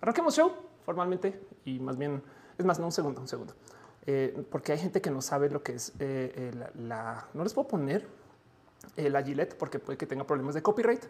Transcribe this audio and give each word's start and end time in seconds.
Arranquemos 0.00 0.34
show 0.34 0.52
formalmente 0.84 1.40
y 1.64 1.78
más 1.80 1.96
bien 1.96 2.22
es 2.56 2.64
más, 2.64 2.78
no 2.78 2.86
un 2.86 2.92
segundo, 2.92 3.20
un 3.20 3.28
segundo, 3.28 3.54
eh, 4.06 4.44
porque 4.50 4.72
hay 4.72 4.78
gente 4.78 5.00
que 5.00 5.10
no 5.10 5.22
sabe 5.22 5.48
lo 5.48 5.62
que 5.62 5.74
es 5.74 5.90
eh, 6.00 6.32
eh, 6.34 6.70
la, 6.74 7.28
No 7.34 7.44
les 7.44 7.54
puedo 7.54 7.68
poner 7.68 8.06
la 8.96 9.22
Gillette 9.22 9.54
porque 9.54 9.78
puede 9.78 9.96
que 9.96 10.06
tenga 10.06 10.24
problemas 10.24 10.54
de 10.54 10.62
copyright, 10.62 11.04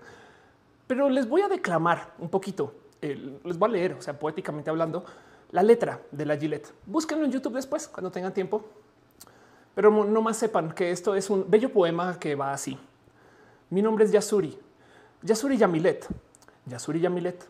pero 0.87 1.09
les 1.09 1.29
voy 1.29 1.43
a 1.43 1.49
declamar 1.49 2.13
un 2.19 2.29
poquito. 2.29 2.75
les 3.01 3.59
voy 3.59 3.69
a 3.69 3.73
leer, 3.73 3.93
o 3.95 4.03
sea, 4.03 4.19
poéticamente 4.19 4.69
hablando, 4.69 5.05
la 5.53 5.63
letra 5.63 6.01
de 6.11 6.27
la 6.27 6.37
Gillette. 6.37 6.73
Búsquenlo 6.85 7.25
en 7.25 7.33
YouTube 7.33 7.55
después 7.55 7.89
cuando 7.89 8.11
tengan 8.11 8.35
tiempo, 8.35 8.65
pero 9.75 9.91
no 10.05 10.21
más 10.21 10.37
sepan 10.37 10.73
que 10.73 10.91
esto 10.91 11.15
es 11.15 11.31
un 11.31 11.49
bello 11.49 11.73
poema 11.73 12.19
que 12.19 12.35
va 12.35 12.53
así. 12.53 12.79
Mi 13.71 13.81
nombre 13.81 14.05
es 14.05 14.13
Yasuri, 14.13 14.59
Yasuri 15.23 15.57
Yamilet, 15.57 16.07
Yasuri 16.67 17.01
Yamilet, 17.01 17.47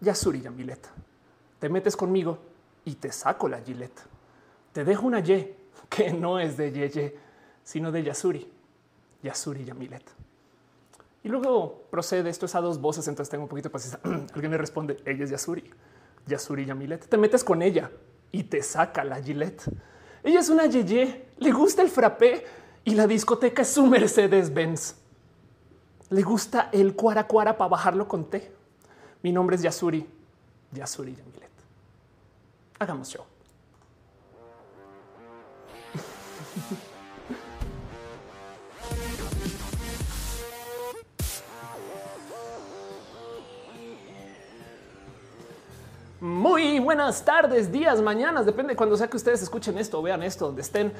Yasuri 0.00 0.40
Yamilet. 0.40 0.88
Te 1.58 1.68
metes 1.68 1.96
conmigo 1.96 2.38
y 2.84 2.94
te 2.94 3.10
saco 3.12 3.48
la 3.48 3.60
Gillette. 3.60 4.00
Te 4.72 4.84
dejo 4.84 5.06
una 5.06 5.20
Y 5.20 5.54
que 5.88 6.12
no 6.12 6.38
es 6.38 6.56
de 6.56 6.72
Yeye, 6.72 7.16
sino 7.62 7.92
de 7.92 8.02
Yasuri, 8.02 8.50
Yasuri 9.22 9.64
Yamilet. 9.64 10.02
Y 11.22 11.28
luego 11.28 11.84
procede, 11.90 12.28
esto 12.28 12.46
es 12.46 12.54
a 12.54 12.60
dos 12.60 12.80
voces, 12.80 13.08
entonces 13.08 13.30
tengo 13.30 13.44
un 13.44 13.48
poquito 13.48 13.68
de 13.68 13.72
paciencia. 13.72 14.00
Alguien 14.34 14.50
me 14.50 14.58
responde, 14.58 14.98
ella 15.06 15.24
es 15.24 15.30
Yasuri, 15.30 15.70
Yasuri 16.26 16.66
Yamilet. 16.66 17.08
Te 17.08 17.16
metes 17.16 17.42
con 17.42 17.62
ella 17.62 17.90
y 18.30 18.44
te 18.44 18.62
saca 18.62 19.04
la 19.04 19.22
Gillette. 19.22 19.62
Ella 20.22 20.40
es 20.40 20.48
una 20.48 20.66
Yeye, 20.66 21.28
le 21.38 21.52
gusta 21.52 21.82
el 21.82 21.88
frappé 21.88 22.44
y 22.84 22.94
la 22.94 23.06
discoteca 23.06 23.62
es 23.62 23.68
su 23.68 23.86
Mercedes 23.86 24.52
Benz. 24.52 24.96
Le 26.10 26.22
gusta 26.22 26.68
el 26.72 26.94
cuara 26.94 27.26
cuara 27.26 27.56
para 27.56 27.68
bajarlo 27.68 28.06
con 28.06 28.28
té. 28.28 28.52
Mi 29.24 29.32
nombre 29.32 29.56
es 29.56 29.62
Yasuri, 29.62 30.06
Yasuri 30.72 31.16
Yamilet. 31.16 31.48
Hagamos 32.78 33.08
show. 33.08 33.24
Muy 46.20 46.78
buenas 46.80 47.24
tardes, 47.24 47.72
días, 47.72 48.02
mañanas, 48.02 48.44
depende 48.44 48.74
de 48.74 48.76
cuando 48.76 48.94
sea 48.98 49.08
que 49.08 49.16
ustedes 49.16 49.40
escuchen 49.40 49.78
esto 49.78 50.02
vean 50.02 50.22
esto, 50.22 50.48
donde 50.48 50.60
estén. 50.60 50.92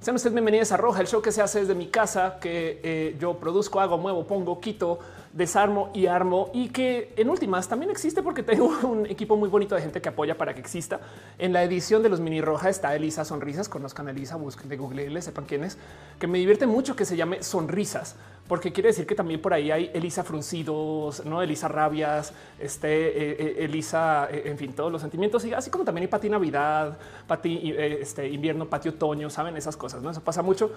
Sean 0.00 0.16
ustedes 0.16 0.32
bienvenidos 0.32 0.72
a 0.72 0.76
Roja, 0.76 1.00
el 1.00 1.06
show 1.06 1.22
que 1.22 1.30
se 1.30 1.42
hace 1.42 1.60
desde 1.60 1.74
mi 1.76 1.88
casa, 1.88 2.38
que 2.40 2.80
eh, 2.82 3.16
yo 3.20 3.34
produzco, 3.34 3.80
hago, 3.80 3.98
muevo, 3.98 4.24
pongo, 4.26 4.60
quito, 4.60 4.98
desarmo 5.32 5.90
y 5.94 6.06
armo 6.06 6.50
y 6.54 6.68
que 6.68 7.12
en 7.16 7.28
últimas 7.28 7.68
también 7.68 7.90
existe 7.90 8.22
porque 8.22 8.42
tengo 8.42 8.66
un 8.88 9.06
equipo 9.06 9.36
muy 9.36 9.48
bonito 9.48 9.74
de 9.74 9.82
gente 9.82 10.00
que 10.00 10.08
apoya 10.08 10.36
para 10.36 10.54
que 10.54 10.60
exista. 10.60 11.00
En 11.38 11.52
la 11.52 11.62
edición 11.62 12.02
de 12.02 12.08
los 12.08 12.20
mini 12.20 12.40
roja 12.40 12.68
está 12.68 12.94
Elisa 12.94 13.24
Sonrisas. 13.24 13.68
Conozcan 13.68 14.08
a 14.08 14.10
Elisa, 14.10 14.36
busquen 14.36 14.68
de 14.68 14.76
Google, 14.76 15.10
le 15.10 15.22
sepan 15.22 15.44
quién 15.44 15.64
es, 15.64 15.78
que 16.18 16.26
me 16.26 16.38
divierte 16.38 16.66
mucho 16.66 16.96
que 16.96 17.04
se 17.04 17.16
llame 17.16 17.42
Sonrisas, 17.42 18.16
porque 18.46 18.72
quiere 18.72 18.88
decir 18.88 19.06
que 19.06 19.14
también 19.14 19.40
por 19.40 19.52
ahí 19.52 19.70
hay 19.70 19.90
Elisa 19.92 20.24
Fruncidos, 20.24 21.24
no 21.24 21.42
Elisa 21.42 21.68
Rabias, 21.68 22.32
este 22.58 22.88
eh, 22.88 23.36
eh, 23.38 23.64
Elisa, 23.64 24.28
eh, 24.30 24.44
en 24.46 24.56
fin, 24.58 24.72
todos 24.72 24.90
los 24.90 25.02
sentimientos 25.02 25.44
y 25.44 25.52
así 25.52 25.70
como 25.70 25.84
también 25.84 26.02
hay 26.02 26.08
Pati 26.08 26.30
Navidad, 26.30 26.98
Pati 27.26 27.74
este 27.76 28.28
invierno, 28.28 28.66
Pati 28.66 28.88
Otoño, 28.88 29.28
saben 29.28 29.56
esas 29.56 29.76
cosas, 29.76 30.02
no? 30.02 30.10
Eso 30.10 30.22
pasa 30.22 30.42
mucho. 30.42 30.72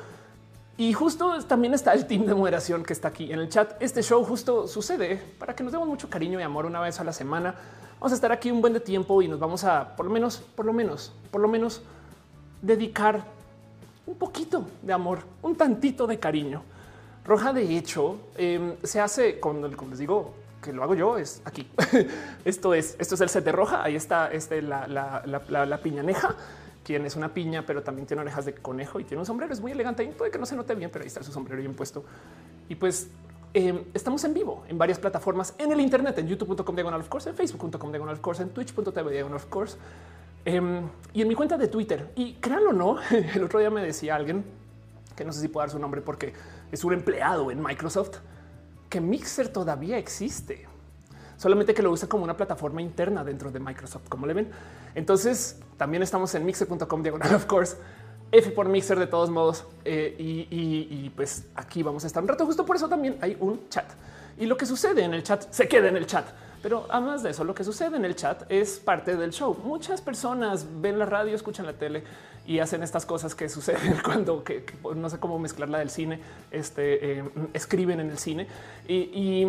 Y 0.82 0.94
justo 0.94 1.38
también 1.44 1.76
está 1.76 1.94
el 1.94 2.08
team 2.08 2.26
de 2.26 2.34
moderación 2.34 2.82
que 2.82 2.92
está 2.92 3.10
aquí 3.10 3.32
en 3.32 3.38
el 3.38 3.50
chat. 3.50 3.80
Este 3.80 4.02
show 4.02 4.24
justo 4.24 4.68
sucede 4.68 5.22
para 5.38 5.56
que 5.56 5.62
nos 5.62 5.72
demos 5.72 5.88
mucho 5.88 6.10
cariño 6.10 6.40
y 6.40 6.42
amor 6.42 6.66
una 6.66 6.80
vez 6.80 7.00
a 7.00 7.04
la 7.04 7.14
semana. 7.14 7.54
Vamos 8.00 8.14
a 8.14 8.16
estar 8.16 8.32
aquí 8.32 8.50
un 8.50 8.62
buen 8.62 8.82
tiempo 8.82 9.22
y 9.22 9.28
nos 9.28 9.40
vamos 9.40 9.64
a 9.64 9.96
por 9.96 10.08
lo 10.08 10.12
menos, 10.12 10.38
por 10.56 10.66
lo 10.66 10.74
menos, 10.74 11.14
por 11.30 11.40
lo 11.40 11.48
menos 11.48 11.84
dedicar 12.64 13.24
un 14.08 14.16
poquito 14.16 14.66
de 14.82 14.92
amor, 14.92 15.20
un 15.44 15.56
tantito 15.56 16.08
de 16.08 16.18
cariño. 16.18 16.64
Roja, 17.26 17.54
de 17.54 17.78
hecho, 17.78 18.18
em, 18.36 18.76
se 18.82 19.00
hace 19.00 19.40
con, 19.40 19.72
como 19.74 19.92
les 19.92 20.00
digo, 20.00 20.34
que 20.64 20.74
lo 20.74 20.82
hago 20.82 20.96
yo 20.96 21.20
es 21.20 21.44
aquí. 21.46 21.70
esto 22.44 22.74
es, 22.74 22.96
esto 22.98 23.14
es 23.14 23.22
el 23.22 23.30
set 23.30 23.46
de 23.46 23.52
roja. 23.52 23.84
Ahí 23.84 23.96
está 23.96 24.32
este, 24.32 24.64
la, 24.64 24.88
la, 24.88 25.22
la, 25.28 25.66
la 25.68 25.78
piñaneja 25.78 26.36
quien 26.84 27.06
es 27.06 27.16
una 27.16 27.34
piña, 27.34 27.66
pero 27.66 27.84
también 27.84 28.08
tiene 28.08 28.22
orejas 28.22 28.46
de 28.46 28.54
conejo 28.54 29.00
y 29.00 29.04
tiene 29.04 29.20
un 29.20 29.26
sombrero. 29.26 29.54
Es 29.54 29.62
muy 29.62 29.72
elegante 29.72 30.04
y 30.04 30.08
puede 30.08 30.32
que 30.32 30.40
no 30.40 30.46
se 30.46 30.56
note 30.56 30.76
bien, 30.76 30.90
pero 30.92 31.04
ahí 31.04 31.08
está 31.08 31.24
su 31.24 31.32
sombrero 31.32 31.60
bien 31.62 31.74
puesto. 31.74 32.04
Y 32.70 32.76
pues 32.76 33.10
em, 33.54 33.84
estamos 33.94 34.24
en 34.24 34.34
vivo 34.34 34.64
en 34.68 34.78
varias 34.78 35.00
plataformas 35.00 35.54
en 35.58 35.72
el 35.72 35.80
Internet, 35.80 36.18
en 36.18 36.28
youtube.com 36.28 36.76
diagonal 36.76 37.02
of 37.02 37.10
course, 37.10 37.30
en 37.30 37.36
facebook.com 37.36 37.92
diagonal 37.92 38.16
of 38.16 38.22
course, 38.22 38.42
en 38.42 38.50
twitch.tv 38.50 39.12
diagonal 39.12 39.38
of 39.38 39.46
course 39.46 39.78
em, 40.46 40.88
y 41.14 41.22
en 41.22 41.28
mi 41.28 41.36
cuenta 41.36 41.58
de 41.58 41.68
Twitter. 41.68 42.12
Y 42.16 42.34
créanlo 42.34 42.72
o 42.72 42.74
no, 42.74 42.98
el 43.12 43.44
otro 43.44 43.60
día 43.60 43.70
me 43.70 43.84
decía 43.84 44.16
alguien 44.16 44.44
que 45.16 45.26
no 45.26 45.34
sé 45.34 45.42
si 45.42 45.48
puedo 45.48 45.66
dar 45.66 45.72
su 45.72 45.80
nombre 45.80 46.02
porque 46.02 46.34
es 46.72 46.84
un 46.84 46.94
empleado 46.94 47.52
en 47.52 47.62
Microsoft 47.62 48.18
que 48.90 49.00
Mixer 49.00 49.50
todavía 49.50 49.98
existe 49.98 50.68
solamente 51.42 51.74
que 51.74 51.82
lo 51.82 51.90
usa 51.90 52.08
como 52.08 52.24
una 52.24 52.38
plataforma 52.38 52.84
interna 52.84 53.24
dentro 53.24 53.50
de 53.52 53.60
Microsoft, 53.60 54.08
como 54.10 54.28
le 54.28 54.36
ven. 54.36 54.52
Entonces 54.96 55.60
también 55.78 56.04
estamos 56.04 56.34
en 56.36 56.46
mixer.com 56.46 57.04
diagonal, 57.04 57.36
of 57.36 57.46
course. 57.46 57.76
F 58.32 58.52
por 58.52 58.70
Mixer 58.70 58.98
de 58.98 59.08
todos 59.08 59.30
modos. 59.30 59.66
Eh, 59.84 60.16
y, 60.18 61.10
pues 61.16 61.46
aquí 61.56 61.84
vamos 61.84 62.04
a 62.04 62.08
estar 62.08 62.24
un 62.24 62.30
rato. 62.30 62.46
Justo 62.46 62.66
por 62.66 62.76
eso 62.76 62.88
también 62.88 63.18
hay 63.22 63.38
un 63.40 63.68
chat. 63.70 63.86
Y 64.38 64.46
lo 64.46 64.56
que 64.58 64.66
sucede 64.66 65.04
en 65.04 65.14
el 65.14 65.24
chat 65.24 65.52
se 65.52 65.68
queda 65.68 65.90
en 65.90 65.98
el 65.98 66.08
chat. 66.08 66.26
Pero 66.62 66.86
además 66.90 67.24
de 67.24 67.32
eso, 67.32 67.44
lo 67.44 67.56
que 67.56 67.64
sucede 67.64 67.98
en 67.98 68.06
el 68.06 68.16
chat 68.16 68.44
es 68.50 68.80
parte 68.80 69.16
del 69.18 69.32
show. 69.32 69.58
Muchas 69.64 70.02
personas 70.02 70.66
ven 70.80 71.00
la 71.00 71.06
radio, 71.06 71.36
escuchan 71.36 71.66
la 71.66 71.74
tele 71.74 72.04
y 72.46 72.60
hacen 72.60 72.84
estas 72.84 73.06
cosas 73.06 73.36
que 73.36 73.50
suceden 73.50 73.98
cuando 74.06 74.44
que, 74.44 74.66
no 74.96 75.10
sé 75.10 75.20
cómo 75.20 75.40
mezclarla 75.40 75.80
del 75.80 75.90
cine, 75.90 76.20
este, 76.52 77.20
eh, 77.20 77.30
escriben 77.54 78.00
en 78.00 78.12
el 78.12 78.18
cine 78.18 78.48
y 78.88 79.48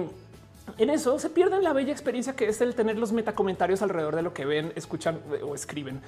en 0.78 0.90
eso 0.90 1.18
se 1.18 1.30
pierden 1.30 1.62
la 1.62 1.72
bella 1.72 1.92
experiencia 1.92 2.34
que 2.34 2.48
es 2.48 2.60
el 2.60 2.74
tener 2.74 2.98
los 2.98 3.12
metacomentarios 3.12 3.82
alrededor 3.82 4.16
de 4.16 4.22
lo 4.22 4.32
que 4.32 4.44
ven, 4.44 4.72
escuchan 4.76 5.20
o 5.44 5.54
escriben. 5.54 6.00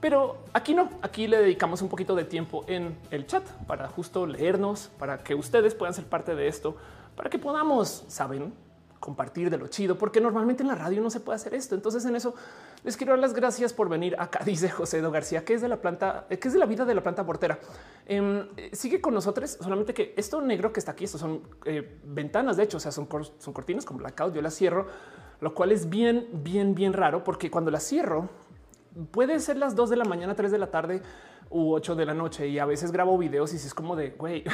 Pero 0.00 0.38
aquí 0.54 0.74
no, 0.74 0.88
aquí 1.02 1.26
le 1.26 1.38
dedicamos 1.38 1.82
un 1.82 1.88
poquito 1.88 2.14
de 2.14 2.24
tiempo 2.24 2.64
en 2.66 2.96
el 3.10 3.26
chat 3.26 3.46
para 3.66 3.88
justo 3.88 4.26
leernos, 4.26 4.90
para 4.98 5.18
que 5.18 5.34
ustedes 5.34 5.74
puedan 5.74 5.92
ser 5.92 6.04
parte 6.04 6.34
de 6.34 6.48
esto, 6.48 6.76
para 7.16 7.28
que 7.28 7.38
podamos, 7.38 8.04
saben, 8.08 8.54
compartir 8.98 9.50
de 9.50 9.58
lo 9.58 9.68
chido, 9.68 9.98
porque 9.98 10.20
normalmente 10.20 10.62
en 10.62 10.68
la 10.68 10.74
radio 10.74 11.02
no 11.02 11.10
se 11.10 11.20
puede 11.20 11.36
hacer 11.36 11.54
esto. 11.54 11.74
Entonces 11.74 12.04
en 12.04 12.16
eso 12.16 12.34
les 12.82 12.96
quiero 12.96 13.12
dar 13.12 13.18
las 13.20 13.34
gracias 13.34 13.72
por 13.72 13.88
venir 13.88 14.16
acá, 14.18 14.40
dice 14.44 14.70
José 14.70 14.98
Edo 14.98 15.10
García, 15.10 15.44
que 15.44 15.54
es 15.54 15.62
de 15.62 15.68
la 15.68 15.80
planta, 15.80 16.26
que 16.28 16.48
es 16.48 16.52
de 16.52 16.58
la 16.58 16.66
vida 16.66 16.84
de 16.84 16.94
la 16.94 17.02
planta 17.02 17.24
portera. 17.24 17.58
Em, 18.06 18.48
sigue 18.72 19.00
con 19.00 19.14
nosotros, 19.14 19.58
solamente 19.60 19.94
que 19.94 20.14
esto 20.16 20.40
negro 20.40 20.72
que 20.72 20.80
está 20.80 20.92
aquí, 20.92 21.04
estos 21.04 21.20
son 21.20 21.42
eh, 21.64 21.98
ventanas, 22.04 22.56
de 22.56 22.64
hecho, 22.64 22.78
o 22.78 22.80
sea, 22.80 22.92
son, 22.92 23.08
son 23.38 23.52
cortinas 23.52 23.84
con 23.84 24.00
yo 24.00 24.42
las 24.42 24.54
cierro, 24.54 24.86
lo 25.40 25.54
cual 25.54 25.72
es 25.72 25.88
bien, 25.88 26.28
bien, 26.32 26.74
bien 26.74 26.92
raro, 26.92 27.22
porque 27.24 27.50
cuando 27.50 27.70
las 27.70 27.86
cierro, 27.86 28.28
puede 29.10 29.40
ser 29.40 29.56
las 29.56 29.74
dos 29.74 29.90
de 29.90 29.96
la 29.96 30.04
mañana, 30.04 30.34
tres 30.34 30.50
de 30.50 30.58
la 30.58 30.70
tarde, 30.70 31.02
u 31.50 31.72
8 31.72 31.96
de 31.96 32.06
la 32.06 32.14
noche 32.14 32.46
y 32.46 32.58
a 32.60 32.64
veces 32.64 32.92
grabo 32.92 33.18
videos 33.18 33.52
y 33.52 33.58
si 33.58 33.66
es 33.66 33.74
como 33.74 33.96
de 33.96 34.10
güey. 34.10 34.44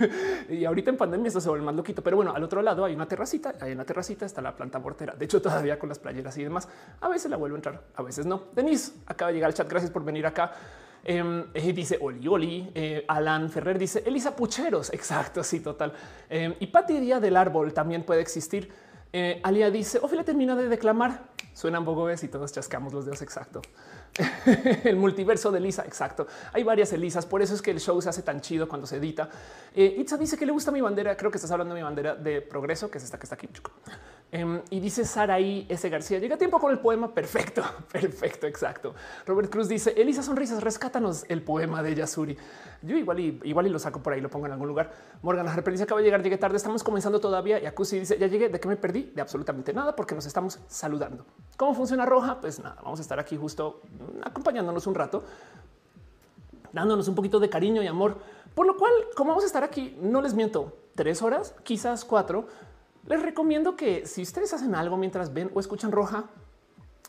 y 0.48 0.64
ahorita 0.64 0.90
en 0.90 0.96
pandemia 0.96 1.28
esto 1.28 1.40
se 1.40 1.50
vuelve 1.50 1.64
más 1.64 1.74
loquito, 1.74 2.02
pero 2.02 2.16
bueno, 2.16 2.32
al 2.34 2.42
otro 2.42 2.62
lado 2.62 2.84
hay 2.84 2.94
una 2.94 3.06
terracita, 3.06 3.54
hay 3.60 3.72
una 3.72 3.84
terracita 3.84 4.24
está 4.24 4.40
la 4.40 4.56
planta 4.56 4.78
mortera. 4.78 5.14
De 5.14 5.26
hecho, 5.26 5.40
todavía 5.40 5.78
con 5.78 5.88
las 5.90 5.98
playeras 5.98 6.36
y 6.38 6.44
demás, 6.44 6.68
a 7.00 7.08
veces 7.08 7.30
la 7.30 7.36
vuelvo 7.36 7.56
a 7.56 7.58
entrar, 7.58 7.82
a 7.94 8.02
veces 8.02 8.24
no. 8.24 8.44
Denise 8.54 8.92
acaba 9.06 9.30
de 9.30 9.34
llegar 9.34 9.48
al 9.48 9.54
chat. 9.54 9.68
Gracias 9.68 9.90
por 9.90 10.02
venir 10.02 10.26
acá. 10.26 10.52
Eh, 11.04 11.72
dice 11.72 11.98
Oli 12.00 12.26
Oli, 12.26 12.72
eh, 12.74 13.04
Alan 13.06 13.48
Ferrer 13.50 13.78
dice 13.78 14.02
Elisa 14.06 14.34
Pucheros. 14.34 14.92
Exacto. 14.92 15.44
Sí, 15.44 15.60
total. 15.60 15.92
Em, 16.28 16.54
y 16.58 16.66
Pati 16.68 16.98
Día 16.98 17.20
del 17.20 17.36
Árbol 17.36 17.72
también 17.74 18.02
puede 18.02 18.22
existir. 18.22 18.72
Eh, 19.12 19.40
Alia 19.44 19.70
dice 19.70 19.98
Ophelia 20.02 20.24
termina 20.24 20.56
de 20.56 20.68
declamar. 20.68 21.35
Suenan 21.56 21.86
bogobes 21.86 22.22
y 22.22 22.28
todos 22.28 22.52
chascamos 22.52 22.92
los 22.92 23.06
dedos. 23.06 23.22
Exacto. 23.22 23.62
el 24.84 24.96
multiverso 24.96 25.50
de 25.50 25.58
Elisa. 25.58 25.84
Exacto. 25.84 26.26
Hay 26.52 26.62
varias 26.62 26.92
Elisas. 26.92 27.26
Por 27.26 27.42
eso 27.42 27.54
es 27.54 27.62
que 27.62 27.70
el 27.70 27.80
show 27.80 28.00
se 28.00 28.08
hace 28.08 28.22
tan 28.22 28.40
chido 28.40 28.68
cuando 28.68 28.86
se 28.86 28.96
edita. 28.96 29.28
Eh, 29.74 29.96
Itza 29.98 30.16
dice 30.16 30.36
que 30.36 30.46
le 30.46 30.52
gusta 30.52 30.70
mi 30.70 30.80
bandera. 30.80 31.16
Creo 31.16 31.30
que 31.30 31.38
estás 31.38 31.50
hablando 31.50 31.74
de 31.74 31.80
mi 31.80 31.84
bandera 31.84 32.14
de 32.14 32.40
progreso, 32.40 32.90
que 32.90 32.98
es 32.98 33.04
esta 33.04 33.18
que 33.18 33.24
está 33.24 33.34
aquí. 33.34 33.48
Em, 34.32 34.60
y 34.70 34.80
dice 34.80 35.04
Saraí 35.04 35.66
S. 35.68 35.88
García, 35.88 36.18
llega 36.18 36.36
tiempo 36.36 36.58
con 36.58 36.72
el 36.72 36.80
poema. 36.80 37.14
Perfecto, 37.14 37.62
perfecto, 37.92 38.46
exacto. 38.46 38.94
Robert 39.24 39.50
Cruz 39.50 39.68
dice, 39.68 39.94
Elisa 39.96 40.22
Sonrisas, 40.22 40.62
rescátanos 40.62 41.24
el 41.28 41.42
poema 41.42 41.82
de 41.82 41.94
Yasuri. 41.94 42.36
Yo 42.82 42.96
igual 42.96 43.20
y, 43.20 43.40
igual 43.44 43.66
y 43.66 43.70
lo 43.70 43.78
saco 43.78 44.02
por 44.02 44.12
ahí, 44.12 44.20
lo 44.20 44.28
pongo 44.28 44.46
en 44.46 44.52
algún 44.52 44.68
lugar. 44.68 44.92
Morgan 45.22 45.48
Harper 45.48 45.72
dice, 45.72 45.84
acaba 45.84 46.00
de 46.00 46.06
llegar, 46.06 46.22
llegué 46.22 46.38
tarde, 46.38 46.56
estamos 46.56 46.82
comenzando 46.82 47.20
todavía. 47.20 47.60
Y 47.60 47.66
Acusi 47.66 48.00
dice, 48.00 48.18
ya 48.18 48.26
llegué, 48.26 48.48
¿de 48.48 48.58
qué 48.58 48.68
me 48.68 48.76
perdí? 48.76 49.12
De 49.14 49.20
absolutamente 49.20 49.72
nada, 49.72 49.94
porque 49.94 50.14
nos 50.14 50.26
estamos 50.26 50.58
saludando. 50.66 51.24
¿Cómo 51.56 51.74
funciona 51.74 52.04
Roja? 52.04 52.40
Pues 52.40 52.58
nada, 52.58 52.76
vamos 52.82 52.98
a 52.98 53.02
estar 53.02 53.18
aquí 53.18 53.36
justo 53.36 53.80
acompañándonos 54.22 54.86
un 54.86 54.94
rato, 54.94 55.24
dándonos 56.72 57.08
un 57.08 57.14
poquito 57.14 57.38
de 57.40 57.48
cariño 57.48 57.82
y 57.82 57.86
amor. 57.86 58.18
Por 58.54 58.66
lo 58.66 58.76
cual, 58.76 58.92
como 59.14 59.30
vamos 59.30 59.44
a 59.44 59.46
estar 59.46 59.64
aquí, 59.64 59.96
no 60.00 60.22
les 60.22 60.34
miento, 60.34 60.76
tres 60.94 61.22
horas, 61.22 61.54
quizás 61.62 62.04
cuatro, 62.04 62.46
les 63.06 63.22
recomiendo 63.22 63.76
que 63.76 64.06
si 64.06 64.22
ustedes 64.22 64.52
hacen 64.52 64.74
algo 64.74 64.96
mientras 64.96 65.32
ven 65.32 65.50
o 65.54 65.60
escuchan 65.60 65.92
roja, 65.92 66.24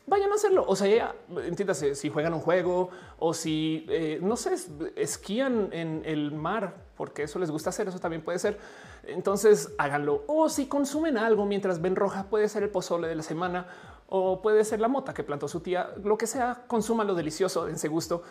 vayan 0.06 0.32
a 0.32 0.36
hacerlo. 0.36 0.66
O 0.68 0.76
sea, 0.76 1.16
entiéndase, 1.44 1.96
si 1.96 2.10
juegan 2.10 2.34
un 2.34 2.40
juego 2.40 2.90
o 3.20 3.34
si, 3.34 3.86
eh, 3.90 4.20
no 4.22 4.36
sé, 4.36 4.56
esquían 4.96 5.70
en 5.72 6.02
el 6.06 6.32
mar, 6.32 6.76
porque 6.96 7.24
eso 7.24 7.40
les 7.40 7.52
gusta 7.52 7.70
hacer, 7.70 7.88
eso 7.88 8.00
también 8.00 8.24
puede 8.24 8.40
ser. 8.40 8.58
Entonces 9.04 9.74
háganlo. 9.78 10.24
O 10.28 10.50
si 10.50 10.68
consumen 10.68 11.18
algo 11.18 11.46
mientras 11.46 11.82
ven 11.82 11.96
roja, 11.96 12.24
puede 12.24 12.50
ser 12.50 12.64
el 12.64 12.70
pozole 12.70 13.08
de 13.08 13.16
la 13.16 13.24
semana 13.24 13.68
o 14.08 14.42
puede 14.42 14.64
ser 14.64 14.80
la 14.80 14.88
mota 14.88 15.14
que 15.14 15.24
plantó 15.24 15.48
su 15.48 15.60
tía, 15.60 15.92
lo 16.04 16.18
que 16.18 16.28
sea, 16.28 16.64
consuma 16.68 17.04
lo 17.04 17.14
delicioso, 17.14 17.66
dense 17.66 17.88
gusto, 17.88 18.24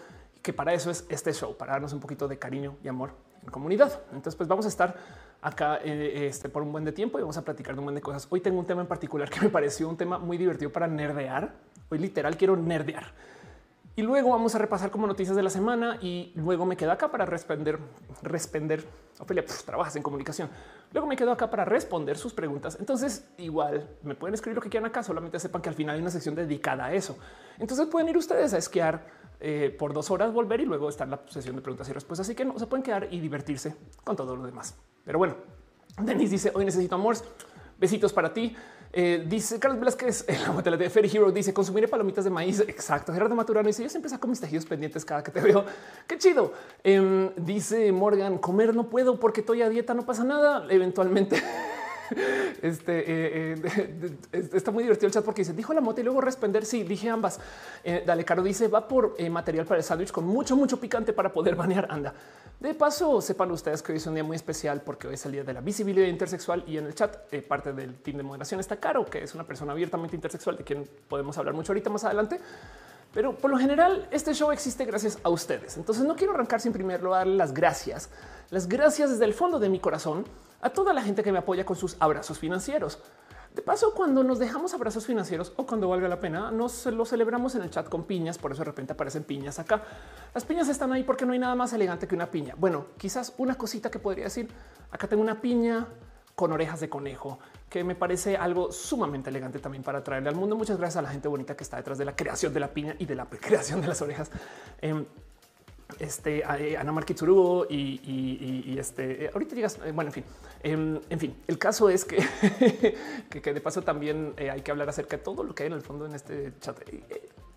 que 0.43 0.53
para 0.53 0.73
eso 0.73 0.91
es 0.91 1.07
este 1.09 1.33
show, 1.33 1.57
para 1.57 1.73
darnos 1.73 1.93
un 1.93 2.01
poquito 2.01 2.29
de 2.29 2.39
cariño 2.39 2.77
y 2.83 2.89
amor 2.89 3.11
en 3.43 3.51
comunidad. 3.51 4.01
Entonces, 4.07 4.35
pues 4.37 4.49
vamos 4.49 4.65
a 4.65 4.69
estar 4.69 4.97
acá 5.43 5.79
eh, 5.83 6.27
este, 6.29 6.49
por 6.49 6.63
un 6.63 6.73
buen 6.73 6.85
de 6.85 6.93
tiempo 6.93 7.19
y 7.19 7.23
vamos 7.23 7.37
a 7.37 7.43
platicar 7.43 7.75
de 7.75 7.81
un 7.81 7.87
buen 7.87 7.95
de 7.95 8.01
cosas. 8.01 8.27
Hoy 8.31 8.41
tengo 8.41 8.59
un 8.59 8.67
tema 8.67 8.81
en 8.81 8.89
particular 8.89 9.29
que 9.29 9.41
me 9.41 9.49
pareció 9.49 9.89
un 9.89 9.97
tema 9.97 10.19
muy 10.19 10.39
divertido 10.39 10.73
para 10.73 10.87
nerdear. 10.87 11.53
Hoy 11.91 11.99
literal 11.99 12.37
quiero 12.37 12.57
nerdear. 12.57 13.13
Y 13.99 14.03
luego 14.03 14.29
vamos 14.29 14.55
a 14.55 14.59
repasar 14.59 14.91
como 14.91 15.07
noticias 15.07 15.35
de 15.35 15.43
la 15.43 15.49
semana 15.49 15.99
y 16.03 16.31
luego 16.35 16.67
me 16.67 16.77
quedo 16.77 16.93
acá 16.93 17.11
para 17.11 17.25
responder, 17.25 17.79
responder. 18.23 18.85
Ophelia, 19.19 19.43
trabajas 19.65 19.97
en 19.97 20.03
comunicación. 20.03 20.51
Luego 20.93 21.07
me 21.09 21.17
quedo 21.17 21.33
acá 21.33 21.49
para 21.49 21.65
responder 21.65 22.19
sus 22.19 22.35
preguntas. 22.35 22.77
Entonces, 22.79 23.27
igual 23.39 23.89
me 24.03 24.15
pueden 24.15 24.35
escribir 24.35 24.57
lo 24.57 24.61
que 24.61 24.69
quieran 24.69 24.91
acá. 24.91 25.03
Solamente 25.03 25.41
sepan 25.41 25.63
que 25.63 25.71
al 25.71 25.75
final 25.75 25.95
hay 25.95 26.03
una 26.03 26.11
sección 26.11 26.35
dedicada 26.35 26.85
a 26.85 26.93
eso. 26.93 27.17
Entonces 27.59 27.87
pueden 27.87 28.11
ir 28.11 28.19
ustedes 28.19 28.53
a 28.53 28.59
esquiar 28.59 29.07
eh, 29.41 29.75
por 29.79 29.95
dos 29.95 30.11
horas, 30.11 30.31
volver 30.31 30.61
y 30.61 30.67
luego 30.67 30.91
estar 30.91 31.09
la 31.09 31.23
sesión 31.31 31.57
de 31.57 31.63
preguntas 31.63 31.89
y 31.89 31.95
respuestas. 31.95 32.27
Así 32.27 32.35
que 32.35 32.45
no 32.45 32.59
se 32.59 32.67
pueden 32.67 32.83
quedar 32.83 33.09
y 33.11 33.19
divertirse 33.19 33.77
con 34.05 34.15
todo 34.15 34.37
lo 34.37 34.45
demás. 34.45 34.77
Pero 35.07 35.17
bueno, 35.17 35.37
Denis 36.03 36.31
dice 36.31 36.53
hoy 36.55 36.67
necesito 36.67 36.97
amor. 36.97 37.17
Besitos 37.79 38.13
para 38.13 38.35
ti. 38.35 38.55
Eh, 38.99 39.23
dice 39.29 39.59
Carlos 39.59 39.79
Velázquez, 39.79 40.25
la 40.65 40.77
de 40.79 40.89
Ferry 40.89 41.11
Hero 41.15 41.31
dice 41.31 41.53
consumiré 41.53 41.87
palomitas 41.87 42.25
de 42.25 42.31
maíz. 42.31 42.61
Exacto. 42.61 43.13
Gerardo 43.13 43.35
Maturano 43.35 43.67
dice 43.67 43.83
yo 43.83 43.91
siempre 43.91 44.09
saco 44.09 44.27
mis 44.27 44.41
tejidos 44.41 44.65
pendientes 44.65 45.05
cada 45.05 45.23
que 45.23 45.31
te 45.31 45.39
veo. 45.43 45.67
Qué 46.07 46.17
chido. 46.17 46.55
Em, 46.83 47.31
dice 47.37 47.93
Morgan, 47.93 48.39
comer 48.39 48.75
no 48.75 48.89
puedo 48.89 49.21
porque 49.21 49.41
estoy 49.41 49.61
a 49.61 49.69
dieta, 49.69 49.93
no 49.93 50.07
pasa 50.07 50.25
nada. 50.25 50.67
Eventualmente. 50.71 51.43
Este 52.63 53.01
eh, 53.01 53.55
eh, 53.55 54.19
está 54.53 54.71
muy 54.71 54.83
divertido 54.83 55.07
el 55.09 55.13
chat 55.13 55.25
porque 55.25 55.43
dice 55.43 55.53
dijo 55.53 55.73
la 55.73 55.81
moto 55.81 56.01
y 56.01 56.05
luego 56.05 56.21
responder. 56.21 56.65
Sí, 56.65 56.83
dije 56.83 57.09
ambas. 57.09 57.39
Dale, 58.05 58.25
Caro 58.25 58.43
dice 58.43 58.69
va 58.69 58.89
por 58.89 59.17
material 59.31 59.67
para 59.67 59.79
el 59.79 59.85
sándwich 59.85 60.11
con 60.11 60.27
mucho, 60.27 60.57
mucho 60.57 60.79
picante 60.81 61.13
para 61.13 61.33
poder 61.33 61.55
banear. 61.57 61.87
Anda. 61.91 62.15
De 62.61 62.73
paso, 62.73 63.21
sepan 63.21 63.51
ustedes 63.51 63.83
que 63.83 63.93
hoy 63.93 63.99
es 63.99 64.07
un 64.07 64.15
día 64.15 64.25
muy 64.25 64.35
especial 64.35 64.81
porque 64.81 65.07
hoy 65.07 65.15
es 65.15 65.27
el 65.27 65.33
día 65.33 65.45
de 65.45 65.53
la 65.53 65.61
visibilidad 65.61 66.07
intersexual 66.07 66.65
y 66.67 66.79
en 66.79 66.87
el 66.87 66.95
chat 66.95 67.31
eh, 67.31 67.43
parte 67.43 67.75
del 67.75 67.97
team 67.97 68.17
de 68.17 68.23
moderación 68.23 68.61
está 68.61 68.77
Caro, 68.77 69.05
que 69.05 69.23
es 69.23 69.35
una 69.35 69.45
persona 69.45 69.73
abiertamente 69.73 70.17
intersexual 70.17 70.57
de 70.57 70.65
quien 70.65 70.89
podemos 71.07 71.37
hablar 71.37 71.53
mucho 71.53 71.73
ahorita 71.73 71.91
más 71.91 72.05
adelante. 72.05 72.41
Pero 73.17 73.35
por 73.35 73.51
lo 73.51 73.57
general 73.57 74.07
este 74.11 74.35
show 74.35 74.53
existe 74.53 74.85
gracias 74.85 75.19
a 75.23 75.31
ustedes. 75.31 75.79
Entonces 75.79 76.05
no 76.05 76.17
quiero 76.17 76.35
arrancar 76.35 76.61
sin 76.61 76.75
primero 76.75 77.13
darle 77.13 77.35
las 77.35 77.55
gracias, 77.55 78.11
las 78.51 78.69
gracias 78.69 79.09
desde 79.09 79.25
el 79.25 79.33
fondo 79.33 79.59
de 79.59 79.71
mi 79.71 79.81
corazón 79.81 80.27
a 80.61 80.69
toda 80.69 80.93
la 80.93 81.01
gente 81.01 81.23
que 81.23 81.33
me 81.33 81.39
apoya 81.39 81.65
con 81.65 81.77
sus 81.77 81.97
abrazos 81.99 82.39
financieros. 82.39 82.99
De 83.55 83.63
paso, 83.63 83.95
cuando 83.95 84.23
nos 84.23 84.39
dejamos 84.39 84.75
abrazos 84.75 85.07
financieros 85.07 85.55
o 85.57 85.67
cuando 85.67 85.89
valga 85.89 86.09
la 86.09 86.21
pena, 86.21 86.51
nos 86.51 86.85
lo 86.85 87.07
celebramos 87.07 87.55
en 87.55 87.63
el 87.63 87.71
chat 87.71 87.89
con 87.89 88.05
piñas. 88.05 88.37
Por 88.37 88.53
eso 88.53 88.61
de 88.61 88.67
repente 88.67 88.93
aparecen 88.93 89.25
piñas 89.25 89.59
acá. 89.59 89.83
Las 90.35 90.45
piñas 90.45 90.69
están 90.69 90.93
ahí 90.93 91.03
porque 91.03 91.25
no 91.25 91.33
hay 91.33 91.39
nada 91.39 91.55
más 91.55 91.73
elegante 91.73 92.07
que 92.07 92.15
una 92.15 92.31
piña. 92.31 92.55
Bueno, 92.59 92.89
quizás 92.99 93.33
una 93.39 93.55
cosita 93.55 93.91
que 93.91 93.99
podría 93.99 94.25
decir. 94.25 94.51
Acá 94.91 95.09
tengo 95.09 95.23
una 95.23 95.41
piña 95.41 95.87
con 96.37 96.53
orejas 96.53 96.81
de 96.81 96.89
conejo, 96.89 97.39
que 97.69 97.83
me 97.83 97.95
parece 97.95 98.37
algo 98.37 98.71
sumamente 98.71 99.31
elegante 99.31 99.59
también 99.59 99.83
para 99.83 100.05
traerle 100.05 100.29
al 100.29 100.37
mundo. 100.37 100.55
Muchas 100.55 100.77
gracias 100.77 100.99
a 100.99 101.03
la 101.03 101.09
gente 101.09 101.29
bonita 101.29 101.57
que 101.57 101.65
está 101.65 101.79
detrás 101.79 101.97
de 101.97 102.05
la 102.05 102.15
creación 102.15 102.53
de 102.53 102.61
la 102.61 102.69
piña 102.69 102.95
y 102.99 103.07
de 103.07 103.15
la 103.15 103.25
creación 103.25 103.81
de 103.81 103.89
las 103.89 104.03
orejas. 104.03 104.31
Em, 104.83 105.07
este 105.99 106.41
eh, 106.41 106.77
Ana 106.77 106.93
Marquitsurugo 106.93 107.67
y, 107.71 108.01
y, 108.67 108.79
este 108.79 109.25
eh, 109.25 109.31
ahorita 109.33 109.55
llegas. 109.55 109.79
Eh, 109.85 109.93
bueno, 109.93 110.11
en 110.11 110.13
fin, 110.13 110.25
em, 110.63 111.01
en 111.09 111.19
fin, 111.19 111.37
el 111.47 111.59
caso 111.59 111.89
es 111.89 112.05
que, 112.05 112.19
que, 113.31 113.55
de 113.55 113.61
paso 113.63 113.81
también 113.81 114.35
hay 114.37 114.61
que 114.61 114.71
hablar 114.71 114.91
acerca 114.91 115.17
de 115.17 115.23
todo 115.23 115.43
lo 115.43 115.55
que 115.55 115.63
hay 115.63 115.69
en 115.69 115.73
el 115.73 115.83
fondo 115.83 116.05
en 116.05 116.15
este 116.15 116.53
chat. 116.61 116.79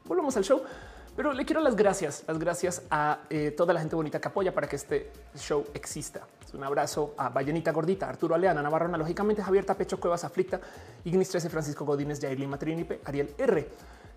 volvamos 0.06 0.38
al 0.38 0.46
show, 0.46 0.62
pero 1.20 1.34
le 1.34 1.44
quiero 1.44 1.60
las 1.60 1.76
gracias, 1.76 2.24
las 2.30 2.40
gracias 2.40 2.82
a 2.90 3.20
toda 3.58 3.74
la 3.74 3.82
gente 3.82 3.94
bonita 3.94 4.22
que 4.22 4.30
apoya 4.30 4.54
para 4.54 4.70
que 4.70 4.78
este 4.78 5.12
show 5.36 5.66
exista. 5.74 6.26
Un 6.54 6.64
abrazo 6.64 7.14
a 7.18 7.28
Ballenita 7.28 7.74
Gordita, 7.74 8.08
Arturo 8.08 8.36
Aleana, 8.36 8.62
Navarro 8.62 8.88
lógicamente 8.98 9.44
Javier 9.44 9.66
Tapecho, 9.66 10.00
Cuevas 10.00 10.24
Aflicta, 10.24 10.62
Ignis 11.04 11.28
13, 11.28 11.50
Francisco 11.50 11.84
Godínez, 11.84 12.22
Jair 12.22 12.40
Lima 12.40 12.58
Trinipe, 12.58 13.02
Ariel 13.04 13.36
R. 13.38 13.68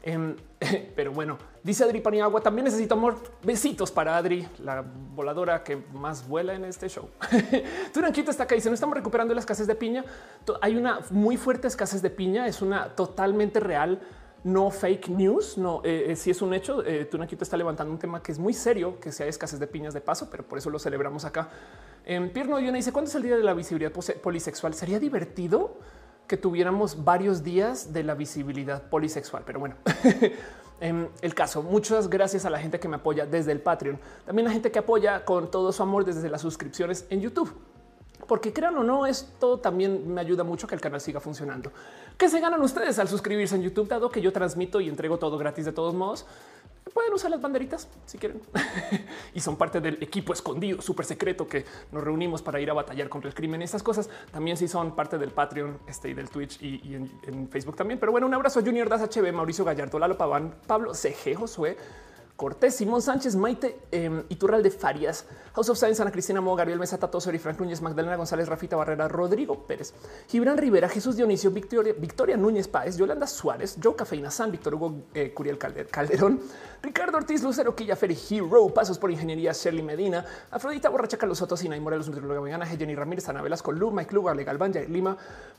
Em, 0.04 0.36
pero 0.94 1.10
bueno, 1.10 1.38
dice 1.64 1.82
Adri 1.82 2.00
Paniagua, 2.00 2.40
también 2.40 2.66
necesito 2.66 2.94
amor. 2.94 3.16
Besitos 3.42 3.90
para 3.90 4.16
Adri, 4.16 4.46
la 4.60 4.84
voladora 4.84 5.64
que 5.64 5.74
más 5.92 6.28
vuela 6.28 6.54
en 6.54 6.64
este 6.64 6.88
show. 6.88 7.08
Turanquito 7.92 8.30
está 8.30 8.44
acá 8.44 8.54
dice, 8.54 8.68
no 8.68 8.74
estamos 8.74 8.96
recuperando 8.96 9.34
la 9.34 9.40
escasez 9.40 9.66
de 9.66 9.74
piña. 9.74 10.04
Hay 10.60 10.76
una 10.76 11.00
muy 11.10 11.36
fuerte 11.36 11.66
escasez 11.66 12.00
de 12.00 12.10
piña, 12.10 12.46
es 12.46 12.62
una 12.62 12.94
totalmente 12.94 13.58
real, 13.58 14.00
no 14.44 14.70
fake 14.70 15.08
news. 15.08 15.58
No, 15.58 15.80
eh, 15.84 16.12
eh, 16.12 16.16
si 16.16 16.30
es 16.30 16.42
un 16.42 16.54
hecho. 16.54 16.84
Eh, 16.84 17.04
Turanquito 17.04 17.44
está 17.44 17.56
levantando 17.56 17.92
un 17.92 17.98
tema 17.98 18.22
que 18.22 18.32
es 18.32 18.38
muy 18.38 18.52
serio, 18.52 18.98
que 19.00 19.12
sea 19.12 19.26
escasez 19.26 19.60
de 19.60 19.66
piñas 19.66 19.94
de 19.94 20.00
paso, 20.00 20.28
pero 20.30 20.44
por 20.44 20.58
eso 20.58 20.70
lo 20.70 20.78
celebramos 20.78 21.24
acá. 21.24 21.48
En 22.04 22.32
Pierno 22.32 22.58
Yona 22.58 22.76
dice, 22.76 22.92
¿cuándo 22.92 23.08
es 23.08 23.14
el 23.14 23.22
día 23.22 23.36
de 23.36 23.44
la 23.44 23.54
visibilidad 23.54 23.92
polisexual? 23.92 24.74
¿Sería 24.74 24.98
divertido? 24.98 25.76
que 26.32 26.36
tuviéramos 26.38 27.04
varios 27.04 27.42
días 27.42 27.92
de 27.92 28.04
la 28.04 28.14
visibilidad 28.14 28.82
polisexual. 28.84 29.42
Pero 29.44 29.60
bueno, 29.60 29.74
en 30.80 31.10
el 31.20 31.34
caso, 31.34 31.62
muchas 31.62 32.08
gracias 32.08 32.46
a 32.46 32.50
la 32.50 32.58
gente 32.58 32.80
que 32.80 32.88
me 32.88 32.96
apoya 32.96 33.26
desde 33.26 33.52
el 33.52 33.60
Patreon. 33.60 33.98
También 34.24 34.46
la 34.46 34.52
gente 34.52 34.70
que 34.70 34.78
apoya 34.78 35.26
con 35.26 35.50
todo 35.50 35.72
su 35.72 35.82
amor 35.82 36.06
desde 36.06 36.30
las 36.30 36.40
suscripciones 36.40 37.06
en 37.10 37.20
YouTube. 37.20 37.52
Porque 38.26 38.52
crean 38.52 38.76
o 38.76 38.84
no, 38.84 39.06
esto 39.06 39.58
también 39.58 40.12
me 40.12 40.20
ayuda 40.20 40.44
mucho 40.44 40.66
que 40.66 40.74
el 40.74 40.80
canal 40.80 41.00
siga 41.00 41.20
funcionando. 41.20 41.72
¿Qué 42.16 42.28
se 42.28 42.40
ganan 42.40 42.62
ustedes 42.62 42.98
al 42.98 43.08
suscribirse 43.08 43.56
en 43.56 43.62
YouTube? 43.62 43.88
Dado 43.88 44.10
que 44.10 44.20
yo 44.20 44.32
transmito 44.32 44.80
y 44.80 44.88
entrego 44.88 45.18
todo 45.18 45.38
gratis 45.38 45.64
de 45.64 45.72
todos 45.72 45.94
modos, 45.94 46.26
pueden 46.92 47.12
usar 47.12 47.30
las 47.30 47.40
banderitas 47.40 47.88
si 48.06 48.18
quieren 48.18 48.40
y 49.34 49.40
son 49.40 49.56
parte 49.56 49.80
del 49.80 50.02
equipo 50.02 50.32
escondido, 50.32 50.82
súper 50.82 51.06
secreto 51.06 51.46
que 51.46 51.64
nos 51.90 52.02
reunimos 52.02 52.42
para 52.42 52.60
ir 52.60 52.70
a 52.70 52.74
batallar 52.74 53.08
contra 53.08 53.28
el 53.28 53.34
crimen. 53.34 53.62
Estas 53.62 53.82
cosas 53.82 54.10
también 54.30 54.56
sí 54.56 54.68
son 54.68 54.94
parte 54.94 55.18
del 55.18 55.30
Patreon 55.30 55.78
este, 55.86 56.10
y 56.10 56.14
del 56.14 56.28
Twitch 56.28 56.60
y, 56.62 56.94
en, 56.94 57.48
Facebook 57.50 57.76
también. 57.76 57.98
Pero 57.98 58.12
bueno, 58.12 58.26
un 58.26 58.34
abrazo 58.34 58.60
a 58.60 58.62
Junior 58.62 58.88
Das 58.88 59.02
HB, 59.02 59.32
Mauricio 59.32 59.64
Gallardo, 59.64 59.98
Lalo 59.98 60.16
Paván, 60.16 60.54
Pablo 60.66 60.94
CG, 60.94 61.34
Josué, 61.34 61.76
Cortés, 62.42 62.74
Simón 62.74 63.00
Sánchez, 63.00 63.36
Maite 63.36 63.78
eh, 63.92 64.24
Iturral 64.28 64.64
de 64.64 64.72
Farias, 64.72 65.26
House 65.54 65.68
of 65.68 65.78
Science, 65.78 66.02
Ana 66.02 66.10
Cristina 66.10 66.40
Mo, 66.40 66.56
Gabriel 66.56 66.80
Mesa, 66.80 66.98
Tato 66.98 67.20
y 67.32 67.38
Frank 67.38 67.60
Núñez, 67.60 67.80
Magdalena 67.80 68.16
González, 68.16 68.48
Rafita 68.48 68.74
Barrera, 68.74 69.06
Rodrigo 69.06 69.64
Pérez, 69.64 69.94
Gibran 70.26 70.58
Rivera, 70.58 70.88
Jesús 70.88 71.14
Dionisio, 71.14 71.52
Victoria, 71.52 72.36
Núñez 72.36 72.66
Páez, 72.66 72.96
Yolanda 72.96 73.28
Suárez, 73.28 73.78
Joe 73.80 73.94
Cafeína 73.94 74.32
San, 74.32 74.50
Víctor 74.50 74.74
Hugo 74.74 75.04
eh, 75.14 75.32
Curiel 75.32 75.56
Calderón, 75.56 76.40
Ricardo 76.82 77.18
Ortiz, 77.18 77.44
Lucero 77.44 77.76
Quilla, 77.76 77.94
Ferry 77.94 78.18
Hero, 78.28 78.68
Pasos 78.74 78.98
por 78.98 79.12
Ingeniería, 79.12 79.52
Shirley 79.52 79.84
Medina, 79.84 80.24
Afrodita 80.50 80.88
Borracha, 80.88 81.16
Carlos 81.16 81.38
Soto, 81.38 81.56
Sina 81.56 81.76
y 81.76 81.80
Morelos, 81.80 82.08
Nutrióloga 82.08 82.40
Vegana, 82.40 82.66
Jenny 82.66 82.96
Ramírez, 82.96 83.28
Ana 83.28 83.40
Velasco, 83.40 83.70
Lu, 83.70 83.92
Mike 83.92 84.12
Lugar, 84.12 84.34
Legal 84.34 84.58
Banja, 84.58 84.80
Lima, 84.80 85.16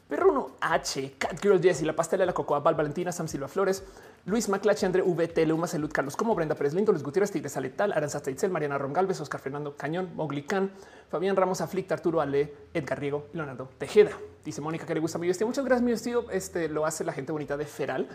Perruno 0.09 0.57
H, 0.59 1.15
Cat 1.17 1.41
Girl 1.41 1.61
Jessie, 1.61 1.85
La 1.85 1.95
Pastela, 1.95 2.25
La 2.25 2.33
Cocoa, 2.33 2.59
Val 2.59 2.75
Valentina, 2.75 3.13
Sam 3.13 3.29
Silva 3.29 3.47
Flores, 3.47 3.83
Luis 4.25 4.49
Maclache, 4.49 4.85
André 4.85 5.01
VT, 5.01 5.45
Luma 5.45 5.65
Salud, 5.65 5.89
Carlos 5.93 6.17
Como, 6.17 6.35
Brenda 6.35 6.55
Pérez 6.55 6.72
Lindo, 6.73 6.91
Luis 6.91 7.03
Gutiérrez, 7.03 7.31
Tigres 7.31 7.55
Aletal, 7.57 7.91
Aranza 7.93 8.21
Teitzel, 8.21 8.51
Mariana 8.51 8.77
Rongalves, 8.77 9.19
Oscar 9.21 9.39
Fernando 9.39 9.75
Cañón, 9.75 10.11
Mogli 10.15 10.45
Fabián 11.09 11.35
Ramos 11.35 11.61
Aflicta, 11.61 11.93
Arturo 11.93 12.21
Ale, 12.21 12.53
Edgar 12.73 12.99
Riego, 12.99 13.27
Leonardo 13.33 13.69
Tejeda. 13.77 14.11
Dice 14.43 14.61
Mónica 14.61 14.85
que 14.85 14.93
le 14.93 14.99
gusta 14.99 15.17
mi 15.17 15.27
vestido. 15.27 15.47
Muchas 15.47 15.63
gracias. 15.63 15.83
Mi 15.83 15.91
vestido 15.91 16.29
este, 16.31 16.67
lo 16.67 16.85
hace 16.85 17.03
la 17.03 17.13
gente 17.13 17.31
bonita 17.31 17.55
de 17.55 17.65
Feral. 17.65 18.07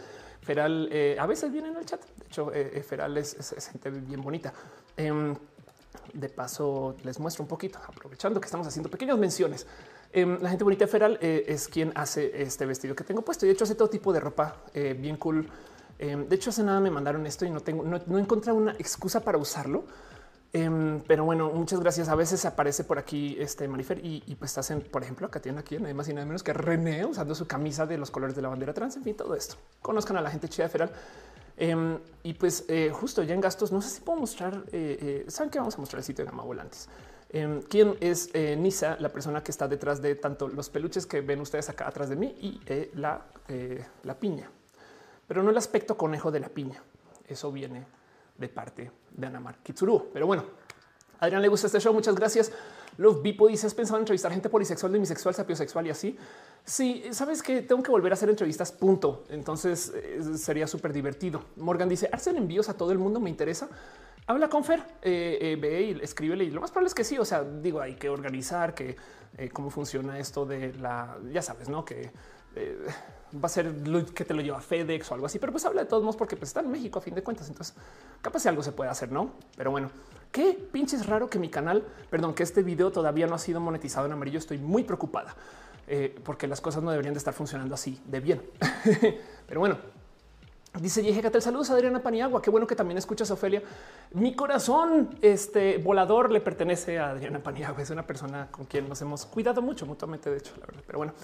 Feral 0.42 0.88
eh, 0.92 1.16
a 1.18 1.26
veces 1.26 1.50
viene 1.50 1.68
en 1.68 1.76
el 1.76 1.86
chat. 1.86 2.00
De 2.00 2.26
hecho, 2.26 2.52
eh, 2.52 2.70
eh, 2.74 2.82
Feral 2.82 3.16
es, 3.16 3.54
gente 3.72 3.90
bien 3.90 4.20
bonita. 4.20 4.52
Em, 4.96 5.34
de 6.12 6.28
paso, 6.28 6.96
les 7.04 7.18
muestro 7.18 7.44
un 7.44 7.48
poquito, 7.48 7.78
aprovechando 7.86 8.40
que 8.40 8.46
estamos 8.46 8.66
haciendo 8.66 8.90
pequeñas 8.90 9.18
menciones. 9.18 9.66
Em, 10.12 10.38
la 10.40 10.50
gente 10.50 10.64
bonita 10.64 10.84
de 10.84 10.90
Feral 10.90 11.18
es 11.20 11.68
quien 11.68 11.92
hace 11.94 12.42
este 12.42 12.66
vestido 12.66 12.94
que 12.94 13.04
tengo 13.04 13.22
puesto. 13.22 13.46
Y 13.46 13.48
de 13.48 13.54
hecho, 13.54 13.64
hace 13.64 13.74
todo 13.74 13.88
tipo 13.88 14.12
de 14.12 14.20
ropa 14.20 14.56
bien 14.74 15.16
cool 15.16 15.48
Em, 15.98 16.28
de 16.28 16.36
hecho, 16.36 16.50
hace 16.50 16.62
nada 16.62 16.80
me 16.80 16.90
mandaron 16.90 17.26
esto 17.26 17.44
y 17.44 17.50
no 17.50 17.60
tengo, 17.60 17.82
no, 17.84 18.00
no 18.06 18.18
he 18.18 18.20
encontrado 18.20 18.58
una 18.58 18.72
excusa 18.72 19.20
para 19.20 19.38
usarlo. 19.38 19.84
Em, 20.52 21.00
pero 21.06 21.24
bueno, 21.24 21.50
muchas 21.50 21.80
gracias. 21.80 22.08
A 22.08 22.14
veces 22.14 22.44
aparece 22.44 22.84
por 22.84 22.98
aquí 22.98 23.36
este 23.38 23.68
Marifer 23.68 24.00
y, 24.02 24.34
pues 24.36 24.56
hacen, 24.56 24.80
por 24.80 25.02
ejemplo, 25.02 25.26
acá 25.26 25.40
tienen 25.40 25.58
aquí 25.58 25.78
nada 25.78 25.92
más 25.92 26.08
y 26.08 26.14
nada 26.14 26.26
menos 26.26 26.42
que 26.42 26.52
René 26.52 27.04
usando 27.04 27.34
su 27.34 27.46
camisa 27.46 27.86
de 27.86 27.98
los 27.98 28.10
colores 28.10 28.34
de 28.34 28.42
la 28.42 28.48
bandera 28.48 28.72
trans. 28.72 28.96
En 28.96 29.02
fin, 29.02 29.14
todo 29.14 29.34
esto. 29.34 29.56
Conozcan 29.82 30.16
a 30.16 30.22
la 30.22 30.30
gente 30.30 30.48
chida 30.48 30.64
de 30.64 30.70
Feral. 30.70 30.90
Em, 31.56 31.98
y 32.22 32.34
pues 32.34 32.64
eh, 32.68 32.90
justo 32.92 33.22
ya 33.24 33.34
en 33.34 33.40
gastos, 33.40 33.72
no 33.72 33.82
sé 33.82 33.90
si 33.90 34.00
puedo 34.00 34.20
mostrar. 34.20 34.62
Eh, 34.72 35.24
eh, 35.26 35.30
Saben 35.30 35.50
que 35.50 35.58
vamos 35.58 35.74
a 35.74 35.78
mostrar 35.78 35.98
el 35.98 36.04
sitio 36.04 36.24
de 36.24 36.30
Gama 36.30 36.44
Volantes. 36.44 36.88
quién 37.68 37.96
es 38.00 38.30
Nisa, 38.56 38.96
la 39.00 39.10
persona 39.10 39.42
que 39.42 39.50
está 39.50 39.68
detrás 39.68 40.00
de 40.00 40.14
tanto 40.14 40.48
los 40.48 40.70
peluches 40.70 41.04
que 41.04 41.20
ven 41.20 41.40
ustedes 41.40 41.68
acá 41.68 41.86
atrás 41.86 42.08
de 42.08 42.16
mí 42.16 42.34
y 42.40 42.60
la, 42.94 43.26
la 44.04 44.14
piña. 44.14 44.48
Pero 45.28 45.42
no 45.42 45.50
el 45.50 45.56
aspecto 45.58 45.96
conejo 45.96 46.32
de 46.32 46.40
la 46.40 46.48
piña. 46.48 46.82
Eso 47.28 47.52
viene 47.52 47.86
de 48.36 48.48
parte 48.48 48.90
de 49.10 49.26
Anamar 49.26 49.58
Kitsuru. 49.58 50.10
Pero 50.12 50.26
bueno, 50.26 50.44
Adrián 51.20 51.42
le 51.42 51.48
gusta 51.48 51.66
este 51.66 51.78
show. 51.78 51.92
Muchas 51.92 52.14
gracias. 52.14 52.50
Love 52.96 53.22
Bipo 53.22 53.46
dice: 53.46 53.66
¿Has 53.66 53.74
pensado 53.74 53.98
en 53.98 54.02
entrevistar 54.02 54.32
gente 54.32 54.48
polisexual, 54.48 54.92
demisexual, 54.92 55.34
sapiosexual 55.34 55.86
y 55.86 55.90
así? 55.90 56.18
Sí, 56.64 57.04
sabes 57.10 57.42
que 57.42 57.62
tengo 57.62 57.82
que 57.82 57.90
volver 57.90 58.12
a 58.12 58.14
hacer 58.14 58.30
entrevistas, 58.30 58.72
punto. 58.72 59.24
Entonces 59.28 59.92
eh, 59.94 60.20
sería 60.36 60.66
súper 60.66 60.92
divertido. 60.92 61.44
Morgan 61.56 61.88
dice: 61.88 62.08
Hacer 62.12 62.36
envíos 62.36 62.68
a 62.68 62.74
todo 62.74 62.90
el 62.90 62.98
mundo 62.98 63.20
me 63.20 63.30
interesa. 63.30 63.68
Habla 64.26 64.48
con 64.48 64.62
Fer, 64.62 64.80
eh, 65.00 65.38
eh, 65.40 65.56
ve 65.60 65.82
y 65.82 66.00
escríbele. 66.02 66.44
Y 66.44 66.50
lo 66.50 66.60
más 66.60 66.70
probable 66.70 66.88
es 66.88 66.94
que 66.94 67.04
sí. 67.04 67.18
O 67.18 67.24
sea, 67.24 67.42
digo, 67.44 67.80
hay 67.80 67.94
que 67.94 68.08
organizar 68.08 68.74
que 68.74 68.96
cómo 69.52 69.70
funciona 69.70 70.18
esto 70.18 70.46
de 70.46 70.72
la, 70.72 71.16
ya 71.30 71.42
sabes, 71.42 71.68
no 71.68 71.84
que 71.84 72.10
va 72.56 73.46
a 73.46 73.48
ser 73.48 73.72
que 74.14 74.24
te 74.24 74.34
lo 74.34 74.40
lleva 74.40 74.60
FedEx 74.60 75.10
o 75.10 75.14
algo 75.14 75.26
así, 75.26 75.38
pero 75.38 75.52
pues 75.52 75.64
habla 75.64 75.82
de 75.82 75.88
todos 75.88 76.02
modos 76.02 76.16
porque 76.16 76.36
pues 76.36 76.50
está 76.50 76.60
en 76.60 76.70
México 76.70 76.98
a 76.98 77.02
fin 77.02 77.14
de 77.14 77.22
cuentas. 77.22 77.48
Entonces, 77.48 77.74
capaz 78.22 78.40
si 78.40 78.48
algo 78.48 78.62
se 78.62 78.72
puede 78.72 78.90
hacer, 78.90 79.12
no? 79.12 79.32
Pero 79.56 79.70
bueno, 79.70 79.90
qué 80.32 80.58
pinches 80.72 81.06
raro 81.06 81.28
que 81.28 81.38
mi 81.38 81.48
canal, 81.48 81.84
perdón, 82.10 82.34
que 82.34 82.42
este 82.42 82.62
video 82.62 82.90
todavía 82.90 83.26
no 83.26 83.34
ha 83.34 83.38
sido 83.38 83.60
monetizado 83.60 84.06
en 84.06 84.12
amarillo. 84.12 84.38
Estoy 84.38 84.58
muy 84.58 84.84
preocupada 84.84 85.34
eh, 85.86 86.18
porque 86.24 86.46
las 86.46 86.60
cosas 86.60 86.82
no 86.82 86.90
deberían 86.90 87.14
de 87.14 87.18
estar 87.18 87.34
funcionando 87.34 87.74
así 87.74 88.00
de 88.06 88.20
bien. 88.20 88.42
pero 89.46 89.60
bueno, 89.60 89.78
Dice 90.78 91.02
Yejecatel, 91.02 91.42
saludos 91.42 91.70
a 91.70 91.74
Adriana 91.74 92.00
Paniagua. 92.02 92.40
Qué 92.40 92.50
bueno 92.50 92.66
que 92.66 92.76
también 92.76 92.98
escuchas 92.98 93.30
Ofelia. 93.30 93.62
Mi 94.12 94.36
corazón 94.36 95.18
este 95.22 95.78
volador 95.78 96.30
le 96.30 96.40
pertenece 96.40 96.98
a 96.98 97.10
Adriana 97.10 97.40
Paniagua. 97.42 97.82
Es 97.82 97.90
una 97.90 98.06
persona 98.06 98.48
con 98.50 98.66
quien 98.66 98.88
nos 98.88 99.00
hemos 99.02 99.26
cuidado 99.26 99.60
mucho 99.60 99.86
mutuamente, 99.86 100.30
de 100.30 100.36
hecho, 100.36 100.52
la 100.60 100.66
verdad. 100.66 100.82
Pero 100.86 100.98
bueno, 100.98 101.14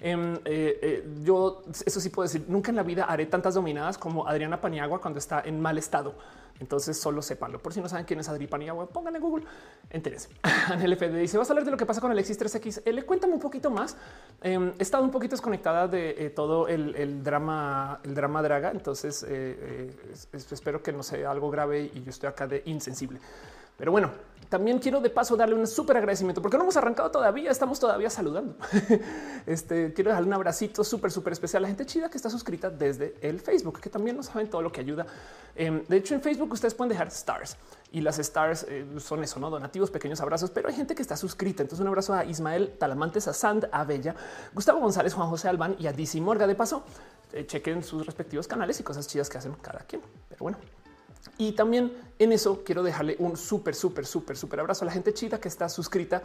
eh, 0.00 0.40
eh, 0.44 1.08
yo 1.22 1.62
eso 1.84 2.00
sí 2.00 2.08
puedo 2.08 2.26
decir, 2.26 2.44
nunca 2.48 2.70
en 2.70 2.76
la 2.76 2.82
vida 2.82 3.04
haré 3.04 3.26
tantas 3.26 3.54
dominadas 3.54 3.98
como 3.98 4.26
Adriana 4.26 4.60
Paniagua 4.60 5.00
cuando 5.00 5.18
está 5.18 5.42
en 5.44 5.60
mal 5.60 5.78
estado. 5.78 6.14
Entonces 6.58 7.00
solo 7.00 7.22
sépanlo. 7.22 7.58
Por 7.58 7.72
si 7.72 7.80
no 7.80 7.88
saben 7.88 8.04
quién 8.04 8.20
es 8.20 8.28
Adri 8.28 8.46
Paniagua, 8.46 8.86
pongan 8.86 9.16
en 9.16 9.22
Google. 9.22 9.46
Entérense. 9.88 10.28
Dice, 11.20 11.38
vas 11.38 11.48
a 11.48 11.52
hablar 11.52 11.64
de 11.64 11.70
lo 11.70 11.78
que 11.78 11.86
pasa 11.86 12.02
con 12.02 12.12
el 12.12 12.18
X3X. 12.18 12.82
Eh, 12.84 12.92
le 12.92 13.02
cuéntame 13.04 13.32
un 13.32 13.40
poquito 13.40 13.70
más. 13.70 13.96
Em, 14.42 14.72
he 14.78 14.82
estado 14.82 15.02
un 15.02 15.10
poquito 15.10 15.32
desconectada 15.36 15.88
de 15.88 16.30
todo 16.36 16.68
el, 16.68 17.22
drama, 17.22 18.00
el 18.04 18.14
drama 18.14 18.42
draga. 18.42 18.72
Entonces 18.72 19.22
espero 20.32 20.82
que 20.82 20.92
no 20.92 21.02
sea 21.02 21.30
algo 21.30 21.50
grave 21.50 21.90
y 21.94 22.02
yo 22.02 22.10
estoy 22.10 22.28
acá 22.28 22.46
de 22.46 22.62
insensible. 22.66 23.20
Pero 23.80 23.92
bueno, 23.92 24.10
también 24.50 24.78
quiero 24.78 25.00
de 25.00 25.08
paso 25.08 25.36
darle 25.36 25.54
un 25.54 25.66
súper 25.66 25.96
agradecimiento 25.96 26.42
porque 26.42 26.58
no 26.58 26.64
hemos 26.64 26.76
arrancado 26.76 27.10
todavía, 27.10 27.50
estamos 27.50 27.80
todavía 27.80 28.10
saludando. 28.10 28.54
este 29.46 29.94
quiero 29.94 30.10
darle 30.10 30.26
un 30.26 30.34
abracito 30.34 30.84
súper, 30.84 31.10
súper 31.10 31.32
especial 31.32 31.62
a 31.62 31.62
la 31.62 31.68
gente 31.68 31.86
chida 31.86 32.10
que 32.10 32.18
está 32.18 32.28
suscrita 32.28 32.68
desde 32.68 33.16
el 33.22 33.40
Facebook, 33.40 33.80
que 33.80 33.88
también 33.88 34.18
no 34.18 34.22
saben 34.22 34.50
todo 34.50 34.60
lo 34.60 34.70
que 34.70 34.82
ayuda. 34.82 35.06
Em, 35.56 35.82
de 35.86 35.96
hecho, 35.96 36.14
en 36.14 36.20
Facebook 36.20 36.52
ustedes 36.52 36.74
pueden 36.74 36.90
dejar 36.90 37.08
stars 37.08 37.56
y 37.90 38.02
las 38.02 38.18
stars 38.18 38.66
eh, 38.68 38.84
son 38.98 39.24
eso, 39.24 39.40
no 39.40 39.48
donativos, 39.48 39.90
pequeños 39.90 40.20
abrazos, 40.20 40.50
pero 40.50 40.68
hay 40.68 40.74
gente 40.74 40.94
que 40.94 41.00
está 41.00 41.16
suscrita. 41.16 41.62
Entonces, 41.62 41.80
un 41.80 41.88
abrazo 41.88 42.12
a 42.12 42.26
Ismael 42.26 42.76
Talamantes, 42.78 43.28
a 43.28 43.32
Sand, 43.32 43.66
a 43.72 43.84
Bella, 43.84 44.14
Gustavo 44.52 44.80
González, 44.80 45.14
Juan 45.14 45.30
José 45.30 45.48
Albán 45.48 45.74
y 45.78 45.86
a 45.86 45.94
DC 45.94 46.20
Morga. 46.20 46.46
De 46.46 46.54
paso, 46.54 46.84
eh, 47.32 47.46
chequen 47.46 47.82
sus 47.82 48.04
respectivos 48.04 48.46
canales 48.46 48.78
y 48.78 48.82
cosas 48.82 49.06
chidas 49.06 49.30
que 49.30 49.38
hacen 49.38 49.54
cada 49.62 49.80
quien. 49.80 50.02
Pero 50.28 50.40
bueno, 50.40 50.58
y 51.38 51.52
también 51.52 51.92
en 52.18 52.32
eso 52.32 52.62
quiero 52.64 52.82
dejarle 52.82 53.16
un 53.18 53.36
súper, 53.36 53.74
súper, 53.74 54.06
súper, 54.06 54.36
súper 54.36 54.60
abrazo 54.60 54.84
a 54.84 54.86
la 54.86 54.92
gente 54.92 55.14
chida 55.14 55.40
que 55.40 55.48
está 55.48 55.68
suscrita 55.68 56.22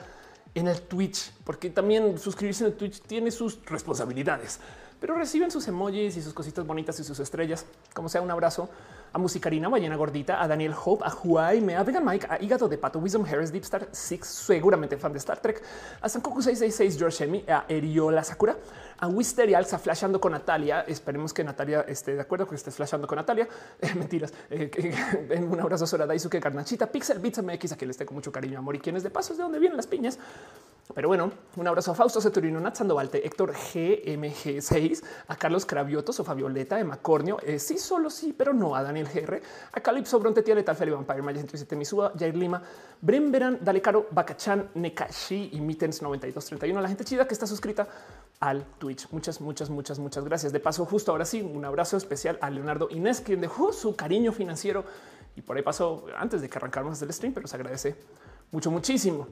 en 0.54 0.68
el 0.68 0.82
Twitch, 0.82 1.34
porque 1.44 1.70
también 1.70 2.18
suscribirse 2.18 2.64
en 2.64 2.72
el 2.72 2.78
Twitch 2.78 3.02
tiene 3.02 3.32
sus 3.32 3.64
responsabilidades, 3.66 4.60
pero 5.00 5.16
reciben 5.16 5.52
sus 5.52 5.68
emojis 5.68 6.16
y 6.18 6.22
sus 6.22 6.34
cositas 6.34 6.66
bonitas 6.66 7.00
y 7.00 7.04
sus 7.04 7.20
estrellas. 7.20 7.66
Como 7.94 8.10
sea, 8.10 8.22
un 8.22 8.32
abrazo 8.32 8.70
a 9.16 9.18
Musicarina, 9.18 9.70
Ballena 9.70 9.96
Gordita, 9.96 10.44
a 10.44 10.48
Daniel 10.48 10.74
Hope, 10.74 11.02
a 11.06 11.10
Huay, 11.10 11.74
a 11.74 11.84
Vegan 11.84 12.04
Mike, 12.04 12.28
a 12.30 12.38
Hígado 12.44 12.68
de 12.68 12.78
Pato, 12.78 13.00
Wisdom 13.00 13.24
Harris, 13.26 13.50
Deep 13.50 13.64
Star 13.64 13.88
Six, 13.90 14.28
seguramente 14.28 14.98
fan 14.98 15.14
de 15.14 15.20
Star 15.20 15.40
Trek, 15.40 15.64
a 16.02 16.10
Sankoku 16.10 16.42
666, 16.42 17.00
George 17.00 17.24
Emi, 17.24 17.46
a 17.48 17.64
Eriola 17.70 18.26
Sakura, 18.26 18.58
a 18.98 19.08
Wisterial, 19.08 19.64
está 19.64 19.80
flashando 19.80 20.20
con 20.20 20.34
Natalia. 20.34 20.82
Esperemos 20.82 21.34
que 21.34 21.46
Natalia 21.46 21.86
esté 21.88 22.14
de 22.16 22.22
acuerdo 22.22 22.46
que 22.46 22.56
estés 22.56 22.76
flashando 22.76 23.08
con 23.08 23.16
Natalia. 23.16 23.48
Eh, 23.82 23.94
mentiras. 23.94 24.34
Eh, 24.50 24.70
un 25.50 25.60
abrazo 25.60 25.86
a 25.86 25.88
Sora 25.88 26.06
Daisuke 26.06 26.40
Carnachita, 26.42 26.92
Pixel 26.92 27.20
Beats 27.20 27.42
MX, 27.42 27.72
a 27.72 27.78
quien 27.78 27.88
le 27.88 27.92
esté 27.92 28.06
con 28.06 28.16
mucho 28.16 28.32
cariño, 28.32 28.60
amor 28.60 28.76
y 28.76 28.80
quienes 28.80 29.04
de 29.04 29.10
paso 29.10 29.32
es 29.32 29.38
de 29.38 29.44
donde 29.44 29.60
vienen 29.60 29.78
las 29.78 29.88
piñas. 29.88 30.20
Pero 30.94 31.08
bueno, 31.08 31.32
un 31.56 31.68
abrazo 31.68 31.92
a 31.92 31.96
Fausto 31.96 32.22
Ceturino, 32.22 32.60
Nat 32.60 32.76
Sandovalte, 32.76 33.26
Héctor 33.26 33.54
GMG6, 33.54 35.04
a 35.28 35.36
Carlos 35.36 35.66
Cravioto, 35.66 36.14
Sofá 36.14 36.36
Violeta, 36.36 36.80
Emma 36.80 36.98
Cornio, 36.98 37.40
eh, 37.42 37.58
sí, 37.58 37.80
solo 37.80 38.12
sí, 38.12 38.34
pero 38.38 38.54
no 38.54 38.76
a 38.76 38.84
Daniel 38.84 39.08
GR, 39.12 39.42
a 39.72 39.80
Calipso 39.82 40.20
Bronte, 40.20 40.44
Letal, 40.54 40.76
Feli 40.76 40.92
Vampire, 40.92 41.24
Maya 41.24 41.40
107, 41.40 41.76
Misua, 41.76 42.14
Jair 42.18 42.36
Lima, 42.38 42.62
Brimberan, 43.02 43.58
Dale 43.62 43.82
Caro, 43.82 44.08
Bacachan, 44.12 44.70
Nekashi 44.76 45.50
y 45.54 45.60
Mittens 45.60 46.04
9231, 46.04 46.80
la 46.80 46.88
gente 46.88 47.04
chida 47.04 47.28
que 47.28 47.34
está 47.34 47.48
suscrita 47.48 47.88
al 48.40 48.64
Twitch. 48.78 49.10
Muchas, 49.10 49.42
muchas, 49.42 49.72
muchas, 49.72 49.98
muchas 49.98 50.24
gracias. 50.24 50.54
De 50.54 50.60
paso, 50.60 50.86
justo 50.86 51.12
ahora 51.12 51.26
sí, 51.26 51.42
un 51.42 51.66
abrazo 51.66 51.98
especial 51.98 52.38
a 52.42 52.52
Leonardo 52.52 52.90
Inés, 52.92 53.22
quien 53.22 53.42
dejó 53.42 53.74
su 53.74 53.96
cariño 53.96 54.32
financiero 54.32 54.86
y 55.36 55.42
por 55.42 55.58
ahí 55.58 55.64
pasó 55.64 56.06
antes 56.16 56.42
de 56.42 56.48
que 56.48 56.60
arrancáramos 56.60 57.02
el 57.02 57.12
stream, 57.12 57.34
pero 57.34 57.48
se 57.48 57.56
agradece 57.56 57.96
mucho, 58.52 58.70
muchísimo 58.70 59.28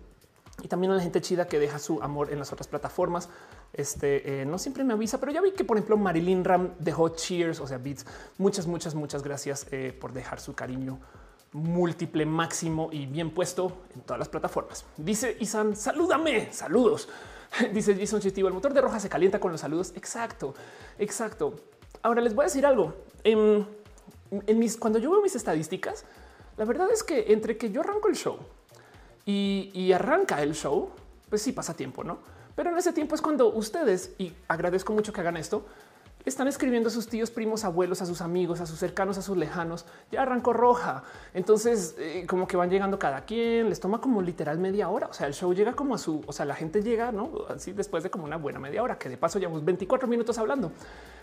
y 0.61 0.67
también 0.67 0.91
a 0.91 0.95
la 0.95 1.01
gente 1.01 1.19
chida 1.21 1.47
que 1.47 1.57
deja 1.57 1.79
su 1.79 2.01
amor 2.01 2.31
en 2.31 2.39
las 2.39 2.51
otras 2.53 2.67
plataformas. 2.67 3.29
Este 3.73 4.41
eh, 4.41 4.45
no 4.45 4.59
siempre 4.59 4.83
me 4.83 4.93
avisa, 4.93 5.19
pero 5.19 5.31
ya 5.31 5.41
vi 5.41 5.51
que, 5.51 5.63
por 5.63 5.77
ejemplo, 5.77 5.97
Marilyn 5.97 6.43
Ram 6.43 6.73
dejó 6.79 7.09
cheers, 7.09 7.59
o 7.59 7.67
sea, 7.67 7.79
beats. 7.79 8.05
Muchas, 8.37 8.67
muchas, 8.67 8.93
muchas 8.93 9.23
gracias 9.23 9.65
eh, 9.71 9.97
por 9.99 10.13
dejar 10.13 10.39
su 10.39 10.53
cariño 10.53 10.99
múltiple, 11.53 12.25
máximo 12.25 12.89
y 12.91 13.05
bien 13.05 13.31
puesto 13.31 13.77
en 13.95 14.01
todas 14.01 14.19
las 14.19 14.29
plataformas. 14.29 14.85
Dice 14.97 15.37
Isan, 15.39 15.75
salúdame, 15.75 16.51
saludos. 16.51 17.09
Dice 17.73 17.95
Jason 17.95 18.19
Chitivo, 18.19 18.47
el 18.47 18.53
motor 18.53 18.73
de 18.73 18.81
roja 18.81 18.99
se 18.99 19.09
calienta 19.09 19.39
con 19.39 19.51
los 19.51 19.61
saludos. 19.61 19.93
Exacto, 19.95 20.53
exacto. 20.99 21.55
Ahora 22.03 22.21
les 22.21 22.33
voy 22.35 22.43
a 22.43 22.47
decir 22.47 22.65
algo. 22.65 22.93
En, 23.23 23.67
en 24.45 24.59
mis, 24.59 24.77
cuando 24.77 24.99
yo 24.99 25.11
veo 25.11 25.21
mis 25.21 25.35
estadísticas, 25.35 26.05
la 26.57 26.65
verdad 26.65 26.91
es 26.91 27.03
que 27.03 27.31
entre 27.33 27.57
que 27.57 27.71
yo 27.71 27.81
arranco 27.81 28.07
el 28.07 28.15
show 28.15 28.37
y, 29.25 29.91
arranca 29.93 30.41
el 30.41 30.53
show, 30.53 30.89
pues 31.29 31.41
sí 31.41 31.51
pasa 31.51 31.73
tiempo, 31.73 32.03
no? 32.03 32.19
Pero 32.55 32.69
en 32.69 32.77
ese 32.77 32.93
tiempo 32.93 33.15
es 33.15 33.21
cuando 33.21 33.47
ustedes, 33.47 34.13
y 34.17 34.33
agradezco 34.47 34.93
mucho 34.93 35.13
que 35.13 35.21
hagan 35.21 35.37
esto, 35.37 35.65
están 36.25 36.47
escribiendo 36.47 36.87
a 36.87 36.91
sus 36.91 37.07
tíos, 37.07 37.31
primos, 37.31 37.65
abuelos, 37.65 38.01
a 38.01 38.05
sus 38.05 38.21
amigos, 38.21 38.61
a 38.61 38.65
sus 38.65 38.79
cercanos, 38.79 39.17
a 39.17 39.21
sus 39.21 39.35
lejanos. 39.35 39.85
Ya 40.09 40.21
arrancó 40.21 40.53
roja. 40.53 41.03
Entonces, 41.33 41.95
eh, 41.97 42.25
como 42.27 42.47
que 42.47 42.55
van 42.55 42.69
llegando 42.69 42.97
cada 42.97 43.25
quien, 43.25 43.67
les 43.67 43.81
toma 43.81 43.99
como 43.99 44.21
literal 44.21 44.57
media 44.57 44.87
hora. 44.87 45.07
O 45.07 45.13
sea, 45.13 45.27
el 45.27 45.33
show 45.33 45.53
llega 45.53 45.73
como 45.73 45.95
a 45.95 45.97
su, 45.97 46.23
o 46.25 46.31
sea, 46.31 46.45
la 46.45 46.55
gente 46.55 46.81
llega, 46.81 47.11
no 47.11 47.29
así 47.49 47.73
después 47.73 48.03
de 48.03 48.09
como 48.09 48.23
una 48.23 48.37
buena 48.37 48.59
media 48.59 48.83
hora, 48.83 48.97
que 48.97 49.09
de 49.09 49.17
paso 49.17 49.37
llevamos 49.37 49.65
24 49.65 50.07
minutos 50.07 50.37
hablando. 50.37 50.71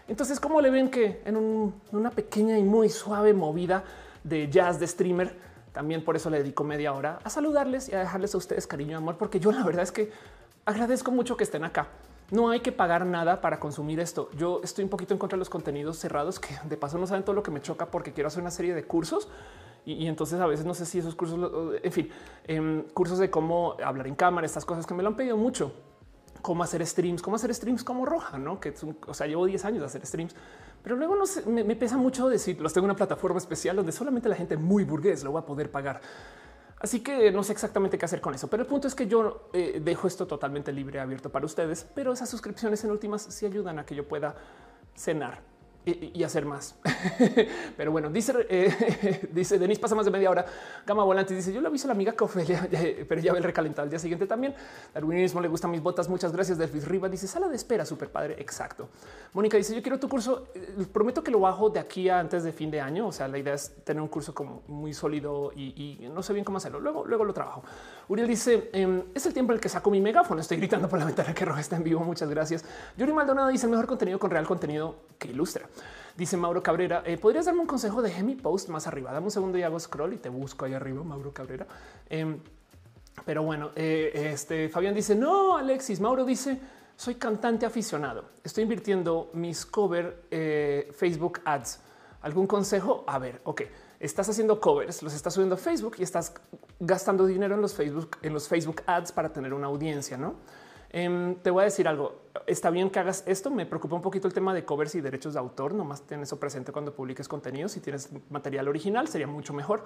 Entonces, 0.06 0.38
¿cómo 0.38 0.60
le 0.60 0.68
ven 0.68 0.90
que 0.90 1.22
en 1.24 1.72
una 1.92 2.10
pequeña 2.10 2.58
y 2.58 2.62
muy 2.62 2.90
suave 2.90 3.32
movida 3.32 3.84
de 4.22 4.50
jazz 4.50 4.78
de 4.78 4.86
streamer, 4.86 5.49
también 5.72 6.04
por 6.04 6.16
eso 6.16 6.30
le 6.30 6.38
dedico 6.38 6.64
media 6.64 6.92
hora 6.92 7.18
a 7.24 7.30
saludarles 7.30 7.88
y 7.88 7.94
a 7.94 8.00
dejarles 8.00 8.34
a 8.34 8.38
ustedes 8.38 8.66
cariño 8.66 8.92
y 8.92 8.94
amor, 8.94 9.16
porque 9.16 9.40
yo 9.40 9.52
la 9.52 9.62
verdad 9.62 9.82
es 9.82 9.92
que 9.92 10.10
agradezco 10.64 11.10
mucho 11.10 11.36
que 11.36 11.44
estén 11.44 11.64
acá. 11.64 11.88
No 12.30 12.50
hay 12.50 12.60
que 12.60 12.70
pagar 12.70 13.04
nada 13.06 13.40
para 13.40 13.58
consumir 13.58 13.98
esto. 13.98 14.30
Yo 14.36 14.60
estoy 14.62 14.84
un 14.84 14.90
poquito 14.90 15.14
en 15.14 15.18
contra 15.18 15.36
de 15.36 15.40
los 15.40 15.50
contenidos 15.50 15.98
cerrados 15.98 16.38
que 16.38 16.56
de 16.64 16.76
paso 16.76 16.96
no 16.96 17.06
saben 17.06 17.24
todo 17.24 17.34
lo 17.34 17.42
que 17.42 17.50
me 17.50 17.60
choca 17.60 17.86
porque 17.86 18.12
quiero 18.12 18.28
hacer 18.28 18.40
una 18.40 18.52
serie 18.52 18.74
de 18.74 18.84
cursos 18.84 19.28
y, 19.84 20.06
entonces 20.06 20.38
a 20.40 20.46
veces 20.46 20.66
no 20.66 20.74
sé 20.74 20.86
si 20.86 20.98
esos 20.98 21.14
cursos, 21.14 21.74
en 21.82 21.92
fin, 21.92 22.10
em, 22.46 22.82
cursos 22.94 23.18
de 23.18 23.30
cómo 23.30 23.76
hablar 23.82 24.06
en 24.06 24.14
cámara, 24.14 24.46
estas 24.46 24.64
cosas 24.64 24.86
que 24.86 24.94
me 24.94 25.02
lo 25.02 25.08
han 25.08 25.16
pedido 25.16 25.36
mucho, 25.36 25.72
cómo 26.42 26.62
hacer 26.62 26.86
streams, 26.86 27.22
cómo 27.22 27.36
hacer 27.36 27.54
streams 27.54 27.84
como 27.84 28.06
roja, 28.06 28.38
no? 28.38 28.60
Que 28.60 28.74
o 29.06 29.14
sea, 29.14 29.26
llevo 29.26 29.46
10 29.46 29.64
años 29.64 29.80
de 29.80 29.86
hacer 29.86 30.06
streams 30.06 30.34
pero 30.82 30.96
luego 30.96 31.14
no 31.14 31.24
me, 31.46 31.76
pesa 31.76 31.96
mucho 31.96 32.28
decir, 32.28 32.60
los 32.60 32.72
tengo 32.72 32.86
una 32.86 32.96
plataforma 32.96 33.38
especial 33.38 33.76
donde 33.76 33.92
solamente 33.92 34.28
la 34.28 34.36
gente 34.36 34.56
muy 34.56 34.84
burgués 34.84 35.22
lo 35.22 35.32
va 35.32 35.40
a 35.40 35.46
poder 35.46 35.70
pagar. 35.70 36.00
Así 36.78 37.00
que 37.00 37.30
no 37.30 37.42
sé 37.42 37.52
exactamente 37.52 37.98
qué 37.98 38.06
hacer 38.06 38.22
con 38.22 38.34
eso, 38.34 38.48
pero 38.48 38.62
el 38.62 38.68
punto 38.68 38.88
es 38.88 38.94
que 38.94 39.06
yo 39.06 39.50
eh, 39.52 39.80
dejo 39.84 40.08
esto 40.08 40.26
totalmente 40.26 40.72
libre, 40.72 40.98
abierto 40.98 41.30
para 41.30 41.44
ustedes, 41.44 41.86
pero 41.94 42.12
esas 42.14 42.30
suscripciones 42.30 42.82
en 42.84 42.90
últimas 42.90 43.22
sí 43.22 43.44
ayudan 43.44 43.78
a 43.78 43.84
que 43.84 43.94
yo 43.94 44.08
pueda 44.08 44.34
cenar 44.94 45.49
y, 45.86 46.22
hacer 46.22 46.44
más. 46.44 46.78
Pero 47.76 47.90
bueno, 47.90 48.10
dice, 48.10 48.34
eh, 48.48 49.28
dice 49.32 49.58
Denis, 49.58 49.78
pasa 49.78 49.94
más 49.94 50.04
de 50.04 50.10
media 50.10 50.30
hora. 50.30 50.44
Gama 50.86 51.04
Volante 51.04 51.34
dice: 51.34 51.52
Yo 51.52 51.60
le 51.60 51.68
aviso 51.68 51.86
a 51.86 51.88
la 51.88 51.94
amiga 51.94 52.12
que 52.12 52.24
Ofelia, 52.24 52.68
pero 53.08 53.20
ya 53.20 53.32
ve 53.32 53.38
el 53.38 53.44
recalentado 53.44 53.84
al 53.84 53.90
día 53.90 53.98
siguiente 53.98 54.26
también. 54.26 54.54
Darwinismo 54.92 55.40
le 55.40 55.48
gustan 55.48 55.70
mis 55.70 55.82
botas. 55.82 56.08
Muchas 56.08 56.32
gracias. 56.32 56.58
Delfis 56.58 56.86
Riva 56.86 57.08
dice: 57.08 57.26
Sala 57.26 57.48
de 57.48 57.56
espera, 57.56 57.86
super 57.86 58.10
padre. 58.10 58.36
Exacto. 58.38 58.90
Mónica 59.32 59.56
dice: 59.56 59.74
Yo 59.74 59.82
quiero 59.82 59.98
tu 59.98 60.08
curso. 60.08 60.48
Eh, 60.54 60.86
prometo 60.92 61.22
que 61.22 61.30
lo 61.30 61.40
bajo 61.40 61.70
de 61.70 61.80
aquí 61.80 62.08
a 62.08 62.18
antes 62.18 62.44
de 62.44 62.52
fin 62.52 62.70
de 62.70 62.80
año. 62.80 63.06
O 63.06 63.12
sea, 63.12 63.26
la 63.28 63.38
idea 63.38 63.54
es 63.54 63.74
tener 63.84 64.02
un 64.02 64.08
curso 64.08 64.34
como 64.34 64.62
muy 64.68 64.92
sólido 64.92 65.52
y, 65.54 66.08
no 66.12 66.22
sé 66.22 66.34
bien 66.34 66.44
cómo 66.44 66.58
hacerlo. 66.58 66.80
Luego, 66.80 67.06
luego 67.06 67.24
lo 67.24 67.32
trabajo. 67.32 67.62
Uriel 68.10 68.26
dice: 68.26 68.70
em, 68.72 69.04
Es 69.14 69.24
el 69.26 69.32
tiempo 69.32 69.52
en 69.52 69.58
el 69.58 69.60
que 69.60 69.68
saco 69.68 69.88
mi 69.88 70.00
megáfono. 70.00 70.40
Estoy 70.40 70.56
gritando 70.56 70.88
por 70.88 70.98
la 70.98 71.04
ventana 71.04 71.32
que 71.32 71.44
roja 71.44 71.60
está 71.60 71.76
en 71.76 71.84
vivo. 71.84 72.00
Muchas 72.00 72.28
gracias. 72.28 72.64
Yuri 72.96 73.12
Maldonado 73.12 73.46
dice: 73.46 73.66
El 73.66 73.70
mejor 73.70 73.86
contenido 73.86 74.18
con 74.18 74.32
real 74.32 74.44
contenido 74.48 74.96
que 75.16 75.28
ilustra. 75.28 75.68
Dice 76.16 76.36
Mauro 76.36 76.60
Cabrera, 76.60 77.04
eh, 77.06 77.16
¿podrías 77.16 77.46
darme 77.46 77.60
un 77.60 77.68
consejo? 77.68 78.02
de 78.02 78.20
mi 78.24 78.34
post 78.34 78.68
más 78.68 78.88
arriba. 78.88 79.12
Dame 79.12 79.26
un 79.26 79.30
segundo 79.30 79.58
y 79.58 79.62
hago 79.62 79.78
scroll 79.78 80.14
y 80.14 80.16
te 80.16 80.28
busco 80.28 80.64
ahí 80.64 80.74
arriba, 80.74 81.04
Mauro 81.04 81.32
Cabrera. 81.32 81.68
Em, 82.08 82.40
pero 83.24 83.44
bueno, 83.44 83.70
eh, 83.76 84.30
este 84.32 84.68
Fabián 84.68 84.92
dice, 84.92 85.14
no, 85.14 85.56
Alexis. 85.56 86.00
Mauro 86.00 86.24
dice, 86.24 86.58
soy 86.96 87.14
cantante 87.14 87.64
aficionado. 87.64 88.24
Estoy 88.42 88.64
invirtiendo 88.64 89.30
mis 89.34 89.64
cover 89.64 90.24
eh, 90.32 90.90
Facebook 90.96 91.42
ads. 91.44 91.78
¿Algún 92.22 92.48
consejo? 92.48 93.04
A 93.06 93.20
ver, 93.20 93.40
ok. 93.44 93.62
Estás 94.00 94.30
haciendo 94.30 94.60
covers, 94.60 95.02
los 95.02 95.14
estás 95.14 95.34
subiendo 95.34 95.56
a 95.56 95.58
Facebook 95.58 95.96
y 95.98 96.02
estás 96.02 96.32
gastando 96.78 97.26
dinero 97.26 97.54
en 97.54 97.60
los 97.60 97.74
Facebook, 97.74 98.16
en 98.22 98.32
los 98.32 98.48
Facebook 98.48 98.82
ads 98.86 99.12
para 99.12 99.30
tener 99.30 99.52
una 99.52 99.66
audiencia, 99.66 100.16
¿no? 100.16 100.36
Em, 100.88 101.36
te 101.36 101.50
voy 101.50 101.60
a 101.60 101.64
decir 101.64 101.86
algo. 101.86 102.22
Está 102.46 102.70
bien 102.70 102.90
que 102.90 102.98
hagas 102.98 103.22
esto. 103.26 103.50
Me 103.50 103.66
preocupa 103.66 103.94
un 103.94 104.02
poquito 104.02 104.26
el 104.26 104.34
tema 104.34 104.54
de 104.54 104.64
covers 104.64 104.94
y 104.96 105.00
derechos 105.00 105.34
de 105.34 105.38
autor. 105.38 105.74
Nomás 105.74 106.02
ten 106.02 106.22
eso 106.22 106.40
presente 106.40 106.72
cuando 106.72 106.94
publiques 106.94 107.28
contenido. 107.28 107.68
Si 107.68 107.80
tienes 107.80 108.10
material 108.30 108.66
original, 108.68 109.06
sería 109.06 109.26
mucho 109.28 109.52
mejor. 109.52 109.84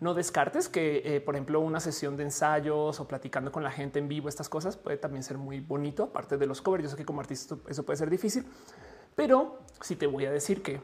No 0.00 0.14
descartes 0.14 0.68
que, 0.68 1.02
eh, 1.04 1.20
por 1.20 1.36
ejemplo, 1.36 1.60
una 1.60 1.78
sesión 1.78 2.16
de 2.16 2.24
ensayos 2.24 2.98
o 2.98 3.06
platicando 3.06 3.52
con 3.52 3.62
la 3.62 3.70
gente 3.70 3.98
en 3.98 4.08
vivo, 4.08 4.28
estas 4.28 4.48
cosas 4.48 4.76
puede 4.76 4.96
también 4.96 5.22
ser 5.22 5.36
muy 5.36 5.60
bonito. 5.60 6.04
Aparte 6.04 6.36
de 6.38 6.46
los 6.46 6.62
covers, 6.62 6.84
yo 6.84 6.90
sé 6.90 6.96
que 6.96 7.04
como 7.04 7.20
artista 7.20 7.56
eso 7.68 7.84
puede 7.84 7.98
ser 7.98 8.08
difícil, 8.08 8.44
pero 9.14 9.58
si 9.82 9.96
te 9.96 10.06
voy 10.06 10.24
a 10.24 10.32
decir 10.32 10.62
que 10.62 10.80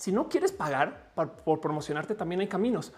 si 0.00 0.12
no 0.12 0.30
quieres 0.30 0.50
pagar 0.50 1.12
por 1.44 1.60
promocionarte, 1.60 2.14
también 2.14 2.40
hay 2.40 2.48
caminos 2.48 2.94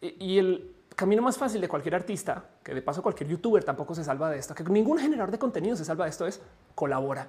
y 0.00 0.36
el 0.36 0.74
camino 0.96 1.22
más 1.22 1.38
fácil 1.38 1.60
de 1.60 1.68
cualquier 1.68 1.94
artista, 1.94 2.46
que 2.64 2.74
de 2.74 2.82
paso 2.82 3.04
cualquier 3.04 3.30
youtuber 3.30 3.62
tampoco 3.62 3.94
se 3.94 4.02
salva 4.02 4.28
de 4.30 4.40
esto, 4.40 4.52
que 4.52 4.64
ningún 4.64 4.98
generador 4.98 5.30
de 5.30 5.38
contenido 5.38 5.76
se 5.76 5.84
salva 5.84 6.06
de 6.06 6.10
esto, 6.10 6.26
es 6.26 6.42
colabora. 6.74 7.28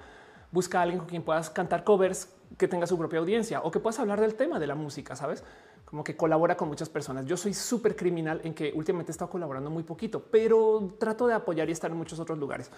Busca 0.51 0.79
a 0.79 0.81
alguien 0.81 0.97
con 0.97 1.07
quien 1.07 1.21
puedas 1.21 1.51
cantar 1.51 1.83
covers 1.83 2.33
que 2.57 2.67
tenga 2.67 2.87
su 2.87 2.97
propia 2.97 3.19
audiencia 3.19 3.61
o 3.61 3.69
que 3.69 3.79
puedas 3.79 3.99
hablar 3.99 4.19
del 4.19 4.33
tema 4.33 4.57
de 4.57 4.65
la 4.65 4.73
música, 4.73 5.15
¿sabes? 5.15 5.43
Como 5.85 6.03
que 6.03 6.17
colabora 6.17 6.57
con 6.57 6.67
muchas 6.67 6.89
personas. 6.89 7.25
Yo 7.25 7.37
soy 7.37 7.53
súper 7.53 7.95
criminal 7.95 8.41
en 8.43 8.53
que 8.53 8.73
últimamente 8.75 9.11
he 9.11 9.13
estado 9.13 9.29
colaborando 9.29 9.69
muy 9.69 9.83
poquito, 9.83 10.21
pero 10.31 10.95
trato 10.99 11.27
de 11.27 11.35
apoyar 11.35 11.69
y 11.69 11.71
estar 11.71 11.91
en 11.91 11.97
muchos 11.97 12.19
otros 12.19 12.37
lugares 12.37 12.71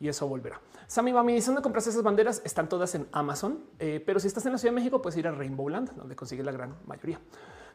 y 0.00 0.08
eso 0.08 0.26
volverá. 0.28 0.60
Sammy 0.86 1.12
Bami 1.12 1.34
dice 1.34 1.46
dónde 1.46 1.62
compras 1.62 1.86
esas 1.86 2.02
banderas. 2.02 2.42
Están 2.44 2.68
todas 2.68 2.94
en 2.94 3.06
Amazon, 3.12 3.60
eh, 3.78 4.02
pero 4.04 4.20
si 4.20 4.28
estás 4.28 4.46
en 4.46 4.52
la 4.52 4.58
Ciudad 4.58 4.72
de 4.72 4.80
México, 4.80 5.02
puedes 5.02 5.16
ir 5.16 5.26
a 5.26 5.32
Rainbowland, 5.32 5.94
donde 5.96 6.16
consigues 6.16 6.44
la 6.44 6.52
gran 6.52 6.76
mayoría. 6.86 7.20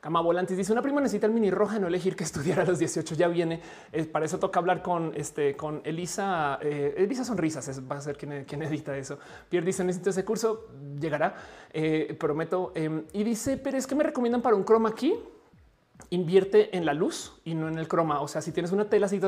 Cama 0.04 0.20
Volantes 0.20 0.58
dice 0.58 0.74
una 0.74 0.82
prima 0.82 1.00
necesita 1.00 1.28
el 1.28 1.32
mini 1.32 1.50
roja, 1.50 1.80
no 1.80 1.88
elegir 1.88 2.18
que 2.18 2.26
estudiar 2.26 2.60
a 2.60 2.66
los 2.66 2.78
18 2.78 3.16
ya 3.16 3.30
viene. 3.30 3.62
Eh, 3.90 4.04
para 4.04 4.26
eso 4.26 4.38
toca 4.38 4.60
hablar 4.60 4.82
con 4.82 5.14
este, 5.16 5.56
con 5.56 5.82
Elisa. 5.86 6.60
Eh, 6.62 6.96
Elisa 6.98 7.24
Sonrisas 7.24 7.82
va 7.90 7.96
a 7.96 8.02
ser 8.02 8.18
quien, 8.18 8.44
quien, 8.44 8.64
edita 8.64 8.98
eso. 8.98 9.18
Pierre 9.48 9.66
dice 9.66 9.82
necesito 9.86 10.10
ese 10.10 10.26
curso, 10.26 10.68
llegará, 11.00 11.36
eh, 11.72 12.18
prometo. 12.20 12.74
Em, 12.76 13.06
y 13.14 13.24
dice, 13.24 13.56
pero 13.56 13.78
es 13.78 13.88
que 13.88 13.96
me 13.96 14.04
recomiendan 14.04 14.42
para 14.42 14.58
un 14.58 14.64
croma 14.64 14.90
aquí. 14.90 15.16
Invierte 16.10 16.76
en 16.76 16.86
la 16.86 16.94
luz 16.94 17.40
y 17.46 17.56
no 17.56 17.70
en 17.70 17.78
el 17.78 17.88
croma. 17.88 18.20
O 18.20 18.28
sea, 18.28 18.42
si 18.42 18.52
tienes 18.52 18.74
una 18.74 18.90
tela 18.90 19.06
así, 19.06 19.22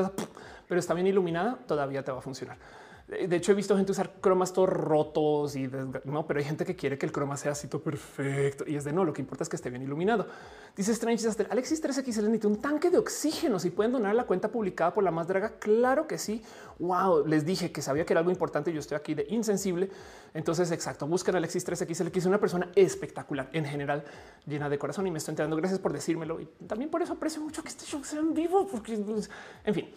pero 0.68 0.78
está 0.78 0.92
bien 0.92 1.06
iluminada, 1.06 1.58
todavía 1.66 2.04
te 2.04 2.12
va 2.12 2.18
a 2.18 2.20
funcionar. 2.22 2.58
De 3.08 3.36
hecho, 3.36 3.52
he 3.52 3.54
visto 3.54 3.76
gente 3.76 3.92
usar 3.92 4.14
cromas 4.20 4.52
todos 4.52 4.68
rotos 4.68 5.54
y 5.54 5.70
no, 6.04 6.26
pero 6.26 6.40
hay 6.40 6.44
gente 6.44 6.64
que 6.64 6.74
quiere 6.74 6.98
que 6.98 7.06
el 7.06 7.12
croma 7.12 7.36
sea 7.36 7.52
así 7.52 7.68
todo 7.68 7.80
perfecto 7.80 8.64
y 8.66 8.74
es 8.74 8.82
de 8.82 8.92
no. 8.92 9.04
Lo 9.04 9.12
que 9.12 9.22
importa 9.22 9.44
es 9.44 9.48
que 9.48 9.54
esté 9.54 9.70
bien 9.70 9.82
iluminado. 9.82 10.26
Dice 10.74 10.90
Strange 10.90 11.24
Alexis 11.48 11.80
3X 11.80 12.04
necesita 12.04 12.48
un 12.48 12.60
tanque 12.60 12.90
de 12.90 12.98
oxígeno. 12.98 13.60
Si 13.60 13.70
pueden 13.70 13.92
donar 13.92 14.12
la 14.16 14.24
cuenta 14.24 14.50
publicada 14.50 14.92
por 14.92 15.04
la 15.04 15.12
más 15.12 15.28
draga, 15.28 15.52
claro 15.60 16.08
que 16.08 16.18
sí. 16.18 16.42
Wow, 16.80 17.24
les 17.24 17.46
dije 17.46 17.70
que 17.70 17.80
sabía 17.80 18.04
que 18.04 18.12
era 18.12 18.18
algo 18.18 18.32
importante. 18.32 18.72
Yo 18.72 18.80
estoy 18.80 18.96
aquí 18.96 19.14
de 19.14 19.24
insensible. 19.28 19.88
Entonces, 20.34 20.72
exacto. 20.72 21.06
Buscan 21.06 21.36
Alexis 21.36 21.64
3X. 21.64 22.16
es 22.16 22.26
una 22.26 22.40
persona 22.40 22.72
espectacular 22.74 23.48
en 23.52 23.66
general, 23.66 24.02
llena 24.46 24.68
de 24.68 24.78
corazón 24.80 25.06
y 25.06 25.12
me 25.12 25.18
estoy 25.18 25.30
enterando. 25.30 25.54
Gracias 25.54 25.78
por 25.78 25.92
decírmelo 25.92 26.40
y 26.40 26.46
también 26.66 26.90
por 26.90 27.02
eso 27.02 27.12
aprecio 27.12 27.40
mucho 27.40 27.62
que 27.62 27.68
este 27.68 27.84
show 27.84 28.02
sea 28.02 28.18
en 28.18 28.34
vivo, 28.34 28.66
porque 28.66 28.98
pues, 28.98 29.30
en 29.64 29.74
fin. 29.74 29.88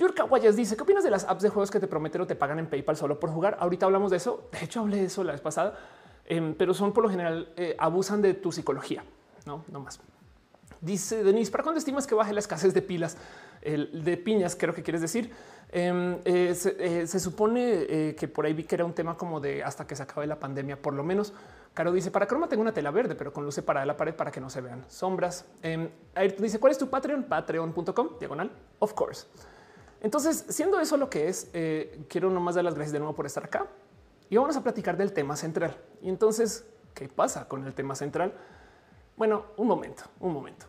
Yurka 0.00 0.22
Guayas 0.22 0.56
dice: 0.56 0.76
¿Qué 0.76 0.82
opinas 0.82 1.04
de 1.04 1.10
las 1.10 1.24
apps 1.24 1.42
de 1.42 1.50
juegos 1.50 1.70
que 1.70 1.78
te 1.78 1.86
prometen 1.86 2.22
o 2.22 2.26
te 2.26 2.34
pagan 2.34 2.58
en 2.58 2.66
PayPal 2.66 2.96
solo 2.96 3.20
por 3.20 3.30
jugar? 3.30 3.58
Ahorita 3.60 3.84
hablamos 3.84 4.10
de 4.10 4.16
eso. 4.16 4.48
De 4.50 4.64
hecho, 4.64 4.80
hablé 4.80 4.96
de 4.96 5.04
eso 5.04 5.22
la 5.22 5.32
vez 5.32 5.42
pasada, 5.42 5.78
em, 6.24 6.54
pero 6.54 6.72
son 6.72 6.94
por 6.94 7.04
lo 7.04 7.10
general 7.10 7.52
eh, 7.56 7.76
abusan 7.78 8.22
de 8.22 8.32
tu 8.32 8.50
psicología, 8.50 9.04
no, 9.44 9.62
no 9.70 9.80
más. 9.80 10.00
Dice 10.80 11.22
Denise: 11.22 11.52
¿Para 11.52 11.64
cuándo 11.64 11.78
estimas 11.78 12.06
que 12.06 12.14
baje 12.14 12.32
la 12.32 12.40
escasez 12.40 12.72
de 12.72 12.80
pilas 12.80 13.18
de 13.62 14.16
piñas? 14.16 14.56
Creo 14.56 14.72
que 14.72 14.82
quieres 14.82 15.02
decir. 15.02 15.30
Em, 15.72 16.14
eh, 16.24 16.56
eh, 16.78 17.06
se, 17.06 17.20
supone 17.20 18.14
que 18.16 18.26
por 18.26 18.46
ahí 18.46 18.54
vi 18.54 18.64
que 18.64 18.76
era 18.76 18.86
un 18.86 18.94
tema 18.94 19.18
como 19.18 19.38
de 19.38 19.62
hasta 19.62 19.86
que 19.86 19.94
se 19.94 20.02
acabe 20.02 20.26
la 20.26 20.40
pandemia, 20.40 20.80
por 20.80 20.94
lo 20.94 21.04
menos. 21.04 21.34
Caro 21.74 21.92
dice 21.92 22.10
para 22.10 22.26
croma 22.26 22.48
tengo 22.48 22.62
una 22.62 22.72
tela 22.72 22.90
verde, 22.90 23.14
pero 23.14 23.34
con 23.34 23.44
luz 23.44 23.54
separada 23.54 23.82
de 23.82 23.88
la 23.88 23.96
pared 23.96 24.14
para 24.14 24.32
que 24.32 24.40
no 24.40 24.48
se 24.48 24.62
vean 24.62 24.84
sombras. 24.88 25.44
Eh, 25.62 25.90
dice 26.38 26.58
cuál 26.58 26.72
es 26.72 26.78
tu 26.78 26.88
Patreon? 26.88 27.24
Patreon.com 27.24 28.18
diagonal. 28.18 28.50
Of 28.78 28.94
course. 28.94 29.26
Entonces, 30.02 30.46
siendo 30.48 30.80
eso 30.80 30.96
lo 30.96 31.10
que 31.10 31.28
es, 31.28 31.50
eh, 31.52 32.04
quiero 32.08 32.30
nomás 32.30 32.54
dar 32.54 32.64
las 32.64 32.74
gracias 32.74 32.92
de 32.92 32.98
nuevo 32.98 33.14
por 33.14 33.26
estar 33.26 33.44
acá 33.44 33.66
y 34.30 34.36
vamos 34.36 34.56
a 34.56 34.62
platicar 34.62 34.96
del 34.96 35.12
tema 35.12 35.36
central. 35.36 35.76
Y 36.00 36.08
entonces, 36.08 36.64
¿qué 36.94 37.08
pasa 37.08 37.46
con 37.48 37.66
el 37.66 37.74
tema 37.74 37.94
central? 37.94 38.32
Bueno, 39.16 39.46
un 39.56 39.66
momento, 39.66 40.04
un 40.20 40.32
momento. 40.32 40.66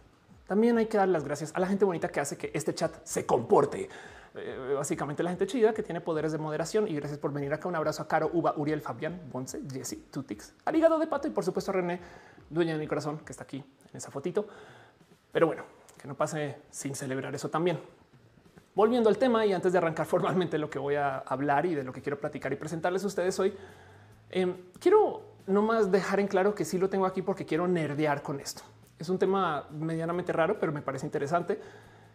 También 0.48 0.78
hay 0.78 0.88
que 0.88 0.98
dar 0.98 1.08
las 1.08 1.24
gracias 1.24 1.52
a 1.56 1.60
la 1.60 1.68
gente 1.68 1.86
bonita 1.86 2.10
que 2.10 2.20
hace 2.20 2.38
que 2.38 2.52
este 2.54 2.76
chat 2.76 2.94
se 3.06 3.26
comporte. 3.26 3.88
Eh, 4.34 4.74
básicamente 4.76 5.24
la 5.24 5.30
gente 5.30 5.46
chida 5.48 5.74
que 5.74 5.84
tiene 5.84 6.02
poderes 6.02 6.32
de 6.32 6.38
moderación 6.38 6.88
y 6.88 6.96
gracias 6.96 7.20
por 7.20 7.32
venir 7.32 7.54
acá. 7.54 7.70
Un 7.70 7.76
abrazo 7.76 8.04
a 8.04 8.08
Caro, 8.08 8.30
Uba, 8.34 8.54
Uriel, 8.58 8.82
Fabián, 8.82 9.22
Bonce, 9.32 9.62
Jesse, 9.72 9.98
Tutix, 10.12 10.54
Arigado 10.66 11.00
de 11.00 11.08
Pato 11.08 11.30
y 11.30 11.32
por 11.32 11.46
supuesto 11.46 11.72
a 11.72 11.76
René, 11.76 12.02
dueña 12.50 12.74
de 12.74 12.80
mi 12.80 12.88
corazón, 12.88 13.20
que 13.20 13.32
está 13.32 13.44
aquí 13.44 13.58
en 13.58 13.96
esa 13.98 14.12
fotito. 14.12 14.48
Pero 15.32 15.48
bueno, 15.48 15.64
que 15.98 16.08
no 16.08 16.16
pase 16.16 16.58
sin 16.70 16.96
celebrar 16.96 17.34
eso 17.34 17.50
también. 17.50 17.80
Volviendo 18.74 19.10
al 19.10 19.18
tema 19.18 19.46
y 19.46 19.54
antes 19.54 19.72
de 19.72 19.78
arrancar 19.78 20.06
formalmente 20.08 20.58
lo 20.58 20.70
que 20.70 20.80
voy 20.80 20.96
a 20.96 21.18
hablar 21.18 21.66
y 21.66 21.76
de 21.76 21.84
lo 21.84 21.92
que 21.92 22.02
quiero 22.02 22.20
platicar 22.20 22.54
y 22.54 22.56
presentarles 22.56 23.04
a 23.04 23.08
ustedes 23.08 23.40
hoy, 23.40 23.54
eh, 24.30 24.54
quiero 24.80 25.24
nomás 25.48 25.92
dejar 25.92 26.20
en 26.20 26.28
claro 26.28 26.56
que 26.56 26.66
sí 26.66 26.78
lo 26.78 26.90
tengo 26.90 27.06
aquí 27.06 27.22
porque 27.22 27.46
quiero 27.46 27.68
nerdear 27.68 28.22
con 28.22 28.40
esto. 28.40 28.62
Es 28.98 29.10
un 29.10 29.18
tema 29.18 29.68
medianamente 29.72 30.32
raro, 30.32 30.60
pero 30.60 30.72
me 30.72 30.82
parece 30.82 31.06
interesante. 31.06 31.60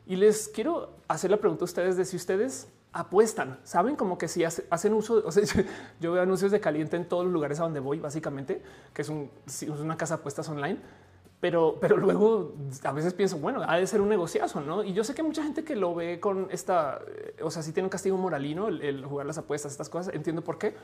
Y 0.07 0.16
les 0.16 0.49
quiero 0.49 0.90
hacer 1.09 1.31
la 1.31 1.37
pregunta 1.37 1.64
a 1.64 1.66
ustedes 1.66 1.97
de 1.97 2.05
si 2.05 2.16
ustedes 2.16 2.69
apuestan, 2.92 3.59
saben 3.64 3.97
como 3.97 4.16
que 4.16 4.29
si 4.29 4.45
hacen 4.45 4.95
uso, 4.95 5.23
yo 6.01 6.12
veo 6.12 6.23
anuncios 6.23 6.53
de 6.53 6.61
caliente 6.61 6.97
en 6.97 7.07
todos 7.07 7.25
los 7.25 7.33
lugares 7.33 7.61
a 7.61 7.64
donde 7.64 7.81
voy, 7.81 7.99
básicamente, 7.99 8.62
que 8.95 9.03
es, 9.03 9.11
es 9.47 9.69
una 9.69 9.97
casa 9.97 10.14
apuestas 10.14 10.49
online 10.49 10.79
pero, 11.40 11.79
pero 11.81 11.96
luego 11.96 12.55
a 12.83 12.92
veces 12.92 13.14
pienso, 13.14 13.38
bueno, 13.38 13.62
ha 13.66 13.77
de 13.77 13.87
ser 13.87 14.01
un 14.01 14.09
negociazo, 14.09 14.61
¿no? 14.61 14.85
Y 14.85 14.92
yo 14.92 15.05
sé 15.05 15.14
que 15.14 15.22
mucha 15.22 15.42
gente 15.42 15.64
que 15.64 15.77
lo 15.77 15.94
ve 15.94 16.20
con 16.20 16.49
esta, 16.51 17.01
o 17.42 17.51
sea, 17.51 17.62
si 17.62 17.72
tiene 17.72 17.87
un 17.87 17.90
castigo 17.90 18.16
moralino 18.16 18.68
el, 18.68 19.05
jugar 19.05 19.27
las 19.27 19.38
apuestas, 19.38 19.72
estas 19.72 19.88
cosas, 19.88 20.14
entiendo 20.14 20.42
por 20.42 20.59
qué, 20.59 20.75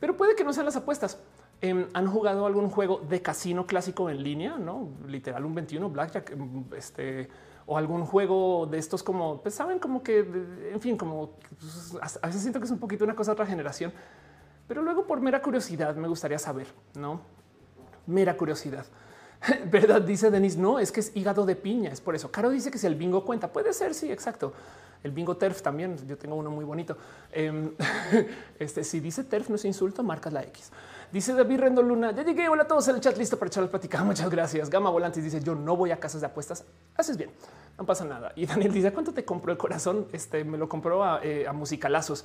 pero 0.00 0.16
puede 0.16 0.34
que 0.34 0.44
no 0.44 0.52
sean 0.52 0.66
las 0.66 0.76
apuestas. 0.76 1.18
Em, 1.62 1.86
¿Han 1.94 2.06
jugado 2.06 2.44
algún 2.44 2.68
juego 2.68 3.00
de 3.08 3.22
casino 3.22 3.66
clásico 3.66 4.10
en 4.10 4.22
línea? 4.22 4.58
No, 4.58 4.90
literal, 5.06 5.44
un 5.44 5.54
21 5.54 5.88
Blackjack, 5.88 6.30
em, 6.32 6.64
este, 6.76 7.28
o 7.64 7.78
algún 7.78 8.04
juego 8.04 8.66
de 8.66 8.78
estos 8.78 9.02
como, 9.02 9.40
pues 9.40 9.54
saben, 9.54 9.78
como 9.78 10.02
que, 10.02 10.18
en 10.72 10.80
fin, 10.80 10.96
como 10.98 11.30
pues, 11.58 11.96
a 12.22 12.26
veces 12.26 12.42
siento 12.42 12.60
que 12.60 12.66
es 12.66 12.70
un 12.70 12.78
poquito 12.78 13.04
una 13.04 13.16
cosa 13.16 13.30
de 13.30 13.34
otra 13.34 13.46
generación, 13.46 13.92
pero 14.68 14.82
luego 14.82 15.06
por 15.06 15.20
mera 15.20 15.40
curiosidad 15.40 15.96
me 15.96 16.08
gustaría 16.08 16.38
saber, 16.38 16.66
no 16.94 17.20
mera 18.06 18.36
curiosidad. 18.36 18.86
¿Verdad? 19.70 20.02
Dice 20.02 20.30
Denis, 20.30 20.56
no, 20.56 20.78
es 20.78 20.92
que 20.92 21.00
es 21.00 21.12
hígado 21.14 21.46
de 21.46 21.56
piña, 21.56 21.90
es 21.90 22.00
por 22.00 22.14
eso. 22.14 22.30
Caro 22.30 22.50
dice 22.50 22.70
que 22.70 22.78
si 22.78 22.86
el 22.86 22.94
bingo 22.94 23.24
cuenta, 23.24 23.52
puede 23.52 23.72
ser, 23.72 23.94
sí, 23.94 24.10
exacto. 24.10 24.52
El 25.02 25.12
bingo 25.12 25.36
TERF 25.36 25.62
también, 25.62 25.96
yo 26.08 26.16
tengo 26.16 26.34
uno 26.34 26.50
muy 26.50 26.64
bonito. 26.64 26.96
Em, 27.32 27.72
este, 28.58 28.82
si 28.82 29.00
dice 29.00 29.24
TERF 29.24 29.50
no 29.50 29.56
es 29.56 29.64
insulto, 29.64 30.02
marcas 30.02 30.32
la 30.32 30.42
X. 30.42 30.70
Dice 31.12 31.32
David 31.34 31.60
Rendo 31.60 31.82
Luna, 31.82 32.10
ya 32.10 32.24
llegué, 32.24 32.48
hola 32.48 32.64
a 32.64 32.66
todos 32.66 32.88
en 32.88 32.96
el 32.96 33.00
chat, 33.00 33.16
listo 33.16 33.38
para 33.38 33.48
echar 33.48 33.70
la. 33.70 34.04
Muchas 34.04 34.28
gracias. 34.28 34.70
Gama 34.70 34.90
Volantes 34.90 35.22
dice, 35.22 35.40
yo 35.40 35.54
no 35.54 35.76
voy 35.76 35.92
a 35.92 36.00
casas 36.00 36.20
de 36.22 36.26
apuestas. 36.26 36.64
Haces 36.96 37.16
bien, 37.16 37.30
no 37.78 37.86
pasa 37.86 38.04
nada. 38.04 38.32
Y 38.34 38.46
Daniel 38.46 38.72
dice, 38.72 38.92
¿cuánto 38.92 39.12
te 39.12 39.24
compró 39.24 39.52
el 39.52 39.58
corazón? 39.58 40.06
Este, 40.12 40.44
me 40.44 40.58
lo 40.58 40.68
compró 40.68 41.04
a, 41.04 41.20
eh, 41.22 41.46
a 41.46 41.52
musicalazos. 41.52 42.24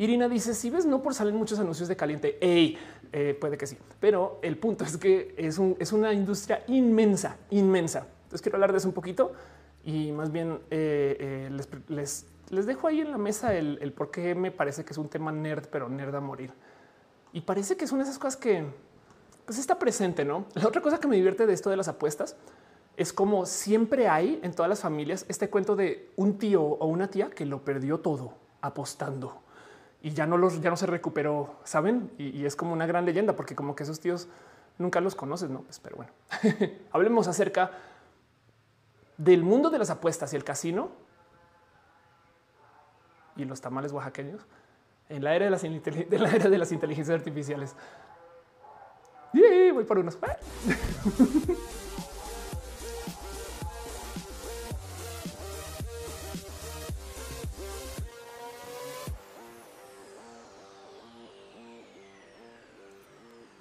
Irina 0.00 0.30
dice: 0.30 0.54
Si 0.54 0.70
ves, 0.70 0.86
no 0.86 1.02
por 1.02 1.12
salen 1.12 1.36
muchos 1.36 1.58
anuncios 1.58 1.86
de 1.86 1.94
caliente. 1.94 2.38
Ey, 2.40 2.78
eh, 3.12 3.36
puede 3.38 3.58
que 3.58 3.66
sí, 3.66 3.76
pero 4.00 4.38
el 4.40 4.56
punto 4.56 4.82
es 4.82 4.96
que 4.96 5.34
es, 5.36 5.58
una 5.92 6.14
industria 6.14 6.64
inmensa, 6.68 7.36
inmensa. 7.50 8.06
Entonces 8.22 8.40
quiero 8.40 8.56
hablar 8.56 8.72
de 8.72 8.78
eso 8.78 8.88
un 8.88 8.94
poquito 8.94 9.32
y 9.84 10.10
más 10.12 10.32
bien 10.32 10.58
eh, 10.70 11.48
eh, 11.50 11.50
les, 11.88 12.24
les, 12.48 12.66
dejo 12.66 12.86
ahí 12.88 13.02
en 13.02 13.10
la 13.10 13.18
mesa 13.18 13.54
el, 13.54 13.92
por 13.92 14.10
qué 14.10 14.34
me 14.34 14.50
parece 14.50 14.86
que 14.86 14.92
es 14.92 14.98
un 14.98 15.10
tema 15.10 15.32
nerd, 15.32 15.66
pero 15.70 15.90
nerd 15.90 16.14
a 16.14 16.20
morir. 16.20 16.50
Y 17.34 17.42
parece 17.42 17.76
que 17.76 17.86
son 17.86 18.00
esas 18.00 18.18
cosas 18.18 18.38
que 18.38 18.64
pues 19.44 19.58
está 19.58 19.78
presente, 19.78 20.24
¿no? 20.24 20.46
La 20.54 20.66
otra 20.66 20.80
cosa 20.80 20.98
que 20.98 21.08
me 21.08 21.16
divierte 21.16 21.44
de 21.44 21.52
esto 21.52 21.68
de 21.68 21.76
las 21.76 21.88
apuestas 21.88 22.36
es 22.96 23.12
como 23.12 23.44
siempre 23.44 24.08
hay 24.08 24.40
en 24.42 24.54
todas 24.54 24.70
las 24.70 24.80
familias 24.80 25.26
este 25.28 25.50
cuento 25.50 25.76
de 25.76 26.08
un 26.16 26.38
tío 26.38 26.62
o 26.62 26.86
una 26.86 27.08
tía 27.08 27.28
que 27.28 27.44
lo 27.44 27.66
perdió 27.66 27.98
todo 28.00 28.32
apostando 28.62 29.42
y 30.02 30.10
ya 30.12 30.26
no 30.26 30.38
los, 30.38 30.60
ya 30.60 30.70
no 30.70 30.76
se 30.76 30.86
recuperó, 30.86 31.56
saben? 31.64 32.10
Y, 32.18 32.44
es 32.44 32.56
como 32.56 32.72
una 32.72 32.86
gran 32.86 33.04
leyenda 33.04 33.36
porque 33.36 33.54
como 33.54 33.76
que 33.76 33.82
esos 33.82 34.00
tíos 34.00 34.28
nunca 34.78 35.00
los 35.00 35.14
conoces, 35.14 35.50
no? 35.50 35.62
Pues, 35.62 35.80
pero 35.80 35.96
bueno, 35.96 36.12
hablemos 36.92 37.28
acerca 37.28 37.72
del 39.18 39.42
mundo 39.42 39.68
de 39.70 39.78
las 39.78 39.90
apuestas 39.90 40.32
y 40.32 40.36
el 40.36 40.44
casino 40.44 40.90
y 43.36 43.44
los 43.44 43.60
tamales 43.60 43.92
oaxaqueños 43.92 44.46
en 45.10 45.24
la 45.24 45.34
era 45.34 45.44
de 45.46 45.50
las, 45.50 45.62
de 45.62 46.18
la 46.18 46.30
era 46.30 46.48
de 46.48 46.58
las 46.58 46.72
inteligencias 46.72 47.18
artificiales. 47.18 47.74
voy 49.32 49.84
por 49.84 49.98
unos. 49.98 50.18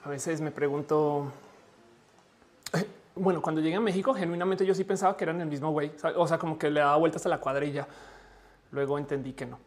A 0.09 0.11
veces 0.11 0.41
me 0.41 0.49
pregunto, 0.49 1.31
bueno, 3.15 3.43
cuando 3.43 3.61
llegué 3.61 3.75
a 3.75 3.79
México, 3.79 4.11
genuinamente 4.11 4.65
yo 4.65 4.73
sí 4.73 4.83
pensaba 4.83 5.15
que 5.15 5.23
eran 5.23 5.39
el 5.39 5.45
mismo 5.45 5.69
güey. 5.69 5.91
O 6.15 6.27
sea, 6.27 6.39
como 6.39 6.57
que 6.57 6.71
le 6.71 6.79
daba 6.79 6.95
vueltas 6.95 7.27
a 7.27 7.29
la 7.29 7.39
cuadrilla. 7.39 7.87
Luego 8.71 8.97
entendí 8.97 9.33
que 9.33 9.45
no. 9.45 9.59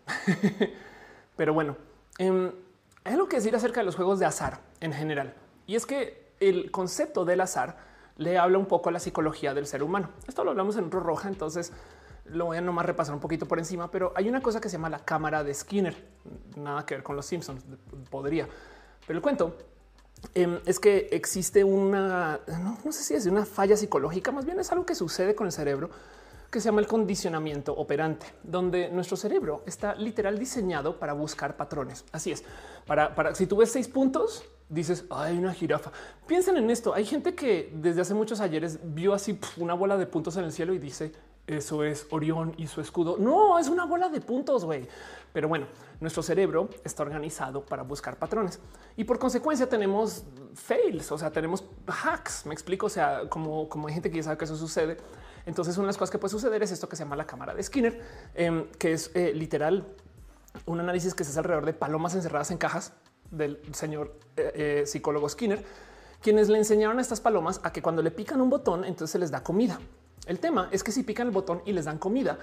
Pero 1.37 1.55
bueno, 1.55 1.77
em, 2.19 2.51
hay 3.05 3.13
algo 3.13 3.29
que 3.29 3.37
decir 3.37 3.55
acerca 3.55 3.79
de 3.79 3.87
los 3.87 3.95
juegos 3.95 4.19
de 4.19 4.27
azar 4.27 4.59
en 4.81 4.93
general. 4.93 5.33
Y 5.69 5.77
es 5.77 5.87
que 5.87 6.33
el 6.41 6.73
concepto 6.73 7.25
del 7.25 7.41
azar 7.41 7.77
le 8.17 8.37
habla 8.37 8.59
un 8.59 8.67
poco 8.67 8.89
a 8.89 8.93
la 8.93 8.99
psicología 8.99 9.55
del 9.55 9.67
ser 9.67 9.85
humano. 9.85 10.09
Esto 10.27 10.43
lo 10.43 10.51
hablamos 10.51 10.77
en 10.77 10.91
Ro 10.91 10.99
Roja, 10.99 11.29
entonces 11.29 11.73
lo 12.25 12.47
voy 12.47 12.57
a 12.57 12.61
nomás 12.61 12.85
repasar 12.85 13.15
un 13.15 13.21
poquito 13.21 13.47
por 13.47 13.61
encima, 13.61 13.93
pero 13.93 14.13
hay 14.17 14.29
una 14.29 14.43
cosa 14.43 14.61
que 14.61 14.69
se 14.69 14.73
llama 14.73 14.91
la 14.91 15.05
cámara 15.05 15.45
de 15.45 15.55
Skinner. 15.55 15.95
Nada 16.57 16.85
que 16.85 16.97
ver 16.97 17.05
con 17.05 17.15
los 17.15 17.27
Simpsons, 17.27 17.65
podría. 18.11 18.49
Pero 19.07 19.19
el 19.19 19.23
cuento 19.23 19.57
Em, 20.35 20.61
es 20.67 20.79
que 20.79 21.09
existe 21.13 21.65
una, 21.65 22.41
no, 22.85 22.93
sé 22.93 23.03
si 23.03 23.15
es 23.15 23.27
una 23.27 23.45
falla 23.45 23.77
psicológica, 23.77 24.33
más 24.33 24.45
bien 24.45 24.59
es 24.61 24.71
algo 24.73 24.87
que 24.87 24.95
sucede 24.95 25.35
con 25.35 25.47
el 25.47 25.53
cerebro 25.53 25.91
que 26.51 26.61
se 26.61 26.67
llama 26.67 26.81
el 26.81 26.87
condicionamiento 26.87 27.73
operante, 27.73 28.27
donde 28.43 28.91
nuestro 28.91 29.17
cerebro 29.17 29.63
está 29.67 29.95
literal 29.95 30.39
diseñado 30.39 30.99
para 30.99 31.15
buscar 31.15 31.57
patrones. 31.57 32.05
Así 32.13 32.31
es, 32.31 32.45
para, 32.87 33.15
para 33.15 33.35
si 33.35 33.47
tú 33.47 33.57
ves 33.57 33.73
seis 33.73 33.89
puntos, 33.89 34.45
dices, 34.69 35.05
hay 35.11 35.39
una 35.39 35.55
jirafa. 35.55 35.93
Piensen 36.27 36.57
en 36.57 36.71
esto. 36.71 36.95
Hay 36.95 37.05
gente 37.05 37.35
que 37.35 37.73
desde 37.75 38.03
hace 38.03 38.15
muchos 38.15 38.41
ayeres 38.41 38.79
vio 38.83 39.15
así 39.15 39.39
una 39.57 39.75
bola 39.75 39.97
de 39.97 40.07
puntos 40.07 40.37
en 40.37 40.45
el 40.45 40.53
cielo 40.53 40.75
y 40.75 40.79
dice, 40.79 41.13
eso 41.47 41.85
es 41.85 42.07
Orión 42.11 42.55
y 42.57 42.67
su 42.67 42.81
escudo. 42.81 43.17
No, 43.19 43.59
es 43.59 43.69
una 43.69 43.85
bola 43.85 44.09
de 44.09 44.21
puntos, 44.21 44.65
güey. 44.65 44.87
Pero 45.33 45.49
bueno, 45.49 45.67
nuestro 46.01 46.23
cerebro 46.23 46.69
está 46.85 47.03
organizado 47.03 47.65
para 47.65 47.83
buscar 47.83 48.17
patrones 48.17 48.61
y 48.97 49.05
por 49.05 49.19
consecuencia 49.19 49.69
tenemos 49.69 50.25
fails, 50.55 51.11
o 51.11 51.19
sea, 51.19 51.31
tenemos 51.31 51.65
hacks. 51.87 52.45
Me 52.47 52.53
explico. 52.53 52.87
O 52.87 52.91
sea, 52.91 53.29
como, 53.29 53.69
como 53.69 53.89
hay 53.89 53.95
gente 53.95 54.11
que 54.11 54.19
ya 54.19 54.25
sabe 54.25 54.37
que 54.37 54.45
eso 54.45 54.57
sucede. 54.57 54.99
Entonces, 55.47 55.77
una 55.77 55.87
de 55.87 55.89
las 55.89 55.97
cosas 55.97 56.11
que 56.11 56.19
puede 56.19 56.31
suceder 56.31 56.63
es 56.63 56.71
esto 56.71 56.89
que 56.89 56.97
se 56.97 57.05
llama 57.05 57.17
la 57.17 57.27
cámara 57.27 57.55
de 57.55 57.63
Skinner, 57.63 58.01
em, 58.35 58.69
que 58.79 58.93
es 58.93 59.11
eh, 59.15 59.33
literal 59.35 59.87
un 60.67 60.81
análisis 60.81 61.15
que 61.15 61.25
se 61.25 61.31
hace 61.31 61.39
alrededor 61.39 61.67
de 61.67 61.73
palomas 61.73 62.15
encerradas 62.15 62.51
en 62.51 62.59
cajas 62.59 62.93
del 63.31 63.61
señor 63.73 64.19
eh, 64.37 64.53
eh, 64.55 64.87
psicólogo 64.87 65.29
Skinner, 65.29 65.65
quienes 66.21 66.49
le 66.49 66.59
enseñaron 66.59 66.99
a 66.99 67.01
estas 67.01 67.21
palomas 67.21 67.61
a 67.65 67.73
que 67.73 67.83
cuando 67.83 68.03
le 68.03 68.11
pican 68.11 68.41
un 68.41 68.51
botón, 68.51 68.85
entonces 68.85 69.11
se 69.11 69.19
les 69.19 69.31
da 69.31 69.43
comida. 69.43 69.81
El 70.27 70.39
tema 70.39 70.69
es 70.71 70.85
que 70.85 70.93
si 70.93 71.03
pican 71.03 71.27
el 71.27 71.33
botón 71.33 71.63
y 71.65 71.73
les 71.73 71.87
dan 71.87 71.99
comida, 71.99 72.39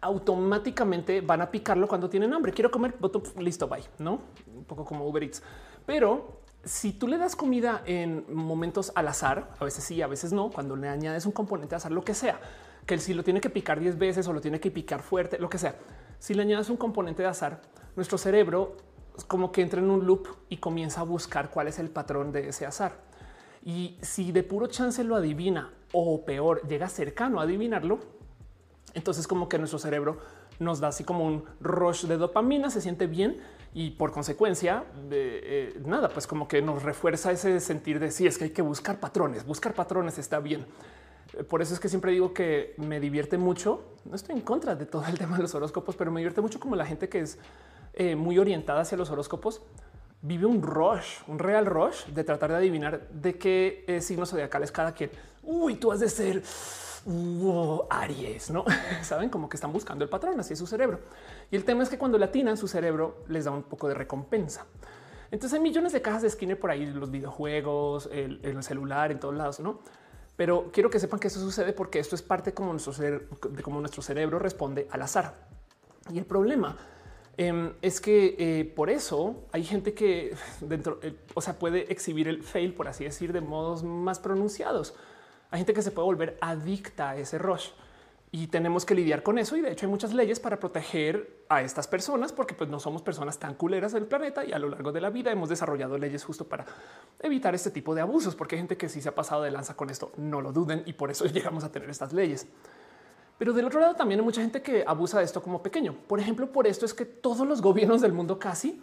automáticamente 0.00 1.20
van 1.20 1.42
a 1.42 1.50
picarlo 1.50 1.86
cuando 1.86 2.08
tienen 2.08 2.32
hambre. 2.32 2.52
Quiero 2.52 2.70
comer, 2.70 2.94
listo, 3.38 3.68
bye, 3.68 3.84
¿no? 3.98 4.20
Un 4.54 4.64
poco 4.64 4.84
como 4.84 5.06
Uber 5.06 5.22
Eats. 5.22 5.42
Pero 5.86 6.40
si 6.64 6.92
tú 6.92 7.06
le 7.06 7.18
das 7.18 7.36
comida 7.36 7.82
en 7.86 8.24
momentos 8.32 8.92
al 8.94 9.08
azar, 9.08 9.50
a 9.58 9.64
veces 9.64 9.84
sí, 9.84 10.00
a 10.02 10.06
veces 10.06 10.32
no, 10.32 10.50
cuando 10.50 10.76
le 10.76 10.88
añades 10.88 11.26
un 11.26 11.32
componente 11.32 11.70
de 11.70 11.76
azar, 11.76 11.92
lo 11.92 12.02
que 12.02 12.14
sea, 12.14 12.40
que 12.86 12.98
si 12.98 13.14
lo 13.14 13.22
tiene 13.22 13.40
que 13.40 13.50
picar 13.50 13.80
10 13.80 13.98
veces 13.98 14.26
o 14.28 14.32
lo 14.32 14.40
tiene 14.40 14.60
que 14.60 14.70
picar 14.70 15.02
fuerte, 15.02 15.38
lo 15.38 15.48
que 15.48 15.58
sea, 15.58 15.76
si 16.18 16.34
le 16.34 16.42
añades 16.42 16.70
un 16.70 16.76
componente 16.76 17.22
de 17.22 17.28
azar, 17.28 17.62
nuestro 17.96 18.18
cerebro 18.18 18.76
como 19.26 19.52
que 19.52 19.62
entra 19.62 19.80
en 19.80 19.90
un 19.90 20.06
loop 20.06 20.28
y 20.48 20.58
comienza 20.58 21.00
a 21.00 21.04
buscar 21.04 21.50
cuál 21.50 21.68
es 21.68 21.78
el 21.78 21.90
patrón 21.90 22.32
de 22.32 22.48
ese 22.48 22.66
azar. 22.66 22.92
Y 23.62 23.98
si 24.00 24.32
de 24.32 24.42
puro 24.42 24.66
chance 24.68 25.04
lo 25.04 25.16
adivina 25.16 25.72
o 25.92 26.24
peor, 26.24 26.66
llega 26.66 26.88
cercano 26.88 27.40
a 27.40 27.42
adivinarlo, 27.42 27.98
entonces 28.94 29.26
como 29.26 29.48
que 29.48 29.58
nuestro 29.58 29.78
cerebro 29.78 30.18
nos 30.58 30.80
da 30.80 30.88
así 30.88 31.04
como 31.04 31.26
un 31.26 31.44
rush 31.60 32.04
de 32.04 32.16
dopamina, 32.16 32.70
se 32.70 32.80
siente 32.80 33.06
bien 33.06 33.38
y 33.72 33.90
por 33.90 34.12
consecuencia, 34.12 34.84
eh, 35.10 35.80
nada, 35.84 36.08
pues 36.08 36.26
como 36.26 36.48
que 36.48 36.60
nos 36.60 36.82
refuerza 36.82 37.30
ese 37.30 37.60
sentir 37.60 38.00
de 38.00 38.10
sí, 38.10 38.26
es 38.26 38.36
que 38.36 38.44
hay 38.44 38.50
que 38.50 38.62
buscar 38.62 38.98
patrones, 38.98 39.46
buscar 39.46 39.74
patrones 39.74 40.18
está 40.18 40.40
bien. 40.40 40.66
Eh, 41.34 41.44
por 41.44 41.62
eso 41.62 41.72
es 41.72 41.80
que 41.80 41.88
siempre 41.88 42.10
digo 42.12 42.34
que 42.34 42.74
me 42.78 42.98
divierte 42.98 43.38
mucho. 43.38 43.84
No 44.04 44.16
estoy 44.16 44.34
en 44.34 44.42
contra 44.42 44.74
de 44.74 44.86
todo 44.86 45.04
el 45.06 45.18
tema 45.18 45.36
de 45.36 45.42
los 45.42 45.54
horóscopos, 45.54 45.94
pero 45.94 46.10
me 46.10 46.20
divierte 46.20 46.40
mucho 46.40 46.58
como 46.58 46.74
la 46.74 46.84
gente 46.84 47.08
que 47.08 47.20
es 47.20 47.38
eh, 47.94 48.16
muy 48.16 48.38
orientada 48.38 48.80
hacia 48.80 48.98
los 48.98 49.10
horóscopos 49.10 49.62
vive 50.22 50.44
un 50.44 50.60
rush, 50.60 51.20
un 51.28 51.38
real 51.38 51.64
rush 51.64 52.04
de 52.08 52.24
tratar 52.24 52.50
de 52.50 52.56
adivinar 52.56 53.08
de 53.08 53.38
qué 53.38 54.00
signos 54.02 54.28
zodiacales 54.28 54.70
cada 54.70 54.92
quien. 54.92 55.10
Uy, 55.42 55.76
tú 55.76 55.90
has 55.92 56.00
de 56.00 56.10
ser 56.10 56.42
Aries, 57.90 58.50
no 58.50 58.64
saben 59.02 59.30
como 59.30 59.48
que 59.48 59.56
están 59.56 59.72
buscando 59.72 60.04
el 60.04 60.10
patrón, 60.10 60.38
así 60.40 60.52
es 60.52 60.58
su 60.58 60.66
cerebro. 60.66 61.00
Y 61.50 61.56
el 61.56 61.64
tema 61.64 61.82
es 61.82 61.88
que 61.88 61.98
cuando 61.98 62.18
latinan 62.18 62.56
su 62.56 62.68
cerebro 62.68 63.24
les 63.28 63.44
da 63.44 63.50
un 63.50 63.62
poco 63.62 63.88
de 63.88 63.94
recompensa. 63.94 64.66
Entonces 65.30 65.56
hay 65.56 65.62
millones 65.62 65.92
de 65.92 66.02
cajas 66.02 66.22
de 66.22 66.30
Skinner 66.30 66.58
por 66.58 66.70
ahí, 66.70 66.86
los 66.86 67.10
videojuegos, 67.10 68.08
el, 68.12 68.40
el 68.42 68.62
celular, 68.62 69.12
en 69.12 69.20
todos 69.20 69.34
lados, 69.34 69.60
no? 69.60 69.80
Pero 70.36 70.70
quiero 70.72 70.90
que 70.90 70.98
sepan 70.98 71.20
que 71.20 71.28
eso 71.28 71.38
sucede 71.38 71.72
porque 71.72 71.98
esto 71.98 72.14
es 72.14 72.22
parte 72.22 72.52
como 72.52 72.72
nuestro 72.72 72.92
de 72.92 73.62
cómo 73.62 73.80
nuestro 73.80 74.02
cerebro 74.02 74.38
responde 74.38 74.88
al 74.90 75.02
azar. 75.02 75.34
Y 76.10 76.18
el 76.18 76.24
problema 76.24 76.76
Em, 77.42 77.72
es 77.80 78.02
que 78.02 78.36
eh, 78.38 78.64
por 78.66 78.90
eso 78.90 79.46
hay 79.50 79.64
gente 79.64 79.94
que 79.94 80.34
dentro, 80.60 80.98
eh, 81.02 81.14
o 81.32 81.40
sea, 81.40 81.58
puede 81.58 81.90
exhibir 81.90 82.28
el 82.28 82.42
fail, 82.42 82.74
por 82.74 82.86
así 82.86 83.04
decir, 83.04 83.32
de 83.32 83.40
modos 83.40 83.82
más 83.82 84.18
pronunciados. 84.18 84.94
Hay 85.50 85.58
gente 85.60 85.72
que 85.74 85.82
se 85.82 85.90
puede 85.90 86.06
volver 86.06 86.38
adicta 86.40 87.10
a 87.10 87.16
ese 87.16 87.38
rush 87.38 87.70
y 88.32 88.46
tenemos 88.46 88.84
que 88.84 88.94
lidiar 88.94 89.22
con 89.22 89.38
eso. 89.38 89.56
Y 89.56 89.60
de 89.60 89.72
hecho 89.72 89.86
hay 89.86 89.90
muchas 89.90 90.14
leyes 90.14 90.38
para 90.38 90.60
proteger 90.60 91.44
a 91.48 91.62
estas 91.62 91.88
personas 91.88 92.32
porque 92.32 92.54
pues 92.54 92.70
no 92.70 92.78
somos 92.78 93.02
personas 93.02 93.38
tan 93.38 93.54
culeras 93.54 93.92
del 93.92 94.06
planeta 94.06 94.44
y 94.44 94.52
a 94.52 94.58
lo 94.58 94.68
largo 94.68 94.92
de 94.92 95.00
la 95.00 95.10
vida 95.10 95.32
hemos 95.32 95.48
desarrollado 95.48 95.98
leyes 95.98 96.24
justo 96.24 96.46
para 96.46 96.64
evitar 97.20 97.54
este 97.54 97.70
tipo 97.70 97.94
de 97.94 98.02
abusos, 98.02 98.36
porque 98.36 98.54
hay 98.54 98.60
gente 98.60 98.76
que 98.76 98.88
sí 98.88 99.02
se 99.02 99.08
ha 99.08 99.14
pasado 99.14 99.42
de 99.42 99.50
lanza 99.50 99.74
con 99.76 99.90
esto, 99.90 100.12
no 100.16 100.40
lo 100.40 100.52
duden 100.52 100.84
y 100.86 100.92
por 100.92 101.10
eso 101.10 101.24
llegamos 101.26 101.64
a 101.64 101.72
tener 101.72 101.90
estas 101.90 102.12
leyes. 102.12 102.46
Pero 103.36 103.52
del 103.52 103.64
otro 103.64 103.80
lado 103.80 103.96
también 103.96 104.20
hay 104.20 104.24
mucha 104.24 104.42
gente 104.42 104.62
que 104.62 104.84
abusa 104.86 105.18
de 105.18 105.24
esto 105.24 105.42
como 105.42 105.62
pequeño. 105.62 105.96
Por 106.06 106.20
ejemplo, 106.20 106.52
por 106.52 106.66
esto 106.66 106.84
es 106.84 106.92
que 106.92 107.06
todos 107.06 107.48
los 107.48 107.62
gobiernos 107.62 108.02
del 108.02 108.12
mundo 108.12 108.38
casi 108.38 108.82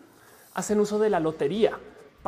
hacen 0.56 0.80
uso 0.80 0.97
de 0.97 1.12
la 1.12 1.19
lotería 1.19 1.77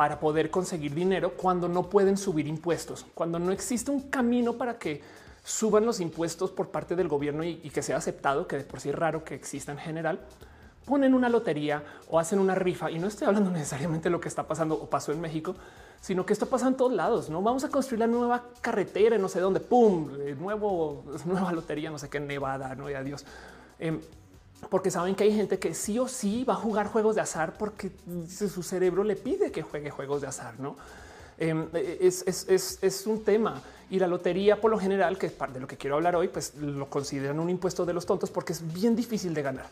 para 0.00 0.18
poder 0.18 0.50
conseguir 0.50 0.94
dinero 0.94 1.34
cuando 1.36 1.68
no 1.68 1.90
pueden 1.90 2.16
subir 2.16 2.46
impuestos, 2.46 3.04
cuando 3.12 3.38
no 3.38 3.52
existe 3.52 3.90
un 3.90 4.08
camino 4.08 4.54
para 4.54 4.78
que 4.78 5.02
suban 5.44 5.84
los 5.84 6.00
impuestos 6.00 6.50
por 6.50 6.70
parte 6.70 6.96
del 6.96 7.06
gobierno 7.06 7.44
y, 7.44 7.56
que 7.56 7.82
sea 7.82 7.98
aceptado, 7.98 8.46
que 8.46 8.56
de 8.56 8.64
por 8.64 8.80
sí 8.80 8.88
es 8.88 8.94
raro 8.94 9.24
que 9.24 9.34
exista 9.34 9.72
en 9.72 9.76
general, 9.76 10.20
ponen 10.86 11.12
una 11.12 11.28
lotería 11.28 11.84
o 12.08 12.18
hacen 12.18 12.38
una 12.38 12.54
rifa. 12.54 12.90
Y 12.90 12.98
no 12.98 13.08
estoy 13.08 13.28
hablando 13.28 13.50
necesariamente 13.52 14.04
de 14.04 14.10
lo 14.12 14.20
que 14.20 14.28
está 14.28 14.44
pasando 14.44 14.74
o 14.74 14.88
pasó 14.88 15.12
en 15.12 15.20
México, 15.20 15.54
sino 16.00 16.24
que 16.24 16.32
esto 16.32 16.46
pasa 16.46 16.66
en 16.66 16.76
todos 16.76 16.94
lados. 16.94 17.28
No 17.28 17.42
vamos 17.42 17.64
a 17.64 17.68
construir 17.68 18.00
la 18.00 18.06
nueva 18.06 18.44
carretera, 18.62 19.18
no 19.18 19.28
sé 19.28 19.38
dónde, 19.38 19.60
pum, 19.60 20.08
nuevo, 20.38 21.04
nueva 21.26 21.52
lotería, 21.52 21.90
no 21.90 21.98
sé 21.98 22.08
qué, 22.08 22.20
Nevada, 22.20 22.74
no 22.74 22.88
y 22.88 22.94
adiós. 22.94 23.26
Em, 23.78 24.00
porque 24.68 24.90
saben 24.90 25.14
que 25.14 25.24
hay 25.24 25.34
gente 25.34 25.58
que 25.58 25.74
sí 25.74 25.98
o 25.98 26.06
sí 26.06 26.44
va 26.44 26.54
a 26.54 26.56
jugar 26.56 26.86
juegos 26.86 27.14
de 27.14 27.20
azar 27.20 27.54
porque 27.58 27.90
su 28.28 28.62
cerebro 28.62 29.04
le 29.04 29.16
pide 29.16 29.50
que 29.50 29.62
juegue 29.62 29.90
juegos 29.90 30.20
de 30.20 30.26
azar, 30.26 30.58
no? 30.58 30.76
Em, 31.38 31.68
e, 31.72 31.98
es, 32.02 32.22
es, 32.26 32.78
es, 32.82 33.06
un 33.06 33.24
tema 33.24 33.62
y 33.88 33.98
la 33.98 34.06
lotería, 34.06 34.60
por 34.60 34.70
lo 34.70 34.78
general, 34.78 35.16
que 35.16 35.26
es 35.26 35.32
parte 35.32 35.54
de 35.54 35.60
lo 35.60 35.66
que 35.66 35.78
quiero 35.78 35.96
hablar 35.96 36.14
hoy, 36.14 36.28
pues 36.28 36.54
lo 36.56 36.90
consideran 36.90 37.40
un 37.40 37.48
impuesto 37.48 37.86
de 37.86 37.94
los 37.94 38.04
tontos 38.04 38.30
porque 38.30 38.52
es 38.52 38.72
bien 38.74 38.94
difícil 38.94 39.32
de 39.32 39.40
ganar. 39.40 39.66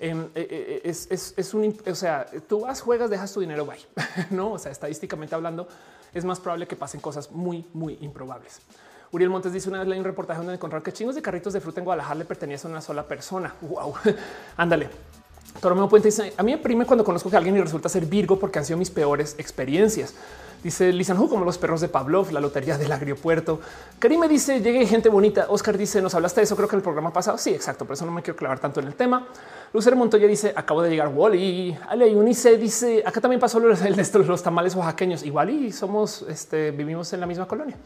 Eh, 0.00 0.30
eh, 0.34 0.80
es, 0.84 1.06
es, 1.10 1.34
es, 1.36 1.54
un, 1.54 1.76
o 1.86 1.94
sea, 1.94 2.26
tú 2.48 2.62
vas, 2.62 2.80
juegas, 2.80 3.10
dejas 3.10 3.30
tu 3.32 3.40
dinero, 3.40 3.66
bye. 3.66 3.78
no, 4.30 4.52
o 4.52 4.58
sea, 4.58 4.72
estadísticamente 4.72 5.34
hablando, 5.34 5.68
es 6.14 6.24
más 6.24 6.40
probable 6.40 6.66
que 6.66 6.76
pasen 6.76 7.00
cosas 7.00 7.30
muy, 7.30 7.66
muy 7.74 7.98
improbables. 8.00 8.60
Uriel 9.12 9.28
Montes 9.28 9.52
dice 9.52 9.68
una 9.68 9.80
vez 9.80 9.88
leí 9.88 9.98
un 9.98 10.06
reportaje 10.06 10.38
donde 10.38 10.54
encontraron 10.54 10.82
que 10.82 10.90
chingos 10.90 11.14
de 11.14 11.20
carritos 11.20 11.52
de 11.52 11.60
fruta 11.60 11.80
en 11.80 11.84
Guadalajara 11.84 12.14
le 12.14 12.24
pertenecen 12.24 12.70
a 12.70 12.74
una 12.74 12.80
sola 12.80 13.06
persona. 13.06 13.54
Wow, 13.60 13.94
ándale. 14.56 14.88
Toromeo 15.60 15.86
Puente 15.86 16.08
dice 16.08 16.32
a 16.34 16.42
mí 16.42 16.52
me 16.52 16.58
prime 16.58 16.86
cuando 16.86 17.04
conozco 17.04 17.28
que 17.28 17.36
alguien 17.36 17.54
y 17.56 17.60
resulta 17.60 17.90
ser 17.90 18.06
Virgo 18.06 18.38
porque 18.38 18.58
han 18.58 18.64
sido 18.64 18.78
mis 18.78 18.90
peores 18.90 19.36
experiencias. 19.38 20.14
Dice 20.64 20.92
Lisan 20.92 21.16
como 21.26 21.44
los 21.44 21.58
perros 21.58 21.82
de 21.82 21.88
Pavlov, 21.88 22.30
la 22.30 22.40
lotería 22.40 22.78
del 22.78 22.90
agropuerto. 22.90 23.60
Karime 23.98 24.28
dice 24.28 24.62
llegué 24.62 24.86
gente 24.86 25.10
bonita. 25.10 25.46
Oscar 25.50 25.76
dice 25.76 26.00
nos 26.00 26.14
hablaste 26.14 26.40
de 26.40 26.44
eso. 26.44 26.56
Creo 26.56 26.68
que 26.68 26.76
el 26.76 26.82
programa 26.82 27.12
pasado. 27.12 27.36
Sí, 27.36 27.50
exacto. 27.50 27.84
Por 27.84 27.94
eso 27.94 28.06
no 28.06 28.12
me 28.12 28.22
quiero 28.22 28.38
clavar 28.38 28.60
tanto 28.60 28.80
en 28.80 28.86
el 28.86 28.94
tema. 28.94 29.26
Lucer 29.74 29.94
Montoya 29.94 30.26
dice 30.26 30.54
acabo 30.56 30.80
de 30.80 30.88
llegar 30.88 31.08
Wally. 31.08 31.76
Ale 31.86 32.16
Unice 32.16 32.56
dice 32.56 33.02
acá 33.04 33.20
también 33.20 33.40
pasó 33.40 33.58
el 33.58 33.76
de 33.76 34.18
los 34.26 34.42
tamales 34.42 34.74
oaxaqueños. 34.74 35.22
Igual 35.22 35.50
y 35.50 35.70
somos 35.70 36.24
este, 36.30 36.70
vivimos 36.70 37.12
en 37.12 37.20
la 37.20 37.26
misma 37.26 37.46
colonia. 37.46 37.76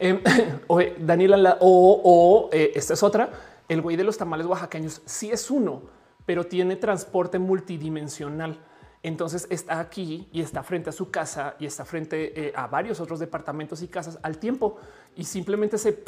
Eh, 0.80 0.96
Daniela 0.98 1.58
o, 1.60 2.00
o 2.02 2.50
eh, 2.52 2.72
esta 2.74 2.94
es 2.94 3.02
otra. 3.02 3.30
El 3.68 3.82
güey 3.82 3.96
de 3.96 4.04
los 4.04 4.16
tamales 4.16 4.46
oaxaqueños 4.46 5.02
sí 5.04 5.30
es 5.30 5.50
uno, 5.50 5.82
pero 6.24 6.46
tiene 6.46 6.76
transporte 6.76 7.38
multidimensional 7.38 8.58
entonces 9.02 9.46
está 9.50 9.80
aquí 9.80 10.28
y 10.32 10.42
está 10.42 10.62
frente 10.62 10.90
a 10.90 10.92
su 10.92 11.10
casa 11.10 11.56
y 11.58 11.66
está 11.66 11.84
frente 11.84 12.48
eh, 12.48 12.52
a 12.54 12.66
varios 12.66 13.00
otros 13.00 13.18
departamentos 13.18 13.82
y 13.82 13.88
casas 13.88 14.18
al 14.22 14.38
tiempo 14.38 14.76
y 15.16 15.24
simplemente 15.24 15.78
se 15.78 16.04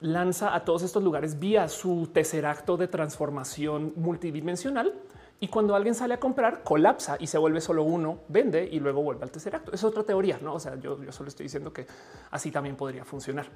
lanza 0.00 0.54
a 0.54 0.64
todos 0.64 0.82
estos 0.82 1.02
lugares 1.02 1.38
vía 1.38 1.68
su 1.68 2.08
tercer 2.12 2.46
acto 2.46 2.76
de 2.76 2.88
transformación 2.88 3.92
multidimensional. 3.96 4.94
Y 5.42 5.48
cuando 5.48 5.74
alguien 5.74 5.96
sale 5.96 6.14
a 6.14 6.20
comprar, 6.20 6.62
colapsa 6.62 7.16
y 7.18 7.26
se 7.26 7.36
vuelve 7.36 7.60
solo 7.60 7.82
uno, 7.82 8.20
vende 8.28 8.64
y 8.64 8.78
luego 8.78 9.02
vuelve 9.02 9.24
al 9.24 9.32
tercer 9.32 9.56
acto. 9.56 9.72
Es 9.72 9.82
otra 9.82 10.04
teoría, 10.04 10.38
no? 10.40 10.54
O 10.54 10.60
sea, 10.60 10.76
yo, 10.76 10.96
solo 11.10 11.30
estoy 11.30 11.46
diciendo 11.46 11.72
que 11.72 11.84
así 12.30 12.52
también 12.52 12.76
podría 12.76 13.04
funcionar. 13.04 13.46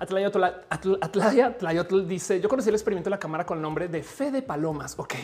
Atlaya 0.00 1.56
Tlayotl 1.56 2.08
dice: 2.08 2.40
Yo 2.40 2.48
conocí 2.48 2.70
el 2.70 2.74
experimento 2.74 3.08
de 3.08 3.12
la 3.12 3.20
cámara 3.20 3.46
con 3.46 3.58
el 3.58 3.62
nombre 3.62 3.86
de 3.86 4.02
Fe 4.02 4.32
de 4.32 4.42
Palomas. 4.42 4.98
Ok. 4.98 5.14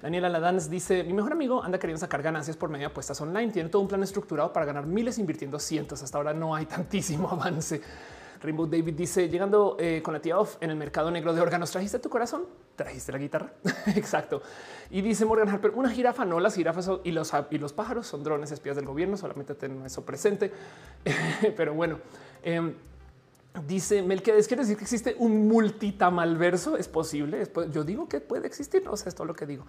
Daniela 0.00 0.30
Ladans 0.30 0.70
dice: 0.70 1.04
Mi 1.04 1.12
mejor 1.12 1.32
amigo 1.32 1.62
anda 1.62 1.78
queriendo 1.78 2.00
sacar 2.00 2.22
ganancias 2.22 2.56
por 2.56 2.70
medio 2.70 2.88
de 2.88 2.92
apuestas 2.92 3.20
online. 3.20 3.52
Tiene 3.52 3.68
todo 3.68 3.82
un 3.82 3.88
plan 3.88 4.02
estructurado 4.02 4.54
para 4.54 4.64
ganar 4.64 4.86
miles 4.86 5.18
invirtiendo 5.18 5.58
cientos. 5.58 6.02
Hasta 6.02 6.16
ahora 6.16 6.32
no 6.32 6.54
hay 6.54 6.64
tantísimo 6.64 7.28
avance. 7.30 7.82
Rainbow 8.40 8.66
David 8.66 8.94
dice: 8.94 9.28
Llegando 9.28 9.76
eh, 9.78 10.00
con 10.02 10.14
la 10.14 10.20
tía 10.20 10.38
off 10.38 10.56
en 10.60 10.70
el 10.70 10.76
mercado 10.76 11.10
negro 11.10 11.32
de 11.32 11.40
órganos, 11.40 11.70
¿trajiste 11.70 11.98
tu 11.98 12.08
corazón? 12.08 12.46
¿Trajiste 12.76 13.12
la 13.12 13.18
guitarra? 13.18 13.52
Exacto. 13.96 14.42
Y 14.90 15.00
dice 15.00 15.24
Morgan 15.24 15.48
Harper: 15.48 15.72
Una 15.74 15.90
jirafa, 15.90 16.24
no 16.24 16.40
las 16.40 16.54
jirafas 16.54 16.90
y 17.04 17.12
los, 17.12 17.32
y 17.50 17.58
los 17.58 17.72
pájaros 17.72 18.06
son 18.06 18.22
drones 18.22 18.52
espías 18.52 18.76
del 18.76 18.86
gobierno. 18.86 19.16
Solamente 19.16 19.54
ten 19.54 19.84
eso 19.84 20.04
presente. 20.04 20.52
Pero 21.56 21.74
bueno. 21.74 21.98
Em, 22.42 22.74
Dice 23.66 24.02
Melquiades, 24.02 24.46
¿quiere 24.46 24.62
decir 24.62 24.76
que 24.76 24.84
existe 24.84 25.16
un 25.18 25.48
multitamalverso? 25.48 26.76
¿Es 26.76 26.86
posible? 26.86 27.50
Yo 27.72 27.82
digo 27.82 28.08
que 28.08 28.20
puede 28.20 28.46
existir, 28.46 28.84
no 28.84 28.96
sé, 28.96 29.08
es 29.08 29.14
todo 29.14 29.26
lo 29.26 29.34
que 29.34 29.46
digo. 29.46 29.64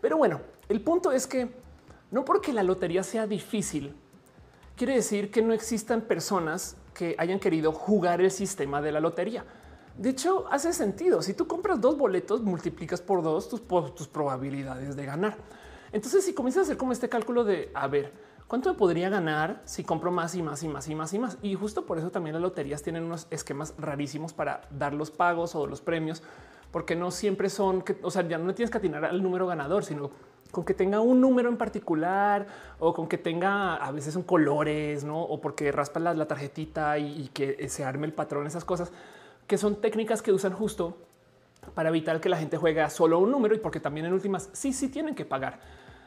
Pero 0.00 0.16
bueno, 0.16 0.40
el 0.68 0.80
punto 0.80 1.12
es 1.12 1.26
que 1.26 1.48
no 2.10 2.24
porque 2.24 2.52
la 2.52 2.62
lotería 2.62 3.02
sea 3.02 3.26
difícil, 3.26 3.94
quiere 4.76 4.94
decir 4.94 5.30
que 5.30 5.42
no 5.42 5.52
existan 5.52 6.02
personas 6.02 6.76
que 6.96 7.14
hayan 7.18 7.38
querido 7.38 7.72
jugar 7.72 8.20
el 8.20 8.30
sistema 8.30 8.80
de 8.80 8.92
la 8.92 9.00
lotería. 9.00 9.44
De 9.98 10.10
hecho, 10.10 10.46
hace 10.50 10.72
sentido. 10.72 11.22
Si 11.22 11.34
tú 11.34 11.46
compras 11.46 11.80
dos 11.80 11.96
boletos, 11.98 12.42
multiplicas 12.42 13.00
por 13.00 13.22
dos 13.22 13.48
tus, 13.48 13.62
tus 13.94 14.08
probabilidades 14.08 14.96
de 14.96 15.04
ganar. 15.04 15.36
Entonces, 15.92 16.24
si 16.24 16.34
comienzas 16.34 16.60
a 16.60 16.62
hacer 16.62 16.76
como 16.76 16.92
este 16.92 17.08
cálculo 17.08 17.44
de, 17.44 17.70
a 17.74 17.86
ver, 17.86 18.12
¿Cuánto 18.46 18.70
me 18.70 18.78
podría 18.78 19.08
ganar 19.08 19.60
si 19.64 19.82
compro 19.82 20.12
más 20.12 20.36
y 20.36 20.42
más 20.42 20.62
y 20.62 20.68
más 20.68 20.88
y 20.88 20.94
más 20.94 21.12
y 21.12 21.18
más? 21.18 21.36
Y 21.42 21.56
justo 21.56 21.84
por 21.84 21.98
eso 21.98 22.12
también 22.12 22.34
las 22.34 22.42
loterías 22.42 22.80
tienen 22.80 23.02
unos 23.02 23.26
esquemas 23.30 23.74
rarísimos 23.76 24.32
para 24.32 24.60
dar 24.70 24.94
los 24.94 25.10
pagos 25.10 25.56
o 25.56 25.66
los 25.66 25.80
premios, 25.80 26.22
porque 26.70 26.94
no 26.94 27.10
siempre 27.10 27.50
son 27.50 27.82
que, 27.82 27.98
o 28.02 28.10
sea, 28.12 28.22
ya 28.28 28.38
no 28.38 28.54
tienes 28.54 28.70
que 28.70 28.78
atinar 28.78 29.04
al 29.04 29.20
número 29.20 29.48
ganador, 29.48 29.84
sino 29.84 30.12
con 30.50 30.64
que 30.64 30.74
tenga 30.74 31.00
un 31.00 31.20
número 31.20 31.48
en 31.48 31.56
particular 31.56 32.46
o 32.78 32.94
con 32.94 33.08
que 33.08 33.18
tenga 33.18 33.76
a 33.76 33.90
veces 33.92 34.14
son 34.14 34.22
colores, 34.22 35.04
no? 35.04 35.20
O 35.20 35.40
porque 35.40 35.72
raspa 35.72 36.00
la, 36.00 36.14
la 36.14 36.26
tarjetita 36.26 36.98
y, 36.98 37.28
que 37.32 37.68
se 37.68 37.84
arme 37.84 38.06
el 38.06 38.12
patrón, 38.12 38.46
esas 38.46 38.64
cosas 38.64 38.92
que 39.46 39.58
son 39.58 39.80
técnicas 39.80 40.22
que 40.22 40.32
usan 40.32 40.52
justo 40.52 40.96
para 41.74 41.88
evitar 41.88 42.20
que 42.20 42.28
la 42.28 42.36
gente 42.36 42.56
juegue 42.56 42.88
solo 42.90 43.18
un 43.18 43.30
número 43.30 43.54
y 43.54 43.58
porque 43.58 43.80
también 43.80 44.06
en 44.06 44.12
últimas 44.12 44.48
sí, 44.52 44.72
sí 44.72 44.88
tienen 44.88 45.14
que 45.14 45.24
pagar. 45.24 45.58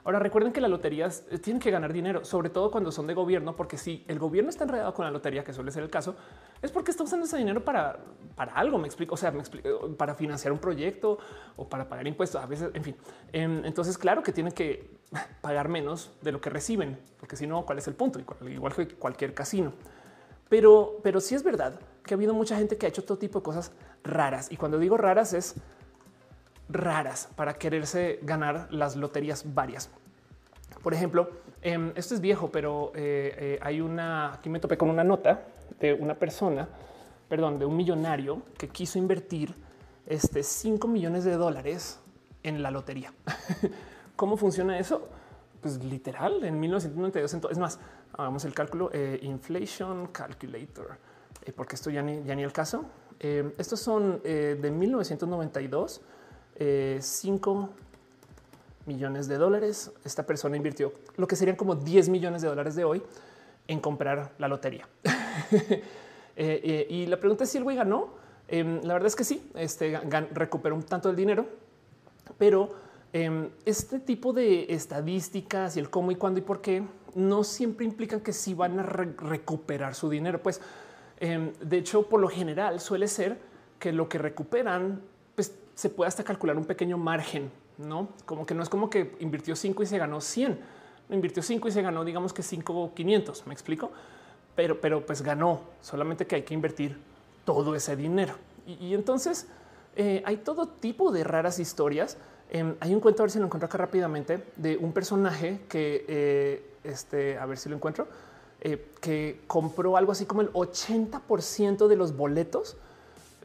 Ahora 0.03 0.19
recuerden 0.19 0.53
que 0.53 0.62
las 0.62 0.69
loterías 0.69 1.25
eh, 1.29 1.38
tienen 1.39 1.59
que 1.59 1.71
ganar 1.71 1.93
dinero, 1.93 2.23
sobre 2.23 2.49
todo 2.49 2.71
cuando 2.71 2.91
son 2.91 3.07
de 3.07 3.13
gobierno, 3.13 3.55
porque 3.55 3.77
si 3.77 4.03
el 4.07 4.19
gobierno 4.19 4.49
está 4.49 4.63
enredado 4.63 4.93
con 4.93 5.05
la 5.05 5.12
lotería, 5.12 5.43
que 5.43 5.53
suele 5.53 5.71
ser 5.71 5.83
el 5.83 5.89
caso, 5.89 6.15
es 6.62 6.71
porque 6.71 6.91
está 6.91 7.03
usando 7.03 7.25
ese 7.25 7.38
dinero 7.38 7.63
para, 7.63 7.99
para 8.35 8.53
algo. 8.53 8.77
Me 8.77 8.88
explico, 8.88 9.15
o 9.15 9.17
sea, 9.17 9.31
me 9.31 9.39
explico, 9.39 9.67
eh, 9.67 9.95
para 9.97 10.15
financiar 10.15 10.51
un 10.51 10.59
proyecto 10.59 11.17
o 11.55 11.67
para 11.67 11.88
pagar 11.88 12.07
impuestos. 12.07 12.41
A 12.41 12.45
veces, 12.45 12.69
en 12.73 12.83
fin. 12.83 12.95
Em, 13.31 13.65
entonces, 13.65 13.97
claro 13.97 14.23
que 14.23 14.31
tienen 14.31 14.53
que 14.53 14.89
pagar 15.41 15.69
menos 15.69 16.12
de 16.21 16.31
lo 16.31 16.41
que 16.41 16.49
reciben, 16.49 16.99
porque 17.19 17.35
si 17.35 17.47
no, 17.47 17.65
¿cuál 17.65 17.79
es 17.79 17.88
el 17.88 17.95
punto? 17.95 18.19
Igual 18.47 18.73
que 18.73 18.88
cualquier 18.88 19.33
casino. 19.33 19.73
Pero, 20.49 20.99
pero 21.03 21.21
sí 21.21 21.35
es 21.35 21.43
verdad 21.43 21.79
que 22.03 22.15
ha 22.15 22.17
habido 22.17 22.33
mucha 22.33 22.57
gente 22.57 22.77
que 22.77 22.88
ha 22.88 22.89
hecho 22.89 23.03
todo 23.03 23.19
tipo 23.19 23.39
de 23.39 23.43
cosas 23.43 23.71
raras. 24.03 24.51
Y 24.51 24.57
cuando 24.57 24.79
digo 24.79 24.97
raras 24.97 25.33
es 25.33 25.55
raras 26.69 27.29
para 27.36 27.55
quererse 27.55 28.19
ganar 28.21 28.67
las 28.71 28.95
loterías 28.95 29.53
varias. 29.53 29.89
Por 30.84 30.93
ejemplo, 30.93 31.29
em, 31.62 31.91
esto 31.95 32.13
es 32.13 32.21
viejo, 32.21 32.49
pero 32.51 32.91
eh, 32.95 33.36
eh, 33.38 33.60
hay 33.62 33.82
una, 33.82 34.34
aquí 34.34 34.49
me 34.49 34.60
topé 34.60 34.77
con 34.77 34.89
una 34.89 35.03
nota 35.03 35.41
de 35.79 35.93
una 35.93 36.15
persona, 36.15 36.69
perdón, 37.27 37.60
de 37.60 37.65
un 37.65 37.75
millonario 37.75 38.43
que 38.58 38.69
quiso 38.69 38.97
invertir 38.97 39.53
este 40.05 40.43
5 40.43 40.88
millones 40.88 41.23
de 41.23 41.36
dólares 41.36 41.99
en 42.43 42.63
la 42.63 42.71
lotería. 42.71 43.13
¿Cómo 44.15 44.38
funciona 44.38 44.79
eso? 44.79 45.10
Pues 45.62 45.84
literal, 45.84 46.43
en 46.43 46.60
1992. 46.60 47.51
Es 47.51 47.58
más, 47.58 47.79
hagamos 48.13 48.45
el 48.45 48.53
cálculo, 48.53 48.89
eh, 48.93 49.19
inflation 49.23 50.08
calculator, 50.08 50.97
porque 51.55 51.75
esto 51.75 51.89
ya 51.89 52.01
ni 52.01 52.43
el 52.43 52.53
caso. 52.53 52.86
estos 53.19 53.79
son 53.82 54.21
de 54.23 54.71
1992 54.71 56.01
5 56.59 57.69
eh, 57.71 57.83
millones 58.85 59.27
de 59.27 59.37
dólares. 59.37 59.91
Esta 60.03 60.25
persona 60.25 60.57
invirtió 60.57 60.93
lo 61.15 61.27
que 61.27 61.35
serían 61.35 61.55
como 61.55 61.75
10 61.75 62.09
millones 62.09 62.41
de 62.41 62.49
dólares 62.49 62.75
de 62.75 62.83
hoy 62.83 63.01
en 63.67 63.79
comprar 63.79 64.33
la 64.37 64.47
lotería. 64.47 64.87
Eh, 66.41 66.61
eh, 66.63 66.87
y 66.89 67.05
la 67.07 67.19
pregunta 67.19 67.43
es 67.43 67.49
si 67.49 67.57
el 67.57 67.65
güey 67.65 67.75
ganó. 67.75 68.11
Em, 68.47 68.81
la 68.83 68.93
verdad 68.93 69.07
es 69.07 69.15
que 69.17 69.25
sí, 69.25 69.51
este, 69.55 69.99
recuperó 70.31 70.73
un 70.73 70.83
tanto 70.83 71.09
del 71.09 71.17
dinero, 71.17 71.45
pero 72.37 72.69
em, 73.11 73.49
este 73.65 73.99
tipo 73.99 74.31
de 74.31 74.67
estadísticas 74.69 75.75
y 75.75 75.81
el 75.81 75.89
cómo 75.89 76.11
y 76.11 76.15
cuándo 76.15 76.39
y 76.39 76.43
por 76.43 76.61
qué 76.61 76.81
no 77.13 77.43
siempre 77.43 77.85
implican 77.85 78.21
que 78.21 78.31
sí 78.31 78.53
van 78.53 78.79
a 78.79 78.83
recuperar 78.83 79.95
su 79.95 80.09
dinero. 80.09 80.41
Pues 80.41 80.61
em, 81.19 81.51
de 81.59 81.77
hecho, 81.77 82.03
por 82.03 82.21
lo 82.21 82.29
general 82.29 82.79
suele 82.79 83.09
ser 83.09 83.37
que 83.77 83.91
lo 83.91 84.07
que 84.07 84.17
recuperan 84.17 85.01
se 85.79 85.89
puede 85.89 86.09
hasta 86.09 86.25
calcular 86.25 86.57
un 86.57 86.65
pequeño 86.65 86.97
margen, 86.97 87.49
no 87.77 88.09
como 88.25 88.45
que 88.45 88.53
no 88.53 88.61
es 88.61 88.67
como 88.67 88.89
que 88.89 89.15
invirtió 89.21 89.55
5 89.55 89.81
y 89.81 89.85
se 89.85 89.97
ganó 89.97 90.19
100, 90.19 90.59
invirtió 91.09 91.41
5 91.41 91.69
y 91.69 91.71
se 91.71 91.81
ganó, 91.81 92.03
digamos 92.03 92.33
que 92.33 92.43
5 92.43 92.91
500. 92.93 93.47
Me 93.47 93.53
explico, 93.53 93.89
pero, 94.57 94.81
pero 94.81 95.05
pues 95.05 95.21
ganó 95.21 95.61
solamente 95.81 96.27
que 96.27 96.35
hay 96.35 96.41
que 96.41 96.53
invertir 96.53 96.99
todo 97.45 97.75
ese 97.75 97.95
dinero. 97.95 98.33
Y, 98.67 98.93
entonces 98.93 99.47
eh, 99.95 100.21
hay 100.25 100.35
todo 100.35 100.67
tipo 100.67 101.13
de 101.13 101.23
raras 101.23 101.59
historias. 101.59 102.17
Em, 102.49 102.75
hay 102.81 102.93
un 102.93 102.99
cuento, 102.99 103.23
a 103.23 103.23
ver 103.23 103.31
si 103.31 103.39
lo 103.39 103.45
encuentro 103.45 103.67
acá 103.67 103.77
rápidamente, 103.77 104.43
de 104.57 104.75
un 104.75 104.91
personaje 104.91 105.61
que, 105.69 106.03
eh, 106.09 106.73
este, 106.83 107.37
a 107.37 107.45
ver 107.45 107.57
si 107.57 107.69
lo 107.69 107.77
encuentro, 107.77 108.05
eh, 108.59 108.91
que 108.99 109.43
compró 109.47 109.95
algo 109.95 110.11
así 110.11 110.25
como 110.25 110.41
el 110.41 110.51
80% 110.51 111.87
de 111.87 111.95
los 111.95 112.17
boletos 112.17 112.75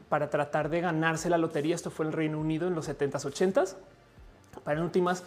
para 0.09 0.29
tratar 0.29 0.69
de 0.69 0.81
ganarse 0.81 1.29
la 1.29 1.37
lotería. 1.37 1.75
Esto 1.75 1.91
fue 1.91 2.05
el 2.05 2.13
Reino 2.13 2.39
Unido 2.39 2.67
en 2.67 2.75
los 2.75 2.87
70s, 2.87 3.11
80s. 3.11 3.75
Para 4.63 4.79
en 4.79 4.85
últimas 4.85 5.23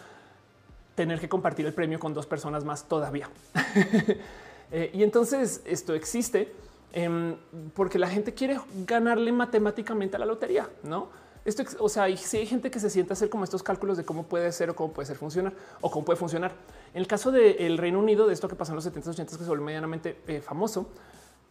tener 0.95 1.19
que 1.19 1.29
compartir 1.29 1.65
el 1.65 1.73
premio 1.73 1.99
con 1.99 2.13
dos 2.13 2.25
personas 2.25 2.65
más 2.65 2.83
todavía. 2.87 3.29
Eh, 4.71 4.91
y 4.93 5.01
entonces 5.01 5.63
esto 5.65 5.95
existe 5.95 6.53
em, 6.93 7.35
porque 7.73 7.97
la 7.97 8.07
gente 8.07 8.35
quiere 8.35 8.59
ganarle 8.85 9.31
matemáticamente 9.31 10.15
a 10.15 10.19
la 10.19 10.27
lotería, 10.27 10.69
no? 10.83 11.09
Esto, 11.43 11.63
o 11.79 11.89
sea, 11.89 12.03
hay 12.03 12.17
gente 12.17 12.69
que 12.69 12.79
se 12.79 12.91
siente 12.91 13.13
a 13.13 13.15
hacer 13.15 13.31
como 13.31 13.43
estos 13.43 13.63
cálculos 13.63 13.97
de 13.97 14.05
cómo 14.05 14.27
puede 14.27 14.51
ser 14.51 14.69
o 14.69 14.75
cómo 14.75 14.93
puede 14.93 15.07
ser 15.07 15.17
funcionar 15.17 15.53
o 15.81 15.89
cómo 15.89 16.05
puede 16.05 16.17
funcionar. 16.17 16.51
En 16.93 17.01
el 17.01 17.07
caso 17.07 17.31
del 17.31 17.79
Reino 17.79 17.97
Unido, 17.97 18.27
de 18.27 18.33
esto 18.35 18.47
que 18.47 18.55
pasó 18.55 18.73
en 18.73 18.75
los 18.75 18.85
70s, 18.85 19.15
80s, 19.15 19.37
que 19.37 19.43
se 19.43 19.49
volvió 19.49 19.65
medianamente 19.65 20.21
eh, 20.27 20.39
famoso, 20.39 20.89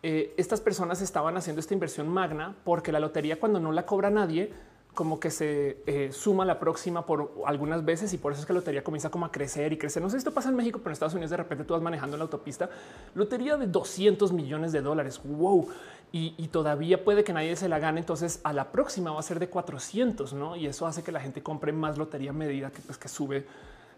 eh, 0.02 0.34
estas 0.36 0.60
personas 0.60 1.00
estaban 1.02 1.36
haciendo 1.36 1.60
esta 1.60 1.74
inversión 1.74 2.08
magna 2.08 2.54
porque 2.64 2.92
la 2.92 3.00
lotería 3.00 3.40
cuando 3.40 3.58
no 3.58 3.72
la 3.72 3.84
cobra 3.84 4.10
nadie, 4.10 4.52
como 4.94 5.20
que 5.20 5.30
se 5.30 5.82
eh, 5.86 6.10
suma 6.12 6.44
la 6.44 6.58
próxima 6.58 7.06
por 7.06 7.32
algunas 7.46 7.84
veces 7.84 8.12
y 8.14 8.18
por 8.18 8.32
eso 8.32 8.40
es 8.40 8.46
que 8.46 8.52
la 8.52 8.60
lotería 8.60 8.82
comienza 8.82 9.10
como 9.10 9.26
a 9.26 9.32
crecer 9.32 9.72
y 9.72 9.78
crecer. 9.78 10.02
No 10.02 10.08
sé 10.08 10.14
si 10.14 10.18
esto 10.18 10.34
pasa 10.34 10.48
en 10.48 10.56
México, 10.56 10.78
pero 10.78 10.90
en 10.90 10.94
Estados 10.94 11.14
Unidos 11.14 11.30
de 11.30 11.36
repente 11.36 11.64
tú 11.64 11.74
vas 11.74 11.82
manejando 11.82 12.16
en 12.16 12.18
la 12.18 12.24
autopista, 12.24 12.68
lotería 13.14 13.56
de 13.56 13.66
200 13.66 14.32
millones 14.32 14.72
de 14.72 14.80
dólares. 14.80 15.20
Wow. 15.22 15.68
Y, 16.10 16.48
todavía 16.48 17.04
puede 17.04 17.22
que 17.22 17.34
nadie 17.34 17.54
se 17.54 17.68
la 17.68 17.78
gane. 17.78 18.00
Entonces 18.00 18.40
a 18.42 18.52
la 18.52 18.72
próxima 18.72 19.12
va 19.12 19.20
a 19.20 19.22
ser 19.22 19.38
de 19.38 19.48
400, 19.48 20.32
no? 20.32 20.56
Y 20.56 20.66
eso 20.66 20.86
hace 20.86 21.02
que 21.02 21.12
la 21.12 21.20
gente 21.20 21.42
compre 21.42 21.70
más 21.72 21.98
lotería 21.98 22.30
a 22.30 22.32
medida 22.32 22.70
que, 22.70 22.80
pues, 22.80 22.98
que 22.98 23.08
sube 23.08 23.46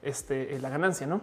este, 0.03 0.59
la 0.59 0.69
ganancia, 0.71 1.07
no? 1.07 1.21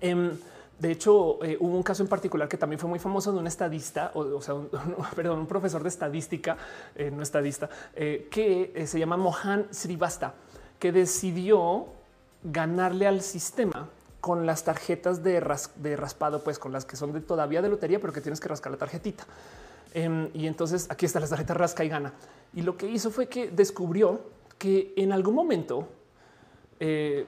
Em, 0.00 0.32
de 0.80 0.90
hecho, 0.90 1.44
eh, 1.44 1.58
hubo 1.60 1.76
un 1.76 1.82
caso 1.82 2.02
en 2.02 2.08
particular 2.08 2.48
que 2.48 2.56
también 2.56 2.78
fue 2.78 2.88
muy 2.88 2.98
famoso 2.98 3.30
de 3.32 3.38
un 3.38 3.46
estadista, 3.46 4.12
o, 4.14 4.40
sea, 4.40 4.54
un, 4.54 4.70
perdón, 5.14 5.40
un 5.40 5.46
profesor 5.46 5.82
de 5.82 5.90
estadística, 5.90 6.56
eh, 6.94 7.10
no 7.10 7.22
estadista, 7.22 7.68
que 7.94 8.84
se 8.86 8.98
llama 8.98 9.18
Mohan 9.18 9.66
Srivasta, 9.70 10.34
que 10.78 10.90
decidió 10.90 11.88
ganarle 12.42 13.06
al 13.06 13.20
sistema 13.20 13.90
con 14.22 14.46
las 14.46 14.64
tarjetas 14.64 15.22
de, 15.22 15.44
de, 15.76 15.96
raspado, 15.96 16.42
pues 16.42 16.58
con 16.58 16.72
las 16.72 16.86
que 16.86 16.96
son 16.96 17.12
de 17.12 17.20
todavía 17.20 17.60
de 17.60 17.68
lotería, 17.68 18.00
pero 18.00 18.14
que 18.14 18.22
tienes 18.22 18.40
que 18.40 18.48
rascar 18.48 18.72
la 18.72 18.78
tarjetita. 18.78 19.26
Em, 19.92 20.30
y 20.32 20.46
entonces 20.46 20.86
aquí 20.88 21.04
está 21.04 21.20
la 21.20 21.26
tarjeta 21.26 21.52
rasca 21.52 21.84
y 21.84 21.90
gana. 21.90 22.14
Y 22.54 22.62
lo 22.62 22.78
que 22.78 22.88
hizo 22.88 23.10
fue 23.10 23.28
que 23.28 23.50
descubrió 23.50 24.22
que 24.56 24.94
en 24.96 25.12
algún 25.12 25.34
momento 25.34 25.88
el 26.78 27.26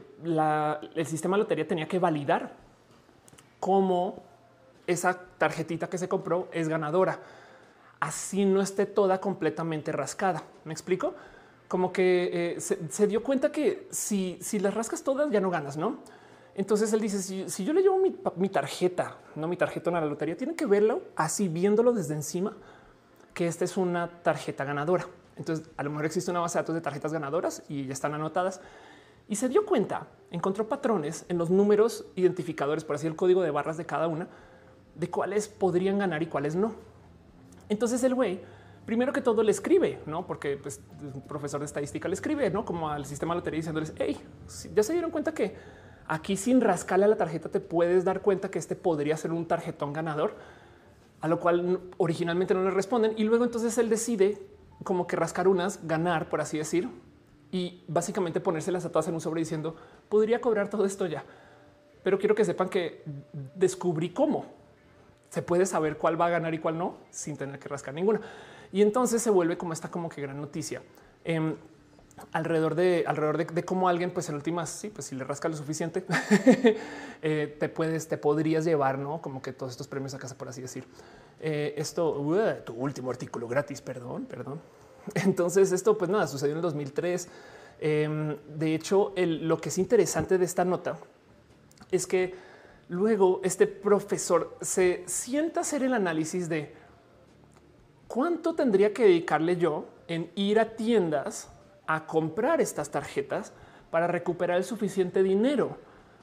sistema 1.05 1.37
de 1.37 1.43
lotería 1.43 1.69
tenía 1.69 1.87
que 1.87 1.99
validar 1.99 2.62
cómo 3.63 4.25
esa 4.89 5.17
tarjetita 5.39 5.89
que 5.89 5.97
se 5.97 6.09
compró 6.09 6.49
es 6.51 6.69
ganadora. 6.69 7.21
Así 8.01 8.45
no 8.45 8.61
esté 8.61 8.87
toda 8.87 9.21
completamente 9.21 9.93
rascada. 9.93 10.43
¿Me 10.65 10.73
explico? 10.73 11.15
Como 11.69 11.93
que 11.93 12.57
eh, 12.57 12.61
se, 12.61 13.07
dio 13.07 13.23
cuenta 13.23 13.53
que 13.53 13.87
si, 13.93 14.37
si 14.43 14.59
las 14.59 14.75
rascas 14.75 15.05
todas 15.05 15.31
ya 15.31 15.41
no 15.41 15.49
ganas, 15.49 15.77
¿no? 15.77 15.99
Entonces 16.57 16.93
él 16.93 17.01
dice, 17.01 17.23
si, 17.49 17.65
yo 17.65 17.73
le 17.73 17.83
llevo 17.83 18.01
mi, 18.37 18.49
tarjeta, 18.49 19.17
no 19.37 19.47
mi 19.47 19.57
tarjeta 19.57 19.91
a 19.91 20.01
la 20.01 20.07
lotería, 20.07 20.37
tienen 20.37 20.57
que 20.57 20.67
verlo 20.67 21.03
así, 21.15 21.47
viéndolo 21.47 21.93
desde 21.93 22.15
encima, 22.15 22.57
que 23.33 23.47
esta 23.47 23.65
es 23.65 23.77
una 23.77 24.09
tarjeta 24.25 24.65
ganadora. 24.65 25.07
Entonces 25.37 25.71
a 25.77 25.85
lo 25.85 25.91
mejor 25.91 26.07
existe 26.07 26.33
una 26.33 26.41
base 26.41 26.59
de 26.59 26.63
datos 26.63 26.75
de 26.75 26.81
tarjetas 26.81 27.13
ganadoras 27.13 27.63
y 27.69 27.87
ya 27.87 27.93
están 27.93 28.13
anotadas 28.13 28.61
y 29.29 29.37
se 29.37 29.49
dio 29.49 29.65
cuenta, 29.65 30.09
encontró 30.31 30.69
patrones 30.69 31.25
en 31.29 31.39
los 31.39 31.51
números 31.51 32.07
identificadores, 32.17 32.85
por 32.85 32.97
así 32.97 33.07
el 33.07 33.17
código 33.17 33.43
de 33.43 33.51
barras 33.51 33.77
de 33.77 33.87
cada 33.87 34.09
una, 34.09 34.29
de 34.95 35.11
cuáles 35.11 35.49
podrían 35.49 35.99
ganar 35.99 36.23
y 36.23 36.27
cuáles 36.27 36.55
no. 36.55 36.75
Entonces 37.69 38.03
el 38.05 38.15
güey, 38.15 38.41
primero 38.85 39.13
que 39.13 39.21
todo 39.21 39.43
le 39.43 39.51
escribe, 39.51 40.01
no 40.07 40.27
porque 40.27 40.57
pues, 40.57 40.81
un 41.01 41.23
profesor 41.23 41.61
de 41.61 41.67
estadística 41.67 42.09
le 42.09 42.15
escribe, 42.15 42.51
no 42.51 42.65
como 42.65 42.89
al 42.91 43.07
sistema 43.07 43.35
de 43.35 43.41
lotería 43.41 43.59
diciéndoles, 43.59 43.93
hey, 43.97 44.19
ya 44.75 44.83
se 44.83 44.93
dieron 44.93 45.11
cuenta 45.11 45.33
que 45.33 45.55
aquí 46.07 46.37
sin 46.37 46.61
rascarle 46.61 47.05
a 47.05 47.09
la 47.09 47.17
tarjeta 47.17 47.49
te 47.49 47.61
puedes 47.61 48.05
dar 48.05 48.21
cuenta 48.21 48.51
que 48.51 48.59
este 48.59 48.77
podría 48.77 49.17
ser 49.17 49.33
un 49.33 49.47
tarjetón 49.47 49.93
ganador, 49.93 50.35
a 51.21 51.29
lo 51.29 51.39
cual 51.39 51.81
originalmente 51.99 52.53
no 52.55 52.65
le 52.65 52.71
responden 52.71 53.15
y 53.17 53.25
luego 53.25 53.45
entonces 53.45 53.79
él 53.79 53.89
decide 53.89 54.43
como 54.83 55.07
que 55.07 55.17
rascar 55.17 55.47
unas, 55.47 55.87
ganar, 55.87 56.29
por 56.29 56.41
así 56.41 56.59
decir, 56.59 56.89
y 57.53 57.85
básicamente 57.87 58.41
ponérselas 58.41 58.85
a 58.87 58.91
todas 58.91 59.07
en 59.09 59.15
un 59.15 59.21
sobre 59.21 59.41
diciendo 59.41 59.77
podría 60.09 60.41
cobrar 60.41 60.69
todo 60.69 60.85
esto 60.85 61.07
ya. 61.07 61.23
Pero 62.03 62.19
quiero 62.19 62.35
que 62.35 62.45
sepan 62.45 62.69
que 62.69 63.05
descubrí 63.55 64.11
cómo 64.11 64.47
se 65.29 65.43
puede 65.43 65.67
saber 65.67 65.99
cuál 65.99 66.21
va 66.21 66.27
a 66.27 66.31
ganar 66.31 66.53
y 66.53 66.59
cuál 66.59 66.79
no 66.79 66.97
sin 67.11 67.37
tener 67.37 67.59
que 67.59 67.69
rascar 67.69 67.95
ninguna. 67.95 68.21
Y 68.73 68.83
entonces 68.83 69.23
se 69.23 69.31
vuelve 69.31 69.57
como 69.57 69.73
esta 69.73 69.91
como 69.91 70.09
que 70.09 70.21
gran 70.23 70.41
noticia. 70.41 70.83
Em, 71.25 71.57
alrededor 72.33 72.75
de 72.75 73.05
alrededor 73.07 73.53
de, 73.53 73.65
cómo 73.65 73.89
alguien, 73.89 74.11
pues 74.11 74.29
en 74.31 74.35
últimas, 74.35 74.71
sí, 74.71 74.89
pues 74.89 75.07
si 75.07 75.15
le 75.15 75.25
rasca 75.25 75.49
lo 75.49 75.57
suficiente, 75.57 76.05
eh, 77.23 77.57
te 77.59 77.69
puedes, 77.69 78.09
te 78.09 78.17
podrías 78.17 78.65
llevar, 78.65 78.99
no 78.99 79.21
como 79.21 79.43
que 79.43 79.53
todos 79.53 79.73
estos 79.73 79.89
premios 79.89 80.15
a 80.15 80.19
casa, 80.19 80.37
por 80.37 80.49
así 80.49 80.63
decir. 80.63 80.87
Eh, 81.41 81.75
esto, 81.77 82.15
tu 82.65 82.75
último 82.75 83.11
artículo 83.11 83.47
gratis, 83.47 83.81
perdón, 83.83 84.25
perdón. 84.25 84.61
Entonces 85.15 85.73
esto 85.73 85.97
pues 85.99 86.11
nada, 86.11 86.27
sucedió 86.27 86.53
en 86.53 86.59
el 86.59 86.63
2003. 86.63 87.29
Em, 87.81 88.37
de 88.57 88.75
hecho, 88.75 89.13
lo 89.17 89.61
que 89.61 89.69
es 89.69 89.79
interesante 89.79 90.39
de 90.39 90.45
esta 90.45 90.65
nota 90.65 90.99
es 91.91 92.07
que 92.07 92.35
luego 92.89 93.41
este 93.43 93.67
profesor 93.67 94.57
se 94.61 95.03
sienta 95.07 95.61
a 95.61 95.63
hacer 95.63 95.83
el 95.83 95.95
análisis 95.95 96.49
de 96.49 96.75
cuánto 98.07 98.55
tendría 98.55 98.93
que 98.93 99.05
dedicarle 99.05 99.57
yo 99.57 99.87
en 100.09 100.31
ir 100.35 100.61
a 100.61 100.77
tiendas 100.77 101.49
a 101.87 102.07
comprar 102.07 102.61
estas 102.61 102.91
tarjetas 102.91 103.53
para 103.91 104.07
recuperar 104.07 104.59
el 104.59 104.65
suficiente 104.65 105.23
dinero 105.23 105.79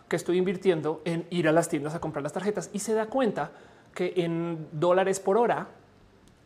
que 0.08 0.15
estoy 0.15 0.38
invirtiendo 0.38 1.02
en 1.06 1.28
ir 1.30 1.48
a 1.48 1.52
las 1.52 1.70
tiendas 1.70 1.94
a 1.96 2.00
comprar 2.00 2.24
las 2.24 2.34
tarjetas 2.34 2.70
y 2.74 2.80
se 2.80 2.94
da 2.94 3.08
cuenta 3.08 3.52
que 3.94 4.13
en 4.18 4.68
dólares 4.72 5.20
por 5.20 5.38
hora 5.38 5.68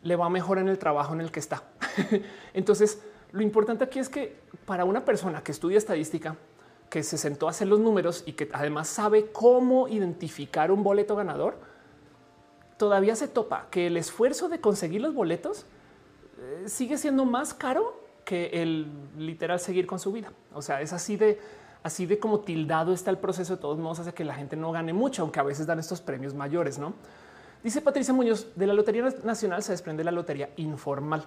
le 0.04 0.16
va 0.16 0.28
mejor 0.28 0.58
en 0.58 0.68
el 0.68 0.78
trabajo 0.78 1.14
en 1.14 1.20
el 1.20 1.32
que 1.32 1.40
está. 1.40 1.64
Entonces, 2.54 3.02
lo 3.32 3.42
importante 3.42 3.82
aquí 3.82 3.98
es 3.98 4.08
que 4.08 4.38
para 4.64 4.84
una 4.84 5.04
persona 5.04 5.42
que 5.42 5.50
estudia 5.50 5.78
estadística, 5.78 6.36
que 6.88 7.02
se 7.02 7.18
sentó 7.18 7.48
a 7.48 7.50
hacer 7.50 7.66
los 7.66 7.80
números 7.80 8.22
y 8.24 8.34
que 8.34 8.48
además 8.52 8.86
sabe 8.86 9.32
cómo 9.32 9.88
identificar 9.88 10.70
un 10.70 10.84
boleto 10.84 11.16
ganador, 11.16 11.58
todavía 12.76 13.16
se 13.16 13.26
topa 13.26 13.66
que 13.70 13.88
el 13.88 13.96
esfuerzo 13.96 14.48
de 14.48 14.60
conseguir 14.60 15.00
los 15.00 15.14
boletos 15.14 15.66
eh, 16.38 16.68
sigue 16.68 16.98
siendo 16.98 17.24
más 17.24 17.54
caro 17.54 18.00
que 18.24 18.62
el 18.62 18.86
literal 19.18 19.58
seguir 19.58 19.86
con 19.86 19.98
su 19.98 20.12
vida. 20.12 20.32
O 20.52 20.62
sea, 20.62 20.80
es 20.80 20.92
así 20.92 21.16
de 21.16 21.40
así 21.82 22.06
de 22.06 22.18
como 22.18 22.40
tildado 22.40 22.92
está 22.92 23.10
el 23.10 23.18
proceso. 23.18 23.56
De 23.56 23.62
todos 23.62 23.78
modos, 23.78 24.00
hace 24.00 24.12
que 24.12 24.24
la 24.24 24.34
gente 24.34 24.56
no 24.56 24.72
gane 24.72 24.92
mucho, 24.92 25.22
aunque 25.22 25.38
a 25.38 25.42
veces 25.42 25.66
dan 25.66 25.78
estos 25.78 26.00
premios 26.00 26.34
mayores, 26.34 26.78
no? 26.78 26.94
Dice 27.64 27.80
Patricia 27.80 28.12
Muñoz, 28.12 28.48
de 28.54 28.66
la 28.66 28.74
Lotería 28.74 29.08
Nacional 29.24 29.62
se 29.62 29.72
desprende 29.72 30.04
la 30.04 30.10
lotería 30.10 30.50
informal. 30.56 31.24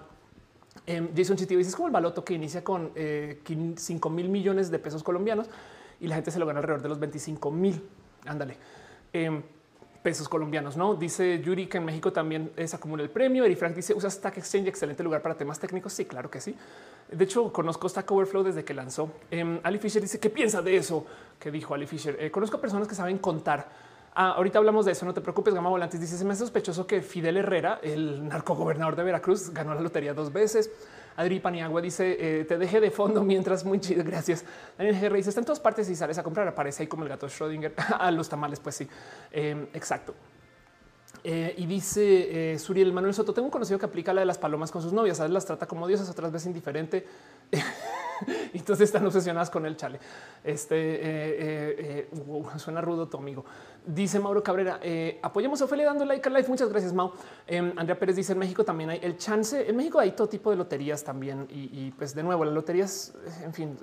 Em, 0.86 1.08
Jason 1.14 1.36
Chitivo 1.36 1.58
dice 1.58 1.70
es 1.70 1.74
como 1.74 1.88
el 1.88 1.92
baloto 1.92 2.24
que 2.24 2.32
inicia 2.32 2.62
con 2.62 2.92
5 2.94 2.94
eh, 2.94 4.12
mil 4.12 4.28
millones 4.28 4.70
de 4.70 4.78
pesos 4.78 5.02
colombianos 5.02 5.48
y 5.98 6.06
la 6.06 6.14
gente 6.14 6.30
se 6.30 6.38
lo 6.38 6.46
gana 6.46 6.60
alrededor 6.60 6.80
de 6.80 6.90
los 6.90 7.00
25 7.00 7.50
mil. 7.50 7.82
Ándale. 8.24 8.56
Em, 9.12 9.42
pesos 10.00 10.28
colombianos, 10.28 10.76
no 10.76 10.94
dice 10.94 11.42
Yuri 11.42 11.66
que 11.66 11.78
en 11.78 11.84
México 11.84 12.12
también 12.12 12.52
se 12.56 12.76
acumula 12.76 13.02
el 13.02 13.10
premio. 13.10 13.44
Eri 13.44 13.56
Frank 13.56 13.74
dice 13.74 13.92
usa 13.92 14.08
Stack 14.08 14.38
Exchange, 14.38 14.68
excelente 14.68 15.02
lugar 15.02 15.20
para 15.22 15.36
temas 15.36 15.58
técnicos. 15.58 15.92
Sí, 15.92 16.04
claro 16.04 16.30
que 16.30 16.40
sí. 16.40 16.54
De 17.10 17.24
hecho, 17.24 17.52
conozco 17.52 17.88
Stack 17.88 18.08
Overflow 18.12 18.44
desde 18.44 18.64
que 18.64 18.74
lanzó. 18.74 19.10
Eh, 19.32 19.60
Ali 19.64 19.78
Fisher 19.78 20.00
dice 20.00 20.20
qué 20.20 20.30
piensa 20.30 20.62
de 20.62 20.76
eso 20.76 21.04
que 21.40 21.50
dijo 21.50 21.74
Ali 21.74 21.88
Fisher. 21.88 22.16
Eh, 22.20 22.30
conozco 22.30 22.60
personas 22.60 22.86
que 22.86 22.94
saben 22.94 23.18
contar 23.18 23.87
Ah, 24.14 24.32
ahorita 24.32 24.58
hablamos 24.58 24.84
de 24.86 24.92
eso. 24.92 25.06
No 25.06 25.14
te 25.14 25.20
preocupes. 25.20 25.54
Gama 25.54 25.70
Volantes 25.70 26.00
dice: 26.00 26.16
Se 26.16 26.24
me 26.24 26.32
hace 26.32 26.40
sospechoso 26.40 26.86
que 26.86 27.02
Fidel 27.02 27.36
Herrera, 27.36 27.80
el 27.82 28.26
narcogobernador 28.26 28.96
de 28.96 29.04
Veracruz, 29.04 29.50
ganó 29.50 29.74
la 29.74 29.80
lotería 29.80 30.14
dos 30.14 30.32
veces. 30.32 30.70
Adri 31.16 31.40
Paniagua 31.40 31.80
dice: 31.80 32.16
eh, 32.18 32.44
Te 32.44 32.58
dejé 32.58 32.80
de 32.80 32.90
fondo 32.90 33.22
mientras 33.22 33.64
muy 33.64 33.80
chido. 33.80 34.02
Gracias. 34.04 34.44
Daniel 34.76 35.00
GR 35.00 35.16
dice: 35.16 35.30
Está 35.30 35.40
en 35.40 35.46
todas 35.46 35.60
partes 35.60 35.88
y 35.88 35.96
sales 35.96 36.18
a 36.18 36.22
comprar. 36.22 36.48
Aparece 36.48 36.82
ahí 36.82 36.86
como 36.88 37.04
el 37.04 37.08
gato 37.08 37.26
Schrödinger 37.26 37.72
a 37.98 38.10
los 38.10 38.28
tamales. 38.28 38.60
Pues 38.60 38.76
sí, 38.76 38.88
em, 39.30 39.66
exacto. 39.72 40.14
Eh, 41.24 41.54
y 41.56 41.66
dice 41.66 42.52
eh, 42.52 42.58
Suriel 42.58 42.92
Manuel 42.92 43.14
Soto: 43.14 43.32
Tengo 43.32 43.46
un 43.46 43.50
conocido 43.50 43.78
que 43.78 43.86
aplica 43.86 44.12
la 44.12 44.20
de 44.20 44.26
las 44.26 44.38
palomas 44.38 44.70
con 44.70 44.82
sus 44.82 44.92
novias. 44.92 45.20
A 45.20 45.24
veces 45.24 45.34
las 45.34 45.46
trata 45.46 45.66
como 45.66 45.86
diosas, 45.86 46.08
otras 46.08 46.32
veces 46.32 46.46
indiferente. 46.46 47.06
entonces 48.52 48.86
están 48.86 49.06
obsesionadas 49.06 49.50
con 49.50 49.66
el 49.66 49.76
chale. 49.76 49.98
Este 50.44 50.76
eh, 50.76 52.08
suena 52.56 52.80
rudo 52.80 53.08
tu 53.08 53.18
amigo. 53.18 53.44
Dice 53.84 54.20
Mauro 54.20 54.42
Cabrera, 54.42 54.80
apoyemos 55.22 55.60
a 55.62 55.64
Ophelia 55.64 55.86
dando 55.86 56.04
like 56.04 56.28
a 56.28 56.30
live. 56.30 56.48
Muchas 56.48 56.68
gracias, 56.68 56.92
Mau. 56.92 57.12
Em, 57.46 57.72
Andrea 57.76 57.98
Pérez 57.98 58.16
dice 58.16 58.32
en 58.32 58.38
México 58.38 58.64
también 58.64 58.90
hay 58.90 59.00
el 59.02 59.16
chance. 59.16 59.68
En 59.68 59.76
México 59.76 59.98
hay 59.98 60.12
todo 60.12 60.28
tipo 60.28 60.50
de 60.50 60.56
loterías 60.56 61.02
también. 61.02 61.46
Y, 61.50 61.90
pues 61.92 62.14
de 62.14 62.22
nuevo, 62.22 62.44
las 62.44 62.54
loterías, 62.54 63.14
en 63.42 63.54
fin, 63.54 63.76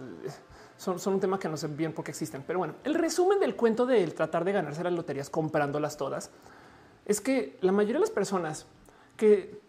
son, 0.77 0.99
son, 0.99 1.15
un 1.15 1.19
tema 1.19 1.39
que 1.39 1.49
no 1.49 1.57
sé 1.57 1.67
bien 1.67 1.91
por 1.91 2.05
qué 2.05 2.11
existen. 2.11 2.43
Pero 2.45 2.59
bueno, 2.59 2.75
el 2.83 2.93
resumen 2.93 3.39
del 3.39 3.55
cuento 3.55 3.85
del 3.87 4.13
tratar 4.13 4.45
de 4.45 4.51
ganarse 4.51 4.83
las 4.83 4.93
loterías 4.93 5.29
comprándolas 5.29 5.97
todas 5.97 6.29
es 7.05 7.21
que 7.21 7.57
la 7.61 7.71
mayoría 7.71 7.95
de 7.95 8.01
las 8.01 8.11
personas 8.11 8.65
que 9.17 9.59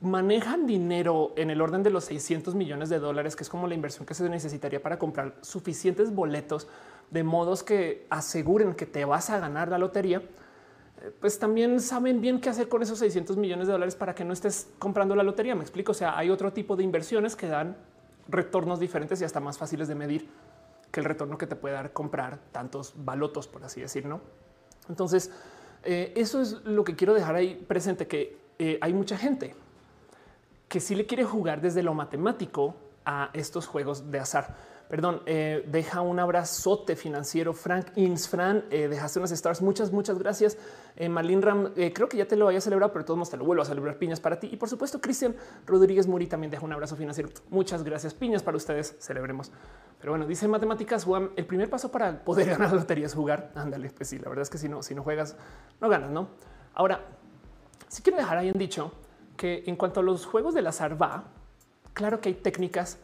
manejan 0.00 0.66
dinero 0.66 1.32
en 1.36 1.50
el 1.50 1.60
orden 1.60 1.82
de 1.82 1.90
los 1.90 2.04
600 2.04 2.54
millones 2.54 2.88
de 2.88 2.98
dólares, 2.98 3.36
que 3.36 3.42
es 3.42 3.48
como 3.48 3.66
la 3.66 3.74
inversión 3.74 4.06
que 4.06 4.14
se 4.14 4.28
necesitaría 4.28 4.82
para 4.82 4.98
comprar 4.98 5.34
suficientes 5.42 6.14
boletos 6.14 6.68
de 7.10 7.22
modos 7.24 7.62
que 7.62 8.06
aseguren 8.10 8.74
que 8.74 8.86
te 8.86 9.04
vas 9.04 9.30
a 9.30 9.38
ganar 9.38 9.68
la 9.68 9.78
lotería, 9.78 10.18
eh, 10.18 11.12
pues 11.20 11.38
también 11.38 11.80
saben 11.80 12.20
bien 12.20 12.40
qué 12.40 12.48
hacer 12.48 12.68
con 12.68 12.82
esos 12.82 12.98
600 12.98 13.36
millones 13.36 13.66
de 13.66 13.72
dólares 13.72 13.96
para 13.96 14.14
que 14.14 14.24
no 14.24 14.32
estés 14.32 14.68
comprando 14.78 15.14
la 15.14 15.22
lotería. 15.22 15.54
Me 15.54 15.62
explico. 15.62 15.92
O 15.92 15.94
sea, 15.94 16.16
hay 16.16 16.30
otro 16.30 16.52
tipo 16.52 16.76
de 16.76 16.84
inversiones 16.84 17.36
que 17.36 17.48
dan 17.48 17.76
retornos 18.28 18.80
diferentes 18.80 19.20
y 19.20 19.24
hasta 19.24 19.40
más 19.40 19.58
fáciles 19.58 19.88
de 19.88 19.94
medir 19.94 20.28
que 20.90 21.00
el 21.00 21.06
retorno 21.06 21.36
que 21.36 21.46
te 21.46 21.56
puede 21.56 21.74
dar 21.74 21.92
comprar 21.92 22.38
tantos 22.52 22.94
balotos, 22.96 23.48
por 23.48 23.64
así 23.64 23.80
decir, 23.80 24.06
no? 24.06 24.20
Entonces, 24.88 25.30
eh, 25.84 26.12
eso 26.16 26.40
es 26.40 26.52
lo 26.64 26.84
que 26.84 26.96
quiero 26.96 27.14
dejar 27.14 27.34
ahí 27.34 27.54
presente, 27.66 28.06
que 28.06 28.36
eh, 28.58 28.78
hay 28.80 28.92
mucha 28.92 29.16
gente 29.16 29.54
que 30.68 30.80
sí 30.80 30.94
le 30.94 31.06
quiere 31.06 31.24
jugar 31.24 31.60
desde 31.60 31.82
lo 31.82 31.94
matemático 31.94 32.74
a 33.04 33.30
estos 33.32 33.66
juegos 33.66 34.10
de 34.10 34.18
azar 34.18 34.56
perdón, 34.94 35.22
eh, 35.26 35.64
deja 35.66 36.02
un 36.02 36.20
abrazote 36.20 36.94
financiero. 36.94 37.52
Frank 37.52 37.88
Insfran, 37.96 38.64
eh, 38.70 38.86
dejaste 38.86 39.18
unas 39.18 39.32
stars. 39.32 39.60
Muchas, 39.60 39.90
muchas 39.90 40.20
gracias. 40.20 40.56
Eh, 40.94 41.08
Marlene 41.08 41.42
Ram, 41.42 41.72
eh, 41.74 41.92
creo 41.92 42.08
que 42.08 42.16
ya 42.16 42.28
te 42.28 42.36
lo 42.36 42.46
había 42.46 42.60
celebrado, 42.60 42.92
pero 42.92 43.04
todos 43.04 43.18
modos 43.18 43.30
te 43.30 43.36
lo 43.36 43.44
vuelvo 43.44 43.62
a 43.62 43.64
celebrar. 43.64 43.98
Piñas 43.98 44.20
para 44.20 44.38
ti. 44.38 44.50
Y 44.52 44.56
por 44.56 44.68
supuesto, 44.68 45.00
Cristian 45.00 45.34
Rodríguez 45.66 46.06
Muri 46.06 46.28
también 46.28 46.52
deja 46.52 46.64
un 46.64 46.72
abrazo 46.72 46.94
financiero. 46.94 47.28
Muchas 47.50 47.82
gracias. 47.82 48.14
Piñas 48.14 48.44
para 48.44 48.56
ustedes. 48.56 48.94
Celebremos. 49.00 49.50
Pero 49.98 50.12
bueno, 50.12 50.28
dice 50.28 50.46
matemáticas, 50.46 51.02
Juan, 51.02 51.30
el 51.34 51.44
primer 51.44 51.68
paso 51.68 51.90
para 51.90 52.22
poder 52.22 52.46
ganar 52.50 52.70
la 52.70 52.76
lotería 52.76 53.06
es 53.06 53.14
jugar. 53.14 53.50
Ándale, 53.56 53.90
pues 53.90 54.08
sí, 54.08 54.20
la 54.20 54.28
verdad 54.28 54.42
es 54.42 54.50
que 54.50 54.58
si 54.58 54.68
no, 54.68 54.80
si 54.84 54.94
no 54.94 55.02
juegas, 55.02 55.34
no 55.80 55.88
ganas, 55.88 56.12
¿no? 56.12 56.28
Ahora, 56.72 57.04
si 57.88 58.00
quiero 58.00 58.16
dejar 58.16 58.38
ahí 58.38 58.48
en 58.48 58.58
dicho 58.58 58.92
que 59.36 59.64
en 59.66 59.74
cuanto 59.74 59.98
a 59.98 60.02
los 60.04 60.24
juegos 60.24 60.54
del 60.54 60.68
azar 60.68 61.02
va, 61.02 61.24
claro 61.94 62.20
que 62.20 62.28
hay 62.28 62.36
técnicas 62.36 63.00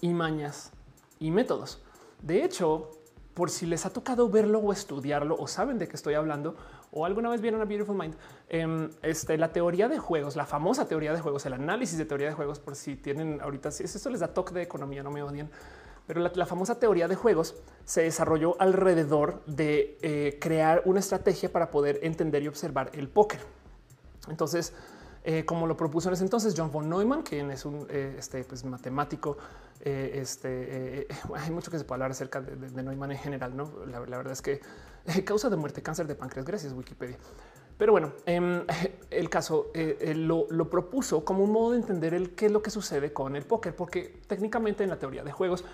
y 0.00 0.12
mañas 0.12 0.72
y 1.18 1.30
métodos. 1.30 1.82
De 2.22 2.44
hecho, 2.44 2.90
por 3.34 3.50
si 3.50 3.66
les 3.66 3.86
ha 3.86 3.90
tocado 3.90 4.28
verlo 4.28 4.58
o 4.58 4.72
estudiarlo 4.72 5.36
o 5.38 5.46
saben 5.46 5.78
de 5.78 5.86
qué 5.86 5.94
estoy 5.94 6.14
hablando 6.14 6.56
o 6.90 7.04
alguna 7.04 7.28
vez 7.28 7.40
vieron 7.40 7.60
a 7.60 7.64
Beautiful 7.64 7.96
Mind, 7.96 8.16
este, 9.02 9.36
la 9.38 9.52
teoría 9.52 9.88
de 9.88 9.98
juegos, 9.98 10.36
la 10.36 10.46
famosa 10.46 10.88
teoría 10.88 11.12
de 11.12 11.20
juegos, 11.20 11.44
el 11.46 11.52
análisis 11.52 11.98
de 11.98 12.04
teoría 12.04 12.28
de 12.28 12.34
juegos, 12.34 12.58
por 12.58 12.74
si 12.74 12.96
tienen 12.96 13.40
ahorita, 13.40 13.70
si 13.70 13.84
esto 13.84 14.10
les 14.10 14.20
da 14.20 14.28
toque 14.28 14.54
de 14.54 14.62
economía, 14.62 15.02
no 15.02 15.10
me 15.10 15.22
odien, 15.22 15.50
pero 16.06 16.20
la, 16.20 16.46
famosa 16.46 16.80
teoría 16.80 17.06
de 17.06 17.14
juegos 17.14 17.54
se 17.84 18.02
desarrolló 18.02 18.56
alrededor 18.58 19.44
de 19.44 19.98
eh, 20.00 20.38
crear 20.40 20.80
una 20.86 21.00
estrategia 21.00 21.52
para 21.52 21.70
poder 21.70 22.00
entender 22.02 22.42
y 22.42 22.48
observar 22.48 22.90
el 22.94 23.08
póker. 23.08 23.40
Entonces, 24.30 24.72
eh, 25.24 25.44
como 25.44 25.66
lo 25.66 25.76
propuso 25.76 26.08
en 26.08 26.14
ese 26.14 26.24
entonces 26.24 26.54
John 26.56 26.72
von 26.72 26.88
Neumann, 26.88 27.22
quien 27.22 27.50
es 27.50 27.66
un 27.66 27.86
eh, 27.90 28.16
este, 28.18 28.42
pues, 28.44 28.64
matemático. 28.64 29.36
Este, 29.80 31.06
hay 31.34 31.50
mucho 31.50 31.70
que 31.70 31.78
se 31.78 31.84
puede 31.84 31.96
hablar 31.96 32.10
acerca 32.10 32.40
de, 32.40 32.82
Neumann 32.82 33.12
en 33.12 33.18
general. 33.18 33.56
No, 33.56 33.72
la, 33.86 34.00
verdad 34.00 34.32
es 34.32 34.42
que 34.42 34.60
causa 35.24 35.48
de 35.50 35.56
muerte, 35.56 35.82
cáncer 35.82 36.06
de 36.06 36.14
páncreas. 36.14 36.46
Gracias, 36.46 36.72
Wikipedia. 36.72 37.16
Pero 37.76 37.92
bueno, 37.92 38.12
em, 38.26 38.64
el 39.10 39.30
caso 39.30 39.70
lo, 39.74 40.46
lo, 40.50 40.70
propuso 40.70 41.24
como 41.24 41.44
un 41.44 41.52
modo 41.52 41.72
de 41.72 41.78
entender 41.78 42.14
el 42.14 42.34
qué 42.34 42.46
es 42.46 42.52
lo 42.52 42.62
que 42.62 42.70
sucede 42.70 43.12
con 43.12 43.36
el 43.36 43.44
póker, 43.44 43.76
porque 43.76 44.20
técnicamente 44.26 44.82
en 44.82 44.90
la 44.90 44.98
teoría 44.98 45.22
de 45.22 45.32
juegos 45.32 45.64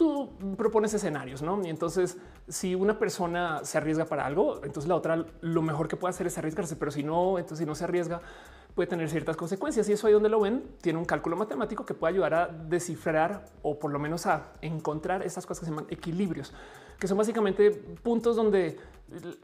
tú 0.00 0.30
propones 0.56 0.94
escenarios, 0.94 1.42
¿no? 1.42 1.62
Y 1.62 1.68
entonces, 1.68 2.16
si 2.48 2.74
una 2.74 2.98
persona 2.98 3.60
se 3.64 3.76
arriesga 3.76 4.06
para 4.06 4.24
algo, 4.24 4.64
entonces 4.64 4.88
la 4.88 4.94
otra 4.94 5.26
lo 5.42 5.60
mejor 5.60 5.88
que 5.88 5.96
puede 5.96 6.10
hacer 6.10 6.26
es 6.26 6.38
arriesgarse, 6.38 6.74
pero 6.76 6.90
si 6.90 7.02
no, 7.02 7.38
entonces 7.38 7.58
si 7.58 7.66
no 7.66 7.74
se 7.74 7.84
arriesga, 7.84 8.22
puede 8.74 8.86
tener 8.86 9.08
ciertas 9.10 9.36
consecuencias. 9.36 9.88
Y 9.88 9.92
eso 9.92 10.06
ahí 10.06 10.12
donde 10.12 10.28
lo 10.28 10.40
ven, 10.40 10.64
tiene 10.80 10.98
un 10.98 11.04
cálculo 11.04 11.36
matemático 11.36 11.84
que 11.84 11.94
puede 11.94 12.14
ayudar 12.14 12.34
a 12.34 12.46
descifrar 12.48 13.46
o 13.62 13.78
por 13.78 13.90
lo 13.90 13.98
menos 13.98 14.26
a 14.26 14.52
encontrar 14.60 15.22
estas 15.22 15.46
cosas 15.46 15.60
que 15.60 15.66
se 15.66 15.72
llaman 15.72 15.86
equilibrios, 15.90 16.52
que 16.98 17.08
son 17.08 17.18
básicamente 17.18 17.70
puntos 17.70 18.36
donde 18.36 18.78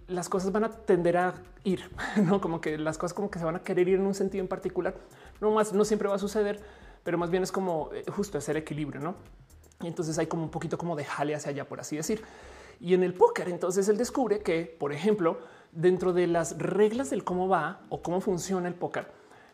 las 0.08 0.28
cosas 0.28 0.52
van 0.52 0.64
a 0.64 0.70
tender 0.70 1.16
a 1.16 1.34
ir, 1.64 1.90
no 2.24 2.40
como 2.40 2.60
que 2.60 2.78
las 2.78 2.98
cosas 2.98 3.14
como 3.14 3.30
que 3.30 3.38
se 3.38 3.44
van 3.44 3.56
a 3.56 3.62
querer 3.62 3.88
ir 3.88 3.96
en 3.96 4.06
un 4.06 4.14
sentido 4.14 4.42
en 4.42 4.48
particular. 4.48 4.94
No 5.40 5.50
más, 5.50 5.72
no 5.72 5.84
siempre 5.84 6.08
va 6.08 6.14
a 6.14 6.18
suceder, 6.18 6.60
pero 7.02 7.18
más 7.18 7.30
bien 7.30 7.42
es 7.42 7.52
como 7.52 7.90
eh, 7.92 8.04
justo 8.10 8.38
hacer 8.38 8.56
equilibrio, 8.56 9.00
no? 9.00 9.16
Y 9.82 9.88
entonces 9.88 10.18
hay 10.18 10.26
como 10.26 10.44
un 10.44 10.50
poquito 10.50 10.78
como 10.78 10.96
de 10.96 11.04
jale 11.04 11.34
hacia 11.34 11.50
allá, 11.50 11.68
por 11.68 11.80
así 11.80 11.96
decir. 11.96 12.22
Y 12.80 12.94
en 12.94 13.02
el 13.02 13.14
póker, 13.14 13.48
entonces 13.48 13.88
él 13.88 13.96
descubre 13.96 14.40
que, 14.40 14.64
por 14.78 14.92
ejemplo, 14.92 15.38
dentro 15.76 16.12
de 16.12 16.26
las 16.26 16.58
reglas 16.58 17.10
del 17.10 17.22
cómo 17.22 17.48
va 17.48 17.80
o 17.88 18.02
cómo 18.02 18.20
funciona 18.20 18.66
el 18.66 18.74
póker, 18.74 19.06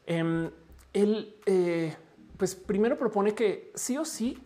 em, 0.07 0.51
él 0.93 1.37
eh, 1.47 1.95
pues 2.37 2.55
primero 2.55 2.97
propone 2.97 3.35
que 3.35 3.73
sí 3.75 3.99
o 3.99 4.05
sí 4.05 4.39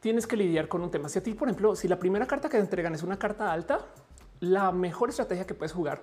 tienes 0.00 0.26
que 0.26 0.36
lidiar 0.36 0.68
con 0.68 0.82
un 0.82 0.90
tema. 0.90 1.08
Si 1.08 1.18
a 1.18 1.22
ti, 1.22 1.34
por 1.34 1.48
ejemplo, 1.48 1.76
si 1.76 1.88
la 1.88 1.98
primera 1.98 2.26
carta 2.26 2.48
que 2.48 2.56
te 2.56 2.62
entregan 2.62 2.94
es 2.94 3.02
una 3.02 3.18
carta 3.18 3.52
alta, 3.52 3.80
la 4.40 4.72
mejor 4.72 5.10
estrategia 5.10 5.46
que 5.46 5.54
puedes 5.54 5.72
jugar 5.72 6.02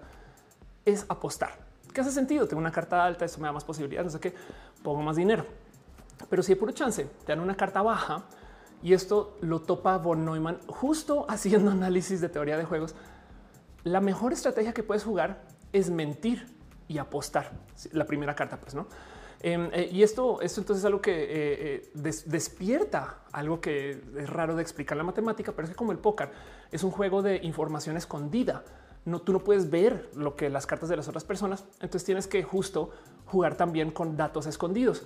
es 0.86 1.06
apostar. 1.10 1.58
¿Qué 1.94 2.02
hace 2.02 2.12
sentido? 2.12 2.48
Tengo 2.48 2.60
una 2.60 2.72
carta 2.72 3.04
alta, 3.04 3.26
eso 3.26 3.40
me 3.40 3.48
da 3.48 3.52
más 3.52 3.64
posibilidades, 3.64 4.06
no 4.06 4.12
sé 4.12 4.20
qué, 4.20 4.34
pongo 4.84 5.02
más 5.02 5.16
dinero. 5.16 5.46
Pero 6.30 6.44
si 6.44 6.54
hay 6.54 6.60
puro 6.60 6.72
chance, 6.72 7.06
te 7.26 7.32
dan 7.32 7.40
una 7.40 7.56
carta 7.56 7.82
baja, 7.82 8.24
y 8.84 8.94
esto 8.94 9.38
lo 9.42 9.62
topa 9.62 9.98
von 9.98 10.24
Neumann 10.24 10.60
justo 10.68 11.26
haciendo 11.28 11.72
análisis 11.72 12.22
de 12.22 12.30
teoría 12.30 12.58
de 12.58 12.66
juegos. 12.66 12.96
La 13.88 14.02
mejor 14.02 14.34
estrategia 14.34 14.74
que 14.74 14.84
puedes 14.84 15.04
jugar 15.04 15.42
es 15.72 15.90
mentir 15.90 16.46
y 16.88 16.98
apostar. 16.98 17.52
La 17.94 18.06
primera 18.06 18.36
carta, 18.36 18.60
pues 18.60 18.76
no. 18.76 18.88
Em, 19.40 19.70
eh, 19.72 19.90
y 19.92 20.04
esto, 20.04 20.42
esto 20.42 20.62
entonces 20.62 20.82
es 20.82 20.86
algo 20.86 21.00
que 21.00 21.12
eh, 21.14 21.28
eh, 21.94 22.12
despierta 22.26 23.20
algo 23.32 23.62
que 23.62 24.02
es 24.18 24.30
raro 24.30 24.56
de 24.56 24.62
explicar 24.64 24.98
la 24.98 25.04
matemática, 25.04 25.52
pero 25.52 25.66
es 25.66 25.70
que 25.70 25.76
como 25.76 25.92
el 25.92 26.00
póker 26.00 26.32
es 26.72 26.84
un 26.84 26.92
juego 26.92 27.22
de 27.22 27.38
información 27.44 27.98
escondida. 27.98 28.64
No, 29.06 29.22
tú 29.22 29.32
no 29.32 29.40
puedes 29.40 29.70
ver 29.70 30.10
lo 30.16 30.36
que 30.36 30.50
las 30.50 30.66
cartas 30.66 30.90
de 30.90 30.98
las 30.98 31.08
otras 31.08 31.24
personas. 31.24 31.64
Entonces 31.76 32.04
tienes 32.04 32.28
que 32.28 32.44
justo 32.44 32.92
jugar 33.26 33.56
también 33.56 33.92
con 33.92 34.18
datos 34.18 34.48
escondidos. 34.48 35.06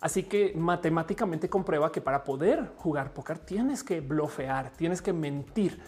Así 0.00 0.22
que 0.22 0.54
matemáticamente 0.56 1.48
comprueba 1.48 1.92
que 1.92 2.00
para 2.00 2.24
poder 2.24 2.72
jugar 2.76 3.12
póker 3.12 3.38
tienes 3.38 3.82
que 3.82 4.00
blofear, 4.00 4.70
tienes 4.70 5.02
que 5.02 5.12
mentir. 5.12 5.80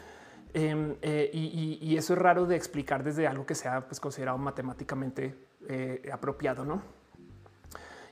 Em, 0.59 0.97
eh, 1.03 1.29
y, 1.35 1.99
eso 1.99 2.15
es 2.15 2.19
raro 2.19 2.47
de 2.47 2.57
explicar 2.57 3.05
desde 3.05 3.27
algo 3.27 3.45
que 3.45 3.55
sea 3.55 3.87
pues, 3.87 4.01
considerado 4.01 4.39
matemáticamente 4.39 5.37
eh, 5.69 6.09
apropiado. 6.11 6.65
¿no? 6.65 6.81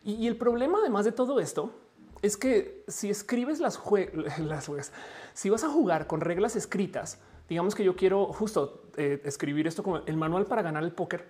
Y, 0.04 0.26
el 0.26 0.36
problema, 0.36 0.76
además 0.78 1.06
de 1.06 1.12
todo 1.12 1.40
esto, 1.40 1.72
es 2.20 2.36
que 2.36 2.84
si 2.86 3.08
escribes 3.08 3.60
las, 3.60 3.80
las 4.40 4.66
juegas, 4.66 4.92
si 5.32 5.48
vas 5.48 5.64
a 5.64 5.70
jugar 5.70 6.06
con 6.06 6.20
reglas 6.20 6.54
escritas, 6.54 7.18
digamos 7.48 7.74
que 7.74 7.82
yo 7.82 7.96
quiero 7.96 8.26
justo 8.26 8.90
eh, 8.98 9.22
escribir 9.24 9.66
esto 9.66 9.82
como 9.82 9.98
el 10.04 10.16
manual 10.18 10.44
para 10.44 10.60
ganar 10.60 10.84
el 10.84 10.92
póker 10.92 11.24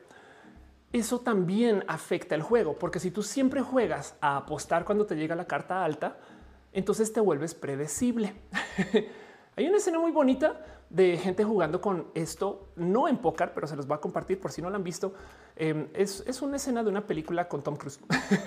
eso 0.92 1.18
también 1.18 1.82
afecta 1.88 2.36
el 2.36 2.42
juego, 2.42 2.78
porque 2.78 3.00
si 3.00 3.10
tú 3.10 3.24
siempre 3.24 3.62
juegas 3.62 4.14
a 4.20 4.36
apostar 4.36 4.84
cuando 4.84 5.06
te 5.06 5.16
llega 5.16 5.34
la 5.34 5.44
carta 5.44 5.84
alta, 5.84 6.18
entonces 6.72 7.12
te 7.12 7.18
vuelves 7.18 7.52
predecible. 7.52 8.32
Hay 9.56 9.68
una 9.68 9.76
escena 9.76 9.98
muy 9.98 10.10
bonita 10.10 10.60
de 10.90 11.16
gente 11.16 11.44
jugando 11.44 11.80
con 11.80 12.08
esto, 12.14 12.68
no 12.76 13.08
en 13.08 13.18
póker, 13.18 13.52
pero 13.54 13.66
se 13.66 13.76
los 13.76 13.90
va 13.90 13.96
a 13.96 14.00
compartir 14.00 14.40
por 14.40 14.50
si 14.50 14.60
no 14.60 14.68
lo 14.68 14.76
han 14.76 14.82
visto. 14.82 15.14
Em, 15.56 15.88
es, 15.94 16.42
una 16.42 16.56
escena 16.56 16.82
de 16.82 16.90
una 16.90 17.06
película 17.06 17.48
con 17.48 17.62
Tom 17.62 17.76
Cruise, 17.76 18.00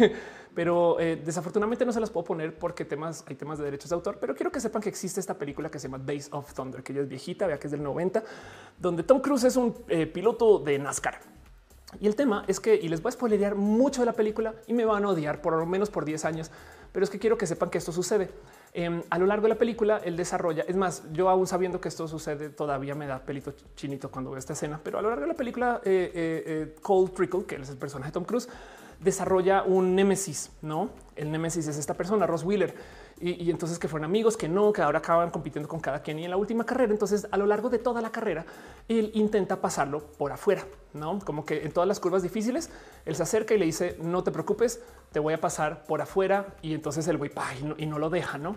pero 0.56 1.00
eh, 1.00 1.16
desafortunadamente 1.16 1.86
no 1.86 1.94
se 1.94 2.02
las 2.02 2.10
puedo 2.10 2.26
poner 2.26 2.58
porque 2.58 2.84
temas, 2.84 3.24
hay 3.28 3.36
temas 3.36 3.58
de 3.58 3.66
derechos 3.66 3.90
de 3.90 3.96
autor, 3.96 4.18
pero 4.20 4.36
quiero 4.36 4.52
que 4.52 4.60
sepan 4.60 4.82
que 4.82 4.90
existe 4.90 5.20
esta 5.20 5.38
película 5.38 5.72
que 5.72 5.80
se 5.80 5.88
llama 5.88 6.04
Days 6.04 6.30
of 6.32 6.54
Thunder, 6.54 6.84
que 6.84 6.94
ya 6.94 7.02
es 7.02 7.08
viejita, 7.08 7.48
vea 7.48 7.58
que 7.58 7.68
es 7.68 7.72
del 7.72 7.84
90, 7.84 8.24
donde 8.78 9.04
Tom 9.04 9.22
Cruise 9.22 9.46
es 9.46 9.56
un 9.56 9.74
eh, 9.88 10.06
piloto 10.08 10.60
de 10.60 10.78
NASCAR 10.78 11.38
y 12.02 12.08
el 12.08 12.16
tema 12.16 12.44
es 12.48 12.60
que, 12.60 12.76
y 12.76 12.90
les 12.90 13.02
voy 13.02 13.10
a 13.10 13.14
spoilerear 13.14 13.56
mucho 13.56 14.02
de 14.02 14.06
la 14.06 14.14
película 14.14 14.56
y 14.68 14.74
me 14.74 14.86
van 14.86 15.06
a 15.06 15.10
odiar 15.10 15.42
por 15.42 15.54
lo 15.54 15.66
menos 15.66 15.90
por 15.90 16.04
10 16.06 16.26
años, 16.26 16.52
pero 16.92 17.04
es 17.04 17.10
que 17.10 17.18
quiero 17.18 17.38
que 17.38 17.48
sepan 17.48 17.70
que 17.70 17.78
esto 17.78 17.92
sucede. 17.92 18.30
Em, 18.80 19.02
a 19.10 19.18
lo 19.18 19.26
largo 19.26 19.42
de 19.42 19.50
la 19.50 19.58
película, 19.58 20.02
él 20.06 20.16
desarrolla, 20.16 20.64
es 20.68 20.76
más, 20.76 21.02
yo 21.12 21.30
aún 21.30 21.48
sabiendo 21.48 21.82
que 21.82 21.88
esto 21.88 22.08
sucede, 22.08 22.50
todavía 22.50 22.94
me 22.94 23.08
da 23.08 23.18
pelito 23.18 23.56
chinito 23.76 24.12
cuando 24.12 24.30
veo 24.30 24.38
esta 24.38 24.54
escena, 24.54 24.80
pero 24.84 25.00
a 25.00 25.02
lo 25.02 25.10
largo 25.10 25.24
de 25.24 25.30
la 25.30 25.34
película, 25.34 25.82
eh, 25.84 26.12
eh, 26.14 26.44
eh, 26.46 26.76
Cole 26.84 27.10
Trickle, 27.10 27.46
que 27.46 27.56
es 27.56 27.72
el 27.72 27.78
personaje 27.78 28.10
de 28.10 28.14
Tom 28.14 28.24
Cruise, 28.24 28.48
desarrolla 29.00 29.64
un 29.64 29.96
némesis, 29.96 30.52
¿no? 30.62 30.92
El 31.16 31.32
némesis 31.32 31.68
es 31.68 31.76
esta 31.76 31.96
persona, 31.96 32.28
Ross 32.28 32.44
Wheeler 32.44 32.76
y, 33.20 33.50
entonces 33.50 33.80
que 33.80 33.88
fueron 33.88 34.06
amigos, 34.06 34.38
que 34.38 34.48
no, 34.48 34.72
que 34.72 34.82
ahora 34.82 35.00
acaban 35.00 35.32
compitiendo 35.32 35.68
con 35.68 35.80
cada 35.80 36.02
quien 36.02 36.20
y 36.20 36.26
en 36.26 36.32
la 36.32 36.38
última 36.38 36.66
carrera. 36.66 36.92
Entonces, 36.92 37.28
a 37.32 37.38
lo 37.38 37.46
largo 37.46 37.70
de 37.70 37.80
toda 37.80 38.02
la 38.02 38.12
carrera, 38.12 38.46
él 38.88 39.12
intenta 39.14 39.62
pasarlo 39.62 40.04
por 40.18 40.32
afuera, 40.32 40.66
no 40.94 41.20
como 41.20 41.46
que 41.46 41.64
en 41.64 41.72
todas 41.72 41.88
las 41.88 42.00
curvas 42.00 42.24
difíciles, 42.24 42.70
él 43.06 43.16
se 43.16 43.24
acerca 43.24 43.54
y 43.54 43.58
le 43.58 43.66
dice: 43.66 43.98
No 44.02 44.24
te 44.24 44.32
preocupes, 44.32 44.82
te 45.12 45.20
voy 45.20 45.34
a 45.34 45.42
pasar 45.42 45.86
por 45.86 46.02
afuera. 46.02 46.56
Y 46.62 46.74
entonces 46.74 47.08
el 47.08 47.18
güey 47.18 47.32
y 47.60 47.64
no, 47.64 47.76
y 47.78 47.86
no 47.86 48.00
lo 48.00 48.10
deja, 48.10 48.38
no 48.38 48.56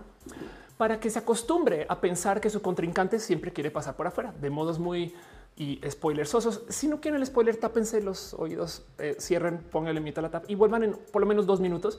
para 0.77 0.99
que 0.99 1.11
se 1.11 1.19
acostumbre 1.19 1.85
a 1.91 2.01
pensar 2.01 2.41
que 2.41 2.49
su 2.49 2.63
contrincante 2.63 3.21
siempre 3.21 3.53
quiere 3.53 3.71
pasar 3.71 3.97
por 3.97 4.07
afuera 4.07 4.33
de 4.41 4.49
modos 4.49 4.79
muy 4.79 5.15
y 5.55 5.79
spoilersosos. 5.87 6.63
Si 6.71 6.89
no 6.89 7.03
quieren 7.03 7.21
el 7.21 7.27
spoiler, 7.27 7.57
tápense 7.57 8.01
los 8.01 8.33
oídos, 8.33 8.83
eh, 8.97 9.15
cierren, 9.21 9.59
pónganle 9.59 10.01
mitad 10.01 10.25
a 10.25 10.29
la 10.29 10.31
tap 10.31 10.45
y 10.49 10.55
vuelvan 10.55 10.85
en 10.85 10.97
por 11.13 11.21
lo 11.21 11.29
menos 11.29 11.45
dos 11.45 11.61
minutos, 11.61 11.99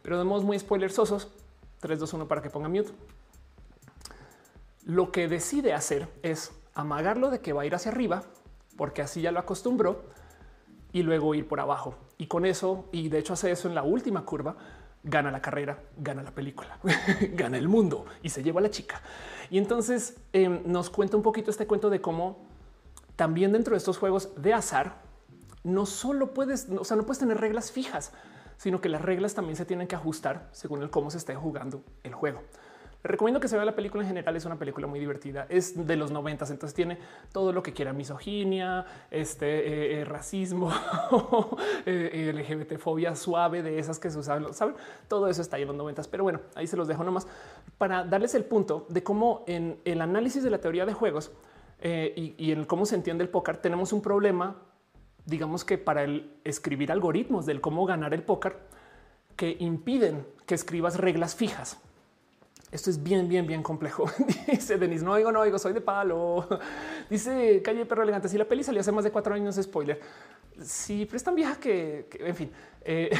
pero 0.00 0.16
de 0.16 0.24
modos 0.24 0.44
muy 0.44 0.58
spoilersosos 0.58 1.28
3, 1.82 1.98
2, 1.98 2.12
1 2.14 2.28
para 2.28 2.40
que 2.40 2.48
ponga 2.48 2.68
mute. 2.68 2.92
Lo 4.84 5.10
que 5.10 5.26
decide 5.26 5.74
hacer 5.74 6.08
es 6.22 6.52
amagarlo 6.74 7.28
de 7.28 7.40
que 7.40 7.52
va 7.52 7.62
a 7.62 7.66
ir 7.66 7.74
hacia 7.74 7.90
arriba, 7.90 8.22
porque 8.76 9.02
así 9.02 9.20
ya 9.20 9.32
lo 9.32 9.40
acostumbró, 9.40 10.04
y 10.92 11.02
luego 11.02 11.34
ir 11.34 11.48
por 11.48 11.58
abajo. 11.58 11.96
Y 12.18 12.28
con 12.28 12.46
eso, 12.46 12.88
y 12.92 13.08
de 13.08 13.18
hecho 13.18 13.32
hace 13.32 13.50
eso 13.50 13.66
en 13.66 13.74
la 13.74 13.82
última 13.82 14.24
curva, 14.24 14.54
gana 15.02 15.32
la 15.32 15.42
carrera, 15.42 15.82
gana 15.96 16.22
la 16.22 16.30
película, 16.30 16.78
gana 17.32 17.58
el 17.58 17.66
mundo 17.66 18.06
y 18.22 18.28
se 18.28 18.44
lleva 18.44 18.60
a 18.60 18.62
la 18.62 18.70
chica. 18.70 19.02
Y 19.50 19.58
entonces 19.58 20.18
em, 20.32 20.62
nos 20.64 20.88
cuenta 20.88 21.16
un 21.16 21.24
poquito 21.24 21.50
este 21.50 21.66
cuento 21.66 21.90
de 21.90 22.00
cómo 22.00 22.46
también 23.16 23.50
dentro 23.50 23.72
de 23.72 23.78
estos 23.78 23.98
juegos 23.98 24.30
de 24.36 24.54
azar, 24.54 25.02
no 25.64 25.84
solo 25.84 26.32
puedes, 26.32 26.68
o 26.68 26.84
sea, 26.84 26.96
no 26.96 27.02
puedes 27.02 27.18
tener 27.18 27.38
reglas 27.38 27.72
fijas 27.72 28.12
sino 28.62 28.80
que 28.80 28.88
las 28.88 29.02
reglas 29.02 29.34
también 29.34 29.56
se 29.56 29.64
tienen 29.64 29.88
que 29.88 29.96
ajustar 29.96 30.48
según 30.52 30.82
el 30.82 30.90
cómo 30.90 31.10
se 31.10 31.18
esté 31.18 31.34
jugando 31.34 31.82
el 32.04 32.14
juego. 32.14 32.42
recomiendo 33.02 33.40
que 33.40 33.48
se 33.48 33.56
vea 33.56 33.64
la 33.64 33.74
película 33.74 34.04
en 34.04 34.08
general. 34.08 34.36
Es 34.36 34.44
una 34.44 34.56
película 34.56 34.86
muy 34.86 35.00
divertida. 35.00 35.46
Es 35.48 35.84
de 35.84 35.96
los 35.96 36.12
noventas, 36.12 36.48
entonces 36.52 36.72
tiene 36.72 36.96
todo 37.32 37.52
lo 37.52 37.60
que 37.60 37.72
quiera: 37.72 37.92
misoginia, 37.92 38.86
este 39.10 39.46
eh, 39.46 40.00
eh, 40.00 40.04
racismo, 40.04 40.70
eh, 41.86 42.32
LGBT 42.32 42.78
fobia 42.78 43.16
suave 43.16 43.64
de 43.64 43.80
esas 43.80 43.98
que 43.98 44.10
se 44.10 44.18
usaban. 44.20 44.54
Saben, 44.54 44.76
todo 45.08 45.26
eso 45.26 45.42
está 45.42 45.56
ahí 45.56 45.62
en 45.62 45.68
los 45.68 45.76
noventas. 45.76 46.06
Pero 46.06 46.22
bueno, 46.22 46.38
ahí 46.54 46.68
se 46.68 46.76
los 46.76 46.86
dejo 46.86 47.02
nomás 47.02 47.26
para 47.78 48.04
darles 48.04 48.36
el 48.36 48.44
punto 48.44 48.86
de 48.90 49.02
cómo 49.02 49.42
en 49.48 49.80
el 49.84 50.00
análisis 50.00 50.44
de 50.44 50.50
la 50.50 50.58
teoría 50.58 50.86
de 50.86 50.94
juegos 50.94 51.32
y, 51.82 52.36
y 52.38 52.52
en 52.52 52.64
cómo 52.64 52.86
se 52.86 52.94
entiende 52.94 53.24
el 53.24 53.28
póker 53.28 53.56
tenemos 53.56 53.92
un 53.92 54.02
problema 54.02 54.54
digamos 55.26 55.64
que 55.64 55.78
para 55.78 56.02
el 56.04 56.30
escribir 56.44 56.92
algoritmos 56.92 57.46
del 57.46 57.60
cómo 57.60 57.86
ganar 57.86 58.14
el 58.14 58.22
póker 58.22 58.58
que 59.36 59.56
impiden 59.60 60.26
que 60.46 60.54
escribas 60.54 60.98
reglas 60.98 61.34
fijas. 61.34 61.78
Esto 62.70 62.88
es 62.88 63.02
bien, 63.02 63.28
bien, 63.28 63.46
bien 63.46 63.62
complejo. 63.62 64.06
Dice 64.46 64.78
Denis, 64.78 65.02
no 65.02 65.12
oigo, 65.12 65.30
no 65.30 65.40
oigo, 65.40 65.58
soy 65.58 65.74
de 65.74 65.82
palo. 65.82 66.48
Dice 67.10 67.60
Calle 67.62 67.84
Perro 67.84 68.02
Elegante, 68.02 68.28
si 68.28 68.38
la 68.38 68.46
peli 68.46 68.64
salió 68.64 68.80
hace 68.80 68.92
más 68.92 69.04
de 69.04 69.10
cuatro 69.10 69.34
años, 69.34 69.58
spoiler. 69.60 70.00
Sí, 70.64 71.06
pero 71.06 71.16
es 71.16 71.24
tan 71.24 71.34
vieja 71.34 71.56
que, 71.56 72.06
en 72.20 72.34
fin. 72.34 72.50
Eh, 72.84 73.10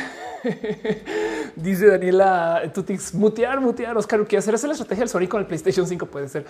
dice 1.57 1.87
Daniela 1.87 2.63
Tutix, 2.75 3.15
mutear, 3.15 3.61
mutear, 3.61 3.97
Oscar, 3.97 4.27
¿qué 4.27 4.37
hacer? 4.37 4.55
Esa 4.55 4.67
la 4.67 4.73
estrategia 4.73 5.03
del 5.03 5.09
Sony 5.09 5.29
con 5.29 5.41
el 5.41 5.47
PlayStation 5.47 5.87
5 5.87 6.07
puede 6.07 6.29
ser. 6.29 6.45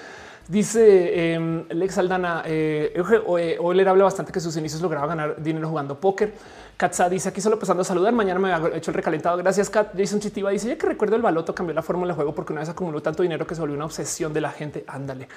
Dice 0.49 1.35
eh, 1.35 1.65
Lex 1.71 1.99
Aldana, 1.99 2.43
eh, 2.47 3.59
Oler 3.61 3.89
habla 3.89 4.05
bastante 4.05 4.33
que 4.33 4.41
sus 4.41 4.57
inicios 4.57 4.81
lograba 4.81 5.07
ganar 5.07 5.43
dinero 5.43 5.69
jugando 5.69 6.01
póker. 6.01 6.33
Katza 6.77 7.09
dice 7.09 7.29
aquí 7.29 7.41
solo 7.41 7.57
empezando 7.57 7.83
a 7.83 7.85
saludar. 7.85 8.13
Mañana 8.15 8.41
me 8.41 8.53
ha 8.53 8.77
hecho 8.77 8.91
el 8.91 8.95
recalentado. 8.95 9.37
Gracias, 9.37 9.69
Kat. 9.69 9.93
Jason 9.97 10.21
Chitiva 10.21 10.51
dice 10.51 10.69
ya 10.69 10.79
que 10.79 10.87
recuerdo 10.87 11.17
el 11.17 11.23
baloto 11.23 11.55
cambió 11.55 11.75
la 11.75 11.83
fórmula 11.83 12.13
de 12.13 12.17
juego 12.17 12.35
porque 12.35 12.53
una 12.53 12.61
vez 12.61 12.71
acumuló 12.71 13.03
tanto 13.03 13.23
dinero 13.23 13.47
que 13.47 13.55
se 13.55 13.61
volvió 13.61 13.77
una 13.77 13.85
obsesión 13.85 14.33
de 14.33 14.41
la 14.41 14.51
gente. 14.51 14.85
Ándale. 14.87 15.29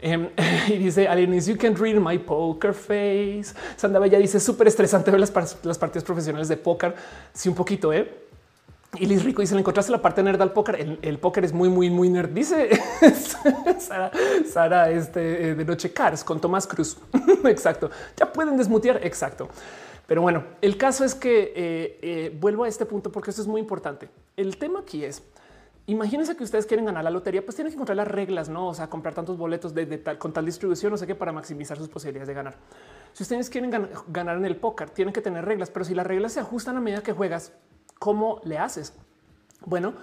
Em, 0.00 0.28
y 0.68 0.78
dice 0.78 1.08
Alienis, 1.08 1.46
you 1.46 1.56
can 1.56 1.76
read 1.76 1.96
my 1.96 2.18
poker 2.18 2.72
face. 2.72 3.54
Sanda 3.76 3.98
Bella 3.98 4.18
dice 4.18 4.40
súper 4.40 4.68
estresante 4.68 5.10
ver 5.10 5.20
las, 5.20 5.32
las, 5.64 5.78
partidas 5.78 6.04
profesionales 6.04 6.48
de 6.48 6.56
póker. 6.56 6.94
Sí, 7.32 7.48
un 7.48 7.54
poquito, 7.54 7.92
eh. 7.92 8.26
Y 8.96 9.06
Liz 9.06 9.24
Rico 9.24 9.42
dice: 9.42 9.54
Le 9.54 9.60
encontraste 9.60 9.92
la 9.92 10.00
parte 10.00 10.22
nerd 10.22 10.40
al 10.40 10.52
póker. 10.52 10.98
El, 11.02 11.18
póker 11.18 11.44
es 11.44 11.52
muy, 11.52 11.68
muy, 11.68 11.90
muy 11.90 12.08
nerd. 12.08 12.30
Dice 12.30 12.70
Sara, 13.78 14.10
Sara 14.50 14.90
este, 14.90 15.50
eh, 15.50 15.54
de 15.54 15.64
Noche 15.64 15.92
Cars 15.92 16.24
con 16.24 16.40
Tomás 16.40 16.66
Cruz. 16.66 16.96
Exacto. 17.44 17.90
Ya 18.16 18.32
pueden 18.32 18.56
desmutear. 18.56 19.04
Exacto. 19.04 19.48
Pero 20.06 20.22
bueno, 20.22 20.42
el 20.62 20.78
caso 20.78 21.04
es 21.04 21.14
que 21.14 21.52
eh, 21.54 21.98
eh, 22.00 22.36
vuelvo 22.40 22.64
a 22.64 22.68
este 22.68 22.86
punto 22.86 23.12
porque 23.12 23.28
esto 23.28 23.42
es 23.42 23.48
muy 23.48 23.60
importante. 23.60 24.08
El 24.38 24.56
tema 24.56 24.80
aquí 24.80 25.04
es 25.04 25.22
Imagínense 25.88 26.36
que 26.36 26.44
ustedes 26.44 26.66
quieren 26.66 26.84
ganar 26.84 27.02
la 27.02 27.08
lotería, 27.08 27.42
pues 27.42 27.56
tienen 27.56 27.70
que 27.72 27.76
encontrar 27.76 27.96
las 27.96 28.06
reglas, 28.06 28.50
no? 28.50 28.68
O 28.68 28.74
sea, 28.74 28.90
comprar 28.90 29.14
tantos 29.14 29.38
boletos 29.38 29.72
de, 29.72 29.86
tal, 29.96 30.18
con 30.18 30.34
tal 30.34 30.44
distribución, 30.44 30.92
no 30.92 30.98
sé 30.98 31.06
qué, 31.06 31.14
para 31.14 31.32
maximizar 31.32 31.78
sus 31.78 31.88
posibilidades 31.88 32.28
de 32.28 32.34
ganar. 32.34 32.56
Si 33.14 33.22
ustedes 33.22 33.48
quieren 33.48 33.70
ganar 34.08 34.36
en 34.36 34.44
el 34.44 34.56
póker, 34.56 34.90
tienen 34.90 35.14
que 35.14 35.22
tener 35.22 35.46
reglas, 35.46 35.70
pero 35.70 35.86
si 35.86 35.94
las 35.94 36.06
reglas 36.06 36.34
se 36.34 36.40
ajustan 36.40 36.76
a 36.76 36.82
medida 36.82 37.02
que 37.02 37.14
juegas, 37.14 37.54
¿cómo 37.98 38.42
le 38.44 38.58
haces? 38.58 38.92
Bueno, 39.64 39.94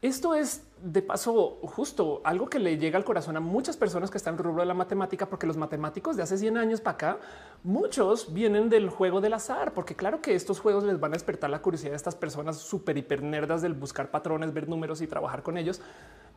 esto 0.00 0.36
es 0.36 0.62
de 0.82 1.00
paso 1.00 1.58
justo 1.62 2.20
algo 2.24 2.48
que 2.48 2.58
le 2.58 2.76
llega 2.76 2.98
al 2.98 3.04
corazón 3.04 3.36
a 3.36 3.40
muchas 3.40 3.76
personas 3.76 4.10
que 4.10 4.18
están 4.18 4.34
en 4.34 4.40
el 4.40 4.44
rubro 4.44 4.62
de 4.62 4.66
la 4.66 4.74
matemática, 4.74 5.26
porque 5.26 5.46
los 5.46 5.56
matemáticos 5.56 6.16
de 6.16 6.22
hace 6.22 6.36
100 6.36 6.56
años 6.56 6.80
para 6.80 6.94
acá, 6.94 7.18
muchos 7.62 8.34
vienen 8.34 8.68
del 8.68 8.88
juego 8.90 9.20
del 9.20 9.34
azar, 9.34 9.74
porque 9.74 9.94
claro 9.94 10.20
que 10.20 10.34
estos 10.34 10.58
juegos 10.58 10.82
les 10.84 10.98
van 10.98 11.12
a 11.12 11.14
despertar 11.14 11.50
la 11.50 11.62
curiosidad 11.62 11.90
de 11.90 11.96
estas 11.96 12.16
personas 12.16 12.56
súper 12.56 12.98
hiper 12.98 13.22
nerdas 13.22 13.62
del 13.62 13.74
buscar 13.74 14.10
patrones, 14.10 14.52
ver 14.52 14.68
números 14.68 15.00
y 15.02 15.06
trabajar 15.06 15.42
con 15.42 15.56
ellos 15.56 15.80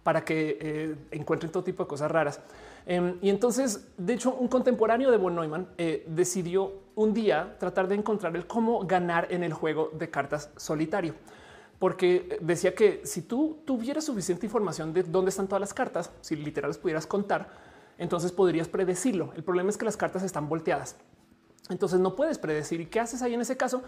para 0.03 0.23
que 0.23 0.59
eh, 0.61 0.95
encuentren 1.09 1.51
todo 1.51 1.63
tipo 1.63 1.83
de 1.83 1.87
cosas 1.87 2.11
raras. 2.11 2.39
Em, 2.85 3.17
y 3.21 3.31
entonces, 3.31 3.87
de 3.97 4.13
hecho, 4.13 4.35
un 4.35 4.47
contemporáneo 4.47 5.09
de 5.09 5.17
von 5.17 5.35
Neumann 5.35 5.67
eh, 5.79 6.05
decidió 6.07 6.71
un 6.93 7.15
día 7.15 7.55
tratar 7.59 7.87
de 7.87 7.95
encontrar 7.95 8.35
el 8.35 8.45
cómo 8.45 8.85
ganar 8.85 9.27
en 9.31 9.43
el 9.43 9.53
juego 9.53 9.89
de 9.93 10.11
cartas 10.11 10.51
solitario 10.55 11.15
porque 11.79 12.39
decía 12.41 12.73
que 12.73 13.01
si 13.03 13.21
tú 13.21 13.59
tuvieras 13.65 14.05
suficiente 14.05 14.45
información 14.45 14.93
de 14.93 15.03
dónde 15.03 15.29
están 15.29 15.47
todas 15.47 15.61
las 15.61 15.73
cartas, 15.73 16.11
si 16.21 16.35
literal 16.35 16.69
las 16.69 16.77
pudieras 16.77 17.05
contar, 17.07 17.49
entonces 17.97 18.31
podrías 18.31 18.67
predecirlo. 18.67 19.31
El 19.35 19.43
problema 19.43 19.69
es 19.69 19.77
que 19.77 19.85
las 19.85 19.97
cartas 19.97 20.23
están 20.23 20.49
volteadas. 20.49 20.95
Entonces 21.69 21.99
no 21.99 22.15
puedes 22.15 22.37
predecir. 22.37 22.81
¿Y 22.81 22.85
qué 22.85 22.99
haces 22.99 23.21
ahí 23.21 23.33
en 23.33 23.41
ese 23.41 23.57
caso? 23.57 23.83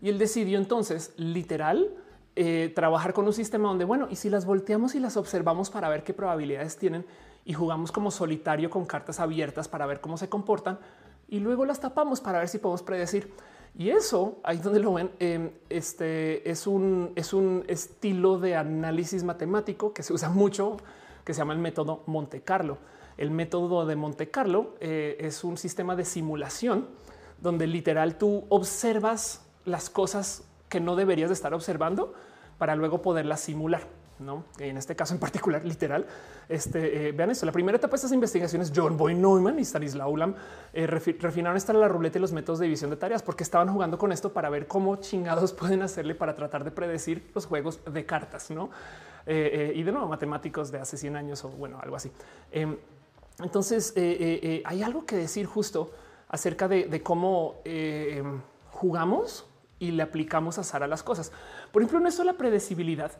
Y 0.00 0.08
él 0.08 0.18
decidió 0.18 0.58
entonces 0.58 1.12
literal 1.16 1.94
eh, 2.36 2.72
trabajar 2.74 3.12
con 3.12 3.26
un 3.26 3.32
sistema 3.32 3.68
donde, 3.68 3.84
bueno, 3.84 4.08
y 4.10 4.16
si 4.16 4.28
las 4.28 4.44
volteamos 4.44 4.94
y 4.94 5.00
las 5.00 5.16
observamos 5.16 5.70
para 5.70 5.88
ver 5.88 6.04
qué 6.04 6.12
probabilidades 6.12 6.76
tienen 6.76 7.06
y 7.44 7.54
jugamos 7.54 7.92
como 7.92 8.10
solitario 8.10 8.70
con 8.70 8.84
cartas 8.84 9.20
abiertas 9.20 9.68
para 9.68 9.86
ver 9.86 10.00
cómo 10.00 10.18
se 10.18 10.28
comportan 10.28 10.78
y 11.28 11.40
luego 11.40 11.64
las 11.64 11.80
tapamos 11.80 12.20
para 12.20 12.38
ver 12.38 12.48
si 12.48 12.58
podemos 12.58 12.82
predecir. 12.82 13.32
Y 13.78 13.90
eso, 13.90 14.38
ahí 14.42 14.56
donde 14.56 14.80
lo 14.80 14.94
ven, 14.94 15.10
em, 15.18 15.50
este 15.68 16.48
es 16.50 16.66
un, 16.66 17.12
es 17.14 17.34
un 17.34 17.64
estilo 17.68 18.38
de 18.38 18.56
análisis 18.56 19.22
matemático 19.22 19.92
que 19.92 20.02
se 20.02 20.14
usa 20.14 20.30
mucho, 20.30 20.78
que 21.24 21.34
se 21.34 21.38
llama 21.38 21.52
el 21.52 21.58
método 21.58 22.02
Monte 22.06 22.40
Carlo. 22.40 22.78
El 23.18 23.30
método 23.30 23.84
de 23.84 23.94
Monte 23.94 24.30
Carlo 24.30 24.76
eh, 24.80 25.18
es 25.20 25.44
un 25.44 25.58
sistema 25.58 25.94
de 25.94 26.06
simulación 26.06 26.88
donde 27.42 27.66
literal 27.66 28.16
tú 28.16 28.44
observas 28.48 29.46
las 29.66 29.90
cosas 29.90 30.44
que 30.70 30.80
no 30.80 30.96
deberías 30.96 31.28
de 31.28 31.34
estar 31.34 31.52
observando 31.52 32.14
para 32.56 32.76
luego 32.76 33.02
poderlas 33.02 33.40
simular. 33.40 33.86
¿No? 34.18 34.44
En 34.58 34.76
este 34.76 34.96
caso 34.96 35.14
en 35.14 35.20
particular, 35.20 35.64
literal. 35.64 36.06
Este, 36.48 37.08
eh, 37.08 37.12
vean 37.12 37.30
esto, 37.30 37.46
la 37.46 37.52
primera 37.52 37.76
etapa 37.76 37.92
de 37.92 37.96
estas 37.96 38.12
investigaciones, 38.12 38.72
John 38.74 38.96
Boy 38.96 39.14
Neumann 39.14 39.58
y 39.58 39.64
Stanislaw 39.64 40.10
Ulam 40.10 40.34
eh, 40.72 40.86
refinaron 40.86 41.56
esta 41.56 41.72
la 41.72 41.88
ruleta 41.88 42.18
y 42.18 42.20
los 42.20 42.32
métodos 42.32 42.60
de 42.60 42.64
división 42.66 42.90
de 42.90 42.96
tareas, 42.96 43.22
porque 43.22 43.42
estaban 43.42 43.72
jugando 43.72 43.98
con 43.98 44.12
esto 44.12 44.32
para 44.32 44.48
ver 44.48 44.66
cómo 44.66 44.96
chingados 44.96 45.52
pueden 45.54 45.82
hacerle 45.82 46.14
para 46.14 46.34
tratar 46.34 46.64
de 46.64 46.70
predecir 46.70 47.30
los 47.34 47.46
juegos 47.46 47.80
de 47.84 48.06
cartas, 48.06 48.50
¿no? 48.50 48.70
Eh, 49.26 49.72
y 49.74 49.82
de 49.82 49.90
nuevo, 49.90 50.06
matemáticos 50.06 50.70
de 50.70 50.78
hace 50.78 50.96
100 50.96 51.16
años 51.16 51.44
o 51.44 51.48
bueno, 51.48 51.78
algo 51.82 51.96
así. 51.96 52.12
Em, 52.52 52.76
entonces, 53.40 53.92
hay 53.96 54.82
algo 54.82 55.04
que 55.04 55.16
decir 55.16 55.46
justo 55.46 55.90
acerca 56.28 56.68
de, 56.68 57.02
cómo 57.02 57.56
em, 57.64 58.40
jugamos 58.70 59.46
y 59.78 59.90
le 59.90 60.02
aplicamos 60.02 60.58
azar 60.58 60.82
a 60.82 60.86
las 60.86 61.02
cosas. 61.02 61.32
Por 61.72 61.82
ejemplo, 61.82 61.98
en 61.98 62.06
esto 62.06 62.24
la 62.24 62.34
predecibilidad 62.34 63.12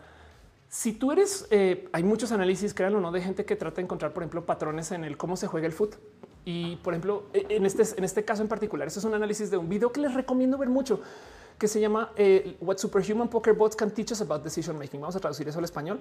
si 0.77 0.93
tú 0.93 1.11
eres, 1.11 1.47
eh, 1.51 1.89
hay 1.93 2.03
muchos 2.03 2.33
análisis, 2.33 2.75
créanlo, 2.75 3.01
no 3.01 3.11
de 3.11 3.23
gente 3.23 3.47
que 3.47 3.57
trata 3.57 3.77
de 3.77 3.85
encontrar, 3.85 4.13
por 4.13 4.23
ejemplo, 4.23 4.45
patrones 4.45 4.93
en 4.93 5.05
el 5.05 5.17
cómo 5.17 5.39
se 5.39 5.47
juega 5.47 5.67
el 5.67 5.73
fútbol. 5.73 5.99
Y 6.45 6.77
por 6.77 6.93
ejemplo, 6.93 7.25
e, 7.33 7.47
en 7.49 7.65
este, 7.65 7.83
en 7.97 8.05
este 8.05 8.27
caso 8.27 8.43
en 8.43 8.49
particular, 8.49 8.87
este 8.87 8.99
es 8.99 9.05
un 9.07 9.15
análisis 9.15 9.51
de 9.51 9.57
un 9.57 9.71
video 9.71 9.91
que 9.91 10.03
les 10.03 10.13
recomiendo 10.13 10.59
ver 10.59 10.69
mucho, 10.69 11.01
que 11.59 11.67
se 11.67 11.81
llama 11.81 12.13
eh, 12.17 12.59
What 12.61 12.77
Superhuman 12.77 13.29
Poker 13.29 13.55
Bots 13.55 13.75
Can 13.75 13.91
Teach 13.91 14.13
Us 14.13 14.21
About 14.21 14.43
Decision 14.43 14.77
Making. 14.77 15.01
Vamos 15.01 15.17
a 15.17 15.19
traducir 15.19 15.49
eso 15.49 15.61
al 15.61 15.65
español. 15.65 15.99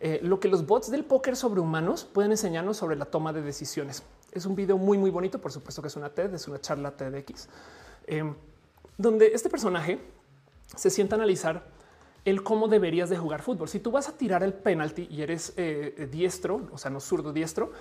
Eh, 0.00 0.20
lo 0.22 0.40
que 0.40 0.48
los 0.48 0.66
bots 0.66 0.90
del 0.90 1.04
póker 1.04 1.36
sobre 1.36 1.60
humanos 1.60 2.06
pueden 2.10 2.30
enseñarnos 2.30 2.78
sobre 2.78 2.96
la 2.96 3.04
toma 3.04 3.34
de 3.34 3.42
decisiones. 3.42 4.04
Es 4.32 4.46
un 4.46 4.54
video 4.54 4.78
muy, 4.78 4.96
muy 4.96 5.10
bonito. 5.10 5.38
Por 5.38 5.52
supuesto 5.52 5.82
que 5.82 5.88
es 5.88 5.96
una 5.96 6.08
TED, 6.08 6.32
es 6.32 6.48
una 6.48 6.58
charla 6.62 6.92
TEDx, 6.92 7.46
donde 8.96 9.26
este 9.34 9.50
personaje 9.50 9.98
se 10.74 10.88
sienta 10.88 11.14
a 11.14 11.18
analizar 11.18 11.73
el 12.24 12.42
cómo 12.42 12.68
deberías 12.68 13.10
de 13.10 13.16
jugar 13.16 13.42
fútbol. 13.42 13.68
Si 13.68 13.80
tú 13.80 13.90
vas 13.90 14.08
a 14.08 14.16
tirar 14.16 14.42
el 14.42 14.54
penalti 14.54 15.06
y 15.10 15.22
eres 15.22 15.52
eh, 15.56 16.08
diestro, 16.10 16.68
o 16.72 16.78
sea, 16.78 16.90
no 16.90 17.00
zurdo 17.00 17.32
diestro, 17.32 17.72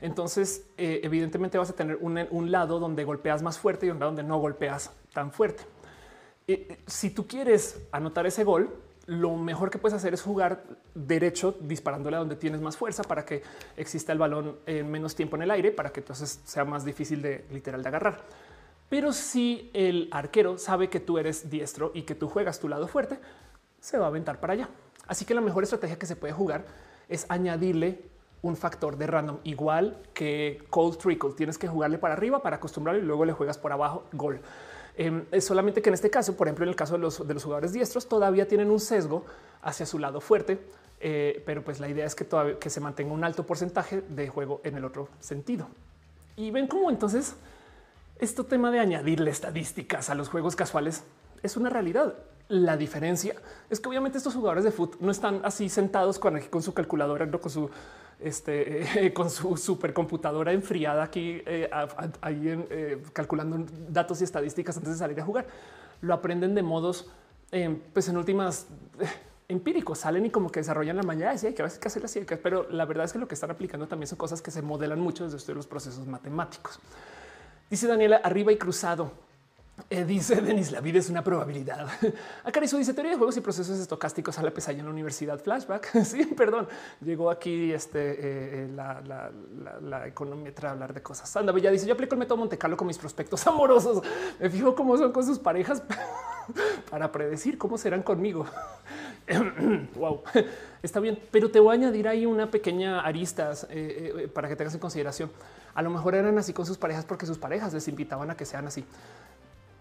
entonces 0.00 0.66
eh, 0.76 1.00
evidentemente 1.04 1.58
vas 1.58 1.70
a 1.70 1.74
tener 1.74 1.96
un, 2.00 2.50
lado 2.50 2.80
donde 2.80 3.04
golpeas 3.04 3.42
más 3.42 3.58
fuerte 3.58 3.86
y 3.86 3.90
un 3.90 4.00
lado 4.00 4.10
donde 4.10 4.24
no 4.24 4.38
golpeas 4.38 4.90
tan 5.12 5.30
fuerte. 5.30 5.62
Eh, 6.48 6.78
si 6.86 7.10
tú 7.10 7.28
quieres 7.28 7.80
anotar 7.92 8.26
ese 8.26 8.42
gol, 8.42 8.74
lo 9.06 9.36
mejor 9.36 9.70
que 9.70 9.78
puedes 9.78 9.96
hacer 9.96 10.12
es 10.14 10.22
jugar 10.22 10.64
derecho 10.94 11.56
disparándole 11.60 12.16
a 12.16 12.20
donde 12.20 12.36
tienes 12.36 12.60
más 12.60 12.76
fuerza 12.76 13.04
para 13.04 13.24
que 13.24 13.42
exista 13.76 14.12
el 14.12 14.18
balón 14.18 14.56
en 14.66 14.90
menos 14.90 15.14
tiempo 15.14 15.36
en 15.36 15.42
el 15.42 15.50
aire, 15.52 15.70
para 15.70 15.90
que 15.90 16.00
entonces 16.00 16.40
sea 16.44 16.64
más 16.64 16.84
difícil 16.84 17.22
de 17.22 17.44
literal 17.52 17.82
de 17.82 17.88
agarrar. 17.88 18.24
Pero 18.88 19.12
si 19.12 19.70
el 19.72 20.08
arquero 20.10 20.58
sabe 20.58 20.88
que 20.88 21.00
tú 21.00 21.18
eres 21.18 21.48
diestro 21.48 21.92
y 21.94 22.02
que 22.02 22.14
tú 22.14 22.28
juegas 22.28 22.60
tu 22.60 22.68
lado 22.68 22.88
fuerte, 22.88 23.18
se 23.82 23.98
va 23.98 24.06
a 24.06 24.08
aventar 24.08 24.38
para 24.40 24.52
allá. 24.54 24.68
Así 25.08 25.24
que 25.24 25.34
la 25.34 25.40
mejor 25.40 25.64
estrategia 25.64 25.98
que 25.98 26.06
se 26.06 26.16
puede 26.16 26.32
jugar 26.32 26.64
es 27.08 27.26
añadirle 27.28 28.00
un 28.40 28.56
factor 28.56 28.96
de 28.96 29.06
random 29.06 29.38
igual 29.44 30.00
que 30.14 30.64
cold 30.70 30.96
trickle. 30.98 31.32
Tienes 31.32 31.58
que 31.58 31.68
jugarle 31.68 31.98
para 31.98 32.14
arriba 32.14 32.42
para 32.42 32.56
acostumbrarlo 32.56 33.02
y 33.02 33.04
luego 33.04 33.24
le 33.24 33.32
juegas 33.32 33.58
por 33.58 33.72
abajo 33.72 34.04
gol. 34.12 34.40
Em, 34.96 35.24
es 35.32 35.44
solamente 35.44 35.82
que 35.82 35.90
en 35.90 35.94
este 35.94 36.10
caso, 36.10 36.36
por 36.36 36.46
ejemplo, 36.46 36.64
en 36.64 36.68
el 36.68 36.76
caso 36.76 36.94
de 36.94 37.00
los, 37.00 37.18
jugadores 37.18 37.72
diestros, 37.72 38.08
todavía 38.08 38.46
tienen 38.46 38.70
un 38.70 38.78
sesgo 38.78 39.24
hacia 39.62 39.84
su 39.84 39.98
lado 39.98 40.20
fuerte, 40.20 40.60
eh, 41.00 41.42
pero 41.44 41.64
pues 41.64 41.80
la 41.80 41.88
idea 41.88 42.06
es 42.06 42.14
que 42.14 42.24
todavía 42.24 42.58
que 42.58 42.70
se 42.70 42.80
mantenga 42.80 43.12
un 43.12 43.24
alto 43.24 43.44
porcentaje 43.44 44.02
de 44.02 44.28
juego 44.28 44.60
en 44.62 44.76
el 44.76 44.84
otro 44.84 45.08
sentido. 45.18 45.66
Y 46.36 46.52
ven 46.52 46.68
cómo 46.68 46.88
entonces 46.88 47.34
este 48.18 48.44
tema 48.44 48.70
de 48.70 48.78
añadirle 48.78 49.30
estadísticas 49.30 50.08
a 50.08 50.14
los 50.14 50.28
juegos 50.28 50.54
casuales 50.54 51.02
es 51.42 51.56
una 51.56 51.68
realidad 51.68 52.14
La 52.52 52.76
diferencia 52.76 53.34
es 53.70 53.80
que 53.80 53.88
obviamente 53.88 54.18
estos 54.18 54.34
jugadores 54.34 54.62
de 54.62 54.72
fútbol 54.72 54.98
no 55.00 55.10
están 55.10 55.40
así 55.42 55.70
sentados 55.70 56.18
con, 56.18 56.38
con 56.38 56.62
su 56.62 56.74
calculadora, 56.74 57.30
con 57.30 57.50
su 57.50 57.70
este, 58.20 59.10
con 59.14 59.30
su 59.30 59.56
supercomputadora 59.56 60.52
enfriada 60.52 61.02
aquí 61.02 61.42
eh, 61.46 61.70
ahí 62.20 62.66
eh, 62.68 63.02
calculando 63.14 63.64
datos 63.88 64.20
y 64.20 64.24
estadísticas 64.24 64.76
antes 64.76 64.92
de 64.92 64.98
salir 64.98 65.18
a 65.18 65.24
jugar. 65.24 65.46
Lo 66.02 66.12
aprenden 66.12 66.54
de 66.54 66.62
modos, 66.62 67.08
eh, 67.52 67.74
pues 67.94 68.06
en 68.10 68.18
últimas 68.18 68.66
empíricos 69.48 70.00
salen 70.00 70.26
y 70.26 70.30
como 70.30 70.50
que 70.50 70.60
desarrollan 70.60 70.98
la 70.98 71.04
mañana. 71.04 71.38
Sí, 71.38 71.46
hay 71.46 71.54
que, 71.54 71.64
que 71.64 71.88
hacer 71.88 72.04
así, 72.04 72.20
pero 72.42 72.68
la 72.68 72.84
verdad 72.84 73.06
es 73.06 73.14
que 73.14 73.18
lo 73.18 73.26
que 73.26 73.34
están 73.34 73.50
aplicando 73.50 73.88
también 73.88 74.08
son 74.08 74.18
cosas 74.18 74.42
que 74.42 74.50
se 74.50 74.60
modelan 74.60 75.00
mucho 75.00 75.26
desde 75.26 75.54
los 75.54 75.66
procesos 75.66 76.06
matemáticos. 76.06 76.78
Dice 77.70 77.86
Daniela 77.86 78.16
arriba 78.16 78.52
y 78.52 78.58
cruzado. 78.58 79.31
Eh, 79.90 80.04
dice 80.04 80.40
Denis, 80.40 80.72
la 80.72 80.80
vida 80.80 80.98
es 80.98 81.10
una 81.10 81.22
probabilidad. 81.22 81.86
Acarizo 82.44 82.78
dice 82.78 82.94
teoría 82.94 83.12
de 83.12 83.18
juegos 83.18 83.36
y 83.36 83.40
procesos 83.40 83.78
estocásticos 83.78 84.38
a 84.38 84.42
la 84.42 84.50
pesadilla 84.50 84.80
en 84.80 84.86
la 84.86 84.92
universidad. 84.92 85.38
Flashback. 85.38 86.04
sí, 86.04 86.26
perdón. 86.26 86.68
Llegó 87.00 87.30
aquí 87.30 87.72
este, 87.72 88.12
eh, 88.12 88.16
eh, 88.22 88.70
la, 88.74 89.00
la, 89.02 89.30
la, 89.80 90.06
economía 90.06 90.52
a 90.62 90.70
hablar 90.70 90.94
de 90.94 91.02
cosas. 91.02 91.34
Anda, 91.36 91.52
Bella 91.52 91.70
dice 91.70 91.86
yo 91.86 91.94
aplico 91.94 92.14
el 92.14 92.20
método 92.20 92.38
Monte 92.38 92.58
Carlo 92.58 92.76
con 92.76 92.86
mis 92.86 92.98
prospectos 92.98 93.46
amorosos. 93.46 94.02
Me 94.40 94.50
fijo 94.50 94.74
cómo 94.74 94.96
son 94.96 95.12
con 95.12 95.24
sus 95.24 95.38
parejas 95.38 95.82
para 96.90 97.10
predecir 97.12 97.58
cómo 97.58 97.78
serán 97.78 98.02
conmigo. 98.02 98.46
wow, 99.94 100.22
está 100.82 101.00
bien, 101.00 101.18
pero 101.30 101.50
te 101.50 101.60
voy 101.60 101.70
a 101.70 101.78
añadir 101.78 102.08
ahí 102.08 102.26
una 102.26 102.50
pequeña 102.50 103.00
aristas 103.00 103.68
para 104.34 104.48
que 104.48 104.56
tengas 104.56 104.74
en 104.74 104.80
consideración. 104.80 105.30
A 105.74 105.82
lo 105.82 105.90
mejor 105.90 106.14
eran 106.14 106.36
así 106.38 106.52
con 106.52 106.66
sus 106.66 106.76
parejas 106.76 107.04
porque 107.04 107.24
sus 107.24 107.38
parejas 107.38 107.72
les 107.72 107.86
invitaban 107.88 108.30
a 108.30 108.36
que 108.36 108.44
sean 108.44 108.66
así. 108.66 108.84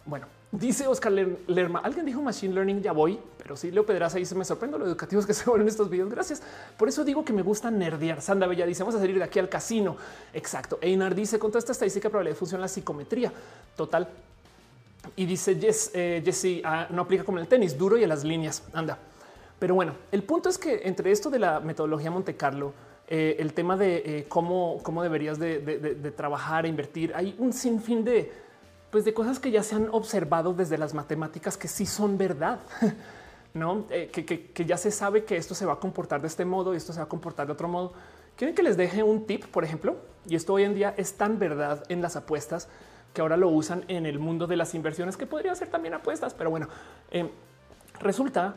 Bueno, 0.06 0.26
dice 0.52 0.88
Oscar 0.88 1.12
Lerma, 1.12 1.80
alguien 1.80 2.06
dijo 2.06 2.22
Machine 2.22 2.54
Learning, 2.54 2.82
ya 2.82 2.92
voy, 2.92 3.20
pero 3.38 3.56
sí, 3.56 3.72
Leo 3.72 3.86
Pedraza 3.86 4.18
dice, 4.18 4.34
me 4.34 4.44
sorprendo 4.44 4.78
lo 4.78 4.86
educativos 4.86 5.26
que 5.26 5.34
se 5.36 5.50
vuelven 5.50 5.68
estos 5.68 5.90
videos, 5.90 6.10
gracias. 6.10 6.42
Por 6.78 6.90
eso 6.90 7.04
digo 7.04 7.24
que 7.24 7.34
me 7.34 7.44
gusta 7.44 7.70
nerdear. 7.70 8.22
Sanda 8.22 8.48
Bella 8.48 8.66
dice, 8.66 8.84
vamos 8.84 8.96
a 8.96 9.00
salir 9.00 9.18
de 9.18 9.24
aquí 9.24 9.40
al 9.40 9.50
casino. 9.50 9.96
Exacto. 10.34 10.80
Einar 10.82 11.14
dice, 11.14 11.38
con 11.38 11.52
toda 11.52 11.60
esta 11.60 11.72
estadística 11.72 12.10
probabilidad 12.10 12.38
funciona 12.38 12.64
la 12.64 12.68
psicometría. 12.68 13.32
Total. 13.76 14.08
Y 15.16 15.26
dice, 15.26 15.60
yes, 15.60 15.92
eh, 15.94 16.22
Jesse, 16.24 16.62
ah, 16.64 16.88
no 16.90 17.04
aplica 17.04 17.24
como 17.24 17.38
en 17.38 17.44
el 17.44 17.48
tenis, 17.48 17.78
duro 17.78 17.98
y 17.98 18.04
a 18.04 18.08
las 18.08 18.24
líneas. 18.24 18.64
Anda. 18.74 18.98
Pero 19.60 19.76
bueno, 19.76 19.94
el 20.12 20.24
punto 20.24 20.50
es 20.50 20.58
que 20.58 20.82
entre 20.86 21.12
esto 21.12 21.30
de 21.30 21.40
la 21.40 21.60
metodología 21.60 22.10
Monte 22.10 22.36
Carlo, 22.36 22.74
eh, 23.08 23.36
el 23.40 23.54
tema 23.54 23.78
de 23.78 23.98
eh, 23.98 24.26
cómo, 24.28 24.80
cómo 24.82 25.04
deberías 25.04 25.38
de, 25.38 25.60
de 25.60 26.12
trabajar 26.12 26.66
e 26.66 26.70
invertir, 26.70 27.12
hay 27.14 27.36
un 27.38 27.54
sinfín 27.54 28.04
de 28.04 28.32
pues 28.92 29.06
de 29.06 29.14
cosas 29.14 29.40
que 29.40 29.52
ya 29.52 29.64
se 29.64 29.76
han 29.76 29.90
observado 29.92 30.54
desde 30.54 30.78
las 30.78 30.94
matemáticas 30.94 31.58
que 31.58 31.68
sí 31.68 31.86
son 31.86 32.18
verdad. 32.18 32.60
No 33.54 33.86
eh, 33.90 34.10
que, 34.10 34.66
ya 34.66 34.78
se 34.78 34.92
sabe 34.92 35.26
que 35.26 35.36
esto 35.36 35.54
se 35.54 35.66
va 35.66 35.74
a 35.74 35.76
comportar 35.76 36.22
de 36.22 36.28
este 36.28 36.46
modo 36.46 36.74
y 36.74 36.78
esto 36.78 36.94
se 36.94 37.00
va 37.00 37.04
a 37.04 37.10
comportar 37.10 37.48
de 37.48 37.52
otro 37.52 37.68
modo. 37.68 37.92
Quieren 38.38 38.56
que 38.56 38.64
les 38.64 38.78
deje 38.78 39.04
un 39.04 39.26
tip, 39.26 39.46
por 39.48 39.66
ejemplo, 39.66 39.98
y 40.26 40.38
esto 40.38 40.54
hoy 40.54 40.64
en 40.64 40.74
día 40.74 40.94
es 40.96 41.16
tan 41.16 41.38
verdad 41.38 41.84
en 41.90 42.02
las 42.02 42.16
apuestas 42.16 42.70
que 43.14 43.20
ahora 43.20 43.36
lo 43.36 43.50
usan 43.50 43.84
en 43.90 44.06
el 44.06 44.20
mundo 44.20 44.48
de 44.48 44.56
las 44.56 44.74
inversiones, 44.74 45.18
que 45.18 45.26
podría 45.26 45.54
ser 45.54 45.68
también 45.68 45.94
apuestas, 45.94 46.34
pero 46.34 46.50
bueno, 46.50 46.70
eh, 47.12 47.30
resulta 48.00 48.56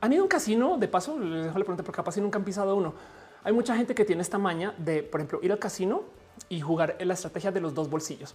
han 0.00 0.12
ido 0.12 0.22
a 0.22 0.24
un 0.24 0.28
casino. 0.28 0.78
De 0.78 0.88
paso, 0.88 1.18
les 1.18 1.44
dejo 1.44 1.58
la 1.58 1.64
pregunta 1.64 1.82
porque 1.82 1.96
capaz 1.96 2.12
si 2.12 2.20
nunca 2.20 2.38
han 2.38 2.44
pisado 2.44 2.74
uno. 2.74 2.94
Hay 3.42 3.52
mucha 3.52 3.76
gente 3.76 3.94
que 3.94 4.04
tiene 4.04 4.22
esta 4.22 4.38
maña 4.38 4.74
de, 4.78 5.02
por 5.02 5.20
ejemplo, 5.20 5.40
ir 5.42 5.52
al 5.52 5.58
casino 5.58 6.02
y 6.48 6.60
jugar 6.60 6.96
en 6.98 7.08
la 7.08 7.14
estrategia 7.14 7.52
de 7.52 7.60
los 7.60 7.74
dos 7.74 7.88
bolsillos. 7.88 8.34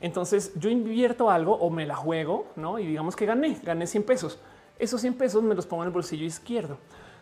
Entonces 0.00 0.52
yo 0.56 0.70
invierto 0.70 1.30
algo 1.30 1.54
o 1.54 1.70
me 1.70 1.86
la 1.86 1.96
juego, 1.96 2.46
¿no? 2.56 2.78
Y 2.78 2.86
digamos 2.86 3.16
que 3.16 3.26
gané, 3.26 3.58
gané 3.62 3.86
100 3.86 4.02
pesos. 4.04 4.38
Esos 4.78 5.00
100 5.00 5.14
pesos 5.14 5.42
me 5.42 5.54
los 5.54 5.66
pongo 5.66 5.82
en 5.82 5.88
el 5.88 5.92
bolsillo 5.92 6.24
izquierdo. 6.24 6.78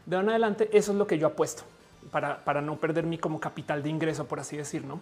De 0.06 0.16
ahora 0.16 0.26
en 0.26 0.30
adelante, 0.30 0.70
eso 0.72 0.92
es 0.92 0.98
lo 0.98 1.06
que 1.06 1.18
yo 1.18 1.26
apuesto 1.26 1.64
para, 2.10 2.44
para 2.44 2.62
no 2.62 2.76
perder 2.76 3.04
mi 3.04 3.18
como 3.18 3.40
capital 3.40 3.82
de 3.82 3.90
ingreso, 3.90 4.26
por 4.26 4.40
así 4.40 4.56
decir, 4.56 4.84
¿no? 4.84 5.00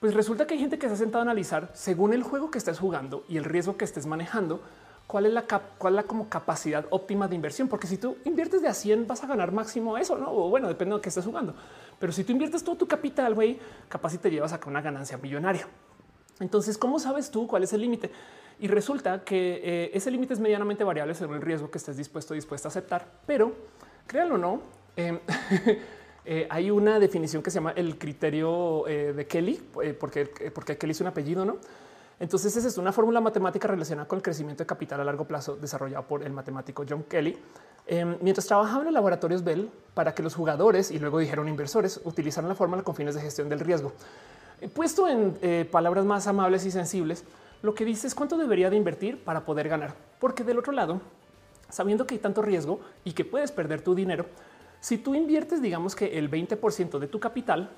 Pues 0.00 0.14
resulta 0.14 0.46
que 0.46 0.54
hay 0.54 0.60
gente 0.60 0.78
que 0.78 0.86
se 0.88 0.94
ha 0.94 0.96
sentado 0.96 1.18
a 1.18 1.22
analizar 1.22 1.70
según 1.74 2.14
el 2.14 2.22
juego 2.22 2.50
que 2.50 2.56
estés 2.56 2.78
jugando 2.78 3.24
y 3.28 3.36
el 3.36 3.44
riesgo 3.44 3.76
que 3.76 3.84
estés 3.84 4.06
manejando, 4.06 4.62
cuál 5.06 5.26
es 5.26 5.32
la, 5.32 5.42
cuál 5.76 5.94
es 5.94 5.96
la 5.96 6.02
como 6.04 6.28
capacidad 6.28 6.86
óptima 6.90 7.28
de 7.28 7.34
inversión. 7.34 7.68
Porque 7.68 7.86
si 7.86 7.98
tú 7.98 8.16
inviertes 8.24 8.62
de 8.62 8.68
a 8.68 8.74
100 8.74 9.06
vas 9.06 9.22
a 9.24 9.26
ganar 9.26 9.52
máximo 9.52 9.98
eso, 9.98 10.16
¿no? 10.16 10.32
O 10.32 10.48
bueno, 10.48 10.68
depende 10.68 10.92
de 10.92 10.98
lo 10.98 11.02
que 11.02 11.10
estés 11.10 11.26
jugando. 11.26 11.54
Pero 11.98 12.12
si 12.12 12.24
tú 12.24 12.32
inviertes 12.32 12.64
todo 12.64 12.76
tu 12.76 12.86
capital, 12.86 13.34
güey, 13.34 13.58
capaz 13.88 14.10
si 14.10 14.18
te 14.18 14.30
llevas 14.30 14.52
a 14.54 14.60
una 14.66 14.80
ganancia 14.80 15.18
millonaria. 15.18 15.66
Entonces, 16.40 16.76
¿cómo 16.78 16.98
sabes 16.98 17.30
tú 17.30 17.46
cuál 17.46 17.62
es 17.62 17.72
el 17.72 17.82
límite? 17.82 18.10
Y 18.58 18.68
resulta 18.68 19.22
que 19.24 19.60
eh, 19.62 19.90
ese 19.94 20.10
límite 20.10 20.34
es 20.34 20.40
medianamente 20.40 20.84
variable 20.84 21.14
según 21.14 21.36
el 21.36 21.42
riesgo 21.42 21.70
que 21.70 21.78
estés 21.78 21.96
dispuesto 21.96 22.34
o 22.34 22.36
dispuesta 22.36 22.68
a 22.68 22.70
aceptar. 22.70 23.06
Pero 23.26 23.52
créanlo 24.06 24.34
o 24.34 24.38
no, 24.38 24.62
em, 24.96 25.18
eh, 26.24 26.46
hay 26.50 26.70
una 26.70 26.98
definición 26.98 27.42
que 27.42 27.50
se 27.50 27.56
llama 27.56 27.72
el 27.76 27.98
criterio 27.98 28.86
eh, 28.88 29.12
de 29.12 29.26
Kelly, 29.26 29.62
porque, 29.98 30.26
porque 30.54 30.76
Kelly 30.76 30.92
es 30.92 31.00
un 31.00 31.06
apellido, 31.06 31.44
no? 31.44 31.58
Entonces, 32.18 32.54
esa 32.54 32.68
es 32.68 32.76
una 32.76 32.92
fórmula 32.92 33.18
matemática 33.22 33.66
relacionada 33.66 34.06
con 34.06 34.18
el 34.18 34.22
crecimiento 34.22 34.62
de 34.62 34.66
capital 34.66 35.00
a 35.00 35.04
largo 35.04 35.24
plazo 35.24 35.56
desarrollado 35.56 36.06
por 36.06 36.22
el 36.22 36.32
matemático 36.32 36.84
John 36.86 37.04
Kelly. 37.04 37.38
Em, 37.86 38.18
mientras 38.20 38.46
trabajaba 38.46 38.80
en 38.80 38.84
los 38.86 38.94
laboratorios 38.94 39.42
Bell 39.42 39.70
para 39.94 40.14
que 40.14 40.22
los 40.22 40.34
jugadores 40.34 40.90
y 40.90 40.98
luego 40.98 41.18
dijeron 41.18 41.48
inversores 41.48 41.98
utilizaran 42.04 42.48
la 42.48 42.54
fórmula 42.54 42.82
con 42.82 42.94
fines 42.94 43.14
de 43.14 43.22
gestión 43.22 43.48
del 43.48 43.60
riesgo. 43.60 43.92
Puesto 44.68 45.08
en 45.08 45.38
eh, 45.42 45.68
palabras 45.70 46.04
más 46.04 46.26
amables 46.26 46.66
y 46.66 46.70
sensibles, 46.70 47.24
lo 47.62 47.74
que 47.74 47.84
dice 47.84 48.06
es 48.06 48.14
cuánto 48.14 48.36
debería 48.36 48.70
de 48.70 48.76
invertir 48.76 49.22
para 49.22 49.44
poder 49.44 49.68
ganar. 49.68 49.94
Porque 50.18 50.44
del 50.44 50.58
otro 50.58 50.72
lado, 50.72 51.00
sabiendo 51.68 52.06
que 52.06 52.14
hay 52.14 52.20
tanto 52.20 52.42
riesgo 52.42 52.80
y 53.04 53.12
que 53.12 53.24
puedes 53.24 53.52
perder 53.52 53.82
tu 53.82 53.94
dinero, 53.94 54.26
si 54.80 54.98
tú 54.98 55.14
inviertes, 55.14 55.60
digamos 55.60 55.94
que 55.94 56.18
el 56.18 56.30
20% 56.30 56.98
de 56.98 57.06
tu 57.06 57.20
capital, 57.20 57.70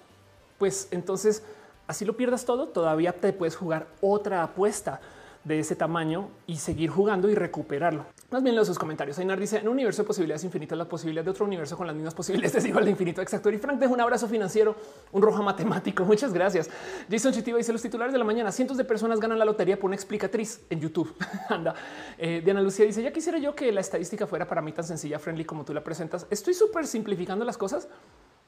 pues 0.59 0.89
entonces 0.93 1.43
así 1.87 2.05
lo 2.05 2.17
pierdas 2.17 2.45
todo, 2.45 2.69
todavía 2.69 3.13
te 3.13 3.33
puedes 3.33 3.57
jugar 3.57 3.89
otra 4.01 4.43
apuesta 4.43 5.01
de 5.45 5.59
ese 5.59 5.75
tamaño 5.75 6.29
y 6.47 6.57
seguir 6.57 6.91
jugando 6.91 7.29
y 7.29 7.35
recuperarlo. 7.35 8.07
Más 8.31 8.43
bien 8.43 8.55
los 8.55 8.69
sus 8.69 8.79
comentarios. 8.79 9.19
Ainar 9.19 9.39
dice 9.41 9.59
en 9.59 9.67
un 9.67 9.75
universo 9.75 10.03
de 10.03 10.07
posibilidades 10.07 10.45
infinitas, 10.45 10.79
la 10.79 10.89
posibilidad 10.89 11.25
de 11.25 11.31
otro 11.31 11.45
universo 11.45 11.77
con 11.77 11.87
las 11.87 11.97
mismas 11.97 12.15
posibilidades 12.15 12.55
es 12.63 12.65
igual 12.65 12.85
de 12.85 12.93
infinito. 12.93 13.21
Exacto. 13.21 13.51
Y 13.51 13.59
Frank 13.59 13.79
deja 13.79 13.93
un 13.93 14.01
abrazo 14.01 14.29
financiero, 14.29 14.77
un 15.11 15.21
rojo 15.21 15.43
matemático. 15.43 16.05
Muchas 16.07 16.33
gracias. 16.33 16.71
Jason 17.11 17.33
Chitiba 17.33 17.59
dice 17.59 17.73
los 17.73 17.83
titulares 17.83 18.13
de 18.13 18.19
la 18.19 18.25
mañana. 18.25 18.53
Cientos 18.53 18.77
de 18.77 18.85
personas 18.85 19.19
ganan 19.19 19.39
la 19.39 19.45
lotería 19.45 19.77
por 19.77 19.87
una 19.89 19.97
explicatriz 19.97 20.61
en 20.71 20.81
YouTube. 20.81 21.15
Anda. 21.49 21.75
Eh, 22.19 22.41
Diana 22.45 22.61
Lucía 22.61 22.87
dice 22.87 23.03
ya 23.03 23.13
quisiera 23.13 23.39
yo 23.39 23.55
que 23.55 23.73
la 23.73 23.81
estadística 23.81 24.27
fuera 24.27 24.47
para 24.47 24.63
mí 24.63 24.73
tan 24.73 24.85
sencilla, 24.85 25.19
friendly 25.19 25.45
como 25.45 25.65
tú 25.65 25.75
la 25.75 25.83
presentas. 25.83 26.27
Estoy 26.31 26.55
súper 26.55 26.87
simplificando 26.87 27.45
las 27.45 27.59
cosas, 27.59 27.89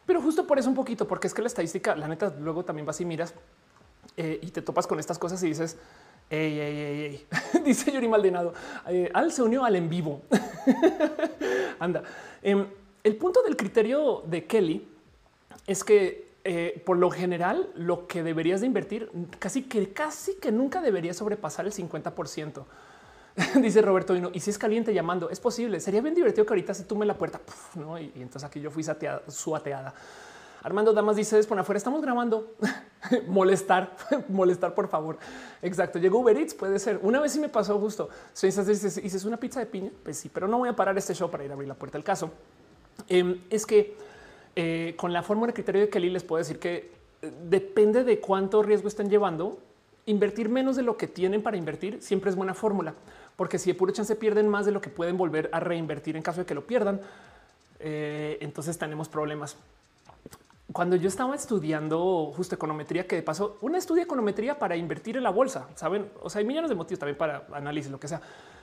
pero 0.07 0.20
justo 0.20 0.47
por 0.47 0.59
eso 0.59 0.68
un 0.68 0.74
poquito, 0.74 1.09
porque 1.09 1.26
es 1.26 1.34
que 1.34 1.42
la 1.42 1.49
estadística, 1.49 1.97
la 1.97 2.09
neta, 2.09 2.32
luego 2.38 2.64
también 2.64 2.86
vas 2.86 3.01
y 3.01 3.05
miras 3.05 3.34
eh, 4.16 4.38
y 4.42 4.51
te 4.51 4.62
topas 4.62 4.86
con 4.86 5.01
estas 5.01 5.18
cosas 5.18 5.42
y 5.42 5.49
dices, 5.49 5.76
Dice 7.64 7.93
Yuri 7.93 8.09
Maldonado. 8.09 8.55
Eh, 8.89 9.11
Al 9.12 9.33
se 9.33 9.43
unió 9.43 9.64
al 9.64 9.77
en 9.77 9.89
vivo. 9.89 10.22
Anda. 11.79 12.03
Em, 12.43 12.66
el 13.03 13.16
punto 13.16 13.43
del 13.43 13.57
criterio 13.57 14.22
de 14.27 14.45
Kelly 14.47 14.89
es 15.66 15.85
que 15.85 16.25
eh, 16.45 16.83
por 16.85 16.99
lo 16.99 17.11
general 17.11 17.70
lo 17.75 18.07
que 18.07 18.22
deberías 18.22 18.61
de 18.61 18.66
invertir 18.66 19.11
casi 19.39 19.62
que 19.62 19.93
casi 19.93 20.35
que 20.35 20.53
nunca 20.53 20.83
debería 20.83 21.14
sobrepasar 21.14 21.66
el 21.66 21.72
50%. 21.72 22.64
Dice 23.62 23.83
Roberto 23.83 24.14
y 24.33 24.41
si 24.41 24.51
es 24.51 24.59
caliente 24.59 24.93
llamando, 24.95 25.31
es 25.31 25.41
posible. 25.41 25.81
Sería 25.81 26.01
bien 26.01 26.14
divertido 26.14 26.47
que 26.47 26.53
ahorita 26.53 26.75
se 26.75 26.85
tume 26.85 27.07
la 27.07 27.16
puerta 27.16 27.41
¿no? 27.75 27.99
y, 27.99 28.12
entonces 28.16 28.45
aquí 28.45 28.61
yo 28.61 28.70
fui 28.70 28.85
suateada. 29.29 29.95
Armando 30.65 30.95
Damas 30.95 31.17
dice 31.17 31.45
por 31.45 31.59
afuera 31.59 31.77
estamos 31.77 32.01
grabando. 32.01 32.55
molestar, 33.29 33.95
molestar, 34.31 34.75
por 34.75 34.89
favor. 34.89 35.19
Exacto. 35.61 35.99
Llegó 35.99 36.21
Uber 36.21 36.35
Eats, 36.39 36.55
puede 36.55 36.79
ser. 36.79 36.99
Una 37.03 37.21
vez 37.21 37.33
sí 37.33 37.39
me 37.39 37.51
pasó 37.51 37.79
justo. 37.79 38.09
Si 38.33 38.47
dices 38.47 39.25
una 39.27 39.37
pizza 39.37 39.61
de 39.61 39.67
piña, 39.67 39.91
pues 40.03 40.17
sí, 40.17 40.31
pero 40.33 40.49
no 40.49 40.57
voy 40.57 40.71
a 40.71 40.73
parar 40.75 40.97
este 40.97 41.15
show 41.15 41.31
para 41.31 41.45
ir 41.45 41.51
a 41.51 41.53
abrir 41.53 41.69
la 41.69 41.75
puerta. 41.75 41.99
El 41.99 42.05
caso 42.05 42.31
em, 43.09 43.43
es 43.51 43.67
que 43.67 43.95
eh, 44.57 44.95
con 44.97 45.12
la 45.12 45.23
fórmula 45.23 45.49
de 45.49 45.53
criterio 45.55 45.83
de 45.83 45.91
Kelly 45.91 46.09
les 46.09 46.25
puedo 46.25 46.39
decir 46.39 46.59
que 46.59 46.91
eh, 47.21 47.31
depende 47.47 48.03
de 48.03 48.19
cuánto 48.19 48.62
riesgo 48.62 48.89
estén 48.89 49.11
llevando. 49.11 49.59
Invertir 50.07 50.49
menos 50.49 50.77
de 50.77 50.83
lo 50.83 50.97
que 50.97 51.09
tienen 51.09 51.43
para 51.43 51.59
invertir 51.59 52.01
siempre 52.01 52.31
es 52.31 52.37
buena 52.37 52.55
fórmula, 52.55 52.95
porque 53.37 53.59
si 53.59 53.71
de 53.71 53.75
puro 53.75 53.93
chance 53.93 54.17
pierden 54.17 54.49
más 54.49 54.65
de 54.65 54.73
lo 54.73 54.81
que 54.81 54.89
pueden 54.89 55.19
volver 55.19 55.51
a 55.53 55.61
reinvertir 55.61 56.17
en 56.17 56.23
caso 56.23 56.41
de 56.41 56.47
que 56.47 56.55
lo 56.55 56.67
pierdan, 56.67 57.03
eh, 57.81 58.39
entonces 58.41 58.79
tenemos 58.79 59.11
problemas 59.11 59.57
cuando 60.75 60.97
yo 60.97 61.07
estaba 61.07 61.37
estudiando 61.37 62.33
justo 62.35 62.57
econometría, 62.57 63.07
que 63.07 63.14
de 63.14 63.22
paso 63.22 63.59
una 63.61 63.79
estudia 63.79 64.03
econometría 64.03 64.59
para 64.59 64.75
invertir 64.75 65.16
en 65.16 65.22
la 65.22 65.31
bolsa, 65.31 65.68
saben? 65.77 66.11
O 66.20 66.29
sea, 66.29 66.41
hay 66.41 66.45
millones 66.45 66.68
de 66.68 66.75
motivos 66.75 66.99
también 66.99 67.16
para 67.16 67.47
análisis, 67.53 67.93
lo 67.93 68.01
que 68.01 68.09
sea. 68.09 68.20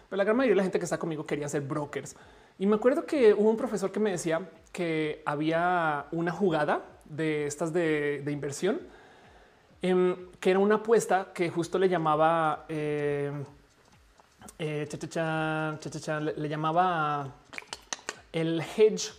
Pero 0.09 0.17
la 0.17 0.25
gran 0.25 0.35
mayoría 0.35 0.51
de 0.51 0.57
la 0.57 0.63
gente 0.63 0.77
que 0.77 0.83
está 0.83 0.99
conmigo 0.99 1.25
quería 1.25 1.47
ser 1.47 1.61
brokers. 1.61 2.17
Y 2.59 2.65
me 2.65 2.75
acuerdo 2.75 3.05
que 3.05 3.33
hubo 3.33 3.49
un 3.49 3.55
profesor 3.55 3.93
que 3.93 4.01
me 4.01 4.11
decía 4.11 4.41
que 4.73 5.23
había 5.25 6.07
una 6.11 6.33
jugada 6.33 6.81
de 7.05 7.47
estas 7.47 7.71
de, 7.71 8.21
inversión, 8.27 8.81
em, 9.81 10.29
que 10.41 10.49
era 10.51 10.59
una 10.59 10.75
apuesta 10.75 11.31
que 11.33 11.49
justo 11.49 11.79
le 11.79 11.87
llamaba, 11.87 12.65
em, 12.67 13.45
eh, 14.59 14.85
le, 16.35 16.49
llamaba 16.49 17.35
el 18.33 18.61
hedge 18.75 19.13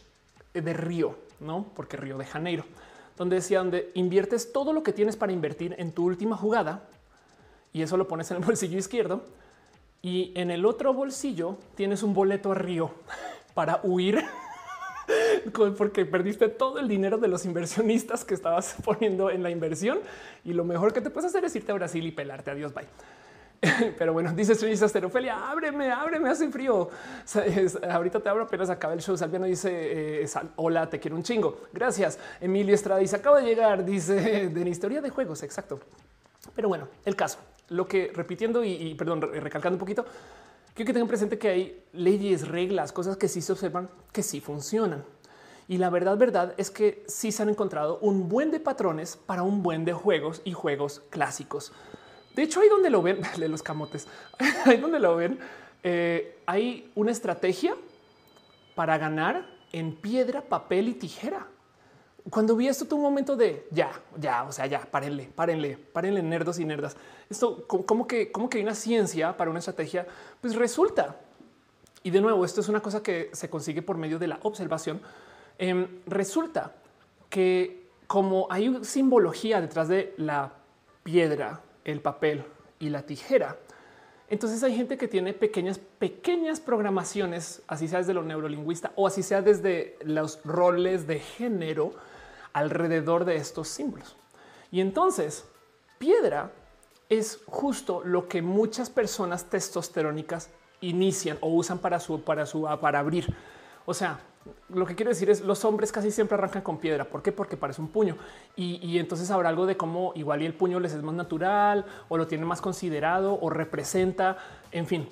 de 0.52 0.74
Río, 0.74 1.16
no 1.40 1.64
porque 1.74 1.96
Río 1.96 2.18
de 2.18 2.26
Janeiro, 2.26 2.66
donde 3.22 3.36
decía 3.36 3.58
donde 3.58 3.92
inviertes 3.94 4.52
todo 4.52 4.72
lo 4.72 4.82
que 4.82 4.92
tienes 4.92 5.16
para 5.16 5.30
invertir 5.30 5.76
en 5.78 5.92
tu 5.92 6.04
última 6.04 6.36
jugada 6.36 6.88
y 7.72 7.82
eso 7.82 7.96
lo 7.96 8.08
pones 8.08 8.28
en 8.32 8.38
el 8.38 8.44
bolsillo 8.44 8.76
izquierdo 8.76 9.22
y 10.02 10.32
en 10.34 10.50
el 10.50 10.66
otro 10.66 10.92
bolsillo 10.92 11.56
tienes 11.76 12.02
un 12.02 12.14
boleto 12.14 12.50
a 12.50 12.56
Río 12.56 12.90
para 13.54 13.78
huir 13.84 14.24
porque 15.78 16.04
perdiste 16.04 16.48
todo 16.48 16.80
el 16.80 16.88
dinero 16.88 17.16
de 17.16 17.28
los 17.28 17.44
inversionistas 17.44 18.24
que 18.24 18.34
estabas 18.34 18.74
poniendo 18.84 19.30
en 19.30 19.44
la 19.44 19.50
inversión 19.50 20.00
y 20.44 20.52
lo 20.52 20.64
mejor 20.64 20.92
que 20.92 21.00
te 21.00 21.10
puedes 21.10 21.30
hacer 21.30 21.44
es 21.44 21.54
irte 21.54 21.70
a 21.70 21.76
Brasil 21.76 22.04
y 22.04 22.10
pelarte. 22.10 22.50
Adiós, 22.50 22.74
bye. 22.74 22.88
Pero 23.98 24.12
bueno, 24.12 24.32
dice 24.32 24.52
Estrellita 24.52 24.86
Asterofelia, 24.86 25.48
ábreme, 25.48 25.92
ábreme, 25.92 26.30
hace 26.30 26.50
frío. 26.50 26.90
ahorita 27.88 28.18
te 28.18 28.28
abro, 28.28 28.42
apenas 28.42 28.68
acaba 28.70 28.92
el 28.92 29.00
show. 29.00 29.16
Salviano 29.16 29.46
dice, 29.46 30.22
eh, 30.22 30.28
hola, 30.56 30.90
te 30.90 30.98
quiero 30.98 31.16
un 31.16 31.22
chingo. 31.22 31.60
Gracias. 31.72 32.18
Emilio 32.40 32.74
Estrada 32.74 33.00
dice, 33.00 33.16
acaba 33.16 33.40
de 33.40 33.46
llegar, 33.46 33.84
dice, 33.84 34.48
de 34.48 34.64
la 34.64 34.68
historia 34.68 35.00
de 35.00 35.10
juegos, 35.10 35.44
exacto. 35.44 35.78
Pero 36.56 36.68
bueno, 36.68 36.88
el 37.04 37.14
caso, 37.14 37.38
lo 37.68 37.86
que 37.86 38.10
repitiendo 38.12 38.64
y, 38.64 38.94
perdón, 38.96 39.22
recalcando 39.22 39.76
un 39.76 39.80
poquito, 39.80 40.04
quiero 40.74 40.86
que 40.88 40.92
tengan 40.92 41.08
presente 41.08 41.38
que 41.38 41.48
hay 41.48 41.84
leyes, 41.92 42.48
reglas, 42.48 42.90
cosas 42.90 43.16
que 43.16 43.28
sí 43.28 43.40
se 43.40 43.52
observan, 43.52 43.88
que 44.10 44.24
sí 44.24 44.40
funcionan. 44.40 45.04
Y 45.68 45.78
la 45.78 45.88
verdad, 45.88 46.16
verdad 46.16 46.52
es 46.56 46.72
que 46.72 47.04
sí 47.06 47.30
se 47.30 47.44
han 47.44 47.48
encontrado 47.48 47.98
un 48.00 48.28
buen 48.28 48.50
de 48.50 48.58
patrones 48.58 49.16
para 49.16 49.44
un 49.44 49.62
buen 49.62 49.84
de 49.84 49.92
juegos 49.92 50.42
y 50.44 50.52
juegos 50.52 51.02
clásicos. 51.10 51.72
De 52.34 52.42
hecho, 52.42 52.60
ahí 52.60 52.68
donde 52.68 52.90
lo 52.90 53.02
ven, 53.02 53.20
de 53.36 53.48
los 53.48 53.62
camotes, 53.62 54.06
ahí 54.64 54.78
donde 54.78 54.98
lo 54.98 55.16
ven, 55.16 55.38
eh, 55.82 56.38
hay 56.46 56.90
una 56.94 57.10
estrategia 57.10 57.74
para 58.74 58.98
ganar 58.98 59.46
en 59.72 59.94
piedra, 59.96 60.42
papel 60.42 60.88
y 60.88 60.94
tijera. 60.94 61.46
Cuando 62.30 62.54
vi 62.54 62.68
esto, 62.68 62.84
tuve 62.84 62.98
un 62.98 63.04
momento 63.04 63.34
de 63.34 63.66
ya, 63.70 63.90
ya, 64.16 64.44
o 64.44 64.52
sea, 64.52 64.66
ya, 64.66 64.80
párenle, 64.80 65.28
párenle, 65.34 65.76
párenle, 65.76 66.22
nerdos 66.22 66.58
y 66.60 66.64
nerdas. 66.64 66.96
Esto, 67.28 67.66
como 67.66 68.06
que, 68.06 68.30
como 68.30 68.48
que 68.48 68.58
hay 68.58 68.64
una 68.64 68.76
ciencia 68.76 69.36
para 69.36 69.50
una 69.50 69.58
estrategia, 69.58 70.06
pues 70.40 70.54
resulta. 70.54 71.16
Y 72.04 72.10
de 72.10 72.20
nuevo, 72.20 72.44
esto 72.44 72.60
es 72.60 72.68
una 72.68 72.80
cosa 72.80 73.02
que 73.02 73.30
se 73.32 73.50
consigue 73.50 73.82
por 73.82 73.96
medio 73.96 74.18
de 74.18 74.28
la 74.28 74.38
observación. 74.42 75.00
Em, 75.58 76.00
resulta 76.06 76.72
que 77.28 77.88
como 78.06 78.46
hay 78.50 78.84
simbología 78.84 79.60
detrás 79.60 79.88
de 79.88 80.14
la 80.16 80.52
piedra, 81.02 81.60
el 81.84 82.00
papel 82.00 82.44
y 82.78 82.90
la 82.90 83.02
tijera. 83.02 83.56
Entonces 84.28 84.62
hay 84.62 84.74
gente 84.74 84.96
que 84.96 85.08
tiene 85.08 85.34
pequeñas, 85.34 85.78
pequeñas 85.78 86.58
programaciones, 86.60 87.62
así 87.66 87.86
sea 87.86 87.98
desde 87.98 88.14
lo 88.14 88.22
neurolingüista 88.22 88.92
o 88.96 89.06
así 89.06 89.22
sea 89.22 89.42
desde 89.42 89.98
los 90.04 90.40
roles 90.44 91.06
de 91.06 91.20
género 91.20 91.92
alrededor 92.52 93.24
de 93.24 93.36
estos 93.36 93.68
símbolos. 93.68 94.16
Y 94.70 94.80
entonces 94.80 95.44
piedra 95.98 96.50
es 97.10 97.42
justo 97.46 98.02
lo 98.04 98.26
que 98.26 98.40
muchas 98.40 98.88
personas 98.88 99.50
testosterónicas 99.50 100.48
inician 100.80 101.36
o 101.42 101.48
usan 101.48 101.78
para 101.78 102.00
su, 102.00 102.22
para 102.22 102.46
su, 102.46 102.62
para 102.80 103.00
abrir. 103.00 103.26
O 103.84 103.92
sea, 103.92 104.18
lo 104.68 104.86
que 104.86 104.94
quiero 104.94 105.10
decir 105.10 105.30
es 105.30 105.40
los 105.42 105.64
hombres 105.64 105.92
casi 105.92 106.10
siempre 106.10 106.36
arrancan 106.36 106.62
con 106.62 106.78
piedra. 106.78 107.04
¿Por 107.04 107.22
qué? 107.22 107.32
Porque 107.32 107.56
parece 107.56 107.80
un 107.80 107.88
puño. 107.88 108.16
Y, 108.56 108.98
entonces 108.98 109.30
habrá 109.30 109.48
algo 109.48 109.66
de 109.66 109.76
cómo 109.76 110.12
igual 110.14 110.42
y 110.42 110.46
el 110.46 110.54
puño 110.54 110.80
les 110.80 110.92
es 110.92 111.02
más 111.02 111.14
natural 111.14 111.84
o 112.08 112.16
lo 112.16 112.26
tiene 112.26 112.44
más 112.44 112.60
considerado 112.60 113.38
o 113.40 113.50
representa. 113.50 114.38
En 114.70 114.86
fin, 114.86 115.08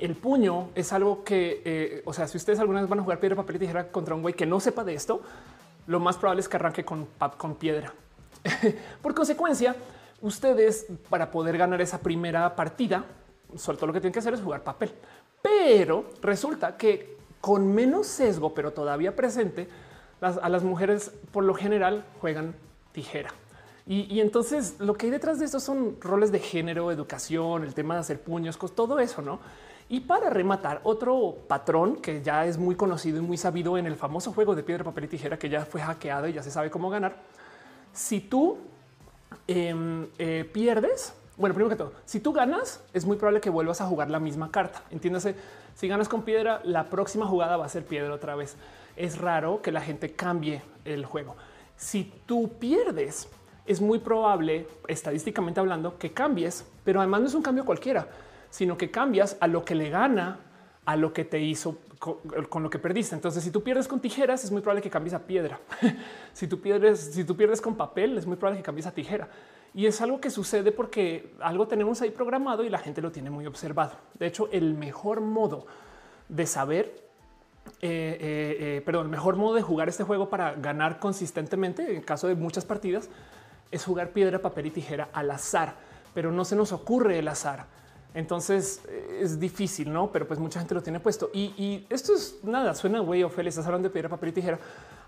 el 0.00 0.14
puño 0.14 0.70
es 0.74 0.92
algo 0.92 1.24
que, 1.24 1.62
eh, 1.64 2.02
o 2.04 2.12
sea, 2.12 2.28
si 2.28 2.36
ustedes 2.36 2.58
alguna 2.58 2.80
vez 2.80 2.88
van 2.88 3.00
a 3.00 3.02
jugar 3.02 3.20
piedra, 3.20 3.36
papel 3.36 3.56
y 3.56 3.58
tijera 3.60 3.90
contra 3.90 4.14
un 4.14 4.22
güey 4.22 4.34
que 4.34 4.46
no 4.46 4.60
sepa 4.60 4.84
de 4.84 4.94
esto, 4.94 5.20
lo 5.86 6.00
más 6.00 6.16
probable 6.16 6.40
es 6.40 6.48
que 6.48 6.56
arranque 6.56 6.84
con, 6.84 7.08
con 7.36 7.54
piedra. 7.56 7.92
Por 9.02 9.14
consecuencia, 9.14 9.76
ustedes 10.20 10.86
para 11.08 11.30
poder 11.30 11.58
ganar 11.58 11.80
esa 11.80 11.98
primera 11.98 12.54
partida, 12.56 13.04
sobre 13.56 13.76
todo 13.76 13.88
lo 13.88 13.92
que 13.92 14.00
tienen 14.00 14.12
que 14.12 14.20
hacer 14.20 14.34
es 14.34 14.40
jugar 14.40 14.62
papel. 14.62 14.92
Pero 15.42 16.06
resulta 16.22 16.76
que 16.76 17.15
con 17.46 17.72
menos 17.72 18.08
sesgo, 18.08 18.54
pero 18.54 18.72
todavía 18.72 19.14
presente, 19.14 19.68
a 20.20 20.48
las 20.48 20.64
mujeres 20.64 21.12
por 21.30 21.44
lo 21.44 21.54
general 21.54 22.04
juegan 22.20 22.56
tijera. 22.90 23.30
Y, 23.86 24.18
entonces 24.18 24.80
lo 24.80 24.94
que 24.94 25.06
hay 25.06 25.12
detrás 25.12 25.38
de 25.38 25.44
esto 25.44 25.60
son 25.60 25.96
roles 26.00 26.32
de 26.32 26.40
género, 26.40 26.90
educación, 26.90 27.62
el 27.62 27.72
tema 27.72 27.94
de 27.94 28.00
hacer 28.00 28.20
puños, 28.20 28.58
todo 28.74 28.98
eso, 28.98 29.22
¿no? 29.22 29.38
Y 29.88 30.00
para 30.00 30.28
rematar, 30.28 30.80
otro 30.82 31.36
patrón 31.46 32.02
que 32.02 32.20
ya 32.20 32.46
es 32.46 32.58
muy 32.58 32.74
conocido 32.74 33.18
y 33.18 33.20
muy 33.20 33.36
sabido 33.36 33.78
en 33.78 33.86
el 33.86 33.94
famoso 33.94 34.32
juego 34.32 34.56
de 34.56 34.64
piedra, 34.64 34.82
papel 34.82 35.04
y 35.04 35.08
tijera, 35.08 35.38
que 35.38 35.48
ya 35.48 35.64
fue 35.64 35.80
hackeado 35.80 36.26
y 36.26 36.32
ya 36.32 36.42
se 36.42 36.50
sabe 36.50 36.68
cómo 36.68 36.90
ganar. 36.90 37.14
Si 37.92 38.18
tú 38.18 38.58
em, 39.46 40.08
eh, 40.18 40.50
pierdes, 40.52 41.14
bueno, 41.36 41.54
primero 41.54 41.68
que 41.68 41.76
todo, 41.76 41.92
si 42.06 42.18
tú 42.18 42.32
ganas, 42.32 42.82
es 42.92 43.06
muy 43.06 43.16
probable 43.16 43.40
que 43.40 43.50
vuelvas 43.50 43.80
a 43.80 43.86
jugar 43.86 44.10
la 44.10 44.18
misma 44.18 44.50
carta. 44.50 44.82
Entiéndase, 44.90 45.36
si 45.76 45.88
ganas 45.88 46.08
con 46.08 46.22
piedra, 46.22 46.62
la 46.64 46.88
próxima 46.88 47.26
jugada 47.26 47.58
va 47.58 47.66
a 47.66 47.68
ser 47.68 47.84
piedra 47.84 48.14
otra 48.14 48.34
vez. 48.34 48.56
Es 48.96 49.18
raro 49.18 49.60
que 49.60 49.70
la 49.70 49.82
gente 49.82 50.14
cambie 50.14 50.62
el 50.86 51.04
juego. 51.04 51.36
Si 51.76 52.10
tú 52.24 52.52
pierdes, 52.58 53.28
es 53.66 53.82
muy 53.82 53.98
probable, 53.98 54.66
estadísticamente 54.88 55.60
hablando, 55.60 55.98
que 55.98 56.14
cambies, 56.14 56.66
pero 56.82 57.00
además 57.00 57.20
no 57.20 57.26
es 57.26 57.34
un 57.34 57.42
cambio 57.42 57.66
cualquiera, 57.66 58.08
sino 58.48 58.78
que 58.78 58.90
cambias 58.90 59.36
a 59.38 59.46
lo 59.48 59.66
que 59.66 59.74
le 59.74 59.90
gana 59.90 60.40
a 60.86 60.96
lo 60.96 61.12
que 61.12 61.26
te 61.26 61.40
hizo 61.40 61.76
con, 61.98 62.62
lo 62.62 62.70
que 62.70 62.78
perdiste. 62.78 63.14
Entonces, 63.14 63.44
si 63.44 63.50
tú 63.50 63.62
pierdes 63.62 63.86
con 63.86 64.00
tijeras, 64.00 64.44
es 64.44 64.50
muy 64.50 64.62
probable 64.62 64.80
que 64.80 64.88
cambies 64.88 65.12
a 65.12 65.26
piedra. 65.26 65.60
si 66.32 66.46
tú 66.46 66.58
pierdes, 66.58 67.00
si 67.12 67.22
tú 67.24 67.36
pierdes 67.36 67.60
con 67.60 67.74
papel, 67.74 68.16
es 68.16 68.24
muy 68.24 68.38
probable 68.38 68.60
que 68.60 68.64
cambies 68.64 68.86
a 68.86 68.92
tijera. 68.92 69.28
Y 69.76 69.84
es 69.84 70.00
algo 70.00 70.22
que 70.22 70.30
sucede 70.30 70.72
porque 70.72 71.34
algo 71.38 71.68
tenemos 71.68 72.00
ahí 72.00 72.08
programado 72.08 72.64
y 72.64 72.70
la 72.70 72.78
gente 72.78 73.02
lo 73.02 73.12
tiene 73.12 73.28
muy 73.28 73.44
observado. 73.44 73.92
De 74.18 74.26
hecho, 74.26 74.48
el 74.50 74.72
mejor 74.72 75.20
modo 75.20 75.66
de 76.30 76.46
saber, 76.46 77.04
eh, 77.82 78.16
eh, 78.18 78.56
eh, 78.58 78.82
perdón, 78.86 79.04
el 79.04 79.10
mejor 79.10 79.36
modo 79.36 79.54
de 79.54 79.60
jugar 79.60 79.90
este 79.90 80.02
juego 80.02 80.30
para 80.30 80.54
ganar 80.54 80.98
consistentemente, 80.98 81.94
en 81.94 82.00
caso 82.00 82.26
de 82.26 82.36
muchas 82.36 82.64
partidas, 82.64 83.10
es 83.70 83.84
jugar 83.84 84.14
piedra, 84.14 84.40
papel 84.40 84.64
y 84.64 84.70
tijera 84.70 85.10
al 85.12 85.30
azar, 85.30 85.74
pero 86.14 86.32
no 86.32 86.46
se 86.46 86.56
nos 86.56 86.72
ocurre 86.72 87.18
el 87.18 87.28
azar. 87.28 87.66
Entonces 88.14 88.80
es 89.20 89.38
difícil, 89.38 89.92
no? 89.92 90.10
Pero 90.10 90.26
pues 90.26 90.40
mucha 90.40 90.58
gente 90.58 90.74
lo 90.74 90.82
tiene 90.82 91.00
puesto 91.00 91.28
y, 91.34 91.86
esto 91.90 92.14
es 92.14 92.38
nada, 92.44 92.74
suena 92.74 93.00
güey 93.00 93.22
o 93.24 93.28
feliz. 93.28 93.52
Estás 93.52 93.66
hablando 93.66 93.90
de 93.90 93.92
piedra, 93.92 94.08
papel 94.08 94.30
y 94.30 94.32
tijera 94.32 94.58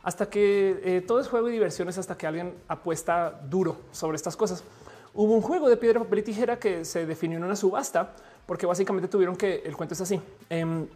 hasta 0.09 0.31
que 0.31 0.81
eh, 0.85 1.03
todo 1.07 1.21
es 1.21 1.29
juego 1.29 1.51
y 1.51 1.53
diversiones, 1.53 1.99
hasta 1.99 2.17
que 2.17 2.27
alguien 2.27 2.55
apuesta 2.67 3.43
duro 3.45 3.77
sobre 3.93 4.17
estas 4.17 4.39
cosas. 4.39 4.65
Hubo 5.13 5.35
un 5.35 5.43
juego 5.43 5.69
de 5.69 5.77
piedra, 5.77 6.01
papel 6.01 6.21
y 6.21 6.23
tijera 6.23 6.59
que 6.59 6.87
se 6.87 7.05
definió 7.05 7.37
en 7.37 7.45
una 7.45 7.55
subasta, 7.55 8.15
porque 8.47 8.65
básicamente 8.65 9.07
tuvieron 9.07 9.37
que 9.37 9.57
el 9.67 9.77
cuento 9.77 9.93
es 9.93 10.01
así. 10.01 10.19
Eh, 10.49 10.87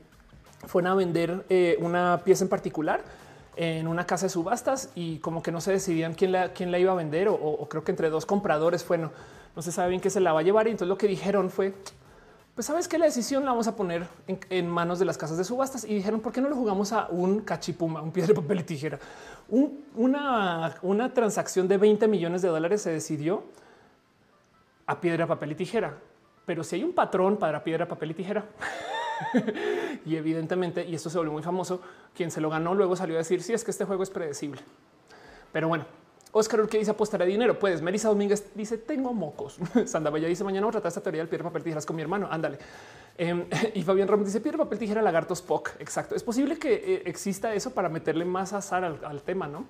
fueron 0.66 0.92
a 0.92 0.94
vender 0.94 1.44
eh, 1.50 1.76
una 1.80 2.22
pieza 2.24 2.44
en 2.44 2.48
particular 2.48 3.04
en 3.54 3.86
una 3.86 4.06
casa 4.06 4.24
de 4.24 4.30
subastas 4.30 4.88
y 4.94 5.18
como 5.18 5.42
que 5.42 5.52
no 5.52 5.60
se 5.60 5.72
decidían 5.72 6.14
quién 6.14 6.32
la, 6.32 6.54
quién 6.54 6.70
la 6.70 6.78
iba 6.78 6.92
a 6.92 6.94
vender 6.94 7.28
o, 7.28 7.68
creo 7.68 7.84
que 7.84 7.90
entre 7.90 8.08
dos 8.08 8.24
compradores 8.24 8.88
no, 8.88 9.12
no 9.54 9.60
se 9.60 9.72
sabe 9.72 9.90
bien 9.90 10.00
qué 10.00 10.08
se 10.08 10.20
la 10.20 10.32
va 10.32 10.40
a 10.40 10.42
llevar 10.42 10.68
y 10.68 10.70
entonces 10.70 10.88
lo 10.88 10.96
que 10.96 11.06
dijeron 11.06 11.50
fue 11.50 11.74
pues 12.54 12.66
sabes 12.66 12.86
que 12.86 12.98
la 12.98 13.06
decisión 13.06 13.44
la 13.44 13.52
vamos 13.52 13.66
a 13.66 13.76
poner 13.76 14.06
en, 14.26 14.68
manos 14.68 14.98
de 14.98 15.06
las 15.06 15.16
casas 15.16 15.38
de 15.38 15.44
subastas 15.44 15.84
y 15.84 15.94
dijeron 15.94 16.20
por 16.20 16.32
qué 16.32 16.40
no 16.42 16.50
lo 16.50 16.56
jugamos 16.56 16.92
a 16.92 17.06
un 17.08 17.40
cachipuma, 17.40 18.02
un 18.02 18.12
piedra, 18.12 18.34
papel 18.34 18.60
y 18.60 18.62
tijera. 18.64 18.98
una, 19.48 20.76
una 20.82 21.14
transacción 21.14 21.66
de 21.66 21.78
20 21.78 22.08
millones 22.08 22.42
de 22.42 22.48
dólares 22.48 22.82
se 22.82 22.90
decidió 22.90 23.44
a 24.86 25.00
piedra, 25.00 25.26
papel 25.26 25.52
y 25.52 25.54
tijera. 25.54 25.96
Pero 26.44 26.62
si 26.62 26.76
hay 26.76 26.84
un 26.84 26.92
patrón 26.92 27.38
para 27.38 27.64
piedra, 27.64 27.88
papel 27.88 28.10
y 28.10 28.14
tijera, 28.14 28.44
y 30.04 30.16
evidentemente, 30.16 30.84
y 30.84 30.94
esto 30.94 31.08
se 31.08 31.16
volvió 31.16 31.32
muy 31.32 31.42
famoso, 31.42 31.80
quien 32.14 32.30
se 32.30 32.40
lo 32.40 32.50
ganó 32.50 32.74
luego 32.74 32.96
salió 32.96 33.14
a 33.14 33.18
decir 33.18 33.40
si 33.40 33.48
sí, 33.48 33.52
es 33.54 33.64
que 33.64 33.70
este 33.70 33.86
juego 33.86 34.02
es 34.02 34.10
predecible. 34.10 34.60
Pero 35.52 35.68
bueno, 35.68 35.86
Oscar 36.34 36.66
que 36.66 36.78
dice 36.78 36.90
apostaré 36.90 37.26
dinero. 37.26 37.58
Puedes. 37.58 37.82
Melissa 37.82 38.08
Domínguez 38.08 38.50
dice 38.54 38.78
tengo 38.78 39.12
mocos. 39.12 39.58
Sanda 39.86 40.10
Bella 40.10 40.28
dice 40.28 40.42
mañana 40.44 40.66
voy 40.66 40.80
a 40.82 40.88
esta 40.88 41.00
teoría 41.00 41.20
del 41.20 41.28
piedra, 41.28 41.44
papel, 41.44 41.62
tijeras 41.62 41.86
con 41.86 41.94
mi 41.94 42.02
hermano. 42.02 42.26
Ándale. 42.30 42.58
Em, 43.18 43.44
y 43.74 43.82
Fabián 43.82 44.08
Ramos 44.08 44.26
dice 44.26 44.40
piedra, 44.40 44.58
papel, 44.58 44.78
tijera, 44.78 45.02
lagartos, 45.02 45.38
Spock. 45.38 45.72
Exacto. 45.78 46.14
Es 46.14 46.22
posible 46.22 46.58
que 46.58 46.74
eh, 46.74 47.02
exista 47.04 47.54
eso 47.54 47.72
para 47.72 47.90
meterle 47.90 48.24
más 48.24 48.54
azar 48.54 48.84
al, 48.84 49.22
tema, 49.22 49.46
no? 49.46 49.66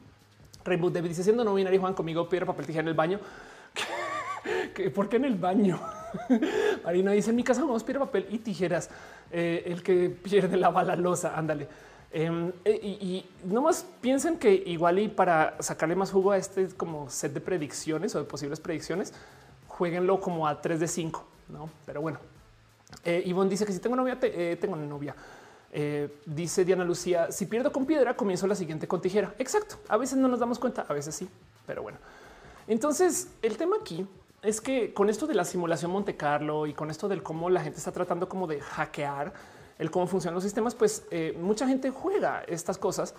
Rainbow 0.64 0.90
David 0.90 1.08
dice 1.08 1.24
siendo 1.24 1.42
no 1.42 1.54
binario 1.54 1.80
Juan 1.80 1.94
conmigo 1.94 2.28
piedra, 2.28 2.46
papel, 2.46 2.66
tijera 2.66 2.82
en 2.82 2.88
el 2.88 2.94
baño. 2.94 3.18
¿Por 4.94 5.08
qué 5.08 5.16
en 5.16 5.24
el 5.24 5.34
baño? 5.34 5.80
Marina 6.84 7.12
dice 7.12 7.30
en 7.30 7.36
mi 7.36 7.44
casa 7.44 7.62
vamos 7.62 7.82
piedra, 7.82 8.04
papel 8.04 8.26
y 8.30 8.38
tijeras. 8.38 8.88
Eh, 9.32 9.64
el 9.66 9.82
que 9.82 10.10
pierde 10.10 10.56
la 10.56 10.70
bala 10.70 10.94
losa. 10.94 11.36
Ándale. 11.36 11.66
Em, 12.14 12.52
eh, 12.66 12.78
y, 12.82 13.26
no 13.44 13.62
más 13.62 13.86
piensen 14.02 14.38
que 14.38 14.52
igual 14.52 14.98
y 14.98 15.08
para 15.08 15.56
sacarle 15.60 15.96
más 15.96 16.10
jugo 16.10 16.32
a 16.32 16.36
este 16.36 16.68
como 16.68 17.08
set 17.08 17.32
de 17.32 17.40
predicciones 17.40 18.14
o 18.14 18.18
de 18.18 18.24
posibles 18.24 18.60
predicciones, 18.60 19.14
jueguenlo 19.66 20.20
como 20.20 20.46
a 20.46 20.60
3 20.60 20.78
de 20.78 20.88
5, 20.88 21.24
¿no? 21.48 21.70
Pero 21.86 22.02
bueno, 22.02 22.18
Eh, 23.04 23.24
dice 23.48 23.64
que 23.64 23.72
si 23.72 23.78
tengo 23.78 23.96
novia, 23.96 24.18
eh, 24.20 24.58
tengo 24.60 24.76
novia. 24.76 25.16
Eh, 25.74 26.18
dice 26.26 26.66
Diana 26.66 26.84
Lucía, 26.84 27.32
si 27.32 27.46
pierdo 27.46 27.72
con 27.72 27.86
piedra, 27.86 28.14
comienzo 28.14 28.46
la 28.46 28.54
siguiente 28.54 28.86
con 28.86 29.00
tijera. 29.00 29.34
Exacto. 29.38 29.76
A 29.88 29.96
veces 29.96 30.18
no 30.18 30.28
nos 30.28 30.38
damos 30.38 30.58
cuenta, 30.58 30.84
a 30.86 30.92
veces 30.92 31.14
sí, 31.14 31.26
pero 31.66 31.82
bueno. 31.82 31.96
Entonces, 32.66 33.28
el 33.40 33.56
tema 33.56 33.76
aquí 33.80 34.06
es 34.42 34.60
que 34.60 34.92
con 34.92 35.08
esto 35.08 35.26
de 35.26 35.34
la 35.34 35.46
simulación 35.46 35.90
Monte 35.90 36.14
Carlo 36.16 36.66
y 36.66 36.74
con 36.74 36.90
esto 36.90 37.08
del 37.08 37.22
cómo 37.22 37.48
la 37.48 37.62
gente 37.62 37.78
está 37.78 37.90
tratando 37.90 38.28
como 38.28 38.46
de 38.46 38.60
hackear 38.60 39.32
el 39.78 39.90
cómo 39.90 40.06
funcionan 40.06 40.34
los 40.34 40.44
sistemas, 40.44 40.74
pues 40.74 41.04
mucha 41.38 41.66
gente 41.66 41.90
juega 41.90 42.42
estas 42.46 42.78
cosas 42.78 43.14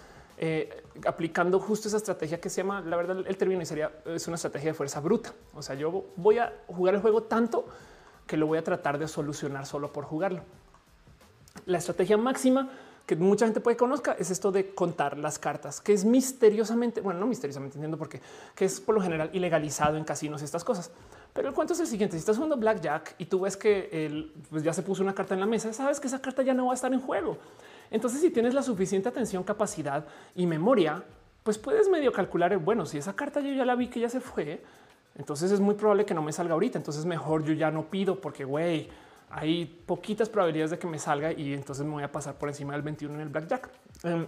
aplicando 1.06 1.60
justo 1.60 1.88
esa 1.88 1.98
estrategia 1.98 2.42
que 2.42 2.50
se 2.50 2.62
llama, 2.62 2.82
la 2.82 2.98
verdad, 2.98 3.18
el 3.26 3.38
término 3.38 3.64
sería 3.66 3.92
es 4.06 4.28
una 4.28 4.36
estrategia 4.36 4.72
de 4.72 4.74
fuerza 4.74 5.00
bruta. 5.00 5.34
O 5.54 5.62
sea, 5.62 5.76
yo 5.76 6.06
voy 6.16 6.40
a 6.40 6.54
jugar 6.68 6.96
el 6.96 7.02
juego 7.02 7.24
tanto 7.24 7.66
que 8.28 8.36
lo 8.38 8.48
voy 8.48 8.58
a 8.58 8.64
tratar 8.64 8.98
de 8.98 9.08
solucionar 9.08 9.66
solo 9.66 9.94
por 9.94 10.06
jugarlo. 10.06 10.42
La 11.66 11.78
estrategia 11.78 12.18
máxima 12.18 12.70
que 13.06 13.16
mucha 13.18 13.46
gente 13.46 13.60
puede 13.60 13.76
conozca 13.78 14.16
es 14.18 14.32
esto 14.32 14.52
de 14.52 14.74
contar 14.74 15.18
las 15.18 15.38
cartas, 15.38 15.82
que 15.82 15.92
es 15.92 16.06
misteriosamente, 16.06 17.02
bueno, 17.02 17.20
no 17.20 17.28
misteriosamente 17.28 17.78
entiendo 17.78 17.98
por 17.98 18.08
qué, 18.08 18.22
que 18.56 18.66
es 18.66 18.80
por 18.80 18.96
lo 18.96 19.02
general 19.02 19.30
ilegalizado 19.34 19.98
en 19.98 20.06
casinos 20.06 20.42
estas 20.42 20.64
cosas. 20.64 20.90
Pero 21.34 21.50
el 21.50 21.54
cuento 21.54 21.74
es 21.74 21.80
el 21.80 21.88
siguiente: 21.88 22.16
si 22.16 22.20
estás 22.20 22.36
jugando 22.36 22.58
blackjack 22.58 23.16
y 23.18 23.26
tú 23.26 23.42
ves 23.42 23.58
que 23.58 23.90
él 23.92 24.32
pues 24.50 24.64
ya 24.64 24.74
se 24.74 24.84
puso 24.84 25.04
una 25.04 25.14
carta 25.14 25.34
en 25.34 25.40
la 25.40 25.46
mesa, 25.46 25.74
sabes 25.74 26.00
que 26.00 26.08
esa 26.08 26.22
carta 26.22 26.44
ya 26.44 26.54
no 26.54 26.68
va 26.68 26.74
a 26.74 26.76
estar 26.76 26.94
en 26.94 27.00
juego. 27.00 27.38
Entonces, 27.92 28.22
si 28.22 28.30
tienes 28.32 28.54
la 28.54 28.64
suficiente 28.64 29.10
atención, 29.10 29.44
capacidad 29.44 30.06
y 30.36 30.48
memoria, 30.48 31.04
pues 31.44 31.58
puedes 31.58 31.90
medio 31.90 32.12
calcular. 32.12 32.58
Bueno, 32.58 32.86
si 32.86 32.98
esa 32.98 33.16
carta 33.16 33.40
yo 33.40 33.54
ya 33.54 33.66
la 33.66 33.76
vi 33.76 33.88
que 33.88 34.00
ya 34.00 34.10
se 34.10 34.20
fue, 34.20 34.64
entonces 35.16 35.52
es 35.52 35.60
muy 35.60 35.76
probable 35.76 36.06
que 36.06 36.14
no 36.14 36.22
me 36.22 36.32
salga 36.32 36.54
ahorita. 36.54 36.78
Entonces 36.78 37.06
mejor 37.06 37.44
yo 37.44 37.54
ya 37.54 37.70
no 37.72 37.84
pido 37.90 38.20
porque 38.20 38.46
güey, 38.46 38.90
hay 39.30 39.66
poquitas 39.66 40.30
probabilidades 40.30 40.72
de 40.72 40.80
que 40.80 40.88
me 40.88 41.00
salga 41.00 41.32
y 41.32 41.54
entonces 41.54 41.86
me 41.86 41.92
voy 41.92 42.04
a 42.04 42.12
pasar 42.12 42.36
por 42.36 42.50
encima 42.50 42.74
del 42.74 42.82
21 42.82 43.16
en 43.16 43.22
el 43.22 43.30
blackjack. 43.30 43.70
Em, 44.04 44.28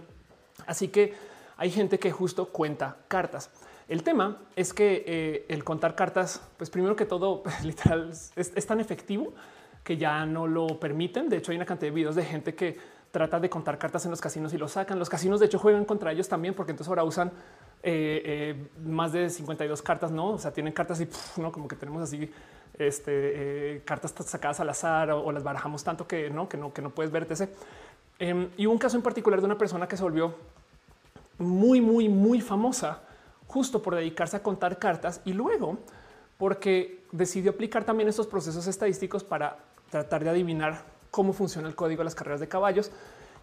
así 0.66 0.88
que 0.88 1.14
hay 1.56 1.70
gente 1.70 1.98
que 1.98 2.10
justo 2.10 2.46
cuenta 2.46 2.96
cartas. 3.08 3.50
El 3.88 4.02
tema 4.02 4.38
es 4.56 4.72
que 4.72 5.04
eh, 5.06 5.46
el 5.48 5.62
contar 5.62 5.94
cartas, 5.94 6.42
pues 6.56 6.70
primero 6.70 6.96
que 6.96 7.06
todo, 7.06 7.44
literal, 7.62 8.10
es, 8.10 8.66
tan 8.66 8.80
efectivo 8.80 9.32
que 9.84 9.96
ya 9.96 10.26
no 10.26 10.48
lo 10.48 10.80
permiten. 10.80 11.28
De 11.28 11.36
hecho, 11.36 11.52
hay 11.52 11.56
una 11.56 11.66
cantidad 11.66 11.92
de 11.92 11.94
videos 11.94 12.16
de 12.16 12.24
gente 12.24 12.54
que 12.54 12.76
trata 13.12 13.38
de 13.38 13.48
contar 13.48 13.78
cartas 13.78 14.04
en 14.04 14.10
los 14.10 14.20
casinos 14.20 14.52
y 14.52 14.58
lo 14.58 14.66
sacan. 14.66 14.98
Los 14.98 15.08
casinos, 15.08 15.38
de 15.38 15.46
hecho, 15.46 15.60
juegan 15.60 15.84
contra 15.84 16.10
ellos 16.10 16.28
también, 16.28 16.54
porque 16.54 16.72
entonces 16.72 16.88
ahora 16.88 17.04
usan 17.04 17.28
eh, 17.84 18.22
eh, 18.24 18.68
más 18.84 19.12
de 19.12 19.30
52 19.30 19.80
cartas, 19.82 20.10
no? 20.10 20.30
O 20.30 20.38
sea, 20.38 20.52
tienen 20.52 20.72
cartas 20.72 21.00
y 21.00 21.08
no 21.40 21.52
como 21.52 21.68
que 21.68 21.76
tenemos 21.76 22.02
así 22.02 22.28
este, 22.76 23.82
cartas 23.84 24.12
sacadas 24.26 24.58
al 24.58 24.68
azar 24.68 25.12
o, 25.12 25.30
las 25.30 25.44
barajamos 25.44 25.84
tanto 25.84 26.08
que 26.08 26.28
no, 26.28 26.48
que 26.48 26.56
no, 26.56 26.72
que 26.72 26.82
no 26.82 26.90
puedes 26.90 27.12
verte. 27.12 27.34
Em, 28.18 28.48
y 28.56 28.66
un 28.66 28.78
caso 28.78 28.96
en 28.96 29.02
particular 29.04 29.38
de 29.38 29.46
una 29.46 29.56
persona 29.56 29.86
que 29.86 29.96
se 29.96 30.02
volvió 30.02 30.34
muy, 31.38 31.80
muy, 31.80 32.08
muy 32.08 32.40
famosa 32.40 33.05
justo 33.46 33.82
por 33.82 33.94
dedicarse 33.94 34.36
a 34.36 34.42
contar 34.42 34.78
cartas 34.78 35.20
y 35.24 35.32
luego 35.32 35.78
porque 36.38 37.04
decidió 37.12 37.52
aplicar 37.52 37.84
también 37.84 38.08
estos 38.08 38.26
procesos 38.26 38.66
estadísticos 38.66 39.24
para 39.24 39.58
tratar 39.90 40.24
de 40.24 40.30
adivinar 40.30 40.84
cómo 41.10 41.32
funciona 41.32 41.68
el 41.68 41.74
código 41.74 42.00
de 42.00 42.04
las 42.04 42.14
carreras 42.14 42.40
de 42.40 42.48
caballos. 42.48 42.90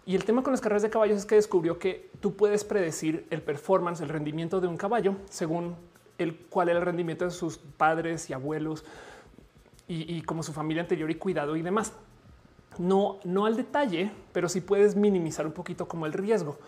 Y 0.06 0.14
el 0.14 0.24
tema 0.24 0.42
con 0.42 0.52
las 0.52 0.60
carreras 0.60 0.82
de 0.82 0.90
caballos 0.90 1.18
es 1.18 1.26
que 1.26 1.34
descubrió 1.34 1.78
que 1.78 2.10
tú 2.20 2.36
puedes 2.36 2.62
predecir 2.62 3.26
el 3.30 3.42
performance, 3.42 4.00
el 4.00 4.08
rendimiento 4.08 4.60
de 4.60 4.68
un 4.68 4.76
caballo 4.76 5.16
según 5.30 5.76
el 6.18 6.36
cuál 6.36 6.68
era 6.68 6.78
el 6.78 6.84
rendimiento 6.84 7.24
de 7.24 7.30
sus 7.30 7.58
padres 7.58 8.30
y 8.30 8.32
abuelos 8.32 8.84
y, 9.86 10.22
como 10.22 10.42
su 10.42 10.52
familia 10.52 10.82
anterior 10.82 11.10
y 11.10 11.16
cuidado 11.16 11.56
y 11.56 11.62
demás. 11.62 11.92
No, 12.78 13.18
no 13.24 13.46
al 13.46 13.56
detalle, 13.56 14.10
pero 14.32 14.48
sí 14.48 14.60
puedes 14.60 14.96
minimizar 14.96 15.46
un 15.46 15.52
poquito 15.52 15.86
como 15.86 16.06
el 16.06 16.12
riesgo. 16.12 16.58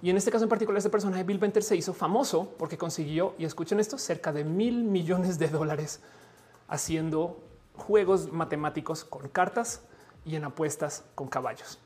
Y 0.00 0.10
en 0.10 0.16
este 0.16 0.30
caso 0.30 0.44
en 0.44 0.48
particular, 0.48 0.78
este 0.78 0.90
personaje 0.90 1.24
Bill 1.24 1.38
Venter 1.38 1.62
se 1.62 1.76
hizo 1.76 1.92
famoso 1.92 2.54
porque 2.58 2.78
consiguió, 2.78 3.34
y 3.38 3.44
escuchen 3.44 3.80
esto, 3.80 3.98
cerca 3.98 4.32
de 4.32 4.44
mil 4.44 4.84
millones 4.84 5.38
de 5.38 5.48
dólares 5.48 6.00
haciendo 6.68 7.40
juegos 7.74 8.32
matemáticos 8.32 9.04
con 9.04 9.28
cartas 9.28 9.82
y 10.24 10.36
en 10.36 10.44
apuestas 10.44 11.04
con 11.14 11.28
caballos. 11.28 11.78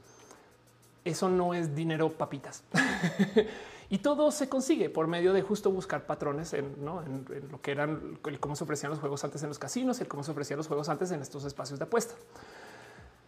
Eso 1.04 1.28
no 1.28 1.54
es 1.54 1.74
dinero 1.74 2.10
papitas. 2.10 2.62
Y 3.92 3.98
todo 3.98 4.30
se 4.30 4.48
consigue 4.48 4.88
por 4.88 5.06
medio 5.06 5.34
de 5.34 5.42
justo 5.42 5.70
buscar 5.70 6.06
patrones 6.06 6.54
en, 6.54 6.82
lo 6.82 7.60
que 7.60 7.72
eran 7.72 8.18
el 8.24 8.40
cómo 8.40 8.56
se 8.56 8.64
ofrecían 8.64 8.88
los 8.88 9.00
juegos 9.00 9.22
antes 9.22 9.42
en 9.42 9.50
los 9.50 9.58
casinos, 9.58 10.00
el 10.00 10.08
cómo 10.08 10.24
se 10.24 10.30
ofrecían 10.30 10.56
los 10.56 10.66
juegos 10.66 10.88
antes 10.88 11.10
en 11.10 11.20
estos 11.20 11.44
espacios 11.44 11.78
de 11.78 11.84
apuesta. 11.84 12.14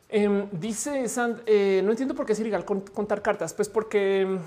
Em, 0.09 0.49
dice 0.53 1.07
Sand, 1.07 1.43
eh, 1.45 1.83
no 1.85 1.91
entiendo 1.91 2.15
por 2.15 2.25
qué 2.25 2.33
es 2.33 2.41
ilegal 2.41 2.65
contar 2.65 3.21
cartas, 3.21 3.53
pues 3.53 3.69
porque 3.69 4.39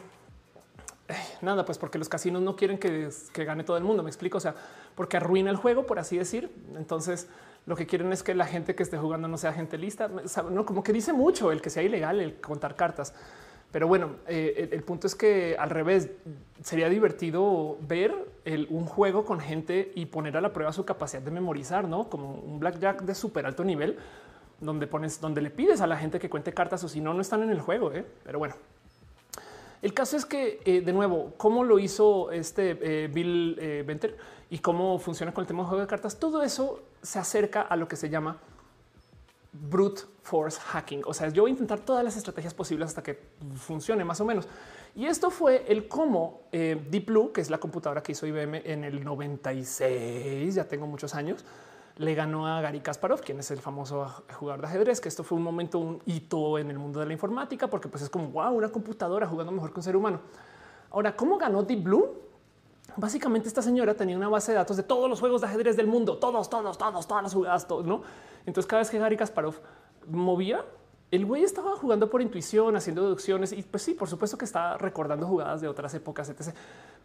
nada, 1.42 1.66
pues 1.66 1.78
porque 1.78 1.98
los 1.98 2.10
casinos 2.10 2.42
no 2.42 2.56
quieren 2.56 2.78
que, 2.78 3.10
que, 3.34 3.46
gane 3.46 3.64
todo 3.64 3.78
el 3.78 3.84
mundo. 3.84 4.04
Me 4.04 4.10
explico. 4.10 4.38
O 4.38 4.42
sea, 4.42 4.56
porque 4.96 5.18
arruina 5.18 5.50
el 5.50 5.58
juego, 5.58 5.86
por 5.86 6.00
así 6.00 6.18
decir. 6.18 6.52
Entonces, 6.76 7.28
lo 7.66 7.76
que 7.76 7.86
quieren 7.86 8.12
es 8.14 8.24
que 8.24 8.34
la 8.34 8.46
gente 8.46 8.76
que 8.76 8.84
esté 8.84 8.98
jugando 8.98 9.28
no 9.28 9.38
sea 9.38 9.54
gente 9.54 9.78
lista. 9.78 10.10
No, 10.50 10.66
como 10.66 10.84
que 10.84 10.94
dice 10.94 11.14
mucho 11.14 11.52
el 11.52 11.62
que 11.62 11.70
sea 11.70 11.84
ilegal 11.84 12.20
el 12.20 12.40
contar 12.40 12.76
cartas. 12.76 13.14
Pero 13.72 13.88
bueno, 13.88 14.12
eh, 14.28 14.70
el, 14.72 14.84
punto 14.84 15.08
es 15.08 15.16
que 15.16 15.58
al 15.60 15.70
revés 15.70 16.10
sería 16.64 16.88
divertido 16.88 17.78
ver 17.82 18.16
un 18.70 18.86
juego 18.86 19.26
con 19.26 19.42
gente 19.42 19.92
y 19.94 20.06
poner 20.06 20.38
a 20.38 20.42
la 20.42 20.54
prueba 20.54 20.72
su 20.72 20.86
capacidad 20.86 21.22
de 21.22 21.32
memorizar, 21.32 21.86
no 21.86 22.10
como 22.10 22.36
un 22.36 22.62
blackjack 22.62 23.02
de 23.02 23.14
súper 23.14 23.46
alto 23.46 23.66
nivel, 23.66 23.98
donde 24.62 24.88
pones, 24.88 25.20
donde 25.20 25.42
le 25.42 25.50
pides 25.50 25.82
a 25.82 25.88
la 25.88 25.98
gente 25.98 26.18
que 26.18 26.30
cuente 26.30 26.54
cartas 26.54 26.82
o 26.86 26.88
si 26.88 27.02
no, 27.02 27.14
no 27.14 27.20
están 27.20 27.44
en 27.44 27.50
el 27.50 27.60
juego. 27.60 27.92
¿eh? 27.92 28.06
Pero 28.24 28.40
bueno, 28.40 28.56
el 29.82 29.94
caso 29.94 30.18
es 30.18 30.26
que 30.26 30.60
eh, 30.66 30.82
de 30.82 30.94
nuevo, 30.94 31.34
cómo 31.38 31.64
lo 31.64 31.80
hizo 31.80 32.32
este 32.32 33.08
Bill 33.08 33.84
Venter 33.86 34.18
y 34.50 34.60
cómo 34.60 34.98
funciona 35.00 35.34
con 35.34 35.44
el 35.44 35.48
tema 35.48 35.64
de 35.64 35.70
juego 35.70 35.82
de 35.82 35.88
cartas, 35.88 36.18
todo 36.20 36.42
eso 36.44 36.82
se 37.02 37.20
acerca 37.20 37.62
a 37.62 37.76
lo 37.76 37.88
que 37.88 37.96
se 37.96 38.10
llama 38.10 38.38
brute 39.52 40.04
force 40.22 40.60
hacking. 40.60 41.02
O 41.06 41.14
sea, 41.14 41.30
yo 41.30 41.44
voy 41.44 41.52
a 41.52 41.54
intentar 41.54 41.80
todas 41.80 42.04
las 42.04 42.18
estrategias 42.18 42.54
posibles 42.54 42.90
hasta 42.90 43.04
que 43.04 43.20
funcione 43.56 44.04
más 44.04 44.20
o 44.22 44.26
menos. 44.26 44.48
Y 44.96 45.06
esto 45.06 45.30
fue 45.30 45.66
el 45.68 45.88
cómo 45.88 46.42
eh, 46.52 46.82
Deep 46.90 47.06
Blue, 47.06 47.32
que 47.32 47.42
es 47.42 47.50
la 47.50 47.60
computadora 47.60 48.02
que 48.02 48.14
hizo 48.14 48.26
IBM 48.26 48.62
en 48.66 48.84
el 48.84 49.04
96, 49.04 50.56
ya 50.56 50.68
tengo 50.68 50.88
muchos 50.88 51.14
años, 51.16 51.46
le 51.98 52.16
ganó 52.16 52.48
a 52.48 52.62
Gary 52.62 52.80
Kasparov, 52.80 53.22
quien 53.22 53.40
es 53.40 53.52
el 53.52 53.60
famoso 53.60 54.24
jugador 54.38 54.62
de 54.62 54.68
ajedrez, 54.68 55.02
que 55.02 55.10
esto 55.10 55.24
fue 55.24 55.38
un 55.38 55.44
momento, 55.44 55.80
un 55.80 56.02
hito 56.06 56.58
en 56.58 56.70
el 56.70 56.78
mundo 56.78 57.00
de 57.00 57.08
la 57.08 57.14
informática, 57.14 57.68
porque 57.68 57.88
pues 57.88 58.04
es 58.04 58.10
como, 58.10 58.30
wow, 58.30 58.52
una 58.54 58.70
computadora 58.70 59.28
jugando 59.28 59.52
mejor 59.52 59.72
que 59.72 59.80
un 59.80 59.84
ser 59.84 59.96
humano. 59.96 60.20
Ahora, 60.92 61.16
¿cómo 61.16 61.38
ganó 61.38 61.64
Deep 61.64 61.84
Blue? 61.84 62.28
Básicamente 62.96 63.48
esta 63.48 63.62
señora 63.62 63.94
tenía 63.94 64.16
una 64.16 64.30
base 64.30 64.52
de 64.52 64.58
datos 64.58 64.78
de 64.78 64.84
todos 64.84 65.10
los 65.10 65.20
juegos 65.20 65.42
de 65.42 65.48
ajedrez 65.48 65.76
del 65.76 65.88
mundo, 65.88 66.18
todos, 66.18 66.50
todos, 66.50 66.78
todos, 66.78 67.08
todas 67.08 67.24
las 67.24 67.34
jugadas, 67.34 67.68
todos, 67.68 67.86
¿no? 67.86 68.02
Entonces 68.46 68.68
cada 68.68 68.82
vez 68.82 68.90
que 68.90 68.98
Gary 68.98 69.18
Kasparov 69.18 69.56
movía, 70.08 70.66
el 71.12 71.26
güey 71.26 71.44
estaba 71.44 71.76
jugando 71.76 72.10
por 72.10 72.22
intuición, 72.22 72.76
haciendo 72.76 73.04
deducciones 73.04 73.52
y 73.52 73.62
pues 73.64 73.84
sí, 73.84 73.94
por 73.94 74.10
supuesto 74.10 74.38
que 74.38 74.46
estaba 74.46 74.78
recordando 74.78 75.28
jugadas 75.28 75.62
de 75.62 75.68
otras 75.68 75.94
épocas, 75.94 76.30
etc. 76.30 76.54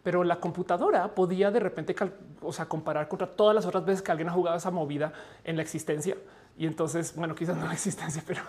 Pero 0.03 0.23
la 0.23 0.37
computadora 0.39 1.15
podía 1.15 1.49
de 1.49 1.59
repente, 1.61 1.95
o 2.41 2.51
sea, 2.51 2.65
comparar 2.65 3.07
contra 3.07 3.27
todas 3.27 3.55
las 3.55 3.65
otras 3.65 3.85
veces 3.85 4.01
que 4.01 4.11
alguien 4.11 4.29
ha 4.29 4.33
jugado 4.33 4.57
esa 4.57 4.69
movida 4.69 5.13
en 5.43 5.55
la 5.55 5.61
existencia. 5.61 6.17
Y 6.57 6.67
entonces, 6.67 7.15
bueno, 7.15 7.33
quizás 7.33 7.57
no 7.57 7.65
la 7.65 7.73
existencia, 7.73 8.23
pero 8.27 8.41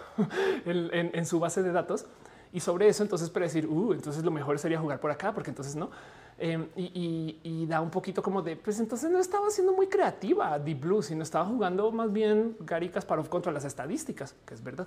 en, 0.66 1.26
su 1.26 1.38
base 1.40 1.62
de 1.62 1.72
datos. 1.72 2.06
Y 2.52 2.60
sobre 2.60 2.88
eso, 2.88 3.02
entonces 3.02 3.30
predecir, 3.30 3.66
uh, 3.66 3.92
entonces 3.92 4.24
lo 4.24 4.30
mejor 4.30 4.58
sería 4.58 4.78
jugar 4.78 5.00
por 5.00 5.10
acá, 5.10 5.32
porque 5.32 5.50
entonces 5.50 5.74
no. 5.74 5.90
Em, 6.38 6.66
y, 6.76 7.66
da 7.66 7.80
un 7.80 7.90
poquito 7.90 8.22
como 8.22 8.42
de, 8.42 8.56
pues 8.56 8.78
entonces 8.80 9.10
no 9.10 9.18
estaba 9.18 9.48
siendo 9.50 9.72
muy 9.72 9.86
creativa 9.86 10.58
Deep 10.58 10.80
Blue, 10.80 11.02
sino 11.02 11.22
estaba 11.22 11.46
jugando 11.46 11.90
más 11.92 12.12
bien 12.12 12.56
Gary 12.60 12.88
Kasparov 12.88 13.28
contra 13.28 13.52
las 13.52 13.64
estadísticas, 13.64 14.34
que 14.44 14.54
es 14.54 14.62
verdad. 14.62 14.86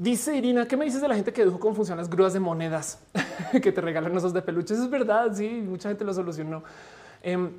Dice 0.00 0.34
Irina, 0.34 0.66
¿qué 0.66 0.78
me 0.78 0.86
dices 0.86 1.02
de 1.02 1.08
la 1.08 1.14
gente 1.14 1.30
que 1.30 1.44
dijo 1.44 1.60
cómo 1.60 1.74
funcionan 1.74 1.98
las 1.98 2.08
grúas 2.08 2.32
de 2.32 2.40
monedas 2.40 3.00
que 3.62 3.70
te 3.70 3.82
regalan 3.82 4.16
osos 4.16 4.32
de 4.32 4.40
peluches? 4.40 4.78
Es 4.78 4.88
verdad, 4.88 5.30
sí, 5.34 5.46
mucha 5.46 5.90
gente 5.90 6.06
lo 6.06 6.14
solucionó. 6.14 6.62
Eh, 7.22 7.50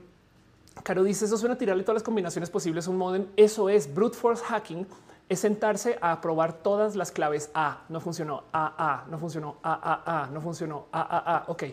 Caro 0.82 1.04
dice, 1.04 1.26
eso 1.26 1.38
suena 1.38 1.54
a 1.54 1.58
tirarle 1.60 1.84
todas 1.84 1.98
las 1.98 2.04
combinaciones 2.04 2.50
posibles 2.50 2.88
a 2.88 2.89
un 2.89 2.98
modem. 2.98 3.28
Eso 3.38 3.70
es 3.70 3.94
brute 3.94 4.18
force 4.18 4.44
hacking, 4.44 4.88
es 5.30 5.39
sentarse 5.39 6.00
a 6.02 6.20
probar 6.20 6.54
todas 6.64 6.96
las 6.96 7.12
claves 7.12 7.52
A, 7.54 7.84
no 7.89 8.00
funcionó, 8.00 8.46
A, 8.52 8.74
A, 8.76 9.06
no 9.08 9.20
funcionó, 9.20 9.58
A, 9.62 9.74
A, 9.74 10.24
A, 10.24 10.28
no 10.32 10.42
funcionó, 10.42 10.88
A, 10.92 11.02
A, 11.02 11.38
A, 11.38 11.44
ok 11.48 11.64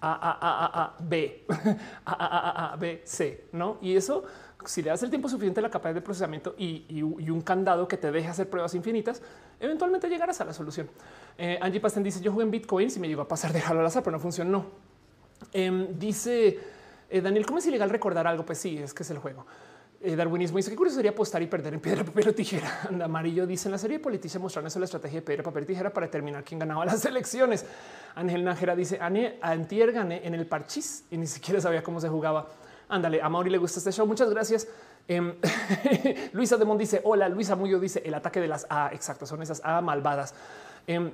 a, 0.00 0.12
A, 0.12 0.38
A, 0.40 0.84
A, 0.84 0.94
B, 0.98 1.44
A, 2.04 2.12
A, 2.12 2.72
A, 2.72 2.76
B, 2.76 3.02
C, 3.04 3.46
¿no? 3.52 3.78
Y 3.80 3.96
eso, 3.96 4.24
si 4.64 4.82
le 4.82 4.90
das 4.90 5.02
el 5.02 5.10
tiempo 5.10 5.28
suficiente, 5.28 5.60
la 5.60 5.70
capacidad 5.70 5.94
de 5.94 6.00
procesamiento 6.02 6.54
y, 6.58 7.02
un 7.02 7.40
candado 7.40 7.88
que 7.88 7.96
te 7.96 8.10
deje 8.10 8.28
hacer 8.28 8.48
pruebas 8.48 8.74
infinitas, 8.74 9.22
eventualmente 9.60 10.08
llegarás 10.08 10.40
a 10.40 10.44
la 10.44 10.52
solución. 10.52 10.88
Eh, 11.38 11.58
Angie 11.60 11.80
Pasten 11.80 12.02
dice, 12.02 12.20
yo 12.20 12.32
jugué 12.32 12.44
en 12.44 12.50
Bitcoin, 12.50 12.90
si 12.90 13.00
me 13.00 13.08
llegó 13.08 13.22
a 13.22 13.28
pasar, 13.28 13.52
dejarlo 13.54 13.80
al 13.80 13.86
azar, 13.86 14.02
pero 14.02 14.16
no 14.16 14.20
funcionó. 14.22 14.66
Eh, 15.52 15.88
dice 15.98 16.58
Daniel, 17.10 17.46
¿cómo 17.46 17.58
es 17.58 17.66
ilegal 17.66 17.90
recordar 17.90 18.26
algo? 18.26 18.44
Pues 18.44 18.58
sí, 18.58 18.78
es 18.78 18.92
que 18.92 19.02
es 19.02 19.10
el 19.10 19.18
juego. 19.18 19.46
Eh, 20.00 20.14
darwinismo 20.14 20.58
dice 20.58 20.70
que 20.70 20.76
curioso 20.76 20.96
sería 20.96 21.12
apostar 21.12 21.42
y 21.42 21.46
perder 21.46 21.74
en 21.74 21.80
piedra, 21.80 22.04
papel 22.04 22.28
o 22.28 22.34
tijera. 22.34 22.82
Anda, 22.88 23.06
amarillo 23.06 23.46
dice 23.46 23.68
en 23.68 23.72
la 23.72 23.78
serie 23.78 23.98
política 23.98 24.38
mostraron 24.38 24.66
eso 24.66 24.78
la 24.78 24.84
estrategia 24.84 25.20
de 25.20 25.26
piedra, 25.26 25.42
papel 25.42 25.64
y 25.64 25.66
tijera 25.66 25.92
para 25.92 26.06
determinar 26.06 26.44
quién 26.44 26.60
ganaba 26.60 26.84
las 26.84 27.04
elecciones. 27.06 27.64
Ángel 28.14 28.44
Nájera 28.44 28.76
dice 28.76 28.98
antier 29.00 29.92
gané 29.92 30.26
en 30.26 30.34
el 30.34 30.46
parchís 30.46 31.04
y 31.10 31.16
ni 31.16 31.26
siquiera 31.26 31.60
sabía 31.60 31.82
cómo 31.82 32.00
se 32.00 32.08
jugaba. 32.08 32.46
Ándale, 32.88 33.20
a 33.20 33.28
Mauri 33.28 33.50
le 33.50 33.58
gusta 33.58 33.78
este 33.78 33.90
show. 33.90 34.06
Muchas 34.06 34.30
gracias. 34.30 34.68
Em, 35.08 35.34
Luisa 36.32 36.56
Demont 36.56 36.78
dice 36.78 37.00
hola. 37.04 37.28
Luisa 37.28 37.56
Muyo 37.56 37.78
dice 37.78 38.02
el 38.04 38.14
ataque 38.14 38.40
de 38.40 38.48
las 38.48 38.66
A. 38.68 38.90
Exacto, 38.92 39.26
son 39.26 39.42
esas 39.42 39.60
A 39.64 39.80
malvadas. 39.80 40.34
Em, 40.86 41.10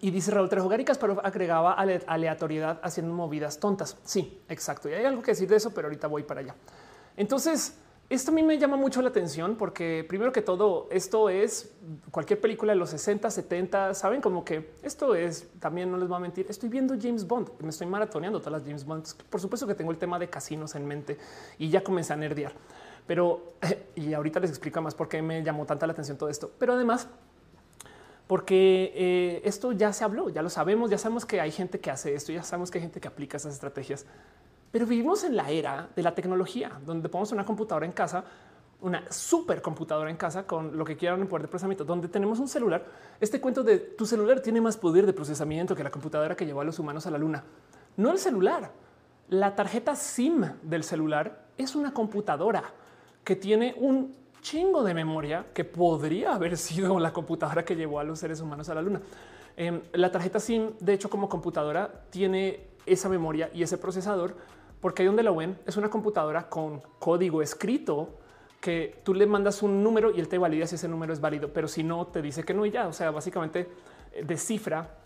y 0.00 0.10
dice 0.10 0.30
Raúl 0.30 0.48
Trejo 0.48 0.68
Garicas, 0.68 0.98
pero 0.98 1.20
agregaba 1.24 1.72
aleatoriedad 1.72 2.80
haciendo 2.82 3.14
movidas 3.14 3.60
tontas. 3.60 3.96
Sí, 4.04 4.40
exacto. 4.48 4.88
Y 4.88 4.94
hay 4.94 5.04
algo 5.04 5.22
que 5.22 5.30
decir 5.30 5.48
de 5.48 5.56
eso, 5.56 5.72
pero 5.72 5.86
ahorita 5.86 6.08
voy 6.08 6.24
para 6.24 6.40
allá. 6.40 6.54
Entonces, 7.16 7.78
esto 8.08 8.30
a 8.30 8.34
mí 8.34 8.42
me 8.44 8.56
llama 8.56 8.76
mucho 8.76 9.02
la 9.02 9.08
atención 9.08 9.56
porque 9.56 10.04
primero 10.08 10.30
que 10.30 10.40
todo, 10.40 10.86
esto 10.92 11.28
es 11.28 11.72
cualquier 12.12 12.40
película 12.40 12.72
de 12.72 12.78
los 12.78 12.90
60, 12.90 13.28
70, 13.28 13.94
saben 13.94 14.20
como 14.20 14.44
que 14.44 14.74
esto 14.82 15.16
es 15.16 15.48
también 15.58 15.90
no 15.90 15.96
les 15.96 16.08
voy 16.08 16.16
a 16.16 16.20
mentir. 16.20 16.46
Estoy 16.48 16.68
viendo 16.68 16.94
James 17.00 17.26
Bond, 17.26 17.50
me 17.60 17.70
estoy 17.70 17.88
maratoneando 17.88 18.38
todas 18.38 18.60
las 18.60 18.62
James 18.62 18.84
Bond. 18.84 19.06
Por 19.28 19.40
supuesto 19.40 19.66
que 19.66 19.74
tengo 19.74 19.90
el 19.90 19.98
tema 19.98 20.20
de 20.20 20.30
casinos 20.30 20.76
en 20.76 20.86
mente 20.86 21.18
y 21.58 21.68
ya 21.68 21.82
comencé 21.82 22.12
a 22.12 22.16
nerdear, 22.16 22.52
pero 23.06 23.54
y 23.94 24.12
ahorita 24.12 24.40
les 24.40 24.50
explico 24.50 24.80
más 24.82 24.94
por 24.94 25.08
qué 25.08 25.22
me 25.22 25.42
llamó 25.42 25.64
tanta 25.66 25.86
la 25.86 25.92
atención 25.92 26.18
todo 26.18 26.28
esto. 26.28 26.50
Pero 26.58 26.74
además, 26.74 27.08
porque 28.26 28.92
eh, 28.94 29.42
esto 29.44 29.72
ya 29.72 29.92
se 29.92 30.04
habló, 30.04 30.28
ya 30.28 30.42
lo 30.42 30.50
sabemos, 30.50 30.90
ya 30.90 30.98
sabemos 30.98 31.24
que 31.24 31.40
hay 31.40 31.52
gente 31.52 31.78
que 31.80 31.90
hace 31.90 32.14
esto, 32.14 32.32
ya 32.32 32.42
sabemos 32.42 32.70
que 32.70 32.78
hay 32.78 32.82
gente 32.82 33.00
que 33.00 33.08
aplica 33.08 33.36
esas 33.36 33.54
estrategias. 33.54 34.06
Pero 34.72 34.86
vivimos 34.86 35.24
en 35.24 35.36
la 35.36 35.48
era 35.50 35.88
de 35.94 36.02
la 36.02 36.14
tecnología, 36.14 36.72
donde 36.84 37.08
ponemos 37.08 37.32
una 37.32 37.44
computadora 37.44 37.86
en 37.86 37.92
casa, 37.92 38.24
una 38.80 39.10
supercomputadora 39.10 40.10
en 40.10 40.16
casa 40.16 40.46
con 40.46 40.76
lo 40.76 40.84
que 40.84 40.96
quieran 40.96 41.20
en 41.20 41.28
poder 41.28 41.42
de 41.42 41.48
procesamiento, 41.48 41.84
donde 41.84 42.08
tenemos 42.08 42.40
un 42.40 42.48
celular. 42.48 42.84
Este 43.20 43.40
cuento 43.40 43.62
de 43.62 43.78
tu 43.78 44.04
celular 44.04 44.40
tiene 44.40 44.60
más 44.60 44.76
poder 44.76 45.06
de 45.06 45.12
procesamiento 45.12 45.74
que 45.74 45.84
la 45.84 45.90
computadora 45.90 46.36
que 46.36 46.44
llevó 46.44 46.60
a 46.60 46.64
los 46.64 46.78
humanos 46.78 47.06
a 47.06 47.10
la 47.10 47.18
luna. 47.18 47.44
No 47.96 48.10
el 48.10 48.18
celular. 48.18 48.72
La 49.28 49.54
tarjeta 49.54 49.96
SIM 49.96 50.44
del 50.62 50.84
celular 50.84 51.46
es 51.56 51.74
una 51.74 51.94
computadora 51.94 52.74
que 53.26 53.34
tiene 53.34 53.74
un 53.76 54.14
chingo 54.40 54.84
de 54.84 54.94
memoria 54.94 55.46
que 55.52 55.64
podría 55.64 56.36
haber 56.36 56.56
sido 56.66 57.00
la 57.00 57.12
computadora 57.12 57.64
que 57.64 57.74
llevó 57.74 57.98
a 57.98 58.04
los 58.04 58.20
seres 58.20 58.40
humanos 58.40 58.68
a 58.68 58.74
la 58.76 58.82
luna. 58.82 59.02
Em, 59.56 59.80
la 59.94 60.12
tarjeta 60.12 60.38
SIM, 60.38 60.74
de 60.78 60.92
hecho, 60.94 61.10
como 61.10 61.28
computadora, 61.28 62.04
tiene 62.10 62.60
esa 62.86 63.08
memoria 63.08 63.50
y 63.52 63.64
ese 63.64 63.78
procesador 63.78 64.36
porque 64.80 65.02
ahí 65.02 65.06
donde 65.06 65.24
la 65.24 65.32
ven 65.32 65.58
es 65.66 65.76
una 65.76 65.90
computadora 65.90 66.48
con 66.48 66.80
código 67.00 67.42
escrito 67.42 68.20
que 68.60 69.00
tú 69.02 69.12
le 69.14 69.26
mandas 69.26 69.62
un 69.64 69.82
número 69.82 70.12
y 70.14 70.20
él 70.20 70.28
te 70.28 70.38
valida 70.38 70.66
si 70.68 70.76
ese 70.76 70.86
número 70.86 71.12
es 71.12 71.20
válido, 71.20 71.52
pero 71.52 71.66
si 71.66 71.82
no 71.82 72.06
te 72.06 72.22
dice 72.22 72.44
que 72.44 72.54
no 72.54 72.64
y 72.64 72.70
ya, 72.70 72.86
o 72.86 72.92
sea, 72.92 73.10
básicamente 73.10 73.68
eh, 74.12 74.22
descifra 74.24 74.98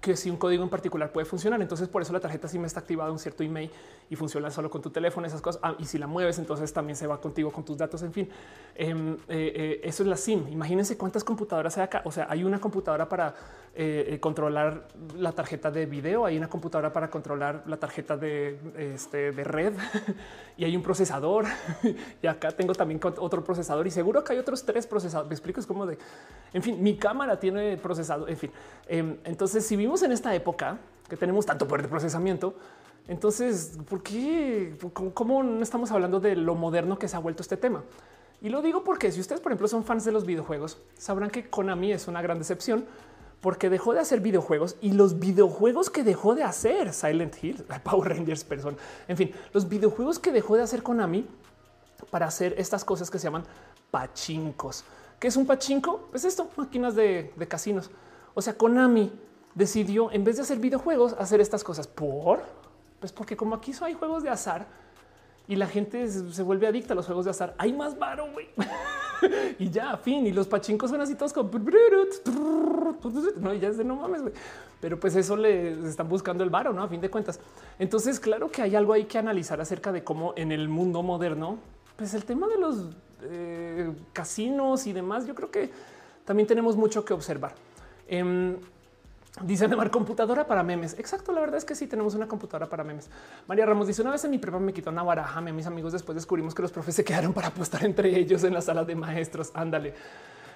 que 0.00 0.16
si 0.16 0.30
un 0.30 0.36
código 0.36 0.62
en 0.62 0.68
particular 0.68 1.12
puede 1.12 1.24
funcionar. 1.24 1.60
Entonces, 1.60 1.88
por 1.88 2.02
eso 2.02 2.12
la 2.12 2.20
tarjeta 2.20 2.48
SIM 2.48 2.64
está 2.64 2.80
activada 2.80 3.10
un 3.10 3.18
cierto 3.18 3.42
email 3.42 3.70
y 4.08 4.16
funciona 4.16 4.50
solo 4.50 4.70
con 4.70 4.80
tu 4.80 4.90
teléfono, 4.90 5.26
esas 5.26 5.40
cosas. 5.40 5.60
Ah, 5.62 5.74
y 5.78 5.84
si 5.84 5.98
la 5.98 6.06
mueves, 6.06 6.38
entonces 6.38 6.72
también 6.72 6.96
se 6.96 7.06
va 7.06 7.20
contigo 7.20 7.50
con 7.50 7.64
tus 7.64 7.76
datos. 7.76 8.02
En 8.02 8.12
fin, 8.12 8.28
em, 8.74 9.14
eh, 9.14 9.16
eh, 9.28 9.80
eso 9.82 10.02
es 10.02 10.08
la 10.08 10.16
SIM. 10.16 10.48
Imagínense 10.48 10.96
cuántas 10.96 11.24
computadoras 11.24 11.76
hay 11.78 11.84
acá. 11.84 12.02
O 12.04 12.12
sea, 12.12 12.26
hay 12.30 12.44
una 12.44 12.60
computadora 12.60 13.08
para 13.08 13.34
eh, 13.74 14.18
controlar 14.20 14.88
la 15.16 15.32
tarjeta 15.32 15.70
de 15.70 15.86
video, 15.86 16.24
hay 16.24 16.36
una 16.36 16.48
computadora 16.48 16.92
para 16.92 17.10
controlar 17.10 17.64
la 17.66 17.76
tarjeta 17.76 18.16
de, 18.16 18.58
este, 18.76 19.32
de 19.32 19.44
red 19.44 19.72
y 20.56 20.64
hay 20.64 20.76
un 20.76 20.82
procesador. 20.82 21.44
y 22.22 22.26
acá 22.26 22.50
tengo 22.52 22.74
también 22.74 23.00
otro 23.02 23.42
procesador 23.42 23.86
y 23.86 23.90
seguro 23.90 24.22
que 24.22 24.32
hay 24.32 24.38
otros 24.38 24.64
tres 24.64 24.86
procesadores. 24.86 25.28
Me 25.28 25.34
explico, 25.34 25.60
es 25.60 25.66
como 25.66 25.86
de, 25.86 25.98
en 26.52 26.62
fin, 26.62 26.82
mi 26.82 26.96
cámara 26.96 27.38
tiene 27.38 27.76
procesador. 27.76 28.30
En 28.30 28.36
fin, 28.36 28.50
em, 28.86 29.16
entonces 29.24 29.66
si 29.66 29.76
vimos 29.76 29.87
en 29.96 30.12
esta 30.12 30.34
época 30.34 30.78
que 31.08 31.16
tenemos 31.16 31.46
tanto 31.46 31.66
poder 31.66 31.82
de 31.82 31.88
procesamiento, 31.88 32.54
entonces, 33.08 33.78
¿por 33.88 34.02
qué? 34.02 34.76
¿Cómo 35.14 35.42
no 35.42 35.62
estamos 35.62 35.90
hablando 35.90 36.20
de 36.20 36.36
lo 36.36 36.54
moderno 36.54 36.98
que 36.98 37.08
se 37.08 37.16
ha 37.16 37.18
vuelto 37.18 37.42
este 37.42 37.56
tema? 37.56 37.82
Y 38.42 38.50
lo 38.50 38.60
digo 38.60 38.84
porque 38.84 39.10
si 39.10 39.18
ustedes, 39.18 39.40
por 39.40 39.50
ejemplo, 39.50 39.66
son 39.66 39.82
fans 39.82 40.04
de 40.04 40.12
los 40.12 40.26
videojuegos, 40.26 40.78
sabrán 40.96 41.30
que 41.30 41.48
Konami 41.48 41.92
es 41.92 42.06
una 42.06 42.20
gran 42.20 42.38
decepción 42.38 42.84
porque 43.40 43.70
dejó 43.70 43.94
de 43.94 44.00
hacer 44.00 44.20
videojuegos 44.20 44.76
y 44.82 44.92
los 44.92 45.18
videojuegos 45.18 45.90
que 45.90 46.04
dejó 46.04 46.34
de 46.34 46.42
hacer 46.42 46.92
Silent 46.92 47.42
Hill, 47.42 47.64
Power 47.82 48.10
Rangers, 48.10 48.44
persona, 48.44 48.76
en 49.08 49.16
fin, 49.16 49.32
los 49.54 49.68
videojuegos 49.68 50.18
que 50.18 50.30
dejó 50.30 50.56
de 50.56 50.62
hacer 50.62 50.82
Konami 50.82 51.26
para 52.10 52.26
hacer 52.26 52.54
estas 52.58 52.84
cosas 52.84 53.10
que 53.10 53.18
se 53.18 53.24
llaman 53.24 53.44
pachincos. 53.90 54.84
¿Qué 55.18 55.28
es 55.28 55.36
un 55.36 55.46
pachinko? 55.46 56.08
Pues 56.10 56.24
esto, 56.24 56.48
máquinas 56.56 56.94
de 56.94 57.32
casinos. 57.48 57.90
O 58.34 58.42
sea, 58.42 58.54
Konami 58.54 59.10
decidió, 59.58 60.10
en 60.12 60.22
vez 60.22 60.36
de 60.36 60.42
hacer 60.42 60.58
videojuegos, 60.58 61.14
hacer 61.18 61.40
estas 61.40 61.64
cosas. 61.64 61.88
¿Por? 61.88 62.40
Pues 63.00 63.12
porque 63.12 63.36
como 63.36 63.56
aquí 63.56 63.72
hay 63.82 63.92
juegos 63.92 64.22
de 64.22 64.30
azar 64.30 64.66
y 65.48 65.56
la 65.56 65.66
gente 65.66 66.08
se 66.08 66.42
vuelve 66.42 66.68
adicta 66.68 66.92
a 66.92 66.96
los 66.96 67.06
juegos 67.06 67.24
de 67.24 67.32
azar, 67.32 67.54
hay 67.58 67.72
más 67.72 67.98
varo, 67.98 68.30
güey. 68.32 68.48
y 69.58 69.68
ya, 69.68 69.96
fin. 69.96 70.26
Y 70.26 70.32
los 70.32 70.46
pachincos 70.46 70.90
son 70.90 71.00
así 71.00 71.16
todos 71.16 71.32
con... 71.32 71.50
No, 73.40 73.52
ya 73.54 73.68
es 73.68 73.78
de 73.78 73.84
no 73.84 73.96
mames, 73.96 74.22
güey. 74.22 74.34
Pero 74.80 75.00
pues 75.00 75.16
eso 75.16 75.36
le 75.36 75.88
están 75.88 76.08
buscando 76.08 76.44
el 76.44 76.50
varo, 76.50 76.72
¿no? 76.72 76.84
A 76.84 76.88
fin 76.88 77.00
de 77.00 77.10
cuentas. 77.10 77.40
Entonces, 77.80 78.20
claro 78.20 78.52
que 78.52 78.62
hay 78.62 78.76
algo 78.76 78.92
ahí 78.92 79.06
que 79.06 79.18
analizar 79.18 79.60
acerca 79.60 79.90
de 79.90 80.04
cómo 80.04 80.34
en 80.36 80.52
el 80.52 80.68
mundo 80.68 81.02
moderno, 81.02 81.58
pues 81.96 82.14
el 82.14 82.24
tema 82.24 82.46
de 82.46 82.58
los 82.58 82.84
eh, 83.22 83.92
casinos 84.12 84.86
y 84.86 84.92
demás, 84.92 85.26
yo 85.26 85.34
creo 85.34 85.50
que 85.50 85.70
también 86.24 86.46
tenemos 86.46 86.76
mucho 86.76 87.04
que 87.04 87.12
observar. 87.12 87.54
Eh, 88.06 88.56
Dice 89.42 89.68
Neymar, 89.68 89.90
computadora 89.90 90.46
para 90.46 90.62
memes. 90.62 90.98
Exacto, 90.98 91.32
la 91.32 91.40
verdad 91.40 91.58
es 91.58 91.64
que 91.64 91.74
sí 91.74 91.86
tenemos 91.86 92.14
una 92.14 92.26
computadora 92.26 92.68
para 92.68 92.82
memes. 92.82 93.08
María 93.46 93.66
Ramos 93.66 93.86
dice 93.86 94.02
una 94.02 94.10
vez 94.10 94.24
en 94.24 94.32
mi 94.32 94.38
prepa 94.38 94.58
me 94.58 94.72
quitó 94.72 94.90
una 94.90 95.02
baraja. 95.02 95.40
mis 95.40 95.66
amigos 95.66 95.92
después 95.92 96.16
descubrimos 96.16 96.54
que 96.54 96.62
los 96.62 96.72
profes 96.72 96.96
se 96.96 97.04
quedaron 97.04 97.32
para 97.32 97.48
apostar 97.48 97.84
entre 97.84 98.16
ellos 98.18 98.42
en 98.44 98.54
la 98.54 98.60
sala 98.60 98.84
de 98.84 98.96
maestros. 98.96 99.50
Ándale. 99.54 99.94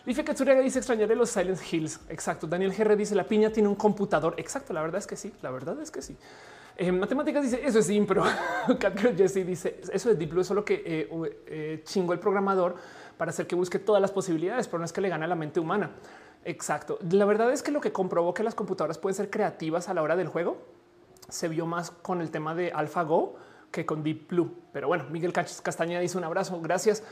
Life 0.05 0.25
Katsuriaga 0.25 0.61
dice 0.63 0.81
extrañaré 0.81 1.15
los 1.15 1.31
Silent 1.31 1.61
Hills. 1.71 2.01
Exacto. 2.09 2.49
Daniel 2.49 2.75
GR 2.77 2.97
dice 2.97 3.15
la 3.15 3.25
piña 3.25 3.51
tiene 3.51 3.69
un 3.69 3.77
computador. 3.77 4.35
Exacto. 4.37 4.73
La 4.73 4.83
verdad 4.83 4.99
es 4.99 5.07
que 5.07 5.17
sí. 5.17 5.33
La 5.43 5.51
verdad 5.51 5.81
es 5.81 5.91
que 5.93 6.03
sí. 6.03 6.17
Eh, 6.77 6.91
matemáticas 6.91 7.45
dice 7.45 7.61
eso 7.65 7.79
es 7.79 7.91
impro. 7.91 8.25
Jesse 9.17 9.47
dice 9.47 9.81
eso 9.93 10.11
es 10.11 10.19
diplo, 10.19 10.41
es 10.41 10.47
solo 10.47 10.65
que 10.65 10.83
eh, 10.85 11.09
eh, 11.47 11.83
chingo 11.85 12.13
el 12.13 12.19
programador 12.19 12.77
para 13.17 13.31
hacer 13.31 13.47
que 13.47 13.55
busque 13.55 13.79
todas 13.79 14.01
las 14.01 14.11
posibilidades, 14.11 14.67
pero 14.67 14.79
no 14.79 14.85
es 14.85 14.93
que 14.93 15.01
le 15.01 15.09
gane 15.09 15.25
a 15.25 15.29
la 15.29 15.37
mente 15.37 15.61
humana. 15.61 15.91
Exacto. 16.45 16.99
La 17.11 17.25
verdad 17.25 17.53
es 17.53 17.63
que 17.63 17.71
lo 17.71 17.81
que 17.81 17.93
comprobó 17.93 18.35
que 18.35 18.43
las 18.43 18.55
computadoras 18.55 18.99
pueden 18.99 19.15
ser 19.15 19.31
creativas 19.31 19.89
a 19.89 19.95
la 19.95 20.03
hora 20.03 20.17
del 20.17 20.29
juego 20.29 20.59
se 21.29 21.49
vio 21.49 21.67
más 21.67 21.91
con 21.91 22.21
el 22.21 22.31
tema 22.31 22.55
de 22.55 22.73
AlphaGo 22.73 23.37
que 23.71 23.87
con 23.87 24.03
Deep 24.03 24.29
Blue. 24.29 24.55
Pero 24.73 24.89
bueno, 24.89 25.05
Miguel 25.11 25.33
Castañeda 25.33 26.01
dice 26.01 26.19
un 26.19 26.25
abrazo. 26.25 26.61
Gracias. 26.61 27.03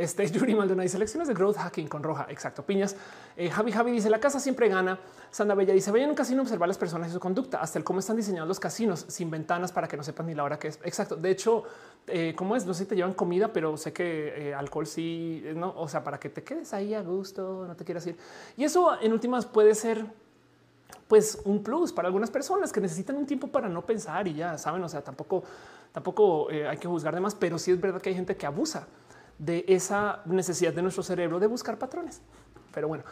Este 0.00 0.26
Yuri 0.30 0.54
Maldonado 0.54 0.80
dice 0.80 0.92
selecciones 0.92 1.28
de 1.28 1.34
growth 1.34 1.56
hacking 1.56 1.86
con 1.86 2.02
roja. 2.02 2.24
Exacto. 2.30 2.64
Piñas. 2.64 2.96
Eh, 3.36 3.50
Javi 3.50 3.70
Javi 3.70 3.92
dice 3.92 4.08
la 4.08 4.18
casa 4.18 4.40
siempre 4.40 4.66
gana. 4.70 4.98
Sandra 5.30 5.54
Bella 5.54 5.74
dice 5.74 5.90
vayan 5.90 6.08
a 6.08 6.12
un 6.12 6.16
casino 6.16 6.40
a 6.40 6.44
observar 6.44 6.68
las 6.68 6.78
personas 6.78 7.10
y 7.10 7.12
su 7.12 7.20
conducta, 7.20 7.60
hasta 7.60 7.78
el 7.78 7.84
cómo 7.84 8.00
están 8.00 8.16
diseñados 8.16 8.48
los 8.48 8.58
casinos 8.58 9.04
sin 9.08 9.30
ventanas 9.30 9.72
para 9.72 9.86
que 9.88 9.98
no 9.98 10.02
sepan 10.02 10.26
ni 10.26 10.34
la 10.34 10.44
hora 10.44 10.58
que 10.58 10.68
es. 10.68 10.78
Exacto. 10.84 11.16
De 11.16 11.30
hecho, 11.30 11.64
eh, 12.06 12.32
cómo 12.34 12.56
es? 12.56 12.64
No 12.64 12.72
sé 12.72 12.84
si 12.84 12.88
te 12.88 12.96
llevan 12.96 13.12
comida, 13.12 13.52
pero 13.52 13.76
sé 13.76 13.92
que 13.92 14.48
eh, 14.48 14.54
alcohol 14.54 14.86
sí, 14.86 15.44
no? 15.54 15.74
O 15.76 15.86
sea, 15.86 16.02
para 16.02 16.18
que 16.18 16.30
te 16.30 16.42
quedes 16.42 16.72
ahí 16.72 16.94
a 16.94 17.02
gusto, 17.02 17.66
no 17.68 17.76
te 17.76 17.84
quieras 17.84 18.06
ir. 18.06 18.16
Y 18.56 18.64
eso 18.64 18.98
en 19.02 19.12
últimas 19.12 19.44
puede 19.44 19.74
ser 19.74 20.06
pues 21.08 21.42
un 21.44 21.62
plus 21.62 21.92
para 21.92 22.08
algunas 22.08 22.30
personas 22.30 22.72
que 22.72 22.80
necesitan 22.80 23.16
un 23.16 23.26
tiempo 23.26 23.48
para 23.48 23.68
no 23.68 23.84
pensar 23.84 24.26
y 24.28 24.32
ya 24.32 24.56
saben, 24.56 24.82
o 24.82 24.88
sea, 24.88 25.02
tampoco, 25.02 25.42
tampoco 25.92 26.48
hay 26.48 26.78
que 26.78 26.88
juzgar 26.88 27.14
de 27.14 27.20
más, 27.20 27.34
pero 27.34 27.58
sí 27.58 27.70
es 27.70 27.80
verdad 27.80 28.00
que 28.00 28.08
hay 28.08 28.14
gente 28.14 28.34
que 28.34 28.46
abusa 28.46 28.86
de 29.40 29.64
esa 29.68 30.20
necesidad 30.26 30.72
de 30.72 30.82
nuestro 30.82 31.02
cerebro 31.02 31.40
de 31.40 31.46
buscar 31.46 31.78
patrones. 31.78 32.20
Pero 32.72 32.88
bueno, 32.88 33.04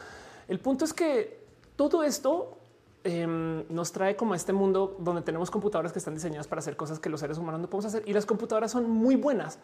el 0.47 0.61
punto 0.61 0.85
es 0.85 0.93
que 0.93 1.43
todo 1.75 2.05
esto 2.05 2.59
em, 3.03 3.65
nos 3.71 3.93
trae 3.93 4.15
como 4.15 4.35
a 4.35 4.37
este 4.37 4.53
mundo 4.53 4.97
donde 5.01 5.23
tenemos 5.23 5.51
computadoras 5.51 5.91
que 5.91 5.99
están 5.99 6.15
diseñadas 6.15 6.47
para 6.47 6.61
hacer 6.61 6.77
cosas 6.77 6.99
que 6.99 7.09
los 7.09 7.21
seres 7.21 7.39
humanos 7.39 7.63
no 7.63 7.71
podemos 7.71 7.87
hacer 7.87 8.03
y 8.07 8.13
las 8.13 8.27
computadoras 8.27 8.71
son 8.71 8.89
muy 8.91 9.17
buenas 9.17 9.59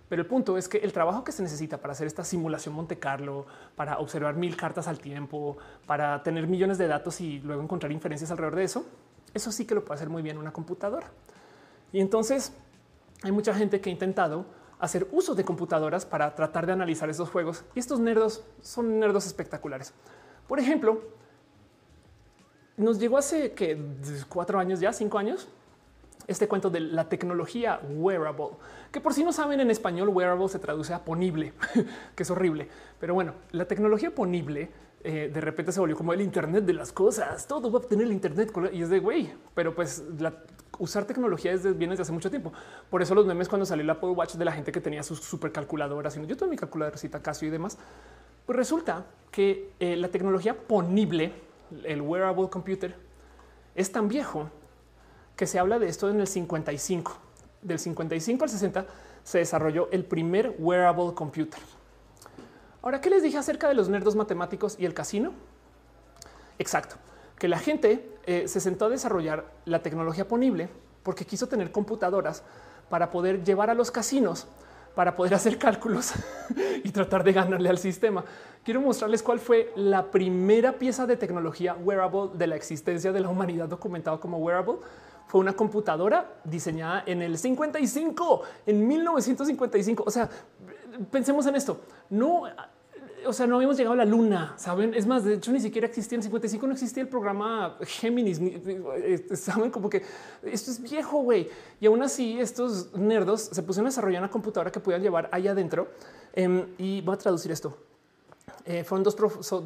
Pero 0.09 0.23
el 0.23 0.29
punto 0.29 0.59
es 0.59 0.69
que 0.69 0.79
el 0.79 0.93
trabajo 0.93 1.25
que 1.25 1.33
se 1.33 1.43
necesita 1.43 1.79
para 1.79 1.93
hacer 1.93 2.07
esta 2.07 2.25
simulación 2.25 2.75
Monte 2.75 2.99
Carlo, 2.99 3.47
para 3.75 3.99
observar 3.99 4.37
mil 4.37 4.57
cartas 4.57 4.87
al 4.87 4.99
tiempo, 4.99 5.57
para 5.87 6.23
tener 6.23 6.47
millones 6.47 6.79
de 6.79 6.87
datos 6.87 7.21
y 7.21 7.41
luego 7.41 7.63
encontrar 7.63 7.91
inferencias 7.91 8.31
alrededor 8.31 8.57
de 8.57 8.65
eso, 8.65 8.85
eso 9.33 9.51
sí 9.51 9.65
que 9.65 9.75
lo 9.75 9.85
puede 9.85 9.97
hacer 9.97 10.11
muy 10.11 10.23
bien 10.23 10.37
una 10.37 10.53
computadora. 10.53 11.11
Y 11.93 12.01
entonces 12.01 12.53
hay 13.23 13.33
mucha 13.33 13.55
gente 13.55 13.81
que 13.81 13.89
ha 13.89 13.93
intentado 13.93 14.45
hacer 14.79 15.09
uso 15.13 15.35
de 15.35 15.45
computadoras 15.45 16.05
para 16.05 16.35
tratar 16.35 16.67
de 16.67 16.73
analizar 16.73 17.09
esos 17.09 17.31
juegos 17.31 17.65
y 17.75 17.79
estos 17.79 18.01
nerdos 18.01 18.45
son 18.61 18.99
nerdos 19.01 19.27
espectaculares. 19.27 19.95
Por 20.47 20.61
ejemplo, 20.61 21.03
nos 22.77 22.99
llegó 22.99 23.17
hace 23.17 23.53
que 23.53 23.79
cuatro 24.29 24.59
años 24.59 24.81
ya, 24.81 24.93
cinco 24.93 25.19
años, 25.19 25.49
este 26.27 26.49
cuento 26.49 26.71
de 26.71 26.81
la 26.81 27.09
tecnología 27.09 27.81
wearable, 27.89 28.57
que 28.91 29.01
por 29.01 29.13
si 29.13 29.25
no 29.25 29.33
saben 29.33 29.61
en 29.61 29.71
español, 29.71 30.09
wearable 30.09 30.49
se 30.49 30.59
traduce 30.59 30.95
a 30.95 31.05
ponible, 31.05 31.53
que 32.15 32.23
es 32.23 32.31
horrible. 32.31 32.69
Pero 33.01 33.15
bueno, 33.15 33.35
la 33.53 33.67
tecnología 33.67 34.15
ponible 34.15 34.71
eh, 35.07 35.31
de 35.33 35.41
repente 35.43 35.71
se 35.71 35.81
volvió 35.81 35.97
como 35.97 36.15
el 36.15 36.23
Internet 36.23 36.65
de 36.65 36.73
las 36.73 36.93
cosas. 36.93 37.47
Todo 37.47 37.71
va 37.71 37.79
a 37.79 37.83
tener 37.83 38.07
el 38.07 38.13
Internet 38.13 38.51
y 38.73 38.83
es 38.83 38.89
de 38.89 39.01
güey, 39.01 39.33
pero 39.55 39.75
pues 39.75 40.03
usar 40.79 41.05
tecnología 41.05 41.53
es 41.53 41.63
viene 41.63 41.93
desde 41.93 42.03
hace 42.03 42.13
mucho 42.13 42.31
tiempo. 42.31 42.53
Por 42.89 43.03
eso 43.03 43.15
los 43.15 43.27
memes 43.27 43.49
cuando 43.49 43.67
salió 43.67 43.83
el 43.83 43.91
Apple 43.91 44.11
Watch 44.11 44.35
de 44.35 44.45
la 44.47 44.53
gente 44.53 44.73
que 44.73 44.81
tenía 44.81 45.03
sus 45.03 45.21
supercalculadoras, 45.21 46.17
y 46.17 46.27
yo 46.27 46.37
tengo 46.37 46.51
mi 46.51 46.57
calculadorcita 46.57 47.23
Casio 47.23 47.49
y 47.49 47.51
demás, 47.51 47.77
pues 48.47 48.57
resulta 48.57 49.05
que 49.31 49.73
eh, 49.79 49.97
la 49.97 50.09
tecnología 50.09 50.57
ponible 50.57 51.33
el 51.85 52.01
wearable 52.01 52.49
computer, 52.49 52.95
es 53.75 53.91
tan 53.91 54.09
viejo 54.09 54.51
que 55.37 55.47
se 55.47 55.59
habla 55.59 55.79
de 55.79 55.89
esto 55.89 56.09
en 56.09 56.21
el 56.21 56.27
55. 56.27 57.17
Del 57.63 57.79
55 57.79 58.45
al 58.45 58.51
60 58.51 58.87
se 59.23 59.39
desarrolló 59.39 59.89
el 59.91 60.05
primer 60.05 60.55
wearable 60.59 61.15
computer. 61.15 61.61
Ahora, 62.83 63.01
¿qué 63.01 63.09
les 63.09 63.23
dije 63.23 63.39
acerca 63.39 63.69
de 63.69 63.75
los 63.75 63.89
nerdos 63.89 64.15
matemáticos 64.15 64.77
y 64.79 64.85
el 64.85 64.93
casino? 64.93 65.33
Exacto, 66.59 66.97
que 67.39 67.49
la 67.49 67.59
gente 67.59 68.19
eh, 68.27 68.47
se 68.47 68.61
sentó 68.61 68.87
a 68.87 68.89
desarrollar 68.91 69.51
la 69.65 69.83
tecnología 69.83 70.29
ponible 70.29 70.69
porque 71.03 71.25
quiso 71.25 71.49
tener 71.49 71.73
computadoras 71.73 72.43
para 72.91 73.11
poder 73.11 73.43
llevar 73.43 73.71
a 73.71 73.75
los 73.75 73.91
casinos 73.91 74.47
para 74.95 75.15
poder 75.15 75.35
hacer 75.35 75.59
cálculos 75.59 76.13
y 76.83 76.91
tratar 76.91 77.25
de 77.25 77.33
ganarle 77.33 77.69
al 77.69 77.79
sistema. 77.79 78.25
Quiero 78.63 78.81
mostrarles 78.81 79.23
cuál 79.23 79.41
fue 79.41 79.73
la 79.77 80.11
primera 80.11 80.73
pieza 80.73 81.07
de 81.07 81.17
tecnología 81.17 81.75
wearable 81.75 82.31
de 82.35 82.47
la 82.47 82.57
existencia 82.57 83.13
de 83.13 83.21
la 83.21 83.29
humanidad 83.29 83.69
documentado 83.69 84.21
como 84.21 84.39
wearable. 84.39 84.79
Fue 85.35 85.41
una 85.41 85.55
computadora 85.55 86.31
diseñada 86.45 87.03
en 87.07 87.21
el 87.21 87.37
55, 87.37 88.43
en 88.67 88.87
1955. 88.87 90.05
O 90.07 90.11
sea, 90.13 90.31
pensemos 91.11 91.45
en 91.47 91.57
esto. 91.57 91.81
No 92.09 92.45
o 93.27 93.33
sea, 93.33 93.45
no 93.49 93.57
habíamos 93.57 93.77
llegado 93.77 93.95
a 93.95 93.97
la 93.97 94.05
luna, 94.05 94.55
saben? 94.57 94.95
Es 94.95 95.09
más, 95.09 95.25
de 95.25 95.35
hecho, 95.35 95.51
ni 95.51 95.59
siquiera 95.59 95.89
existía 95.89 96.15
en 96.15 96.23
55, 96.23 96.69
no 96.69 96.73
existía 96.73 97.03
el 97.03 97.09
programa 97.09 97.77
Géminis. 97.81 98.39
Eh, 98.41 99.27
saben 99.35 99.73
como 99.73 99.91
que 99.91 100.05
esto 100.45 100.71
es 100.71 100.81
viejo, 100.81 101.23
güey. 101.23 101.49
Y 101.81 101.87
aún 101.87 102.01
así, 102.05 102.39
estos 102.39 102.95
nerdos 102.95 103.41
se 103.51 103.61
pusieron 103.65 103.87
a 103.87 103.91
desarrollar 103.91 104.23
una 104.23 104.31
computadora 104.31 104.71
que 104.71 104.79
pudieran 104.79 105.03
llevar 105.03 105.29
allá 105.33 105.51
adentro. 105.51 105.89
Em, 106.33 106.65
y 106.79 107.01
voy 107.01 107.17
a 107.17 107.19
traducir 107.19 107.51
esto. 107.51 107.77
Eh, 108.65 108.85
fueron 108.85 109.03
dos, 109.03 109.17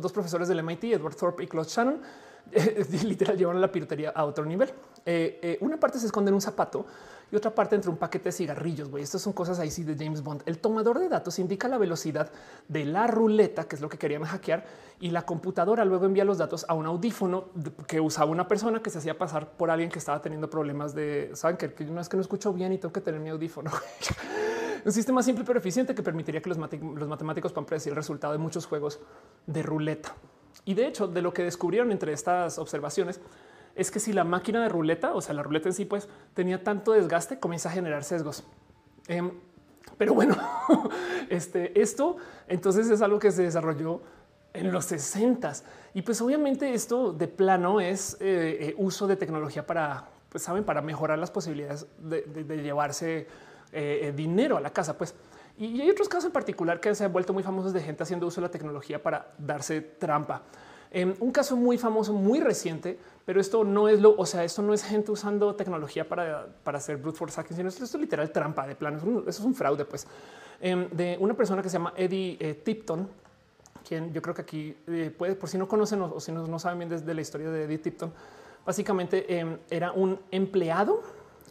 dos 0.01 0.13
profesores 0.13 0.49
del 0.49 0.63
MIT, 0.63 0.95
Edward 0.95 1.15
Thorpe 1.15 1.45
y 1.45 1.47
Claude 1.47 1.69
Shannon. 1.69 2.01
literal 3.05 3.37
llevaron 3.37 3.61
la 3.61 3.71
piratería 3.71 4.11
a 4.11 4.25
otro 4.25 4.45
nivel. 4.45 4.71
Eh, 5.05 5.59
una 5.61 5.79
parte 5.79 5.99
se 5.99 6.07
esconde 6.07 6.31
en 6.31 6.35
un 6.35 6.41
zapato 6.41 6.87
y 7.31 7.37
otra 7.37 7.55
parte 7.55 7.75
entre 7.75 7.91
un 7.91 7.97
paquete 7.97 8.27
de 8.27 8.33
cigarrillos. 8.33 8.89
Güey, 8.91 9.03
estas 9.03 9.21
son 9.21 9.33
cosas 9.33 9.59
ahí 9.59 9.71
sí 9.71 9.85
de 9.85 10.03
James 10.03 10.23
Bond. 10.23 10.43
El 10.47 10.59
tomador 10.59 10.99
de 10.99 11.09
datos 11.09 11.39
indica 11.39 11.69
la 11.69 11.79
velocidad 11.79 12.31
de 12.69 12.85
la 12.85 13.07
ruleta, 13.07 13.65
que 13.65 13.77
es 13.77 13.83
lo 13.83 13.89
que 13.89 13.99
querían 13.99 14.25
hackear, 14.25 14.65
y 15.01 15.11
la 15.11 15.23
computadora 15.23 15.85
luego 15.85 16.07
envía 16.07 16.25
los 16.25 16.39
datos 16.39 16.65
a 16.69 16.75
un 16.75 16.87
audífono 16.87 17.49
que 17.87 18.01
usaba 18.01 18.31
una 18.31 18.49
persona 18.49 18.83
que 18.83 18.91
se 18.91 18.99
hacía 18.99 19.19
pasar 19.19 19.53
por 19.53 19.71
alguien 19.71 19.91
que 19.91 19.99
estaba 19.99 20.23
teniendo 20.23 20.49
problemas 20.49 20.95
de 20.95 21.31
saben 21.35 21.57
que, 21.57 21.73
no 21.85 22.01
es 22.01 22.09
que 22.09 22.17
no 22.17 22.23
escucho 22.23 22.53
bien 22.53 22.73
y 22.73 22.79
tengo 22.79 22.93
que 22.93 23.01
tener 23.01 23.21
mi 23.21 23.29
audífono. 23.29 23.71
un 24.85 24.93
sistema 24.93 25.23
simple 25.23 25.45
pero 25.45 25.59
eficiente 25.59 25.95
que 25.95 26.03
permitiría 26.03 26.41
que 26.41 26.49
los, 26.49 26.59
los 26.59 27.09
matemáticos 27.09 27.53
puedan 27.53 27.67
predecir 27.67 27.91
el 27.91 27.97
resultado 27.97 28.33
de 28.33 28.39
muchos 28.39 28.67
juegos 28.67 29.01
de 29.47 29.63
ruleta. 29.63 30.15
Y 30.69 30.75
de 30.75 30.87
hecho, 30.87 31.09
de 31.09 31.23
lo 31.23 31.33
que 31.33 31.43
descubrieron 31.43 31.93
entre 31.93 32.13
estas 32.13 32.59
observaciones 32.59 33.23
es 33.75 33.91
que 33.91 34.01
si 34.01 34.13
la 34.13 34.23
máquina 34.23 34.63
de 34.63 34.69
ruleta, 34.69 35.15
o 35.15 35.23
sea, 35.23 35.35
la 35.35 35.43
ruleta 35.43 35.71
en 35.71 35.73
sí, 35.73 35.87
pues 35.87 36.11
tenía 36.35 36.63
tanto 36.63 36.93
desgaste, 36.93 37.41
comienza 37.41 37.71
a 37.71 37.73
generar 37.73 38.05
sesgos. 38.05 38.45
Em, 39.07 39.31
pero 39.97 40.13
bueno, 40.13 40.37
este, 41.31 41.81
esto 41.81 42.19
entonces 42.49 42.91
es 42.91 43.01
algo 43.01 43.19
que 43.19 43.31
se 43.31 43.45
desarrolló 43.45 44.03
en 44.53 44.71
los 44.71 44.85
60 44.85 45.55
y 45.95 46.03
pues 46.03 46.21
obviamente 46.21 46.75
esto 46.75 47.15
de 47.15 47.29
plano 47.29 47.81
es 47.81 48.19
eh, 48.21 48.59
eh, 48.61 48.75
uso 48.77 49.07
de 49.07 49.17
tecnología 49.17 49.67
para, 49.67 50.11
pues 50.29 50.45
saben, 50.45 50.65
para 50.65 50.83
mejorar 50.83 51.19
las 51.19 51.31
posibilidades 51.31 51.87
de, 51.97 52.63
llevarse 52.63 53.27
eh, 53.73 54.13
dinero 54.15 54.59
a 54.59 54.61
la 54.61 54.69
casa, 54.69 54.99
pues. 54.99 55.15
Y 55.59 55.81
hay 55.81 55.91
otros 55.91 56.09
casos 56.09 56.27
en 56.27 56.33
particular 56.33 56.79
que 56.79 56.95
se 56.95 57.05
han 57.05 57.13
vuelto 57.13 57.33
muy 57.33 57.43
famosos 57.43 57.73
de 57.73 57.81
gente 57.81 58.05
haciendo 58.05 58.27
uso 58.27 58.41
de 58.41 58.47
la 58.47 58.51
tecnología 58.51 59.03
para 59.03 59.33
darse 59.39 59.81
trampa. 59.81 60.43
En 60.91 61.17
un 61.21 61.33
caso 61.33 61.57
muy 61.57 61.77
famoso, 61.77 62.13
muy 62.13 62.41
reciente, 62.41 62.99
pero 63.27 63.41
esto 63.41 63.65
no 63.65 63.89
es 63.89 64.01
lo, 64.01 64.15
o 64.17 64.25
sea, 64.25 64.45
esto 64.45 64.63
no 64.63 64.73
es 64.73 64.83
gente 64.83 65.11
usando 65.11 65.55
tecnología 65.55 66.09
para, 66.09 66.47
para 66.65 66.79
hacer 66.79 66.97
brute 66.97 67.19
force 67.19 67.37
hacking, 67.37 67.57
sino 67.57 67.69
esto, 67.69 67.85
es 67.85 67.95
literal 67.95 68.31
trampa 68.31 68.67
de 68.67 68.75
plano. 68.75 68.99
Eso 68.99 69.29
es 69.29 69.41
un 69.41 69.55
fraude, 69.55 69.85
pues, 69.85 70.07
em, 70.61 70.89
de 70.91 71.17
una 71.21 71.35
persona 71.35 71.61
que 71.61 71.69
se 71.69 71.75
llama 71.75 71.93
Eddie 71.97 72.39
eh, 72.41 72.55
Tipton, 72.55 73.09
quien 73.87 74.13
yo 74.13 74.23
creo 74.23 74.35
que 74.35 74.43
aquí 74.43 74.77
eh, 74.87 75.13
puede, 75.17 75.35
por 75.35 75.49
si 75.49 75.59
no 75.59 75.67
conocen 75.67 76.01
o, 76.03 76.21
si 76.21 76.33
no, 76.33 76.59
saben 76.59 76.79
bien 76.79 76.89
desde 76.89 77.13
la 77.13 77.21
historia 77.21 77.51
de 77.51 77.65
Eddie 77.65 77.79
Tipton, 77.79 78.13
básicamente 78.65 79.39
em, 79.39 79.59
era 79.69 79.93
un 79.93 80.19
empleado 80.31 81.03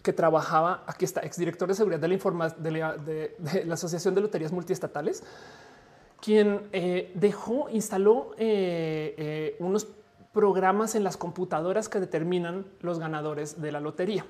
que 0.07 0.13
trabajaba, 0.13 0.85
aquí 0.87 1.03
está, 1.03 1.19
exdirector 1.19 1.67
de 1.67 1.75
seguridad 1.75 1.99
de 1.99 2.07
la, 2.07 2.13
información 2.13 2.63
de 2.63 3.35
la 3.65 3.73
Asociación 3.73 4.15
de 4.15 4.21
Loterías 4.21 4.53
Multiestatales 4.53 5.21
quien 6.21 6.67
eh, 6.71 7.11
dejó, 7.15 7.69
instaló 7.69 8.33
eh, 8.37 9.15
eh, 9.17 9.55
unos 9.59 9.87
programas 10.33 10.95
en 10.95 11.03
las 11.03 11.17
computadoras 11.17 11.89
que 11.89 11.99
determinan 11.99 12.65
los 12.81 12.99
ganadores 12.99 13.61
de 13.61 13.71
la 13.71 13.79
lotería. 13.79 14.25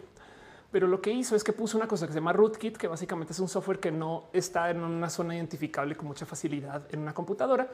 Pero 0.71 0.87
lo 0.87 1.01
que 1.01 1.11
hizo 1.11 1.35
es 1.35 1.43
que 1.43 1.53
puso 1.53 1.77
una 1.77 1.87
cosa 1.87 2.07
que 2.07 2.13
se 2.13 2.19
llama 2.19 2.33
rootkit, 2.33 2.77
que 2.77 2.87
básicamente 2.87 3.33
es 3.33 3.39
un 3.39 3.47
software 3.47 3.79
que 3.79 3.91
no 3.91 4.25
está 4.33 4.69
en 4.69 4.81
una 4.81 5.09
zona 5.09 5.35
identificable 5.35 5.95
con 5.95 6.07
mucha 6.07 6.25
facilidad 6.25 6.83
en 6.91 6.99
una 6.99 7.13
computadora, 7.13 7.69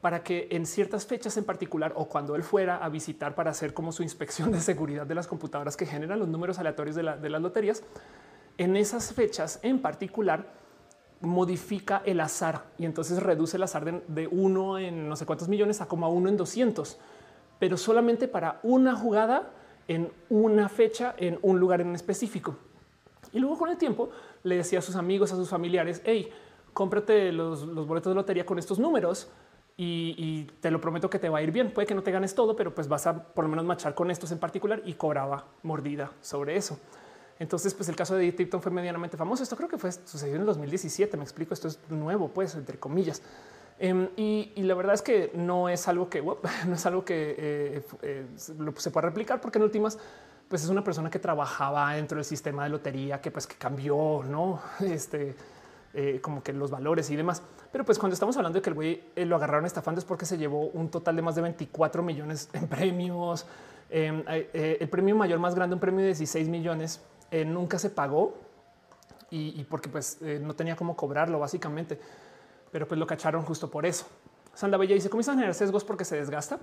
para 0.00 0.22
que 0.22 0.48
en 0.50 0.66
ciertas 0.66 1.06
fechas 1.06 1.36
en 1.36 1.44
particular 1.44 1.92
o 1.96 2.08
cuando 2.08 2.36
él 2.36 2.42
fuera 2.42 2.76
a 2.76 2.88
visitar 2.88 3.34
para 3.34 3.50
hacer 3.50 3.74
como 3.74 3.90
su 3.90 4.02
inspección 4.02 4.52
de 4.52 4.60
seguridad 4.60 5.06
de 5.06 5.14
las 5.14 5.26
computadoras 5.26 5.76
que 5.76 5.86
generan 5.86 6.18
los 6.18 6.28
números 6.28 6.58
aleatorios 6.58 6.94
de, 6.94 7.02
las 7.02 7.42
loterías, 7.42 7.82
en 8.58 8.76
esas 8.76 9.12
fechas 9.12 9.58
en 9.62 9.80
particular, 9.80 10.46
modifica 11.20 12.02
el 12.04 12.20
azar 12.20 12.66
y 12.78 12.84
entonces 12.84 13.20
reduce 13.20 13.56
el 13.56 13.64
azar 13.64 14.02
de, 14.06 14.26
uno 14.28 14.78
en 14.78 15.08
no 15.08 15.16
sé 15.16 15.26
cuántos 15.26 15.48
millones 15.48 15.80
a 15.80 15.86
como 15.86 16.08
uno 16.10 16.28
en 16.28 16.36
200, 16.36 16.96
pero 17.58 17.76
solamente 17.76 18.28
para 18.28 18.60
una 18.62 18.94
jugada 18.94 19.50
en 19.88 20.12
una 20.28 20.68
fecha 20.68 21.14
en 21.16 21.38
un 21.42 21.58
lugar 21.58 21.80
en 21.80 21.94
específico. 21.94 22.56
Y 23.32 23.40
luego 23.40 23.58
con 23.58 23.68
el 23.68 23.76
tiempo 23.76 24.10
le 24.44 24.56
decía 24.56 24.78
a 24.78 24.82
sus 24.82 24.94
amigos, 24.94 25.32
a 25.32 25.36
sus 25.36 25.48
familiares, 25.48 26.02
hey, 26.04 26.30
cómprate 26.72 27.32
los, 27.32 27.66
boletos 27.86 28.12
de 28.12 28.14
lotería 28.14 28.46
con 28.46 28.58
estos 28.58 28.78
números 28.78 29.28
y, 29.80 30.42
te 30.60 30.72
lo 30.72 30.80
prometo 30.80 31.08
que 31.08 31.20
te 31.20 31.28
va 31.28 31.38
a 31.38 31.42
ir 31.42 31.52
bien. 31.52 31.72
Puede 31.72 31.86
que 31.86 31.94
no 31.94 32.02
te 32.02 32.10
ganes 32.10 32.34
todo, 32.34 32.56
pero 32.56 32.74
pues 32.74 32.88
vas 32.88 33.06
a 33.06 33.22
por 33.22 33.44
lo 33.44 33.50
menos 33.50 33.64
machar 33.64 33.94
con 33.94 34.10
estos 34.10 34.32
en 34.32 34.38
particular 34.38 34.82
y 34.84 34.94
cobraba 34.94 35.46
mordida 35.62 36.10
sobre 36.20 36.56
eso. 36.56 36.80
Entonces, 37.38 37.72
pues 37.74 37.88
el 37.88 37.94
caso 37.94 38.16
de 38.16 38.32
Tipton 38.32 38.60
fue 38.60 38.72
medianamente 38.72 39.16
famoso. 39.16 39.44
Esto 39.44 39.56
creo 39.56 39.68
que 39.68 39.78
fue 39.78 39.92
sucedió 39.92 40.34
en 40.34 40.40
el 40.40 40.46
2017. 40.46 41.16
Me 41.16 41.22
explico. 41.22 41.54
Esto 41.54 41.68
es 41.68 41.78
nuevo, 41.88 42.28
pues, 42.28 42.56
entre 42.56 42.78
comillas. 42.78 43.22
Em, 43.78 44.08
y, 44.16 44.52
la 44.56 44.74
verdad 44.74 44.94
es 44.94 45.02
que 45.02 45.30
no 45.34 45.68
es 45.68 45.86
algo 45.86 46.10
que 46.10 46.20
no 46.66 46.74
es 46.74 46.86
algo 46.86 47.04
que 47.04 47.36
eh, 47.38 47.82
eh, 48.02 48.26
se 48.36 48.90
pueda 48.90 49.06
replicar, 49.06 49.40
porque 49.40 49.58
en 49.58 49.62
últimas, 49.62 49.96
pues 50.48 50.64
es 50.64 50.70
una 50.70 50.82
persona 50.82 51.08
que 51.08 51.20
trabajaba 51.20 51.94
dentro 51.94 52.16
del 52.16 52.24
sistema 52.24 52.64
de 52.64 52.70
lotería 52.70 53.20
que, 53.20 53.30
pues, 53.30 53.46
que 53.46 53.54
cambió, 53.54 54.24
no 54.28 54.60
este, 54.80 55.36
eh, 55.94 56.20
como 56.20 56.42
que 56.42 56.52
los 56.52 56.70
valores 56.70 57.10
y 57.10 57.16
demás. 57.16 57.42
Pero 57.72 57.84
pues 57.84 57.98
cuando 57.98 58.14
estamos 58.14 58.36
hablando 58.36 58.58
de 58.58 58.62
que 58.62 58.70
el 58.70 58.74
güey 58.74 59.04
lo 59.16 59.36
agarraron 59.36 59.66
estafando 59.66 59.98
es 59.98 60.04
porque 60.04 60.26
se 60.26 60.38
llevó 60.38 60.66
un 60.66 60.90
total 60.90 61.16
de 61.16 61.22
más 61.22 61.34
de 61.34 61.42
24 61.42 62.02
millones 62.02 62.48
en 62.52 62.68
premios. 62.68 63.46
Em, 63.90 64.22
el 64.26 64.88
premio 64.88 65.16
mayor 65.16 65.38
más 65.38 65.54
grande, 65.54 65.74
un 65.74 65.80
premio 65.80 66.00
de 66.00 66.06
16 66.06 66.48
millones 66.48 67.00
eh, 67.30 67.44
nunca 67.44 67.78
se 67.78 67.90
pagó 67.90 68.34
y, 69.30 69.62
porque 69.64 69.90
pues 69.90 70.18
eh, 70.22 70.40
no 70.42 70.54
tenía 70.54 70.74
cómo 70.74 70.96
cobrarlo 70.96 71.38
básicamente. 71.38 72.00
pero 72.70 72.88
pues 72.88 72.98
lo 72.98 73.06
cacharon 73.06 73.42
justo 73.42 73.70
por 73.70 73.84
eso. 73.84 74.06
Sanda 74.54 74.78
Bella 74.78 74.94
dice 74.94 75.10
comienzan 75.10 75.34
a 75.34 75.36
generar 75.36 75.54
sesgos 75.54 75.84
porque 75.84 76.04
se 76.04 76.16
desgasta. 76.16 76.58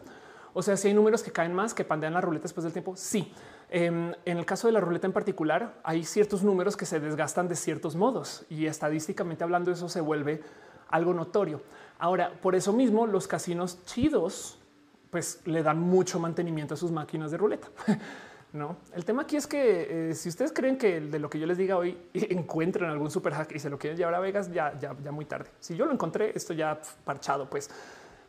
O 0.53 0.61
sea, 0.61 0.77
si 0.77 0.87
hay 0.87 0.93
números 0.93 1.21
que 1.21 1.31
caen 1.31 1.53
más, 1.53 1.73
que 1.73 1.83
pandean 1.83 2.13
la 2.13 2.21
ruleta 2.21 2.43
después 2.43 2.63
del 2.63 2.73
tiempo, 2.73 2.95
sí. 2.95 3.31
Em, 3.69 4.13
en 4.25 4.37
el 4.37 4.45
caso 4.45 4.67
de 4.67 4.73
la 4.73 4.79
ruleta 4.79 5.07
en 5.07 5.13
particular, 5.13 5.79
hay 5.83 6.03
ciertos 6.03 6.43
números 6.43 6.77
que 6.77 6.85
se 6.85 6.99
desgastan 6.99 7.47
de 7.47 7.55
ciertos 7.55 7.95
modos 7.95 8.45
y 8.49 8.67
estadísticamente 8.67 9.43
hablando 9.43 9.71
eso 9.71 9.89
se 9.89 10.01
vuelve 10.01 10.41
algo 10.89 11.13
notorio. 11.13 11.61
Ahora, 11.97 12.31
por 12.41 12.55
eso 12.55 12.73
mismo, 12.73 13.07
los 13.07 13.27
casinos 13.27 13.83
chidos 13.85 14.59
pues 15.09 15.41
le 15.45 15.63
dan 15.63 15.79
mucho 15.79 16.19
mantenimiento 16.19 16.73
a 16.73 16.77
sus 16.77 16.91
máquinas 16.91 17.31
de 17.31 17.37
ruleta. 17.37 17.69
No, 18.53 18.77
el 18.93 19.03
tema 19.03 19.23
aquí 19.23 19.35
es 19.35 19.47
que 19.47 20.11
eh, 20.11 20.15
si 20.15 20.29
ustedes 20.29 20.53
creen 20.53 20.77
que 20.77 21.01
de 21.01 21.19
lo 21.19 21.29
que 21.29 21.37
yo 21.37 21.45
les 21.45 21.57
diga 21.57 21.75
hoy 21.75 21.97
encuentran 22.13 22.89
algún 22.89 23.11
super 23.11 23.33
hack 23.33 23.51
y 23.53 23.59
se 23.59 23.69
lo 23.69 23.77
quieren 23.77 23.97
llevar 23.97 24.15
a 24.15 24.21
Vegas, 24.21 24.49
ya, 24.49 24.79
ya, 24.79 24.95
ya 25.03 25.11
muy 25.11 25.25
tarde. 25.25 25.49
Si 25.59 25.75
yo 25.75 25.85
lo 25.85 25.91
encontré, 25.91 26.31
esto 26.33 26.53
ya 26.53 26.79
parchado, 27.03 27.49
pues. 27.49 27.69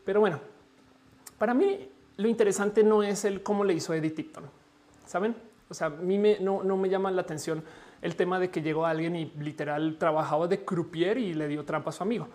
Pero 0.05 0.19
bueno, 0.19 0.41
para 1.39 1.55
mí 1.55 1.93
lo 2.17 2.27
interesante 2.27 2.83
no 2.83 3.05
es 3.05 3.25
el 3.25 3.45
cómo 3.45 3.63
le 3.63 3.75
hizo 3.75 3.95
Eddie 3.95 4.11
Tipton. 4.11 4.51
Saben? 5.07 5.35
O 5.69 5.75
sea, 5.75 5.89
a 5.89 5.91
mí 5.91 6.19
me, 6.19 6.39
no, 6.41 6.63
no 6.63 6.77
me 6.77 6.91
llama 6.91 7.11
la 7.11 7.23
atención 7.23 7.65
el 8.03 8.15
tema 8.15 8.39
de 8.39 8.51
que 8.51 8.61
llegó 8.61 8.85
alguien 8.85 9.17
y 9.17 9.33
literal 9.39 9.97
trabajaba 9.99 10.47
de 10.47 10.65
croupier 10.65 11.17
y 11.17 11.33
le 11.33 11.49
dio 11.49 11.65
trampa 11.65 11.91
a 11.91 11.93
su 11.93 12.03
amigo 12.03 12.29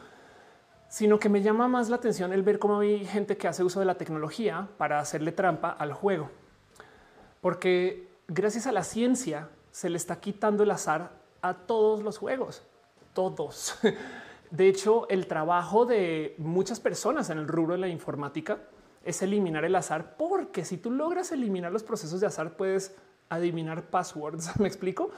sino 0.92 1.20
que 1.20 1.30
me 1.30 1.42
llama 1.42 1.70
más 1.70 1.88
la 1.88 1.96
atención 1.96 2.34
el 2.34 2.44
ver 2.44 2.60
cómo 2.60 2.82
hay 2.82 3.06
gente 3.06 3.38
que 3.38 3.48
hace 3.48 3.64
uso 3.64 3.80
de 3.80 3.86
la 3.86 3.96
tecnología 3.96 4.68
para 4.78 5.00
hacerle 5.00 5.32
trampa 5.32 5.70
al 5.70 5.94
juego. 5.94 6.30
Porque 7.40 8.10
gracias 8.28 8.68
a 8.68 8.74
la 8.74 8.84
ciencia 8.84 9.48
se 9.72 9.90
le 9.90 9.96
está 9.96 10.20
quitando 10.20 10.64
el 10.64 10.72
azar 10.72 11.12
a 11.42 11.54
todos 11.54 12.04
los 12.04 12.18
juegos, 12.18 12.64
todos. 13.14 13.80
De 14.52 14.68
hecho, 14.68 15.08
el 15.08 15.28
trabajo 15.28 15.86
de 15.86 16.36
muchas 16.38 16.82
personas 16.82 17.30
en 17.30 17.38
el 17.38 17.48
rubro 17.48 17.76
de 17.76 17.80
la 17.80 17.88
informática 17.88 18.60
es 19.04 19.22
eliminar 19.22 19.66
el 19.66 19.76
azar, 19.76 20.16
porque 20.18 20.66
si 20.66 20.78
tú 20.78 20.92
logras 20.92 21.32
eliminar 21.32 21.72
los 21.72 21.84
procesos 21.84 22.22
de 22.22 22.28
azar, 22.28 22.56
puedes 22.56 22.96
adivinar 23.30 23.90
passwords. 23.90 24.52
¿Me 24.60 24.68
explico? 24.68 25.12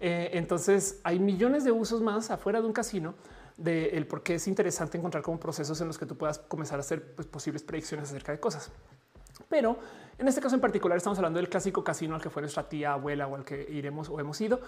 Eh, 0.00 0.30
entonces 0.34 1.00
hay 1.04 1.18
millones 1.18 1.64
de 1.64 1.72
usos 1.72 2.02
más 2.02 2.30
afuera 2.30 2.60
de 2.60 2.66
un 2.66 2.72
casino 2.72 3.14
de 3.56 3.90
el 3.90 4.06
por 4.06 4.22
qué 4.22 4.34
es 4.34 4.48
interesante 4.48 4.98
encontrar 4.98 5.22
como 5.22 5.38
procesos 5.38 5.80
en 5.80 5.86
los 5.86 5.98
que 5.98 6.06
tú 6.06 6.16
puedas 6.16 6.38
comenzar 6.38 6.78
a 6.78 6.80
hacer 6.80 7.14
pues, 7.14 7.28
posibles 7.28 7.62
predicciones 7.62 8.08
acerca 8.08 8.32
de 8.32 8.40
cosas. 8.40 8.70
Pero 9.48 9.78
en 10.18 10.28
este 10.28 10.40
caso 10.40 10.54
en 10.54 10.60
particular 10.60 10.96
estamos 10.96 11.18
hablando 11.18 11.38
del 11.38 11.48
clásico 11.48 11.84
casino 11.84 12.14
al 12.14 12.20
que 12.20 12.30
fue 12.30 12.42
nuestra 12.42 12.68
tía, 12.68 12.94
abuela 12.94 13.26
o 13.28 13.36
al 13.36 13.44
que 13.44 13.66
iremos 13.70 14.08
o 14.08 14.18
hemos 14.18 14.40
ido, 14.40 14.60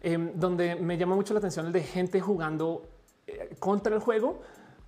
em, 0.00 0.32
donde 0.34 0.74
me 0.76 0.98
llama 0.98 1.14
mucho 1.14 1.32
la 1.32 1.38
atención 1.38 1.66
el 1.66 1.72
de 1.72 1.82
gente 1.82 2.20
jugando 2.20 2.88
eh, 3.26 3.54
contra 3.58 3.94
el 3.94 4.00
juego 4.00 4.42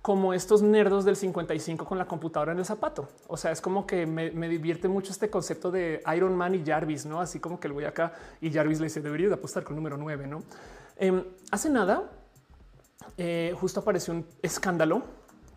como 0.05 0.35
estos 0.35 0.61
nerdos 0.61 1.03
del 1.03 1.15
55 1.15 1.83
con 1.83 1.97
la 1.97 2.05
computadora 2.05 2.51
en 2.51 2.59
el 2.59 2.65
zapato. 2.65 3.09
O 3.25 3.37
sea, 3.37 3.49
es 3.49 3.59
como 3.59 3.87
que 3.87 4.05
me, 4.05 4.29
divierte 4.47 4.87
mucho 4.87 5.11
este 5.11 5.31
concepto 5.31 5.71
de 5.71 5.99
Iron 6.15 6.35
Man 6.35 6.53
y 6.53 6.63
Jarvis, 6.63 7.07
no 7.07 7.19
así 7.19 7.39
como 7.39 7.59
que 7.59 7.65
el 7.65 7.73
voy 7.73 7.85
acá 7.85 8.13
y 8.39 8.51
Jarvis 8.51 8.79
le 8.79 8.83
dice 8.83 9.01
debería 9.01 9.29
de 9.29 9.33
apostar 9.33 9.63
con 9.63 9.73
el 9.73 9.77
número 9.77 9.97
9. 9.97 10.27
No 10.27 10.43
em, 10.97 11.23
hace 11.49 11.71
nada 11.71 12.03
eh, 13.17 13.55
justo 13.59 13.79
apareció 13.79 14.13
un 14.13 14.27
escándalo 14.43 15.01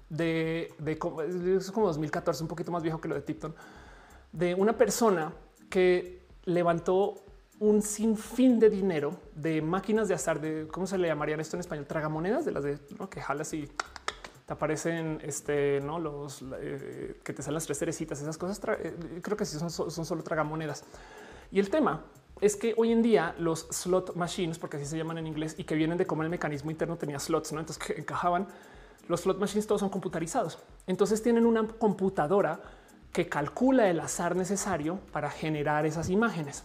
de, 0.08 0.72
como, 0.98 1.20
es 1.20 1.70
como 1.70 1.88
2014, 1.88 2.42
un 2.42 2.48
poquito 2.48 2.72
más 2.72 2.82
viejo 2.82 3.02
que 3.02 3.08
lo 3.08 3.16
de 3.16 3.20
Tipton, 3.20 3.54
de 4.32 4.54
una 4.54 4.78
persona 4.78 5.30
que 5.68 6.22
levantó 6.46 7.16
un 7.60 7.82
sinfín 7.82 8.58
de 8.58 8.70
dinero 8.70 9.20
de 9.34 9.60
máquinas 9.60 10.08
de 10.08 10.14
azar, 10.14 10.40
de 10.40 10.68
cómo 10.72 10.86
se 10.86 10.96
le 10.96 11.08
llamarían 11.08 11.38
esto 11.38 11.56
en 11.56 11.60
español, 11.60 11.84
tragamonedas, 11.84 12.46
de 12.46 12.52
las 12.52 12.64
de 12.64 12.78
que 13.10 13.20
jalas 13.20 13.52
y 13.52 13.68
te 14.48 14.54
aparecen 14.54 15.20
este, 15.22 15.78
no 15.82 15.98
los 15.98 16.42
eh, 16.58 17.20
que 17.22 17.34
te 17.34 17.42
salen 17.42 17.56
las 17.56 17.66
tres 17.66 17.78
cerecitas, 17.78 18.18
esas 18.22 18.38
cosas. 18.38 18.58
Eh, 18.80 19.20
creo 19.20 19.36
que 19.36 19.44
sí 19.44 19.58
son, 19.58 19.70
son 19.70 20.06
solo 20.06 20.22
tragamonedas. 20.22 20.84
Y 21.52 21.60
el 21.60 21.68
tema 21.68 22.02
es 22.40 22.56
que 22.56 22.72
hoy 22.78 22.90
en 22.90 23.02
día 23.02 23.34
los 23.38 23.68
slot 23.70 24.16
machines, 24.16 24.58
porque 24.58 24.78
así 24.78 24.86
se 24.86 24.96
llaman 24.96 25.18
en 25.18 25.26
inglés 25.26 25.54
y 25.58 25.64
que 25.64 25.74
vienen 25.74 25.98
de 25.98 26.06
cómo 26.06 26.22
el 26.22 26.30
mecanismo 26.30 26.70
interno 26.70 26.96
tenía 26.96 27.18
slots, 27.18 27.52
¿no? 27.52 27.60
entonces 27.60 27.84
que 27.84 28.00
encajaban. 28.00 28.46
Los 29.06 29.20
slot 29.20 29.38
machines 29.38 29.66
todos 29.66 29.82
son 29.82 29.90
computarizados. 29.90 30.58
Entonces 30.86 31.22
tienen 31.22 31.44
una 31.44 31.68
computadora 31.68 32.62
que 33.12 33.28
calcula 33.28 33.90
el 33.90 34.00
azar 34.00 34.34
necesario 34.34 34.98
para 35.12 35.28
generar 35.30 35.84
esas 35.84 36.08
imágenes. 36.08 36.64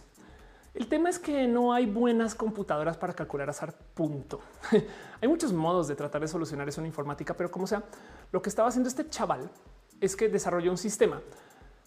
El 0.74 0.88
tema 0.88 1.08
es 1.08 1.20
que 1.20 1.46
no 1.46 1.72
hay 1.72 1.86
buenas 1.86 2.34
computadoras 2.34 2.96
para 2.96 3.12
calcular 3.12 3.48
azar. 3.48 3.72
Punto. 3.94 4.40
hay 5.24 5.28
muchos 5.28 5.54
modos 5.54 5.88
de 5.88 5.96
tratar 5.96 6.20
de 6.20 6.28
solucionar 6.28 6.68
eso 6.68 6.82
en 6.82 6.86
informática, 6.86 7.32
pero 7.34 7.50
como 7.50 7.66
sea, 7.66 7.82
lo 8.30 8.42
que 8.42 8.50
estaba 8.50 8.68
haciendo 8.68 8.90
este 8.90 9.08
chaval 9.08 9.50
es 9.98 10.16
que 10.16 10.28
desarrolló 10.28 10.70
un 10.70 10.76
sistema 10.76 11.22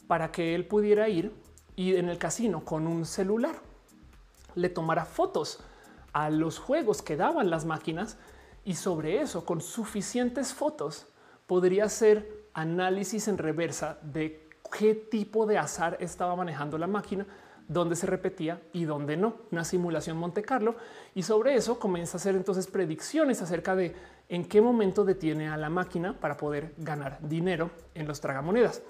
para 0.08 0.32
que 0.32 0.56
él 0.56 0.66
pudiera 0.66 1.08
ir 1.08 1.32
y 1.76 1.96
en 1.98 2.10
el 2.10 2.18
casino 2.18 2.66
con 2.66 2.88
un 2.88 3.06
celular 3.06 3.54
le 4.56 4.70
tomara 4.70 5.06
fotos 5.06 5.60
a 6.14 6.32
los 6.32 6.58
juegos 6.58 7.04
que 7.04 7.16
daban 7.16 7.52
las 7.52 7.66
máquinas 7.66 8.18
y 8.66 8.74
sobre 8.74 9.22
eso, 9.22 9.46
con 9.46 9.62
suficientes 9.62 10.52
fotos, 10.52 11.06
podría 11.46 11.86
hacer 11.86 12.48
análisis 12.56 13.28
en 13.28 13.38
reversa 13.38 14.00
de 14.02 14.50
qué 14.76 14.96
tipo 14.96 15.46
de 15.46 15.60
azar 15.60 15.96
estaba 16.00 16.36
manejando 16.36 16.80
la 16.80 16.88
máquina, 16.88 17.28
dónde 17.68 17.96
se 17.96 18.08
repetía 18.08 18.62
y 18.74 18.86
dónde 18.86 19.18
no. 19.18 19.36
Una 19.52 19.64
simulación 19.64 20.18
Monte 20.18 20.42
Carlo 20.42 20.76
y 21.14 21.24
sobre 21.24 21.56
eso 21.56 21.80
comienza 21.80 22.18
a 22.18 22.20
hacer 22.20 22.36
entonces 22.36 22.68
predicciones 22.68 23.42
acerca 23.42 23.76
de 23.76 23.96
en 24.30 24.46
qué 24.46 24.62
momento 24.62 25.06
detiene 25.06 25.50
a 25.50 25.58
la 25.58 25.70
máquina 25.70 26.20
para 26.20 26.38
poder 26.38 26.74
ganar 26.78 27.20
dinero 27.22 27.72
en 27.94 28.08
los 28.08 28.22
tragamonedas. 28.22 28.82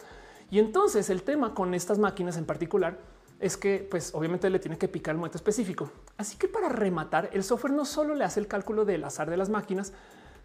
Y 0.49 0.59
entonces 0.59 1.09
el 1.09 1.23
tema 1.23 1.53
con 1.53 1.73
estas 1.73 1.99
máquinas 1.99 2.37
en 2.37 2.45
particular 2.45 2.97
es 3.39 3.57
que 3.57 3.85
pues 3.89 4.13
obviamente 4.15 4.49
le 4.49 4.59
tiene 4.59 4.77
que 4.77 4.87
picar 4.87 5.13
el 5.13 5.17
momento 5.17 5.37
específico. 5.37 5.91
Así 6.17 6.37
que 6.37 6.47
para 6.47 6.69
rematar, 6.69 7.29
el 7.33 7.43
software 7.43 7.73
no 7.73 7.85
solo 7.85 8.15
le 8.15 8.23
hace 8.23 8.39
el 8.39 8.47
cálculo 8.47 8.85
del 8.85 9.03
azar 9.03 9.29
de 9.29 9.37
las 9.37 9.49
máquinas, 9.49 9.93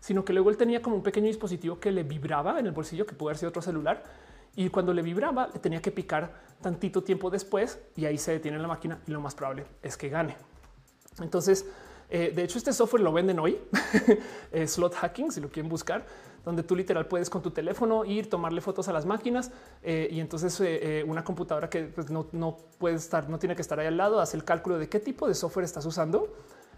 sino 0.01 0.25
que 0.25 0.33
luego 0.33 0.51
él 0.51 0.57
tenía 0.57 0.83
como 0.83 0.97
un 0.97 1.03
pequeño 1.03 1.27
dispositivo 1.27 1.79
que 1.79 1.93
le 1.93 2.03
vibraba 2.03 2.59
en 2.59 2.67
el 2.67 2.73
bolsillo, 2.73 3.07
que 3.07 3.15
puede 3.15 3.31
haber 3.31 3.39
sido 3.39 3.51
otro 3.51 3.63
celular. 3.63 4.03
Y 4.57 4.69
cuando 4.69 4.93
le 4.93 5.03
vibraba, 5.03 5.49
le 5.53 5.59
tenía 5.59 5.81
que 5.81 5.91
picar 5.91 6.33
tantito 6.61 7.03
tiempo 7.03 7.31
después 7.31 7.79
y 7.97 8.05
ahí 8.05 8.19
se 8.19 8.33
detiene 8.33 8.59
la 8.59 8.69
máquina 8.69 9.01
y 9.07 9.11
lo 9.11 9.21
más 9.21 9.35
probable 9.35 9.65
es 9.83 9.97
que 9.97 10.09
gane. 10.09 10.37
Entonces, 11.21 11.67
eh, 12.11 12.33
de 12.35 12.45
hecho, 12.45 12.59
este 12.59 12.73
software 12.73 13.03
lo 13.03 13.13
venden 13.13 13.39
hoy, 13.39 13.59
slot 14.67 14.95
hacking, 14.95 15.33
si 15.33 15.41
lo 15.41 15.49
quieren 15.49 15.71
buscar 15.71 16.05
donde 16.45 16.63
tú 16.63 16.75
literal 16.75 17.07
puedes 17.07 17.31
con 17.31 17.43
tu 17.43 17.51
teléfono 17.51 18.05
ir, 18.05 18.29
tomarle 18.29 18.61
fotos 18.61 18.89
a 18.89 18.93
las 18.93 19.07
máquinas 19.07 19.51
eh, 19.83 20.09
y 20.11 20.21
entonces 20.21 20.59
eh, 20.61 21.01
eh, 21.01 21.05
una 21.07 21.25
computadora 21.25 21.71
que 21.71 21.85
pues, 21.85 22.11
no, 22.11 22.57
puede 22.79 22.97
estar, 22.97 23.29
no 23.29 23.39
tiene 23.39 23.55
que 23.55 23.63
estar 23.63 23.79
ahí 23.79 23.87
al 23.87 23.97
lado, 23.97 24.21
hace 24.21 24.37
el 24.37 24.45
cálculo 24.45 24.79
de 24.79 24.89
qué 24.89 25.01
tipo 25.01 25.29
de 25.29 25.35
software 25.35 25.65
estás 25.65 25.87
usando. 25.87 26.35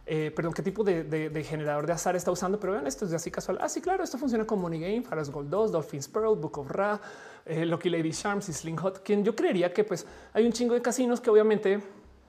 Perdón, 0.07 0.53
qué 0.53 0.63
tipo 0.63 0.85
de, 0.85 1.47
generador 1.49 1.87
de 1.87 1.93
azar 1.93 2.17
está 2.17 2.31
usando, 2.31 2.61
pero 2.61 2.73
vean, 2.75 2.87
esto 2.87 3.07
es 3.07 3.13
así 3.13 3.31
casual. 3.31 3.59
Así, 3.61 3.81
ah, 3.81 3.83
claro, 3.83 4.05
esto 4.05 4.19
funciona 4.19 4.47
con 4.47 4.61
Money 4.61 4.81
Game, 4.81 5.03
Faras 5.03 5.31
Gold 5.31 5.49
2, 5.49 5.73
Dolphins 5.73 6.09
Pearl, 6.09 6.37
Book 6.37 6.59
of 6.59 6.71
Ra, 6.71 7.01
Lucky 7.47 7.91
Lady 7.91 8.13
Charms 8.13 8.49
y 8.49 8.53
Sling 8.53 8.77
Hot, 8.77 9.03
quien 9.03 9.25
yo 9.25 9.35
creería 9.35 9.73
que 9.73 9.85
pues 9.85 10.07
hay 10.33 10.47
un 10.47 10.53
chingo 10.53 10.75
de 10.75 10.83
casinos 10.83 11.21
que 11.21 11.31
obviamente 11.31 11.83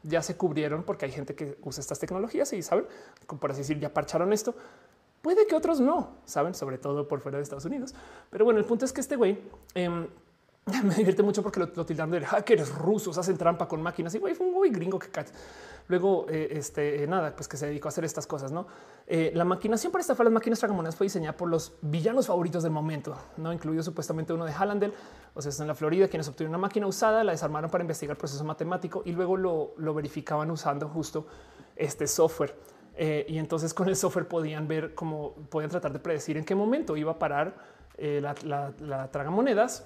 ya 0.04 0.22
se 0.22 0.38
cubrieron 0.38 0.84
porque 0.84 1.06
hay 1.06 1.12
gente 1.12 1.36
que 1.36 1.58
usa 1.64 1.82
estas 1.82 2.00
tecnologías 2.00 2.52
y 2.54 2.62
saben, 2.62 2.86
por 3.40 3.52
así 3.52 3.62
decir, 3.62 3.80
ya 3.80 3.94
parcharon 3.94 4.34
esto, 4.34 4.56
Puede 5.26 5.48
que 5.48 5.56
otros 5.56 5.80
no, 5.80 6.18
saben, 6.24 6.54
sobre 6.54 6.78
todo 6.78 7.08
por 7.08 7.20
fuera 7.20 7.40
de 7.40 7.44
Estados 7.44 7.66
Unidos. 7.66 7.96
Pero 8.30 8.46
bueno, 8.46 8.60
el 8.60 8.66
punto 8.68 8.86
es 8.86 8.94
que 8.94 9.02
este 9.02 9.16
güey 9.16 9.42
em, 9.74 10.06
me 10.84 10.96
divierte 10.96 11.22
mucho 11.22 11.44
porque 11.44 11.60
lo, 11.60 11.70
lo 11.76 11.86
tildan 11.86 12.10
de 12.10 12.26
hackers 12.26 12.74
rusos, 12.74 13.16
hacen 13.20 13.38
trampa 13.38 13.68
con 13.68 13.84
máquinas 13.84 14.16
y 14.16 14.18
güey 14.18 14.34
fue 14.34 14.48
un 14.48 14.54
güey 14.54 14.72
gringo 14.72 14.98
que 14.98 15.10
luego 15.88 16.26
eh, 16.28 16.48
este 16.54 17.04
eh, 17.04 17.08
nada, 17.08 17.36
pues 17.36 17.48
que 17.48 17.56
se 17.56 17.68
dedicó 17.68 17.88
a 17.88 17.90
hacer 17.90 18.04
estas 18.04 18.26
cosas. 18.26 18.52
No 18.52 18.66
eh, 19.06 19.32
la 19.36 19.46
maquinación 19.46 19.92
para 19.92 20.02
estafar 20.02 20.26
las 20.26 20.34
máquinas 20.34 20.58
tragamonedas 20.58 20.96
fue 20.96 21.06
diseñada 21.06 21.38
por 21.38 21.50
los 21.50 21.74
villanos 21.82 22.26
favoritos 22.26 22.64
del 22.64 22.72
momento, 22.72 23.16
no 23.38 23.54
incluido 23.54 23.84
supuestamente 23.84 24.34
uno 24.34 24.46
de 24.46 24.54
Hallandel, 24.54 24.92
o 25.36 25.42
sea, 25.42 25.52
en 25.60 25.68
la 25.68 25.76
Florida, 25.76 26.08
quienes 26.08 26.28
obtuvieron 26.28 26.56
una 26.56 26.62
máquina 26.62 26.88
usada, 26.88 27.24
la 27.24 27.34
desarmaron 27.34 27.70
para 27.70 27.84
investigar 27.84 28.16
el 28.16 28.18
proceso 28.18 28.44
matemático 28.44 29.04
y 29.06 29.12
luego 29.12 29.38
lo, 29.38 29.76
lo 29.78 29.94
verificaban 29.94 30.50
usando 30.50 30.90
justo 30.90 31.28
este 31.76 32.08
software. 32.08 32.56
Y 32.98 33.38
entonces 33.38 33.74
con 33.74 33.90
el 33.90 33.98
software 33.98 34.26
podían 34.26 34.70
ver 34.70 34.96
cómo 34.96 35.34
podían 35.50 35.70
tratar 35.70 35.92
de 35.92 36.00
predecir 36.00 36.38
en 36.38 36.46
qué 36.46 36.56
momento 36.56 36.96
iba 36.96 37.12
a 37.12 37.20
parar 37.20 37.54
la, 37.98 38.34
la, 38.46 38.74
la 38.80 39.12
tragamonedas 39.12 39.86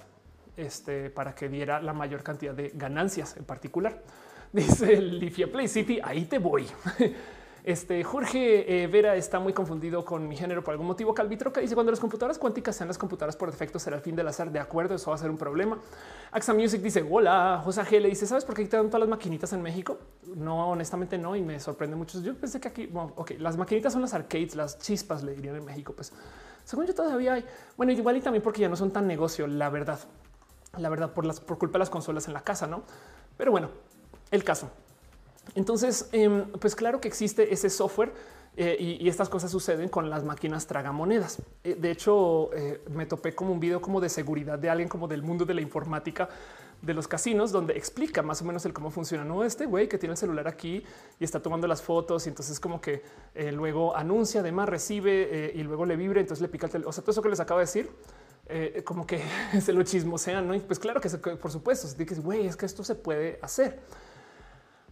este, 0.60 1.10
para 1.10 1.34
que 1.34 1.48
diera 1.48 1.80
la 1.80 1.92
mayor 1.92 2.22
cantidad 2.22 2.54
de 2.54 2.72
ganancias 2.74 3.36
en 3.36 3.44
particular. 3.44 4.02
Dice 4.52 5.00
Lifia 5.00 5.50
Play 5.50 5.68
City, 5.68 6.00
ahí 6.02 6.24
te 6.24 6.38
voy. 6.38 6.66
Este 7.62 8.02
Jorge 8.04 8.82
eh, 8.82 8.86
Vera 8.86 9.16
está 9.16 9.38
muy 9.38 9.52
confundido 9.52 10.02
con 10.02 10.26
mi 10.26 10.34
género 10.34 10.64
por 10.64 10.72
algún 10.72 10.86
motivo. 10.86 11.12
Calvitro 11.12 11.52
que 11.52 11.60
dice 11.60 11.74
cuando 11.74 11.92
las 11.92 12.00
computadoras 12.00 12.38
cuánticas 12.38 12.74
sean 12.74 12.88
las 12.88 12.96
computadoras 12.96 13.36
por 13.36 13.50
defecto 13.50 13.78
será 13.78 13.96
el 13.96 14.02
fin 14.02 14.16
del 14.16 14.26
azar. 14.28 14.50
De 14.50 14.58
acuerdo, 14.58 14.94
eso 14.94 15.10
va 15.10 15.16
a 15.16 15.18
ser 15.18 15.30
un 15.30 15.36
problema. 15.36 15.78
Axa 16.32 16.54
Music 16.54 16.80
dice 16.80 17.06
hola. 17.08 17.60
José 17.62 17.82
G 17.82 18.00
le 18.00 18.08
dice 18.08 18.26
sabes 18.26 18.46
por 18.46 18.54
qué 18.54 18.64
dan 18.64 18.86
todas 18.86 19.00
las 19.00 19.08
maquinitas 19.10 19.52
en 19.52 19.60
México? 19.60 19.98
No, 20.34 20.70
honestamente 20.70 21.18
no. 21.18 21.36
Y 21.36 21.42
me 21.42 21.60
sorprende 21.60 21.96
mucho. 21.96 22.22
Yo 22.22 22.34
pensé 22.34 22.60
que 22.60 22.68
aquí, 22.68 22.86
bueno, 22.86 23.12
ok, 23.16 23.32
las 23.38 23.58
maquinitas 23.58 23.92
son 23.92 24.00
las 24.00 24.14
arcades, 24.14 24.56
las 24.56 24.78
chispas 24.78 25.22
le 25.22 25.34
dirían 25.34 25.56
en 25.56 25.64
México. 25.64 25.92
Pues 25.94 26.14
según 26.64 26.86
yo 26.86 26.94
todavía 26.94 27.34
hay. 27.34 27.44
Bueno, 27.76 27.92
igual 27.92 28.16
y 28.16 28.20
también 28.22 28.42
porque 28.42 28.62
ya 28.62 28.70
no 28.70 28.76
son 28.76 28.90
tan 28.90 29.06
negocio, 29.06 29.46
la 29.46 29.68
verdad. 29.68 29.98
La 30.78 30.88
verdad, 30.88 31.12
por 31.12 31.24
las 31.24 31.40
por 31.40 31.58
culpa 31.58 31.74
de 31.74 31.80
las 31.80 31.90
consolas 31.90 32.28
en 32.28 32.34
la 32.34 32.42
casa, 32.42 32.66
no? 32.66 32.82
Pero 33.36 33.50
bueno, 33.50 33.70
el 34.30 34.44
caso. 34.44 34.70
Entonces, 35.54 36.08
em, 36.12 36.50
pues 36.52 36.76
claro 36.76 37.00
que 37.00 37.08
existe 37.08 37.52
ese 37.52 37.70
software 37.70 38.12
eh, 38.56 38.76
y, 39.00 39.08
estas 39.08 39.28
cosas 39.28 39.50
suceden 39.50 39.88
con 39.88 40.10
las 40.10 40.24
máquinas 40.24 40.66
tragamonedas. 40.66 41.40
Eh, 41.62 41.76
de 41.78 41.90
hecho, 41.90 42.52
eh, 42.52 42.82
me 42.90 43.06
topé 43.06 43.34
como 43.34 43.52
un 43.52 43.60
video 43.60 43.80
como 43.80 44.00
de 44.00 44.08
seguridad 44.08 44.58
de 44.58 44.68
alguien 44.68 44.88
como 44.88 45.06
del 45.06 45.22
mundo 45.22 45.44
de 45.44 45.54
la 45.54 45.60
informática 45.60 46.28
de 46.82 46.94
los 46.94 47.06
casinos, 47.06 47.52
donde 47.52 47.76
explica 47.76 48.22
más 48.22 48.42
o 48.42 48.44
menos 48.44 48.64
el 48.66 48.72
cómo 48.72 48.90
funciona. 48.90 49.24
No 49.24 49.44
este 49.44 49.66
güey 49.66 49.88
que 49.88 49.98
tiene 49.98 50.14
el 50.14 50.16
celular 50.16 50.48
aquí 50.48 50.82
y 51.18 51.24
está 51.24 51.40
tomando 51.40 51.66
las 51.68 51.80
fotos 51.80 52.26
y 52.26 52.30
entonces 52.30 52.58
como 52.58 52.80
que 52.80 53.02
luego 53.52 53.94
anuncia, 53.94 54.40
además 54.40 54.68
recibe 54.68 55.52
y 55.54 55.62
luego 55.62 55.84
le 55.84 55.96
vibre, 55.96 56.20
entonces 56.20 56.40
le 56.40 56.48
pica 56.48 56.66
el 56.66 56.72
teléfono. 56.72 56.88
O 56.88 56.92
sea, 56.92 57.02
todo 57.02 57.12
eso 57.12 57.22
que 57.22 57.28
les 57.28 57.38
acabo 57.40 57.60
de 57.60 57.66
decir, 57.66 57.90
como 58.84 59.06
que 59.06 59.22
se 59.60 59.72
lo 59.72 59.82
chismosean, 59.82 60.46
¿no? 60.46 60.54
Y 60.54 60.60
pues 60.60 60.78
claro 60.78 61.00
que 61.00 61.08
por 61.08 61.50
supuesto, 61.50 61.86
se 61.86 61.96
dice, 61.96 62.46
es 62.46 62.56
que 62.56 62.66
esto 62.66 62.84
se 62.84 62.94
puede 62.94 63.38
hacer. 63.42 63.80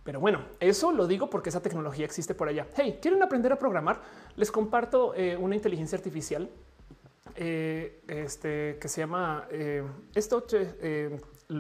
Pero 0.09 0.21
bueno, 0.21 0.41
eso 0.59 0.91
lo 0.91 1.07
digo 1.07 1.29
porque 1.29 1.51
esa 1.51 1.61
tecnología 1.61 2.07
existe 2.07 2.35
por 2.35 2.49
allá. 2.49 2.67
Hey, 2.75 2.99
¿quieren 3.03 3.23
aprender 3.23 3.53
a 3.53 3.59
programar? 3.59 4.01
Les 4.37 4.51
comparto 4.51 5.13
eh, 5.15 5.37
una 5.37 5.55
inteligencia 5.55 5.99
artificial 5.99 6.49
eh, 7.37 8.03
este, 8.09 8.79
que 8.81 8.89
se 8.89 9.03
llama 9.03 9.47
eh, 9.51 9.85
esto. 10.15 10.47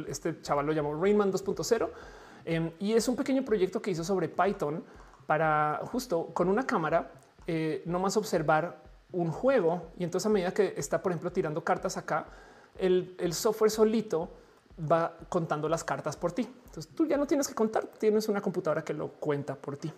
este 0.06 0.40
chaval 0.40 0.64
lo 0.64 0.72
llamó 0.72 0.98
Rainman 0.98 1.30
2.0 1.30 1.90
em, 2.46 2.70
y 2.78 2.94
es 2.94 3.06
un 3.06 3.16
pequeño 3.16 3.44
proyecto 3.44 3.82
que 3.82 3.90
hizo 3.90 4.02
sobre 4.02 4.30
Python 4.30 4.82
para 5.26 5.82
justo 5.84 6.28
con 6.32 6.48
una 6.48 6.66
cámara 6.66 7.12
no 7.84 7.98
más 7.98 8.16
observar 8.16 8.82
un 9.12 9.30
juego. 9.30 9.90
Y 9.98 10.04
entonces 10.04 10.26
a 10.26 10.28
medida 10.28 10.52
que 10.52 10.74
está, 10.76 11.02
por 11.02 11.12
ejemplo, 11.12 11.32
tirando 11.32 11.62
cartas 11.62 11.96
acá, 11.96 12.26
el, 12.78 13.32
software 13.32 13.70
solito 13.70 14.30
va 14.80 15.16
contando 15.28 15.68
las 15.68 15.84
cartas 15.84 16.16
por 16.16 16.32
ti. 16.32 16.48
Entonces 16.66 16.88
tú 16.94 17.06
ya 17.06 17.16
no 17.16 17.26
tienes 17.26 17.48
que 17.48 17.54
contar, 17.54 17.86
tienes 17.98 18.28
una 18.28 18.40
computadora 18.40 18.82
que 18.82 18.94
lo 18.94 19.08
cuenta 19.08 19.54
por 19.54 19.76
ti. 19.76 19.92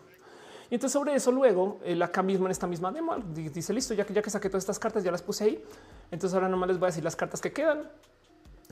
Y 0.70 0.74
entonces 0.74 0.93
sobre 0.93 1.15
eso 1.15 1.32
luego, 1.32 1.81
él 1.85 2.01
acá 2.01 2.23
mismo 2.23 2.47
en 2.47 2.53
esta 2.53 2.66
misma 2.66 2.93
demo, 2.93 3.16
dice 3.16 3.73
listo, 3.73 3.93
ya 3.93 4.05
que 4.05 4.15
ya 4.15 4.23
que 4.23 4.31
saqué 4.31 4.49
todas 4.49 4.62
estas 4.62 4.78
cartas, 4.78 5.03
ya 5.03 5.11
las 5.11 5.20
puse 5.20 5.45
ahí. 5.45 5.65
Entonces 6.11 6.35
ahora 6.35 6.49
nomás 6.49 6.69
les 6.69 6.78
voy 6.78 6.87
a 6.87 6.91
decir 6.91 7.03
las 7.03 7.16
cartas 7.16 7.41
que 7.41 7.53
quedan 7.53 7.91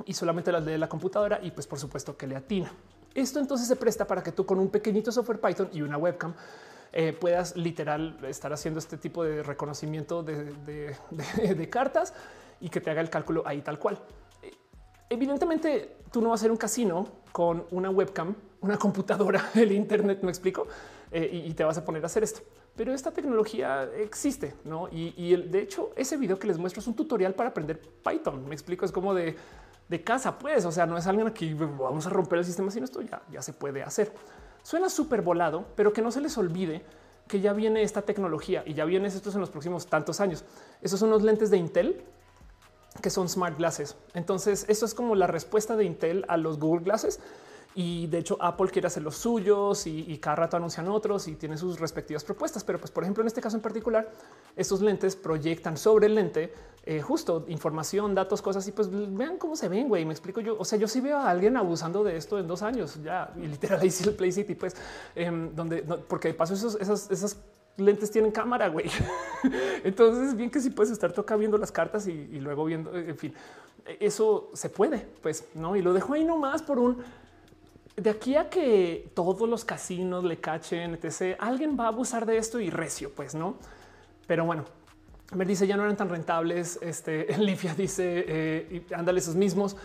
y 0.07 0.15
solamente 0.15 0.53
las 0.53 0.65
lee 0.65 0.79
la 0.79 0.89
computadora 0.89 1.41
y 1.43 1.51
pues 1.51 1.67
por 1.67 1.79
supuesto 1.79 2.17
que 2.17 2.27
le 2.27 2.37
atina. 2.37 2.73
Esto 3.15 3.41
entonces 3.41 3.67
se 3.67 3.75
presta 3.75 4.07
para 4.07 4.23
que 4.23 4.31
tú 4.31 4.47
con 4.47 4.61
un 4.61 4.69
pequeñito 4.69 5.11
software 5.11 5.41
Python 5.41 5.71
y 5.73 5.83
una 5.83 5.99
webcam 5.99 6.35
eh, 6.93 7.13
puedas 7.13 7.57
literal 7.57 8.19
estar 8.27 8.53
haciendo 8.53 8.79
este 8.79 8.97
tipo 8.97 9.25
de 9.25 9.43
reconocimiento 9.43 10.23
de 10.23 11.69
cartas 11.71 12.15
y 12.61 12.69
que 12.69 12.81
te 12.81 12.91
haga 12.91 13.01
el 13.01 13.11
cálculo 13.11 13.43
ahí 13.47 13.63
tal 13.63 13.79
cual. 13.79 13.99
Evidentemente, 15.11 15.97
tú 16.13 16.21
no 16.21 16.31
vas 16.31 16.41
a 16.41 16.43
ser 16.43 16.51
un 16.51 16.57
casino 16.57 17.07
con 17.33 17.65
una 17.71 17.89
webcam, 17.91 18.35
una 18.61 18.77
computadora, 18.77 19.51
el 19.55 19.73
Internet, 19.73 20.21
me 20.23 20.31
explico, 20.31 20.67
eh, 21.11 21.45
y, 21.47 21.55
te 21.55 21.65
vas 21.65 21.79
a 21.79 21.85
poner 21.85 22.03
a 22.03 22.07
hacer 22.07 22.23
esto. 22.23 22.41
Pero 22.77 22.93
esta 22.93 23.11
tecnología 23.11 23.89
existe, 23.97 24.55
¿no? 24.65 24.89
Y, 24.91 25.35
de 25.35 25.61
hecho, 25.61 25.93
ese 25.97 26.17
video 26.17 26.39
que 26.39 26.47
les 26.47 26.59
muestro 26.59 26.81
es 26.81 26.87
un 26.87 26.95
tutorial 26.95 27.35
para 27.35 27.51
aprender 27.51 27.81
Python. 27.81 28.47
Me 28.47 28.55
explico, 28.55 28.85
es 28.85 28.93
como 28.93 29.15
de, 29.15 29.35
casa, 30.05 30.39
pues, 30.39 30.65
o 30.65 30.71
sea, 30.71 30.87
no 30.87 30.99
es 30.99 31.07
alguien 31.07 31.27
aquí, 31.27 31.55
vamos 31.55 32.07
a 32.07 32.11
romper 32.11 32.41
el 32.41 32.45
sistema, 32.45 32.71
sino 32.71 32.85
esto 32.85 33.01
ya, 33.01 33.23
ya 33.33 33.41
se 33.41 33.53
puede 33.55 33.83
hacer. 33.83 34.13
Suena 34.69 34.91
súper 34.91 35.23
volado, 35.23 35.65
pero 35.77 35.95
que 35.95 36.03
no 36.03 36.11
se 36.11 36.21
les 36.21 36.37
olvide 36.37 36.83
que 37.27 37.41
ya 37.41 37.55
viene 37.55 37.81
esta 37.81 38.03
tecnología 38.03 38.63
y 38.67 38.75
ya 38.75 38.85
viene 38.85 39.09
esto 39.09 39.31
en 39.31 39.41
los 39.41 39.49
próximos 39.49 39.87
tantos 39.87 40.21
años. 40.21 40.45
Esos 40.83 41.01
son 41.01 41.09
los 41.09 41.23
lentes 41.23 41.51
de 41.51 41.57
Intel 41.57 42.05
que 43.01 43.09
son 43.09 43.31
smart 43.31 43.57
glasses. 43.57 43.97
Entonces, 44.13 44.67
esto 44.69 44.85
es 44.85 44.93
como 44.93 45.15
la 45.15 45.27
respuesta 45.27 45.75
de 45.75 45.85
Intel 45.85 46.27
a 46.29 46.37
los 46.37 46.59
Google 46.59 46.85
Glasses. 46.85 47.19
Y 47.75 48.07
de 48.09 48.19
hecho, 48.19 48.37
Apple 48.41 48.69
quiere 48.71 48.87
hacer 48.89 49.03
los 49.03 49.17
suyos 49.17 49.87
y, 49.87 50.19
cada 50.19 50.37
rato 50.37 50.57
anuncian 50.57 50.89
otros 50.89 51.29
y 51.29 51.37
tiene 51.37 51.57
sus 51.57 51.79
respectivas 51.79 52.25
propuestas. 52.25 52.65
Pero, 52.65 52.79
pues, 52.79 52.91
por 52.91 53.05
ejemplo, 53.05 53.23
en 53.23 53.29
este 53.29 53.41
caso 53.41 53.57
en 53.57 53.63
particular, 53.63 54.11
estos 54.57 54.81
lentes 54.81 55.15
proyectan 55.15 55.77
sobre 55.77 56.07
el 56.07 56.15
lente 56.15 56.53
eh, 56.91 57.03
justo 57.03 57.45
información, 57.49 58.15
datos, 58.15 58.41
cosas 58.41 58.67
y 58.67 58.73
pues 58.73 58.89
vean 58.91 59.37
cómo 59.37 59.57
se 59.57 59.69
ven. 59.69 59.89
Güey, 59.89 60.07
me 60.07 60.13
explico 60.13 60.41
yo. 60.41 60.57
O 60.59 60.65
sea, 60.65 60.79
yo 60.79 60.89
sí 60.89 61.01
veo 61.01 61.19
a 61.19 61.29
alguien 61.29 61.57
abusando 61.59 62.03
de 62.03 62.17
esto 62.17 62.39
en 62.39 62.47
dos 62.47 62.63
años 62.63 62.99
ya 63.03 63.31
y 63.37 63.47
literal 63.47 63.81
ahí 63.83 63.91
sí 63.91 64.09
el 64.09 64.15
Play 64.15 64.33
City, 64.33 64.55
pues, 64.55 64.75
em, 65.15 65.55
donde 65.55 65.83
porque 65.83 66.29
de 66.29 66.35
paso 66.35 66.55
esos, 66.55 66.77
esas, 66.81 67.11
esas 67.11 67.37
lentes 67.77 68.11
tienen 68.11 68.31
cámara, 68.31 68.69
güey. 68.69 68.87
Entonces, 69.85 70.35
bien 70.35 70.51
que 70.51 70.61
si 70.61 70.71
puedes 70.71 70.91
estar 70.91 71.13
toca 71.13 71.37
viendo 71.37 71.59
las 71.59 71.71
cartas 71.71 72.07
y, 72.07 72.41
luego 72.41 72.65
viendo, 72.65 72.97
en 72.97 73.17
fin, 73.17 73.35
eso 74.01 74.51
se 74.55 74.69
puede, 74.69 75.07
pues, 75.23 75.45
¿no? 75.55 75.77
Y 75.77 75.83
lo 75.83 75.93
dejo 75.93 76.15
ahí 76.15 76.25
nomás 76.25 76.63
por 76.63 76.79
un... 76.79 77.03
De 77.99 78.11
aquí 78.11 78.37
a 78.37 78.49
que 78.49 79.11
todos 79.13 79.49
los 79.49 79.65
casinos 79.65 80.23
le 80.23 80.39
cachen, 80.39 80.95
etc., 80.95 81.37
alguien 81.41 81.77
va 81.79 81.87
a 81.87 81.89
abusar 81.89 82.27
de 82.27 82.37
esto 82.37 82.61
y 82.61 82.71
recio, 82.71 83.11
pues, 83.11 83.35
¿no? 83.35 83.57
Pero 84.29 84.45
bueno, 84.45 84.65
me 85.35 85.45
dice, 85.45 85.67
ya 85.67 85.77
no 85.77 85.83
eran 85.83 85.97
tan 85.97 86.09
rentables. 86.09 86.79
Este, 86.81 87.27
Lifia 87.39 87.75
dice, 87.75 88.25
eh, 88.29 88.87
ándale 88.95 89.19
esos 89.19 89.35
mismos. 89.35 89.77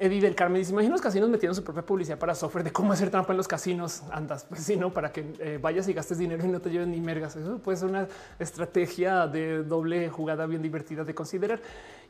Eddie 0.00 0.20
del 0.20 0.34
Carmen 0.34 0.60
dice: 0.60 0.72
Imagina 0.72 0.92
los 0.92 1.00
casinos 1.00 1.28
metiendo 1.28 1.54
su 1.54 1.64
propia 1.64 1.84
publicidad 1.84 2.18
para 2.18 2.34
software 2.34 2.64
de 2.64 2.72
cómo 2.72 2.92
hacer 2.92 3.10
trampa 3.10 3.32
en 3.32 3.36
los 3.36 3.48
casinos. 3.48 4.02
Andas, 4.12 4.44
pues 4.44 4.62
sí, 4.62 4.76
no 4.76 4.92
para 4.92 5.10
que 5.10 5.32
eh, 5.40 5.58
vayas 5.60 5.88
y 5.88 5.92
gastes 5.92 6.18
dinero 6.18 6.44
y 6.44 6.48
no 6.48 6.60
te 6.60 6.70
lleven 6.70 6.92
ni 6.92 7.00
mergas. 7.00 7.34
Eso 7.34 7.58
puede 7.58 7.78
ser 7.78 7.88
una 7.88 8.06
estrategia 8.38 9.26
de 9.26 9.64
doble 9.64 10.08
jugada 10.08 10.46
bien 10.46 10.62
divertida 10.62 11.02
de 11.02 11.14
considerar. 11.14 11.60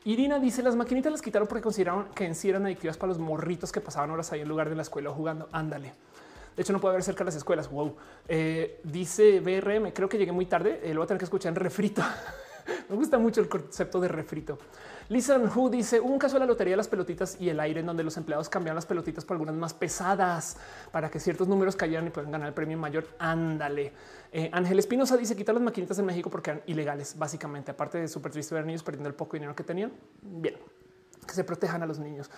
Irina 0.03 0.39
dice: 0.39 0.61
Las 0.61 0.75
maquinitas 0.75 1.11
las 1.11 1.21
quitaron 1.21 1.47
porque 1.47 1.63
consideraron 1.63 2.05
que 2.13 2.25
en 2.25 2.35
sí 2.35 2.49
eran 2.49 2.65
adictivas 2.65 2.97
para 2.97 3.09
los 3.09 3.19
morritos 3.19 3.71
que 3.71 3.81
pasaban 3.81 4.11
horas 4.11 4.31
ahí 4.31 4.41
en 4.41 4.47
lugar 4.47 4.69
de 4.69 4.75
la 4.75 4.83
escuela 4.83 5.09
jugando. 5.09 5.49
Ándale. 5.51 5.93
De 6.55 6.61
hecho, 6.61 6.73
no 6.73 6.79
puede 6.81 6.93
haber 6.93 7.03
cerca 7.03 7.23
las 7.23 7.35
escuelas. 7.35 7.71
Wow. 7.71 7.95
Eh, 8.27 8.81
dice 8.83 9.39
BRM, 9.39 9.91
creo 9.93 10.09
que 10.09 10.17
llegué 10.17 10.31
muy 10.31 10.45
tarde. 10.45 10.81
Eh, 10.83 10.93
lo 10.93 10.99
voy 10.99 11.05
a 11.05 11.07
tener 11.07 11.19
que 11.19 11.25
escuchar 11.25 11.51
en 11.51 11.55
refrito. 11.55 12.03
Me 12.89 12.95
gusta 12.95 13.17
mucho 13.17 13.41
el 13.41 13.49
concepto 13.49 13.99
de 13.99 14.07
refrito. 14.07 14.57
Lisa 15.09 15.39
Who 15.39 15.69
dice 15.69 15.99
un 15.99 16.19
caso 16.19 16.35
de 16.35 16.41
la 16.41 16.45
lotería 16.45 16.73
de 16.73 16.77
las 16.77 16.87
pelotitas 16.87 17.37
y 17.39 17.49
el 17.49 17.59
aire 17.59 17.79
en 17.79 17.87
donde 17.87 18.03
los 18.03 18.15
empleados 18.17 18.47
cambian 18.47 18.75
las 18.75 18.85
pelotitas 18.85 19.25
por 19.25 19.35
algunas 19.35 19.55
más 19.55 19.73
pesadas 19.73 20.57
para 20.91 21.09
que 21.09 21.19
ciertos 21.19 21.47
números 21.47 21.75
cayeran 21.75 22.05
y 22.07 22.09
puedan 22.11 22.31
ganar 22.31 22.47
el 22.47 22.53
premio 22.53 22.77
mayor. 22.77 23.07
Ándale. 23.17 23.91
Eh, 24.31 24.49
Ángel 24.53 24.77
Espinosa 24.77 25.17
dice 25.17 25.35
quitar 25.35 25.55
las 25.55 25.63
maquinitas 25.63 25.97
en 25.97 26.05
México 26.05 26.29
porque 26.29 26.51
eran 26.51 26.63
ilegales, 26.67 27.17
básicamente. 27.17 27.71
Aparte 27.71 27.97
de 27.97 28.07
súper 28.07 28.31
triste 28.31 28.53
ver 28.53 28.65
niños 28.65 28.83
perdiendo 28.83 29.09
el 29.09 29.15
poco 29.15 29.33
dinero 29.33 29.55
que 29.55 29.63
tenían. 29.63 29.91
Bien, 30.21 30.55
que 31.25 31.33
se 31.33 31.43
protejan 31.43 31.81
a 31.81 31.87
los 31.87 31.97
niños. 31.97 32.29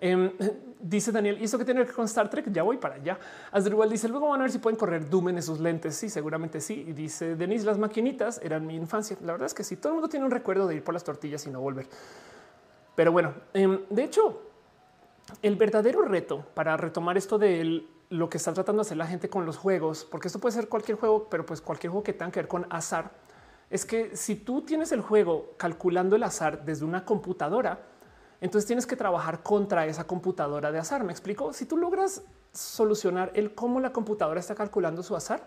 Em, 0.00 0.32
dice 0.80 1.12
Daniel, 1.12 1.38
¿y 1.40 1.44
eso 1.44 1.58
que 1.58 1.64
tiene 1.64 1.84
que 1.84 1.92
con 1.92 2.04
Star 2.04 2.30
Trek? 2.30 2.50
Ya 2.52 2.62
voy 2.62 2.76
para 2.76 2.96
allá. 2.96 3.18
Asdrúbal 3.50 3.90
dice, 3.90 4.08
luego 4.08 4.28
van 4.28 4.40
a 4.40 4.44
ver 4.44 4.52
si 4.52 4.58
pueden 4.58 4.78
correr 4.78 5.08
Doom 5.08 5.30
en 5.30 5.38
esos 5.38 5.60
lentes. 5.60 5.96
Sí, 5.96 6.08
seguramente 6.08 6.60
sí. 6.60 6.84
Y 6.88 6.92
dice, 6.92 7.36
Denise, 7.36 7.64
las 7.64 7.78
maquinitas 7.78 8.40
eran 8.42 8.66
mi 8.66 8.76
infancia. 8.76 9.16
La 9.22 9.32
verdad 9.32 9.46
es 9.46 9.54
que 9.54 9.64
sí, 9.64 9.76
todo 9.76 9.90
el 9.90 9.94
mundo 9.94 10.08
tiene 10.08 10.26
un 10.26 10.30
recuerdo 10.30 10.66
de 10.66 10.76
ir 10.76 10.84
por 10.84 10.94
las 10.94 11.04
tortillas 11.04 11.46
y 11.46 11.50
no 11.50 11.60
volver. 11.60 11.86
Pero 12.94 13.12
bueno, 13.12 13.34
em, 13.54 13.80
de 13.90 14.04
hecho, 14.04 14.42
el 15.42 15.56
verdadero 15.56 16.02
reto 16.02 16.44
para 16.54 16.76
retomar 16.76 17.16
esto 17.16 17.38
de 17.38 17.84
lo 18.10 18.28
que 18.28 18.38
está 18.38 18.52
tratando 18.52 18.82
de 18.82 18.86
hacer 18.86 18.96
la 18.96 19.06
gente 19.06 19.28
con 19.28 19.44
los 19.44 19.56
juegos, 19.56 20.04
porque 20.10 20.28
esto 20.28 20.38
puede 20.38 20.54
ser 20.54 20.68
cualquier 20.68 20.98
juego, 20.98 21.28
pero 21.28 21.44
pues 21.44 21.60
cualquier 21.60 21.90
juego 21.90 22.02
que 22.02 22.12
tenga 22.12 22.32
que 22.32 22.40
ver 22.40 22.48
con 22.48 22.66
azar, 22.70 23.10
es 23.70 23.84
que 23.84 24.16
si 24.16 24.34
tú 24.34 24.62
tienes 24.62 24.92
el 24.92 25.02
juego 25.02 25.52
calculando 25.58 26.16
el 26.16 26.22
azar 26.22 26.64
desde 26.64 26.86
una 26.86 27.04
computadora, 27.04 27.80
entonces 28.40 28.66
tienes 28.66 28.86
que 28.86 28.96
trabajar 28.96 29.42
contra 29.42 29.86
esa 29.86 30.06
computadora 30.06 30.70
de 30.70 30.78
azar. 30.78 31.04
Me 31.04 31.12
explico. 31.12 31.52
Si 31.52 31.66
tú 31.66 31.76
logras 31.76 32.22
solucionar 32.52 33.32
el 33.34 33.54
cómo 33.54 33.80
la 33.80 33.92
computadora 33.92 34.40
está 34.40 34.54
calculando 34.54 35.02
su 35.02 35.16
azar, 35.16 35.42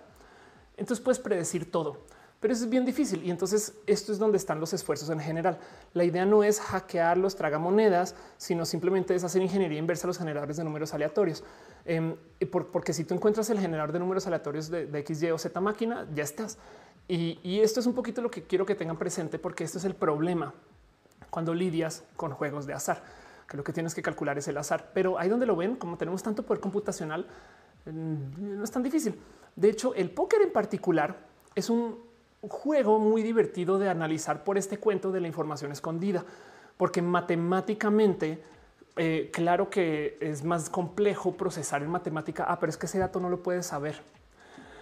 entonces 0.78 1.04
puedes 1.04 1.20
predecir 1.20 1.72
todo. 1.72 2.00
Pero 2.42 2.56
eso 2.56 2.64
es 2.64 2.70
bien 2.72 2.86
difícil 2.86 3.24
y 3.24 3.30
entonces 3.30 3.76
esto 3.86 4.12
es 4.12 4.18
donde 4.18 4.38
están 4.38 4.60
los 4.60 4.74
esfuerzos 4.74 5.12
en 5.12 5.20
general. 5.20 5.60
La 5.94 6.04
idea 6.04 6.26
no 6.26 6.44
es 6.44 6.60
hackear 6.60 7.16
los 7.20 7.36
tragamonedas, 7.36 8.16
sino 8.38 8.66
simplemente 8.66 9.14
es 9.14 9.24
hacer 9.24 9.44
ingeniería 9.44 9.78
inversa 9.78 10.08
a 10.08 10.10
los 10.10 10.18
generadores 10.18 10.58
de 10.58 10.64
números 10.64 10.92
aleatorios. 10.96 11.44
Em, 11.86 12.16
porque 12.72 12.94
si 12.94 13.04
tú 13.04 13.14
encuentras 13.14 13.52
el 13.52 13.60
generador 13.60 13.92
de 13.92 14.00
números 14.00 14.26
aleatorios 14.26 14.72
de, 14.72 14.90
X, 14.92 15.22
Y 15.22 15.30
o 15.30 15.38
Z 15.38 15.62
máquina, 15.62 16.08
ya 16.16 16.24
estás. 16.24 16.58
Y, 17.08 17.40
y 17.44 17.60
esto 17.60 17.80
es 17.80 17.86
un 17.86 17.94
poquito 17.94 18.24
lo 18.24 18.32
que 18.32 18.42
quiero 18.42 18.66
que 18.66 18.74
tengan 18.74 18.98
presente 18.98 19.38
porque 19.38 19.64
esto 19.64 19.78
es 19.78 19.86
el 19.86 19.94
problema 19.94 20.52
cuando 21.32 21.56
lidias 21.56 22.04
con 22.16 22.34
juegos 22.34 22.68
de 22.68 22.74
azar, 22.74 23.02
que 23.48 23.58
lo 23.58 23.64
que 23.64 23.74
tienes 23.74 23.96
que 23.96 24.04
calcular 24.04 24.38
es 24.38 24.48
el 24.48 24.58
azar. 24.58 24.92
Pero 24.94 25.18
ahí 25.18 25.30
donde 25.30 25.48
lo 25.48 25.56
ven, 25.56 25.76
como 25.78 25.98
tenemos 25.98 26.22
tanto 26.22 26.44
poder 26.44 26.62
computacional, 26.62 27.26
mm, 27.86 28.58
no 28.58 28.64
es 28.64 28.70
tan 28.70 28.84
difícil. 28.84 29.20
De 29.56 29.70
hecho, 29.70 29.96
el 29.96 30.12
póker 30.12 30.44
en 30.44 30.52
particular 30.52 31.18
es 31.56 31.70
un 31.70 31.98
juego 32.42 33.00
muy 33.00 33.24
divertido 33.24 33.80
de 33.80 33.90
analizar 33.90 34.44
por 34.44 34.58
este 34.58 34.78
cuento 34.78 35.12
de 35.12 35.22
la 35.22 35.28
información 35.28 35.72
escondida, 35.72 36.24
porque 36.78 37.02
matemáticamente, 37.02 38.44
eh, 38.98 39.30
claro 39.32 39.70
que 39.70 40.18
es 40.20 40.44
más 40.44 40.70
complejo 40.70 41.34
procesar 41.38 41.82
en 41.82 41.90
matemática. 41.90 42.46
Ah, 42.48 42.60
pero 42.60 42.70
es 42.70 42.78
que 42.78 42.88
ese 42.88 43.00
dato 43.00 43.20
no 43.20 43.30
lo 43.30 43.42
puedes 43.42 43.66
saber. 43.66 44.02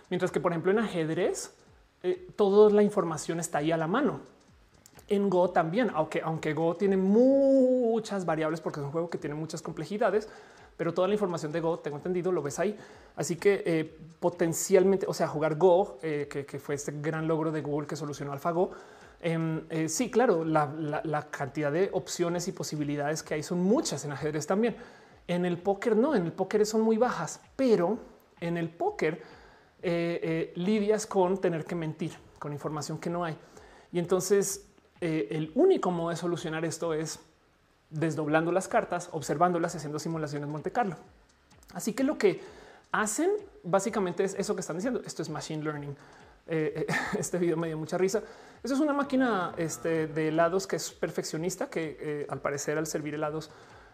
Mientras 0.09 0.31
que, 0.31 0.39
por 0.39 0.51
ejemplo, 0.51 0.71
en 0.71 0.79
ajedrez, 0.79 1.53
eh, 2.01 2.27
toda 2.35 2.71
la 2.71 2.81
información 2.81 3.39
está 3.39 3.59
ahí 3.59 3.71
a 3.71 3.77
la 3.77 3.87
mano. 3.87 4.21
En 5.09 5.29
Go 5.29 5.49
también, 5.49 5.89
aunque, 5.93 6.21
aunque 6.23 6.53
Go 6.53 6.75
tiene 6.75 6.95
muchas 6.95 8.25
variables 8.25 8.61
porque 8.61 8.79
es 8.79 8.85
un 8.85 8.91
juego 8.91 9.09
que 9.09 9.17
tiene 9.17 9.35
muchas 9.35 9.61
complejidades, 9.61 10.29
pero 10.77 10.93
toda 10.93 11.09
la 11.09 11.13
información 11.15 11.51
de 11.51 11.59
Go, 11.59 11.79
tengo 11.79 11.97
entendido, 11.97 12.31
lo 12.31 12.41
ves 12.41 12.57
ahí. 12.57 12.77
Así 13.17 13.35
que 13.35 13.63
eh, 13.65 13.97
potencialmente, 14.19 15.05
o 15.09 15.13
sea, 15.13 15.27
jugar 15.27 15.55
Go, 15.55 15.97
eh, 16.01 16.29
que, 16.29 16.59
fue 16.59 16.75
este 16.75 16.93
gran 17.01 17.27
logro 17.27 17.51
de 17.51 17.61
Google 17.61 17.85
que 17.85 17.97
solucionó 17.97 18.31
AlphaGo. 18.31 18.71
Em, 19.19 19.65
eh, 19.69 19.89
sí, 19.89 20.09
claro, 20.09 20.45
la, 20.45 21.27
cantidad 21.31 21.69
de 21.71 21.89
opciones 21.91 22.47
y 22.47 22.53
posibilidades 22.53 23.23
que 23.23 23.33
hay 23.33 23.43
son 23.43 23.59
muchas 23.59 24.05
en 24.05 24.13
ajedrez 24.13 24.47
también. 24.47 24.77
En 25.27 25.43
el 25.43 25.57
póker 25.57 25.97
no, 25.97 26.15
en 26.15 26.25
el 26.25 26.31
póker 26.31 26.65
son 26.65 26.79
muy 26.81 26.97
bajas, 26.97 27.41
pero 27.57 27.97
en 28.39 28.55
el 28.55 28.69
póker 28.69 29.21
lidias 29.81 31.05
con 31.05 31.39
tener 31.39 31.65
que 31.65 31.75
mentir 31.75 32.13
con 32.39 32.53
información 32.53 32.99
que 32.99 33.09
no 33.09 33.25
hay. 33.25 33.37
Y 33.91 33.99
entonces 33.99 34.68
el 35.01 35.51
único 35.55 35.91
modo 35.91 36.09
de 36.09 36.15
solucionar 36.15 36.65
esto 36.65 36.93
es 36.93 37.19
desdoblando 37.89 38.51
las 38.51 38.67
cartas, 38.67 39.09
observándolas, 39.11 39.75
haciendo 39.75 39.99
simulaciones 39.99 40.49
Monte 40.49 40.71
Carlo. 40.71 40.95
Así 41.73 41.93
que 41.93 42.03
lo 42.03 42.17
que 42.17 42.41
hacen 42.91 43.31
básicamente 43.63 44.23
es 44.23 44.35
eso 44.35 44.55
que 44.55 44.61
están 44.61 44.77
diciendo. 44.77 45.01
Esto 45.05 45.21
es 45.21 45.29
machine 45.29 45.63
learning. 45.63 45.95
Eh, 46.47 46.85
eh, 46.87 46.93
este 47.19 47.37
video 47.37 47.57
me 47.57 47.67
dio 47.67 47.77
mucha 47.77 47.97
risa. 47.97 48.21
Eso 48.63 48.73
es 48.73 48.79
una 48.79 48.93
máquina 48.93 49.53
este, 49.57 50.07
de 50.07 50.29
helados 50.29 50.67
que 50.67 50.75
es 50.75 50.91
perfeccionista, 50.91 51.69
que 51.69 51.97
eh, 51.99 52.27
al 52.29 52.41
parecer 52.41 52.77
al 52.77 52.87
servir 52.87 53.15
helados 53.15 53.49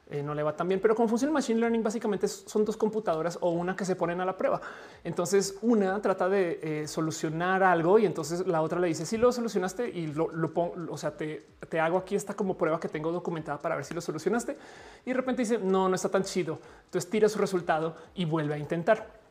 eh, 0.07 0.22
no 0.22 0.36
le 0.36 0.44
va 0.44 0.56
tan 0.56 0.68
bien. 0.68 0.80
Pero 0.80 0.95
como 0.95 1.07
funciona 1.07 1.30
el 1.30 1.34
machine 1.34 1.60
learning, 1.60 1.82
básicamente 1.82 2.27
son 2.27 2.64
dos 2.64 2.77
computadoras 2.77 3.40
o 3.41 3.49
una 3.49 3.76
que 3.76 3.86
se 3.86 3.95
ponen 3.95 4.22
a 4.22 4.26
la 4.26 4.38
prueba. 4.38 4.61
Entonces 5.03 5.57
una 5.61 5.99
trata 6.02 6.30
de 6.30 6.60
eh, 6.61 6.88
solucionar 6.88 7.64
algo 7.64 7.98
y 7.98 8.06
entonces 8.06 8.45
la 8.45 8.61
otra 8.61 8.80
le 8.80 8.88
dice 8.88 9.06
si 9.06 9.18
lo 9.18 9.32
solucionaste 9.32 9.90
y 9.90 10.07
lo, 10.07 10.53
pongo, 10.53 10.76
o 10.94 10.98
sea, 10.98 11.18
te, 11.18 11.48
te, 11.68 11.80
hago 11.80 11.98
aquí 11.98 12.15
esta 12.15 12.36
como 12.36 12.56
prueba 12.56 12.80
que 12.80 12.88
tengo 12.88 13.11
documentada 13.11 13.57
para 13.57 13.76
ver 13.76 13.86
si 13.86 13.94
lo 13.95 14.02
solucionaste. 14.02 14.57
Y 15.06 15.10
de 15.10 15.15
repente 15.15 15.41
dice 15.41 15.57
no, 15.57 15.90
no 15.90 15.95
está 15.95 16.10
tan 16.10 16.23
chido. 16.23 16.60
Entonces 16.86 17.10
tira 17.10 17.27
su 17.27 17.40
resultado 17.40 17.95
y 18.14 18.26
vuelve 18.26 18.53
a 18.53 18.57
intentar. 18.57 19.26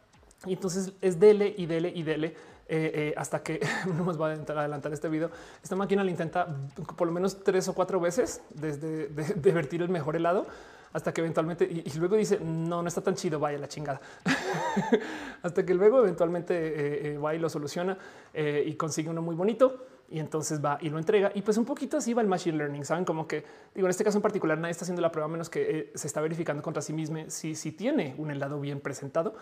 Y 0.46 0.54
entonces 0.54 0.92
es 1.00 1.20
dele 1.20 1.54
y 1.56 1.66
dele 1.66 1.92
y 1.94 2.02
dele. 2.02 2.34
Eh, 2.66 3.12
hasta 3.16 3.42
que 3.42 3.60
no 3.86 4.04
más 4.04 4.20
va 4.20 4.28
a 4.28 4.32
adelantar 4.32 4.92
este 4.92 5.08
video. 5.08 5.30
Esta 5.62 5.76
máquina 5.76 6.02
le 6.02 6.10
intenta 6.10 6.46
por 6.96 7.06
lo 7.06 7.12
menos 7.12 7.42
tres 7.44 7.68
o 7.68 7.74
cuatro 7.74 8.00
veces 8.00 8.40
desde 8.50 9.08
de, 9.08 9.52
vertir 9.52 9.82
el 9.82 9.90
mejor 9.90 10.16
helado 10.16 10.46
hasta 10.92 11.12
que 11.12 11.20
eventualmente 11.20 11.64
y, 11.64 11.90
luego 11.98 12.14
dice 12.16 12.38
no, 12.40 12.80
no 12.80 12.88
está 12.88 13.00
tan 13.00 13.16
chido, 13.16 13.38
vaya 13.38 13.58
la 13.58 13.68
chingada. 13.68 14.00
hasta 15.42 15.66
que 15.66 15.74
luego 15.74 15.98
eventualmente 16.00 16.54
eh, 16.54 17.14
eh, 17.14 17.18
va 17.18 17.34
y 17.34 17.38
lo 17.38 17.48
soluciona 17.48 17.98
y 18.32 18.74
consigue 18.74 19.10
uno 19.10 19.20
muy 19.20 19.34
bonito 19.34 19.86
y 20.08 20.18
entonces 20.18 20.64
va 20.64 20.78
y 20.80 20.88
lo 20.88 20.98
entrega. 20.98 21.32
Y 21.34 21.42
pues 21.42 21.58
un 21.58 21.64
poquito 21.64 21.96
así 21.98 22.14
va 22.14 22.22
el 22.22 22.28
machine 22.28 22.56
learning. 22.56 22.84
Saben 22.84 23.04
como 23.04 23.26
que 23.26 23.44
digo 23.74 23.86
en 23.86 23.90
este 23.90 24.04
caso 24.04 24.18
en 24.18 24.22
particular 24.22 24.56
nadie 24.56 24.70
está 24.70 24.84
haciendo 24.84 25.02
la 25.02 25.12
prueba 25.12 25.28
menos 25.28 25.50
que 25.50 25.92
se 25.94 26.06
está 26.06 26.20
verificando 26.20 26.62
contra 26.62 26.80
sí 26.80 26.92
mismo 26.92 27.24
si, 27.28 27.56
si 27.56 27.72
tiene 27.72 28.14
un 28.16 28.30
helado 28.30 28.58
bien 28.60 28.80
presentado 28.80 29.34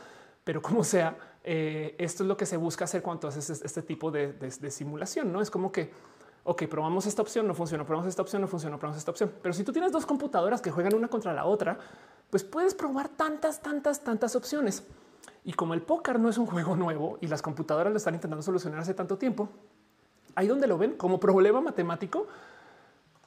pero 0.44 0.60
como 0.60 0.84
sea, 0.84 1.16
eh, 1.44 1.94
esto 1.98 2.22
es 2.24 2.28
lo 2.28 2.36
que 2.36 2.46
se 2.46 2.56
busca 2.56 2.84
hacer 2.84 3.02
cuando 3.02 3.28
haces 3.28 3.48
este 3.50 3.82
tipo 3.82 4.10
de, 4.10 4.50
simulación. 4.70 5.32
No 5.32 5.40
es 5.40 5.50
como 5.50 5.70
que, 5.70 5.92
ok, 6.44 6.64
probamos 6.66 7.06
esta 7.06 7.22
opción, 7.22 7.46
no 7.46 7.54
funciona, 7.54 7.84
probamos 7.84 8.08
esta 8.08 8.22
opción, 8.22 8.42
no 8.42 8.48
funciona, 8.48 8.76
probamos 8.76 8.98
esta 8.98 9.10
opción. 9.10 9.32
Pero 9.42 9.52
si 9.52 9.62
tú 9.64 9.72
tienes 9.72 9.92
dos 9.92 10.06
computadoras 10.06 10.60
que 10.60 10.70
juegan 10.70 10.94
una 10.94 11.08
contra 11.08 11.32
la 11.32 11.44
otra, 11.44 11.78
pues 12.30 12.42
puedes 12.42 12.74
probar 12.74 13.08
tantas, 13.08 13.62
tantas, 13.62 14.02
tantas 14.02 14.34
opciones. 14.34 14.84
Y 15.44 15.52
como 15.52 15.74
el 15.74 15.82
póker 15.82 16.18
no 16.18 16.28
es 16.28 16.38
un 16.38 16.46
juego 16.46 16.76
nuevo 16.76 17.18
y 17.20 17.28
las 17.28 17.42
computadoras 17.42 17.92
lo 17.92 17.96
están 17.96 18.14
intentando 18.14 18.42
solucionar 18.42 18.80
hace 18.80 18.94
tanto 18.94 19.18
tiempo, 19.18 19.48
ahí 20.34 20.48
donde 20.48 20.66
lo 20.66 20.78
ven 20.78 20.96
como 20.96 21.20
problema 21.20 21.60
matemático, 21.60 22.26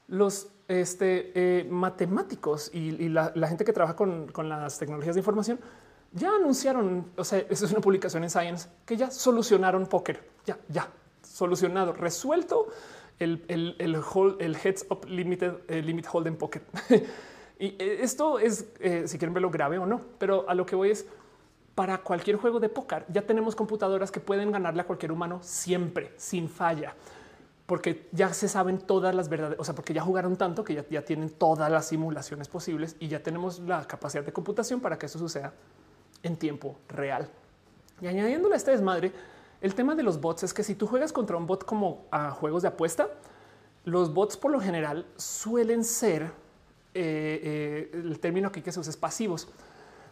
los 0.08 0.50
este, 0.68 1.32
eh, 1.36 1.68
matemáticos 1.70 2.70
y, 2.74 3.10
la, 3.10 3.32
gente 3.48 3.64
que 3.64 3.74
trabaja 3.74 3.96
con 3.96 4.50
las 4.50 4.78
tecnologías 4.78 5.16
de 5.16 5.22
información 5.22 5.60
ya 6.16 6.36
anunciaron, 6.36 7.12
o 7.16 7.24
sea, 7.24 7.40
eso 7.50 7.66
es 7.66 7.72
una 7.72 7.82
publicación 7.82 8.24
en 8.24 8.30
Science 8.30 8.70
que 8.86 8.98
ya 8.98 9.12
solucionaron 9.12 9.86
póker, 9.86 10.28
ya, 10.46 10.58
ya 10.70 10.90
solucionado, 11.22 11.94
resuelto 11.94 12.70
el, 13.20 13.44
el, 13.50 13.76
el, 13.80 13.96
el 14.40 14.56
heads 14.56 14.86
up 14.90 15.06
limited 15.08 15.54
eh, 15.68 15.82
limit 15.82 16.08
hold 16.12 16.36
pocket. 16.38 16.62
y 17.60 17.68
eh, 17.78 18.00
esto 18.02 18.40
es, 18.40 18.66
eh, 18.80 19.04
si 19.08 19.18
quieren 19.18 19.34
verlo 19.34 19.52
grave 19.52 19.78
o 19.78 19.86
no, 19.86 20.02
pero 20.18 20.50
a 20.50 20.56
lo 20.56 20.66
que 20.66 20.76
voy 20.76 20.92
es 20.92 21.06
para 21.76 21.98
cualquier 21.98 22.38
juego 22.38 22.62
de 22.62 22.70
póker 22.70 23.06
ya 23.10 23.22
tenemos 23.22 23.54
computadoras 23.54 24.10
que 24.10 24.22
pueden 24.22 24.52
ganarle 24.52 24.82
a 24.82 24.86
cualquier 24.86 25.12
humano 25.12 25.40
siempre, 25.44 26.14
sin 26.16 26.48
falla 26.48 26.96
porque 27.66 28.08
ya 28.12 28.34
se 28.34 28.48
saben 28.48 28.78
todas 28.78 29.16
las 29.16 29.28
verdades, 29.28 29.60
o 29.60 29.64
sea, 29.64 29.74
porque 29.74 29.94
ya 29.94 30.02
jugaron 30.02 30.38
tanto 30.38 30.64
que 30.64 30.84
ya, 30.90 31.02
tienen 31.04 31.32
todas 31.32 31.72
las 31.72 31.88
simulaciones 31.88 32.48
posibles 32.48 32.96
y 33.00 33.08
ya 33.08 33.24
tenemos 33.24 33.60
la 33.60 33.86
capacidad 33.88 34.24
de 34.24 34.32
computación 34.32 34.80
para 34.80 35.00
que 35.00 35.08
eso 35.08 35.18
suceda 35.18 35.54
en 36.26 36.36
tiempo 36.36 36.76
real. 36.90 37.30
Y 38.02 38.08
añadiéndole 38.08 38.56
a 38.56 38.58
este 38.58 38.72
desmadre, 38.72 39.14
el 39.62 39.76
tema 39.76 39.96
de 39.96 40.04
los 40.04 40.20
bots 40.20 40.44
es 40.44 40.54
que 40.54 40.64
si 40.64 40.76
tú 40.76 40.88
juegas 40.88 41.14
contra 41.14 41.38
un 41.38 41.48
bot 41.48 41.64
como 41.64 42.06
a 42.12 42.32
juegos 42.32 42.64
de 42.64 42.68
apuesta, 42.68 43.08
los 43.86 44.14
bots 44.14 44.36
por 44.36 44.52
lo 44.52 44.60
general 44.60 45.06
suelen 45.16 45.84
ser 45.84 46.24
eh, 46.94 47.40
eh, 47.44 47.92
el 47.94 48.20
término 48.20 48.48
aquí 48.48 48.62
que 48.62 48.72
se 48.72 48.80
usa 48.80 48.90
es 48.90 48.98
pasivos, 48.98 49.48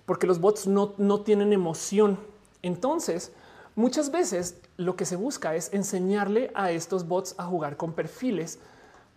porque 0.05 0.27
los 0.27 0.39
bots 0.39 0.67
no, 0.67 0.93
no 0.97 1.21
tienen 1.21 1.51
emoción. 1.51 2.19
Entonces, 2.61 3.31
muchas 3.75 4.11
veces 4.11 4.61
lo 4.77 4.95
que 4.95 5.05
se 5.05 5.15
busca 5.15 5.55
es 5.55 5.73
enseñarle 5.73 6.51
a 6.53 6.71
estos 6.71 7.07
bots 7.07 7.35
a 7.39 7.45
jugar 7.45 7.75
con 7.75 7.93
perfiles 7.93 8.59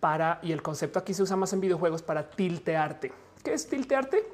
para, 0.01 0.41
y 0.43 0.53
el 0.53 0.63
concepto 0.63 0.99
aquí 0.99 1.13
se 1.13 1.23
usa 1.23 1.37
más 1.37 1.53
en 1.53 1.61
videojuegos 1.61 2.03
para 2.03 2.31
tiltearte. 2.31 3.13
¿Qué 3.45 3.53
es 3.53 3.69
tiltearte? 3.69 4.27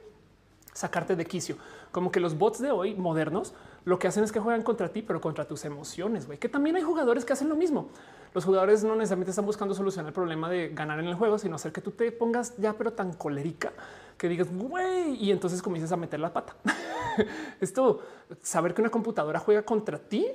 Sacarte 0.72 1.16
de 1.16 1.26
quicio 1.26 1.56
como 1.93 2.10
que 2.10 2.20
los 2.20 2.36
bots 2.36 2.60
de 2.60 2.70
hoy 2.70 2.94
modernos 2.94 3.55
lo 3.85 3.98
que 3.98 4.09
hacen 4.09 4.24
es 4.24 4.32
que 4.32 4.40
juegan 4.40 4.62
contra 4.62 4.89
ti, 4.89 5.02
pero 5.02 5.20
contra 5.20 5.47
tus 5.47 5.64
emociones, 5.64 6.27
güey. 6.27 6.39
Que 6.39 6.48
también 6.48 6.77
hay 6.77 6.82
jugadores 6.82 7.24
que 7.24 7.32
hacen 7.32 7.48
lo 7.48 7.56
mismo. 7.56 7.89
Los 8.35 8.44
jugadores 8.44 8.82
no 8.82 8.94
necesariamente 8.97 9.31
están 9.31 9.44
buscando 9.44 9.74
solucionar 9.74 10.09
el 10.09 10.14
problema 10.14 10.48
de 10.48 10.70
ganar 10.70 10.98
en 10.98 11.06
el 11.06 11.14
juego, 11.14 11.39
sino 11.39 11.56
hacer 11.56 11.73
que 11.73 11.81
tú 11.81 11.90
te 11.90 12.10
pongas 12.12 12.56
ya, 12.56 12.73
pero 12.73 12.93
tan 12.93 13.12
colérica 13.12 13.73
que 14.16 14.28
digas, 14.28 14.48
güey, 14.51 15.14
y 15.23 15.32
entonces 15.32 15.60
comienzas 15.60 15.93
a 15.93 15.97
meter 15.97 16.20
la 16.20 16.32
pata. 16.32 16.55
Esto, 17.60 18.01
saber 18.40 18.73
que 18.73 18.81
una 18.81 18.90
computadora 18.90 19.39
juega 19.40 19.62
contra 19.62 19.98
ti, 19.98 20.27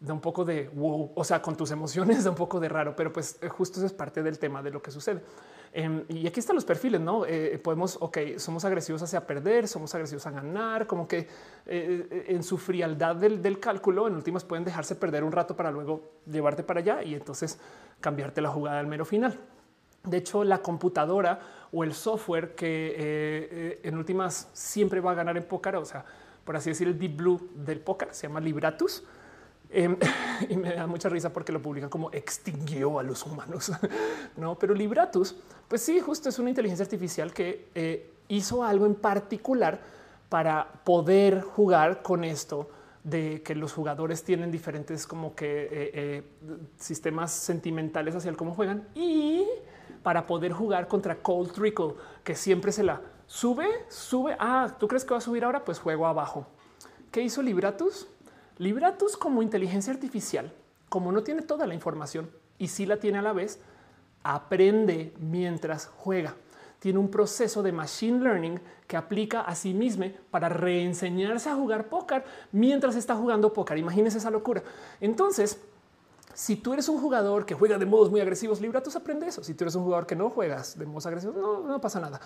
da 0.00 0.14
un 0.14 0.20
poco 0.20 0.44
de 0.44 0.70
wow, 0.74 1.12
o 1.14 1.24
sea, 1.24 1.42
con 1.42 1.56
tus 1.56 1.70
emociones 1.70 2.24
da 2.24 2.30
un 2.30 2.36
poco 2.36 2.58
de 2.58 2.68
raro, 2.68 2.96
pero 2.96 3.12
pues 3.12 3.38
justo 3.50 3.78
eso 3.78 3.86
es 3.86 3.92
parte 3.92 4.22
del 4.22 4.38
tema 4.38 4.62
de 4.62 4.70
lo 4.70 4.80
que 4.82 4.90
sucede. 4.90 5.22
Em, 5.72 6.04
y 6.08 6.26
aquí 6.26 6.40
están 6.40 6.56
los 6.56 6.64
perfiles, 6.64 7.00
no 7.00 7.24
eh, 7.24 7.58
podemos, 7.62 7.96
ok, 8.00 8.18
somos 8.38 8.64
agresivos 8.64 9.02
hacia 9.02 9.24
perder, 9.24 9.68
somos 9.68 9.94
agresivos 9.94 10.26
a 10.26 10.32
ganar, 10.32 10.86
como 10.88 11.06
que 11.06 11.18
eh, 11.18 11.26
eh, 11.66 12.24
en 12.28 12.42
su 12.42 12.58
frialdad 12.58 13.14
del, 13.14 13.60
cálculo, 13.60 14.08
en 14.08 14.16
últimas 14.16 14.42
pueden 14.42 14.64
dejarse 14.64 14.96
perder 14.96 15.22
un 15.22 15.30
rato 15.30 15.54
para 15.54 15.70
luego 15.70 16.10
llevarte 16.26 16.64
para 16.64 16.80
allá 16.80 17.04
y 17.04 17.14
entonces 17.14 17.60
cambiarte 18.00 18.40
la 18.40 18.48
jugada 18.48 18.80
al 18.80 18.88
mero 18.88 19.04
final. 19.04 19.38
De 20.02 20.16
hecho, 20.16 20.42
la 20.42 20.58
computadora 20.58 21.38
o 21.70 21.84
el 21.84 21.94
software 21.94 22.54
que 22.54 23.78
en 23.82 23.96
últimas 23.98 24.48
siempre 24.54 25.00
va 25.00 25.12
a 25.12 25.14
ganar 25.14 25.36
en 25.36 25.44
póker, 25.44 25.76
o 25.76 25.84
sea, 25.84 26.04
por 26.44 26.56
así 26.56 26.70
decir, 26.70 26.88
el 26.88 26.98
deep 26.98 27.16
blue 27.16 27.50
del 27.54 27.80
póker 27.80 28.08
se 28.12 28.26
llama 28.26 28.40
Libratus 28.40 29.04
Em, 29.72 29.96
y 30.48 30.56
me 30.56 30.74
da 30.74 30.86
mucha 30.86 31.08
risa 31.08 31.32
porque 31.32 31.52
lo 31.52 31.62
publican 31.62 31.88
como 31.88 32.10
extinguió 32.12 32.98
a 32.98 33.02
los 33.02 33.24
humanos. 33.24 33.72
no, 34.36 34.58
pero 34.58 34.74
Libratus, 34.74 35.36
pues 35.68 35.82
sí, 35.82 36.00
justo 36.00 36.28
es 36.28 36.38
una 36.38 36.50
inteligencia 36.50 36.84
artificial 36.84 37.32
que 37.32 37.68
eh, 37.74 38.10
hizo 38.28 38.64
algo 38.64 38.86
en 38.86 38.96
particular 38.96 39.80
para 40.28 40.72
poder 40.84 41.42
jugar 41.42 42.02
con 42.02 42.24
esto 42.24 42.70
de 43.04 43.42
que 43.42 43.54
los 43.54 43.72
jugadores 43.72 44.22
tienen 44.24 44.50
diferentes 44.50 45.06
como 45.06 45.34
que 45.34 45.64
eh, 45.64 45.70
eh, 45.72 46.22
sistemas 46.76 47.32
sentimentales 47.32 48.14
hacia 48.14 48.28
el 48.28 48.36
cómo 48.36 48.54
juegan 48.54 48.88
y 48.94 49.46
para 50.02 50.26
poder 50.26 50.52
jugar 50.52 50.86
contra 50.88 51.16
Cold 51.16 51.52
Trickle, 51.52 51.94
que 52.24 52.34
siempre 52.34 52.72
se 52.72 52.82
la 52.82 53.00
sube, 53.26 53.68
sube. 53.88 54.36
Ah, 54.38 54.76
tú 54.78 54.88
crees 54.88 55.04
que 55.04 55.12
va 55.12 55.18
a 55.18 55.22
subir 55.22 55.44
ahora? 55.44 55.64
Pues 55.64 55.78
juego 55.78 56.06
abajo. 56.06 56.46
¿Qué 57.10 57.22
hizo 57.22 57.42
Libratus? 57.42 58.06
Libratus 58.60 59.16
como 59.16 59.40
inteligencia 59.40 59.90
artificial, 59.90 60.52
como 60.90 61.12
no 61.12 61.22
tiene 61.22 61.40
toda 61.40 61.66
la 61.66 61.72
información 61.72 62.30
y 62.58 62.68
si 62.68 62.84
la 62.84 62.98
tiene 62.98 63.16
a 63.16 63.22
la 63.22 63.32
vez, 63.32 63.58
aprende 64.22 65.14
mientras 65.18 65.86
juega. 65.86 66.34
Tiene 66.78 66.98
un 66.98 67.10
proceso 67.10 67.62
de 67.62 67.72
machine 67.72 68.22
learning 68.22 68.60
que 68.86 68.98
aplica 68.98 69.40
a 69.40 69.54
sí 69.54 69.72
mismo 69.72 70.04
para 70.30 70.50
reenseñarse 70.50 71.48
a 71.48 71.54
jugar 71.54 71.88
póker 71.88 72.22
mientras 72.52 72.96
está 72.96 73.16
jugando 73.16 73.50
póker. 73.50 73.78
Imagínense 73.78 74.18
esa 74.18 74.30
locura. 74.30 74.62
Entonces, 75.00 75.58
Si 76.32 76.56
tú 76.56 76.72
eres 76.72 76.88
un 76.88 77.00
jugador 77.00 77.44
que 77.44 77.54
juega 77.54 77.76
de 77.76 77.86
modos 77.86 78.10
muy 78.10 78.20
agresivos, 78.20 78.60
Libratus 78.60 78.94
aprende 78.94 79.26
eso. 79.26 79.42
Si 79.42 79.54
tú 79.54 79.64
eres 79.64 79.74
un 79.74 79.82
jugador 79.82 80.06
que 80.06 80.14
no 80.14 80.30
juegas 80.30 80.78
de 80.78 80.86
modos 80.86 81.06
agresivos, 81.06 81.36
no 81.36 81.80
pasa 81.80 81.98
nada. 81.98 82.20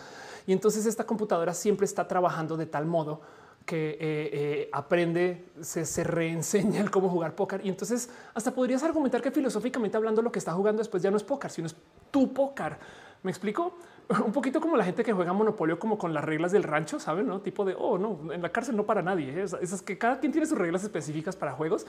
Y 0.46 0.52
entonces 0.52 0.84
esta 0.86 1.04
computadora 1.04 1.54
siempre 1.54 1.86
está 1.86 2.06
trabajando 2.06 2.56
de 2.56 2.66
tal 2.66 2.84
modo 2.84 3.22
que 3.64 3.90
eh, 3.92 3.98
eh, 4.00 4.68
aprende, 4.72 5.46
se, 5.60 5.86
se, 5.86 6.04
reenseña 6.04 6.80
el 6.80 6.90
cómo 6.90 7.08
jugar 7.08 7.34
póker. 7.34 7.64
Y 7.64 7.68
entonces 7.68 8.10
hasta 8.34 8.54
podrías 8.54 8.82
argumentar 8.82 9.22
que 9.22 9.30
filosóficamente 9.30 9.96
hablando 9.96 10.20
lo 10.22 10.30
que 10.30 10.38
está 10.38 10.52
jugando 10.52 10.80
después 10.80 11.02
ya 11.02 11.10
no 11.10 11.16
es 11.16 11.24
póker, 11.24 11.50
sino 11.50 11.66
es 11.66 11.76
tu 12.10 12.32
póker. 12.32 12.76
¿Me 13.22 13.30
explico? 13.30 13.78
Un 14.24 14.32
poquito 14.32 14.60
como 14.60 14.76
la 14.76 14.84
gente 14.84 15.02
que 15.02 15.14
juega 15.14 15.32
Monopolio 15.32 15.78
como 15.78 15.96
con 15.96 16.12
las 16.12 16.22
reglas 16.22 16.52
del 16.52 16.62
rancho, 16.62 17.00
¿saben? 17.00 17.26
¿No? 17.26 17.40
Tipo 17.40 17.64
de, 17.64 17.74
oh, 17.76 17.96
no, 17.96 18.34
en 18.34 18.42
la 18.42 18.50
cárcel 18.50 18.76
no 18.76 18.84
para 18.84 19.00
nadie. 19.00 19.44
¿eh? 19.44 19.46
Que 19.86 19.96
cada 19.96 20.20
quien 20.20 20.30
tiene 20.30 20.46
sus 20.46 20.58
reglas 20.58 20.82
específicas 20.82 21.34
para 21.34 21.52
juegos, 21.52 21.86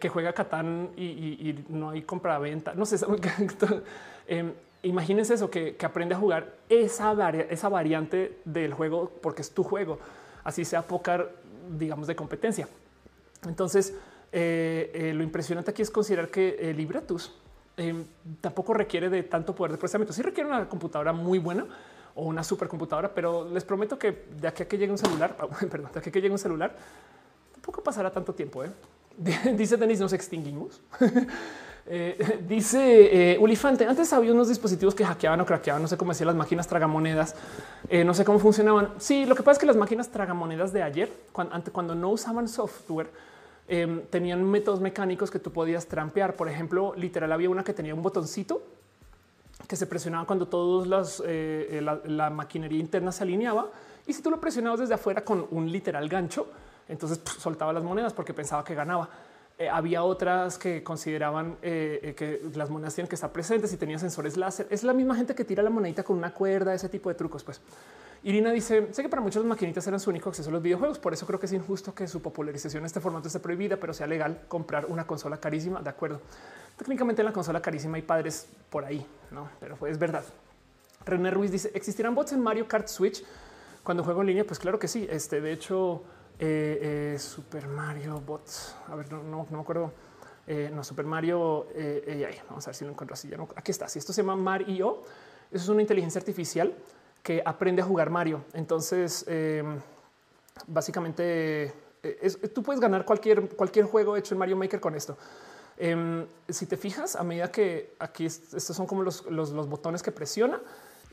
que 0.00 0.08
juega 0.08 0.32
Catán 0.32 0.90
y, 0.96 1.04
y, 1.04 1.64
no 1.68 1.90
hay 1.90 2.02
compra-venta. 2.02 2.74
No 2.74 2.84
sé, 2.86 2.96
eh, 4.26 4.52
imagínense 4.82 5.34
eso, 5.34 5.48
que, 5.48 5.76
que, 5.76 5.86
aprende 5.86 6.16
a 6.16 6.18
jugar 6.18 6.56
esa, 6.68 7.30
esa 7.30 7.68
variante 7.68 8.40
del 8.44 8.74
juego 8.74 9.12
porque 9.22 9.42
es 9.42 9.52
tu 9.52 9.62
juego 9.62 10.00
así 10.44 10.64
sea 10.64 10.82
póker, 10.82 11.34
digamos, 11.76 12.06
de 12.06 12.14
competencia. 12.14 12.68
Entonces, 13.46 13.94
eh, 14.32 14.90
eh, 14.94 15.14
lo 15.14 15.22
impresionante 15.22 15.70
aquí 15.70 15.82
es 15.82 15.90
considerar 15.90 16.28
que 16.28 16.56
el 16.60 16.76
Libratus 16.76 17.32
eh, 17.76 18.04
tampoco 18.40 18.72
requiere 18.74 19.08
de 19.08 19.22
tanto 19.24 19.54
poder 19.54 19.72
de 19.72 19.78
procesamiento. 19.78 20.12
Sí 20.12 20.22
requiere 20.22 20.48
una 20.48 20.68
computadora 20.68 21.12
muy 21.12 21.38
buena 21.38 21.66
o 22.14 22.24
una 22.24 22.44
supercomputadora, 22.44 23.12
pero 23.12 23.48
les 23.48 23.64
prometo 23.64 23.98
que 23.98 24.26
de 24.40 24.46
aquí 24.46 24.62
a 24.62 24.68
que 24.68 24.78
llegue 24.78 24.92
un 24.92 24.98
celular, 24.98 25.36
perdón, 25.70 25.90
de 25.92 25.98
aquí 25.98 26.08
a 26.08 26.12
que 26.12 26.20
llegue 26.20 26.32
un 26.32 26.38
celular, 26.38 26.76
tampoco 27.52 27.82
pasará 27.82 28.10
tanto 28.10 28.34
tiempo. 28.34 28.62
Dice 29.56 29.76
Denis, 29.76 30.00
nos 30.00 30.12
extinguimos. 30.12 30.80
Eh, 31.86 32.42
dice 32.48 33.32
eh, 33.32 33.38
Ulifante, 33.38 33.86
antes 33.86 34.12
había 34.12 34.32
unos 34.32 34.48
dispositivos 34.48 34.94
que 34.94 35.04
hackeaban 35.04 35.40
o 35.40 35.46
craqueaban, 35.46 35.82
no 35.82 35.88
sé 35.88 35.96
cómo 35.96 36.12
decir 36.12 36.26
las 36.26 36.36
máquinas 36.36 36.66
tragamonedas, 36.66 37.34
eh, 37.88 38.04
no 38.04 38.14
sé 38.14 38.24
cómo 38.24 38.38
funcionaban. 38.38 38.94
Sí, 38.98 39.26
lo 39.26 39.34
que 39.34 39.42
pasa 39.42 39.52
es 39.52 39.58
que 39.58 39.66
las 39.66 39.76
máquinas 39.76 40.08
tragamonedas 40.08 40.72
de 40.72 40.82
ayer, 40.82 41.12
cuando, 41.32 41.60
cuando 41.72 41.94
no 41.94 42.10
usaban 42.10 42.48
software, 42.48 43.10
em, 43.68 44.02
tenían 44.06 44.44
métodos 44.44 44.80
mecánicos 44.80 45.30
que 45.30 45.38
tú 45.38 45.52
podías 45.52 45.86
trampear. 45.86 46.34
Por 46.34 46.48
ejemplo, 46.48 46.94
literal 46.96 47.32
había 47.32 47.50
una 47.50 47.64
que 47.64 47.72
tenía 47.72 47.94
un 47.94 48.02
botoncito 48.02 48.62
que 49.68 49.76
se 49.76 49.86
presionaba 49.86 50.26
cuando 50.26 50.46
todos 50.46 50.86
las, 50.86 51.22
la, 51.24 52.28
maquinaria 52.30 52.78
interna 52.78 53.12
se 53.12 53.22
alineaba 53.22 53.70
y 54.06 54.12
si 54.12 54.20
tú 54.20 54.30
lo 54.30 54.38
presionabas 54.38 54.80
desde 54.80 54.92
afuera 54.92 55.24
con 55.24 55.46
un 55.50 55.72
literal 55.72 56.06
gancho, 56.06 56.48
entonces 56.86 57.20
soltaba 57.38 57.72
las 57.72 57.82
monedas 57.82 58.12
porque 58.12 58.34
pensaba 58.34 58.62
que 58.62 58.74
ganaba. 58.74 59.08
Eh, 59.56 59.68
había 59.68 60.02
otras 60.02 60.58
que 60.58 60.82
consideraban 60.82 61.56
eh, 61.62 62.00
eh, 62.02 62.14
que 62.16 62.40
las 62.56 62.70
monedas 62.70 62.92
tienen 62.96 63.08
que 63.08 63.14
estar 63.14 63.30
presentes 63.30 63.72
y 63.72 63.76
tenía 63.76 64.00
sensores 64.00 64.36
láser. 64.36 64.66
Es 64.68 64.82
la 64.82 64.92
misma 64.92 65.14
gente 65.14 65.32
que 65.34 65.44
tira 65.44 65.62
la 65.62 65.70
monedita 65.70 66.02
con 66.02 66.18
una 66.18 66.34
cuerda, 66.34 66.74
ese 66.74 66.88
tipo 66.88 67.08
de 67.08 67.14
trucos. 67.14 67.44
Pues 67.44 67.60
Irina 68.24 68.50
dice: 68.50 68.88
Sé 68.92 69.02
que 69.02 69.08
para 69.08 69.22
muchos 69.22 69.44
las 69.44 69.48
maquinitas 69.48 69.86
eran 69.86 70.00
su 70.00 70.10
único 70.10 70.28
acceso 70.28 70.48
a 70.48 70.52
los 70.52 70.60
videojuegos. 70.60 70.98
Por 70.98 71.12
eso 71.12 71.24
creo 71.24 71.38
que 71.38 71.46
es 71.46 71.52
injusto 71.52 71.94
que 71.94 72.08
su 72.08 72.20
popularización 72.20 72.82
en 72.82 72.86
este 72.86 72.98
formato 72.98 73.28
esté 73.28 73.38
prohibida, 73.38 73.76
pero 73.76 73.94
sea 73.94 74.08
legal 74.08 74.42
comprar 74.48 74.86
una 74.86 75.06
consola 75.06 75.36
carísima. 75.36 75.80
De 75.80 75.90
acuerdo. 75.90 76.20
Técnicamente 76.76 77.22
la 77.22 77.32
consola 77.32 77.62
carísima 77.62 77.94
hay 77.94 78.02
padres 78.02 78.48
por 78.68 78.84
ahí, 78.84 79.06
no, 79.30 79.48
pero 79.60 79.78
es 79.86 79.96
verdad. 79.96 80.24
René 81.06 81.30
Ruiz 81.30 81.52
dice: 81.52 81.70
¿Existirán 81.74 82.16
bots 82.16 82.32
en 82.32 82.40
Mario 82.40 82.66
Kart 82.66 82.88
Switch 82.88 83.22
cuando 83.84 84.02
juego 84.02 84.22
en 84.22 84.26
línea? 84.26 84.44
Pues 84.44 84.58
claro 84.58 84.80
que 84.80 84.88
sí. 84.88 85.06
Este, 85.08 85.40
de 85.40 85.52
hecho, 85.52 86.02
eh, 86.46 87.14
eh, 87.14 87.18
Super 87.18 87.66
Mario 87.66 88.20
Bots. 88.20 88.76
A 88.88 88.94
ver, 88.94 89.10
no, 89.10 89.22
no, 89.22 89.46
me 89.50 89.60
acuerdo. 89.60 89.92
Eh, 90.46 90.70
no, 90.72 90.84
Super 90.84 91.06
Mario. 91.06 91.68
vamos 92.48 92.66
a 92.66 92.70
ver 92.70 92.74
si 92.74 92.84
lo 92.84 92.90
encuentro 92.90 93.14
así. 93.14 93.28
Ya 93.28 93.38
no, 93.38 93.48
aquí 93.56 93.70
está. 93.70 93.88
Si 93.88 93.98
esto 93.98 94.12
se 94.12 94.22
llama 94.22 94.36
Mario, 94.36 95.02
eso 95.50 95.64
es 95.64 95.68
una 95.68 95.80
inteligencia 95.80 96.18
artificial 96.18 96.74
que 97.22 97.42
aprende 97.44 97.80
a 97.80 97.84
jugar 97.86 98.10
Mario. 98.10 98.44
Entonces, 98.52 99.24
em, 99.26 99.80
básicamente, 100.66 101.72
tú 102.52 102.62
puedes 102.62 102.80
ganar 102.80 103.06
cualquier, 103.06 103.48
cualquier 103.56 103.86
juego 103.86 104.16
hecho 104.16 104.34
en 104.34 104.38
Mario 104.38 104.56
Maker 104.56 104.80
con 104.80 104.94
esto. 104.94 105.16
Em, 105.78 106.26
si 106.48 106.66
te 106.66 106.76
fijas, 106.76 107.16
a 107.16 107.24
medida 107.24 107.50
que 107.50 107.94
aquí 107.98 108.26
estos 108.26 108.76
son 108.76 108.86
como 108.86 109.02
los, 109.02 109.24
los 109.30 109.68
botones 109.68 110.02
que 110.02 110.12
presiona, 110.12 110.60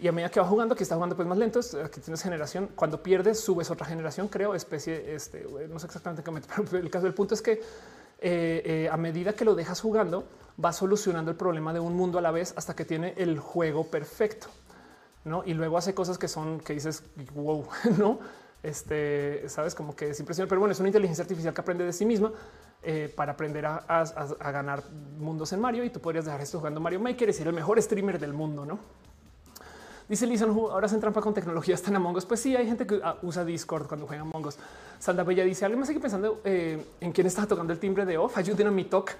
y 0.01 0.07
a 0.07 0.11
medida 0.11 0.29
que 0.29 0.39
va 0.39 0.47
jugando, 0.47 0.75
que 0.75 0.81
está 0.81 0.95
jugando 0.95 1.15
pues 1.15 1.27
más 1.27 1.37
lento, 1.37 1.59
aquí 1.85 2.01
tienes 2.01 2.23
generación. 2.23 2.69
Cuando 2.75 3.03
pierdes, 3.03 3.39
subes 3.39 3.69
otra 3.69 3.85
generación, 3.85 4.27
creo, 4.27 4.55
especie, 4.55 5.13
este, 5.13 5.47
no 5.69 5.77
sé 5.77 5.85
exactamente 5.85 6.23
qué, 6.23 6.31
pero 6.71 6.83
el 6.83 6.89
caso 6.89 7.05
del 7.05 7.13
punto 7.13 7.35
es 7.35 7.41
que 7.43 7.51
eh, 7.51 7.61
eh, 8.65 8.89
a 8.91 8.97
medida 8.97 9.33
que 9.33 9.45
lo 9.45 9.53
dejas 9.53 9.79
jugando, 9.79 10.25
va 10.63 10.73
solucionando 10.73 11.29
el 11.29 11.37
problema 11.37 11.71
de 11.71 11.79
un 11.79 11.95
mundo 11.95 12.17
a 12.17 12.21
la 12.21 12.31
vez 12.31 12.53
hasta 12.57 12.75
que 12.75 12.83
tiene 12.83 13.13
el 13.15 13.37
juego 13.37 13.91
perfecto. 13.91 14.47
¿no? 15.23 15.43
Y 15.45 15.53
luego 15.53 15.77
hace 15.77 15.93
cosas 15.93 16.17
que 16.17 16.27
son 16.27 16.59
que 16.61 16.73
dices, 16.73 17.03
wow, 17.35 17.67
no? 17.99 18.19
Este, 18.63 19.47
sabes, 19.49 19.75
como 19.75 19.95
que 19.95 20.09
es 20.09 20.19
impresionante, 20.19 20.49
pero 20.49 20.61
bueno, 20.61 20.71
es 20.71 20.79
una 20.79 20.89
inteligencia 20.89 21.23
artificial 21.23 21.53
que 21.53 21.61
aprende 21.61 21.83
de 21.83 21.93
sí 21.93 22.05
misma 22.05 22.31
eh, 22.83 23.11
para 23.15 23.33
aprender 23.33 23.65
a, 23.65 23.77
a, 23.77 24.51
ganar 24.51 24.83
mundos 25.17 25.53
en 25.53 25.59
Mario 25.59 25.83
y 25.83 25.89
tú 25.89 25.99
podrías 25.99 26.25
dejar 26.25 26.41
esto 26.41 26.57
jugando 26.57 26.79
Mario 26.79 26.99
Maker 26.99 27.29
y 27.29 27.33
ser 27.33 27.47
el 27.47 27.53
mejor 27.53 27.81
streamer 27.81 28.19
del 28.19 28.33
mundo, 28.33 28.65
no? 28.65 28.79
Dice 30.11 30.27
Lisa, 30.27 30.43
ahora 30.43 30.89
se 30.89 30.97
trampa 30.97 31.21
con 31.21 31.33
tecnologías 31.33 31.81
tan 31.81 31.95
Among 31.95 32.17
Us. 32.17 32.25
Pues 32.25 32.41
sí, 32.41 32.53
hay 32.53 32.67
gente 32.67 32.85
que 32.85 32.99
ah, 33.01 33.15
usa 33.21 33.45
Discord 33.45 33.87
cuando 33.87 34.05
juega 34.05 34.23
Among 34.23 34.45
Us. 34.45 34.57
Sandra 34.99 35.23
Bella 35.23 35.45
dice, 35.45 35.63
alguien 35.63 35.79
me 35.79 35.85
sigue 35.85 36.01
pensando 36.01 36.41
eh, 36.43 36.85
en 36.99 37.13
quién 37.13 37.27
está 37.27 37.47
tocando 37.47 37.71
el 37.71 37.79
timbre 37.79 38.05
de 38.05 38.17
off. 38.17 38.37
Ayuden 38.37 38.67
a 38.67 38.71
mi 38.71 38.83
talk. 38.83 39.13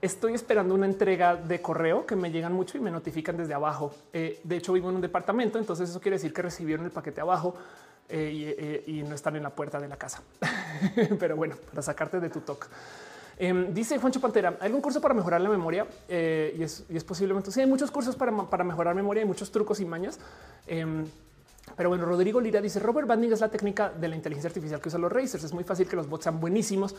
Estoy 0.00 0.34
esperando 0.34 0.76
una 0.76 0.86
entrega 0.86 1.34
de 1.34 1.60
correo 1.60 2.06
que 2.06 2.14
me 2.14 2.30
llegan 2.30 2.52
mucho 2.52 2.78
y 2.78 2.80
me 2.80 2.92
notifican 2.92 3.36
desde 3.36 3.52
abajo. 3.52 3.92
Eh, 4.12 4.38
de 4.44 4.56
hecho, 4.58 4.72
vivo 4.74 4.88
en 4.90 4.94
un 4.94 5.00
departamento, 5.00 5.58
entonces 5.58 5.90
eso 5.90 6.00
quiere 6.00 6.18
decir 6.18 6.32
que 6.32 6.42
recibieron 6.42 6.84
el 6.84 6.92
paquete 6.92 7.20
abajo 7.20 7.56
eh, 8.08 8.84
y, 8.86 9.00
y, 9.00 9.02
no 9.02 9.16
están 9.16 9.34
en 9.34 9.42
la 9.42 9.50
puerta 9.50 9.80
de 9.80 9.88
la 9.88 9.96
casa. 9.96 10.22
Pero 11.18 11.34
bueno, 11.34 11.56
para 11.68 11.82
sacarte 11.82 12.20
de 12.20 12.30
tu 12.30 12.42
talk. 12.42 12.68
Em, 13.40 13.72
dice 13.72 13.98
Juancho 13.98 14.20
Pantera, 14.20 14.56
¿hay 14.60 14.66
algún 14.66 14.80
curso 14.80 15.00
para 15.00 15.14
mejorar 15.14 15.40
la 15.40 15.48
memoria? 15.48 15.86
Eh, 16.08 16.56
y, 16.58 16.62
es, 16.62 17.04
posiblemente, 17.06 17.52
sí, 17.52 17.60
hay 17.60 17.66
muchos 17.66 17.90
cursos 17.90 18.16
para, 18.16 18.36
para 18.50 18.64
mejorar 18.64 18.96
memoria, 18.96 19.22
hay 19.22 19.28
muchos 19.28 19.52
trucos 19.52 19.78
y 19.78 19.84
mañas. 19.84 20.18
Em, 20.66 21.04
pero 21.76 21.88
bueno, 21.90 22.04
Rodrigo 22.04 22.40
Lira 22.40 22.60
dice 22.60 22.80
Robert 22.80 23.06
Banding 23.06 23.32
es 23.32 23.40
la 23.40 23.48
técnica 23.48 23.90
de 23.90 24.08
la 24.08 24.16
inteligencia 24.16 24.48
artificial 24.48 24.80
que 24.80 24.88
usan 24.88 25.02
los 25.02 25.12
racers. 25.12 25.44
Es 25.44 25.52
muy 25.52 25.62
fácil 25.64 25.86
que 25.86 25.94
los 25.94 26.08
bots 26.08 26.24
sean 26.24 26.40
buenísimos. 26.40 26.96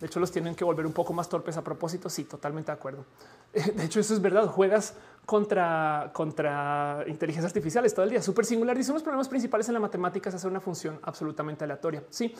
De 0.00 0.06
hecho, 0.06 0.18
los 0.18 0.32
tienen 0.32 0.54
que 0.54 0.64
volver 0.64 0.86
un 0.86 0.92
poco 0.92 1.12
más 1.12 1.28
torpes 1.28 1.58
a 1.58 1.62
propósito. 1.62 2.08
Sí, 2.08 2.24
totalmente 2.24 2.72
de 2.72 2.78
acuerdo. 2.78 3.04
De 3.52 3.84
hecho, 3.84 4.00
eso 4.00 4.14
es 4.14 4.22
verdad. 4.22 4.46
Juegas 4.46 4.94
contra, 5.26 6.10
contra 6.14 7.04
inteligencias 7.06 7.50
artificiales 7.50 7.92
todo 7.92 8.04
el 8.04 8.10
día. 8.10 8.22
Súper 8.22 8.46
singular. 8.46 8.82
Son 8.82 8.94
los 8.94 9.02
problemas 9.02 9.28
principales 9.28 9.68
en 9.68 9.74
la 9.74 9.80
matemática 9.80 10.30
es 10.30 10.34
hacer 10.34 10.50
una 10.50 10.60
función 10.60 10.98
absolutamente 11.02 11.64
aleatoria. 11.64 12.02
Sí, 12.08 12.34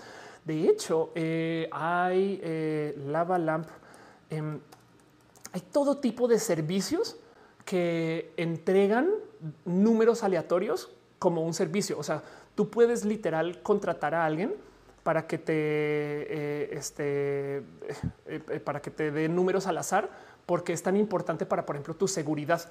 de 0.44 0.68
hecho, 0.68 1.12
eh, 1.14 1.68
hay 1.70 2.40
eh, 2.42 2.94
Lava 3.06 3.38
Lamp. 3.38 3.68
Em, 4.30 4.58
hay 5.52 5.60
todo 5.60 5.98
tipo 5.98 6.28
de 6.28 6.38
servicios 6.38 7.16
que 7.66 8.32
entregan 8.38 9.10
números 9.66 10.22
aleatorios 10.22 10.90
como 11.18 11.44
un 11.44 11.52
servicio. 11.52 11.98
O 11.98 12.02
sea, 12.02 12.22
tú 12.54 12.70
puedes 12.70 13.04
literal 13.04 13.60
contratar 13.62 14.14
a 14.14 14.24
alguien 14.24 14.54
para 15.02 15.26
que 15.26 15.38
te 15.38 15.52
eh, 15.54 16.70
este, 16.72 17.62
para 18.64 18.80
que 18.80 18.90
te 18.90 19.10
dé 19.10 19.28
números 19.28 19.66
al 19.66 19.78
azar, 19.78 20.10
porque 20.46 20.72
es 20.72 20.82
tan 20.82 20.96
importante 20.96 21.46
para, 21.46 21.66
por 21.66 21.76
ejemplo, 21.76 21.94
tu 21.94 22.08
seguridad. 22.08 22.62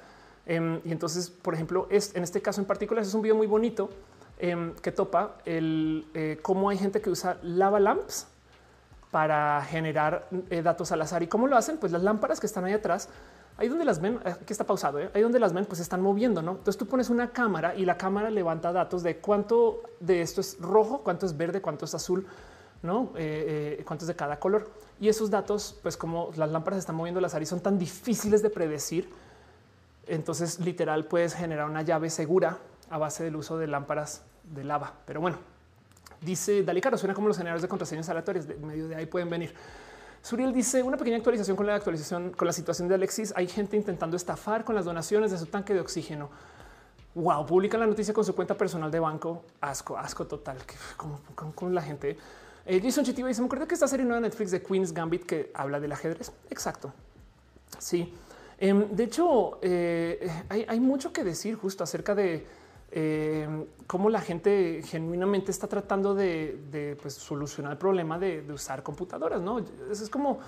Em, 0.46 0.80
y 0.84 0.92
entonces, 0.92 1.30
por 1.30 1.54
ejemplo, 1.54 1.88
es 1.90 2.16
en 2.16 2.24
este 2.24 2.42
caso 2.42 2.62
en 2.62 2.68
particular, 2.68 3.04
es 3.04 3.14
un 3.14 3.22
video 3.22 3.36
muy 3.36 3.48
bonito 3.48 3.90
Em, 4.42 4.74
que 4.76 4.94
topa 4.94 5.36
el 5.44 6.08
eh, 6.14 6.40
cómo 6.42 6.70
hay 6.70 6.78
gente 6.78 7.02
que 7.02 7.10
usa 7.10 7.38
lava 7.44 7.78
lamps 7.78 8.26
para 9.12 9.62
generar 9.66 10.30
eh, 10.50 10.62
datos 10.62 10.94
al 10.94 11.02
azar. 11.02 11.22
¿Y 11.24 11.28
cómo 11.28 11.46
lo 11.48 11.58
hacen? 11.58 11.78
Pues 11.78 11.92
las 11.92 12.04
lámparas 12.04 12.40
que 12.40 12.46
están 12.46 12.64
ahí 12.64 12.72
atrás, 12.72 13.10
ahí 13.60 13.68
donde 13.68 13.86
las 13.86 14.02
ven, 14.02 14.20
eh, 14.26 14.36
que 14.46 14.54
está 14.54 14.66
pausado, 14.66 15.00
ahí 15.14 15.22
donde 15.22 15.40
las 15.40 15.54
ven, 15.54 15.66
pues 15.66 15.80
están 15.80 16.02
moviendo, 16.02 16.42
¿no? 16.42 16.52
Entonces 16.52 16.78
tú 16.78 16.88
pones 16.88 17.10
una 17.10 17.32
cámara 17.32 17.76
y 17.76 17.86
la 17.86 17.98
cámara 17.98 18.30
levanta 18.30 18.72
datos 18.72 19.04
de 19.04 19.18
cuánto 19.18 19.84
de 20.00 20.22
esto 20.22 20.42
es 20.42 20.58
rojo, 20.60 21.02
cuánto 21.04 21.26
es 21.26 21.38
verde, 21.38 21.62
cuánto 21.62 21.86
es 21.86 21.94
azul, 21.94 22.26
¿no? 22.82 23.12
cuánto 23.86 24.06
es 24.06 24.08
de 24.08 24.16
cada 24.16 24.40
color. 24.40 24.70
Y 25.00 25.10
esos 25.10 25.30
datos, 25.30 25.78
pues 25.82 25.98
como 25.98 26.32
las 26.36 26.50
lámparas 26.50 26.80
están 26.80 26.96
moviendo 26.96 27.24
azar 27.26 27.42
y 27.42 27.46
son 27.46 27.60
tan 27.60 27.78
difíciles 27.78 28.42
de 28.42 28.50
predecir, 28.50 29.10
entonces 30.08 30.60
literal 30.60 31.06
puedes 31.06 31.34
generar 31.34 31.70
una 31.70 31.82
llave 31.84 32.10
segura 32.10 32.58
a 32.90 32.98
base 32.98 33.24
del 33.24 33.36
uso 33.36 33.58
de 33.58 33.68
lámparas 33.68 34.24
de 34.44 34.64
lava. 34.64 34.94
Pero 35.06 35.22
bueno, 35.22 35.38
dice 36.22 36.64
Dali 36.64 36.82
Caro, 36.82 36.98
suena 36.98 37.14
como 37.14 37.28
los 37.28 37.38
generadores 37.38 37.62
de 37.62 37.68
contraseñas 37.68 38.10
aleatorias. 38.10 38.48
De 38.48 38.56
medio 38.56 38.88
de 38.88 38.96
ahí 38.96 39.06
pueden 39.06 39.30
venir. 39.30 39.54
Suriel 40.22 40.54
dice 40.54 40.84
una 40.84 40.98
pequeña 40.98 41.18
actualización 41.18 41.56
con 41.56 41.66
la 41.66 41.76
actualización 41.76 42.32
con 42.32 42.46
la 42.46 42.54
situación 42.54 42.88
de 42.88 42.96
Alexis. 42.96 43.34
Hay 43.36 43.48
gente 43.48 43.78
intentando 43.78 44.18
estafar 44.18 44.64
con 44.64 44.76
las 44.76 44.86
donaciones 44.86 45.32
de 45.32 45.38
su 45.38 45.46
tanque 45.46 45.74
de 45.74 45.80
oxígeno. 45.80 46.30
Wow, 47.16 47.46
publica 47.46 47.78
la 47.78 47.88
noticia 47.88 48.14
con 48.14 48.24
su 48.24 48.36
cuenta 48.36 48.56
personal 48.56 48.92
de 48.92 49.00
banco. 49.00 49.44
Asco, 49.62 49.98
asco 49.98 50.28
total. 50.28 50.58
Como 50.98 51.20
con 51.56 51.74
la 51.74 51.82
gente. 51.82 52.18
Eh, 52.66 52.80
Jason 52.84 53.04
Chitiba 53.04 53.28
dice: 53.28 53.42
Me 53.42 53.48
acuerdo 53.48 53.68
que 53.68 53.74
esta 53.74 53.88
serie 53.88 54.06
nueva 54.06 54.22
Netflix 54.22 54.52
de 54.52 54.62
Queen's 54.62 54.94
Gambit 54.94 55.26
que 55.26 55.52
habla 55.54 55.80
del 55.80 55.92
ajedrez. 55.92 56.32
Exacto. 56.50 56.94
Sí. 57.80 58.14
Em, 58.60 58.90
de 58.94 59.04
hecho, 59.06 59.58
eh, 59.62 60.30
hay, 60.50 60.80
mucho 60.82 61.14
que 61.14 61.24
decir 61.24 61.56
justo 61.56 61.84
acerca 61.84 62.14
de 62.14 62.46
em, 62.92 63.66
cómo 63.88 64.10
la 64.10 64.22
gente 64.22 64.82
genuinamente 64.86 65.52
está 65.52 65.68
tratando 65.68 66.16
de, 66.16 66.98
pues, 67.02 67.14
solucionar 67.14 67.74
el 67.74 67.78
problema 67.78 68.20
de, 68.20 68.46
usar 68.52 68.84
computadoras. 68.84 69.42
No 69.42 69.60
Eso 69.60 70.04
es 70.04 70.10
como 70.10 70.40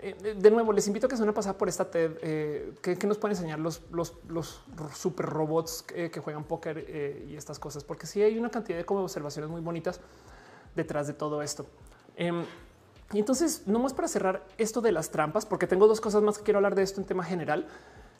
eh, 0.00 0.34
de 0.36 0.50
nuevo, 0.50 0.72
les 0.72 0.86
invito 0.86 1.06
a 1.06 1.08
que 1.08 1.16
se 1.16 1.22
una 1.22 1.32
pasada 1.32 1.56
por 1.56 1.68
esta 1.68 1.90
TED 1.90 2.18
eh, 2.20 2.74
que, 2.82 3.06
nos 3.06 3.16
pueden 3.16 3.36
enseñar 3.36 3.58
los, 3.58 3.82
super 4.92 5.26
robots 5.26 5.82
que, 5.82 6.10
juegan 6.20 6.44
póker 6.44 7.24
y 7.28 7.36
estas 7.36 7.58
cosas, 7.58 7.84
porque 7.84 8.06
sí 8.06 8.20
hay 8.22 8.38
una 8.38 8.50
cantidad 8.50 8.76
de 8.76 8.84
como 8.84 9.00
observaciones 9.00 9.50
muy 9.50 9.60
bonitas 9.60 10.00
detrás 10.74 11.06
de 11.06 11.14
todo 11.14 11.42
esto. 11.42 11.66
Em, 12.16 12.44
y 13.12 13.18
entonces, 13.18 13.66
no 13.66 13.78
más 13.78 13.94
para 13.94 14.08
cerrar 14.08 14.44
esto 14.58 14.80
de 14.80 14.92
las 14.92 15.10
trampas, 15.10 15.46
porque 15.46 15.66
tengo 15.66 15.86
dos 15.86 16.00
cosas 16.00 16.22
más 16.22 16.38
que 16.38 16.44
quiero 16.44 16.58
hablar 16.58 16.74
de 16.74 16.82
esto 16.82 17.00
en 17.00 17.06
tema 17.06 17.24
general. 17.24 17.66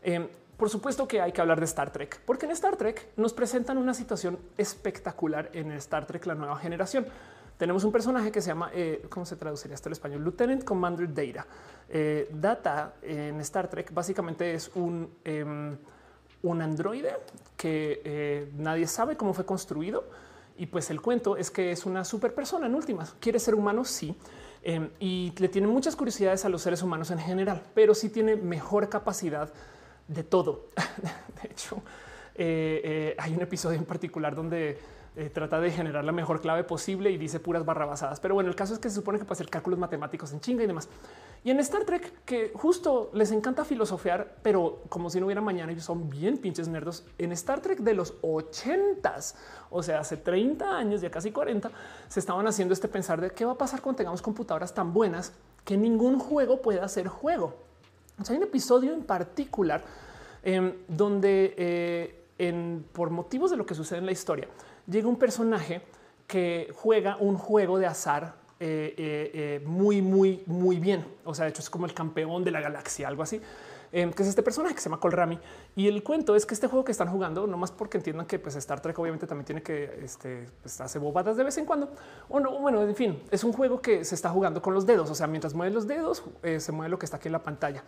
Eh, 0.04 0.28
por 0.56 0.70
supuesto 0.70 1.08
que 1.08 1.20
hay 1.20 1.32
que 1.32 1.40
hablar 1.40 1.58
de 1.58 1.64
Star 1.64 1.90
Trek, 1.90 2.20
porque 2.24 2.46
en 2.46 2.52
Star 2.52 2.76
Trek 2.76 3.08
nos 3.16 3.32
presentan 3.32 3.76
una 3.76 3.92
situación 3.92 4.38
espectacular 4.56 5.50
en 5.52 5.72
Star 5.72 6.06
Trek, 6.06 6.24
la 6.26 6.36
nueva 6.36 6.56
generación. 6.56 7.06
Tenemos 7.56 7.82
un 7.82 7.90
personaje 7.90 8.30
que 8.30 8.40
se 8.40 8.48
llama, 8.48 8.70
eh, 8.72 9.04
¿cómo 9.08 9.26
se 9.26 9.36
traduciría 9.36 9.74
esto 9.74 9.88
en 9.88 9.94
español? 9.94 10.22
Lieutenant 10.22 10.62
Commander 10.62 11.12
Data. 11.12 11.46
Eh, 11.88 12.28
Data 12.32 12.94
en 13.02 13.40
Star 13.40 13.68
Trek 13.68 13.92
básicamente 13.92 14.54
es 14.54 14.70
un, 14.74 15.12
em, 15.24 15.76
un 16.42 16.62
androide 16.62 17.16
que 17.56 18.48
nadie 18.56 18.86
sabe 18.86 19.16
cómo 19.16 19.34
fue 19.34 19.44
construido. 19.44 20.04
Y 20.56 20.66
pues 20.66 20.90
el 20.90 21.00
cuento 21.00 21.36
es 21.36 21.50
que 21.50 21.72
es 21.72 21.84
una 21.84 22.04
super 22.04 22.32
persona 22.32 22.66
en 22.66 22.76
últimas. 22.76 23.16
¿Quiere 23.18 23.40
ser 23.40 23.56
humano? 23.56 23.84
Sí 23.84 24.16
Em, 24.66 24.88
y 24.98 25.30
le 25.36 25.48
tiene 25.50 25.66
muchas 25.66 25.94
curiosidades 25.94 26.46
a 26.46 26.48
los 26.48 26.62
seres 26.62 26.82
humanos 26.82 27.10
en 27.10 27.18
general, 27.18 27.62
pero 27.74 27.94
sí 27.94 28.08
tiene 28.08 28.34
mejor 28.34 28.88
capacidad 28.88 29.52
de 30.08 30.24
todo. 30.24 30.66
de 31.42 31.50
hecho, 31.50 31.82
eh, 32.34 32.80
eh, 32.84 33.16
hay 33.18 33.34
un 33.34 33.42
episodio 33.42 33.78
en 33.78 33.84
particular 33.84 34.34
donde 34.34 34.78
eh, 35.16 35.30
trata 35.30 35.60
de 35.60 35.70
generar 35.70 36.04
la 36.04 36.10
mejor 36.10 36.40
clave 36.40 36.64
posible 36.64 37.08
y 37.12 37.16
dice 37.16 37.38
puras 37.38 37.64
barrabasadas. 37.64 38.18
Pero 38.18 38.34
bueno, 38.34 38.50
el 38.50 38.56
caso 38.56 38.74
es 38.74 38.80
que 38.80 38.88
se 38.88 38.96
supone 38.96 39.18
que 39.18 39.24
para 39.24 39.34
hacer 39.34 39.48
cálculos 39.48 39.78
matemáticos 39.78 40.32
en 40.32 40.40
chinga 40.40 40.64
y 40.64 40.66
demás. 40.66 40.88
Y 41.44 41.52
en 41.52 41.60
Star 41.60 41.84
Trek, 41.84 42.24
que 42.24 42.50
justo 42.52 43.10
les 43.14 43.30
encanta 43.30 43.64
filosofear, 43.64 44.38
pero 44.42 44.82
como 44.88 45.10
si 45.10 45.20
no 45.20 45.26
hubiera 45.26 45.40
mañana 45.40 45.70
y 45.70 45.78
son 45.78 46.10
bien 46.10 46.38
pinches 46.38 46.66
nerdos. 46.66 47.04
En 47.16 47.30
Star 47.30 47.60
Trek 47.60 47.78
de 47.78 47.94
los 47.94 48.14
ochentas, 48.22 49.36
o 49.70 49.84
sea, 49.84 50.00
hace 50.00 50.16
30 50.16 50.76
años, 50.76 51.00
ya 51.00 51.12
casi 51.12 51.30
40, 51.30 51.70
se 52.08 52.18
estaban 52.18 52.48
haciendo 52.48 52.74
este 52.74 52.88
pensar 52.88 53.20
de 53.20 53.30
qué 53.30 53.44
va 53.44 53.52
a 53.52 53.58
pasar 53.58 53.82
cuando 53.82 53.98
tengamos 53.98 54.20
computadoras 54.20 54.74
tan 54.74 54.92
buenas 54.92 55.32
que 55.64 55.76
ningún 55.76 56.18
juego 56.18 56.60
pueda 56.60 56.88
ser 56.88 57.06
juego. 57.06 57.54
O 58.20 58.24
sea, 58.24 58.34
hay 58.34 58.38
un 58.38 58.44
episodio 58.44 58.92
en 58.92 59.02
particular 59.02 59.82
em, 60.42 60.72
donde 60.88 61.54
eh, 61.56 62.82
por 62.92 63.10
motivos 63.10 63.50
de 63.50 63.56
lo 63.56 63.66
que 63.66 63.74
sucede 63.74 63.98
en 63.98 64.06
la 64.06 64.12
historia, 64.12 64.48
llega 64.86 65.08
un 65.08 65.18
personaje 65.18 65.82
que 66.26 66.72
juega 66.74 67.16
un 67.16 67.36
juego 67.36 67.78
de 67.78 67.86
azar 67.86 68.34
eh, 68.60 68.94
eh, 68.96 69.62
muy, 69.66 70.00
muy, 70.00 70.42
muy 70.46 70.78
bien. 70.78 71.04
O 71.24 71.34
sea, 71.34 71.44
de 71.44 71.50
hecho 71.50 71.62
es 71.62 71.70
como 71.70 71.86
el 71.86 71.94
campeón 71.94 72.44
de 72.44 72.50
la 72.50 72.60
galaxia, 72.60 73.08
algo 73.08 73.22
así. 73.22 73.40
Que 73.94 74.22
es 74.22 74.28
este 74.28 74.42
personaje 74.42 74.74
que 74.74 74.80
se 74.80 74.88
llama 74.88 75.00
Colrami. 75.00 75.38
Y 75.76 75.86
el 75.86 76.02
cuento 76.02 76.34
es 76.34 76.44
que 76.46 76.54
este 76.54 76.66
juego 76.66 76.84
que 76.84 76.92
están 76.92 77.08
jugando, 77.08 77.46
no 77.46 77.56
más 77.56 77.70
porque 77.70 77.96
entiendan 77.98 78.26
que 78.26 78.38
pues, 78.38 78.56
Star 78.56 78.80
Trek 78.80 78.98
obviamente 78.98 79.26
también 79.26 79.46
tiene 79.46 79.62
que 79.62 80.00
este, 80.02 80.48
pues, 80.62 80.80
hace 80.80 80.98
bobadas 80.98 81.36
de 81.36 81.44
vez 81.44 81.56
en 81.58 81.64
cuando. 81.64 81.90
O 82.28 82.40
no, 82.40 82.58
bueno, 82.58 82.82
en 82.82 82.96
fin, 82.96 83.22
es 83.30 83.44
un 83.44 83.52
juego 83.52 83.80
que 83.80 84.04
se 84.04 84.14
está 84.14 84.30
jugando 84.30 84.60
con 84.60 84.74
los 84.74 84.84
dedos. 84.84 85.10
O 85.10 85.14
sea, 85.14 85.26
mientras 85.26 85.54
mueven 85.54 85.74
los 85.74 85.86
dedos, 85.86 86.24
se 86.58 86.72
mueve 86.72 86.90
lo 86.90 86.98
que 86.98 87.06
está 87.06 87.18
aquí 87.18 87.28
en 87.28 87.32
la 87.32 87.42
pantalla. 87.42 87.84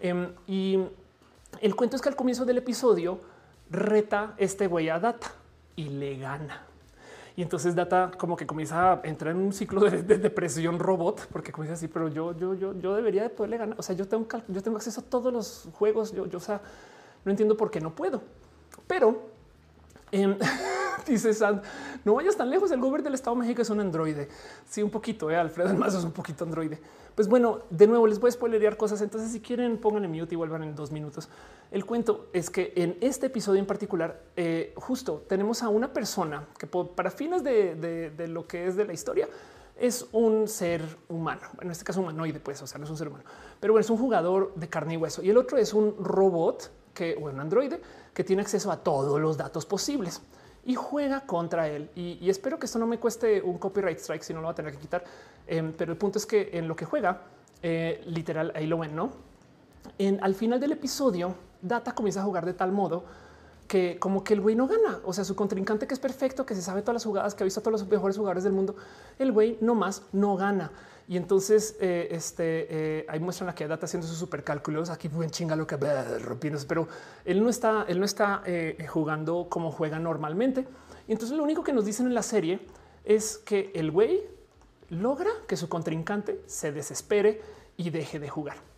Em, 0.00 0.32
y 0.46 0.84
el 1.60 1.76
cuento 1.76 1.96
es 1.96 2.02
que 2.02 2.08
al 2.08 2.16
comienzo 2.16 2.44
del 2.44 2.58
episodio 2.58 3.20
reta 3.70 4.34
este 4.38 4.66
güey 4.66 4.88
a 4.88 4.98
Data 4.98 5.32
y 5.76 5.88
le 5.88 6.18
gana. 6.18 6.66
Y 7.36 7.42
entonces 7.42 7.74
Data 7.74 8.12
como 8.16 8.36
que 8.36 8.46
comienza 8.46 8.92
a 8.92 9.00
entrar 9.04 9.34
en 9.34 9.40
un 9.40 9.52
ciclo 9.52 9.80
de, 9.80 10.02
depresión 10.02 10.78
robot, 10.78 11.26
porque 11.32 11.50
comienza 11.50 11.74
así, 11.74 11.88
pero 11.88 12.08
yo, 12.08 12.36
yo, 12.36 12.54
yo, 12.54 12.78
yo 12.78 12.94
debería 12.94 13.22
de 13.22 13.30
poderle 13.30 13.58
ganar. 13.58 13.78
O 13.78 13.82
sea, 13.82 13.96
yo 13.96 14.06
tengo, 14.06 14.26
yo 14.48 14.62
tengo 14.62 14.76
acceso 14.76 15.00
a 15.00 15.04
todos 15.04 15.32
los 15.32 15.68
juegos. 15.72 16.12
Yo, 16.12 16.26
yo, 16.26 16.38
o 16.38 16.40
sea, 16.40 16.60
no 17.24 17.30
entiendo 17.30 17.56
por 17.56 17.70
qué 17.70 17.80
no 17.80 17.94
puedo, 17.94 18.22
pero 18.86 19.34
eh, 20.12 20.38
dice 21.06 21.34
Sand, 21.34 21.62
no 22.04 22.14
vayas 22.14 22.36
tan 22.36 22.48
lejos. 22.48 22.70
El 22.70 22.80
gobierno 22.80 23.04
del 23.04 23.14
Estado 23.14 23.34
de 23.34 23.42
México 23.42 23.62
es 23.62 23.70
un 23.70 23.80
androide. 23.80 24.28
Sí, 24.68 24.82
un 24.82 24.90
poquito. 24.90 25.28
Eh, 25.28 25.36
Alfredo 25.36 25.68
además 25.70 25.94
es 25.94 26.04
un 26.04 26.12
poquito 26.12 26.44
androide. 26.44 26.80
Pues 27.14 27.28
bueno, 27.28 27.60
de 27.70 27.86
nuevo 27.86 28.06
les 28.06 28.18
voy 28.18 28.28
a 28.28 28.32
spoilerear 28.32 28.76
cosas. 28.76 29.00
Entonces, 29.00 29.30
si 29.30 29.40
quieren, 29.40 29.78
pónganle 29.78 30.08
mute 30.08 30.34
y 30.34 30.36
vuelvan 30.36 30.64
en 30.64 30.74
dos 30.74 30.90
minutos. 30.90 31.28
El 31.70 31.84
cuento 31.84 32.28
es 32.32 32.50
que 32.50 32.72
en 32.76 32.96
este 33.00 33.26
episodio 33.26 33.60
en 33.60 33.66
particular, 33.66 34.20
eh, 34.36 34.72
justo 34.76 35.24
tenemos 35.28 35.62
a 35.62 35.68
una 35.68 35.92
persona 35.92 36.46
que 36.58 36.66
para 36.66 37.10
fines 37.10 37.44
de, 37.44 38.26
lo 38.28 38.46
que 38.46 38.66
es 38.66 38.76
de 38.76 38.84
la 38.84 38.92
historia 38.92 39.28
es 39.78 40.06
un 40.12 40.48
ser 40.48 40.82
humano. 41.08 41.42
En 41.60 41.70
este 41.70 41.84
caso, 41.84 42.00
humanoide, 42.00 42.40
pues, 42.40 42.60
o 42.62 42.66
sea, 42.66 42.78
no 42.78 42.84
es 42.84 42.90
un 42.90 42.96
ser 42.96 43.08
humano, 43.08 43.24
pero 43.60 43.78
es 43.78 43.90
un 43.90 43.98
jugador 43.98 44.52
de 44.54 44.68
carne 44.68 44.94
y 44.94 44.96
hueso. 44.96 45.22
Y 45.22 45.30
el 45.30 45.36
otro 45.36 45.56
es 45.58 45.72
un 45.72 45.96
robot 45.98 46.70
que, 46.94 47.16
o 47.16 47.28
un 47.28 47.40
androide 47.40 47.80
que 48.12 48.24
tiene 48.24 48.42
acceso 48.42 48.70
a 48.70 48.76
todos 48.82 49.20
los 49.20 49.36
datos 49.36 49.66
posibles 49.66 50.20
y 50.64 50.74
juega 50.74 51.22
contra 51.22 51.68
él. 51.68 51.90
Y, 51.94 52.28
espero 52.28 52.58
que 52.58 52.66
esto 52.66 52.78
no 52.78 52.86
me 52.86 52.98
cueste 52.98 53.42
un 53.42 53.58
copyright 53.58 53.98
strike, 53.98 54.22
si 54.22 54.32
no 54.32 54.40
lo 54.40 54.46
va 54.46 54.52
a 54.52 54.54
tener 54.54 54.72
que 54.72 54.78
quitar. 54.78 55.04
Em, 55.46 55.72
pero 55.72 55.92
el 55.92 55.98
punto 55.98 56.18
es 56.18 56.26
que 56.26 56.50
en 56.52 56.68
lo 56.68 56.76
que 56.76 56.84
juega, 56.84 57.22
eh, 57.62 58.02
literal, 58.06 58.52
ahí 58.54 58.66
lo 58.66 58.78
ven, 58.78 58.94
¿no? 58.94 59.10
En, 59.98 60.22
al 60.22 60.34
final 60.34 60.60
del 60.60 60.72
episodio, 60.72 61.34
Data 61.60 61.94
comienza 61.94 62.20
a 62.20 62.24
jugar 62.24 62.44
de 62.44 62.54
tal 62.54 62.72
modo 62.72 63.04
que 63.66 63.98
como 63.98 64.24
que 64.24 64.34
el 64.34 64.40
güey 64.40 64.54
no 64.56 64.66
gana. 64.66 65.00
O 65.04 65.12
sea, 65.12 65.24
su 65.24 65.34
contrincante 65.34 65.86
que 65.86 65.94
es 65.94 66.00
perfecto, 66.00 66.46
que 66.46 66.54
se 66.54 66.62
sabe 66.62 66.82
todas 66.82 66.94
las 66.94 67.04
jugadas, 67.04 67.34
que 67.34 67.42
ha 67.42 67.46
visto 67.46 67.60
a 67.60 67.62
todos 67.62 67.80
los 67.80 67.88
mejores 67.88 68.16
jugadores 68.16 68.44
del 68.44 68.52
mundo, 68.52 68.76
el 69.18 69.32
güey 69.32 69.58
no 69.60 69.74
más 69.74 70.02
no 70.12 70.36
gana. 70.36 70.70
Y 71.06 71.16
entonces 71.16 71.76
eh, 71.80 72.08
este, 72.10 72.66
eh, 72.70 73.06
ahí 73.08 73.20
muestran 73.20 73.50
a 73.50 73.54
que 73.54 73.68
Data 73.68 73.84
haciendo 73.84 74.06
sus 74.06 74.16
super 74.16 74.42
cálculos. 74.42 74.90
Aquí 74.90 75.08
buen 75.08 75.30
chinga 75.30 75.54
lo 75.56 75.66
que 75.66 75.76
rompiéndose, 75.76 76.66
pero 76.66 76.88
él 77.24 77.42
no 77.42 77.50
está, 77.50 77.84
él 77.88 77.98
no 77.98 78.06
está 78.06 78.42
eh, 78.46 78.86
jugando 78.88 79.48
como 79.50 79.70
juega 79.70 79.98
normalmente. 79.98 80.66
Y 81.06 81.12
entonces 81.12 81.36
lo 81.36 81.42
único 81.42 81.62
que 81.62 81.72
nos 81.72 81.84
dicen 81.84 82.06
en 82.06 82.14
la 82.14 82.22
serie 82.22 82.60
es 83.04 83.36
que 83.38 83.70
el 83.74 83.90
güey 83.90 84.22
logra 84.88 85.30
que 85.46 85.56
su 85.56 85.68
contrincante 85.68 86.40
se 86.46 86.72
desespere 86.72 87.42
y 87.76 87.90
deje 87.90 88.18
de 88.18 88.28
jugar. 88.28 88.73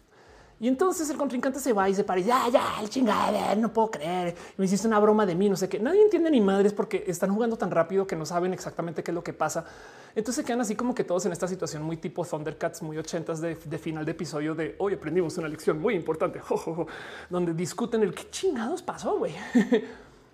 Y 0.59 0.69
entonces 0.69 1.11
el 1.11 1.19
contrincante 1.19 1.61
se 1.61 1.75
va 1.75 1.87
y 1.91 1.95
se 1.95 2.03
para 2.03 2.19
ya, 2.19 2.49
ya, 2.51 2.81
el 2.81 2.89
chingada, 2.89 3.55
no 3.57 3.71
puedo 3.71 3.91
creer. 3.91 4.35
Me 4.57 4.65
hiciste 4.65 4.89
una 4.89 4.99
broma 4.99 5.27
de 5.27 5.35
mí, 5.35 5.51
no 5.51 5.57
sé 5.57 5.69
qué. 5.69 5.79
Nadie 5.79 6.03
entiende 6.03 6.31
ni 6.31 6.41
madres 6.41 6.73
porque 6.73 7.05
están 7.07 7.35
jugando 7.35 7.59
tan 7.59 7.71
rápido 7.71 8.07
que 8.07 8.17
no 8.17 8.25
saben 8.25 8.55
exactamente 8.55 9.03
qué 9.03 9.11
es 9.11 9.15
lo 9.15 9.23
que 9.23 9.35
pasa. 9.35 9.67
Entonces 10.15 10.37
se 10.37 10.47
quedan 10.47 10.63
así 10.63 10.75
como 10.75 10.95
que 10.95 11.05
todos 11.05 11.27
en 11.27 11.33
esta 11.33 11.47
situación 11.47 11.83
muy 11.83 11.99
tipo 11.99 12.25
Thundercats, 12.25 12.81
muy 12.81 12.97
ochentas 12.97 13.43
de, 13.43 13.55
final 13.55 14.07
de 14.07 14.13
episodio 14.13 14.55
de 14.55 14.77
hoy 14.79 14.95
aprendimos 14.95 15.37
una 15.37 15.49
lección 15.49 15.79
muy 15.79 15.95
importante, 15.95 16.41
donde 17.29 17.53
discuten 17.53 18.03
el 18.03 18.15
qué 18.15 18.31
chingados 18.31 18.83
pasó, 18.83 19.19
güey. 19.19 19.35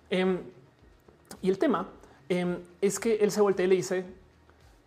Em, 0.09 0.41
y 1.41 1.49
el 1.49 1.57
tema 1.57 1.89
em, 2.29 2.59
es 2.81 2.99
que 2.99 3.15
él 3.15 3.31
se 3.31 3.41
voltea 3.41 3.65
y 3.65 3.69
le 3.69 3.75
dice, 3.75 4.05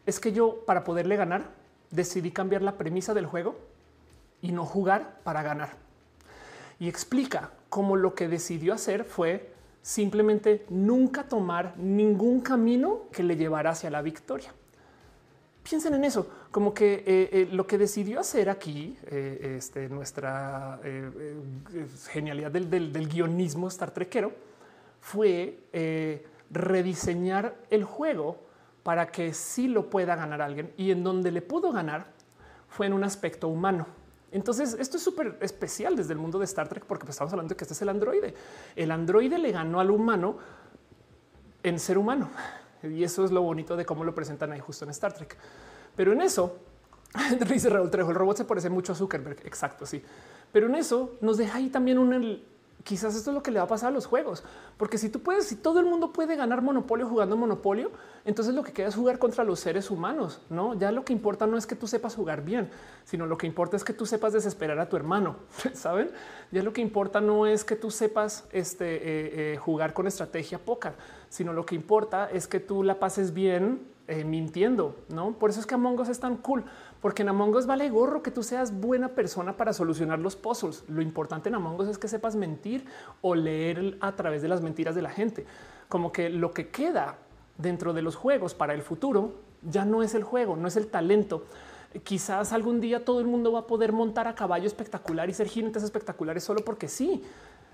es 0.05 0.21
que 0.21 0.31
yo 0.31 0.61
para 0.65 0.85
poderle 0.85 1.17
ganar 1.17 1.51
decidí 1.91 2.31
cambiar 2.31 2.63
la 2.63 2.79
premisa 2.79 3.13
del 3.13 3.27
juego 3.27 3.57
y 4.47 4.53
no 4.53 4.65
jugar 4.65 5.19
para 5.25 5.43
ganar. 5.43 5.71
Y 6.79 6.89
explica 6.89 7.51
cómo 7.69 7.97
lo 7.97 8.15
que 8.15 8.29
decidió 8.29 8.75
hacer 8.75 9.05
fue 9.05 9.53
simplemente 9.83 10.65
nunca 10.69 11.25
tomar 11.25 11.77
ningún 11.79 12.41
camino 12.41 13.09
que 13.13 13.25
le 13.25 13.37
llevara 13.37 13.71
hacia 13.71 13.91
la 13.91 14.03
victoria. 14.03 14.53
Piensen 15.65 15.95
en 15.95 16.05
eso, 16.05 16.29
como 16.53 16.73
que 16.73 16.95
eh, 16.95 17.03
eh, 17.07 17.49
lo 17.51 17.67
que 17.67 17.77
decidió 17.77 18.21
hacer 18.21 18.49
aquí, 18.49 18.97
eh, 19.07 19.57
este, 19.59 19.89
nuestra 19.89 20.79
genialidad 22.11 22.53
del, 22.53 22.71
del, 22.71 23.09
guionismo 23.09 23.67
Star 23.67 23.91
Trekero, 23.91 24.33
fue 25.01 25.59
rediseñar 26.51 27.57
el 27.71 27.83
juego 27.83 28.45
para 28.85 29.09
que 29.09 29.35
sí 29.35 29.67
lo 29.67 29.91
pueda 29.91 30.15
ganar 30.15 30.41
alguien 30.41 30.73
y 30.77 30.93
en 30.93 31.03
donde 31.03 31.33
le 31.33 31.43
pudo 31.43 31.73
ganar 31.73 32.07
fue 32.69 32.87
en 32.87 32.93
un 32.93 33.05
aspecto 33.05 33.49
humano. 33.49 33.87
Entonces, 34.33 34.77
esto 34.79 34.97
es 34.97 35.03
súper 35.03 35.39
especial 35.41 35.97
desde 35.97 36.13
el 36.13 36.19
mundo 36.19 36.39
de 36.39 36.45
Star 36.45 36.69
Trek, 36.69 36.85
porque 36.85 37.05
pues, 37.05 37.15
estamos 37.15 37.33
hablando 37.33 37.51
de 37.51 37.57
que 37.57 37.65
este 37.65 37.75
es 37.75 37.83
el 37.83 37.89
androide. 37.89 38.35
El 38.75 38.91
androide 38.91 39.39
le 39.39 39.53
ganó 39.53 39.81
al 39.81 39.91
humano 39.91 40.39
en 41.63 41.79
ser 41.79 41.99
humano. 41.99 42.29
Y 42.83 43.03
eso 43.03 43.25
es 43.25 43.31
lo 43.31 43.43
bonito 43.43 43.77
de 43.77 43.85
cómo 43.85 44.05
lo 44.05 44.15
presentan 44.15 44.53
ahí 44.53 44.61
justo 44.61 44.85
en 44.85 44.91
Star 44.91 45.13
Trek. 45.13 45.37
Pero 45.95 46.13
en 46.13 46.21
eso, 46.21 46.59
dice 47.49 47.71
Raúl 47.71 47.91
Trejo, 47.91 48.11
el 48.11 48.17
robot 48.17 48.37
se 48.37 48.45
parece 48.45 48.71
mucho 48.71 48.93
a 48.93 48.95
Zuckerberg. 48.97 49.41
Exacto, 49.45 49.87
sí. 49.87 50.03
Pero 50.53 50.67
en 50.67 50.75
eso 50.75 51.17
nos 51.21 51.37
deja 51.37 51.59
ahí 51.59 51.69
también 51.69 51.99
un 51.99 52.13
quizás 52.87 53.17
esto 53.17 53.31
es 53.31 53.35
lo 53.35 53.43
que 53.43 53.51
le 53.51 53.59
va 53.59 53.65
a 53.65 53.69
pasar 53.69 53.89
a 53.89 53.91
los 53.91 54.07
juegos, 54.07 54.45
porque 54.77 54.97
si 54.97 55.09
tú 55.09 55.21
puedes, 55.21 55.47
si 55.47 55.57
todo 55.57 55.81
el 55.81 55.87
mundo 55.87 56.13
puede 56.13 56.37
ganar 56.37 56.63
Monopolio 56.63 57.09
jugando 57.09 57.37
Monopolio, 57.37 57.91
entonces 58.25 58.55
lo 58.55 58.63
que 58.63 58.73
queda 58.73 58.87
es 58.87 58.95
jugar 58.95 59.19
contra 59.19 59.43
los 59.43 59.59
seres 59.59 59.91
humanos. 59.91 60.41
No, 60.51 60.73
ya 60.75 60.93
lo 60.93 61.05
que 61.05 61.13
importa 61.13 61.49
no 61.49 61.59
es 61.59 61.67
que 61.67 61.75
tú 61.75 61.89
sepas 61.89 62.15
jugar 62.15 62.45
bien, 62.45 62.71
sino 63.05 63.27
lo 63.27 63.37
que 63.37 63.49
importa 63.49 63.77
es 63.77 63.83
que 63.83 63.93
tú 63.93 64.07
sepas 64.07 64.33
desesperar 64.33 64.79
a 64.79 64.89
tu 64.89 64.97
hermano. 64.97 65.35
Saben, 65.75 66.13
ya 66.53 66.63
lo 66.63 66.73
que 66.73 66.81
importa 66.81 67.21
no 67.21 67.49
es 67.49 67.65
que 67.65 67.75
tú 67.75 67.91
sepas 67.91 68.45
este, 68.53 68.95
eh, 68.95 69.01
eh, 69.55 69.57
jugar 69.57 69.93
con 69.93 70.07
estrategia 70.07 70.65
póker, 70.65 70.95
sino 71.29 71.53
lo 71.53 71.67
que 71.67 71.75
importa 71.75 72.31
es 72.31 72.47
que 72.47 72.61
tú 72.61 72.85
la 72.85 73.01
pases 73.01 73.35
bien 73.35 73.97
eh, 74.09 74.23
mintiendo. 74.23 74.95
No, 75.09 75.33
por 75.33 75.51
eso 75.51 75.59
es 75.59 75.67
que 75.67 75.75
Among 75.75 75.99
Us 75.99 76.09
es 76.09 76.21
tan 76.21 76.37
cool 76.37 76.65
porque 77.01 77.23
en 77.23 77.29
Among 77.29 77.55
Us 77.55 77.67
vale 77.67 77.89
gorro 77.91 78.23
que 78.23 78.31
tú 78.31 78.43
seas 78.43 78.79
buena 78.79 79.09
persona 79.09 79.57
para 79.57 79.73
solucionar 79.73 80.19
los 80.19 80.37
puzzles. 80.37 80.85
Lo 80.89 81.03
importante 81.03 81.49
en 81.49 81.55
Among 81.55 81.81
Us 81.81 81.89
es 81.89 81.99
que 81.99 82.09
sepas 82.09 82.37
mentir 82.37 82.85
o 83.21 83.35
leer 83.35 83.97
a 84.01 84.17
través 84.17 84.43
de 84.43 84.49
las 84.49 84.63
mentiras 84.63 84.95
de 84.95 85.03
la 85.03 85.11
gente. 85.11 85.47
Como 85.89 86.13
que 86.13 86.31
lo 86.31 86.53
que 86.53 86.69
queda 86.69 87.19
dentro 87.59 87.93
de 87.93 88.03
los 88.03 88.17
juegos 88.17 88.55
para 88.55 88.75
el 88.75 88.83
futuro 88.83 89.35
ya 89.63 89.85
no 89.85 90.03
es 90.03 90.15
el 90.15 90.25
juego, 90.25 90.57
no 90.57 90.69
es 90.69 90.77
el 90.77 90.89
talento. 90.89 91.45
Quizás 92.03 92.53
algún 92.53 92.81
día 92.81 93.05
todo 93.05 93.21
el 93.21 93.27
mundo 93.27 93.53
va 93.53 93.61
a 93.61 93.67
poder 93.67 93.93
montar 93.93 94.29
a 94.29 94.35
caballo 94.35 94.67
espectacular 94.67 95.29
y 95.31 95.35
ser 95.35 95.49
jinetes 95.49 95.83
espectaculares 95.83 96.45
solo 96.45 96.65
porque 96.65 96.89
sí. 96.89 97.23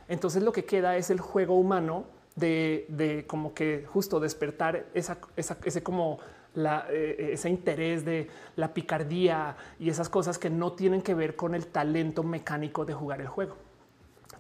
Entonces 0.09 0.43
lo 0.43 0.53
que 0.53 0.65
queda 0.65 0.97
es 0.97 1.11
el 1.11 1.21
juego 1.21 1.59
humano 1.59 2.05
de, 2.37 3.25
como 3.27 3.55
que 3.55 3.85
justo 3.87 4.21
despertar 4.21 4.87
esa, 4.95 5.19
ese 5.37 5.83
como 5.83 6.21
eh, 6.55 7.31
ese 7.33 7.49
interés 7.49 8.05
de 8.05 8.29
la 8.57 8.75
picardía 8.75 9.57
y 9.79 9.89
esas 9.89 10.11
cosas 10.11 10.39
que 10.39 10.51
no 10.51 10.73
tienen 10.73 11.01
que 11.01 11.15
ver 11.15 11.35
con 11.35 11.55
el 11.55 11.67
talento 11.67 12.23
mecánico 12.23 12.85
de 12.85 12.93
jugar 12.93 13.23
el 13.23 13.29
juego. 13.29 13.57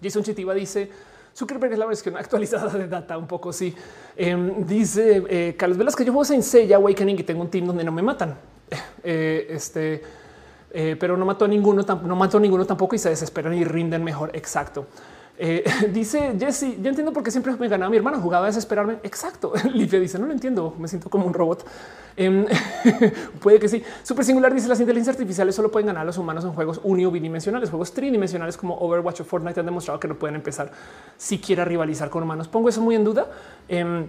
Jason 0.03 0.23
Chitiva 0.23 0.53
dice 0.53 0.91
Zuckerberg 1.35 1.73
es 1.73 1.79
la 1.79 1.87
versión 1.87 2.17
actualizada 2.19 2.71
de 2.77 2.87
data, 2.87 3.17
un 3.17 3.27
poco 3.27 3.53
sí. 3.53 3.75
Em, 4.15 4.67
dice 4.67 5.25
eh, 5.29 5.55
Carlos 5.57 5.79
Velas 5.79 5.97
que 5.97 6.05
yo 6.05 6.13
juego 6.13 6.35
en 6.35 6.43
Seiya 6.43 6.77
Awakening 6.77 7.19
y 7.19 7.23
tengo 7.23 7.41
un 7.41 7.51
team 7.51 7.67
donde 7.67 7.85
no 7.85 7.93
me 7.93 8.03
matan. 8.03 8.37
Eh, 9.05 9.49
este, 9.51 10.01
pero 10.71 11.17
no 11.17 11.27
mató 11.27 11.45
a 11.45 11.49
ninguno, 11.49 11.83
no 11.83 12.17
mató 12.17 12.39
a 12.39 12.41
ninguno 12.41 12.65
tampoco 12.65 12.95
y 12.95 12.99
se 12.99 13.09
desesperan 13.11 13.53
y 13.53 13.65
rinden 13.65 14.05
mejor. 14.05 14.31
Exacto. 14.33 14.87
Eh, 15.45 15.65
dice 15.93 16.37
Jesse, 16.39 16.81
yo 16.81 16.89
entiendo 16.89 17.13
por 17.13 17.25
qué 17.25 17.33
siempre 17.33 17.53
me 17.57 17.67
ganaba 17.67 17.91
mi 17.91 17.97
hermano, 17.97 18.21
jugaba 18.21 18.45
a 18.45 18.47
desesperarme. 18.47 18.99
Exacto. 19.03 19.53
Livia 19.75 19.99
dice, 19.99 20.17
no 20.17 20.27
lo 20.27 20.33
entiendo, 20.33 20.73
me 20.79 20.87
siento 20.87 21.11
como 21.11 21.27
un 21.27 21.35
robot. 21.35 21.67
Em, 22.17 22.47
puede 23.41 23.59
que 23.59 23.69
sí. 23.69 23.83
Super 24.05 24.25
singular 24.25 24.55
dice, 24.55 24.69
las 24.69 24.79
inteligencias 24.79 25.17
artificiales 25.17 25.57
solo 25.57 25.73
pueden 25.73 25.89
ganar 25.89 26.03
a 26.03 26.05
los 26.05 26.17
humanos 26.17 26.45
en 26.45 26.53
juegos 26.53 26.81
uni 26.85 27.05
bidimensionales. 27.07 27.71
Juegos 27.71 27.93
tridimensionales 27.93 28.57
como 28.57 28.79
Overwatch 28.79 29.23
o 29.23 29.25
Fortnite 29.25 29.59
han 29.59 29.67
demostrado 29.67 29.99
que 29.99 30.07
no 30.07 30.17
pueden 30.17 30.37
empezar 30.37 30.71
siquiera 31.17 31.63
a 31.63 31.67
rivalizar 31.67 32.09
con 32.09 32.23
humanos. 32.23 32.47
Pongo 32.47 32.69
eso 32.69 32.81
muy 32.81 32.95
en 32.95 33.03
duda. 33.03 33.27
Em, 33.69 34.07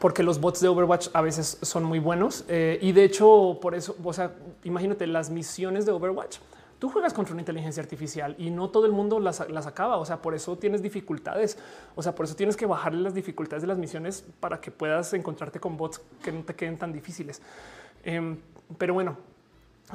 porque 0.00 0.24
los 0.24 0.40
bots 0.40 0.60
de 0.60 0.66
Overwatch 0.66 1.08
a 1.12 1.20
veces 1.20 1.58
son 1.62 1.84
muy 1.84 2.00
buenos 2.00 2.44
eh, 2.48 2.78
y 2.80 2.92
de 2.92 3.04
hecho 3.04 3.58
por 3.60 3.74
eso, 3.74 3.94
o 4.02 4.12
sea, 4.14 4.32
imagínate 4.64 5.06
las 5.06 5.28
misiones 5.28 5.84
de 5.84 5.92
Overwatch 5.92 6.38
tú 6.82 6.88
juegas 6.88 7.14
contra 7.14 7.32
una 7.32 7.42
inteligencia 7.42 7.80
artificial 7.80 8.34
y 8.38 8.50
no 8.50 8.68
todo 8.70 8.86
el 8.86 8.92
mundo 8.92 9.20
las, 9.20 9.40
acaba. 9.40 9.98
O 9.98 10.04
sea, 10.04 10.20
por 10.20 10.34
eso 10.34 10.58
tienes 10.58 10.82
dificultades. 10.82 11.56
O 11.94 12.02
sea, 12.02 12.12
por 12.12 12.26
eso 12.26 12.34
tienes 12.34 12.56
que 12.56 12.66
bajarle 12.66 13.02
las 13.02 13.14
dificultades 13.14 13.62
de 13.62 13.68
las 13.68 13.78
misiones 13.78 14.24
para 14.40 14.60
que 14.60 14.72
puedas 14.72 15.14
encontrarte 15.14 15.60
con 15.60 15.76
bots 15.76 16.00
que 16.24 16.32
no 16.32 16.42
te 16.42 16.56
queden 16.56 16.76
tan 16.78 16.92
difíciles. 16.92 17.40
Em, 18.02 18.36
pero 18.78 18.94
bueno, 18.94 19.16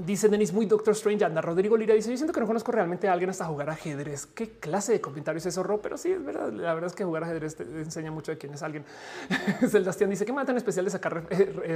Dice 0.06 0.30
Denis 0.30 0.54
muy 0.54 0.68
Doctor 0.68 0.94
Strange. 0.94 1.26
Anda 1.26 1.42
Rodrigo 1.42 1.76
Lira 1.76 1.96
dice: 1.96 2.12
Yo 2.12 2.18
siento 2.18 2.32
que 2.32 2.40
no 2.40 2.46
conozco 2.46 2.72
realmente 2.72 3.08
a 3.08 3.14
alguien 3.14 3.32
hasta 3.32 3.46
jugar 3.46 3.70
ajedrez. 3.70 4.28
Qué 4.28 4.52
clase 4.60 4.92
de 4.92 5.02
comentarios 5.02 5.46
es 5.48 5.58
horror, 5.58 5.80
pero 5.82 5.98
sí 5.98 6.12
es 6.12 6.24
verdad. 6.24 6.52
La 6.52 6.74
verdad 6.76 6.90
es 6.90 6.96
que 6.96 7.04
jugar 7.04 7.24
ajedrez 7.24 7.56
te 7.56 7.64
enseña 7.64 8.12
mucho 8.12 8.32
de 8.32 8.38
quién 8.38 8.54
es 8.54 8.62
alguien. 8.62 8.86
Celdastian 9.72 10.10
dice 10.10 10.24
que 10.24 10.34
me 10.34 10.46
tan 10.46 10.56
especial 10.56 10.86
de 10.86 10.92
sacar 10.92 11.24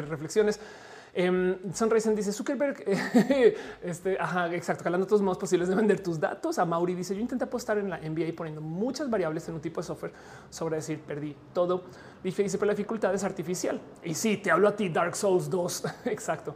reflexiones. 0.08 0.60
Eh, 1.14 1.60
Sonrisen 1.74 2.16
dice 2.16 2.32
Zuckerberg. 2.32 2.84
este, 3.84 4.18
ajá, 4.20 4.54
exacto. 4.54 4.84
Calando 4.84 5.06
todos 5.06 5.22
modos 5.22 5.38
posibles 5.38 5.68
de 5.68 5.76
vender 5.76 6.02
tus 6.02 6.20
datos. 6.20 6.58
A 6.60 6.66
Mauri 6.66 6.96
dice: 6.96 7.14
Yo 7.16 7.22
intenté 7.22 7.46
apostar 7.46 7.78
en 7.78 7.90
la 7.90 7.98
NBA 7.98 8.36
poniendo 8.36 8.62
muchas 8.62 9.10
variables 9.10 9.48
en 9.50 9.56
un 9.56 9.62
tipo 9.62 9.82
de 9.82 9.88
software 9.88 10.14
sobre 10.50 10.78
decir 10.78 11.00
perdí 11.00 11.36
todo. 11.54 11.84
Dice, 12.24 12.46
pero 12.52 12.68
la 12.68 12.74
dificultad 12.74 13.14
es 13.14 13.24
artificial. 13.24 13.82
Y 14.04 14.14
sí, 14.14 14.38
te 14.38 14.52
hablo 14.52 14.68
a 14.68 14.76
ti, 14.76 14.90
Dark 14.90 15.16
Souls 15.16 15.50
2. 15.50 15.84
exacto. 16.06 16.56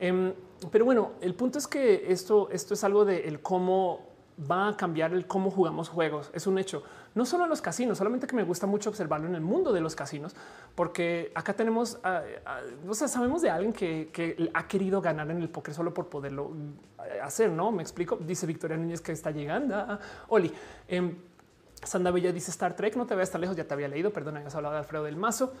Em, 0.00 0.32
pero 0.70 0.84
bueno, 0.84 1.12
el 1.20 1.34
punto 1.34 1.58
es 1.58 1.68
que 1.68 2.10
esto, 2.10 2.48
esto 2.50 2.74
es 2.74 2.82
algo 2.84 3.04
de 3.04 3.28
el 3.28 3.40
cómo 3.40 4.12
va 4.50 4.68
a 4.68 4.76
cambiar 4.76 5.12
el 5.12 5.26
cómo 5.26 5.50
jugamos 5.50 5.88
juegos. 5.88 6.30
Es 6.32 6.46
un 6.46 6.58
hecho. 6.58 6.82
No 7.14 7.26
solo 7.26 7.44
en 7.44 7.50
los 7.50 7.60
casinos, 7.60 7.98
solamente 7.98 8.26
que 8.26 8.34
me 8.34 8.42
gusta 8.42 8.66
mucho 8.66 8.90
observarlo 8.90 9.28
en 9.28 9.34
el 9.34 9.40
mundo 9.40 9.72
de 9.72 9.80
los 9.80 9.94
casinos, 9.94 10.34
porque 10.74 11.30
acá 11.34 11.52
tenemos, 11.52 11.98
ah, 12.04 12.22
ah, 12.46 12.60
o 12.88 12.94
sea, 12.94 13.08
sabemos 13.08 13.42
de 13.42 13.50
alguien 13.50 13.72
que, 13.72 14.50
ha 14.54 14.66
querido 14.66 15.00
ganar 15.00 15.30
en 15.30 15.42
el 15.42 15.48
póker 15.48 15.74
solo 15.74 15.92
por 15.92 16.08
poderlo 16.08 16.52
eh, 17.04 17.20
hacer, 17.22 17.50
¿no? 17.50 17.70
Me 17.70 17.82
explico. 17.82 18.16
Dice 18.16 18.46
Victoria 18.46 18.76
Núñez 18.76 19.00
que 19.00 19.12
está 19.12 19.30
llegando. 19.30 19.74
Ah, 19.74 19.98
Oli. 20.28 20.52
Eh, 20.88 21.14
Sanda 21.84 22.12
Bella 22.12 22.32
dice 22.32 22.50
Star 22.52 22.76
Trek, 22.76 22.96
no 22.96 23.06
te 23.06 23.14
veas 23.14 23.30
tan 23.30 23.40
lejos, 23.40 23.56
ya 23.56 23.64
te 23.64 23.74
había 23.74 23.88
leído, 23.88 24.12
perdón, 24.12 24.36
habías 24.36 24.54
hablado 24.54 24.74
de 24.74 24.78
Alfredo 24.80 25.04
del 25.04 25.16
Mazo. 25.16 25.52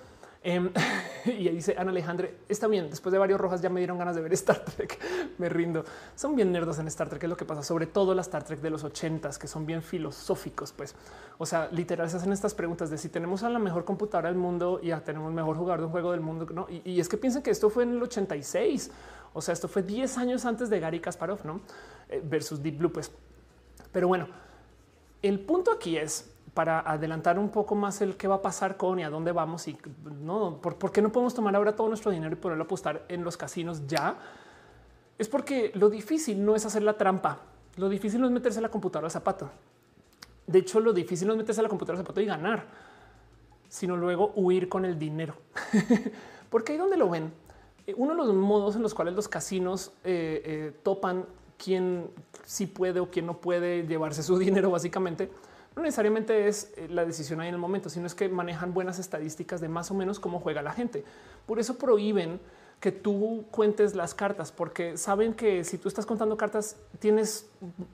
Em, 0.44 0.72
y 1.24 1.48
dice 1.50 1.76
Ana 1.78 1.90
Alejandre, 1.92 2.38
está 2.48 2.66
bien, 2.66 2.90
después 2.90 3.12
de 3.12 3.18
varios 3.18 3.40
rojas 3.40 3.62
ya 3.62 3.70
me 3.70 3.78
dieron 3.78 3.96
ganas 3.96 4.16
de 4.16 4.22
ver 4.22 4.32
Star 4.32 4.64
Trek, 4.64 4.98
me 5.38 5.48
rindo. 5.48 5.84
Son 6.16 6.34
bien 6.34 6.50
nerdos 6.50 6.78
en 6.80 6.88
Star 6.88 7.08
Trek, 7.08 7.22
es 7.22 7.30
lo 7.30 7.36
que 7.36 7.44
pasa, 7.44 7.62
sobre 7.62 7.86
todo 7.86 8.14
las 8.14 8.26
Star 8.26 8.42
Trek 8.42 8.60
de 8.60 8.70
los 8.70 8.82
ochentas, 8.82 9.38
que 9.38 9.46
son 9.46 9.66
bien 9.66 9.82
filosóficos, 9.82 10.72
pues. 10.72 10.96
O 11.38 11.46
sea, 11.46 11.68
literal 11.70 12.10
se 12.10 12.16
hacen 12.16 12.32
estas 12.32 12.54
preguntas 12.54 12.90
de 12.90 12.98
si 12.98 13.08
tenemos 13.08 13.44
a 13.44 13.50
la 13.50 13.58
mejor 13.58 13.84
computadora 13.84 14.28
del 14.28 14.38
mundo 14.38 14.80
y 14.82 14.88
ya 14.88 15.02
tenemos 15.02 15.28
el 15.28 15.34
mejor 15.34 15.56
jugador 15.56 15.80
de 15.80 15.86
un 15.86 15.92
juego 15.92 16.10
del 16.10 16.20
mundo, 16.20 16.46
¿no? 16.52 16.66
Y, 16.68 16.98
es 16.98 17.08
que 17.08 17.16
piensen 17.16 17.42
que 17.42 17.50
esto 17.50 17.70
fue 17.70 17.84
en 17.84 17.92
el 17.92 18.02
86, 18.02 18.90
o 19.34 19.40
sea, 19.40 19.52
esto 19.52 19.68
fue 19.68 19.82
10 19.82 20.18
años 20.18 20.44
antes 20.44 20.70
de 20.70 20.80
Gary 20.80 21.00
Kasparov, 21.00 21.44
¿no? 21.44 21.60
Eh, 22.08 22.20
versus 22.24 22.60
Deep 22.60 22.78
Blue, 22.78 22.92
pues. 22.92 23.12
Pero 23.92 24.08
bueno, 24.08 24.26
el 25.22 25.38
punto 25.40 25.70
aquí 25.70 25.96
es 25.96 26.31
para 26.54 26.80
adelantar 26.80 27.38
un 27.38 27.48
poco 27.48 27.74
más 27.74 28.00
el 28.02 28.16
qué 28.16 28.28
va 28.28 28.36
a 28.36 28.42
pasar 28.42 28.76
con 28.76 28.98
y 28.98 29.04
a 29.04 29.10
dónde 29.10 29.32
vamos 29.32 29.66
y 29.68 29.76
no, 30.22 30.58
¿por, 30.60 30.92
qué 30.92 31.00
no 31.00 31.10
podemos 31.10 31.34
tomar 31.34 31.56
ahora 31.56 31.74
todo 31.74 31.88
nuestro 31.88 32.10
dinero 32.10 32.32
y 32.32 32.36
ponerlo 32.36 32.64
a 32.64 32.66
apostar 32.66 33.04
en 33.08 33.24
los 33.24 33.36
casinos 33.36 33.86
ya? 33.86 34.18
Es 35.18 35.28
porque 35.28 35.72
lo 35.74 35.88
difícil 35.88 36.44
no 36.44 36.54
es 36.54 36.66
hacer 36.66 36.82
la 36.82 36.94
trampa, 36.98 37.40
lo 37.76 37.88
difícil 37.88 38.20
no 38.20 38.26
es 38.26 38.32
meterse 38.32 38.58
a 38.58 38.62
la 38.62 38.68
computadora 38.68 39.06
al 39.06 39.10
zapato. 39.10 39.50
De 40.46 40.58
hecho, 40.58 40.80
lo 40.80 40.92
difícil 40.92 41.26
no 41.26 41.34
es 41.34 41.38
meterse 41.38 41.60
a 41.60 41.62
la 41.62 41.68
computadora 41.68 42.00
al 42.00 42.04
zapato 42.04 42.20
y 42.20 42.26
ganar, 42.26 42.66
sino 43.68 43.96
luego 43.96 44.32
huir 44.34 44.68
con 44.68 44.84
el 44.84 44.98
dinero. 44.98 45.34
porque 46.50 46.72
ahí 46.72 46.78
donde 46.78 46.98
lo 46.98 47.08
ven, 47.08 47.32
eh, 47.86 47.94
uno 47.96 48.12
de 48.12 48.18
los 48.18 48.34
modos 48.34 48.76
en 48.76 48.82
los 48.82 48.92
cuales 48.92 49.14
los 49.14 49.28
casinos 49.28 49.92
eh, 50.04 50.42
eh, 50.44 50.76
topan 50.82 51.24
quién 51.56 52.10
sí 52.44 52.66
puede 52.66 53.00
o 53.00 53.10
quién 53.10 53.24
no 53.24 53.38
puede 53.38 53.86
llevarse 53.86 54.22
su 54.22 54.36
dinero, 54.38 54.70
básicamente 54.70 55.30
no 55.76 55.82
necesariamente 55.82 56.48
es 56.48 56.72
eh, 56.76 56.88
la 56.90 57.04
decisión 57.04 57.40
ahí 57.40 57.48
en 57.48 57.54
el 57.54 57.60
momento, 57.60 57.88
sino 57.88 58.06
es 58.06 58.14
que 58.14 58.28
manejan 58.28 58.74
buenas 58.74 58.98
estadísticas 58.98 59.60
de 59.60 59.68
más 59.68 59.90
o 59.90 59.94
menos 59.94 60.20
cómo 60.20 60.40
juega 60.40 60.62
la 60.62 60.72
gente. 60.72 61.04
Por 61.46 61.58
eso 61.58 61.78
prohíben 61.78 62.40
que 62.80 62.92
tú 62.92 63.44
cuentes 63.50 63.94
las 63.94 64.12
cartas, 64.12 64.50
porque 64.50 64.96
saben 64.96 65.34
que 65.34 65.62
si 65.62 65.78
tú 65.78 65.88
estás 65.88 66.04
contando 66.04 66.36
cartas 66.36 66.76
tienes 66.98 67.48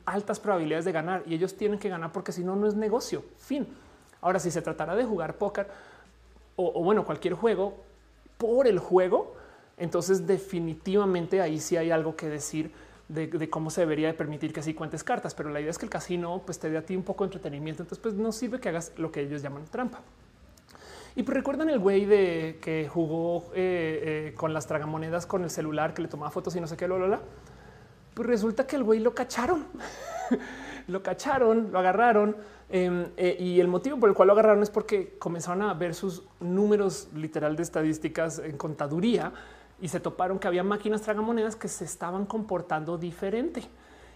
altas 0.06 0.40
probabilidades 0.40 0.86
de 0.86 0.92
ganar 0.92 1.22
y 1.26 1.34
ellos 1.34 1.56
tienen 1.56 1.78
que 1.78 1.90
ganar 1.90 2.10
porque 2.10 2.32
si 2.32 2.42
no, 2.42 2.56
no 2.56 2.66
es 2.66 2.74
negocio. 2.74 3.22
Fin. 3.36 3.66
Ahora, 4.20 4.40
si 4.40 4.50
se 4.50 4.62
tratara 4.62 4.96
de 4.96 5.05
jugar 5.05 5.36
póker 5.36 5.68
o, 6.56 6.72
o 6.74 6.82
bueno, 6.82 7.05
cualquier 7.05 7.34
juego 7.34 7.76
por 8.38 8.66
el 8.66 8.78
juego, 8.78 9.34
entonces 9.76 10.26
definitivamente 10.26 11.42
ahí 11.42 11.60
sí 11.60 11.76
hay 11.76 11.90
algo 11.90 12.16
que 12.16 12.28
decir 12.28 12.72
de, 13.09 13.48
cómo 13.48 13.70
se 13.70 13.80
debería 13.80 14.09
de 14.09 14.14
permitir 14.14 14.52
que 14.52 14.60
así 14.60 14.74
cuentes 14.74 15.02
cartas, 15.02 15.35
pero 15.35 15.51
la 15.51 15.60
idea 15.60 15.70
es 15.70 15.78
que 15.78 15.86
el 15.86 15.90
casino 15.90 16.43
pues, 16.44 16.59
te 16.59 16.70
dé 16.70 16.78
a 16.78 16.82
ti 16.82 16.94
un 16.94 17.02
poco 17.02 17.24
de 17.24 17.28
entretenimiento, 17.28 17.82
entonces 17.82 18.02
pues 18.02 18.14
no 18.14 18.32
sirve 18.32 18.60
que 18.60 18.68
hagas 18.68 18.93
lo 18.97 19.10
que 19.10 19.22
ellos 19.22 19.43
llaman 19.43 19.64
trampa. 19.64 20.01
Y 21.16 21.22
pues 21.24 21.36
recuerdan 21.36 21.68
el 21.70 21.78
güey 21.78 22.05
de 22.05 22.59
que 22.60 22.86
jugó 22.89 23.51
eh, 23.55 24.28
eh, 24.28 24.35
con 24.36 24.52
las 24.52 24.66
tragamonedas 24.66 25.26
con 25.26 25.43
el 25.43 25.51
celular, 25.51 25.94
que 25.94 26.02
le 26.02 26.09
tomaba 26.09 26.30
fotos 26.30 26.55
y 26.55 26.60
no 26.60 26.66
sé 26.66 26.76
qué, 26.76 26.86
lo, 26.86 26.98
Pues 28.14 28.28
resulta 28.28 28.66
que 28.66 28.76
el 28.76 28.85
güey 28.85 29.01
lo 29.01 29.14
cacharon, 29.14 29.66
lo 30.86 31.02
cacharon, 31.02 31.72
lo 31.72 31.78
agarraron. 31.78 32.36
Em, 32.70 33.06
eh, 33.16 33.36
y 33.40 33.59
el 33.59 33.66
motivo 33.66 33.98
por 33.98 34.10
el 34.10 34.14
cual 34.14 34.28
lo 34.28 34.35
agarraron 34.35 34.62
es 34.62 34.70
porque 34.70 35.16
comenzaron 35.18 35.62
a 35.62 35.72
ver 35.74 35.94
sus 35.94 36.22
números 36.39 37.09
literal 37.14 37.56
de 37.56 37.62
estadísticas 37.62 38.39
en 38.39 38.59
contaduría 38.59 39.32
y 39.80 39.88
se 39.88 40.00
toparon 40.00 40.38
que 40.38 40.48
había 40.48 40.62
máquinas 40.62 41.02
tragamonedas 41.02 41.56
que 41.56 41.68
se 41.68 41.84
estaban 41.84 42.26
comportando 42.26 42.98
diferente. 42.98 43.62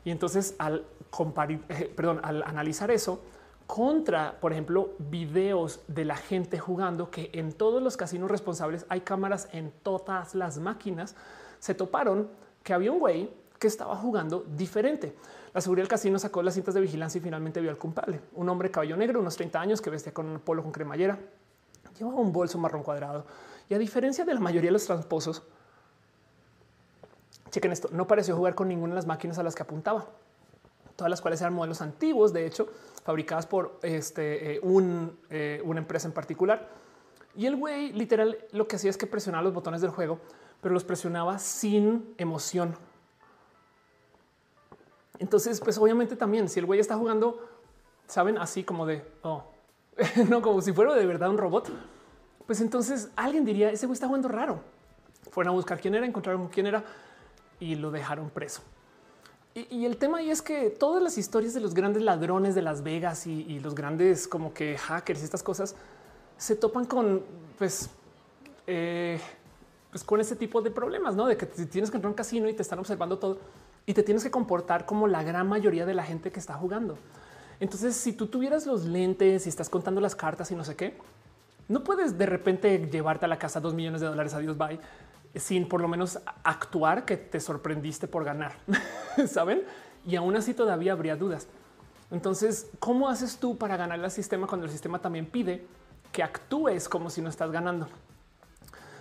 Y 0.04 0.10
entonces 0.10 0.54
al 0.58 0.84
comparar, 1.10 1.60
eh, 1.68 1.92
perdón, 1.94 2.20
al 2.22 2.42
analizar 2.42 2.90
eso 2.90 3.22
contra, 3.66 4.38
por 4.40 4.52
ejemplo, 4.52 4.90
videos 4.98 5.80
de 5.86 6.04
la 6.04 6.16
gente 6.16 6.58
jugando, 6.58 7.10
que 7.10 7.30
en 7.32 7.52
todos 7.52 7.82
los 7.82 7.96
casinos 7.96 8.30
responsables 8.30 8.84
hay 8.88 9.00
cámaras 9.00 9.48
en 9.52 9.72
todas 9.82 10.34
las 10.34 10.58
máquinas, 10.58 11.14
se 11.58 11.74
toparon 11.74 12.28
que 12.62 12.74
había 12.74 12.92
un 12.92 12.98
güey 12.98 13.30
que 13.58 13.68
estaba 13.68 13.96
jugando 13.96 14.44
diferente. 14.56 15.14
La 15.54 15.60
seguridad 15.60 15.84
del 15.84 15.88
casino 15.88 16.18
sacó 16.18 16.42
las 16.42 16.54
cintas 16.54 16.74
de 16.74 16.80
vigilancia 16.80 17.18
y 17.18 17.22
finalmente 17.22 17.60
vio 17.60 17.70
al 17.70 17.78
culpable. 17.78 18.20
Un 18.34 18.48
hombre 18.48 18.70
cabello 18.70 18.96
negro, 18.96 19.20
unos 19.20 19.36
30 19.36 19.60
años, 19.60 19.80
que 19.80 19.88
vestía 19.90 20.12
con 20.12 20.26
un 20.26 20.40
polo 20.40 20.62
con 20.62 20.72
cremallera. 20.72 21.18
Llevaba 21.96 22.18
un 22.18 22.32
bolso 22.32 22.58
marrón 22.58 22.82
cuadrado. 22.82 23.24
Y 23.72 23.74
a 23.74 23.78
diferencia 23.78 24.26
de 24.26 24.34
la 24.34 24.40
mayoría 24.40 24.68
de 24.68 24.72
los 24.72 24.84
tramposos, 24.84 25.42
chequen 27.50 27.72
esto, 27.72 27.88
no 27.90 28.06
pareció 28.06 28.36
jugar 28.36 28.54
con 28.54 28.68
ninguna 28.68 28.90
de 28.90 28.96
las 28.96 29.06
máquinas 29.06 29.38
a 29.38 29.42
las 29.42 29.54
que 29.54 29.62
apuntaba. 29.62 30.08
Todas 30.94 31.08
las 31.08 31.22
cuales 31.22 31.40
eran 31.40 31.54
modelos 31.54 31.80
antiguos, 31.80 32.34
de 32.34 32.44
hecho, 32.44 32.68
fabricadas 33.02 33.46
por 33.46 33.78
este, 33.80 34.56
eh, 34.56 34.60
un, 34.62 35.18
eh, 35.30 35.62
una 35.64 35.80
empresa 35.80 36.06
en 36.06 36.12
particular. 36.12 36.68
Y 37.34 37.46
el 37.46 37.56
güey 37.56 37.94
literal 37.94 38.36
lo 38.52 38.68
que 38.68 38.76
hacía 38.76 38.90
es 38.90 38.98
que 38.98 39.06
presionaba 39.06 39.42
los 39.42 39.54
botones 39.54 39.80
del 39.80 39.90
juego, 39.90 40.18
pero 40.60 40.74
los 40.74 40.84
presionaba 40.84 41.38
sin 41.38 42.14
emoción. 42.18 42.76
Entonces, 45.18 45.60
pues 45.60 45.78
obviamente 45.78 46.14
también, 46.14 46.50
si 46.50 46.60
el 46.60 46.66
güey 46.66 46.78
está 46.78 46.98
jugando, 46.98 47.40
saben, 48.06 48.36
así 48.36 48.64
como 48.64 48.84
de, 48.84 49.02
oh, 49.22 49.44
no 50.28 50.42
como 50.42 50.60
si 50.60 50.74
fuera 50.74 50.94
de 50.94 51.06
verdad 51.06 51.30
un 51.30 51.38
robot, 51.38 51.72
pues 52.52 52.60
entonces 52.60 53.08
alguien 53.16 53.46
diría, 53.46 53.70
ese 53.70 53.86
güey 53.86 53.94
está 53.94 54.06
jugando 54.06 54.28
raro. 54.28 54.60
Fueron 55.30 55.54
a 55.54 55.56
buscar 55.56 55.80
quién 55.80 55.94
era, 55.94 56.04
encontraron 56.04 56.48
quién 56.48 56.66
era 56.66 56.84
y 57.58 57.76
lo 57.76 57.90
dejaron 57.90 58.28
preso. 58.28 58.60
Y, 59.54 59.86
el 59.86 59.96
tema 59.96 60.18
ahí 60.18 60.30
es 60.30 60.42
que 60.42 60.68
todas 60.68 61.02
las 61.02 61.16
historias 61.16 61.54
de 61.54 61.60
los 61.60 61.72
grandes 61.72 62.02
ladrones 62.02 62.54
de 62.54 62.60
Las 62.60 62.82
Vegas 62.82 63.26
y, 63.26 63.58
los 63.60 63.74
grandes 63.74 64.28
como 64.28 64.52
que 64.52 64.76
hackers 64.76 65.22
y 65.22 65.24
estas 65.24 65.42
cosas 65.42 65.76
se 66.36 66.54
topan 66.54 66.84
con, 66.84 67.22
pues, 67.56 67.88
eh, 68.66 69.18
pues 69.90 70.04
con 70.04 70.20
ese 70.20 70.36
tipo 70.36 70.60
de 70.60 70.70
problemas, 70.70 71.16
¿no? 71.16 71.24
De 71.24 71.38
que 71.38 71.46
tienes 71.46 71.90
que 71.90 71.96
entrar 71.96 72.08
a 72.08 72.10
un 72.10 72.14
casino 72.14 72.50
y 72.50 72.52
te 72.52 72.60
están 72.60 72.78
observando 72.78 73.18
todo 73.18 73.38
y 73.86 73.94
te 73.94 74.02
tienes 74.02 74.22
que 74.22 74.30
comportar 74.30 74.84
como 74.84 75.08
la 75.08 75.22
gran 75.22 75.48
mayoría 75.48 75.86
de 75.86 75.94
la 75.94 76.04
gente 76.04 76.30
que 76.30 76.38
está 76.38 76.52
jugando. 76.52 76.98
Entonces, 77.60 77.96
si 77.96 78.12
tú 78.12 78.26
tuvieras 78.26 78.66
los 78.66 78.84
lentes 78.84 79.46
y 79.46 79.48
estás 79.48 79.70
contando 79.70 80.02
las 80.02 80.14
cartas 80.14 80.50
y 80.50 80.54
no 80.54 80.64
sé 80.64 80.76
qué, 80.76 80.98
no 81.68 81.84
puedes 81.84 82.18
de 82.18 82.26
repente 82.26 82.88
llevarte 82.90 83.24
a 83.26 83.28
la 83.28 83.38
casa 83.38 83.60
dos 83.60 83.74
millones 83.74 84.00
de 84.00 84.06
dólares. 84.06 84.34
Adiós, 84.34 84.56
bye, 84.56 84.78
sin 85.34 85.68
por 85.68 85.80
lo 85.80 85.88
menos 85.88 86.18
actuar 86.44 87.04
que 87.04 87.16
te 87.16 87.40
sorprendiste 87.40 88.08
por 88.08 88.24
ganar, 88.24 88.54
saben? 89.26 89.62
Y 90.06 90.16
aún 90.16 90.36
así 90.36 90.54
todavía 90.54 90.92
habría 90.92 91.16
dudas. 91.16 91.48
Entonces, 92.10 92.68
¿cómo 92.78 93.08
haces 93.08 93.38
tú 93.38 93.56
para 93.56 93.76
ganar 93.76 93.98
el 93.98 94.10
sistema 94.10 94.46
cuando 94.46 94.66
el 94.66 94.72
sistema 94.72 95.00
también 95.00 95.26
pide 95.26 95.64
que 96.10 96.22
actúes 96.22 96.88
como 96.88 97.08
si 97.08 97.22
no 97.22 97.30
estás 97.30 97.50
ganando? 97.50 97.88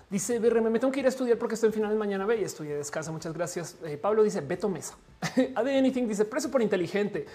Dice 0.09 0.39
BRM, 0.39 0.69
me 0.69 0.77
tengo 0.79 0.91
que 0.91 0.99
ir 0.99 1.05
a 1.05 1.09
estudiar 1.09 1.37
porque 1.37 1.55
estoy 1.55 1.67
en 1.67 1.73
finales 1.73 1.97
mañana. 1.97 2.25
Ve 2.25 2.41
y 2.41 2.43
estudié 2.43 2.75
descansa. 2.75 3.13
Muchas 3.13 3.33
gracias. 3.33 3.77
Eh, 3.85 3.97
Pablo 3.97 4.23
dice 4.23 4.41
Beto 4.41 4.67
Mesa. 4.67 4.95
AD 5.55 5.67
Anything 5.67 6.07
dice 6.07 6.25
preso 6.25 6.51
por 6.51 6.61
inteligente. 6.61 7.25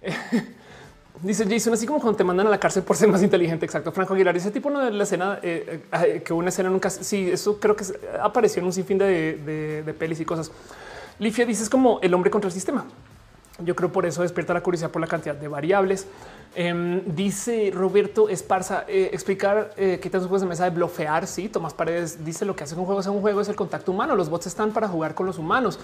dice 1.20 1.46
Jason, 1.48 1.74
así 1.74 1.86
como 1.86 2.00
cuando 2.00 2.16
te 2.16 2.24
mandan 2.24 2.46
a 2.46 2.50
la 2.50 2.58
cárcel 2.58 2.82
por 2.82 2.96
ser 2.96 3.08
más 3.08 3.22
inteligente. 3.22 3.66
Exacto. 3.66 3.92
Franco 3.92 4.14
Aguilar, 4.14 4.36
ese 4.36 4.50
tipo 4.50 4.70
de 4.70 4.90
la 4.90 5.02
escena 5.04 5.38
eh, 5.42 5.82
eh, 5.92 6.22
que 6.24 6.32
una 6.32 6.48
escena 6.48 6.70
nunca. 6.70 6.90
Sí, 6.90 7.30
eso 7.30 7.58
creo 7.58 7.76
que 7.76 7.84
apareció 8.20 8.60
en 8.60 8.66
un 8.66 8.72
sinfín 8.72 8.98
de, 8.98 9.36
de, 9.36 9.82
de 9.82 9.94
pelis 9.94 10.20
y 10.20 10.24
cosas. 10.24 10.50
Lifia 11.18 11.46
dice 11.46 11.62
es 11.62 11.70
como 11.70 12.00
el 12.00 12.14
hombre 12.14 12.30
contra 12.30 12.48
el 12.48 12.52
sistema. 12.52 12.84
Yo 13.58 13.76
creo 13.76 13.92
por 13.92 14.06
eso 14.06 14.22
despierta 14.22 14.54
la 14.54 14.62
curiosidad 14.62 14.90
por 14.90 15.00
la 15.00 15.06
cantidad 15.06 15.34
de 15.34 15.46
variables. 15.46 16.06
Em, 16.54 17.02
dice 17.14 17.70
Roberto 17.72 18.28
Esparza 18.28 18.84
eh, 18.88 19.10
explicar 19.12 19.72
eh, 19.76 19.98
qué 20.02 20.10
tal 20.10 20.20
juegos 20.20 20.40
de 20.40 20.46
mesa 20.46 20.64
de 20.64 20.70
blofear. 20.70 21.26
Sí, 21.26 21.48
Tomás 21.48 21.74
Paredes 21.74 22.24
dice 22.24 22.44
lo 22.44 22.56
que 22.56 22.64
hace 22.64 22.74
un 22.74 22.84
juego 22.84 23.00
es 23.00 23.06
un 23.06 23.20
juego 23.20 23.40
es 23.40 23.48
el 23.48 23.56
contacto 23.56 23.92
humano. 23.92 24.16
Los 24.16 24.30
bots 24.30 24.46
están 24.46 24.72
para 24.72 24.88
jugar 24.88 25.14
con 25.14 25.26
los 25.26 25.38
humanos. 25.38 25.78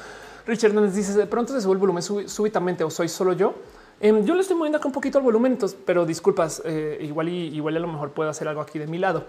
Richard 0.46 0.70
Hernández 0.70 0.94
dice 0.94 1.12
de 1.12 1.26
pronto 1.26 1.52
se 1.52 1.60
sube 1.60 1.74
el 1.74 1.78
volumen 1.78 2.02
súbitamente 2.02 2.84
o 2.84 2.90
soy 2.90 3.08
solo 3.08 3.32
yo. 3.34 3.54
Em, 4.00 4.24
yo 4.24 4.34
le 4.34 4.40
estoy 4.40 4.56
moviendo 4.56 4.78
acá 4.78 4.86
un 4.86 4.92
poquito 4.92 5.18
el 5.18 5.24
volumen, 5.24 5.58
pero 5.84 6.06
disculpas, 6.06 6.62
eh, 6.64 6.98
igual 7.00 7.28
y 7.28 7.54
igual 7.54 7.76
a 7.76 7.80
lo 7.80 7.88
mejor 7.88 8.12
puedo 8.12 8.30
hacer 8.30 8.46
algo 8.48 8.60
aquí 8.60 8.78
de 8.78 8.86
mi 8.86 8.98
lado. 8.98 9.24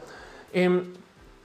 Em, 0.53 0.93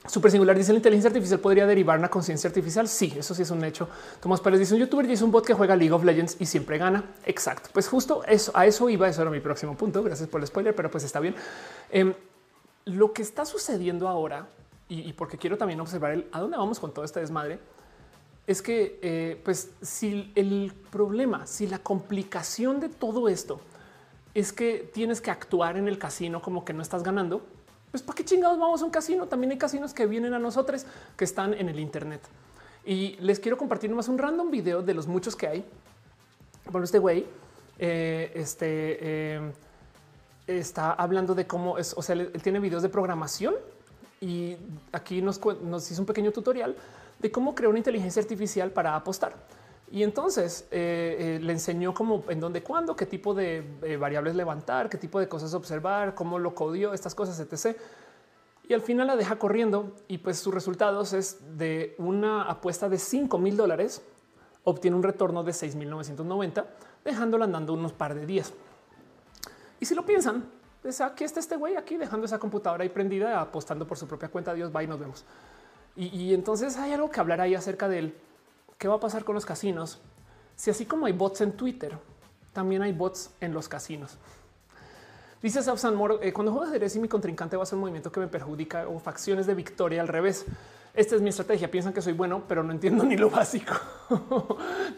Super 0.07 0.29
singular 0.29 0.55
dice 0.55 0.71
la 0.71 0.77
inteligencia 0.77 1.07
artificial 1.07 1.39
podría 1.39 1.65
derivar 1.65 1.97
una 1.97 2.09
conciencia 2.09 2.47
artificial. 2.47 2.87
Sí, 2.87 3.13
eso 3.17 3.33
sí 3.33 3.41
es 3.41 3.49
un 3.49 3.63
hecho. 3.63 3.89
Tomás 4.21 4.39
Pérez 4.39 4.59
dice 4.59 4.75
un 4.75 4.79
youtuber 4.79 5.05
y 5.09 5.13
es 5.13 5.21
un 5.21 5.31
bot 5.31 5.45
que 5.45 5.53
juega 5.53 5.75
League 5.75 5.91
of 5.91 6.03
Legends 6.03 6.37
y 6.39 6.45
siempre 6.45 6.77
gana. 6.77 7.03
Exacto. 7.25 7.69
Pues 7.73 7.87
justo 7.87 8.23
eso, 8.25 8.51
a 8.53 8.67
eso 8.67 8.87
iba. 8.89 9.07
Eso 9.07 9.23
era 9.23 9.31
mi 9.31 9.39
próximo 9.39 9.75
punto. 9.75 10.03
Gracias 10.03 10.29
por 10.29 10.41
el 10.41 10.47
spoiler, 10.47 10.75
pero 10.75 10.91
pues 10.91 11.03
está 11.03 11.19
bien. 11.19 11.33
Em, 11.89 12.13
lo 12.85 13.13
que 13.13 13.23
está 13.23 13.45
sucediendo 13.45 14.07
ahora 14.07 14.47
y, 14.87 15.11
porque 15.13 15.39
quiero 15.39 15.57
también 15.57 15.79
observar 15.79 16.11
el 16.11 16.27
a 16.31 16.39
dónde 16.39 16.57
vamos 16.57 16.79
con 16.79 16.93
todo 16.93 17.03
este 17.03 17.19
desmadre 17.19 17.57
es 18.47 18.61
que, 18.61 18.99
eh, 19.01 19.41
pues, 19.43 19.71
si 19.81 20.31
el 20.35 20.73
problema, 20.91 21.47
si 21.47 21.67
la 21.67 21.79
complicación 21.79 22.79
de 22.79 22.89
todo 22.89 23.27
esto 23.27 23.59
es 24.33 24.53
que 24.53 24.89
tienes 24.93 25.21
que 25.21 25.31
actuar 25.31 25.77
en 25.77 25.87
el 25.87 25.97
casino 25.97 26.41
como 26.41 26.65
que 26.65 26.73
no 26.73 26.81
estás 26.81 27.03
ganando, 27.03 27.41
pues 27.91 28.03
para 28.03 28.17
qué 28.17 28.25
chingados 28.25 28.59
vamos 28.59 28.81
a 28.81 28.85
un 28.85 28.91
casino. 28.91 29.25
También 29.27 29.51
hay 29.51 29.57
casinos 29.57 29.93
que 29.93 30.05
vienen 30.05 30.33
a 30.33 30.39
nosotros 30.39 30.85
que 31.15 31.23
están 31.23 31.53
en 31.53 31.69
el 31.69 31.79
Internet. 31.79 32.21
Y 32.85 33.15
les 33.21 33.39
quiero 33.39 33.57
compartir 33.57 33.89
más 33.91 34.09
un 34.09 34.17
random 34.17 34.51
video 34.51 34.81
de 34.81 34.93
los 34.93 35.07
muchos 35.07 35.35
que 35.35 35.47
hay. 35.47 35.65
Bueno, 36.69 36.83
este 36.83 36.99
güey 36.99 37.25
eh, 37.79 38.31
este, 38.35 38.97
eh, 38.99 39.51
está 40.45 40.91
hablando 40.91 41.33
de 41.33 41.47
cómo 41.47 41.77
es, 41.77 41.93
o 41.97 42.01
sea, 42.01 42.13
él 42.13 42.41
tiene 42.43 42.59
videos 42.59 42.83
de 42.83 42.89
programación 42.89 43.55
y 44.21 44.57
aquí 44.91 45.21
nos, 45.21 45.39
nos 45.61 45.89
hizo 45.89 46.01
un 46.01 46.05
pequeño 46.05 46.31
tutorial 46.31 46.75
de 47.19 47.31
cómo 47.31 47.55
crear 47.55 47.69
una 47.69 47.79
inteligencia 47.79 48.21
artificial 48.21 48.71
para 48.71 48.95
apostar. 48.95 49.35
Y 49.91 50.03
entonces 50.03 50.67
eh, 50.71 51.37
eh, 51.37 51.39
le 51.41 51.53
enseñó 51.53 51.93
cómo, 51.93 52.23
en 52.29 52.39
dónde, 52.39 52.63
cuándo, 52.63 52.95
qué 52.95 53.05
tipo 53.05 53.33
de 53.33 53.97
variables 53.99 54.35
levantar, 54.35 54.89
qué 54.89 54.97
tipo 54.97 55.19
de 55.19 55.27
cosas 55.27 55.53
observar, 55.53 56.15
cómo 56.15 56.39
lo 56.39 56.55
codió, 56.55 56.93
estas 56.93 57.15
cosas, 57.15 57.39
etc. 57.39 57.77
Y 58.67 58.73
al 58.73 58.81
final 58.81 59.07
la 59.07 59.15
deja 59.15 59.37
corriendo 59.37 59.93
y 60.07 60.17
pues 60.17 60.39
sus 60.39 60.53
resultados 60.53 61.13
es 61.13 61.57
de 61.57 61.95
una 61.99 62.43
apuesta 62.43 62.89
de 62.89 62.97
5 62.97 63.37
mil 63.37 63.55
dólares, 63.55 64.01
obtiene 64.63 64.97
un 64.97 65.03
retorno 65.03 65.43
de 65.43 65.51
6.990, 65.51 66.65
dejándola 67.03 67.45
andando 67.45 67.73
unos 67.73 67.93
par 67.93 68.15
de 68.15 68.25
días. 68.25 68.53
Y 69.79 69.85
si 69.85 69.93
lo 69.93 70.03
piensan, 70.03 70.45
pues 70.81 70.99
aquí 71.01 71.23
está 71.23 71.39
este 71.39 71.57
güey 71.57 71.75
aquí 71.75 71.97
dejando 71.97 72.25
esa 72.25 72.39
computadora 72.39 72.83
ahí 72.83 72.89
prendida, 72.89 73.39
apostando 73.39 73.85
por 73.85 73.97
su 73.97 74.07
propia 74.07 74.29
cuenta. 74.29 74.53
Dios 74.53 74.75
va 74.75 74.83
y 74.83 74.87
nos 74.87 74.99
vemos. 74.99 75.25
Y, 75.95 76.33
entonces 76.33 76.75
hay 76.77 76.91
algo 76.91 77.09
que 77.09 77.19
hablar 77.19 77.39
ahí 77.39 77.55
acerca 77.55 77.87
de 77.87 78.13
¿Qué 78.77 78.89
va 78.89 78.95
a 78.95 78.99
pasar 78.99 79.23
con 79.23 79.35
los 79.35 79.45
casinos? 79.45 79.99
Si 80.57 80.69
así 80.69 80.85
como 80.85 81.05
hay 81.05 81.13
bots 81.13 81.39
en 81.41 81.53
Twitter, 81.53 81.97
también 82.51 82.81
hay 82.81 82.91
bots 82.91 83.31
en 83.39 83.53
los 83.53 83.69
casinos. 83.69 84.17
Dice 85.41 85.63
Sabsan 85.63 85.95
Moro, 85.95 86.21
eh, 86.21 86.33
cuando 86.33 86.51
juego 86.51 86.67
ajedrez 86.67 86.95
y 86.95 86.99
mi 86.99 87.07
contrincante 87.07 87.55
va 87.55 87.61
a 87.61 87.63
hacer 87.63 87.75
un 87.75 87.81
movimiento 87.81 88.11
que 88.11 88.19
me 88.19 88.27
perjudica 88.27 88.87
o 88.87 88.99
facciones 88.99 89.45
de 89.47 89.53
victoria 89.53 90.01
al 90.01 90.07
revés. 90.07 90.45
Esta 90.93 91.15
es 91.15 91.21
mi 91.21 91.29
estrategia. 91.29 91.69
Piensan 91.69 91.93
que 91.93 92.01
soy 92.01 92.13
bueno, 92.13 92.43
pero 92.47 92.63
no 92.63 92.71
entiendo 92.71 93.03
ni 93.05 93.15
lo 93.15 93.29
básico. 93.29 93.73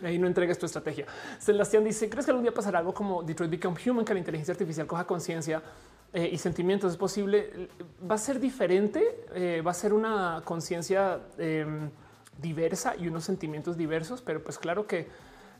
ahí 0.04 0.18
no 0.18 0.26
entregues 0.26 0.58
tu 0.58 0.66
estrategia. 0.66 1.06
Sebastián 1.40 1.84
dice: 1.84 2.10
¿Crees 2.10 2.26
que 2.26 2.32
algún 2.32 2.44
día 2.44 2.54
pasará 2.54 2.80
algo 2.80 2.94
como 2.94 3.24
Detroit 3.24 3.52
Become 3.52 3.78
Human, 3.86 4.06
que 4.06 4.14
la 4.14 4.20
inteligencia 4.20 4.54
artificial 4.54 4.88
coja 4.88 5.06
conciencia 5.06 5.62
eh, 6.18 6.32
y 6.34 6.40
sentimientos? 6.40 6.94
Es 6.94 6.98
posible. 6.98 7.70
Va 8.10 8.16
a 8.16 8.18
ser 8.18 8.40
diferente. 8.40 9.24
Eh, 9.36 9.62
va 9.62 9.70
a 9.70 9.74
ser 9.76 9.94
una 9.94 10.42
conciencia 10.44 11.20
em, 11.38 11.92
diversa 12.42 12.96
y 12.98 13.08
unos 13.08 13.24
sentimientos 13.24 13.78
diversos, 13.78 14.24
pero 14.24 14.44
pues 14.44 14.58
claro 14.58 14.88
que 14.88 15.08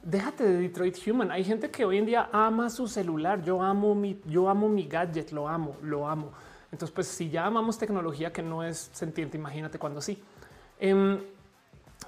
déjate 0.02 0.44
de 0.44 0.58
Detroit 0.58 0.98
Human. 1.06 1.30
Hay 1.30 1.44
gente 1.44 1.70
que 1.70 1.86
hoy 1.86 2.00
en 2.00 2.08
día 2.08 2.30
ama 2.32 2.72
su 2.72 2.88
celular. 2.88 3.44
Yo 3.44 3.62
amo 3.62 3.94
mi, 3.94 4.20
yo 4.26 4.50
amo 4.50 4.68
mi 4.68 4.88
gadget, 4.88 5.30
lo 5.30 5.48
amo, 5.48 5.76
lo 5.84 6.08
amo. 6.08 6.32
Entonces, 6.72 6.92
pues 6.92 7.06
si 7.06 7.30
ya 7.30 7.46
amamos 7.46 7.78
tecnología 7.78 8.34
que 8.34 8.42
no 8.42 8.64
es 8.64 8.90
sentiente, 8.94 9.38
imagínate 9.38 9.78
cuando 9.78 10.02
sí. 10.02 10.24
Em, 10.80 11.20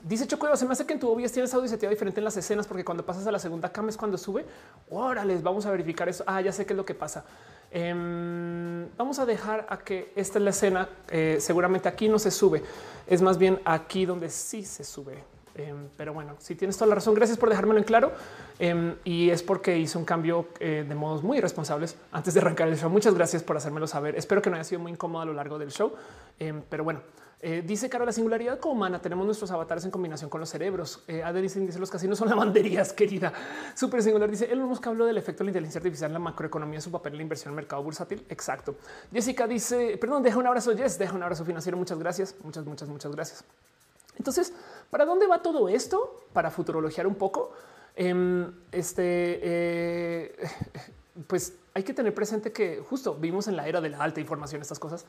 dice 0.01 0.25
Chocueva, 0.25 0.57
se 0.57 0.65
me 0.65 0.71
hace 0.71 0.87
que 0.87 0.93
en 0.93 0.99
tu 0.99 1.07
OBS 1.07 1.31
tienes 1.31 1.53
audio 1.53 1.67
seteado 1.67 1.91
diferente 1.91 2.19
en 2.19 2.25
las 2.25 2.35
escenas, 2.35 2.65
porque 2.65 2.83
cuando 2.83 3.05
pasas 3.05 3.27
a 3.27 3.31
la 3.31 3.37
segunda 3.37 3.71
cama 3.71 3.89
es 3.89 3.97
cuando 3.97 4.17
sube. 4.17 4.43
Órale, 4.89 5.37
vamos 5.37 5.67
a 5.67 5.71
verificar 5.71 6.09
eso. 6.09 6.23
Ah, 6.25 6.41
ya 6.41 6.51
sé 6.51 6.65
qué 6.65 6.73
es 6.73 6.77
lo 6.77 6.83
que 6.83 6.95
pasa. 6.95 7.25
Em, 7.71 8.87
vamos 8.97 9.19
a 9.19 9.25
dejar 9.25 9.67
a 9.69 9.77
que 9.77 10.11
esta 10.15 10.39
es 10.39 10.43
la 10.43 10.49
escena. 10.49 10.89
Eh, 11.09 11.37
seguramente 11.39 11.87
aquí 11.87 12.07
no 12.07 12.19
se 12.19 12.31
sube. 12.31 12.63
Es 13.07 13.21
más 13.21 13.37
bien 13.37 13.59
aquí 13.65 14.05
donde 14.05 14.29
sí 14.29 14.63
se 14.63 14.83
sube. 14.83 15.23
Em, 15.55 15.89
pero 15.97 16.13
bueno, 16.13 16.35
si 16.39 16.55
tienes 16.55 16.77
toda 16.77 16.87
la 16.87 16.95
razón, 16.95 17.13
gracias 17.13 17.37
por 17.37 17.49
dejármelo 17.49 17.79
en 17.79 17.83
claro. 17.83 18.11
Em, 18.59 18.95
y 19.03 19.29
es 19.29 19.43
porque 19.43 19.77
hice 19.77 19.97
un 19.97 20.05
cambio 20.05 20.47
eh, 20.59 20.85
de 20.87 20.95
modos 20.95 21.23
muy 21.23 21.39
responsables 21.41 21.95
antes 22.11 22.33
de 22.33 22.39
arrancar 22.39 22.67
el 22.69 22.77
show. 22.77 22.89
Muchas 22.89 23.13
gracias 23.13 23.43
por 23.43 23.57
hacérmelo 23.57 23.87
saber. 23.87 24.15
Espero 24.15 24.41
que 24.41 24.49
no 24.49 24.55
haya 24.55 24.63
sido 24.63 24.79
muy 24.79 24.91
incómodo 24.91 25.23
a 25.23 25.25
lo 25.25 25.33
largo 25.33 25.59
del 25.59 25.71
show. 25.71 25.93
pero 26.69 26.83
bueno, 26.83 27.01
eh, 27.41 27.63
dice 27.65 27.89
Caro, 27.89 28.05
la 28.05 28.11
singularidad 28.11 28.59
como 28.59 28.73
humana 28.73 29.01
tenemos 29.01 29.25
nuestros 29.25 29.49
avatares 29.51 29.85
en 29.85 29.91
combinación 29.91 30.29
con 30.29 30.41
los 30.41 30.49
cerebros. 30.49 31.03
Eh, 31.07 31.23
dice 31.41 31.79
los 31.79 31.89
casinos 31.89 32.17
son 32.17 32.29
lavanderías, 32.29 32.91
querida. 32.91 33.31
Súper 33.75 34.03
singular. 34.03 34.29
Dice 34.29 34.51
el 34.51 34.61
que 34.81 34.89
habló 34.89 35.05
del 35.05 35.17
efecto 35.17 35.39
de 35.39 35.45
la 35.45 35.51
inteligencia 35.51 35.79
artificial 35.79 36.11
la 36.11 36.19
macroeconomía, 36.19 36.81
su 36.81 36.91
papel 36.91 37.13
en 37.13 37.17
la 37.17 37.23
inversión 37.23 37.51
en 37.51 37.53
el 37.53 37.63
mercado 37.63 37.81
bursátil. 37.81 38.25
Exacto. 38.27 38.75
Jessica 39.13 39.47
dice, 39.47 39.97
perdón, 39.97 40.21
deja 40.21 40.37
un 40.37 40.47
abrazo. 40.47 40.73
Yes, 40.73 40.99
deja 40.99 41.15
un 41.15 41.23
abrazo 41.23 41.45
financiero. 41.45 41.77
Muchas 41.77 41.97
gracias. 41.97 42.35
Muchas, 42.43 42.65
muchas, 42.65 42.89
muchas 42.89 43.11
gracias. 43.15 43.45
Entonces, 44.17 44.51
¿para 44.89 45.05
dónde 45.05 45.25
va 45.25 45.41
todo 45.41 45.69
esto? 45.69 46.25
Para 46.33 46.51
futurologiar 46.51 47.07
un 47.07 47.15
poco. 47.15 47.53
Em, 47.95 48.51
este, 48.73 49.39
eh, 49.41 50.35
pues 51.27 51.53
hay 51.73 51.83
que 51.83 51.93
tener 51.93 52.13
presente 52.13 52.51
que 52.51 52.83
justo 52.89 53.15
vivimos 53.15 53.47
en 53.47 53.55
la 53.55 53.65
era 53.65 53.79
de 53.79 53.89
la 53.89 53.99
alta 54.03 54.19
información, 54.19 54.61
estas 54.61 54.79
cosas. 54.79 55.05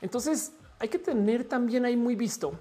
Entonces 0.00 0.52
hay 0.78 0.88
que 0.88 0.98
tener 0.98 1.44
también 1.44 1.84
ahí 1.84 1.96
muy 1.96 2.14
visto 2.14 2.52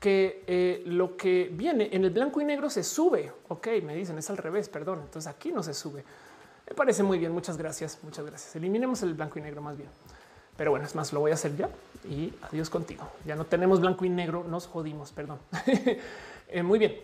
que 0.00 0.44
eh, 0.46 0.82
lo 0.86 1.16
que 1.16 1.50
viene 1.52 1.90
en 1.92 2.04
el 2.04 2.10
blanco 2.10 2.40
y 2.40 2.44
negro 2.44 2.70
se 2.70 2.82
sube. 2.82 3.30
Ok, 3.48 3.68
me 3.84 3.94
dicen 3.94 4.16
es 4.16 4.30
al 4.30 4.38
revés, 4.38 4.68
perdón. 4.68 5.00
Entonces 5.04 5.30
aquí 5.30 5.52
no 5.52 5.62
se 5.62 5.74
sube. 5.74 6.02
Me 6.66 6.74
parece 6.74 7.02
muy 7.02 7.18
bien. 7.18 7.32
Muchas 7.32 7.58
gracias. 7.58 7.98
Muchas 8.02 8.24
gracias. 8.24 8.56
Eliminemos 8.56 9.02
el 9.02 9.12
blanco 9.12 9.38
y 9.38 9.42
negro 9.42 9.60
más 9.60 9.76
bien. 9.76 9.90
Pero 10.56 10.70
bueno, 10.70 10.86
es 10.86 10.94
más, 10.94 11.12
lo 11.12 11.20
voy 11.20 11.32
a 11.32 11.34
hacer 11.34 11.54
ya 11.54 11.68
y 12.08 12.32
adiós 12.42 12.70
contigo. 12.70 13.06
Ya 13.26 13.36
no 13.36 13.44
tenemos 13.44 13.80
blanco 13.80 14.06
y 14.06 14.08
negro. 14.08 14.42
Nos 14.42 14.66
jodimos. 14.66 15.12
Perdón. 15.12 15.38
Eh, 16.52 16.64
muy 16.64 16.80
bien. 16.80 16.96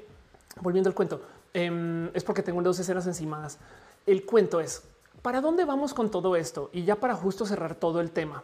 Volviendo 0.60 0.90
al 0.90 0.94
cuento, 0.96 1.22
em, 1.54 2.10
es 2.14 2.24
porque 2.24 2.42
tengo 2.42 2.60
dos 2.62 2.80
escenas 2.80 3.06
encimadas. 3.06 3.58
El 4.04 4.26
cuento 4.26 4.58
es 4.58 4.82
para 5.22 5.40
dónde 5.40 5.64
vamos 5.64 5.94
con 5.94 6.10
todo 6.10 6.34
esto 6.34 6.68
y 6.72 6.82
ya 6.82 6.96
para 6.96 7.14
justo 7.14 7.46
cerrar 7.46 7.76
todo 7.76 8.00
el 8.00 8.10
tema. 8.10 8.42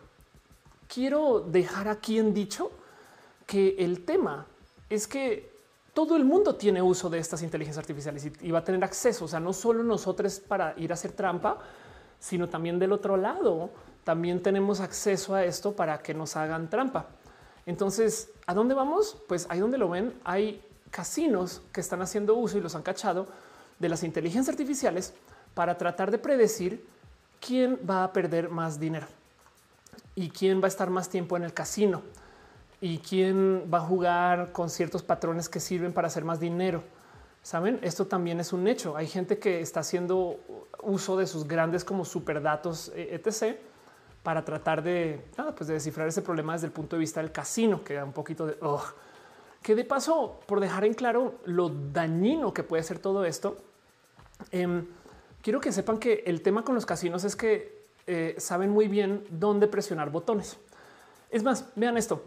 Quiero 0.93 1.41
dejar 1.41 1.89
aquí 1.89 2.19
en 2.19 2.35
dicho 2.35 2.71
que 3.47 3.77
el 3.79 4.05
tema 4.05 4.45
es 4.91 5.07
que 5.07 5.51
todo 5.95 6.17
el 6.17 6.25
mundo 6.27 6.57
tiene 6.57 6.83
uso 6.83 7.09
de 7.09 7.19
estas 7.19 7.43
inteligencias 7.43 7.83
artificiales 7.83 8.31
y, 8.43 8.51
va 8.51 8.59
a 8.59 8.65
tener 8.65 8.85
acceso. 8.85 9.25
O 9.25 9.29
sea, 9.29 9.41
no 9.41 9.55
solo 9.55 9.83
nosotros 9.83 10.39
para 10.41 10.75
ir 10.77 10.91
a 10.91 10.95
hacer 10.95 11.13
trampa, 11.13 11.57
sino 12.21 12.47
también 12.47 12.79
del 12.79 12.93
otro 12.93 13.17
lado. 13.17 13.71
También 14.05 14.43
tenemos 14.43 14.81
acceso 14.81 15.35
a 15.35 15.43
esto 15.47 15.73
para 15.73 16.03
que 16.03 16.13
nos 16.13 16.37
hagan 16.37 16.69
trampa. 16.69 17.07
Entonces, 17.65 18.29
¿a 18.47 18.53
dónde 18.53 18.75
vamos? 18.75 19.17
Pues 19.29 19.47
ahí 19.49 19.61
donde 19.61 19.79
lo 19.79 19.89
ven, 19.89 20.13
hay 20.25 20.63
casinos 20.91 21.63
que 21.73 21.81
están 21.81 22.03
haciendo 22.03 22.35
uso 22.35 22.59
y 22.59 22.61
los 22.61 22.75
han 22.75 22.83
cachado 22.83 23.29
de 23.79 23.89
las 23.89 24.03
inteligencias 24.03 24.53
artificiales 24.53 25.15
para 25.55 25.79
tratar 25.79 26.11
de 26.11 26.19
predecir 26.19 26.87
quién 27.41 27.79
va 27.89 28.05
a 28.05 28.13
perder 28.13 28.51
más 28.51 28.79
dinero 28.79 29.07
y 30.15 30.31
quién 30.31 30.61
va 30.61 30.67
a 30.67 30.69
estar 30.69 30.91
más 30.91 31.09
tiempo 31.09 31.37
en 31.37 31.45
el 31.45 31.55
casino 31.55 32.03
y 32.81 32.99
quién 32.99 33.71
va 33.73 33.79
a 33.79 33.83
jugar 33.83 34.53
con 34.53 34.69
ciertos 34.69 35.03
patrones 35.03 35.49
que 35.49 35.61
sirven 35.61 35.93
para 35.93 36.09
hacer 36.09 36.25
más 36.25 36.41
dinero. 36.41 36.83
Saben, 37.43 37.79
esto 37.83 38.07
también 38.07 38.41
es 38.41 38.53
un 38.53 38.67
hecho. 38.67 38.97
Hay 38.97 39.07
gente 39.07 39.39
que 39.39 39.61
está 39.61 39.81
haciendo 39.81 40.41
uso 40.83 41.17
de 41.17 41.27
sus 41.27 41.47
grandes 41.47 41.85
como 41.85 42.05
superdatos, 42.05 42.93
eh, 42.95 43.21
etc., 43.23 43.57
para 44.23 44.45
tratar 44.45 44.83
de, 44.83 45.25
nada, 45.37 45.53
pues 45.55 45.67
de 45.67 45.75
descifrar 45.75 46.07
ese 46.07 46.23
problema 46.23 46.53
desde 46.53 46.67
el 46.67 46.73
punto 46.73 46.95
de 46.95 47.01
vista 47.01 47.21
del 47.21 47.33
casino, 47.33 47.83
que 47.83 47.95
da 47.95 48.05
un 48.05 48.13
poquito 48.13 48.47
de 48.47 48.57
que 49.63 49.75
de 49.75 49.85
paso, 49.85 50.41
por 50.47 50.61
dejar 50.61 50.85
en 50.85 50.95
claro 50.95 51.35
lo 51.45 51.69
dañino 51.69 52.53
que 52.53 52.63
puede 52.63 52.83
ser 52.83 52.99
todo 52.99 53.25
esto. 53.25 53.57
Em, 54.51 54.87
quiero 55.41 55.61
que 55.61 55.73
sepan 55.73 55.99
que 55.99 56.25
el 56.27 56.43
tema 56.43 56.65
con 56.65 56.75
los 56.75 56.87
casinos 56.87 57.25
es 57.25 57.37
que 57.37 57.82
eh, 58.07 58.35
saben 58.39 58.71
muy 58.71 58.89
bien 58.89 59.25
dónde 59.31 59.67
presionar 59.69 60.11
botones. 60.11 60.59
Es 61.31 61.43
más, 61.43 61.67
vean 61.77 61.97
esto. 61.97 62.23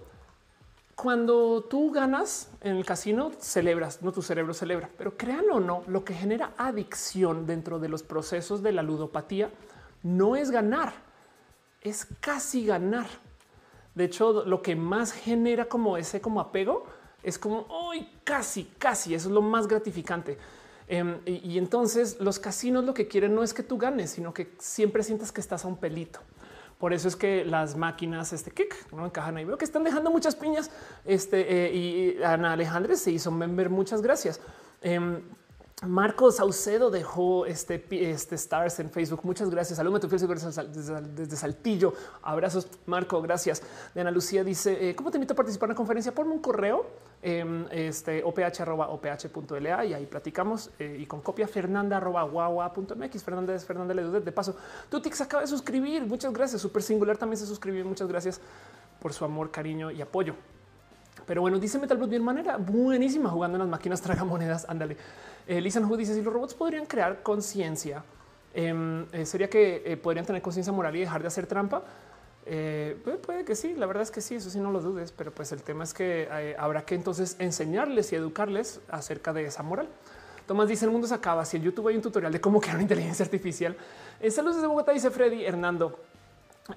Cuando 0.95 1.61
tú 1.61 1.91
ganas 1.91 2.49
en 2.61 2.77
el 2.77 2.85
casino, 2.85 3.31
celebras, 3.39 4.02
no 4.02 4.14
tu 4.14 4.22
cerebro 4.22 4.53
celebra, 4.53 4.89
pero 4.97 5.18
crean 5.18 5.45
o 5.52 5.60
no, 5.60 5.84
lo 5.88 6.06
que 6.06 6.14
genera 6.14 6.53
adicción 6.57 7.45
dentro 7.45 7.80
de 7.80 7.89
los 7.89 8.02
procesos 8.02 8.64
de 8.64 8.72
la 8.72 8.81
ludopatía 8.81 9.49
no 10.03 10.38
es 10.38 10.52
ganar, 10.52 10.93
es 11.81 12.07
casi 12.22 12.65
ganar. 12.65 13.07
De 13.93 14.06
hecho, 14.06 14.45
lo 14.45 14.61
que 14.61 14.76
más 14.76 15.11
genera 15.11 15.65
como 15.65 15.97
ese 15.97 16.22
como 16.22 16.39
apego 16.39 16.85
es 17.23 17.38
como 17.39 17.65
hoy 17.69 18.07
casi, 18.23 18.65
casi. 18.77 19.15
Eso 19.15 19.30
es 19.30 19.34
lo 19.34 19.41
más 19.41 19.68
gratificante. 19.68 20.38
Em, 20.87 21.19
y, 21.25 21.57
entonces 21.57 22.17
los 22.19 22.37
casinos 22.37 22.83
lo 22.83 22.93
que 22.93 23.07
quieren 23.07 23.33
no 23.33 23.43
es 23.43 23.53
que 23.53 23.63
tú 23.63 23.77
ganes, 23.77 24.11
sino 24.11 24.33
que 24.33 24.53
siempre 24.59 25.03
sientas 25.03 25.31
que 25.31 25.41
estás 25.41 25.65
a 25.65 25.67
un 25.67 25.77
pelito. 25.77 26.19
Por 26.77 26.93
eso 26.93 27.07
es 27.07 27.15
que 27.15 27.45
las 27.45 27.75
máquinas 27.75 28.33
este 28.33 28.51
kick 28.51 28.91
no 28.91 29.05
encajan 29.05 29.37
ahí. 29.37 29.45
Veo 29.45 29.57
que 29.57 29.65
están 29.65 29.83
dejando 29.83 30.11
muchas 30.11 30.35
piñas. 30.35 30.69
Este 31.05 31.67
eh, 31.67 31.73
y 31.73 32.23
Ana 32.23 32.53
Alejandra 32.53 32.95
se 32.95 33.11
hizo 33.11 33.31
member. 33.31 33.69
Muchas 33.69 34.01
gracias. 34.01 34.41
Em, 34.81 35.21
Marco 35.84 36.31
Saucedo 36.31 36.89
dejó 36.89 37.45
este, 37.45 37.85
este 38.10 38.35
stars 38.35 38.80
en 38.80 38.89
Facebook. 38.89 39.19
Muchas 39.23 39.49
gracias. 39.49 39.76
Saludos 39.76 39.97
a 39.97 40.07
tu 40.07 40.07
desde, 40.07 41.02
desde 41.02 41.35
Saltillo. 41.35 41.93
Abrazos, 42.23 42.69
Marco. 42.85 43.22
Gracias. 43.22 43.61
De 43.93 43.99
Ana 43.99 44.10
Lucía 44.10 44.45
dice: 44.45 44.89
eh, 44.89 44.95
¿Cómo 44.95 45.11
te 45.11 45.18
invito 45.18 45.34
a 45.34 45.35
participar 45.35 45.68
en 45.68 45.72
la 45.72 45.76
conferencia? 45.76 46.15
Ponme 46.15 46.31
un 46.31 46.39
correo 46.39 46.85
eh, 47.22 47.65
este 47.72 48.23
oph.oph.la 48.23 49.85
y 49.85 49.93
ahí 49.93 50.06
platicamos 50.06 50.72
eh, 50.80 50.95
y 50.97 51.06
con 51.07 51.19
copia 51.19 51.45
fernanda 51.45 51.99
guagua.mx. 51.99 53.23
Fernández 53.23 53.65
Fernández 53.65 53.97
Ledudet. 53.97 54.23
De 54.23 54.31
paso, 54.31 54.56
Tutix 54.89 55.19
acaba 55.19 55.41
de 55.41 55.47
suscribir. 55.47 56.06
Muchas 56.06 56.31
gracias. 56.31 56.61
Super 56.61 56.84
singular 56.84 57.18
también 57.18 57.38
se 57.38 57.45
suscribió. 57.45 57.84
Muchas 57.84 58.07
gracias 58.07 58.39
por 59.02 59.11
su 59.11 59.26
amor, 59.26 59.52
cariño 59.52 59.91
y 59.91 60.02
apoyo. 60.02 60.35
Pero 61.27 61.41
bueno, 61.41 61.60
dice 61.60 61.80
Metal 61.80 61.97
Blood 61.97 62.10
bien 62.10 62.23
manera 62.23 62.56
buenísima 62.56 63.30
jugando 63.30 63.57
en 63.57 63.60
las 63.60 63.69
máquinas 63.69 64.02
tragamonedas. 64.02 64.65
Ándale. 64.69 64.95
Eh, 65.47 65.61
Lisa 65.61 65.80
dice 65.80 66.15
si 66.15 66.22
los 66.22 66.34
robots 66.34 66.53
podrían 66.53 66.85
crear 66.85 67.22
conciencia, 67.22 68.03
em, 68.53 69.05
eh, 69.11 69.26
sería 69.26 69.49
que 69.49 69.84
eh, 69.85 69.97
podrían 69.97 70.26
tener 70.26 70.41
conciencia 70.41 70.73
moral 70.73 70.95
y 70.95 71.01
dejar 71.01 71.22
de 71.22 71.27
hacer 71.27 71.45
trampa. 71.45 71.84
Eh, 72.47 72.97
puede, 73.26 73.43
que 73.43 73.55
sí, 73.55 73.73
la 73.76 73.85
verdad 73.85 74.03
es 74.03 74.11
que 74.11 74.22
sí, 74.22 74.35
eso 74.35 74.49
sí 74.49 74.59
no 74.59 74.72
lo 74.72 74.80
dudes, 74.80 75.11
pero 75.11 75.31
pues 75.31 75.51
el 75.51 75.61
tema 75.63 75.84
es 75.84 75.93
que 75.93 76.55
habrá 76.59 76.85
que 76.85 76.95
entonces 76.95 77.35
enseñarles 77.39 78.11
y 78.13 78.15
educarles 78.15 78.81
acerca 78.89 79.34
de 79.34 79.45
esa 79.45 79.63
moral. 79.63 79.88
Tomás 80.47 80.67
dice 80.67 80.85
el 80.85 80.91
mundo 80.91 81.07
se 81.07 81.13
acaba. 81.15 81.43
Si 81.43 81.57
en 81.57 81.63
YouTube 81.63 81.88
hay 81.88 81.95
un 81.95 82.03
tutorial 82.03 82.31
de 82.31 82.39
cómo 82.39 82.61
crear 82.61 82.76
una 82.76 82.84
inteligencia 82.84 83.26
artificial. 83.26 83.76
Saludos 84.30 84.57
desde 84.57 84.67
Bogotá, 84.67 84.91
dice 84.91 85.09
Freddy 85.09 85.43
Hernando. 85.43 85.99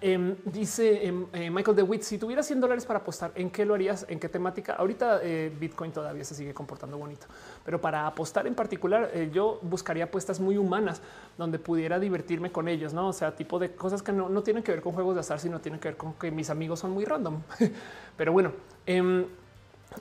Em, 0.02 0.36
dice 0.44 1.06
em, 1.06 1.26
eh, 1.32 1.50
Michael 1.50 1.74
DeWitt, 1.74 2.02
si 2.02 2.18
tuviera 2.18 2.42
100 2.42 2.60
dólares 2.60 2.84
para 2.84 2.98
apostar, 2.98 3.32
¿en 3.34 3.48
qué 3.48 3.64
lo 3.64 3.72
harías? 3.72 4.04
¿En 4.10 4.20
qué 4.20 4.28
temática? 4.28 4.74
Ahorita 4.74 5.20
eh, 5.22 5.50
Bitcoin 5.58 5.92
todavía 5.92 6.24
se 6.24 6.34
sigue 6.34 6.52
comportando 6.52 6.98
bonito, 6.98 7.26
pero 7.64 7.80
para 7.80 8.06
apostar 8.06 8.46
en 8.46 8.54
particular, 8.54 9.10
eh, 9.14 9.30
yo 9.32 9.58
buscaría 9.62 10.04
apuestas 10.04 10.40
muy 10.40 10.58
humanas 10.58 11.00
donde 11.38 11.58
pudiera 11.58 11.98
divertirme 11.98 12.52
con 12.52 12.68
ellos, 12.68 12.92
no? 12.92 13.08
O 13.08 13.12
sea, 13.14 13.34
tipo 13.34 13.58
de 13.58 13.74
cosas 13.74 14.02
que 14.02 14.12
no, 14.12 14.42
tienen 14.42 14.62
que 14.62 14.72
ver 14.72 14.82
con 14.82 14.92
juegos 14.92 15.14
de 15.14 15.20
azar, 15.20 15.40
sino 15.40 15.58
tienen 15.58 15.80
que 15.80 15.88
ver 15.88 15.96
con 15.96 16.12
que 16.12 16.30
mis 16.30 16.50
amigos 16.50 16.80
son 16.80 16.90
muy 16.90 17.06
random. 17.06 17.40
pero 18.18 18.30
bueno, 18.30 18.52
em, 18.84 19.24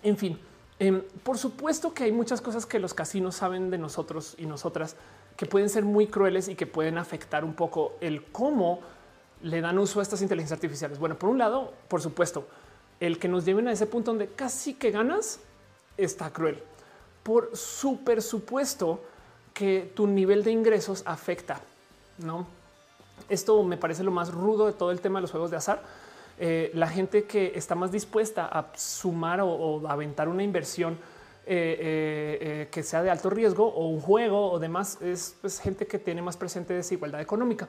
en 0.04 0.18
fin, 0.18 0.38
por 1.24 1.38
supuesto 1.38 1.94
que 1.94 2.04
hay 2.04 2.12
muchas 2.12 2.42
cosas 2.42 2.66
que 2.66 2.78
los 2.80 2.94
casinos 2.94 3.38
saben 3.38 3.70
de 3.70 3.78
nosotros 3.78 4.36
y 4.38 4.48
nosotras 4.48 4.98
que 5.38 5.46
pueden 5.46 5.70
ser 5.70 5.86
muy 5.86 6.08
crueles 6.08 6.50
y 6.50 6.56
que 6.56 6.68
pueden 6.68 6.98
afectar 6.98 7.46
un 7.46 7.54
poco 7.54 7.96
el 8.02 8.26
cómo 8.26 8.82
le 9.42 9.62
dan 9.62 9.78
uso 9.80 10.00
a 10.00 10.04
estas 10.04 10.22
inteligencias 10.22 10.58
artificiales? 10.58 11.00
Bueno, 11.00 11.18
por 11.18 11.30
un 11.30 11.38
lado, 11.38 11.74
por 11.88 12.02
supuesto, 12.02 12.48
el 13.00 13.20
que 13.20 13.28
nos 13.28 13.46
lleven 13.46 13.68
a 13.68 13.72
ese 13.72 13.86
punto 13.86 14.12
donde 14.12 14.28
casi 14.28 14.74
que 14.74 14.92
ganas 14.92 15.40
está 15.98 16.32
cruel. 16.32 16.62
Por 17.24 17.56
súper 17.56 18.22
supuesto 18.22 19.02
que 19.54 19.92
tu 19.96 20.08
nivel 20.08 20.44
de 20.44 20.52
ingresos 20.52 21.04
afecta, 21.06 21.62
¿no? 22.20 22.48
Esto 23.30 23.62
me 23.64 23.78
parece 23.78 24.04
lo 24.04 24.12
más 24.12 24.32
rudo 24.32 24.68
de 24.68 24.74
todo 24.74 24.92
el 24.92 25.02
tema 25.02 25.20
de 25.20 25.22
los 25.22 25.32
juegos 25.32 25.52
de 25.52 25.58
azar. 25.58 25.82
Eh, 26.40 26.72
la 26.76 26.88
gente 26.88 27.24
que 27.26 27.54
está 27.56 27.74
más 27.74 27.92
dispuesta 27.92 28.46
a 28.46 28.72
sumar 28.76 29.42
o, 29.42 29.88
aventar 29.88 30.30
una 30.30 30.44
inversión 30.44 31.00
eh, 31.48 32.38
eh, 32.42 32.68
que 32.72 32.84
sea 32.84 33.02
de 33.02 33.10
alto 33.10 33.30
riesgo 33.30 33.66
o 33.68 33.88
un 33.88 34.02
juego 34.02 34.52
o 34.52 34.60
demás 34.60 35.02
es 35.02 35.36
pues, 35.42 35.60
gente 35.60 35.88
que 35.88 35.98
tiene 35.98 36.22
más 36.22 36.38
presente 36.38 36.74
desigualdad 36.74 37.22
económica 37.22 37.68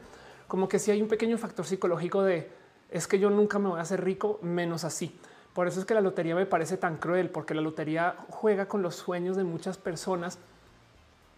como 0.48 0.68
que 0.68 0.78
si 0.78 0.90
hay 0.90 1.00
un 1.00 1.08
pequeño 1.08 1.38
factor 1.38 1.64
psicológico 1.64 2.22
de 2.22 2.50
es 2.90 3.06
que 3.06 3.18
yo 3.18 3.30
nunca 3.30 3.58
me 3.58 3.68
voy 3.68 3.78
a 3.78 3.82
hacer 3.82 4.02
rico 4.02 4.38
menos 4.42 4.82
así. 4.84 5.14
Por 5.52 5.68
eso 5.68 5.80
es 5.80 5.86
que 5.86 5.94
la 5.94 6.00
lotería 6.00 6.34
me 6.34 6.46
parece 6.46 6.76
tan 6.76 6.96
cruel, 6.96 7.30
porque 7.30 7.54
la 7.54 7.60
lotería 7.60 8.16
juega 8.30 8.66
con 8.66 8.80
los 8.82 8.94
sueños 8.94 9.36
de 9.36 9.44
muchas 9.44 9.76
personas 9.76 10.38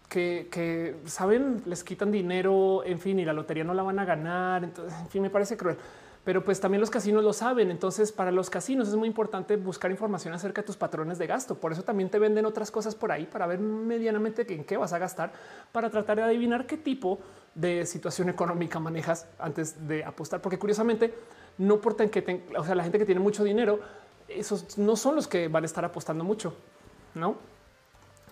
que, 0.07 0.97
saben, 1.05 1.61
les 1.65 1.83
quitan 1.83 2.11
dinero, 2.11 2.83
en 2.85 2.99
fin, 2.99 3.19
y 3.19 3.25
la 3.25 3.33
lotería 3.33 3.63
no 3.63 3.73
la 3.73 3.83
van 3.83 3.99
a 3.99 4.05
ganar. 4.05 4.63
Entonces, 4.63 4.93
en 4.99 5.07
fin, 5.07 5.21
me 5.21 5.29
parece 5.29 5.57
cruel. 5.57 5.77
Pero 6.23 6.43
pues 6.43 6.59
también 6.59 6.81
los 6.81 6.91
casinos 6.91 7.23
lo 7.23 7.33
saben. 7.33 7.71
Entonces, 7.71 8.11
para 8.11 8.31
los 8.31 8.49
casinos 8.49 8.87
es 8.89 8.95
muy 8.95 9.07
importante 9.07 9.55
buscar 9.55 9.89
información 9.89 10.33
acerca 10.33 10.61
de 10.61 10.67
tus 10.67 10.77
patrones 10.77 11.17
de 11.17 11.25
gasto. 11.27 11.55
Por 11.55 11.71
eso 11.71 11.83
también 11.83 12.09
te 12.09 12.19
venden 12.19 12.45
otras 12.45 12.69
cosas 12.69 12.93
por 12.93 13.11
ahí 13.11 13.25
para 13.25 13.47
ver 13.47 13.59
medianamente 13.59 14.45
en 14.53 14.63
qué 14.65 14.77
vas 14.77 14.93
a 14.93 14.99
gastar, 14.99 15.31
para 15.71 15.89
tratar 15.89 16.17
de 16.17 16.23
adivinar 16.23 16.67
qué 16.67 16.77
tipo 16.77 17.19
situación 17.85 18.29
económica 18.29 18.79
manejas 18.79 19.27
antes 19.39 19.87
de 19.87 20.03
apostar, 20.03 20.41
porque 20.41 20.57
curiosamente 20.57 21.13
no 21.57 21.75
importa 21.75 22.03
en 22.03 22.09
que 22.09 22.43
o 22.57 22.63
sea, 22.63 22.75
la 22.75 22.83
gente 22.83 22.97
que 22.97 23.05
tiene 23.05 23.19
mucho 23.19 23.43
dinero, 23.43 23.79
esos 24.27 24.77
no 24.77 24.95
son 24.95 25.15
los 25.15 25.27
que 25.27 25.47
van 25.47 25.63
a 25.63 25.65
estar 25.65 25.83
apostando 25.83 26.23
mucho, 26.23 26.55
no? 27.15 27.35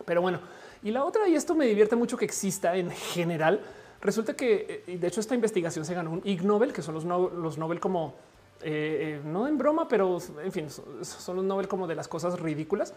Pero 0.06 0.22
bueno, 0.22 0.40
y 0.84 0.92
la 0.92 1.04
otra, 1.04 1.28
y 1.28 1.36
esto 1.36 1.56
me 1.56 1.66
divierte 1.66 1.96
mucho 1.96 2.18
que 2.18 2.26
exista 2.26 2.76
en 2.76 2.90
general. 2.92 3.62
Resulta 4.02 4.34
que 4.34 4.84
eh, 4.88 4.98
de 4.98 5.08
hecho 5.08 5.20
esta 5.20 5.36
investigación 5.36 5.84
se 5.84 5.94
ganó 5.94 6.12
un 6.12 6.22
Ig 6.24 6.44
Nobel, 6.44 6.72
que 6.72 6.82
son 6.82 6.96
los, 6.96 7.04
los 7.04 7.58
Nobel 7.58 7.80
como 7.80 8.16
eh, 8.62 9.20
eh, 9.20 9.22
no 9.26 9.48
en 9.48 9.58
broma, 9.58 9.88
pero 9.88 10.18
en 10.44 10.52
fin, 10.52 10.70
son 10.70 11.36
los 11.36 11.46
Nobel 11.46 11.68
como 11.68 11.88
de 11.88 11.96
las 11.96 12.08
cosas 12.08 12.40
ridículas, 12.40 12.94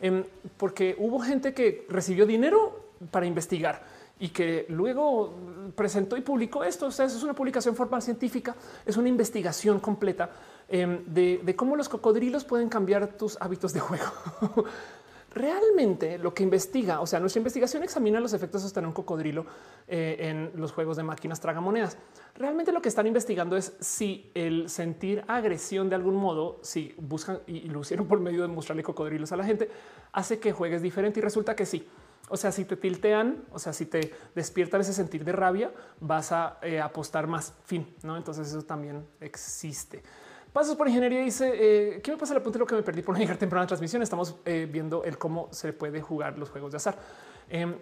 em, 0.00 0.24
porque 0.56 0.94
hubo 0.98 1.20
gente 1.20 1.54
que 1.54 1.86
recibió 1.88 2.26
dinero 2.26 2.80
para 3.10 3.26
investigar 3.26 3.82
y 4.18 4.28
que 4.28 4.66
luego 4.68 5.34
presentó 5.74 6.16
y 6.16 6.20
publicó 6.20 6.64
esto. 6.64 6.86
O 6.86 6.90
sea, 6.90 7.06
es 7.06 7.22
una 7.22 7.34
publicación 7.34 7.74
formal 7.74 8.02
científica, 8.02 8.54
es 8.86 8.96
una 8.96 9.08
investigación 9.08 9.80
completa 9.80 10.30
em, 10.68 11.04
de, 11.06 11.40
de, 11.42 11.56
cómo 11.56 11.76
los 11.76 11.88
cocodrilos 11.88 12.44
pueden 12.44 12.68
cambiar 12.68 13.16
tus 13.18 13.36
hábitos 13.40 13.72
de 13.72 13.80
juego. 13.80 14.04
realmente 15.34 16.16
lo 16.18 16.32
que 16.32 16.44
investiga, 16.44 17.00
o 17.00 17.06
sea, 17.06 17.20
nuestra 17.20 17.40
investigación 17.40 17.82
examina 17.82 18.20
los 18.20 18.32
efectos 18.32 18.62
de 18.62 18.68
estar 18.68 18.86
un 18.86 18.92
cocodrilo 18.92 19.44
eh, 19.88 20.16
en 20.20 20.52
los 20.54 20.72
juegos 20.72 20.96
de 20.96 21.02
máquinas 21.02 21.40
tragamonedas. 21.40 21.98
Realmente 22.36 22.72
lo 22.72 22.80
que 22.80 22.88
están 22.88 23.06
investigando 23.06 23.56
es 23.56 23.74
si 23.80 24.30
el 24.34 24.70
sentir 24.70 25.24
agresión 25.26 25.88
de 25.88 25.96
algún 25.96 26.14
modo, 26.14 26.60
si 26.62 26.94
buscan 26.98 27.40
y 27.46 27.68
lo 27.68 27.80
hicieron 27.80 28.06
por 28.06 28.20
medio 28.20 28.42
de 28.42 28.48
mostrarle 28.48 28.82
cocodrilos 28.82 29.32
a 29.32 29.36
la 29.36 29.44
gente, 29.44 29.68
hace 30.12 30.38
que 30.38 30.52
juegues 30.52 30.82
diferente 30.82 31.18
y 31.18 31.22
resulta 31.22 31.56
que 31.56 31.66
sí. 31.66 31.86
O 32.28 32.36
sea, 32.36 32.52
si 32.52 32.64
te 32.64 32.76
tiltean, 32.76 33.44
o 33.52 33.58
sea, 33.58 33.72
si 33.72 33.86
te 33.86 34.12
despiertan 34.34 34.80
ese 34.80 34.94
sentir 34.94 35.24
de 35.24 35.32
rabia, 35.32 35.72
vas 36.00 36.32
a 36.32 36.58
eh, 36.62 36.80
apostar 36.80 37.26
más. 37.26 37.52
Fin, 37.64 37.94
no? 38.02 38.16
Entonces, 38.16 38.48
eso 38.48 38.62
también 38.62 39.06
existe. 39.20 40.02
Pasos 40.54 40.76
por 40.76 40.86
ingeniería 40.86 41.20
dice 41.20 41.50
eh, 41.52 42.00
qué 42.00 42.12
me 42.12 42.16
pasa 42.16 42.32
el 42.32 42.40
lo 42.40 42.64
que 42.64 42.76
me 42.76 42.82
perdí 42.84 43.02
por 43.02 43.12
no 43.12 43.18
llegar 43.18 43.36
temprano 43.36 43.64
la 43.64 43.66
transmisión. 43.66 44.02
Estamos 44.02 44.36
eh, 44.44 44.68
viendo 44.70 45.02
el 45.02 45.18
cómo 45.18 45.48
se 45.50 45.72
puede 45.72 46.00
jugar 46.00 46.38
los 46.38 46.48
juegos 46.48 46.70
de 46.70 46.76
azar. 46.76 46.96
Eh, 47.50 47.76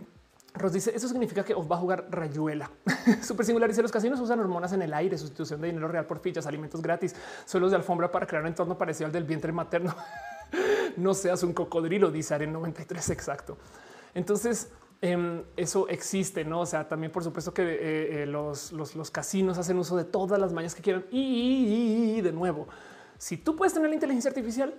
Ros 0.55 0.73
dice 0.73 0.91
eso 0.95 1.07
significa 1.07 1.45
que 1.45 1.53
os 1.53 1.71
va 1.71 1.77
a 1.77 1.79
jugar 1.79 2.07
rayuela. 2.11 2.71
Súper 3.23 3.45
singular. 3.45 3.69
Dice 3.69 3.83
los 3.83 3.93
casinos 3.93 4.19
usan 4.21 4.41
hormonas 4.41 4.73
en 4.73 4.81
el 4.81 4.95
aire, 4.95 5.19
sustitución 5.19 5.61
de 5.61 5.67
dinero 5.67 5.87
real 5.87 6.07
por 6.07 6.21
fichas, 6.21 6.47
alimentos 6.47 6.81
gratis, 6.81 7.15
suelos 7.45 7.73
de 7.73 7.77
alfombra 7.77 8.11
para 8.11 8.27
crear 8.27 8.43
un 8.43 8.49
entorno 8.49 8.79
parecido 8.79 9.05
al 9.05 9.13
del 9.13 9.25
vientre 9.25 9.53
materno. 9.53 9.95
no 10.97 11.13
seas 11.13 11.43
un 11.43 11.53
cocodrilo, 11.53 12.11
dice 12.11 12.35
Aren 12.35 12.55
93. 12.55 13.11
Exacto. 13.11 13.59
Entonces, 14.15 14.71
Em, 15.05 15.43
eso 15.57 15.89
existe, 15.89 16.45
no? 16.45 16.61
O 16.61 16.67
sea, 16.67 16.87
también 16.87 17.11
por 17.11 17.25
supuesto 17.25 17.53
que 17.53 17.63
eh, 17.63 18.23
eh, 18.23 18.27
los, 18.27 18.71
los, 18.71 19.11
casinos 19.11 19.59
hacen 19.59 19.77
uso 19.77 19.97
de 19.97 20.05
todas 20.05 20.39
las 20.39 20.53
mañas 20.53 20.77
que 20.77 20.81
quieran. 20.81 21.05
Y, 21.11 22.21
de 22.21 22.31
nuevo, 22.31 22.69
si 23.19 23.37
tú 23.37 23.57
puedes 23.57 23.75
tener 23.75 23.89
la 23.89 23.97
inteligencia 23.97 24.29
artificial, 24.29 24.73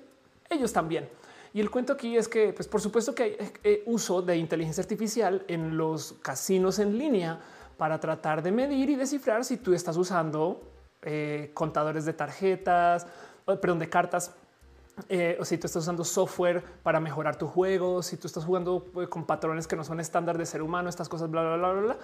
ellos 0.50 0.72
también. 0.72 1.10
Y 1.54 1.60
el 1.60 1.70
cuento 1.70 1.92
aquí 1.92 2.16
es 2.16 2.30
que, 2.30 2.54
pues 2.54 2.70
por 2.70 2.80
supuesto 2.80 3.14
que 3.14 3.24
hay 3.24 3.38
eh, 3.66 3.84
uso 3.86 4.22
de 4.22 4.38
inteligencia 4.38 4.82
artificial 4.82 5.44
en 5.50 5.76
los 5.76 6.14
casinos 6.22 6.80
en 6.80 6.98
línea 6.98 7.42
para 7.76 8.00
tratar 8.00 8.42
de 8.42 8.54
medir 8.54 8.90
y 8.92 8.96
descifrar 8.96 9.44
si 9.44 9.58
tú 9.58 9.74
estás 9.74 9.98
usando 9.98 10.70
contadores 11.54 12.06
de 12.06 12.14
tarjetas, 12.14 13.06
perdón, 13.46 13.80
de 13.80 13.90
cartas 13.90 14.34
eh, 15.10 15.38
o 15.40 15.45
si 15.45 15.57
tú 15.57 15.65
estás 15.68 15.84
usando 15.84 16.03
software 16.03 16.64
para 16.84 16.99
mejorar 16.99 17.36
tu 17.36 17.48
juego, 17.48 18.03
si 18.03 18.15
tú 18.18 18.28
estás 18.28 18.45
jugando 18.45 18.91
eh, 19.02 19.07
con 19.07 19.26
patrones 19.26 19.68
que 19.68 19.76
no 19.76 19.84
son 19.84 19.99
estándar 19.99 20.38
de 20.38 20.45
ser 20.45 20.61
humano, 20.61 20.90
estas 20.90 21.10
cosas, 21.10 21.32
bla, 21.32 21.41
bla, 21.41 21.57
bla, 21.57 21.72
bla, 21.72 21.82
bla. 21.82 21.98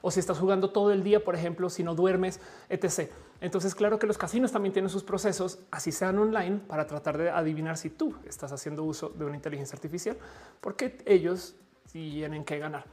O 0.00 0.10
si 0.10 0.18
estás 0.18 0.38
jugando 0.40 0.70
todo 0.70 0.90
el 0.90 1.04
día, 1.04 1.22
por 1.22 1.36
ejemplo, 1.36 1.70
si 1.70 1.84
no 1.84 1.94
duermes, 1.94 2.40
etc. 2.68 3.12
Entonces, 3.40 3.74
claro 3.76 4.00
que 4.00 4.08
los 4.08 4.18
casinos 4.18 4.50
también 4.50 4.72
tienen 4.72 4.88
sus 4.88 5.04
procesos, 5.04 5.60
así 5.70 5.92
sean 5.92 6.18
online, 6.18 6.60
para 6.66 6.88
tratar 6.88 7.16
de 7.16 7.30
adivinar 7.30 7.76
si 7.76 7.90
tú 7.90 8.16
estás 8.26 8.50
haciendo 8.50 8.82
uso 8.82 9.10
de 9.10 9.24
una 9.24 9.36
inteligencia 9.36 9.76
artificial, 9.76 10.16
porque 10.60 10.98
ellos 11.06 11.54
tienen 11.92 12.44
que 12.44 12.58
ganar. 12.58 12.84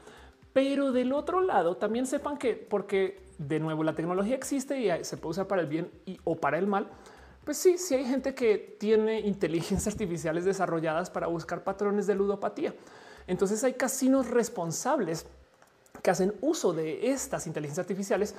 Pero 0.53 0.91
del 0.91 1.11
otro 1.13 1.41
lado, 1.41 1.77
también 1.77 2.05
sepan 2.05 2.37
que, 2.37 2.53
porque 2.53 3.23
de 3.39 3.59
nuevo 3.59 3.83
la 3.83 3.95
tecnología 3.95 4.35
existe 4.35 4.79
y 4.79 5.03
se 5.03 5.17
puede 5.17 5.31
usar 5.31 5.47
para 5.47 5.61
el 5.61 5.67
bien 5.67 5.89
y, 6.05 6.19
o 6.23 6.35
para 6.35 6.59
el 6.59 6.67
mal, 6.67 6.89
pues 7.49 7.57
sí, 7.57 7.79
sí 7.79 7.95
hay 7.95 8.05
gente 8.05 8.35
que 8.35 8.75
tiene 8.79 9.21
inteligencias 9.21 9.87
artificiales 9.87 10.45
desarrolladas 10.45 11.09
para 11.09 11.25
buscar 11.25 11.63
patrones 11.63 12.05
de 12.05 12.13
ludopatía. 12.13 12.75
Entonces 13.25 13.63
hay 13.63 13.73
casinos 13.73 14.29
responsables 14.29 15.25
que 16.03 16.11
hacen 16.11 16.35
uso 16.41 16.73
de 16.73 17.09
estas 17.09 17.47
inteligencias 17.47 17.85
artificiales 17.85 18.35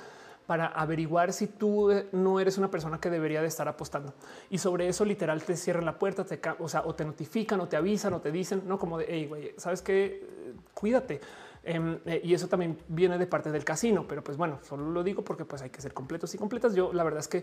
para 0.47 0.67
averiguar 0.67 1.33
si 1.33 1.47
tú 1.47 1.91
eh, 1.91 2.07
no 2.13 2.39
eres 2.39 2.57
una 2.57 2.71
persona 2.71 3.01
que 3.01 3.09
debería 3.09 3.41
de 3.41 3.49
estar 3.49 3.67
apostando. 3.67 4.13
Y 4.49 4.59
sobre 4.59 4.87
eso 4.87 5.03
literal 5.03 5.43
te 5.43 5.57
cierran 5.57 5.83
la 5.83 5.99
puerta, 5.99 6.25
o 6.59 6.69
sea, 6.69 6.83
o 6.85 6.95
te 6.95 7.03
notifican 7.03 7.59
o 7.59 7.67
te 7.67 7.75
avisan 7.75 8.13
o 8.13 8.21
te 8.21 8.31
dicen, 8.31 8.63
no 8.65 8.79
como 8.79 8.97
de, 8.97 9.07
hey, 9.09 9.25
güey, 9.27 9.53
sabes 9.57 9.81
que 9.81 10.25
cuídate. 10.73 11.19
Em, 11.63 11.99
eh, 12.05 12.21
y 12.23 12.33
eso 12.33 12.47
también 12.47 12.77
viene 12.87 13.19
de 13.19 13.27
parte 13.27 13.51
del 13.51 13.63
casino, 13.63 14.05
pero 14.07 14.23
pues 14.23 14.35
bueno, 14.35 14.59
solo 14.63 14.89
lo 14.89 15.03
digo 15.03 15.23
porque 15.23 15.45
pues 15.45 15.61
hay 15.61 15.69
que 15.69 15.81
ser 15.81 15.93
completos 15.93 16.33
y 16.33 16.37
completas. 16.37 16.73
Yo 16.73 16.91
la 16.91 17.03
verdad 17.03 17.19
es 17.19 17.27
que 17.27 17.37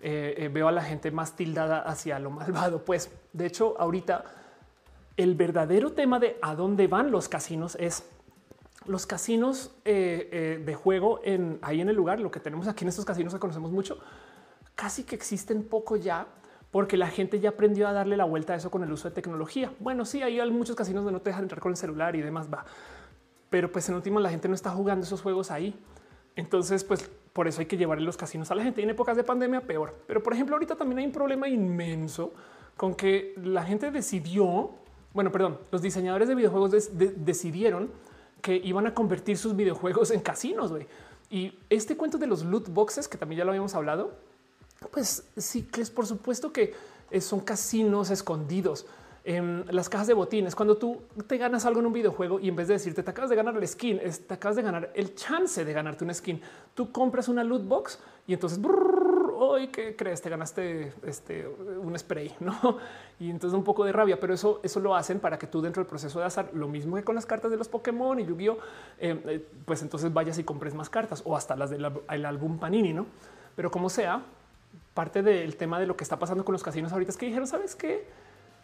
eh, 0.00 0.34
eh, 0.38 0.50
veo 0.52 0.68
a 0.68 0.72
la 0.72 0.82
gente 0.82 1.10
más 1.10 1.36
tildada 1.36 1.80
hacia 1.80 2.18
lo 2.18 2.30
malvado. 2.30 2.82
Pues 2.88 3.10
de 3.32 3.44
hecho, 3.44 3.78
ahorita 3.78 4.24
el 5.16 5.34
verdadero 5.34 5.92
tema 5.92 6.18
de 6.18 6.38
a 6.40 6.54
dónde 6.54 6.86
van 6.86 7.10
los 7.10 7.28
casinos 7.28 7.76
es 7.78 8.08
los 8.86 9.04
casinos 9.04 9.72
de 9.84 10.78
juego 10.82 11.20
en 11.22 11.58
ahí 11.60 11.82
en 11.82 11.90
el 11.90 11.96
lugar. 11.96 12.20
Lo 12.20 12.30
que 12.30 12.40
tenemos 12.40 12.66
aquí 12.68 12.84
en 12.84 12.88
estos 12.88 13.04
casinos 13.04 13.34
que 13.34 13.40
conocemos 13.40 13.70
mucho, 13.70 13.98
casi 14.74 15.02
que 15.02 15.14
existen 15.14 15.64
poco 15.64 15.96
ya 15.96 16.26
porque 16.70 16.96
la 16.96 17.08
gente 17.08 17.40
ya 17.40 17.50
aprendió 17.50 17.88
a 17.88 17.92
darle 17.92 18.16
la 18.16 18.24
vuelta 18.24 18.54
a 18.54 18.56
eso 18.56 18.70
con 18.70 18.82
el 18.82 18.90
uso 18.90 19.08
de 19.10 19.14
tecnología. 19.14 19.72
Bueno, 19.80 20.06
sí, 20.06 20.22
hay 20.22 20.50
muchos 20.50 20.76
casinos 20.76 21.04
donde 21.04 21.18
no 21.18 21.22
te 21.22 21.30
dejan 21.30 21.44
entrar 21.44 21.60
con 21.60 21.72
el 21.72 21.76
celular 21.76 22.16
y 22.16 22.22
demás 22.22 22.48
va 22.50 22.64
pero 23.50 23.70
pues 23.72 23.88
en 23.88 23.94
último 23.94 24.20
la 24.20 24.30
gente 24.30 24.48
no 24.48 24.54
está 24.54 24.70
jugando 24.70 25.04
esos 25.06 25.22
juegos 25.22 25.50
ahí. 25.50 25.78
Entonces, 26.36 26.84
pues 26.84 27.10
por 27.32 27.48
eso 27.48 27.60
hay 27.60 27.66
que 27.66 27.76
llevarle 27.76 28.04
los 28.04 28.16
casinos 28.16 28.50
a 28.50 28.54
la 28.54 28.62
gente. 28.62 28.82
en 28.82 28.90
épocas 28.90 29.16
de 29.16 29.24
pandemia 29.24 29.60
peor. 29.62 29.94
Pero 30.06 30.22
por 30.22 30.32
ejemplo, 30.32 30.54
ahorita 30.56 30.76
también 30.76 30.98
hay 31.00 31.06
un 31.06 31.12
problema 31.12 31.48
inmenso 31.48 32.32
con 32.76 32.94
que 32.94 33.34
la 33.42 33.64
gente 33.64 33.90
decidió, 33.90 34.70
bueno, 35.12 35.32
perdón, 35.32 35.58
los 35.72 35.82
diseñadores 35.82 36.28
de 36.28 36.34
videojuegos 36.34 36.90
decidieron 36.92 37.90
que 38.40 38.54
iban 38.56 38.86
a 38.86 38.94
convertir 38.94 39.36
sus 39.36 39.56
videojuegos 39.56 40.10
en 40.12 40.20
casinos. 40.20 40.72
Y 41.28 41.58
este 41.70 41.96
cuento 41.96 42.18
de 42.18 42.26
los 42.26 42.44
loot 42.44 42.68
boxes, 42.68 43.08
que 43.08 43.18
también 43.18 43.38
ya 43.38 43.44
lo 43.44 43.50
habíamos 43.50 43.74
hablado, 43.74 44.12
pues 44.92 45.24
sí, 45.36 45.64
que 45.64 45.80
es 45.80 45.90
por 45.90 46.06
supuesto 46.06 46.52
que 46.52 46.74
son 47.20 47.40
casinos 47.40 48.10
escondidos 48.10 48.86
en 49.28 49.66
las 49.68 49.90
cajas 49.90 50.06
de 50.06 50.14
botines, 50.14 50.54
cuando 50.54 50.78
tú 50.78 51.02
te 51.26 51.36
ganas 51.36 51.66
algo 51.66 51.80
en 51.80 51.86
un 51.86 51.92
videojuego 51.92 52.40
y 52.40 52.48
en 52.48 52.56
vez 52.56 52.66
de 52.68 52.74
decirte 52.74 53.02
te 53.02 53.10
acabas 53.10 53.28
de 53.28 53.36
ganar 53.36 53.54
el 53.54 53.68
skin, 53.68 54.00
te 54.26 54.32
acabas 54.32 54.56
de 54.56 54.62
ganar 54.62 54.90
el 54.94 55.14
chance 55.14 55.66
de 55.66 55.70
ganarte 55.70 56.02
un 56.02 56.14
skin, 56.14 56.40
tú 56.72 56.90
compras 56.90 57.28
una 57.28 57.44
loot 57.44 57.68
box 57.68 57.98
y 58.26 58.32
entonces 58.32 58.58
hoy 59.36 59.68
qué 59.68 59.94
crees, 59.94 60.22
te 60.22 60.30
ganaste 60.30 60.94
este 61.04 61.46
un 61.46 61.98
spray, 61.98 62.34
no? 62.40 62.78
Y 63.20 63.28
entonces 63.28 63.54
un 63.54 63.64
poco 63.64 63.84
de 63.84 63.92
rabia, 63.92 64.18
pero 64.18 64.32
eso, 64.32 64.60
eso 64.62 64.80
lo 64.80 64.96
hacen 64.96 65.20
para 65.20 65.38
que 65.38 65.46
tú 65.46 65.60
dentro 65.60 65.82
del 65.82 65.90
proceso 65.90 66.20
de 66.20 66.24
azar, 66.24 66.48
lo 66.54 66.66
mismo 66.66 66.96
que 66.96 67.04
con 67.04 67.14
las 67.14 67.26
cartas 67.26 67.50
de 67.50 67.58
los 67.58 67.68
Pokémon 67.68 68.18
y 68.18 68.24
Yu-Gi-Oh, 68.24 68.56
eh, 68.98 69.22
eh, 69.26 69.46
pues 69.66 69.82
entonces 69.82 70.10
vayas 70.10 70.38
y 70.38 70.44
compres 70.44 70.72
más 70.72 70.88
cartas 70.88 71.20
o 71.26 71.36
hasta 71.36 71.54
las 71.54 71.68
del 71.68 71.84
álbum 72.24 72.58
Panini, 72.58 72.94
no? 72.94 73.04
Pero 73.54 73.70
como 73.70 73.90
sea, 73.90 74.22
parte 74.94 75.22
del 75.22 75.56
tema 75.56 75.78
de 75.78 75.86
lo 75.86 75.98
que 75.98 76.04
está 76.04 76.18
pasando 76.18 76.46
con 76.46 76.54
los 76.54 76.62
casinos 76.62 76.92
ahorita 76.92 77.10
es 77.10 77.18
que 77.18 77.26
dijeron, 77.26 77.46
sabes 77.46 77.76
qué? 77.76 78.06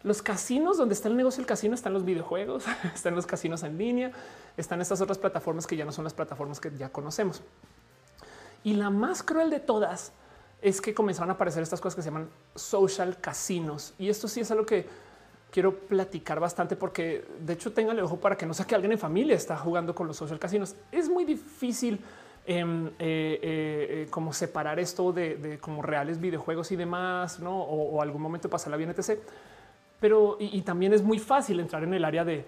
Los 0.05 0.21
casinos 0.21 0.77
donde 0.77 0.93
está 0.93 1.07
el 1.07 1.17
negocio 1.17 1.39
del 1.39 1.47
casino 1.47 1.73
están 1.73 1.91
los 1.91 2.05
videojuegos, 2.05 2.63
están 2.93 3.15
los 3.15 3.25
casinos 3.25 3.63
en 3.63 3.75
línea, 3.75 4.11
están 4.55 4.79
estas 4.79 5.01
otras 5.01 5.17
plataformas 5.17 5.65
que 5.65 5.75
ya 5.75 5.83
no 5.83 5.91
son 5.91 6.03
las 6.03 6.13
plataformas 6.13 6.59
que 6.59 6.69
ya 6.77 6.89
conocemos. 6.89 7.41
Y 8.63 8.75
la 8.75 8.91
más 8.91 9.23
cruel 9.23 9.49
de 9.49 9.59
todas 9.59 10.13
es 10.61 10.79
que 10.79 10.93
comenzaron 10.93 11.31
a 11.31 11.33
aparecer 11.33 11.63
estas 11.63 11.81
cosas 11.81 11.95
que 11.95 12.03
se 12.03 12.09
llaman 12.09 12.29
social 12.53 13.17
casinos. 13.19 13.95
Y 13.97 14.09
esto 14.09 14.27
sí 14.27 14.41
es 14.41 14.51
algo 14.51 14.63
que 14.63 14.85
quiero 15.49 15.73
platicar 15.75 16.39
bastante 16.39 16.75
porque 16.75 17.25
de 17.39 17.53
hecho 17.53 17.73
téngale 17.73 18.03
ojo 18.03 18.17
para 18.17 18.37
que 18.37 18.45
no 18.45 18.53
sea 18.53 18.67
que 18.67 18.75
alguien 18.75 18.91
en 18.91 18.99
familia 18.99 19.35
está 19.35 19.57
jugando 19.57 19.95
con 19.95 20.05
los 20.05 20.17
social 20.17 20.37
casinos. 20.37 20.75
Es 20.91 21.09
muy 21.09 21.25
difícil 21.25 21.99
em, 22.45 22.89
eh, 22.89 22.91
eh, 22.99 23.39
eh, 23.41 24.07
como 24.11 24.33
separar 24.33 24.79
esto 24.79 25.11
de, 25.11 25.57
como 25.59 25.81
reales 25.81 26.21
videojuegos 26.21 26.71
y 26.71 26.75
demás, 26.75 27.39
¿no? 27.39 27.59
O, 27.59 28.03
algún 28.03 28.21
momento 28.21 28.51
pasarla 28.51 28.77
bien, 28.77 28.91
etc 28.91 29.19
pero 29.99 30.37
y, 30.39 30.61
también 30.61 30.93
es 30.93 31.01
muy 31.01 31.19
fácil 31.19 31.59
entrar 31.59 31.83
en 31.83 31.93
el 31.93 32.05
área 32.05 32.23
de 32.25 32.45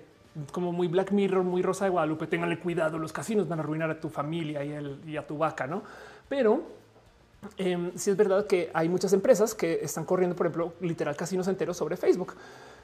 como 0.51 0.71
muy 0.71 0.87
Black 0.87 1.11
Mirror, 1.11 1.43
muy 1.43 1.61
Rosa 1.61 1.85
de 1.85 1.91
Guadalupe. 1.91 2.27
Ténganle 2.27 2.59
cuidado, 2.59 2.99
los 2.99 3.11
casinos 3.11 3.47
van 3.47 3.59
a 3.59 3.63
arruinar 3.63 3.89
a 3.89 3.99
tu 3.99 4.09
familia 4.09 4.63
y, 4.63 5.17
a 5.17 5.25
tu 5.25 5.37
vaca, 5.37 5.65
no? 5.65 5.81
Pero 6.29 6.61
eh, 7.57 7.91
sí 7.95 8.11
es 8.11 8.17
verdad 8.17 8.45
que 8.45 8.69
hay 8.73 8.89
muchas 8.89 9.13
empresas 9.13 9.55
que 9.55 9.79
están 9.81 10.05
corriendo, 10.05 10.35
por 10.35 10.47
ejemplo, 10.47 10.73
literal 10.81 11.15
casinos 11.15 11.47
enteros 11.47 11.77
sobre 11.77 11.97
Facebook. 11.97 12.35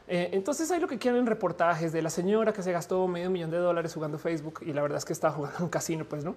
Eh, 0.08 0.32
entonces 0.34 0.70
hay 0.72 0.82
lo 0.82 0.88
que 0.88 0.98
quieren 0.98 1.26
reportajes 1.26 1.94
de 1.94 2.02
la 2.02 2.10
señora 2.10 2.52
que 2.52 2.62
se 2.62 2.72
gastó 2.72 3.08
medio 3.08 3.30
millón 3.30 3.52
de 3.52 3.58
dólares 3.58 3.94
jugando 3.94 4.18
Facebook 4.18 4.60
y 4.62 4.74
la 4.74 4.82
verdad 4.82 4.98
es 4.98 5.06
que 5.06 5.14
está 5.14 5.32
jugando 5.32 5.64
un 5.64 5.70
casino, 5.70 6.06
pues 6.06 6.26
no. 6.26 6.36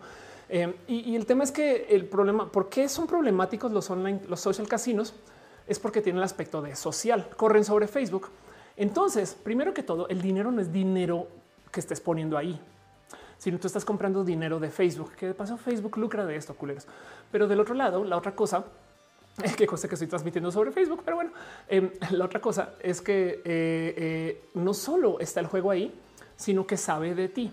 Em, 0.49 0.75
y, 0.87 1.11
y, 1.11 1.17
el 1.17 1.27
tema 1.27 1.43
es 1.43 1.51
que 1.51 1.87
el 1.91 2.05
problema, 2.05 2.51
¿por 2.51 2.69
qué 2.69 2.89
son 2.89 3.07
problemáticos 3.07 3.73
los 3.73 3.91
online, 3.91 4.21
los 4.29 4.41
social 4.41 4.69
casinos? 4.69 5.15
Es 5.67 5.79
porque 5.79 6.01
tiene 6.01 6.19
el 6.19 6.25
aspecto 6.25 6.63
de 6.63 6.77
social, 6.77 7.29
corren 7.37 7.65
sobre 7.65 7.89
Facebook. 7.89 8.29
Entonces, 8.77 9.35
primero 9.35 9.73
que 9.75 9.83
todo, 9.83 10.09
el 10.09 10.21
dinero 10.21 10.51
no 10.51 10.61
es 10.61 10.73
dinero 10.73 11.29
que 11.71 11.81
estés 11.81 12.01
poniendo 12.01 12.37
ahí, 12.37 12.61
sino 13.39 13.59
tú 13.59 13.67
estás 13.67 13.85
comprando 13.85 14.25
dinero 14.25 14.59
de 14.61 14.71
Facebook, 14.71 15.13
que 15.13 15.27
de 15.27 15.35
paso 15.35 15.57
Facebook 15.57 15.97
lucra 15.97 16.25
de 16.25 16.37
esto, 16.37 16.55
culeros. 16.55 16.87
Pero 17.33 17.49
del 17.49 17.61
otro 17.61 17.75
lado, 17.75 18.05
la 18.05 18.17
otra 18.17 18.35
cosa 18.35 18.65
que 19.57 19.67
cosa 19.67 19.89
que 19.89 19.95
estoy 19.95 20.09
transmitiendo 20.09 20.51
sobre 20.51 20.73
Facebook, 20.73 21.03
pero 21.05 21.17
bueno, 21.17 21.33
em, 21.69 21.91
la 22.11 22.25
otra 22.25 22.41
cosa 22.41 22.75
es 22.81 23.01
que 23.01 23.43
eh, 23.45 23.95
eh, 23.97 24.45
no 24.55 24.73
solo 24.73 25.21
está 25.21 25.41
el 25.41 25.47
juego 25.47 25.71
ahí, 25.71 25.93
sino 26.37 26.67
que 26.67 26.77
sabe 26.77 27.15
de 27.15 27.29
ti. 27.29 27.53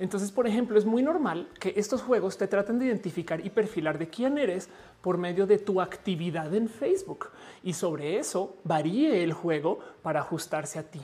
Entonces, 0.00 0.32
por 0.32 0.46
ejemplo, 0.46 0.78
es 0.78 0.86
muy 0.86 1.02
normal 1.02 1.46
que 1.60 1.74
estos 1.76 2.00
juegos 2.00 2.38
te 2.38 2.48
traten 2.48 2.78
de 2.78 2.86
identificar 2.86 3.44
y 3.44 3.50
perfilar 3.50 3.98
de 3.98 4.08
quién 4.08 4.38
eres 4.38 4.70
por 5.02 5.18
medio 5.18 5.46
de 5.46 5.58
tu 5.58 5.78
actividad 5.82 6.54
en 6.54 6.70
Facebook 6.70 7.28
y 7.62 7.74
sobre 7.74 8.18
eso 8.18 8.56
varíe 8.64 9.22
el 9.22 9.34
juego 9.34 9.78
para 10.02 10.20
ajustarse 10.20 10.78
a 10.78 10.90
ti 10.90 11.02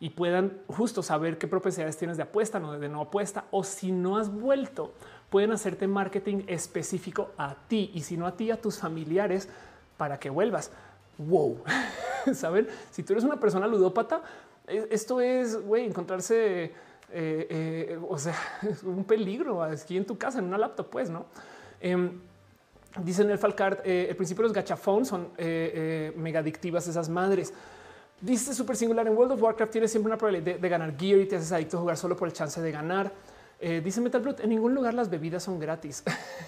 y 0.00 0.10
puedan 0.10 0.62
justo 0.66 1.02
saber 1.02 1.36
qué 1.36 1.46
propiedades 1.46 1.98
tienes 1.98 2.16
de 2.16 2.22
apuesta, 2.22 2.58
no 2.58 2.78
de 2.78 2.88
no 2.88 3.02
apuesta 3.02 3.44
o 3.50 3.64
si 3.64 3.92
no 3.92 4.16
has 4.16 4.32
vuelto, 4.32 4.94
pueden 5.28 5.52
hacerte 5.52 5.86
marketing 5.86 6.44
específico 6.46 7.32
a 7.36 7.54
ti 7.68 7.90
y 7.92 8.00
si 8.00 8.16
no 8.16 8.26
a 8.26 8.34
ti, 8.34 8.50
a 8.50 8.58
tus 8.58 8.78
familiares 8.78 9.50
para 9.98 10.18
que 10.18 10.30
vuelvas. 10.30 10.70
Wow, 11.18 11.64
saben? 12.32 12.66
Si 12.90 13.02
tú 13.02 13.12
eres 13.12 13.24
una 13.24 13.38
persona 13.38 13.66
ludópata, 13.66 14.22
e, 14.66 14.88
esto 14.90 15.20
es 15.20 15.60
güey, 15.60 15.84
encontrarse 15.84 16.87
eh, 17.10 17.46
eh, 17.90 17.98
o 18.08 18.18
sea, 18.18 18.34
es 18.70 18.82
un 18.82 19.04
peligro 19.04 19.62
aquí 19.62 19.96
en 19.96 20.04
tu 20.04 20.16
casa, 20.18 20.38
en 20.38 20.46
una 20.46 20.58
laptop, 20.58 20.88
pues, 20.90 21.10
¿no? 21.10 21.26
Eh, 21.80 22.10
dicen 23.02 23.30
el 23.30 23.38
Falcard, 23.38 23.80
eh, 23.84 24.06
el 24.10 24.16
principio 24.16 24.42
de 24.42 24.48
los 24.48 24.52
gachaphones 24.54 25.08
son 25.08 25.30
mega 25.36 26.40
adictivas 26.40 26.86
esas 26.86 27.08
madres. 27.08 27.52
Dice 28.20 28.52
súper 28.52 28.76
singular 28.76 29.06
en 29.06 29.16
World 29.16 29.32
of 29.32 29.42
Warcraft 29.42 29.70
tienes 29.70 29.90
siempre 29.92 30.10
una 30.10 30.18
probabilidad 30.18 30.54
de, 30.54 30.58
de, 30.58 30.68
ganar 30.68 30.96
gear 30.98 31.20
y 31.20 31.26
te 31.26 31.36
haces 31.36 31.52
adicto 31.52 31.76
a 31.76 31.80
jugar 31.80 31.96
solo 31.96 32.16
por 32.16 32.26
el 32.26 32.34
chance 32.34 32.60
de 32.60 32.72
ganar. 32.72 33.12
Eh, 33.60 33.80
dice 33.84 34.00
Metal 34.00 34.20
Blood, 34.20 34.40
en 34.42 34.50
ningún 34.50 34.72
lugar 34.72 34.94
las 34.94 35.10
bebidas 35.10 35.42
son 35.42 35.58
gratis. 35.58 36.04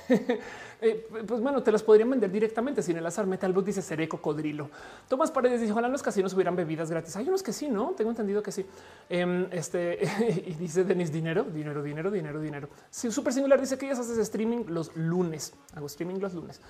eh, 0.81 1.09
pues 1.27 1.41
bueno, 1.41 1.61
te 1.61 1.73
las 1.73 1.83
podrían 1.83 2.09
vender 2.09 2.31
directamente 2.31 2.83
sin 2.83 2.97
el 2.97 3.05
azar. 3.05 3.27
Metal 3.27 3.53
Blood 3.53 3.65
dice 3.65 3.83
seré 3.83 4.09
cocodrilo. 4.09 4.71
Tomás 5.09 5.33
Paredes 5.33 5.61
dice 5.61 5.73
ojalá 5.73 5.89
los 5.89 6.03
casinos 6.03 6.33
hubieran 6.35 6.55
bebidas 6.55 6.89
gratis. 6.89 7.17
Hay 7.17 7.29
unos 7.29 7.43
que 7.43 7.53
sí, 7.53 7.69
no 7.69 7.95
tengo 7.97 8.11
entendido 8.11 8.43
que 8.43 8.53
sí. 8.53 8.65
Eh, 9.09 9.49
este 9.51 9.99
y 10.47 10.55
dice 10.55 10.85
Denis 10.85 11.11
dinero, 11.11 11.43
dinero, 11.43 11.83
dinero, 11.83 12.13
dinero, 12.13 12.41
dinero. 12.41 12.69
Sí, 12.91 13.11
súper 13.11 13.33
singular. 13.33 13.61
Dice 13.61 13.77
que 13.77 13.87
ya 13.87 13.93
haces 13.93 14.17
streaming 14.19 14.67
los 14.69 14.95
lunes. 14.95 15.55
Hago 15.75 15.87
streaming 15.87 16.21
los 16.21 16.35
lunes, 16.35 16.61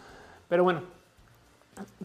pero 0.48 0.64
bueno, 0.64 0.84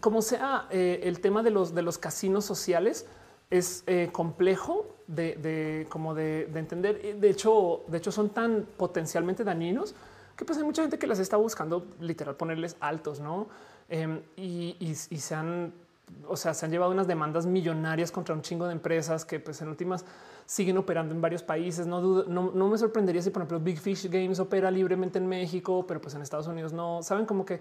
como 0.00 0.20
sea 0.20 0.66
eh, 0.70 1.00
el 1.04 1.20
tema 1.20 1.42
de 1.42 1.50
los 1.50 1.74
de 1.74 1.82
los 1.82 1.96
casinos 1.98 2.44
sociales 2.44 3.06
es 3.50 3.84
eh, 3.86 4.10
complejo 4.12 4.95
de, 5.06 5.36
de 5.36 5.86
como 5.88 6.14
de, 6.14 6.46
de, 6.46 6.58
entender. 6.58 7.18
De 7.18 7.30
hecho, 7.30 7.82
de 7.88 7.98
hecho, 7.98 8.12
son 8.12 8.30
tan 8.30 8.66
potencialmente 8.76 9.44
dañinos 9.44 9.94
que 10.36 10.44
pues 10.44 10.58
hay 10.58 10.64
mucha 10.64 10.82
gente 10.82 10.98
que 10.98 11.06
las 11.06 11.18
está 11.18 11.36
buscando 11.36 11.86
literal 12.00 12.36
ponerles 12.36 12.76
altos, 12.80 13.20
no? 13.20 13.46
Eh, 13.88 14.22
y, 14.36 14.76
y, 14.80 14.94
se 14.94 15.34
han, 15.34 15.72
o 16.26 16.36
sea, 16.36 16.52
se 16.52 16.66
han 16.66 16.72
llevado 16.72 16.92
unas 16.92 17.06
demandas 17.06 17.46
millonarias 17.46 18.10
contra 18.10 18.34
un 18.34 18.42
chingo 18.42 18.66
de 18.66 18.72
empresas 18.72 19.24
que 19.24 19.40
pues 19.40 19.62
en 19.62 19.68
últimas 19.68 20.04
siguen 20.44 20.76
operando 20.76 21.14
en 21.14 21.20
varios 21.20 21.42
países. 21.42 21.86
No, 21.86 22.00
dudo, 22.00 22.24
no, 22.28 22.50
no 22.52 22.68
me 22.68 22.76
sorprendería 22.76 23.22
si 23.22 23.30
por 23.30 23.42
ejemplo 23.42 23.60
Big 23.60 23.78
Fish 23.78 24.10
Games 24.10 24.38
opera 24.40 24.70
libremente 24.70 25.18
en 25.18 25.26
México, 25.26 25.84
pero 25.86 26.00
pues 26.00 26.14
en 26.14 26.22
Estados 26.22 26.48
Unidos 26.48 26.72
no 26.72 27.02
saben 27.02 27.26
como 27.26 27.46
que 27.46 27.60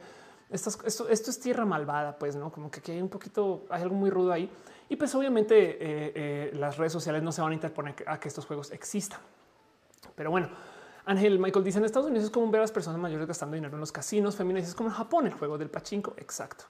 esto, 0.50 0.70
esto 0.86 1.08
es 1.10 1.40
tierra 1.40 1.66
malvada, 1.66 2.18
pues 2.18 2.36
no 2.36 2.52
como 2.52 2.70
que 2.70 2.92
hay 2.92 3.02
un 3.02 3.10
poquito, 3.10 3.66
hay 3.70 3.82
algo 3.82 3.96
muy 3.96 4.10
rudo 4.10 4.32
ahí. 4.32 4.50
Y 4.90 4.96
pues 4.98 5.14
obviamente 5.16 5.56
eh, 5.58 5.78
eh, 5.80 6.52
las 6.54 6.78
redes 6.78 6.94
sociales 6.94 7.24
no 7.24 7.32
se 7.32 7.42
van 7.42 7.52
a 7.52 7.56
interponer 7.56 7.96
a 8.06 8.20
que 8.20 8.28
estos 8.28 8.46
juegos 8.46 8.72
existan. 8.72 9.20
Pero 10.16 10.30
bueno, 10.30 10.50
Ángel 11.06 11.40
Michael 11.40 11.66
dice 11.66 11.80
en 11.80 11.86
Estados 11.86 12.08
Unidos 12.08 12.26
es 12.26 12.32
como 12.32 12.50
ver 12.52 12.60
a 12.60 12.64
las 12.64 12.72
personas 12.72 13.00
mayores 13.00 13.28
gastando 13.28 13.56
dinero 13.56 13.74
en 13.76 13.80
los 13.80 13.92
casinos 13.92 14.36
femeninos. 14.36 14.70
Es 14.70 14.76
como 14.76 14.90
en 14.90 14.96
Japón, 14.96 15.26
el 15.26 15.34
juego 15.34 15.58
del 15.58 15.70
pachinko. 15.70 16.14
Exacto. 16.18 16.66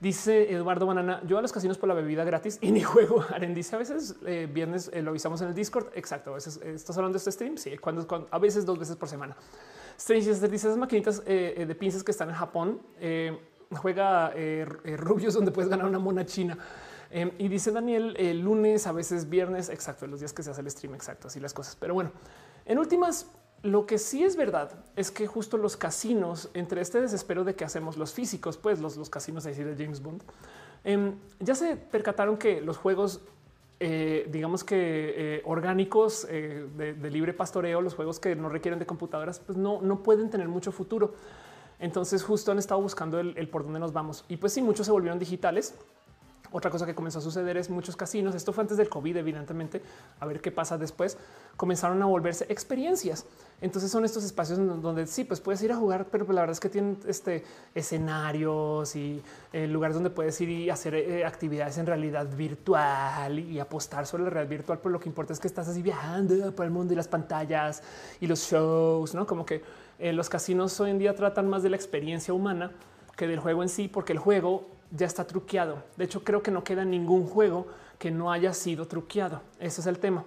Dice 0.00 0.52
Eduardo 0.52 0.84
Banana, 0.84 1.22
yo 1.24 1.38
a 1.38 1.42
los 1.42 1.52
casinos 1.52 1.78
por 1.78 1.88
la 1.88 1.94
bebida 1.94 2.24
gratis 2.24 2.58
y 2.60 2.72
ni 2.72 2.82
juego. 2.82 3.24
Aren 3.32 3.54
dice 3.54 3.76
a 3.76 3.78
veces 3.78 4.16
eh, 4.26 4.48
viernes 4.52 4.90
lo 5.00 5.10
avisamos 5.10 5.40
en 5.42 5.48
el 5.48 5.54
Discord. 5.54 5.86
Exacto. 5.94 6.32
A 6.32 6.34
veces 6.34 6.56
estás 6.56 6.96
hablando 6.96 7.14
de 7.14 7.18
este 7.18 7.30
stream. 7.30 7.56
Sí, 7.56 7.78
cuando, 7.78 8.06
cuando, 8.08 8.26
a 8.32 8.40
veces 8.40 8.66
dos 8.66 8.78
veces 8.78 8.96
por 8.96 9.08
semana. 9.08 9.36
Strange 9.96 10.32
dice 10.32 10.46
esas 10.56 10.76
maquinitas 10.76 11.24
de 11.24 11.76
pinzas 11.78 12.02
que 12.02 12.10
están 12.10 12.28
en 12.28 12.34
Japón. 12.34 12.80
Juega 13.70 14.32
rubios 14.96 15.34
donde 15.34 15.52
puedes 15.52 15.70
ganar 15.70 15.86
una 15.86 16.00
mona 16.00 16.26
china. 16.26 16.58
Eh, 17.14 17.30
y 17.38 17.48
dice 17.48 17.70
Daniel 17.70 18.16
el 18.18 18.40
lunes, 18.40 18.86
a 18.86 18.92
veces 18.92 19.28
viernes, 19.28 19.68
exacto, 19.68 20.06
los 20.06 20.20
días 20.20 20.32
que 20.32 20.42
se 20.42 20.50
hace 20.50 20.62
el 20.62 20.70
stream, 20.70 20.94
exacto, 20.94 21.28
así 21.28 21.40
las 21.40 21.52
cosas. 21.52 21.76
Pero 21.76 21.92
bueno, 21.92 22.10
en 22.64 22.78
últimas, 22.78 23.26
lo 23.62 23.86
que 23.86 23.98
sí 23.98 24.24
es 24.24 24.34
verdad 24.34 24.72
es 24.96 25.10
que 25.10 25.26
justo 25.26 25.56
los 25.56 25.76
casinos, 25.76 26.50
entre 26.54 26.80
este 26.80 27.00
desespero 27.00 27.44
de 27.44 27.54
que 27.54 27.64
hacemos 27.64 27.96
los 27.96 28.12
físicos, 28.12 28.56
pues 28.56 28.80
los, 28.80 28.96
los 28.96 29.10
casinos 29.10 29.46
así 29.46 29.62
de 29.62 29.76
James 29.76 30.02
Bond, 30.02 30.22
eh, 30.84 31.12
ya 31.38 31.54
se 31.54 31.76
percataron 31.76 32.36
que 32.38 32.60
los 32.60 32.76
juegos, 32.78 33.20
eh, 33.78 34.26
digamos 34.30 34.64
que 34.64 34.76
eh, 34.76 35.42
orgánicos 35.44 36.26
eh, 36.28 36.66
de, 36.76 36.94
de, 36.94 37.10
libre 37.10 37.32
pastoreo, 37.34 37.80
los 37.82 37.94
juegos 37.94 38.18
que 38.18 38.34
no 38.34 38.48
requieren 38.48 38.78
de 38.78 38.86
computadoras, 38.86 39.38
pues 39.38 39.56
no, 39.58 39.80
no 39.82 40.02
pueden 40.02 40.30
tener 40.30 40.48
mucho 40.48 40.72
futuro. 40.72 41.14
Entonces 41.78 42.22
justo 42.22 42.52
han 42.52 42.58
estado 42.58 42.80
buscando 42.80 43.18
el, 43.20 43.36
el 43.36 43.48
por 43.48 43.64
dónde 43.64 43.80
nos 43.80 43.92
vamos. 43.92 44.24
Y 44.28 44.36
pues 44.36 44.52
sí, 44.52 44.62
muchos 44.62 44.86
se 44.86 44.92
volvieron 44.92 45.18
digitales 45.18 45.74
otra 46.52 46.70
cosa 46.70 46.86
que 46.86 46.94
comenzó 46.94 47.18
a 47.18 47.22
suceder 47.22 47.56
es 47.56 47.70
muchos 47.70 47.96
casinos. 47.96 48.34
Esto 48.34 48.52
fue 48.52 48.62
antes 48.62 48.76
del 48.76 48.88
COVID, 48.88 49.16
evidentemente. 49.16 49.82
A 50.20 50.26
ver 50.26 50.40
qué 50.40 50.50
pasa 50.50 50.78
después. 50.78 51.18
Comenzaron 51.56 52.02
a 52.02 52.06
volverse 52.06 52.46
experiencias. 52.48 53.24
Entonces 53.60 53.90
son 53.90 54.04
estos 54.04 54.24
espacios 54.24 54.58
donde 54.82 55.06
sí, 55.06 55.24
pues 55.24 55.40
puedes 55.40 55.62
ir 55.62 55.72
a 55.72 55.76
jugar, 55.76 56.06
pero 56.10 56.26
pues 56.26 56.34
la 56.34 56.42
verdad 56.42 56.52
es 56.52 56.60
que 56.60 56.68
tienen 56.68 56.98
este 57.06 57.44
escenarios 57.74 58.96
y 58.96 59.22
eh, 59.52 59.66
lugares 59.68 59.94
donde 59.94 60.10
puedes 60.10 60.40
ir 60.40 60.48
y 60.48 60.68
hacer 60.68 60.94
eh, 60.94 61.24
actividades 61.24 61.78
en 61.78 61.86
realidad 61.86 62.26
virtual 62.36 63.38
y 63.38 63.60
apostar 63.60 64.06
sobre 64.06 64.24
la 64.24 64.30
realidad 64.30 64.50
virtual. 64.50 64.78
Pero 64.82 64.90
lo 64.90 65.00
que 65.00 65.08
importa 65.08 65.32
es 65.32 65.40
que 65.40 65.46
estás 65.46 65.68
así 65.68 65.80
viajando 65.80 66.54
por 66.54 66.66
el 66.66 66.72
mundo 66.72 66.92
y 66.92 66.96
las 66.96 67.08
pantallas 67.08 67.82
y 68.20 68.26
los 68.26 68.40
shows, 68.40 69.14
no 69.14 69.26
como 69.26 69.46
que 69.46 69.62
eh, 69.98 70.12
los 70.12 70.28
casinos 70.28 70.78
hoy 70.80 70.90
en 70.90 70.98
día 70.98 71.14
tratan 71.14 71.48
más 71.48 71.62
de 71.62 71.70
la 71.70 71.76
experiencia 71.76 72.34
humana 72.34 72.72
que 73.16 73.28
del 73.28 73.38
juego 73.38 73.62
en 73.62 73.68
sí, 73.68 73.88
porque 73.88 74.12
el 74.12 74.18
juego 74.18 74.66
ya 74.94 75.06
está 75.06 75.26
truqueado. 75.26 75.82
De 75.96 76.04
hecho, 76.04 76.22
creo 76.22 76.42
que 76.42 76.50
no 76.50 76.62
queda 76.62 76.84
ningún 76.84 77.26
juego 77.26 77.66
que 77.98 78.10
no 78.10 78.30
haya 78.30 78.52
sido 78.52 78.86
truqueado. 78.86 79.40
Ese 79.58 79.80
es 79.80 79.86
el 79.86 79.98
tema. 79.98 80.24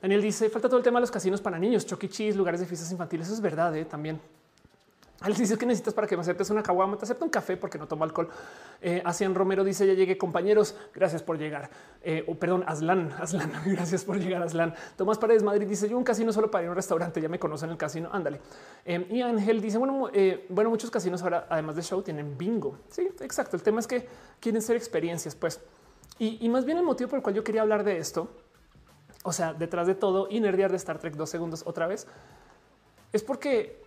Daniel 0.00 0.22
dice 0.22 0.48
falta 0.50 0.68
todo 0.68 0.78
el 0.78 0.84
tema 0.84 0.98
de 0.98 1.02
los 1.02 1.10
casinos 1.10 1.40
para 1.40 1.58
niños, 1.58 1.84
Chucky 1.84 2.08
Cheese, 2.08 2.36
lugares 2.36 2.60
de 2.60 2.66
fiestas 2.66 2.90
infantiles. 2.92 3.26
Eso 3.26 3.34
es 3.34 3.40
verdad 3.40 3.76
¿eh? 3.76 3.84
también. 3.84 4.20
Alex 5.20 5.38
dice 5.40 5.58
que 5.58 5.66
necesitas 5.66 5.94
para 5.94 6.06
que 6.06 6.16
me 6.16 6.20
aceptes 6.20 6.48
una 6.50 6.62
caguama. 6.62 6.96
Te 6.96 7.04
acepto 7.04 7.24
un 7.24 7.30
café 7.30 7.56
porque 7.56 7.76
no 7.76 7.88
tomo 7.88 8.04
alcohol. 8.04 8.28
Eh, 8.80 9.02
Romero 9.34 9.64
dice 9.64 9.84
ya 9.84 9.94
llegué 9.94 10.16
compañeros. 10.16 10.76
Gracias 10.94 11.24
por 11.24 11.36
llegar. 11.36 11.70
Eh, 12.02 12.24
oh, 12.28 12.36
perdón, 12.36 12.62
Aslan, 12.66 13.12
Aslan. 13.18 13.50
Gracias 13.66 14.04
por 14.04 14.18
llegar, 14.18 14.42
Aslan. 14.42 14.74
Tomás 14.96 15.18
Paredes 15.18 15.42
Madrid 15.42 15.66
dice 15.66 15.88
yo 15.88 15.98
un 15.98 16.04
casino 16.04 16.32
solo 16.32 16.50
para 16.50 16.62
ir 16.62 16.68
a 16.68 16.70
un 16.70 16.76
restaurante. 16.76 17.20
Ya 17.20 17.28
me 17.28 17.40
conocen 17.40 17.70
el 17.70 17.76
casino. 17.76 18.08
Ándale. 18.12 18.40
Eh, 18.84 19.08
y 19.10 19.20
Ángel 19.22 19.60
dice 19.60 19.78
bueno, 19.78 20.08
eh, 20.12 20.46
bueno, 20.50 20.70
muchos 20.70 20.90
casinos 20.90 21.20
ahora, 21.22 21.48
además 21.50 21.74
de 21.74 21.82
show, 21.82 22.00
tienen 22.00 22.38
bingo. 22.38 22.78
Sí, 22.88 23.08
exacto. 23.20 23.56
El 23.56 23.62
tema 23.62 23.80
es 23.80 23.88
que 23.88 24.06
quieren 24.38 24.62
ser 24.62 24.76
experiencias, 24.76 25.34
pues. 25.34 25.60
Y, 26.20 26.44
y 26.44 26.48
más 26.48 26.64
bien 26.64 26.78
el 26.78 26.84
motivo 26.84 27.10
por 27.10 27.16
el 27.16 27.22
cual 27.24 27.34
yo 27.34 27.42
quería 27.42 27.62
hablar 27.62 27.82
de 27.82 27.98
esto, 27.98 28.28
o 29.24 29.32
sea, 29.32 29.52
detrás 29.52 29.88
de 29.88 29.96
todo 29.96 30.28
y 30.30 30.38
nerdear 30.38 30.70
de 30.70 30.76
Star 30.76 30.98
Trek 30.98 31.14
dos 31.14 31.30
segundos 31.30 31.64
otra 31.66 31.88
vez, 31.88 32.06
es 33.12 33.22
porque 33.22 33.82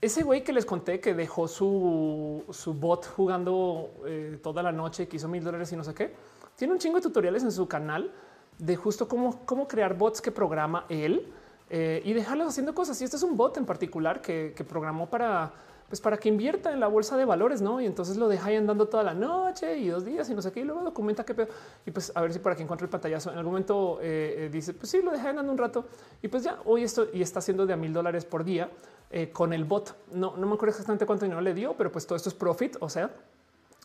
ese 0.00 0.22
güey 0.22 0.42
que 0.42 0.52
les 0.52 0.64
conté 0.64 0.98
que 1.00 1.14
dejó 1.14 1.46
su, 1.46 2.44
su 2.50 2.74
bot 2.74 3.06
jugando 3.06 3.90
eh, 4.06 4.38
toda 4.42 4.62
la 4.62 4.72
noche, 4.72 5.08
que 5.08 5.16
hizo 5.16 5.28
mil 5.28 5.44
dólares 5.44 5.70
y 5.72 5.76
no 5.76 5.84
sé 5.84 5.94
qué, 5.94 6.14
tiene 6.56 6.72
un 6.72 6.78
chingo 6.78 6.96
de 6.96 7.02
tutoriales 7.02 7.42
en 7.42 7.52
su 7.52 7.68
canal 7.68 8.10
de 8.58 8.76
justo 8.76 9.08
cómo, 9.08 9.44
cómo 9.44 9.68
crear 9.68 9.96
bots 9.96 10.20
que 10.20 10.30
programa 10.30 10.86
él 10.88 11.32
eh, 11.68 12.02
y 12.04 12.12
dejarlos 12.12 12.48
haciendo 12.48 12.74
cosas. 12.74 13.00
Y 13.00 13.04
este 13.04 13.16
es 13.16 13.22
un 13.22 13.36
bot 13.36 13.56
en 13.56 13.66
particular 13.66 14.20
que, 14.20 14.52
que, 14.56 14.64
programó 14.64 15.08
para, 15.08 15.52
pues 15.88 16.00
para 16.00 16.16
que 16.16 16.28
invierta 16.28 16.72
en 16.72 16.80
la 16.80 16.86
bolsa 16.86 17.16
de 17.16 17.24
valores, 17.24 17.62
no? 17.62 17.80
Y 17.80 17.86
entonces 17.86 18.16
lo 18.16 18.28
deja 18.28 18.48
ahí 18.48 18.56
andando 18.56 18.88
toda 18.88 19.02
la 19.02 19.14
noche 19.14 19.78
y 19.78 19.88
dos 19.88 20.04
días 20.04 20.28
y 20.28 20.34
no 20.34 20.42
sé 20.42 20.50
qué. 20.50 20.60
Y 20.60 20.64
luego 20.64 20.82
documenta 20.82 21.24
qué 21.24 21.34
pedo. 21.34 21.48
Y 21.86 21.90
pues 21.90 22.12
a 22.14 22.20
ver 22.22 22.32
si 22.32 22.38
por 22.38 22.52
aquí 22.52 22.62
encuentro 22.62 22.86
el 22.86 22.90
pantallazo. 22.90 23.30
En 23.30 23.38
algún 23.38 23.52
momento 23.52 23.98
eh, 24.02 24.48
dice, 24.52 24.74
pues 24.74 24.90
sí, 24.90 25.00
lo 25.00 25.12
deja 25.12 25.30
andando 25.30 25.52
un 25.52 25.58
rato 25.58 25.86
y 26.20 26.28
pues 26.28 26.42
ya 26.42 26.58
hoy 26.64 26.82
esto 26.82 27.06
y 27.12 27.22
está 27.22 27.38
haciendo 27.38 27.66
de 27.66 27.72
a 27.72 27.76
mil 27.76 27.92
dólares 27.92 28.24
por 28.24 28.44
día 28.44 28.70
eh, 29.10 29.30
con 29.30 29.52
el 29.52 29.64
bot. 29.64 29.96
No, 30.12 30.36
no 30.36 30.46
me 30.46 30.54
acuerdo 30.54 30.70
exactamente 30.70 31.06
cuánto 31.06 31.24
dinero 31.24 31.40
le 31.40 31.54
dio, 31.54 31.74
pero 31.76 31.90
pues 31.90 32.06
todo 32.06 32.16
esto 32.16 32.28
es 32.28 32.34
profit. 32.34 32.76
O 32.80 32.88
sea, 32.88 33.10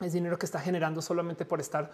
es 0.02 0.14
dinero 0.14 0.38
que 0.38 0.46
está 0.46 0.60
generando 0.60 1.02
solamente 1.02 1.46
por 1.46 1.60
estar, 1.60 1.92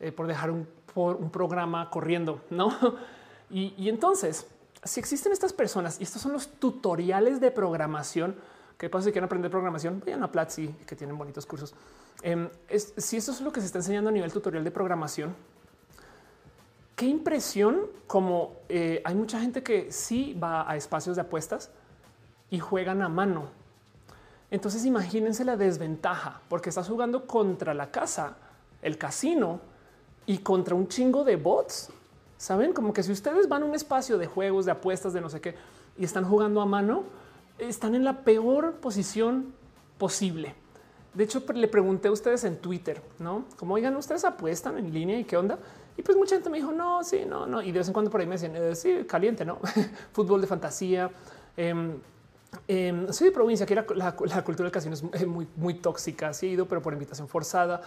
eh, 0.00 0.12
por 0.12 0.26
dejar 0.26 0.50
un, 0.50 0.68
por 0.92 1.16
un 1.16 1.30
programa 1.30 1.90
corriendo, 1.90 2.40
no? 2.50 2.70
Y, 3.50 3.74
y, 3.76 3.90
entonces, 3.90 4.46
si 4.82 4.98
existen 4.98 5.30
estas 5.30 5.52
personas 5.52 6.00
y 6.00 6.02
estos 6.02 6.22
son 6.22 6.32
los 6.32 6.48
tutoriales 6.48 7.40
de 7.40 7.50
programación, 7.50 8.34
que 8.78 8.88
pasa 8.88 9.04
si 9.04 9.12
quieren 9.12 9.26
aprender 9.26 9.50
programación, 9.50 10.02
vayan 10.04 10.22
a 10.22 10.32
Platzi 10.32 10.68
que 10.86 10.96
tienen 10.96 11.16
bonitos 11.16 11.46
cursos. 11.46 11.74
Es, 12.68 12.94
si 12.96 13.16
esto 13.16 13.32
es 13.32 13.40
lo 13.42 13.52
que 13.52 13.60
se 13.60 13.66
está 13.66 13.78
enseñando 13.78 14.08
a 14.08 14.12
nivel 14.12 14.32
tutorial 14.32 14.64
de 14.64 14.70
programación, 14.70 15.36
qué 16.96 17.06
impresión 17.06 17.82
como 18.06 18.56
eh, 18.68 19.02
hay 19.04 19.14
mucha 19.14 19.40
gente 19.40 19.62
que 19.62 19.92
sí 19.92 20.34
va 20.42 20.68
a 20.68 20.74
espacios 20.74 21.16
de 21.16 21.22
apuestas 21.22 21.70
y 22.54 22.60
juegan 22.60 23.02
a 23.02 23.08
mano. 23.08 23.48
Entonces 24.48 24.84
imagínense 24.84 25.44
la 25.44 25.56
desventaja 25.56 26.40
porque 26.48 26.68
estás 26.68 26.88
jugando 26.88 27.26
contra 27.26 27.74
la 27.74 27.90
casa, 27.90 28.36
el 28.80 28.96
casino 28.96 29.58
y 30.24 30.38
contra 30.38 30.76
un 30.76 30.86
chingo 30.86 31.24
de 31.24 31.34
bots. 31.34 31.88
Saben 32.38 32.72
como 32.72 32.92
que 32.92 33.02
si 33.02 33.10
ustedes 33.10 33.48
van 33.48 33.64
a 33.64 33.66
un 33.66 33.74
espacio 33.74 34.18
de 34.18 34.28
juegos, 34.28 34.66
de 34.66 34.70
apuestas, 34.70 35.12
de 35.12 35.20
no 35.20 35.28
sé 35.28 35.40
qué, 35.40 35.56
y 35.98 36.04
están 36.04 36.24
jugando 36.24 36.60
a 36.60 36.66
mano, 36.66 37.02
están 37.58 37.96
en 37.96 38.04
la 38.04 38.22
peor 38.22 38.74
posición 38.74 39.52
posible. 39.98 40.54
De 41.12 41.24
hecho, 41.24 41.42
le 41.52 41.66
pregunté 41.66 42.06
a 42.06 42.12
ustedes 42.12 42.44
en 42.44 42.58
Twitter, 42.58 43.02
no 43.18 43.46
como 43.58 43.74
oigan, 43.74 43.96
ustedes 43.96 44.24
apuestan 44.24 44.78
en 44.78 44.94
línea 44.94 45.18
y 45.18 45.24
qué 45.24 45.36
onda. 45.36 45.58
Y 45.96 46.02
pues 46.02 46.16
mucha 46.16 46.36
gente 46.36 46.50
me 46.50 46.58
dijo, 46.58 46.70
no, 46.70 47.02
sí, 47.02 47.24
no, 47.26 47.46
no. 47.46 47.60
Y 47.60 47.72
de 47.72 47.78
vez 47.78 47.88
en 47.88 47.92
cuando 47.92 48.12
por 48.12 48.20
ahí 48.20 48.28
me 48.28 48.36
decían, 48.36 48.54
eh, 48.54 48.76
sí, 48.76 49.04
caliente, 49.08 49.44
no 49.44 49.58
fútbol 50.12 50.40
de 50.40 50.46
fantasía. 50.46 51.10
Eh, 51.56 51.96
soy 52.66 53.28
de 53.28 53.32
provincia, 53.32 53.66
que 53.66 53.74
la, 53.74 53.86
la, 53.94 54.14
cultura 54.44 54.64
del 54.64 54.72
casino 54.72 54.94
es 54.94 55.26
muy, 55.26 55.46
muy 55.56 55.74
tóxica. 55.74 56.32
Sí 56.32 56.46
he 56.46 56.50
ido, 56.50 56.66
pero 56.66 56.82
por 56.82 56.92
invitación 56.92 57.28
forzada 57.28 57.80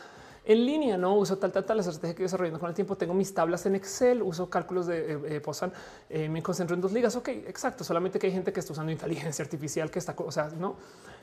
en 0.48 0.66
línea, 0.66 0.98
no 0.98 1.14
uso 1.16 1.38
tal, 1.38 1.52
tal, 1.52 1.66
tal, 1.66 1.76
la 1.76 1.82
estrategia 1.82 2.16
que 2.16 2.24
desarrollando 2.24 2.58
con 2.58 2.70
el 2.70 2.76
tiempo. 2.76 2.96
Tengo 2.96 3.14
mis 3.14 3.34
tablas 3.34 3.66
en 3.66 3.76
Excel, 3.76 4.22
uso 4.22 4.50
cálculos 4.50 4.88
de 4.88 5.14
eh, 5.14 5.20
eh 5.26 5.42
Posan, 5.42 5.74
eh, 6.10 6.30
me 6.30 6.42
concentro 6.42 6.74
en 6.74 6.80
dos 6.80 6.94
ligas. 6.94 7.18
Ok, 7.18 7.28
exacto. 7.28 7.84
Solamente 7.84 8.18
que 8.18 8.28
hay 8.28 8.34
gente 8.34 8.54
que 8.54 8.62
está 8.62 8.72
usando 8.72 8.90
inteligencia 8.90 9.44
artificial 9.44 9.92
que 9.92 10.00
está, 10.00 10.16
o 10.18 10.32
sea, 10.32 10.50
no 10.58 10.78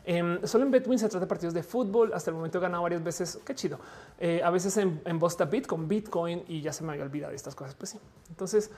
eh, 0.04 0.40
solo 0.44 0.66
en 0.66 0.70
Betwin 0.70 0.98
se 0.98 1.08
trata 1.08 1.24
de 1.24 1.26
partidos 1.26 1.54
de 1.54 1.62
fútbol. 1.62 2.12
Hasta 2.12 2.30
el 2.30 2.36
momento 2.36 2.58
he 2.58 2.60
ganado 2.60 2.82
varias 2.82 3.02
veces. 3.02 3.38
Qué 3.46 3.54
chido. 3.54 3.78
Eh, 4.18 4.42
a 4.44 4.50
veces 4.50 4.76
en, 4.76 5.00
en 5.06 5.18
Bosta 5.18 5.46
Bit 5.46 5.66
con 5.66 5.88
Bitcoin 5.88 6.44
y 6.46 6.60
ya 6.60 6.74
se 6.74 6.84
me 6.84 6.92
había 6.92 7.04
olvidado 7.04 7.32
estas 7.32 7.54
cosas. 7.54 7.74
Pues 7.74 7.92
sí. 7.92 7.98
Entonces, 8.28 8.70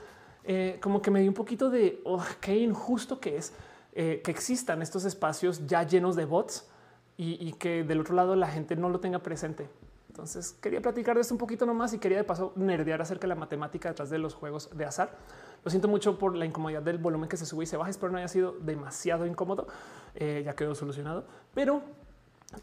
como 0.79 1.01
que 1.01 1.11
me 1.11 1.19
dio 1.19 1.29
un 1.29 1.35
poquito 1.35 1.69
de 1.69 1.99
oh, 2.05 2.23
qué 2.39 2.55
injusto 2.55 3.19
que 3.19 3.35
es 3.35 3.51
eh, 3.99 4.21
que 4.23 4.29
existan 4.29 4.83
estos 4.83 5.05
espacios 5.05 5.65
ya 5.65 5.81
llenos 5.81 6.15
de 6.15 6.25
bots 6.25 6.69
y, 7.17 7.53
que 7.53 7.83
del 7.83 8.01
otro 8.01 8.13
lado 8.13 8.35
la 8.35 8.47
gente 8.47 8.75
no 8.75 8.89
lo 8.89 8.99
tenga 8.99 9.17
presente. 9.23 9.67
Entonces 10.09 10.51
quería 10.61 10.83
platicar 10.83 11.15
de 11.15 11.21
esto 11.21 11.33
un 11.33 11.39
poquito 11.39 11.65
nomás 11.65 11.95
y 11.95 11.97
quería 11.97 12.19
de 12.19 12.23
paso 12.23 12.53
nerdear 12.55 13.01
acerca 13.01 13.23
de 13.23 13.29
la 13.29 13.35
matemática 13.35 13.89
detrás 13.89 14.11
de 14.11 14.19
los 14.19 14.35
juegos 14.35 14.69
de 14.77 14.85
azar. 14.85 15.17
Lo 15.63 15.71
siento 15.71 15.87
mucho 15.87 16.19
por 16.19 16.35
la 16.35 16.45
incomodidad 16.45 16.83
del 16.83 16.99
volumen 16.99 17.27
que 17.27 17.37
se 17.37 17.47
sube 17.47 17.63
y 17.63 17.65
se 17.65 17.75
baja. 17.75 17.89
Espero 17.89 18.11
no 18.11 18.19
haya 18.19 18.27
sido 18.27 18.51
demasiado 18.59 19.25
incómodo. 19.25 19.65
Eh, 20.13 20.43
ya 20.45 20.53
quedó 20.53 20.75
solucionado, 20.75 21.25
pero 21.55 21.81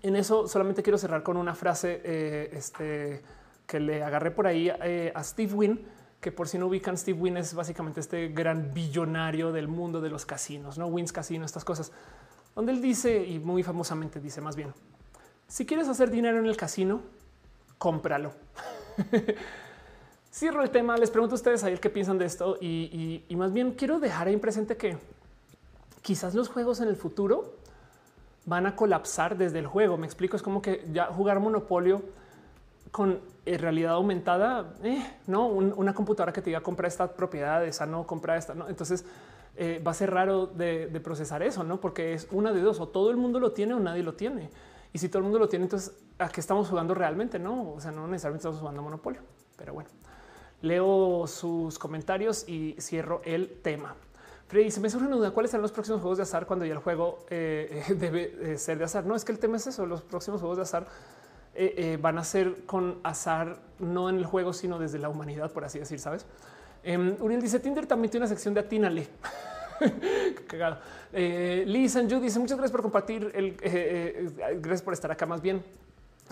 en 0.02 0.14
eso 0.14 0.46
solamente 0.46 0.84
quiero 0.84 0.98
cerrar 0.98 1.24
con 1.24 1.36
una 1.36 1.56
frase 1.56 2.00
eh, 2.04 2.50
este, 2.52 3.22
que 3.66 3.80
le 3.80 4.04
agarré 4.04 4.30
por 4.30 4.46
ahí 4.46 4.70
a 4.70 5.24
Steve 5.24 5.52
Wynn, 5.52 5.84
que 6.24 6.32
por 6.32 6.48
si 6.48 6.56
no 6.56 6.68
ubican, 6.68 6.96
Steve 6.96 7.20
Wynn 7.20 7.36
es 7.36 7.52
básicamente 7.52 8.00
este 8.00 8.28
gran 8.28 8.72
billonario 8.72 9.52
del 9.52 9.68
mundo 9.68 10.00
de 10.00 10.08
los 10.08 10.24
casinos, 10.24 10.78
no 10.78 10.86
Wynn's 10.86 11.12
Casino, 11.12 11.44
estas 11.44 11.66
cosas, 11.66 11.92
donde 12.56 12.72
él 12.72 12.80
dice 12.80 13.26
y 13.26 13.38
muy 13.38 13.62
famosamente 13.62 14.20
dice 14.20 14.40
más 14.40 14.56
bien, 14.56 14.72
si 15.48 15.66
quieres 15.66 15.86
hacer 15.86 16.10
dinero 16.10 16.38
en 16.38 16.46
el 16.46 16.56
casino, 16.56 17.02
cómpralo. 17.76 18.32
Cierro 20.32 20.62
el 20.62 20.70
tema. 20.70 20.96
Les 20.96 21.10
pregunto 21.10 21.34
a 21.34 21.36
ustedes 21.36 21.62
ayer 21.62 21.78
qué 21.78 21.90
piensan 21.90 22.16
de 22.16 22.24
esto 22.24 22.56
y, 22.58 23.22
más 23.36 23.52
bien 23.52 23.72
quiero 23.72 24.00
dejar 24.00 24.28
ahí 24.28 24.36
presente 24.38 24.78
que 24.78 24.96
quizás 26.00 26.34
los 26.34 26.48
juegos 26.48 26.80
en 26.80 26.88
el 26.88 26.96
futuro 26.96 27.52
van 28.46 28.64
a 28.64 28.76
colapsar 28.76 29.36
desde 29.36 29.58
el 29.58 29.66
juego. 29.66 29.98
Me 29.98 30.06
explico. 30.06 30.36
Es 30.36 30.42
como 30.42 30.62
que 30.62 30.88
ya 30.90 31.04
jugar 31.12 31.38
Monopolio 31.38 32.00
con 32.94 33.18
eh, 33.44 33.58
realidad 33.58 33.94
aumentada, 33.94 34.76
eh, 34.84 35.04
no 35.26 35.48
una 35.48 35.92
computadora 35.94 36.32
que 36.32 36.40
te 36.40 36.50
diga 36.50 36.60
compra 36.60 36.86
esta 36.86 37.12
propiedad, 37.12 37.66
esa 37.66 37.86
no 37.86 38.06
compra 38.06 38.36
esta. 38.36 38.54
Entonces 38.68 39.04
eh, 39.56 39.82
va 39.84 39.90
a 39.90 39.94
ser 39.94 40.12
raro 40.12 40.46
de, 40.46 40.86
procesar 41.02 41.42
eso, 41.42 41.64
no? 41.64 41.80
Porque 41.80 42.14
es 42.14 42.28
una 42.30 42.52
de 42.52 42.60
dos 42.60 42.78
o 42.78 42.86
todo 42.86 43.10
el 43.10 43.16
mundo 43.16 43.40
lo 43.40 43.50
tiene 43.50 43.74
o 43.74 43.80
nadie 43.80 44.04
lo 44.04 44.14
tiene. 44.14 44.48
Y 44.92 44.98
si 44.98 45.08
todo 45.08 45.18
el 45.18 45.24
mundo 45.24 45.40
lo 45.40 45.48
tiene, 45.48 45.64
entonces 45.64 45.92
a 46.20 46.28
qué 46.28 46.40
estamos 46.40 46.68
jugando 46.68 46.94
realmente? 46.94 47.40
No, 47.40 47.72
o 47.72 47.80
sea, 47.80 47.90
no 47.90 48.06
necesariamente 48.06 48.42
estamos 48.42 48.60
jugando 48.60 48.80
Monopolio, 48.80 49.22
pero 49.56 49.74
bueno, 49.74 49.90
leo 50.62 51.26
sus 51.26 51.80
comentarios 51.80 52.48
y 52.48 52.76
cierro 52.78 53.22
el 53.24 53.60
tema. 53.60 53.96
Freddy, 54.46 54.70
se 54.70 54.78
me 54.78 54.88
surge 54.88 55.08
una 55.08 55.16
duda. 55.16 55.32
¿Cuáles 55.32 55.50
serán 55.50 55.62
los 55.62 55.72
próximos 55.72 56.00
juegos 56.00 56.18
de 56.18 56.22
azar 56.22 56.46
cuando 56.46 56.64
ya 56.64 56.74
el 56.74 56.78
juego 56.78 57.26
debe 57.28 58.56
ser 58.56 58.78
de 58.78 58.84
azar? 58.84 59.04
No 59.04 59.16
es 59.16 59.24
que 59.24 59.32
el 59.32 59.40
tema 59.40 59.56
es 59.56 59.66
eso. 59.66 59.84
Los 59.84 60.02
próximos 60.02 60.38
juegos 60.38 60.58
de 60.58 60.62
azar 60.62 60.86
eh, 61.54 61.98
van 62.00 62.18
a 62.18 62.24
ser 62.24 62.64
con 62.66 62.98
azar, 63.02 63.58
no 63.78 64.08
en 64.08 64.16
el 64.16 64.26
juego, 64.26 64.52
sino 64.52 64.78
desde 64.78 64.98
la 64.98 65.08
humanidad, 65.08 65.52
por 65.52 65.64
así 65.64 65.78
decir. 65.78 65.98
Sabes? 65.98 66.26
Em, 66.82 67.16
Uriel 67.20 67.40
dice 67.40 67.60
Tinder 67.60 67.86
también 67.86 68.10
tiene 68.10 68.24
una 68.24 68.28
sección 68.28 68.54
de 68.54 68.60
atínale. 68.60 69.08
cagado. 70.48 70.78
Eh, 71.12 71.64
Liz 71.66 71.96
and 71.96 72.12
dice 72.20 72.38
muchas 72.38 72.56
gracias 72.56 72.72
por 72.72 72.82
compartir 72.82 73.30
el 73.34 73.56
gracias 74.60 74.82
por 74.82 74.94
estar 74.94 75.10
acá 75.10 75.26
más 75.26 75.40
bien. 75.40 75.62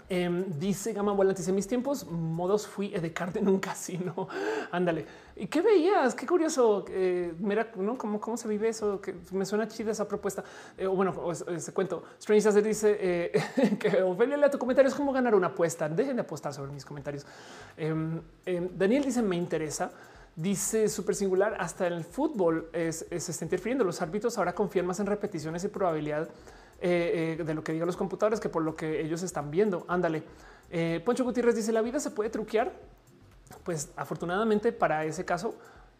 Em, 0.08 0.44
dice 0.58 0.92
Gama 0.92 1.12
Volante, 1.12 1.40
dice 1.40 1.52
mis 1.52 1.66
tiempos 1.66 2.06
modos 2.06 2.66
fui 2.66 2.88
de 2.88 3.12
carne 3.12 3.40
en 3.40 3.48
un 3.48 3.58
casino. 3.58 4.28
Ándale. 4.70 5.06
¿Y 5.36 5.46
qué 5.46 5.60
veías? 5.60 6.14
Qué 6.14 6.26
curioso. 6.26 6.84
Eh, 6.88 7.34
mira, 7.38 7.70
¿no? 7.76 7.96
¿Cómo, 7.96 8.20
¿Cómo 8.20 8.36
se 8.36 8.48
vive 8.48 8.68
eso? 8.68 9.00
Que 9.00 9.14
me 9.32 9.44
suena 9.44 9.68
chida 9.68 9.92
esa 9.92 10.06
propuesta. 10.06 10.44
Eh, 10.76 10.86
bueno, 10.86 11.14
ese 11.30 11.72
cuento. 11.72 12.04
Strange 12.18 12.62
dice 12.62 12.96
eh, 13.00 13.32
que 13.78 14.36
lea 14.36 14.50
tu 14.50 14.58
comentario 14.58 14.88
es 14.88 14.94
como 14.94 15.12
ganar 15.12 15.34
una 15.34 15.48
apuesta. 15.48 15.88
Dejen 15.88 16.16
de 16.16 16.22
apostar 16.22 16.52
sobre 16.52 16.72
mis 16.72 16.84
comentarios. 16.84 17.26
Em, 17.76 18.20
em, 18.44 18.68
Daniel 18.76 19.04
dice 19.04 19.22
me 19.22 19.36
interesa. 19.36 19.92
Dice 20.34 20.88
súper 20.88 21.14
singular, 21.14 21.56
hasta 21.58 21.86
en 21.86 21.92
el 21.92 22.04
fútbol 22.04 22.70
es, 22.72 23.06
se 23.10 23.16
está 23.16 23.44
interfiriendo. 23.44 23.84
Los 23.84 24.00
árbitros 24.00 24.38
ahora 24.38 24.54
confían 24.54 24.86
más 24.86 24.98
en 24.98 25.06
repeticiones 25.06 25.62
y 25.64 25.68
probabilidad 25.68 26.28
eh, 26.84 27.36
eh, 27.38 27.44
de 27.44 27.54
lo 27.54 27.62
que 27.62 27.72
digan 27.72 27.86
los 27.86 27.96
computadores 27.96 28.40
que 28.40 28.48
por 28.48 28.62
lo 28.62 28.74
que 28.74 29.00
ellos 29.02 29.22
están 29.22 29.52
viendo. 29.52 29.84
Ándale. 29.86 30.24
Eh, 30.68 31.00
Poncho 31.04 31.22
Gutiérrez 31.22 31.54
dice 31.54 31.70
la 31.70 31.80
vida 31.80 32.00
se 32.00 32.10
puede 32.10 32.28
truquear. 32.28 32.72
Pues 33.64 33.90
afortunadamente 33.94 34.72
para 34.72 35.04
ese 35.04 35.24
caso 35.24 35.54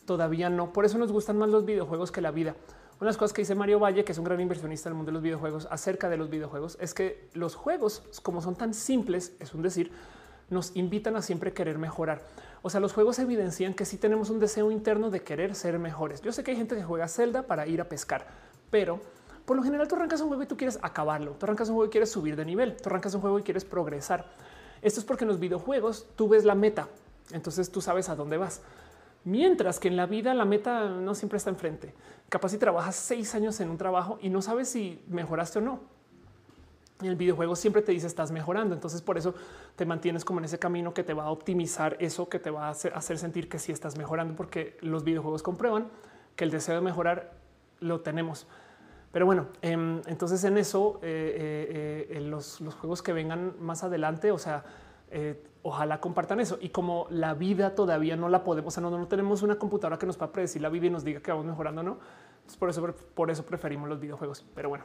todavía 0.06 0.50
no. 0.50 0.72
Por 0.72 0.84
eso 0.84 0.98
nos 0.98 1.12
gustan 1.12 1.38
más 1.38 1.50
los 1.50 1.64
videojuegos 1.64 2.10
que 2.10 2.20
la 2.20 2.32
vida. 2.32 2.56
Una 2.94 3.06
de 3.08 3.12
las 3.12 3.16
cosas 3.16 3.32
que 3.32 3.42
dice 3.42 3.54
Mario 3.54 3.78
Valle, 3.78 4.04
que 4.04 4.10
es 4.10 4.18
un 4.18 4.24
gran 4.24 4.40
inversionista 4.40 4.88
en 4.88 4.94
el 4.94 4.96
mundo 4.96 5.10
de 5.10 5.14
los 5.14 5.22
videojuegos, 5.22 5.68
acerca 5.70 6.08
de 6.08 6.16
los 6.16 6.30
videojuegos, 6.30 6.76
es 6.80 6.94
que 6.94 7.28
los 7.32 7.54
juegos, 7.54 8.02
como 8.22 8.42
son 8.42 8.56
tan 8.56 8.74
simples, 8.74 9.36
es 9.38 9.54
un 9.54 9.62
decir, 9.62 9.92
nos 10.50 10.74
invitan 10.76 11.14
a 11.14 11.22
siempre 11.22 11.52
querer 11.52 11.78
mejorar. 11.78 12.22
O 12.62 12.70
sea, 12.70 12.80
los 12.80 12.92
juegos 12.92 13.20
evidencian 13.20 13.74
que 13.74 13.84
sí 13.84 13.98
tenemos 13.98 14.30
un 14.30 14.40
deseo 14.40 14.70
interno 14.70 15.10
de 15.10 15.22
querer 15.22 15.54
ser 15.54 15.78
mejores. 15.78 16.22
Yo 16.22 16.32
sé 16.32 16.42
que 16.42 16.52
hay 16.52 16.56
gente 16.56 16.74
que 16.74 16.82
juega 16.82 17.08
Zelda 17.08 17.42
para 17.42 17.66
ir 17.66 17.80
a 17.80 17.88
pescar, 17.88 18.26
pero 18.70 19.00
por 19.44 19.56
lo 19.56 19.62
general 19.62 19.88
tú 19.88 19.96
arrancas 19.96 20.20
un 20.20 20.28
juego 20.28 20.42
y 20.42 20.46
tú 20.46 20.56
quieres 20.56 20.78
acabarlo. 20.82 21.32
Tú 21.32 21.46
arrancas 21.46 21.68
un 21.68 21.76
juego 21.76 21.88
y 21.88 21.90
quieres 21.90 22.10
subir 22.10 22.36
de 22.36 22.44
nivel. 22.44 22.76
Tú 22.76 22.88
arrancas 22.88 23.14
un 23.14 23.20
juego 23.20 23.38
y 23.38 23.42
quieres 23.42 23.64
progresar. 23.64 24.26
Esto 24.82 25.00
es 25.00 25.06
porque 25.06 25.24
en 25.24 25.28
los 25.28 25.38
videojuegos 25.38 26.06
tú 26.16 26.28
ves 26.28 26.44
la 26.44 26.54
meta. 26.54 26.88
Entonces 27.32 27.70
tú 27.70 27.80
sabes 27.80 28.08
a 28.08 28.16
dónde 28.16 28.36
vas. 28.36 28.60
Mientras 29.24 29.78
que 29.78 29.88
en 29.88 29.96
la 29.96 30.06
vida 30.06 30.34
la 30.34 30.44
meta 30.44 30.88
no 30.88 31.14
siempre 31.14 31.36
está 31.36 31.50
enfrente. 31.50 31.94
Capaz 32.28 32.50
si 32.50 32.58
trabajas 32.58 32.96
seis 32.96 33.34
años 33.34 33.60
en 33.60 33.70
un 33.70 33.78
trabajo 33.78 34.18
y 34.20 34.28
no 34.28 34.42
sabes 34.42 34.68
si 34.68 35.02
mejoraste 35.08 35.58
o 35.58 35.62
no. 35.62 35.80
El 37.00 37.16
videojuego 37.16 37.56
siempre 37.56 37.82
te 37.82 37.92
dice 37.92 38.06
estás 38.06 38.32
mejorando. 38.32 38.74
Entonces 38.74 39.02
por 39.02 39.18
eso 39.18 39.34
te 39.76 39.86
mantienes 39.86 40.24
como 40.24 40.40
en 40.40 40.46
ese 40.46 40.58
camino 40.58 40.92
que 40.94 41.04
te 41.04 41.14
va 41.14 41.24
a 41.24 41.30
optimizar 41.30 41.96
eso, 42.00 42.28
que 42.28 42.38
te 42.38 42.50
va 42.50 42.66
a 42.66 42.70
hacer, 42.70 42.92
hacer 42.94 43.18
sentir 43.18 43.48
que 43.48 43.58
sí 43.58 43.72
estás 43.72 43.96
mejorando, 43.96 44.34
porque 44.34 44.76
los 44.80 45.04
videojuegos 45.04 45.42
comprueban 45.42 45.88
que 46.36 46.44
el 46.44 46.50
deseo 46.50 46.74
de 46.74 46.80
mejorar 46.80 47.32
lo 47.80 48.00
tenemos. 48.00 48.46
Pero 49.12 49.26
bueno, 49.26 49.48
em, 49.60 50.00
entonces 50.06 50.42
en 50.44 50.56
eso, 50.56 50.98
eh, 51.02 52.08
eh, 52.10 52.16
eh, 52.16 52.20
los, 52.20 52.62
juegos 52.80 53.02
que 53.02 53.12
vengan 53.12 53.54
más 53.60 53.84
adelante, 53.84 54.32
o 54.32 54.38
sea, 54.38 54.64
ojalá 55.62 56.00
compartan 56.00 56.40
eso. 56.40 56.58
Y 56.60 56.70
como 56.70 57.06
la 57.10 57.34
vida 57.34 57.74
todavía 57.74 58.16
no 58.16 58.30
la 58.30 58.42
podemos, 58.42 58.72
o 58.72 58.74
sea, 58.74 58.82
no, 58.82 58.90
no 58.90 59.06
tenemos 59.06 59.42
una 59.42 59.56
computadora 59.56 59.98
que 59.98 60.06
nos 60.06 60.18
va 60.20 60.26
a 60.26 60.32
predecir 60.32 60.62
la 60.62 60.70
vida 60.70 60.86
y 60.86 60.90
nos 60.90 61.04
diga 61.04 61.20
que 61.20 61.30
vamos 61.30 61.46
mejorando, 61.46 61.82
no. 61.82 61.98
por 62.58 62.70
eso, 62.70 62.94
por 63.14 63.30
eso 63.30 63.44
preferimos 63.44 63.88
los 63.88 64.00
videojuegos. 64.00 64.46
Pero 64.54 64.70
bueno, 64.70 64.84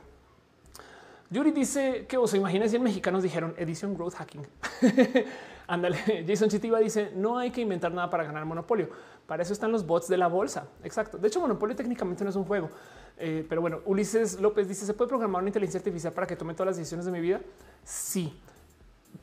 Yuri 1.29 1.51
dice 1.51 2.05
que 2.07 2.17
os 2.17 2.31
si 2.31 2.37
en 2.37 2.83
mexicanos 2.83 3.23
dijeron 3.23 3.53
edición 3.57 3.93
growth 3.93 4.15
hacking. 4.15 4.45
Ándale. 5.67 6.25
Jason 6.27 6.49
Chitiva 6.49 6.79
dice 6.79 7.11
no 7.15 7.37
hay 7.37 7.51
que 7.51 7.61
inventar 7.61 7.91
nada 7.91 8.09
para 8.09 8.23
ganar 8.23 8.45
monopolio. 8.45 8.89
Para 9.27 9.43
eso 9.43 9.53
están 9.53 9.71
los 9.71 9.85
bots 9.85 10.07
de 10.07 10.17
la 10.17 10.27
bolsa. 10.27 10.67
Exacto. 10.83 11.17
De 11.17 11.27
hecho, 11.27 11.41
monopolio 11.41 11.75
técnicamente 11.75 12.23
no 12.23 12.29
es 12.29 12.35
un 12.35 12.45
juego. 12.45 12.69
Eh, 13.17 13.45
pero 13.47 13.61
bueno, 13.61 13.81
Ulises 13.85 14.39
López 14.39 14.67
dice: 14.67 14.85
¿Se 14.85 14.93
puede 14.93 15.09
programar 15.09 15.41
una 15.41 15.49
inteligencia 15.49 15.79
artificial 15.79 16.13
para 16.13 16.25
que 16.25 16.35
tome 16.35 16.53
todas 16.53 16.67
las 16.67 16.77
decisiones 16.77 17.05
de 17.05 17.11
mi 17.11 17.19
vida? 17.19 17.41
Sí, 17.83 18.33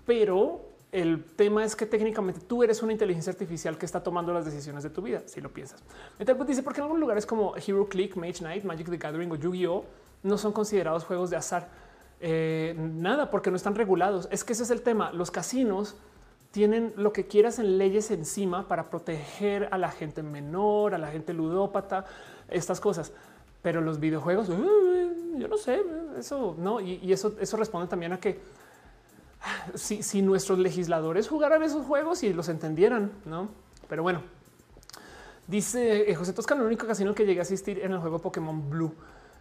pero 0.04 0.68
el 0.92 1.24
tema 1.24 1.64
es 1.64 1.74
que 1.74 1.86
técnicamente 1.86 2.40
tú 2.40 2.62
eres 2.62 2.82
una 2.82 2.92
inteligencia 2.92 3.32
artificial 3.32 3.78
que 3.78 3.86
está 3.86 4.02
tomando 4.02 4.32
las 4.34 4.44
decisiones 4.44 4.82
de 4.82 4.90
tu 4.90 5.00
vida, 5.00 5.22
si 5.26 5.40
lo 5.40 5.50
piensas. 5.50 5.82
Metalbot 6.18 6.46
dice: 6.46 6.62
porque 6.62 6.80
en 6.80 6.82
algunos 6.82 7.00
lugares 7.00 7.24
como 7.24 7.54
Hero 7.56 7.88
Click, 7.88 8.16
Mage 8.16 8.40
Knight, 8.40 8.64
Magic 8.64 8.90
the 8.90 8.98
Gathering 8.98 9.32
o 9.32 9.36
Yu-Gi-Oh! 9.36 9.84
no 10.24 10.38
son 10.38 10.52
considerados 10.52 11.04
juegos 11.04 11.30
de 11.30 11.36
azar. 11.36 11.68
Eh, 12.20 12.74
nada, 12.76 13.30
porque 13.30 13.50
no 13.50 13.56
están 13.56 13.74
regulados. 13.74 14.28
Es 14.30 14.42
que 14.42 14.54
ese 14.54 14.62
es 14.64 14.70
el 14.70 14.80
tema. 14.80 15.12
Los 15.12 15.30
casinos 15.30 15.96
tienen 16.54 16.94
lo 16.96 17.12
que 17.12 17.26
quieras 17.26 17.58
en 17.58 17.78
leyes 17.78 18.12
encima 18.12 18.68
para 18.68 18.88
proteger 18.88 19.68
a 19.72 19.76
la 19.76 19.90
gente 19.90 20.22
menor, 20.22 20.94
a 20.94 20.98
la 20.98 21.08
gente 21.08 21.34
ludópata, 21.34 22.04
estas 22.48 22.80
cosas 22.80 23.12
pero 23.60 23.80
los 23.80 23.98
videojuegos, 23.98 24.48
yo 24.48 25.48
no 25.48 25.56
sé, 25.56 25.80
eso 26.18 26.54
no. 26.58 26.82
Y, 26.82 27.10
eso, 27.10 27.34
eso 27.40 27.56
responde 27.56 27.88
también 27.88 28.12
a 28.12 28.20
que 28.20 28.38
si, 29.74 30.02
si, 30.02 30.20
nuestros 30.20 30.58
legisladores 30.58 31.28
jugaran 31.28 31.62
esos 31.62 31.86
juegos 31.86 32.22
y 32.24 32.34
los 32.34 32.50
entendieran, 32.50 33.10
no? 33.24 33.48
Pero 33.88 34.02
bueno, 34.02 34.20
Dice 35.46 36.10
eh, 36.10 36.14
José 36.14 36.32
Toscano, 36.32 36.62
el 36.62 36.68
único 36.68 36.86
casino 36.86 37.14
que 37.14 37.26
llegué 37.26 37.40
a 37.40 37.42
asistir 37.42 37.80
en 37.80 37.92
el 37.92 37.98
juego 37.98 38.18
Pokémon 38.18 38.70
Blue. 38.70 38.94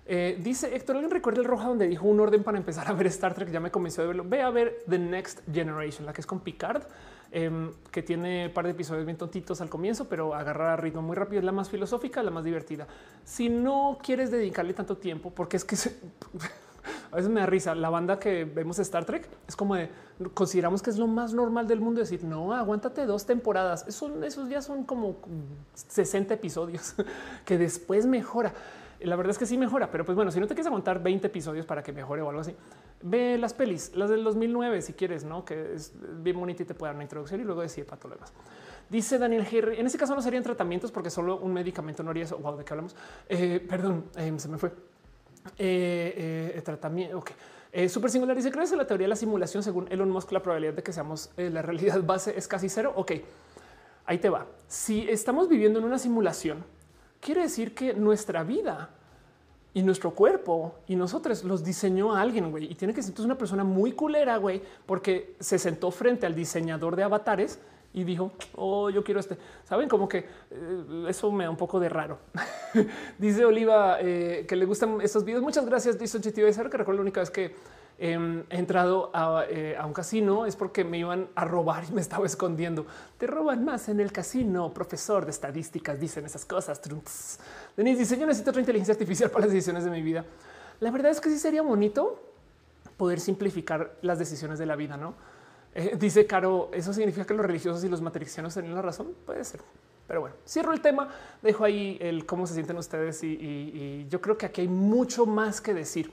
Eh, 0.06 0.38
dice 0.42 0.76
Héctor, 0.76 0.98
¿alguien 0.98 1.12
recuerda 1.12 1.40
el 1.40 1.48
roja 1.48 1.68
donde 1.68 1.88
dijo 1.88 2.06
un 2.06 2.20
orden 2.20 2.44
para 2.44 2.58
empezar 2.58 2.88
a 2.90 2.94
ver 2.94 3.08
Star 3.08 3.34
Trek? 3.34 3.50
Ya 3.50 3.60
me 3.60 3.72
convenció 3.72 4.04
de 4.04 4.08
verlo. 4.08 4.26
Ve 4.28 4.42
a 4.42 4.50
ver 4.50 4.84
The 4.90 5.00
Next 5.00 5.42
Generation, 5.52 6.06
la 6.06 6.14
que 6.14 6.22
es 6.22 6.28
con 6.28 6.42
Picard, 6.42 6.84
em, 7.32 7.72
que 7.90 8.04
tiene 8.04 8.48
un 8.48 8.54
par 8.54 8.66
de 8.66 8.72
episodios 8.72 9.06
bien 9.06 9.18
tontitos 9.18 9.62
al 9.62 9.70
comienzo, 9.70 10.10
pero 10.10 10.36
agarra 10.36 10.76
ritmo 10.76 11.02
muy 11.02 11.16
rápido. 11.16 11.40
Es 11.40 11.46
la 11.46 11.54
más 11.54 11.70
filosófica, 11.70 12.22
la 12.22 12.32
más 12.32 12.44
divertida. 12.44 12.88
Si 13.24 13.48
no 13.48 13.98
quieres 14.04 14.30
dedicarle 14.30 14.74
tanto 14.74 14.98
tiempo, 14.98 15.32
porque 15.32 15.56
es 15.56 15.64
que 15.64 15.76
a 17.12 17.16
veces 17.16 17.32
me 17.32 17.40
da 17.40 17.46
risa 17.46 17.74
la 17.74 17.90
banda 17.90 18.20
que 18.20 18.44
vemos 18.44 18.80
Star 18.80 19.06
Trek. 19.06 19.30
Es 19.48 19.56
como 19.56 19.76
de 19.76 19.90
consideramos 20.34 20.82
que 20.82 20.90
es 20.90 20.98
lo 20.98 21.08
más 21.08 21.34
normal 21.34 21.66
del 21.66 21.80
mundo 21.80 22.02
decir 22.02 22.26
no, 22.26 22.54
aguántate 22.54 23.06
dos 23.06 23.26
temporadas. 23.26 23.86
Eso, 23.88 24.22
esos 24.24 24.50
ya 24.50 24.62
son 24.62 24.84
como 24.84 25.16
60 25.74 26.34
episodios 26.34 26.96
que 27.46 27.58
después 27.58 28.06
mejora. 28.06 28.54
La 29.04 29.16
verdad 29.16 29.32
es 29.32 29.38
que 29.38 29.46
sí 29.46 29.58
mejora, 29.58 29.92
pero 29.92 30.06
pues 30.06 30.16
bueno, 30.16 30.32
si 30.32 30.40
no 30.40 30.48
te 30.48 30.54
quieres 30.54 30.68
aguantar 30.68 31.02
20 31.02 31.28
episodios 31.28 31.66
para 31.66 31.84
que 31.84 31.92
mejore 31.92 32.22
o 32.22 32.30
algo 32.30 32.42
así, 32.42 32.56
ve 33.02 33.38
las 33.38 33.54
pelis, 33.54 33.96
las 33.96 34.10
del 34.10 34.24
2009 34.24 34.82
si 34.82 34.94
quieres, 34.94 35.24
no 35.24 35.44
que 35.44 35.74
es 35.74 35.94
bien 36.22 36.40
bonita 36.40 36.64
y 36.64 36.66
te 36.66 36.74
puede 36.74 36.90
dar 36.90 36.96
una 36.96 37.04
introducción 37.04 37.42
y 37.42 37.44
luego 37.44 37.62
decide 37.62 37.86
para 37.86 38.00
todo. 38.00 38.16
Dice 38.90 39.18
Daniel 39.18 39.46
G. 39.46 39.80
En 39.80 39.88
ese 39.88 39.98
caso 39.98 40.14
no 40.16 40.22
serían 40.22 40.44
tratamientos 40.44 40.92
porque 40.92 41.10
solo 41.10 41.38
un 41.38 41.54
medicamento 41.54 42.04
no 42.04 42.12
haría 42.12 42.26
eso. 42.26 42.38
Wow, 42.38 42.58
de 42.58 42.66
qué 42.66 42.74
hablamos? 42.74 42.96
Eh, 43.28 43.66
perdón, 43.68 44.06
eh, 44.16 44.34
se 44.38 44.48
me 44.48 44.58
fue. 44.58 44.72
Eh, 45.58 46.62
tratamiento. 46.64 47.18
Ok. 47.18 47.32
super 47.90 48.10
singular 48.10 48.36
dice: 48.36 48.52
¿Crees 48.52 48.72
en 48.72 48.78
la 48.78 48.86
teoría 48.88 49.06
de 49.06 49.10
la 49.10 49.16
simulación? 49.16 49.64
Según 49.64 49.92
Elon 49.92 50.10
Musk, 50.10 50.32
la 50.32 50.42
probabilidad 50.42 50.74
de 50.74 50.84
que 50.84 50.94
seamos 50.94 51.32
la 51.38 51.62
realidad 51.62 52.04
base 52.04 52.38
es 52.38 52.48
casi 52.48 52.70
cero. 52.70 52.94
Ok, 52.96 53.14
ahí 54.06 54.20
te 54.20 54.30
va. 54.30 54.46
Si 54.68 55.10
estamos 55.10 55.50
viviendo 55.50 55.80
en 55.80 55.86
una 55.86 55.98
simulación, 55.98 56.64
quiere 57.24 57.42
decir 57.42 57.74
que 57.74 57.94
nuestra 57.94 58.44
vida 58.44 58.90
y 59.74 59.82
nuestro 59.82 60.12
cuerpo 60.12 60.76
y 60.88 60.96
nosotros 60.96 61.44
los 61.44 61.64
diseñó 61.64 62.14
alguien, 62.16 62.52
güey, 62.52 62.72
y 62.72 62.76
tiene 62.76 62.94
que 62.94 63.02
ser 63.02 63.20
una 63.22 63.38
persona 63.38 63.64
muy 63.64 63.94
culera, 63.94 64.38
güey, 64.38 64.62
porque 64.86 65.36
se 65.40 65.58
sentó 65.58 65.90
frente 65.90 66.26
al 66.26 66.36
diseñador 66.36 66.96
de 66.96 67.04
avatares 67.04 67.60
y 67.94 68.04
dijo, 68.04 68.32
oh, 68.56 68.90
yo 68.90 69.04
quiero 69.04 69.20
este. 69.20 69.38
Saben 69.64 69.88
como 69.88 70.08
que 70.08 70.26
eh, 70.52 71.06
eso 71.08 71.32
me 71.32 71.44
da 71.44 71.50
un 71.50 71.58
poco 71.58 71.80
de 71.80 71.90
raro. 71.90 72.18
Dice 73.20 73.46
Oliva 73.46 73.98
eh, 74.02 74.46
que 74.48 74.56
le 74.56 74.66
gustan 74.66 75.00
estos 75.02 75.24
videos. 75.24 75.44
Muchas 75.44 75.66
gracias. 75.66 76.00
Dice 76.00 76.20
Chitivo. 76.20 76.48
Es 76.48 76.58
que 76.58 76.64
recuerdo 76.64 76.94
la 76.94 77.02
única 77.02 77.20
vez 77.20 77.30
que 77.30 77.56
Em, 78.00 78.44
he 78.50 78.58
entrado 78.58 79.12
eh, 79.50 79.78
a, 79.80 79.86
un 79.86 79.94
casino 79.94 80.46
es 80.46 80.56
porque 80.56 80.84
me 80.84 80.98
iban 80.98 81.30
a 81.36 81.46
robar 81.46 81.86
y 81.88 81.94
me 81.94 82.02
estaba 82.02 82.26
escondiendo. 82.26 82.86
Te 83.18 83.28
roban 83.28 83.64
más 83.64 83.88
en 83.88 84.00
el 84.00 84.12
casino, 84.12 84.74
profesor 84.74 85.26
de 85.26 85.32
estadísticas, 85.32 86.00
dicen 86.00 86.26
esas 86.26 86.46
cosas. 86.46 86.82
Denise 87.78 88.00
dice, 88.00 88.18
yo 88.18 88.26
necesito 88.26 88.50
otra 88.50 88.62
inteligencia 88.62 88.94
artificial 88.94 89.30
para 89.30 89.46
las 89.46 89.54
decisiones 89.54 89.84
de 89.84 89.92
mi 89.92 90.02
vida. 90.02 90.26
La 90.80 90.90
verdad 90.92 91.12
es 91.12 91.22
que 91.22 91.30
sí 91.30 91.38
sería 91.38 91.62
bonito 91.62 92.20
poder 92.98 93.20
simplificar 93.20 93.96
las 94.02 94.20
decisiones 94.20 94.60
de 94.60 94.66
la 94.66 94.76
vida, 94.76 94.98
¿no? 94.98 95.14
Eh, 95.76 95.96
dice 95.98 96.26
Caro, 96.28 96.70
¿eso 96.74 96.94
significa 96.94 97.26
que 97.26 97.34
los 97.34 97.46
religiosos 97.46 97.84
y 97.84 97.90
los 97.90 98.02
matricianos 98.02 98.54
tienen 98.54 98.74
la 98.74 98.82
razón? 98.82 99.14
Puede 99.26 99.44
ser. 99.44 99.62
Pero 100.08 100.22
bueno, 100.22 100.36
cierro 100.46 100.74
el 100.74 100.82
tema, 100.82 101.10
dejo 101.42 101.64
ahí 101.64 101.98
el 102.02 102.26
cómo 102.26 102.46
se 102.46 102.54
sienten 102.54 102.78
ustedes 102.78 103.24
y 103.24 104.06
yo 104.10 104.20
creo 104.20 104.38
que 104.38 104.46
aquí 104.46 104.62
hay 104.62 104.68
mucho 104.68 105.26
más 105.26 105.62
que 105.62 105.74
decir. 105.74 106.12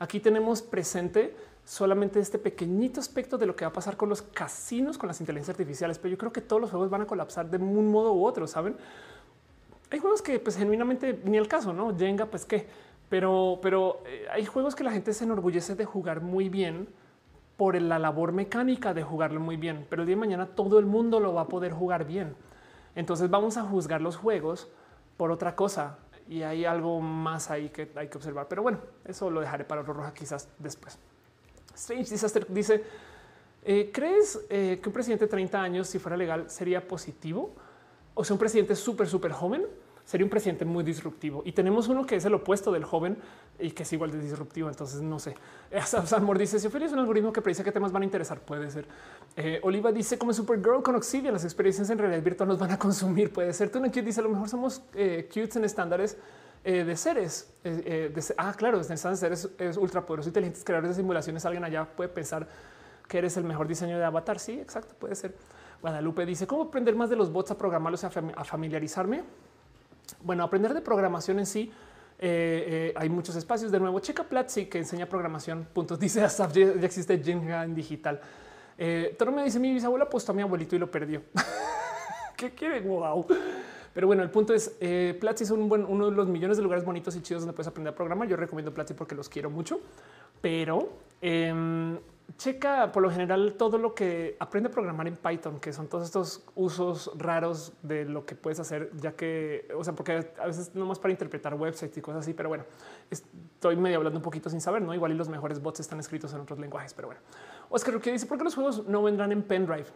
Aquí 0.00 0.18
tenemos 0.18 0.62
presente 0.62 1.36
solamente 1.62 2.20
este 2.20 2.38
pequeñito 2.38 3.00
aspecto 3.00 3.36
de 3.36 3.44
lo 3.44 3.54
que 3.54 3.66
va 3.66 3.68
a 3.68 3.72
pasar 3.74 3.98
con 3.98 4.08
los 4.08 4.22
casinos, 4.22 4.96
con 4.96 5.08
las 5.08 5.20
inteligencias 5.20 5.54
artificiales, 5.54 5.98
pero 5.98 6.12
yo 6.12 6.16
creo 6.16 6.32
que 6.32 6.40
todos 6.40 6.60
los 6.60 6.70
juegos 6.70 6.88
van 6.88 7.02
a 7.02 7.06
colapsar 7.06 7.50
de 7.50 7.58
un 7.58 7.90
modo 7.90 8.14
u 8.14 8.24
otro, 8.24 8.46
¿saben? 8.46 8.76
Hay 9.90 9.98
juegos 9.98 10.22
que 10.22 10.38
pues 10.38 10.56
genuinamente 10.56 11.20
ni 11.24 11.36
el 11.36 11.48
caso, 11.48 11.74
¿no? 11.74 11.94
Jenga, 11.94 12.24
pues 12.24 12.46
qué, 12.46 12.66
pero, 13.10 13.58
pero 13.60 14.00
eh, 14.06 14.24
hay 14.32 14.46
juegos 14.46 14.74
que 14.74 14.84
la 14.84 14.90
gente 14.90 15.12
se 15.12 15.24
enorgullece 15.24 15.74
de 15.74 15.84
jugar 15.84 16.22
muy 16.22 16.48
bien 16.48 16.88
por 17.58 17.78
la 17.78 17.98
labor 17.98 18.32
mecánica 18.32 18.94
de 18.94 19.02
jugarlo 19.02 19.38
muy 19.38 19.58
bien, 19.58 19.86
pero 19.90 20.00
el 20.00 20.06
día 20.06 20.16
de 20.16 20.20
mañana 20.20 20.46
todo 20.46 20.78
el 20.78 20.86
mundo 20.86 21.20
lo 21.20 21.34
va 21.34 21.42
a 21.42 21.48
poder 21.48 21.72
jugar 21.72 22.06
bien. 22.06 22.34
Entonces 22.94 23.28
vamos 23.28 23.58
a 23.58 23.64
juzgar 23.64 24.00
los 24.00 24.16
juegos 24.16 24.70
por 25.18 25.30
otra 25.30 25.56
cosa 25.56 25.98
y 26.30 26.44
hay 26.44 26.64
algo 26.64 27.00
más 27.00 27.50
ahí 27.50 27.70
que 27.70 27.90
hay 27.96 28.06
que 28.06 28.16
observar. 28.16 28.46
Pero 28.48 28.62
bueno, 28.62 28.78
eso 29.04 29.28
lo 29.28 29.40
dejaré 29.40 29.64
para 29.64 29.80
otro 29.80 29.92
roja 29.92 30.14
quizás 30.14 30.48
después. 30.58 30.96
Strange 31.74 32.08
Disaster 32.08 32.46
dice: 32.48 32.84
eh, 33.64 33.90
¿Crees 33.92 34.40
eh, 34.48 34.78
que 34.80 34.88
un 34.88 34.92
presidente 34.92 35.24
de 35.24 35.30
30 35.30 35.60
años, 35.60 35.88
si 35.88 35.98
fuera 35.98 36.16
legal, 36.16 36.48
sería 36.48 36.86
positivo? 36.86 37.52
O 38.14 38.24
sea, 38.24 38.34
un 38.34 38.38
presidente 38.38 38.76
súper, 38.76 39.08
súper 39.08 39.32
joven 39.32 39.66
sería 40.10 40.24
un 40.24 40.30
presidente 40.30 40.64
muy 40.64 40.82
disruptivo. 40.82 41.42
Y 41.44 41.52
tenemos 41.52 41.86
uno 41.86 42.04
que 42.04 42.16
es 42.16 42.24
el 42.24 42.34
opuesto 42.34 42.72
del 42.72 42.82
joven 42.82 43.16
y 43.60 43.70
que 43.70 43.84
es 43.84 43.92
igual 43.92 44.10
de 44.10 44.18
disruptivo. 44.18 44.68
Entonces, 44.68 45.00
no 45.00 45.20
sé. 45.20 45.36
Salmor 45.84 46.36
dice: 46.36 46.58
Si 46.58 46.66
Ophelia 46.66 46.88
es 46.88 46.92
un 46.92 46.98
algoritmo 46.98 47.32
que 47.32 47.40
predice 47.40 47.62
qué 47.62 47.70
temas 47.70 47.92
van 47.92 48.02
a 48.02 48.06
interesar, 48.06 48.40
puede 48.40 48.68
ser. 48.72 48.86
Eh, 49.36 49.60
Oliva 49.62 49.92
dice: 49.92 50.18
Como 50.18 50.32
Supergirl 50.32 50.82
con 50.82 50.96
Oxidia, 50.96 51.30
las 51.30 51.44
experiencias 51.44 51.88
en 51.90 51.98
realidad 51.98 52.20
virtual 52.24 52.48
nos 52.48 52.58
van 52.58 52.72
a 52.72 52.78
consumir. 52.78 53.32
Puede 53.32 53.52
ser. 53.52 53.70
Tú 53.70 53.80
dice: 53.80 54.18
A 54.18 54.24
lo 54.24 54.30
mejor 54.30 54.48
somos 54.48 54.82
eh, 54.94 55.28
cutes 55.32 55.54
en 55.54 55.64
estándares 55.64 56.18
eh, 56.64 56.82
de 56.82 56.96
seres. 56.96 57.52
ah, 58.36 58.52
claro, 58.56 58.82
seres 58.82 59.48
es 59.58 59.76
ultra 59.76 60.04
poderoso, 60.04 60.28
inteligentes, 60.28 60.64
creadores 60.64 60.96
de 60.96 61.02
simulaciones. 61.02 61.46
Alguien 61.46 61.62
allá 61.62 61.84
puede 61.84 62.08
pensar 62.08 62.48
que 63.06 63.18
eres 63.18 63.36
el 63.36 63.44
mejor 63.44 63.68
diseño 63.68 63.96
de 63.96 64.04
avatar. 64.04 64.40
Sí, 64.40 64.58
exacto, 64.58 64.92
puede 64.98 65.14
ser. 65.14 65.36
Guadalupe 65.80 66.26
dice: 66.26 66.48
¿Cómo 66.48 66.64
aprender 66.64 66.96
más 66.96 67.10
de 67.10 67.14
los 67.14 67.30
bots 67.30 67.52
a 67.52 67.56
programarlos, 67.56 68.02
a 68.02 68.10
familiarizarme? 68.44 69.22
Bueno, 70.22 70.44
aprender 70.44 70.74
de 70.74 70.80
programación 70.80 71.38
en 71.38 71.46
sí. 71.46 71.72
Eh, 72.18 72.92
eh, 72.92 72.94
hay 72.96 73.08
muchos 73.08 73.36
espacios. 73.36 73.72
De 73.72 73.80
nuevo, 73.80 74.00
checa 74.00 74.24
Platzi 74.24 74.66
que 74.66 74.78
enseña 74.78 75.06
programación. 75.06 75.66
Puntos. 75.72 75.98
Dice 75.98 76.20
ya, 76.20 76.48
existe 76.82 77.18
Jenga 77.22 77.64
en 77.64 77.74
digital. 77.74 78.20
Eh, 78.82 79.14
me 79.34 79.44
dice 79.44 79.58
mi 79.58 79.74
bisabuela 79.74 80.06
apostó 80.06 80.32
a 80.32 80.34
mi 80.34 80.40
abuelito 80.40 80.74
y 80.74 80.78
lo 80.78 80.90
perdió. 80.90 81.22
¿Qué 82.36 82.54
quiere? 82.54 82.80
Wow. 82.80 83.26
Pero 83.92 84.06
bueno, 84.06 84.22
el 84.22 84.30
punto 84.30 84.54
es 84.54 84.76
eh, 84.80 85.16
Platzi 85.20 85.44
es 85.44 85.50
un 85.50 85.68
buen, 85.68 85.84
uno 85.84 86.08
de 86.08 86.16
los 86.16 86.28
millones 86.28 86.56
de 86.56 86.62
lugares 86.62 86.84
bonitos 86.84 87.14
y 87.16 87.20
chidos 87.20 87.42
donde 87.42 87.54
puedes 87.54 87.68
aprender 87.68 87.92
a 87.92 87.94
programar. 87.94 88.26
Yo 88.26 88.36
recomiendo 88.36 88.72
Platzi 88.72 88.94
porque 88.94 89.14
los 89.14 89.28
quiero 89.28 89.50
mucho, 89.50 89.80
pero 90.40 90.88
eh, 91.20 91.98
checa 92.36 92.92
por 92.92 93.02
lo 93.02 93.10
general 93.10 93.54
todo 93.56 93.78
lo 93.78 93.94
que 93.94 94.36
aprende 94.38 94.68
a 94.68 94.72
programar 94.72 95.06
en 95.06 95.16
Python, 95.16 95.60
que 95.60 95.72
son 95.72 95.88
todos 95.88 96.04
estos 96.04 96.44
usos 96.54 97.10
raros 97.16 97.72
de 97.82 98.04
lo 98.04 98.24
que 98.24 98.34
puedes 98.34 98.60
hacer, 98.60 98.90
ya 98.96 99.12
que, 99.12 99.68
o 99.76 99.84
sea, 99.84 99.94
porque 99.94 100.32
a 100.38 100.46
veces 100.46 100.74
no 100.74 100.86
más 100.86 100.98
para 100.98 101.12
interpretar 101.12 101.54
websites 101.54 101.96
y 101.96 102.00
cosas 102.00 102.22
así, 102.22 102.34
pero 102.34 102.48
bueno, 102.48 102.64
estoy 103.10 103.76
medio 103.76 103.98
hablando 103.98 104.18
un 104.18 104.22
poquito 104.22 104.50
sin 104.50 104.60
saber, 104.60 104.82
no 104.82 104.94
igual 104.94 105.12
y 105.12 105.14
los 105.14 105.28
mejores 105.28 105.60
bots 105.62 105.80
están 105.80 106.00
escritos 106.00 106.32
en 106.34 106.40
otros 106.40 106.58
lenguajes, 106.58 106.94
pero 106.94 107.08
bueno. 107.08 107.20
Oscar 107.68 108.00
que 108.00 108.12
dice 108.12 108.26
por 108.26 108.38
qué 108.38 108.44
los 108.44 108.54
juegos 108.54 108.86
no 108.86 109.02
vendrán 109.02 109.32
en 109.32 109.42
pendrive, 109.42 109.86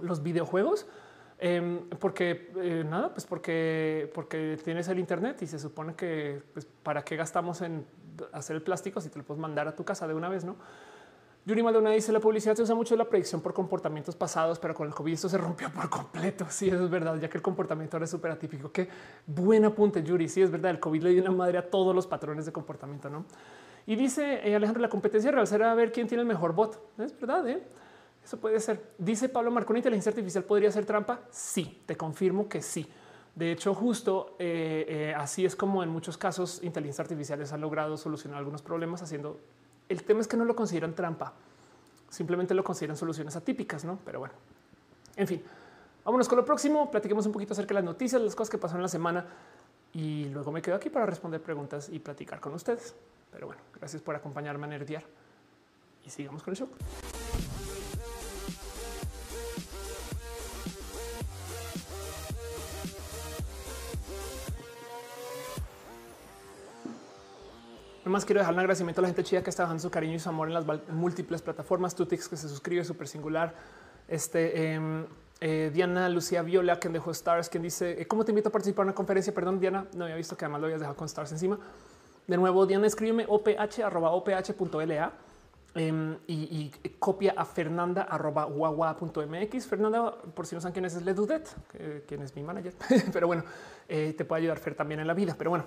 los 0.00 0.22
videojuegos. 0.22 0.86
Em, 1.42 1.88
porque 1.98 2.52
eh, 2.56 2.84
nada, 2.86 3.14
pues 3.14 3.24
porque, 3.24 4.10
porque 4.14 4.58
tienes 4.62 4.88
el 4.88 4.98
Internet 4.98 5.40
y 5.40 5.46
se 5.46 5.58
supone 5.58 5.94
que 5.94 6.42
pues, 6.52 6.66
para 6.82 7.02
qué 7.02 7.16
gastamos 7.16 7.62
en 7.62 7.86
hacer 8.32 8.56
el 8.56 8.62
plástico 8.62 9.00
si 9.00 9.08
te 9.08 9.18
lo 9.18 9.24
puedes 9.24 9.40
mandar 9.40 9.66
a 9.66 9.74
tu 9.74 9.82
casa 9.82 10.06
de 10.06 10.12
una 10.12 10.28
vez, 10.28 10.44
no? 10.44 10.56
Yuri 11.46 11.62
Maldonado 11.62 11.94
dice 11.94 12.12
la 12.12 12.20
publicidad 12.20 12.54
se 12.54 12.62
usa 12.62 12.74
mucho 12.74 12.94
la 12.96 13.06
predicción 13.06 13.40
por 13.40 13.54
comportamientos 13.54 14.14
pasados, 14.14 14.58
pero 14.58 14.74
con 14.74 14.86
el 14.86 14.94
COVID 14.94 15.12
esto 15.12 15.28
se 15.28 15.38
rompió 15.38 15.72
por 15.72 15.88
completo. 15.88 16.46
Sí, 16.50 16.68
eso 16.68 16.84
es 16.84 16.90
verdad, 16.90 17.16
ya 17.18 17.30
que 17.30 17.38
el 17.38 17.42
comportamiento 17.42 17.96
ahora 17.96 18.04
es 18.04 18.10
súper 18.10 18.30
atípico. 18.30 18.70
Qué 18.70 18.88
buen 19.26 19.64
apunte, 19.64 20.02
Yuri. 20.02 20.28
Sí, 20.28 20.42
es 20.42 20.50
verdad. 20.50 20.70
El 20.70 20.80
COVID 20.80 21.02
le 21.02 21.10
dio 21.10 21.22
una 21.22 21.30
madre 21.30 21.56
a 21.56 21.70
todos 21.70 21.94
los 21.94 22.06
patrones 22.06 22.44
de 22.44 22.52
comportamiento, 22.52 23.08
no? 23.08 23.24
Y 23.86 23.96
dice 23.96 24.46
eh, 24.46 24.54
Alejandro, 24.54 24.82
la 24.82 24.90
competencia 24.90 25.30
real 25.30 25.46
será 25.46 25.74
ver 25.74 25.92
quién 25.92 26.06
tiene 26.06 26.20
el 26.20 26.28
mejor 26.28 26.54
bot. 26.54 26.78
Es 26.98 27.18
verdad, 27.18 27.48
¿eh? 27.48 27.62
Eso 28.22 28.38
puede 28.38 28.60
ser. 28.60 28.90
Dice 28.98 29.30
Pablo 29.30 29.50
Marco, 29.50 29.72
¿una 29.72 29.78
inteligencia 29.78 30.10
artificial 30.10 30.44
podría 30.44 30.70
ser 30.70 30.84
trampa? 30.84 31.20
Sí, 31.30 31.82
te 31.86 31.96
confirmo 31.96 32.50
que 32.50 32.60
sí. 32.60 32.86
De 33.34 33.50
hecho, 33.50 33.72
justo 33.74 34.36
eh, 34.38 35.14
así 35.16 35.46
es 35.46 35.56
como 35.56 35.82
en 35.82 35.88
muchos 35.88 36.18
casos 36.18 36.62
inteligencias 36.62 37.00
artificiales 37.00 37.50
han 37.54 37.62
logrado 37.62 37.96
solucionar 37.96 38.38
algunos 38.38 38.60
problemas 38.60 39.00
haciendo 39.00 39.40
el 39.90 40.04
tema 40.04 40.20
es 40.20 40.28
que 40.28 40.36
no 40.36 40.44
lo 40.44 40.54
consideran 40.54 40.94
trampa, 40.94 41.32
simplemente 42.08 42.54
lo 42.54 42.62
consideran 42.62 42.96
soluciones 42.96 43.34
atípicas, 43.34 43.84
no? 43.84 43.98
Pero 44.04 44.20
bueno, 44.20 44.34
en 45.16 45.26
fin, 45.26 45.42
vámonos 46.04 46.28
con 46.28 46.38
lo 46.38 46.44
próximo. 46.44 46.90
Platiquemos 46.90 47.26
un 47.26 47.32
poquito 47.32 47.52
acerca 47.52 47.70
de 47.70 47.74
las 47.74 47.84
noticias, 47.84 48.22
las 48.22 48.36
cosas 48.36 48.50
que 48.50 48.58
pasaron 48.58 48.82
la 48.82 48.88
semana 48.88 49.26
y 49.92 50.26
luego 50.26 50.52
me 50.52 50.62
quedo 50.62 50.76
aquí 50.76 50.90
para 50.90 51.06
responder 51.06 51.42
preguntas 51.42 51.88
y 51.90 51.98
platicar 51.98 52.38
con 52.38 52.54
ustedes. 52.54 52.94
Pero 53.32 53.48
bueno, 53.48 53.60
gracias 53.78 54.00
por 54.00 54.14
acompañarme 54.14 54.66
a 54.66 54.70
nerdear 54.70 55.02
y 56.06 56.10
sigamos 56.10 56.42
con 56.44 56.52
el 56.52 56.58
show. 56.58 56.68
Más 68.10 68.24
quiero 68.24 68.40
dejar 68.40 68.54
un 68.54 68.60
agradecimiento 68.60 69.00
a 69.00 69.02
la 69.02 69.08
gente 69.08 69.24
chida 69.24 69.42
que 69.42 69.50
está 69.50 69.62
dejando 69.62 69.82
su 69.82 69.90
cariño 69.90 70.16
y 70.16 70.18
su 70.18 70.28
amor 70.28 70.48
en 70.48 70.54
las 70.54 70.64
múltiples 70.88 71.42
plataformas. 71.42 71.94
Tutix 71.94 72.28
que 72.28 72.36
se 72.36 72.48
suscribe 72.48 72.84
súper 72.84 73.08
singular. 73.08 73.54
Este 74.08 74.72
em, 74.72 75.06
Eh, 75.42 75.70
Diana 75.72 76.06
Lucía 76.10 76.42
Viola, 76.42 76.78
quien 76.78 76.92
dejó 76.92 77.10
Stars, 77.12 77.48
quien 77.48 77.62
dice 77.62 78.06
cómo 78.06 78.24
te 78.24 78.30
invito 78.30 78.50
a 78.50 78.52
participar 78.52 78.84
en 78.84 78.88
una 78.88 78.94
conferencia. 78.94 79.32
Perdón, 79.32 79.58
Diana, 79.58 79.86
no 79.94 80.04
había 80.04 80.16
visto 80.16 80.36
que 80.36 80.44
además 80.44 80.60
lo 80.60 80.66
habías 80.66 80.80
dejado 80.80 80.96
con 80.96 81.06
Stars 81.06 81.32
encima. 81.32 81.58
De 82.26 82.36
nuevo, 82.36 82.66
Diana, 82.66 82.86
escríbeme 82.86 83.24
oph 83.26 83.48
oph.la 83.58 85.12
em, 85.74 86.18
y, 86.26 86.70
copia 86.98 87.32
a 87.34 87.46
fernanda. 87.46 88.06
Fernanda, 89.66 90.14
por 90.34 90.46
si 90.46 90.54
no 90.54 90.60
saben 90.60 90.74
quién 90.74 90.84
es, 90.84 90.94
es 90.94 91.04
Ledudet, 91.04 91.48
quien 92.06 92.20
es 92.20 92.36
mi 92.36 92.42
manager. 92.42 92.74
Pero 93.12 93.26
bueno, 93.26 93.42
eh, 93.88 94.14
te 94.16 94.26
puede 94.26 94.42
ayudar 94.42 94.58
Fer 94.58 94.74
también 94.74 95.00
en 95.00 95.06
la 95.06 95.14
vida. 95.14 95.34
Pero 95.38 95.48
bueno, 95.48 95.64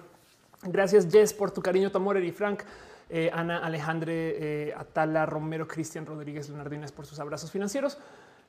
gracias 0.66 1.08
Jess 1.12 1.34
por 1.34 1.52
tu 1.52 1.62
cariño, 1.62 1.92
tu 1.92 1.98
amor, 1.98 2.20
Frank. 2.32 2.64
Eh, 3.10 3.30
Ana 3.32 3.60
Alejandre 3.60 4.70
eh, 4.70 4.74
Atala 4.76 5.26
Romero, 5.26 5.68
Cristian 5.68 6.06
Rodríguez 6.06 6.50
Leonardines 6.50 6.92
por 6.92 7.06
sus 7.06 7.20
abrazos 7.20 7.52
financieros. 7.52 7.98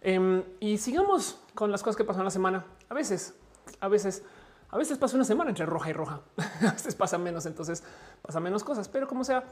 Em, 0.00 0.42
y 0.60 0.78
sigamos 0.78 1.40
con 1.54 1.70
las 1.70 1.82
cosas 1.82 1.96
que 1.96 2.04
pasan 2.04 2.24
la 2.24 2.30
semana. 2.30 2.64
A 2.88 2.94
veces, 2.94 3.34
a 3.80 3.88
veces, 3.88 4.22
a 4.70 4.78
veces 4.78 4.96
pasa 4.96 5.16
una 5.16 5.24
semana 5.24 5.50
entre 5.50 5.66
roja 5.66 5.90
y 5.90 5.92
roja. 5.92 6.20
a 6.66 6.72
veces 6.72 6.94
pasa 6.94 7.18
menos, 7.18 7.46
entonces 7.46 7.82
pasa 8.22 8.40
menos 8.40 8.64
cosas. 8.64 8.88
Pero 8.88 9.06
como 9.06 9.24
sea, 9.24 9.44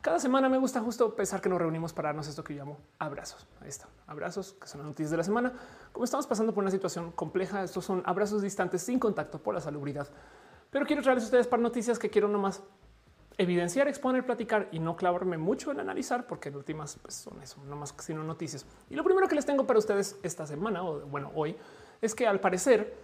cada 0.00 0.18
semana 0.18 0.48
me 0.48 0.58
gusta 0.58 0.80
justo 0.80 1.14
pensar 1.14 1.40
que 1.40 1.48
nos 1.48 1.58
reunimos 1.58 1.92
para 1.92 2.08
darnos 2.08 2.26
esto 2.26 2.42
que 2.42 2.54
llamo 2.54 2.78
abrazos. 2.98 3.46
Ahí 3.60 3.68
está, 3.68 3.86
abrazos 4.06 4.54
que 4.54 4.66
son 4.66 4.80
las 4.80 4.88
noticias 4.88 5.10
de 5.10 5.16
la 5.16 5.24
semana. 5.24 5.52
Como 5.92 6.04
estamos 6.04 6.26
pasando 6.26 6.54
por 6.54 6.62
una 6.62 6.70
situación 6.70 7.12
compleja, 7.12 7.62
estos 7.62 7.84
son 7.84 8.02
abrazos 8.06 8.40
distantes 8.40 8.82
sin 8.82 8.98
contacto 8.98 9.42
por 9.42 9.54
la 9.54 9.60
salubridad. 9.60 10.08
Pero 10.70 10.86
quiero 10.86 11.02
traerles 11.02 11.24
a 11.24 11.26
ustedes 11.26 11.46
para 11.46 11.62
noticias 11.62 11.98
que 11.98 12.10
quiero 12.10 12.28
nomás 12.28 12.62
evidenciar, 13.38 13.88
exponer, 13.88 14.24
platicar 14.24 14.68
y 14.70 14.78
no 14.78 14.96
clavarme 14.96 15.38
mucho 15.38 15.72
en 15.72 15.80
analizar, 15.80 16.26
porque 16.26 16.50
en 16.50 16.56
últimas 16.56 16.98
pues, 17.00 17.14
son 17.14 17.42
eso, 17.42 17.60
no 17.64 17.74
más 17.74 17.94
sino 17.98 18.22
noticias. 18.22 18.66
Y 18.90 18.94
lo 18.94 19.02
primero 19.02 19.28
que 19.28 19.34
les 19.34 19.46
tengo 19.46 19.66
para 19.66 19.78
ustedes 19.78 20.18
esta 20.22 20.46
semana, 20.46 20.84
o 20.84 21.00
bueno, 21.06 21.32
hoy, 21.34 21.56
es 22.02 22.14
que 22.14 22.26
al 22.26 22.40
parecer 22.40 22.94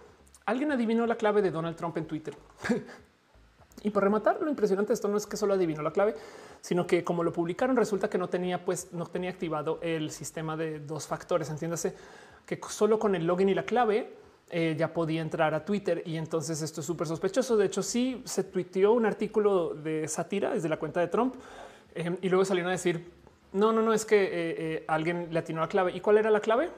alguien 0.45 0.71
adivinó 0.71 1.07
la 1.07 1.15
clave 1.15 1.41
de 1.41 1.49
Donald 1.51 1.75
Trump 1.75 1.97
en 1.97 2.05
Twitter. 2.05 2.35
y 3.83 3.89
por 3.89 4.03
rematar, 4.03 4.39
lo 4.39 4.49
impresionante 4.49 4.89
de 4.89 4.93
esto 4.93 5.07
no 5.07 5.17
es 5.17 5.25
que 5.25 5.37
solo 5.37 5.55
adivinó 5.55 5.81
la 5.81 5.91
clave, 5.91 6.15
sino 6.61 6.85
que 6.85 7.03
como 7.03 7.23
lo 7.23 7.33
publicaron, 7.33 7.75
resulta 7.75 8.09
que 8.09 8.19
no 8.19 8.29
tenía, 8.29 8.63
pues, 8.63 8.93
no 8.93 9.07
tenía 9.07 9.31
activado 9.31 9.79
el 9.81 10.11
sistema 10.11 10.55
de 10.55 10.79
dos 10.79 11.07
factores. 11.07 11.49
Entiéndase 11.49 11.95
que 12.45 12.59
solo 12.69 12.99
con 12.99 13.15
el 13.15 13.25
login 13.25 13.49
y 13.49 13.55
la 13.55 13.63
clave 13.63 14.13
eh, 14.49 14.75
ya 14.77 14.93
podía 14.93 15.21
entrar 15.21 15.53
a 15.53 15.65
Twitter 15.65 16.03
y 16.05 16.17
entonces 16.17 16.61
esto 16.61 16.81
es 16.81 16.87
súper 16.87 17.07
sospechoso. 17.07 17.57
De 17.57 17.65
hecho, 17.65 17.83
sí 17.83 18.21
se 18.25 18.43
tuiteó 18.43 18.93
un 18.93 19.05
artículo 19.05 19.73
de 19.73 20.07
sátira 20.07 20.53
desde 20.53 20.69
la 20.69 20.77
cuenta 20.77 20.99
de 20.99 21.07
Trump 21.07 21.35
em, 21.95 22.17
y 22.21 22.29
luego 22.29 22.45
salieron 22.45 22.69
a 22.69 22.73
decir 22.73 23.17
no, 23.53 23.71
no, 23.71 23.81
no 23.81 23.93
es 23.93 24.05
que 24.05 24.23
eh, 24.23 24.29
eh, 24.31 24.85
alguien 24.87 25.29
le 25.31 25.39
atinó 25.39 25.61
la 25.61 25.67
clave. 25.67 25.91
¿Y 25.95 26.01
cuál 26.01 26.17
era 26.17 26.29
la 26.29 26.39
clave? 26.39 26.69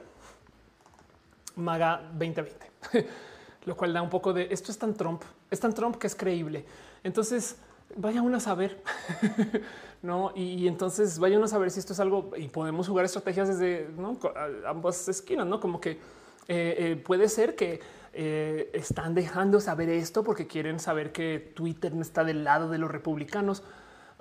Maga 1.56 2.02
2020, 2.12 2.70
lo 3.66 3.76
cual 3.76 3.92
da 3.92 4.02
un 4.02 4.08
poco 4.08 4.32
de 4.32 4.48
esto 4.50 4.70
es 4.70 4.78
tan 4.78 4.94
Trump, 4.94 5.22
es 5.50 5.60
tan 5.60 5.74
Trump 5.74 5.96
que 5.96 6.06
es 6.06 6.14
creíble. 6.14 6.64
Entonces 7.02 7.56
vaya 7.96 8.22
uno 8.22 8.36
a 8.36 8.40
saber, 8.40 8.82
no? 10.02 10.32
Y, 10.34 10.68
entonces 10.68 11.18
vaya 11.18 11.36
uno 11.36 11.46
a 11.46 11.48
saber 11.48 11.70
si 11.70 11.80
esto 11.80 11.92
es 11.92 12.00
algo 12.00 12.30
y 12.36 12.48
podemos 12.48 12.88
jugar 12.88 13.04
estrategias 13.04 13.48
desde 13.48 13.88
ambas 14.66 15.08
esquinas, 15.08 15.46
no 15.46 15.60
como 15.60 15.80
que 15.80 15.98
eh, 16.48 16.76
eh, 16.78 16.96
puede 16.96 17.28
ser 17.28 17.54
que 17.54 17.80
eh, 18.12 18.70
están 18.72 19.14
dejando 19.14 19.60
saber 19.60 19.88
esto 19.88 20.24
porque 20.24 20.46
quieren 20.46 20.80
saber 20.80 21.12
que 21.12 21.52
Twitter 21.54 21.94
no 21.94 22.02
está 22.02 22.24
del 22.24 22.44
lado 22.44 22.68
de 22.68 22.78
los 22.78 22.90
republicanos. 22.90 23.62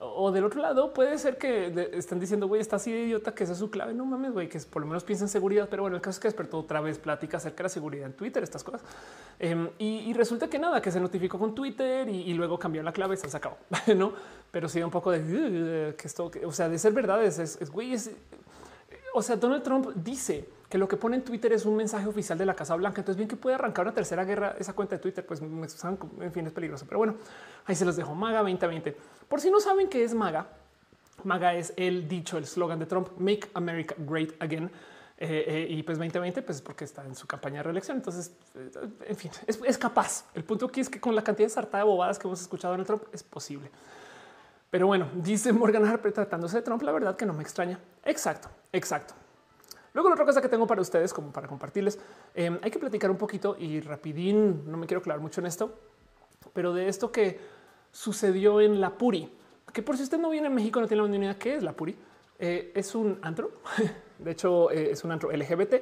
O 0.02 0.32
del 0.32 0.46
otro 0.46 0.62
lado 0.62 0.94
puede 0.94 1.18
ser 1.18 1.38
que 1.38 1.90
están 1.92 2.22
diciendo, 2.22 2.48
güey, 2.48 2.62
está 2.62 2.78
así 2.78 2.90
de 2.90 3.02
idiota 3.02 3.36
que 3.36 3.44
esa 3.44 3.52
es 3.52 3.60
su 3.60 3.70
clave. 3.70 3.94
No 3.94 4.06
mames, 4.06 4.32
güey, 4.32 4.48
que 4.48 4.58
por 4.60 4.82
lo 4.82 4.88
menos 4.88 5.04
piensa 5.04 5.26
en 5.26 5.30
seguridad. 5.30 5.68
Pero 5.70 5.82
bueno, 5.84 5.98
el 5.98 6.02
caso 6.02 6.16
es 6.16 6.20
que 6.22 6.28
despertó 6.30 6.60
otra 6.60 6.80
vez 6.80 6.98
plática 6.98 7.36
acerca 7.36 7.58
de 7.58 7.64
la 7.64 7.70
seguridad 7.70 8.06
en 8.06 8.14
Twitter, 8.14 8.42
estas 8.42 8.64
cosas. 8.64 8.82
Em, 9.40 9.70
y, 9.78 10.14
resulta 10.14 10.48
que 10.48 10.58
nada, 10.58 10.82
que 10.82 10.90
se 10.90 11.02
notificó 11.02 11.38
con 11.38 11.54
Twitter 11.54 12.08
y, 12.08 12.34
luego 12.34 12.58
cambió 12.58 12.82
la 12.82 12.94
clave, 12.94 13.18
se 13.18 13.36
acabó, 13.36 13.58
no? 13.98 14.14
Pero 14.52 14.70
sí 14.70 14.82
un 14.82 14.90
poco 14.90 15.12
de 15.12 15.96
que 15.98 16.08
esto, 16.08 16.32
o 16.46 16.52
sea, 16.54 16.70
de 16.70 16.80
ser 16.80 16.94
verdad 16.94 17.22
es, 17.22 17.70
güey, 17.70 17.98
o 19.20 19.22
sea, 19.22 19.36
Donald 19.36 19.64
Trump 19.64 19.88
dice 19.96 20.50
que 20.70 20.78
lo 20.78 20.88
que 20.88 20.96
pone 20.96 21.18
en 21.18 21.24
Twitter 21.24 21.52
es 21.52 21.66
un 21.66 21.76
mensaje 21.76 22.08
oficial 22.08 22.38
de 22.38 22.46
la 22.46 22.56
Casa 22.56 22.76
Blanca. 22.76 23.02
Entonces, 23.02 23.18
bien 23.18 23.28
que 23.28 23.36
puede 23.36 23.56
arrancar 23.56 23.86
una 23.86 23.94
tercera 23.94 24.24
guerra 24.24 24.56
esa 24.58 24.74
cuenta 24.74 24.96
de 24.96 25.02
Twitter, 25.02 25.26
pues 25.26 25.42
en 25.42 26.32
fin, 26.32 26.48
es 26.48 26.54
peligroso. 26.54 26.86
Pero 26.88 27.00
bueno, 27.00 27.16
ahí 27.66 27.76
se 27.76 27.86
los 27.86 27.96
dejo. 27.96 28.16
Maga 28.16 28.40
2020. 28.40 28.96
Por 29.28 29.42
si 29.42 29.52
no 29.52 29.60
saben 29.60 29.90
qué 29.90 30.04
es 30.04 30.14
Maga, 30.14 30.48
Maga 31.24 31.54
es 31.54 31.74
el 31.76 32.08
dicho, 32.08 32.38
el 32.38 32.46
slogan 32.46 32.80
de 32.80 32.86
Trump: 32.86 33.10
Make 33.18 33.50
America 33.54 33.96
Great 33.98 34.42
Again. 34.42 34.72
Eh, 35.22 35.44
eh, 35.48 35.68
y 35.70 35.84
pues 35.84 35.98
2020, 35.98 36.42
pues 36.44 36.62
porque 36.62 36.86
está 36.86 37.04
en 37.04 37.14
su 37.14 37.28
campaña 37.28 37.58
de 37.58 37.64
reelección. 37.64 37.98
Entonces, 37.98 38.32
eh, 38.56 38.72
en 39.06 39.16
fin, 39.18 39.32
es, 39.46 39.78
capaz. 39.78 40.24
El 40.34 40.46
punto 40.46 40.68
aquí 40.68 40.80
es 40.80 40.90
que 40.90 41.02
con 41.02 41.14
la 41.14 41.22
cantidad 41.22 41.48
de 41.48 41.54
sarta 41.54 41.78
de 41.78 41.84
bobadas 41.84 42.18
que 42.18 42.26
hemos 42.26 42.40
escuchado 42.40 42.74
en 42.76 42.80
el 42.80 42.86
Trump 42.86 43.04
es 43.12 43.22
posible. 43.22 43.70
Pero 44.70 44.88
bueno, 44.88 45.10
dice 45.16 45.52
Morgan 45.52 45.86
Harper 45.86 46.14
tratándose 46.14 46.58
de 46.58 46.62
Trump, 46.62 46.82
la 46.84 46.94
verdad 46.94 47.18
que 47.18 47.26
no 47.26 47.34
me 47.34 47.44
extraña. 47.44 47.80
Exacto, 48.06 48.50
exacto. 48.72 49.14
Luego 49.94 50.10
la 50.10 50.14
otra 50.14 50.26
cosa 50.26 50.42
que 50.42 50.50
tengo 50.50 50.68
para 50.68 50.82
ustedes, 50.82 51.14
como 51.14 51.32
para 51.32 51.48
compartirles, 51.48 52.00
em, 52.34 52.60
hay 52.62 52.72
que 52.72 52.80
platicar 52.80 53.10
un 53.10 53.18
poquito 53.18 53.56
y 53.58 53.82
rapidín, 53.82 54.70
no 54.70 54.78
me 54.78 54.86
quiero 54.86 55.02
clavar 55.02 55.22
mucho 55.22 55.42
en 55.42 55.48
esto, 55.48 55.74
pero 56.54 56.74
de 56.74 56.88
esto 56.88 57.12
que 57.12 57.40
sucedió 57.92 58.62
en 58.62 58.80
la 58.80 58.98
Puri, 58.98 59.32
que 59.74 59.82
por 59.82 59.98
si 59.98 60.04
usted 60.04 60.20
no 60.20 60.30
viene 60.30 60.48
a 60.48 60.52
México, 60.52 60.80
no 60.80 60.88
tiene 60.88 61.08
la 61.08 61.16
idea 61.16 61.40
qué 61.40 61.56
es 61.56 61.64
la 61.64 61.74
Puri, 61.74 61.98
eh, 62.38 62.72
es 62.76 62.94
un 62.96 63.20
antro, 63.24 63.52
de 64.20 64.32
hecho 64.32 64.72
eh, 64.72 64.92
es 64.92 65.04
un 65.04 65.12
antro 65.12 65.32
LGBT 65.32 65.76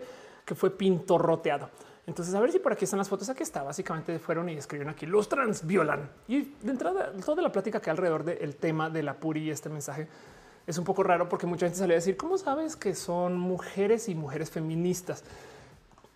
que 0.45 0.55
fue 0.55 0.71
pintorroteado. 0.71 1.69
Entonces, 2.07 2.33
a 2.33 2.39
ver 2.39 2.53
si 2.53 2.59
por 2.59 2.71
aquí 2.71 2.85
están 2.85 2.99
las 2.99 3.09
fotos. 3.09 3.27
Aquí 3.27 3.43
está. 3.43 3.63
Básicamente 3.63 4.17
fueron 4.17 4.47
y 4.47 4.53
escribieron 4.53 4.93
aquí 4.93 5.05
los 5.05 5.27
trans 5.27 5.67
violan. 5.67 6.09
Y 6.29 6.53
de 6.61 6.71
entrada, 6.71 7.11
toda 7.23 7.41
la 7.41 7.51
plática 7.51 7.81
que 7.81 7.89
alrededor 7.89 8.23
del 8.23 8.55
tema 8.55 8.89
de 8.89 9.03
la 9.03 9.15
Puri 9.15 9.41
y 9.41 9.51
este 9.51 9.67
mensaje 9.67 10.07
es 10.67 10.77
un 10.77 10.83
poco 10.83 11.01
raro 11.01 11.29
porque 11.29 11.47
mucha 11.47 11.65
gente 11.65 11.79
sale 11.79 11.93
a 11.93 11.95
decir, 11.95 12.17
¿cómo 12.17 12.37
sabes 12.37 12.75
que 12.75 12.93
son 12.93 13.37
mujeres 13.37 14.09
y 14.09 14.15
mujeres 14.15 14.51
feministas? 14.51 15.23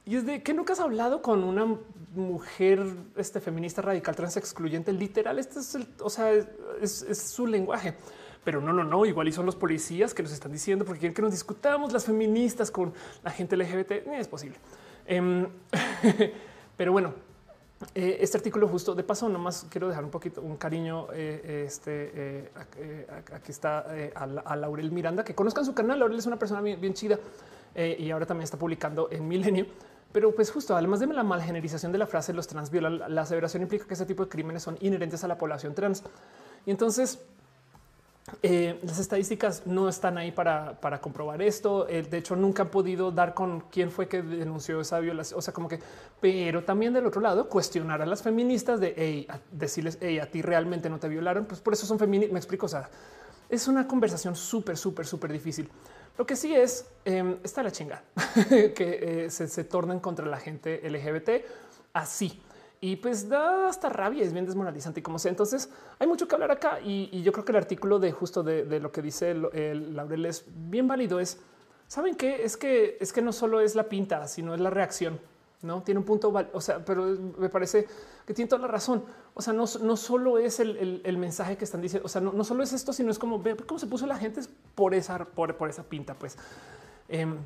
Y 0.06 0.18
es 0.18 0.26
de 0.26 0.44
que 0.44 0.54
nunca 0.54 0.74
has 0.74 0.80
hablado 0.82 1.22
con 1.22 1.44
una 1.44 1.78
mujer 2.16 2.86
este, 3.16 3.40
feminista 3.40 3.82
radical 3.82 4.16
trans 4.16 4.36
excluyente. 4.36 4.92
Literal, 4.92 5.40
este 5.40 5.60
es 5.60 5.76
el, 5.76 5.88
o 6.02 6.10
sea, 6.10 6.32
es, 6.82 7.06
su 7.18 7.48
lenguaje. 7.48 7.96
Pero 8.44 8.60
no, 8.60 8.74
no, 8.74 8.84
no. 8.84 9.06
Igual 9.06 9.30
y 9.30 9.32
son 9.32 9.46
los 9.46 9.56
policías 9.56 10.14
que 10.14 10.24
nos 10.24 10.34
están 10.34 10.52
diciendo 10.52 10.84
porque 10.84 11.00
quieren 11.00 11.14
que 11.14 11.22
nos 11.22 11.32
discutamos 11.32 11.94
las 11.94 12.06
feministas 12.06 12.72
con 12.72 12.94
la 13.24 13.32
gente 13.32 13.56
LGBT. 13.56 14.08
Ni 14.08 14.16
es 14.16 14.28
posible. 14.28 14.58
Em, 15.06 15.48
pero 16.78 16.92
bueno, 16.92 17.14
eh, 17.96 18.18
este 18.22 18.38
artículo 18.38 18.68
justo 18.68 18.94
de 18.96 19.04
paso, 19.04 19.28
nomás 19.28 19.66
quiero 19.70 19.88
dejar 19.88 20.04
un 20.04 20.12
poquito 20.12 20.42
un 20.42 20.58
cariño. 20.58 21.08
Eh, 21.14 21.64
este 21.66 22.12
eh, 22.14 23.08
aquí 23.34 23.52
está 23.52 23.86
a, 24.16 24.56
Laurel 24.56 24.92
Miranda, 24.92 25.24
que 25.24 25.36
conozcan 25.36 25.66
su 25.66 25.74
canal. 25.74 26.00
Laurel 26.00 26.20
es 26.20 26.26
una 26.26 26.38
persona 26.38 26.62
bien, 26.62 26.94
chida 26.94 27.20
y 27.76 28.12
ahora 28.12 28.26
también 28.26 28.44
está 28.44 28.58
publicando 28.58 29.10
en 29.12 29.28
Milenio. 29.28 29.66
Pero 30.12 30.36
pues 30.36 30.52
justo, 30.52 30.76
además 30.76 31.00
de 31.00 31.08
la 31.08 31.24
malgenerización 31.24 31.92
de 31.92 31.98
la 31.98 32.06
frase 32.06 32.34
los 32.34 32.46
trans 32.48 32.70
violan, 32.70 33.16
la 33.16 33.22
aseveración 33.22 33.64
implica 33.64 33.86
que 33.88 33.94
ese 33.94 34.06
tipo 34.06 34.24
de 34.24 34.30
crímenes 34.30 34.62
son 34.62 34.78
inherentes 34.82 35.24
a 35.24 35.28
la 35.28 35.38
población 35.38 35.74
trans. 35.74 36.04
Y 36.66 36.72
entonces 36.72 37.24
eh, 38.44 38.80
las 38.84 39.00
estadísticas 39.00 39.64
no 39.66 39.90
están 39.90 40.18
ahí 40.18 40.32
para, 40.32 40.78
comprobar 41.02 41.42
esto. 41.42 41.88
Eh, 41.88 42.04
de 42.04 42.18
hecho, 42.18 42.36
nunca 42.36 42.64
han 42.64 42.70
podido 42.70 43.12
dar 43.12 43.34
con 43.34 43.62
quién 43.72 43.92
fue 43.92 44.08
que 44.08 44.22
denunció 44.22 44.82
esa 44.82 45.00
violación. 45.00 45.40
O 45.40 45.42
sea, 45.42 45.54
como 45.54 45.68
que, 45.68 45.80
pero 46.20 46.64
también 46.64 46.94
del 46.94 47.06
otro 47.06 47.22
lado, 47.22 47.50
cuestionar 47.50 48.02
a 48.02 48.06
las 48.06 48.22
feministas 48.22 48.80
de 48.80 49.28
decirles, 49.52 49.98
hey, 50.02 50.20
a 50.20 50.30
ti 50.30 50.42
realmente 50.42 50.90
no 50.90 51.00
te 51.00 51.08
violaron. 51.08 51.46
Pues 51.46 51.60
por 51.62 51.74
eso 51.74 51.86
son 51.86 52.00
feministas. 52.00 52.34
Me 52.34 52.40
explico. 52.40 52.66
O 52.68 52.70
sea, 52.70 52.90
es 53.50 53.68
una 53.68 53.88
conversación 53.88 54.36
súper, 54.36 54.78
súper, 54.78 55.06
súper 55.06 55.32
difícil. 55.32 55.70
Lo 56.18 56.26
que 56.26 56.36
sí 56.36 56.54
es, 56.54 56.86
em, 57.06 57.38
está 57.44 57.64
la 57.64 57.72
chinga 57.72 58.04
que 58.50 59.26
eh, 59.26 59.30
se, 59.30 59.48
se 59.48 59.64
tornen 59.64 60.00
contra 60.00 60.26
la 60.26 60.38
gente 60.38 60.82
LGBT 60.88 61.44
así 61.94 62.42
y 62.84 62.96
pues 62.96 63.30
da 63.30 63.68
hasta 63.70 63.90
rabia, 63.90 64.24
es 64.24 64.34
bien 64.34 64.48
desmoralizante 64.48 65.00
y 65.00 65.04
como 65.04 65.20
sea. 65.20 65.30
Entonces 65.30 65.70
hay 66.00 66.08
mucho 66.08 66.28
que 66.28 66.34
hablar 66.34 66.50
acá 66.50 66.80
y, 66.84 67.22
yo 67.22 67.32
creo 67.32 67.46
que 67.46 67.52
el 67.52 67.58
artículo 67.58 68.00
de 68.00 68.12
justo 68.12 68.42
de, 68.42 68.80
lo 68.80 68.92
que 68.92 69.04
dice 69.04 69.32
el, 69.32 69.96
Laurel 69.96 70.26
es 70.26 70.46
bien 70.48 70.88
válido. 70.88 71.20
Es 71.20 71.40
saben 71.88 72.16
qué 72.16 72.44
es 72.44 72.58
que 72.58 72.98
es 73.00 73.14
que 73.14 73.22
no 73.22 73.34
solo 73.34 73.62
es 73.62 73.76
la 73.76 73.84
pinta, 73.84 74.28
sino 74.28 74.56
es 74.56 74.60
la 74.60 74.72
reacción. 74.72 75.20
No 75.62 75.84
tiene 75.84 76.00
un 76.00 76.06
punto, 76.06 76.34
o 76.54 76.62
sea, 76.62 76.84
pero 76.84 77.06
me 77.38 77.50
parece 77.50 77.88
que 78.26 78.34
tiene 78.34 78.50
toda 78.50 78.64
la 78.64 78.68
razón. 78.68 79.04
O 79.36 79.44
sea, 79.44 79.54
no, 79.54 79.66
no 79.82 79.96
solo 79.96 80.40
es 80.40 80.60
el, 80.60 81.18
mensaje 81.20 81.58
que 81.58 81.66
están 81.66 81.82
diciendo, 81.82 82.08
o 82.08 82.10
sea, 82.10 82.20
no, 82.20 82.34
no, 82.34 82.44
solo 82.44 82.64
es 82.64 82.74
esto, 82.74 82.94
sino 82.94 83.12
es 83.12 83.20
como 83.20 83.40
ve 83.40 83.56
cómo 83.56 83.80
se 83.80 83.86
puso 83.86 84.08
la 84.08 84.18
gente 84.18 84.42
por 84.74 84.96
esa, 84.96 85.24
por, 85.24 85.56
por 85.56 85.70
esa 85.70 85.84
pinta. 85.84 86.16
Pues 86.16 86.36
em, 87.10 87.38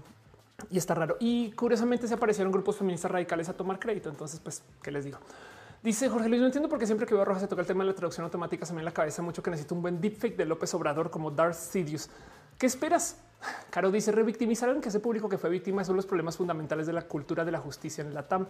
y 0.69 0.77
está 0.77 0.93
raro. 0.93 1.17
Y 1.19 1.51
curiosamente 1.51 2.07
se 2.07 2.13
aparecieron 2.13 2.51
grupos 2.51 2.77
feministas 2.77 3.11
radicales 3.11 3.49
a 3.49 3.53
tomar 3.53 3.79
crédito. 3.79 4.09
Entonces, 4.09 4.39
pues, 4.39 4.63
¿qué 4.81 4.91
les 4.91 5.05
digo? 5.05 5.19
Dice 5.83 6.09
Jorge 6.09 6.27
Luis, 6.29 6.41
no 6.41 6.47
entiendo 6.47 6.67
por 6.67 6.79
qué 6.79 6.87
siempre 6.87 7.05
que 7.05 7.13
veo 7.13 7.21
a 7.21 7.25
Roja 7.25 7.41
se 7.41 7.47
toca 7.47 7.61
el 7.61 7.67
tema 7.67 7.83
de 7.83 7.91
la 7.91 7.95
traducción 7.95 8.23
automática, 8.23 8.65
se 8.65 8.73
me 8.73 8.79
en 8.79 8.85
la 8.85 8.91
cabeza 8.91 9.21
mucho 9.21 9.43
que 9.43 9.51
necesito 9.51 9.75
un 9.75 9.83
buen 9.83 10.01
deepfake 10.01 10.35
de 10.35 10.45
López 10.45 10.73
Obrador 10.73 11.11
como 11.11 11.29
Darth 11.29 11.53
Sidious. 11.53 12.09
¿Qué 12.57 12.65
esperas? 12.65 13.17
Caro 13.69 13.91
dice 13.91 14.11
revictimizaron 14.11 14.81
que 14.81 14.89
ese 14.89 14.99
público 14.99 15.29
que 15.29 15.37
fue 15.37 15.49
víctima 15.49 15.83
son 15.83 15.95
los 15.95 16.07
problemas 16.07 16.37
fundamentales 16.37 16.87
de 16.87 16.93
la 16.93 17.03
cultura 17.03 17.45
de 17.45 17.51
la 17.51 17.59
justicia 17.59 18.03
en 18.03 18.15
la 18.15 18.27
TAM. 18.27 18.47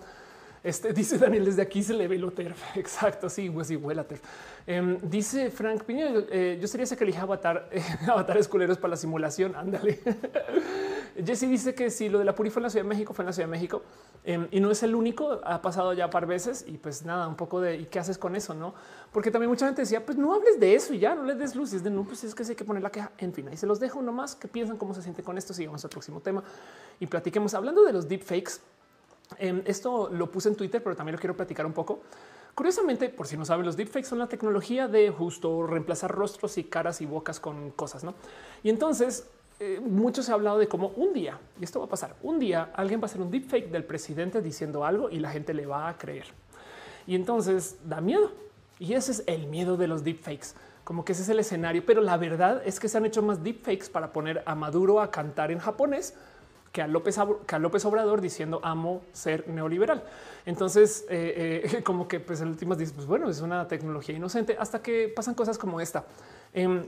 Este 0.64 0.94
dice 0.94 1.18
Daniel, 1.18 1.45
desde 1.45 1.61
aquí 1.61 1.84
se 1.84 1.94
le 1.94 2.07
ve 2.07 2.18
lo 2.18 2.32
TERF. 2.32 2.57
Exacto. 2.77 3.30
Sí, 3.30 3.49
pues 3.49 3.68
sí, 3.68 3.76
huela 3.76 4.03
TERF. 4.03 4.22
Em, 4.65 4.99
dice 5.02 5.52
Frank 5.52 5.84
Piño, 5.84 6.06
eh, 6.30 6.57
yo 6.61 6.68
sería 6.68 6.86
ese 6.86 6.95
que 6.95 7.03
elige 7.03 7.19
avatar, 7.19 7.69
eh, 7.72 7.84
avatares 8.07 8.48
culeros 8.48 8.77
para 8.77 8.91
la 8.91 8.98
simulación. 8.98 9.56
Ándale. 9.56 9.99
Jesse 11.23 11.47
dice 11.47 11.73
que 11.73 11.89
si 11.89 12.09
lo 12.09 12.19
de 12.19 12.25
la 12.25 12.35
Puri 12.35 12.49
fue 12.49 12.59
en 12.59 12.63
la 12.63 12.69
Ciudad 12.69 12.83
de 12.83 12.89
México, 12.89 13.13
fue 13.13 13.23
en 13.23 13.27
la 13.27 13.33
Ciudad 13.33 13.47
de 13.47 13.51
México 13.51 13.81
em, 14.23 14.47
y 14.51 14.59
no 14.59 14.69
es 14.69 14.83
el 14.83 14.95
único. 14.95 15.39
Ha 15.45 15.61
pasado 15.61 15.93
ya 15.93 16.09
par 16.09 16.25
veces 16.25 16.65
y 16.67 16.77
pues 16.77 17.05
nada, 17.05 17.27
un 17.27 17.35
poco 17.35 17.61
de 17.61 17.77
y 17.77 17.85
qué 17.85 17.99
haces 17.99 18.17
con 18.17 18.35
eso, 18.35 18.53
no? 18.53 18.73
Porque 19.13 19.31
también 19.31 19.49
mucha 19.49 19.65
gente 19.65 19.81
decía, 19.83 20.05
pues 20.05 20.17
no 20.17 20.33
hables 20.33 20.59
de 20.59 20.75
eso 20.75 20.93
y 20.93 20.99
ya 20.99 21.15
no 21.15 21.23
les 21.23 21.37
des 21.37 21.55
luz. 21.55 21.73
Y 21.73 21.77
es 21.77 21.83
de 21.83 21.89
no, 21.89 22.03
pues 22.03 22.23
es 22.23 22.35
que 22.35 22.43
hay 22.43 22.55
que 22.55 22.65
poner 22.65 22.83
la 22.83 22.89
queja. 22.89 23.11
En 23.17 23.33
fin, 23.33 23.47
ahí 23.47 23.55
se 23.55 23.65
los 23.65 23.79
dejo 23.79 24.01
nomás 24.01 24.35
que 24.35 24.47
piensan 24.47 24.77
cómo 24.77 24.93
se 24.93 25.01
siente 25.01 25.23
con 25.23 25.37
esto. 25.37 25.53
Sigamos 25.53 25.83
al 25.85 25.89
próximo 25.89 26.19
tema 26.19 26.43
y 26.99 27.07
platiquemos 27.07 27.53
hablando 27.53 27.83
de 27.83 27.93
los 27.93 28.07
deepfakes. 28.07 28.59
Em, 29.37 29.61
esto 29.65 30.09
lo 30.11 30.29
puse 30.29 30.49
en 30.49 30.55
Twitter, 30.55 30.83
pero 30.83 30.95
también 30.95 31.15
lo 31.15 31.19
quiero 31.19 31.35
platicar 31.35 31.65
un 31.65 31.73
poco. 31.73 32.01
Curiosamente, 32.55 33.09
por 33.09 33.27
si 33.27 33.37
no 33.37 33.43
saben, 33.43 33.65
los 33.65 33.75
deepfakes 33.75 34.07
son 34.07 34.19
la 34.19 34.27
tecnología 34.27 34.87
de 34.87 35.09
justo 35.09 35.67
reemplazar 35.67 36.11
rostros 36.11 36.57
y 36.57 36.63
caras 36.63 37.01
y 37.01 37.05
bocas 37.05 37.39
con 37.39 37.71
cosas, 37.71 38.03
¿no? 38.03 38.15
Y 38.63 38.69
entonces 38.69 39.27
eh, 39.60 39.80
mucho 39.80 40.22
se 40.22 40.32
ha 40.32 40.36
hablado 40.36 40.57
de 40.57 40.68
cómo 40.68 40.90
un 40.95 41.14
día, 41.14 41.40
y 41.60 41.64
esto 41.64 41.80
va 41.80 41.86
a 41.86 41.90
pasar, 41.90 42.15
un 42.23 42.40
día 42.40 42.72
alguien 42.73 42.99
va 42.99 43.03
a 43.03 43.06
hacer 43.06 43.22
un 43.22 43.32
deepfake 43.32 43.69
del 43.69 43.84
presidente 43.84 44.41
diciendo 44.41 44.84
algo 44.84 45.10
y 45.10 45.19
la 45.19 45.32
gente 45.32 45.53
le 45.53 45.65
va 45.65 45.88
a 45.88 45.98
creer. 45.98 46.26
Y 47.07 47.15
entonces 47.15 47.77
da 47.86 48.02
miedo. 48.02 48.32
Y 48.80 48.94
ese 48.94 49.11
es 49.11 49.23
el 49.27 49.48
miedo 49.48 49.77
de 49.77 49.88
los 49.88 50.03
deepfakes. 50.03 50.49
Como 50.84 51.06
que 51.06 51.14
ese 51.14 51.22
es 51.22 51.30
el 51.30 51.40
escenario, 51.40 51.86
pero 51.86 52.02
la 52.02 52.18
verdad 52.18 52.61
es 52.65 52.80
que 52.80 52.90
se 52.90 52.98
han 52.98 53.06
hecho 53.06 53.22
más 53.22 53.44
deepfakes 53.44 53.90
para 53.90 54.11
poner 54.11 54.44
a 54.45 54.56
Maduro 54.56 55.02
a 55.02 55.10
cantar 55.10 55.52
en 55.52 55.60
japonés 55.60 56.14
que 56.72 56.82
a 56.82 56.88
López, 56.88 57.18
que 57.48 57.56
a 57.56 57.60
López 57.60 57.86
Obrador 57.86 58.19
diciendo 58.19 58.60
amo 58.61 59.02
ser 59.14 59.48
neoliberal. 59.48 60.03
Entonces, 60.45 61.06
eh, 61.10 61.61
eh, 61.73 61.84
como 61.86 62.06
que 62.06 62.19
pues 62.19 62.41
el 62.41 62.49
último 62.49 62.76
dice, 62.76 62.94
pues 62.94 63.07
bueno, 63.07 63.30
es 63.30 63.40
una 63.40 63.65
tecnología 63.65 64.14
inocente 64.14 64.57
hasta 64.60 64.82
que 64.82 65.07
pasan 65.07 65.36
cosas 65.36 65.57
como 65.57 65.80
esta. 65.80 66.06
Em, 66.53 66.84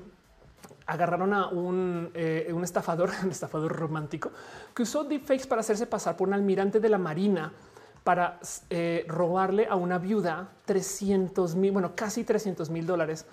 agarraron 0.87 1.33
a 1.33 1.47
un, 1.47 2.09
eh, 2.13 2.53
estafador, 2.63 3.11
un 3.23 3.31
estafador 3.31 3.75
romántico 3.75 4.31
que 4.73 4.83
usó 4.83 5.03
deepfakes 5.03 5.47
para 5.47 5.61
hacerse 5.61 5.85
pasar 5.85 6.17
por 6.17 6.27
un 6.27 6.33
almirante 6.33 6.79
de 6.79 6.89
la 6.89 6.97
Marina 6.97 7.53
para 8.03 8.39
robarle 9.07 9.67
a 9.69 9.75
una 9.75 9.97
viuda 9.97 10.49
300 10.63 11.55
mil, 11.55 11.73
bueno, 11.73 11.91
casi 11.93 12.23
300 12.23 12.69
mil 12.69 12.85
dólares, 12.85 13.25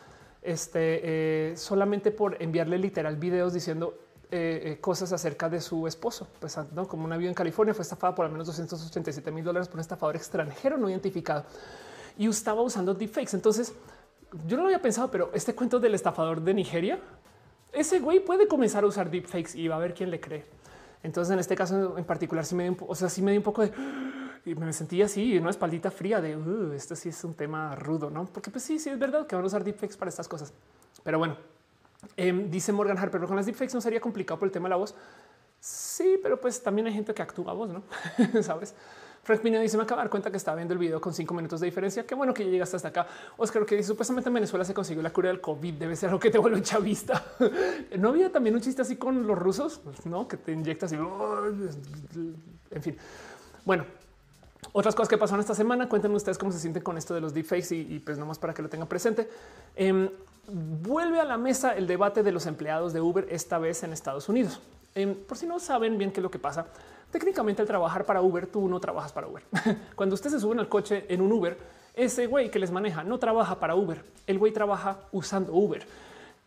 este, 0.42 1.54
solamente 1.56 2.10
por 2.10 2.42
enviarle 2.42 2.76
literal 2.78 3.14
videos 3.14 3.52
diciendo 3.52 3.94
eh, 4.36 4.72
eh, 4.72 4.80
cosas 4.80 5.12
acerca 5.12 5.48
de 5.48 5.60
su 5.60 5.86
esposo, 5.86 6.26
pues 6.40 6.58
como 6.88 7.04
una 7.04 7.16
vida 7.16 7.28
en 7.28 7.36
California 7.36 7.72
fue 7.72 7.82
estafada 7.82 8.16
por 8.16 8.24
al 8.24 8.32
menos 8.32 8.48
287 8.48 9.30
mil 9.30 9.44
dólares 9.44 9.68
por 9.68 9.76
un 9.76 9.82
estafador 9.82 10.16
extranjero 10.16 10.76
no 10.76 10.90
identificado. 10.90 11.44
Y 12.18 12.28
estaba 12.28 12.60
usando 12.60 12.94
deepfakes. 12.94 13.32
Entonces 13.34 13.72
yo 14.44 14.56
no 14.56 14.64
lo 14.64 14.68
había 14.70 14.82
pensado, 14.82 15.08
pero 15.08 15.30
este 15.34 15.54
cuento 15.54 15.78
del 15.78 15.94
estafador 15.94 16.40
de 16.40 16.52
Nigeria, 16.52 16.98
ese 17.74 18.00
güey 18.00 18.20
puede 18.20 18.46
comenzar 18.48 18.84
a 18.84 18.86
usar 18.86 19.10
deepfakes 19.10 19.56
y 19.56 19.68
va 19.68 19.76
a 19.76 19.78
ver 19.78 19.94
quién 19.94 20.10
le 20.10 20.20
cree. 20.20 20.44
Entonces, 21.02 21.32
en 21.32 21.38
este 21.38 21.54
caso 21.54 21.98
en 21.98 22.04
particular, 22.04 22.44
sí 22.44 22.54
me 22.54 22.64
dio 22.64 22.72
un, 22.72 22.78
o 22.88 22.94
sea, 22.94 23.08
sí 23.08 23.20
me 23.22 23.30
dio 23.30 23.40
un 23.40 23.44
poco 23.44 23.62
de 23.62 23.72
y 24.46 24.54
me 24.54 24.72
sentía 24.72 25.06
así, 25.06 25.36
una 25.38 25.50
espaldita 25.50 25.90
fría 25.90 26.20
de 26.20 26.36
uh, 26.36 26.72
esto 26.72 26.96
sí 26.96 27.08
es 27.10 27.24
un 27.24 27.34
tema 27.34 27.74
rudo, 27.74 28.10
no? 28.10 28.24
Porque 28.26 28.50
pues 28.50 28.64
sí, 28.64 28.78
sí 28.78 28.90
es 28.90 28.98
verdad 28.98 29.26
que 29.26 29.34
van 29.34 29.44
a 29.44 29.46
usar 29.46 29.64
deepfakes 29.64 29.96
para 29.96 30.08
estas 30.08 30.28
cosas. 30.28 30.52
Pero 31.02 31.18
bueno, 31.18 31.36
Em, 32.16 32.50
dice 32.50 32.72
Morgan 32.72 32.98
Harper, 32.98 33.20
pero 33.20 33.26
con 33.26 33.36
las 33.36 33.46
deepfakes 33.46 33.74
no 33.74 33.80
sería 33.80 34.00
complicado 34.00 34.38
por 34.38 34.46
el 34.46 34.52
tema 34.52 34.68
de 34.68 34.70
la 34.70 34.76
voz. 34.76 34.94
Sí, 35.60 36.18
pero 36.22 36.40
pues 36.40 36.62
también 36.62 36.86
hay 36.86 36.92
gente 36.92 37.14
que 37.14 37.22
actúa 37.22 37.52
voz, 37.52 37.70
no 37.70 37.82
sabes. 38.42 38.74
Frank 39.24 39.40
Pina 39.40 39.60
dice: 39.60 39.76
Me 39.76 39.82
acaba 39.82 40.02
de 40.02 40.04
dar 40.04 40.10
cuenta 40.10 40.30
que 40.30 40.36
estaba 40.36 40.56
viendo 40.56 40.74
el 40.74 40.78
video 40.78 41.00
con 41.00 41.12
cinco 41.12 41.34
minutos 41.34 41.60
de 41.60 41.66
diferencia. 41.66 42.06
Qué 42.06 42.14
bueno 42.14 42.32
que 42.32 42.44
llegaste 42.44 42.76
hasta 42.76 42.88
acá. 42.88 43.06
Oscar, 43.36 43.66
que 43.66 43.82
Supuestamente 43.82 44.28
en 44.28 44.34
Venezuela 44.34 44.64
se 44.64 44.74
consiguió 44.74 45.02
la 45.02 45.10
cura 45.10 45.28
del 45.28 45.40
COVID. 45.40 45.74
Debe 45.74 45.96
ser 45.96 46.10
algo 46.10 46.20
que 46.20 46.30
te 46.30 46.38
vuelve 46.38 46.62
chavista. 46.62 47.24
no 47.98 48.10
había 48.10 48.30
también 48.30 48.54
un 48.54 48.60
chiste 48.60 48.82
así 48.82 48.96
con 48.96 49.26
los 49.26 49.38
rusos, 49.38 49.80
pues, 49.82 50.06
no 50.06 50.28
que 50.28 50.36
te 50.36 50.52
inyectas 50.52 50.92
y 50.92 50.96
en 50.96 52.82
fin. 52.82 52.96
Bueno, 53.64 53.84
otras 54.72 54.94
cosas 54.94 55.08
que 55.08 55.18
pasaron 55.18 55.40
esta 55.40 55.54
semana. 55.54 55.88
Cuéntenme 55.88 56.16
ustedes 56.16 56.38
cómo 56.38 56.52
se 56.52 56.58
sienten 56.58 56.82
con 56.82 56.98
esto 56.98 57.14
de 57.14 57.20
los 57.20 57.32
deepfakes 57.32 57.74
y, 57.74 57.94
y 57.94 57.98
pues 57.98 58.18
nomás 58.18 58.38
para 58.38 58.52
que 58.54 58.62
lo 58.62 58.68
tengan 58.68 58.88
presente. 58.88 59.28
Eh, 59.74 60.10
vuelve 60.48 61.20
a 61.20 61.24
la 61.24 61.38
mesa 61.38 61.74
el 61.74 61.86
debate 61.86 62.22
de 62.22 62.32
los 62.32 62.46
empleados 62.46 62.92
de 62.92 63.00
Uber, 63.00 63.26
esta 63.30 63.58
vez 63.58 63.82
en 63.82 63.92
Estados 63.92 64.28
Unidos. 64.28 64.60
Em, 64.94 65.14
por 65.14 65.36
si 65.36 65.46
no 65.46 65.58
saben 65.58 65.98
bien 65.98 66.12
qué 66.12 66.20
es 66.20 66.22
lo 66.22 66.30
que 66.30 66.38
pasa, 66.38 66.66
técnicamente 67.14 67.62
al 67.62 67.68
trabajar 67.68 68.04
para 68.04 68.20
Uber, 68.20 68.48
tú 68.48 68.68
no 68.68 68.80
trabajas 68.80 69.12
para 69.12 69.28
Uber. 69.28 69.44
Cuando 69.94 70.14
ustedes 70.14 70.32
se 70.32 70.40
suben 70.40 70.58
al 70.58 70.68
coche 70.68 71.06
en 71.08 71.20
un 71.20 71.30
Uber, 71.30 71.56
ese 71.94 72.26
güey 72.26 72.50
que 72.50 72.58
les 72.58 72.72
maneja 72.72 73.04
no 73.04 73.20
trabaja 73.20 73.60
para 73.60 73.76
Uber, 73.76 74.02
el 74.26 74.36
güey 74.36 74.52
trabaja 74.52 74.98
usando 75.12 75.54
Uber. 75.54 75.86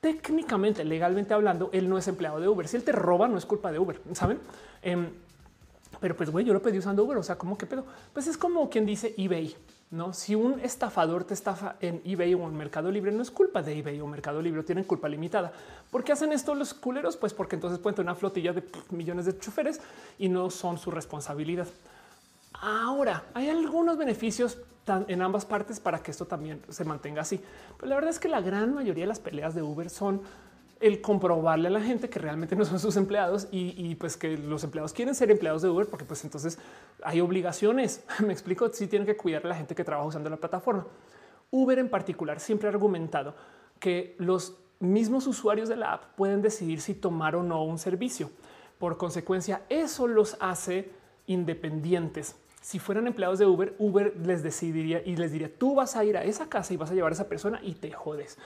Técnicamente, 0.01 0.83
legalmente 0.83 1.33
hablando, 1.33 1.69
él 1.71 1.87
no 1.87 1.97
es 1.97 2.05
empleado 2.09 2.41
de 2.41 2.49
Uber. 2.49 2.67
Si 2.67 2.75
él 2.75 2.83
te 2.83 2.91
roba, 2.91 3.29
no 3.29 3.37
es 3.37 3.45
culpa 3.45 3.71
de 3.71 3.79
Uber, 3.79 4.01
¿saben? 4.11 4.39
Em, 4.81 5.07
pero 6.01 6.17
pues, 6.17 6.29
güey, 6.31 6.43
yo 6.43 6.53
lo 6.53 6.61
pedí 6.61 6.79
usando 6.79 7.05
Uber. 7.05 7.17
O 7.17 7.23
sea, 7.23 7.37
¿cómo 7.37 7.57
que 7.57 7.65
pedo? 7.65 7.85
Pues 8.11 8.27
es 8.27 8.37
como 8.37 8.69
quien 8.69 8.85
dice 8.85 9.15
eBay. 9.17 9.55
No, 9.89 10.11
si 10.11 10.35
un 10.35 10.59
estafador 10.59 11.23
te 11.23 11.33
estafa 11.33 11.77
en 11.79 12.01
eBay 12.03 12.33
o 12.33 12.43
en 12.43 12.57
Mercado 12.57 12.91
Libre, 12.91 13.09
no 13.13 13.21
es 13.21 13.31
culpa 13.31 13.61
de 13.61 13.77
eBay 13.77 14.01
o 14.01 14.07
Mercado 14.07 14.41
Libre, 14.41 14.61
tienen 14.63 14.83
culpa 14.83 15.07
limitada. 15.07 15.53
¿Por 15.89 16.03
qué 16.03 16.11
hacen 16.11 16.33
esto 16.33 16.55
los 16.55 16.73
culeros? 16.73 17.15
Pues 17.15 17.33
porque 17.33 17.55
entonces 17.55 17.79
pueden 17.79 17.95
tener 17.95 18.11
una 18.11 18.15
flotilla 18.15 18.51
de 18.51 18.63
millones 18.89 19.25
de 19.25 19.39
choferes 19.39 19.79
y 20.19 20.27
no 20.27 20.49
son 20.49 20.77
su 20.77 20.91
responsabilidad. 20.91 21.67
Ahora 22.59 23.23
hay 23.33 23.47
algunos 23.47 23.97
beneficios 23.97 24.57
en 25.07 25.21
ambas 25.21 25.45
partes 25.45 25.79
para 25.79 25.99
que 25.99 26.11
esto 26.11 26.25
también 26.25 26.61
se 26.69 26.83
mantenga 26.83 27.21
así. 27.21 27.41
Pero 27.77 27.87
la 27.87 27.95
verdad 27.95 28.09
es 28.09 28.19
que 28.19 28.27
la 28.27 28.41
gran 28.41 28.73
mayoría 28.73 29.03
de 29.03 29.09
las 29.09 29.19
peleas 29.19 29.55
de 29.55 29.61
Uber 29.61 29.89
son 29.89 30.21
el 30.79 31.01
comprobarle 31.01 31.67
a 31.67 31.71
la 31.71 31.81
gente 31.81 32.09
que 32.09 32.19
realmente 32.19 32.55
no 32.55 32.65
son 32.65 32.79
sus 32.79 32.95
empleados 32.97 33.47
y, 33.51 33.95
pues 33.95 34.17
que 34.17 34.37
los 34.37 34.63
empleados 34.63 34.93
quieren 34.93 35.15
ser 35.15 35.31
empleados 35.31 35.61
de 35.61 35.69
Uber 35.69 35.87
porque 35.87 36.05
pues 36.05 36.23
entonces 36.23 36.59
hay 37.03 37.21
obligaciones. 37.21 38.03
Me 38.25 38.33
explico, 38.33 38.71
si 38.71 38.87
tienen 38.87 39.05
que 39.05 39.17
cuidar 39.17 39.45
a 39.45 39.49
la 39.49 39.55
gente 39.55 39.75
que 39.75 39.83
trabaja 39.83 40.07
usando 40.07 40.29
la 40.29 40.37
plataforma. 40.37 40.85
Uber 41.51 41.79
en 41.79 41.89
particular 41.89 42.39
siempre 42.39 42.67
ha 42.67 42.71
argumentado 42.71 43.35
que 43.79 44.15
los 44.19 44.57
mismos 44.79 45.27
usuarios 45.27 45.69
de 45.69 45.75
la 45.75 45.93
app 45.93 46.15
pueden 46.15 46.41
decidir 46.41 46.81
si 46.81 46.93
tomar 46.93 47.35
o 47.35 47.43
no 47.43 47.63
un 47.63 47.79
servicio. 47.79 48.29
Por 48.77 48.97
consecuencia, 48.97 49.63
eso 49.69 50.07
los 50.07 50.37
hace 50.39 50.91
independientes. 51.25 52.35
Si 52.61 52.79
fueran 52.79 53.07
empleados 53.07 53.39
de 53.39 53.45
Uber, 53.45 53.75
Uber 53.79 54.15
les 54.17 54.43
decidiría 54.43 55.01
y 55.03 55.15
les 55.15 55.31
diría, 55.31 55.51
tú 55.57 55.75
vas 55.75 55.95
a 55.95 56.03
ir 56.03 56.17
a 56.17 56.23
esa 56.23 56.49
casa 56.49 56.73
y 56.73 56.77
vas 56.77 56.91
a 56.91 56.93
llevar 56.93 57.11
a 57.11 57.15
esa 57.15 57.29
persona 57.29 57.59
y 57.63 57.73
te 57.75 57.91
jodes. 57.91 58.37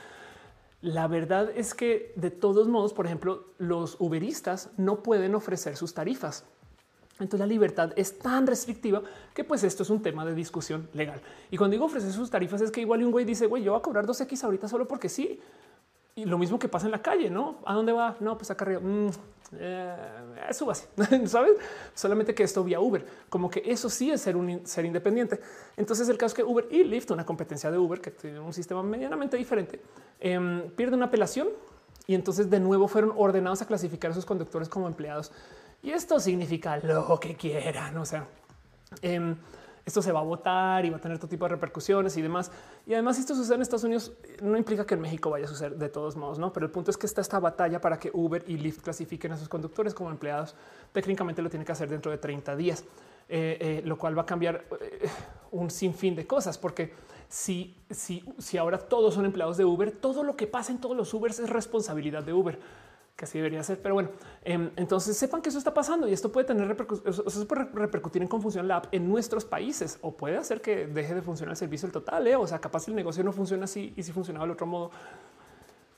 La 0.81 1.07
verdad 1.07 1.51
es 1.55 1.73
que 1.75 2.11
de 2.15 2.31
todos 2.31 2.67
modos, 2.67 2.93
por 2.93 3.05
ejemplo, 3.05 3.45
los 3.59 3.97
uberistas 3.99 4.71
no 4.77 5.03
pueden 5.03 5.35
ofrecer 5.35 5.77
sus 5.77 5.93
tarifas. 5.93 6.43
Entonces 7.19 7.39
la 7.39 7.45
libertad 7.45 7.91
es 7.95 8.17
tan 8.17 8.47
restrictiva 8.47 9.03
que 9.35 9.43
pues 9.43 9.63
esto 9.63 9.83
es 9.83 9.91
un 9.91 10.01
tema 10.01 10.25
de 10.25 10.33
discusión 10.33 10.89
legal. 10.93 11.21
Y 11.51 11.57
cuando 11.57 11.73
digo 11.73 11.85
ofrecer 11.85 12.11
sus 12.11 12.31
tarifas 12.31 12.61
es 12.61 12.71
que 12.71 12.81
igual 12.81 13.03
un 13.03 13.11
güey 13.11 13.25
dice, 13.25 13.45
güey, 13.45 13.63
yo 13.63 13.73
voy 13.73 13.79
a 13.79 13.83
cobrar 13.83 14.07
2X 14.07 14.43
ahorita 14.43 14.67
solo 14.67 14.87
porque 14.87 15.07
sí. 15.07 15.39
Y 16.15 16.25
lo 16.25 16.37
mismo 16.37 16.59
que 16.59 16.67
pasa 16.67 16.87
en 16.87 16.91
la 16.91 17.01
calle, 17.01 17.29
¿no? 17.29 17.59
¿A 17.65 17.73
dónde 17.73 17.93
va? 17.93 18.17
No, 18.19 18.37
pues 18.37 18.51
acá 18.51 18.65
arriba. 18.65 18.81
Mm, 18.81 19.09
eh, 19.59 19.95
eso 20.49 20.65
va 20.65 20.73
así, 20.73 20.85
¿sabes? 21.27 21.53
Solamente 21.93 22.33
que 22.33 22.43
esto 22.43 22.63
vía 22.63 22.79
Uber, 22.79 23.05
como 23.29 23.49
que 23.49 23.61
eso 23.65 23.89
sí 23.89 24.11
es 24.11 24.21
ser 24.21 24.37
un 24.37 24.65
ser 24.65 24.85
independiente. 24.85 25.39
Entonces 25.75 26.07
el 26.09 26.17
caso 26.17 26.27
es 26.27 26.33
que 26.35 26.43
Uber 26.43 26.67
y 26.71 26.83
Lyft, 26.83 27.11
una 27.11 27.25
competencia 27.25 27.69
de 27.69 27.77
Uber 27.77 27.99
que 27.99 28.11
tiene 28.11 28.39
un 28.39 28.53
sistema 28.53 28.81
medianamente 28.81 29.35
diferente, 29.37 29.81
eh, 30.19 30.71
pierde 30.75 30.95
una 30.95 31.07
apelación 31.07 31.49
y 32.07 32.15
entonces 32.15 32.49
de 32.49 32.59
nuevo 32.59 32.87
fueron 32.87 33.13
ordenados 33.15 33.61
a 33.61 33.67
clasificar 33.67 34.11
a 34.11 34.13
sus 34.13 34.25
conductores 34.25 34.69
como 34.69 34.87
empleados. 34.87 35.31
Y 35.83 35.91
esto 35.91 36.19
significa 36.19 36.77
lo 36.77 37.19
que 37.19 37.35
quieran, 37.35 37.97
o 37.97 38.05
sea, 38.05 38.27
eh, 39.01 39.35
esto 39.85 40.01
se 40.01 40.11
va 40.11 40.19
a 40.19 40.23
votar 40.23 40.85
y 40.85 40.89
va 40.89 40.97
a 40.97 41.01
tener 41.01 41.17
todo 41.17 41.27
tipo 41.27 41.45
de 41.45 41.49
repercusiones 41.49 42.15
y 42.17 42.21
demás. 42.21 42.51
Y 42.85 42.93
además, 42.93 43.15
si 43.15 43.21
esto 43.21 43.35
sucede 43.35 43.55
en 43.55 43.61
Estados 43.61 43.83
Unidos, 43.83 44.13
no 44.41 44.57
implica 44.57 44.85
que 44.85 44.93
en 44.93 45.01
México 45.01 45.29
vaya 45.29 45.45
a 45.45 45.47
suceder 45.47 45.77
de 45.77 45.89
todos 45.89 46.15
modos, 46.15 46.39
no? 46.39 46.53
Pero 46.53 46.65
el 46.65 46.71
punto 46.71 46.91
es 46.91 46.97
que 46.97 47.07
está 47.07 47.21
esta 47.21 47.39
batalla 47.39 47.81
para 47.81 47.97
que 47.97 48.11
Uber 48.13 48.43
y 48.47 48.57
Lyft 48.57 48.81
clasifiquen 48.81 49.31
a 49.31 49.37
sus 49.37 49.49
conductores 49.49 49.93
como 49.93 50.11
empleados. 50.11 50.55
Técnicamente 50.91 51.41
lo 51.41 51.49
tiene 51.49 51.65
que 51.65 51.71
hacer 51.71 51.89
dentro 51.89 52.11
de 52.11 52.17
30 52.17 52.55
días, 52.55 52.83
eh, 53.27 53.57
eh, 53.59 53.81
lo 53.85 53.97
cual 53.97 54.17
va 54.17 54.23
a 54.23 54.25
cambiar 54.25 54.65
eh, 54.79 55.09
un 55.51 55.71
sinfín 55.71 56.15
de 56.15 56.27
cosas, 56.27 56.57
porque 56.57 56.93
si, 57.27 57.75
si, 57.89 58.23
si 58.37 58.57
ahora 58.57 58.77
todos 58.77 59.13
son 59.13 59.25
empleados 59.25 59.57
de 59.57 59.65
Uber, 59.65 59.91
todo 59.91 60.23
lo 60.23 60.35
que 60.35 60.47
pasa 60.47 60.71
en 60.71 60.79
todos 60.79 60.95
los 60.95 61.13
Ubers 61.13 61.39
es 61.39 61.49
responsabilidad 61.49 62.23
de 62.23 62.33
Uber 62.33 62.59
que 63.21 63.25
así 63.25 63.37
debería 63.37 63.61
ser. 63.61 63.79
Pero 63.79 63.93
bueno, 63.93 64.09
em, 64.43 64.71
entonces 64.77 65.15
sepan 65.15 65.43
que 65.43 65.49
eso 65.49 65.59
está 65.59 65.75
pasando 65.75 66.07
y 66.07 66.13
esto 66.13 66.31
puede 66.31 66.47
tener 66.47 66.67
repercutir 66.67 68.19
en 68.23 68.27
confusión 68.27 68.67
la 68.67 68.77
app 68.77 68.87
en 68.91 69.07
nuestros 69.07 69.45
países 69.45 69.99
o 70.01 70.17
puede 70.17 70.37
hacer 70.37 70.59
que 70.59 70.87
deje 70.87 71.13
de 71.13 71.21
funcionar 71.21 71.51
el 71.51 71.57
servicio 71.57 71.85
el 71.85 71.91
total. 71.91 72.25
¿eh? 72.25 72.35
O 72.35 72.47
sea, 72.47 72.57
capaz 72.57 72.87
el 72.87 72.95
negocio 72.95 73.23
no 73.23 73.31
funciona 73.31 73.65
así 73.65 73.93
y 73.95 74.01
si 74.01 74.11
funcionaba 74.11 74.45
del 74.45 74.53
otro 74.53 74.65
modo. 74.65 74.89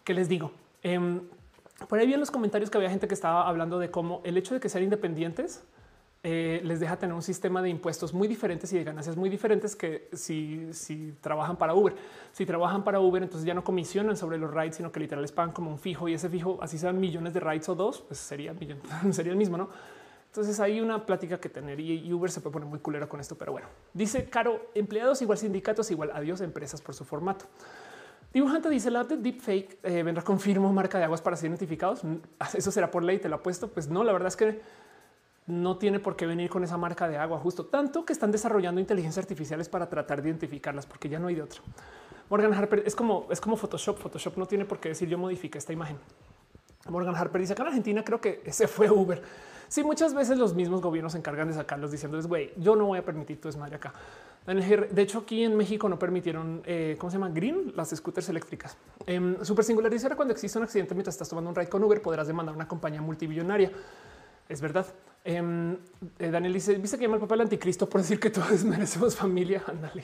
¿Qué 0.04 0.14
les 0.14 0.28
digo? 0.28 0.52
Em, 0.82 1.22
por 1.88 1.98
ahí 1.98 2.08
vi 2.08 2.14
en 2.14 2.20
los 2.20 2.30
comentarios 2.30 2.70
que 2.70 2.78
había 2.78 2.90
gente 2.90 3.08
que 3.08 3.14
estaba 3.14 3.48
hablando 3.48 3.80
de 3.80 3.90
cómo 3.90 4.20
el 4.26 4.36
hecho 4.36 4.54
de 4.54 4.60
que 4.60 4.68
sean 4.68 4.84
independientes 4.84 5.64
eh, 6.26 6.62
les 6.64 6.80
deja 6.80 6.96
tener 6.98 7.14
un 7.14 7.22
sistema 7.22 7.62
de 7.62 7.68
impuestos 7.68 8.14
muy 8.14 8.30
diferentes 8.30 8.72
y 8.72 8.78
de 8.78 8.86
ganancias 8.86 9.18
muy 9.18 9.30
diferentes 9.30 9.76
que 9.76 10.08
si, 10.14 10.72
si 10.72 11.14
trabajan 11.20 11.58
para 11.58 11.76
Uber. 11.76 11.94
Si 12.32 12.46
trabajan 12.46 12.86
para 12.86 13.02
Uber, 13.02 13.22
entonces 13.22 13.46
ya 13.46 13.54
no 13.54 13.66
comisionan 13.66 14.16
sobre 14.16 14.38
los 14.38 14.50
rides, 14.50 14.78
sino 14.78 14.90
que 14.90 15.02
literal 15.02 15.22
les 15.22 15.34
pagan 15.34 15.52
como 15.52 15.70
un 15.70 15.78
fijo 15.78 16.08
y 16.08 16.14
ese 16.14 16.30
fijo, 16.30 16.60
así 16.62 16.78
sean 16.78 16.98
millones 16.98 17.34
de 17.34 17.42
rides 17.42 17.68
o 17.68 17.76
dos, 17.76 18.06
pues 18.08 18.20
sería, 18.20 18.56
sería 19.12 19.34
el 19.34 19.38
mismo, 19.38 19.58
¿no? 19.58 19.70
Entonces 20.28 20.60
hay 20.62 20.80
una 20.80 21.06
plática 21.06 21.40
que 21.40 21.50
tener 21.50 21.80
y 21.80 22.12
Uber 22.12 22.32
se 22.32 22.42
puede 22.42 22.54
poner 22.54 22.68
muy 22.68 22.80
culero 22.80 23.08
con 23.08 23.20
esto, 23.20 23.38
pero 23.38 23.52
bueno, 23.52 23.68
dice 23.94 24.30
Caro, 24.30 24.70
empleados 24.74 25.22
igual 25.22 25.38
sindicatos 25.38 25.92
igual 25.92 26.10
adiós 26.12 26.42
empresas 26.42 26.82
por 26.82 26.96
su 26.96 27.06
formato. 27.06 27.46
Dibujante 28.34 28.68
dice 28.68 28.90
la 28.90 29.04
de 29.04 29.18
deepfake 29.18 29.78
eh, 29.84 30.02
vendrá 30.02 30.24
confirmo 30.24 30.74
marca 30.74 30.98
de 30.98 31.04
aguas 31.04 31.22
para 31.22 31.36
ser 31.38 31.50
identificados. 31.50 32.02
Eso 32.56 32.72
será 32.72 32.90
por 32.90 33.04
ley, 33.04 33.20
te 33.20 33.30
lo 33.30 33.36
apuesto. 33.36 33.68
Pues 33.68 33.90
no, 33.90 34.04
la 34.04 34.12
verdad 34.12 34.30
es 34.30 34.36
que 34.36 34.60
no 35.48 35.78
tiene 35.78 36.00
por 36.00 36.16
qué 36.16 36.26
venir 36.26 36.50
con 36.50 36.64
esa 36.64 36.78
marca 36.78 37.08
de 37.08 37.18
agua, 37.18 37.40
justo 37.40 37.66
tanto 37.66 38.06
que 38.06 38.14
están 38.14 38.32
desarrollando 38.32 38.80
inteligencias 38.80 39.24
artificiales 39.24 39.70
para 39.70 39.90
tratar 39.90 40.22
de 40.22 40.30
identificarlas, 40.30 40.86
porque 40.86 41.10
ya 41.10 41.20
no 41.20 41.28
hay 41.28 41.36
de 41.36 41.42
otra. 41.42 41.62
Morgan 42.30 42.54
Harper 42.54 42.84
es 42.86 42.96
como 42.96 43.28
es 43.30 43.42
como 43.42 43.58
Photoshop. 43.58 44.00
Photoshop 44.00 44.38
no 44.38 44.46
tiene 44.46 44.66
por 44.66 44.80
qué 44.80 44.90
decir 44.90 45.10
yo 45.10 45.18
modifique 45.18 45.58
esta 45.58 45.74
imagen. 45.74 45.98
Morgan 46.90 47.16
Harper 47.16 47.42
dice 47.42 47.54
acá 47.54 47.64
en 47.64 47.68
Argentina 47.70 48.04
creo 48.04 48.20
que 48.20 48.42
ese 48.46 48.68
fue 48.68 48.90
Uber. 48.90 49.22
Sí, 49.68 49.84
muchas 49.84 50.14
veces 50.14 50.38
los 50.38 50.54
mismos 50.54 50.82
gobiernos 50.82 51.14
se 51.14 51.18
encargan 51.18 51.48
de 51.48 51.56
sacarlos 51.56 51.92
diciéndoles, 51.92 52.28
güey, 52.28 52.54
yo 52.58 52.76
no 52.76 52.86
voy 52.86 53.00
a 53.00 53.06
permitir 53.06 53.42
tu 53.42 53.48
desmadre 53.48 53.76
acá. 53.76 53.94
De 54.46 55.02
hecho, 55.02 55.20
aquí 55.20 55.44
en 55.44 55.56
México 55.56 55.88
no 55.88 55.98
permitieron, 55.98 56.62
eh, 56.66 56.96
¿cómo 57.00 57.10
se 57.10 57.18
llama? 57.18 57.30
Green, 57.30 57.74
las 57.76 57.90
scooters 57.90 58.30
eléctricas. 58.30 58.78
Eh, 59.08 59.38
Super 59.42 59.64
singular 59.64 59.92
cuando 60.16 60.34
existe 60.34 60.58
un 60.58 60.66
accidente 60.66 60.94
mientras 60.94 61.16
estás 61.16 61.30
tomando 61.30 61.50
un 61.50 61.56
ride 61.56 61.70
con 61.70 61.84
Uber, 61.84 62.02
podrás 62.02 62.28
demandar 62.28 62.54
una 62.54 62.68
compañía 62.68 63.02
multibillonaria. 63.02 63.72
Es 64.50 64.62
verdad. 64.62 64.86
Em, 65.26 65.78
eh, 66.20 66.30
Daniel 66.32 66.54
dice: 66.54 66.76
Viste 66.76 66.98
que 66.98 67.04
llama 67.04 67.16
el 67.16 67.22
papá 67.22 67.36
del 67.36 67.42
anticristo 67.42 67.88
por 67.88 68.02
decir 68.02 68.20
que 68.20 68.30
todos 68.30 68.64
merecemos 68.66 69.16
familia. 69.16 69.64
Ándale, 69.68 70.04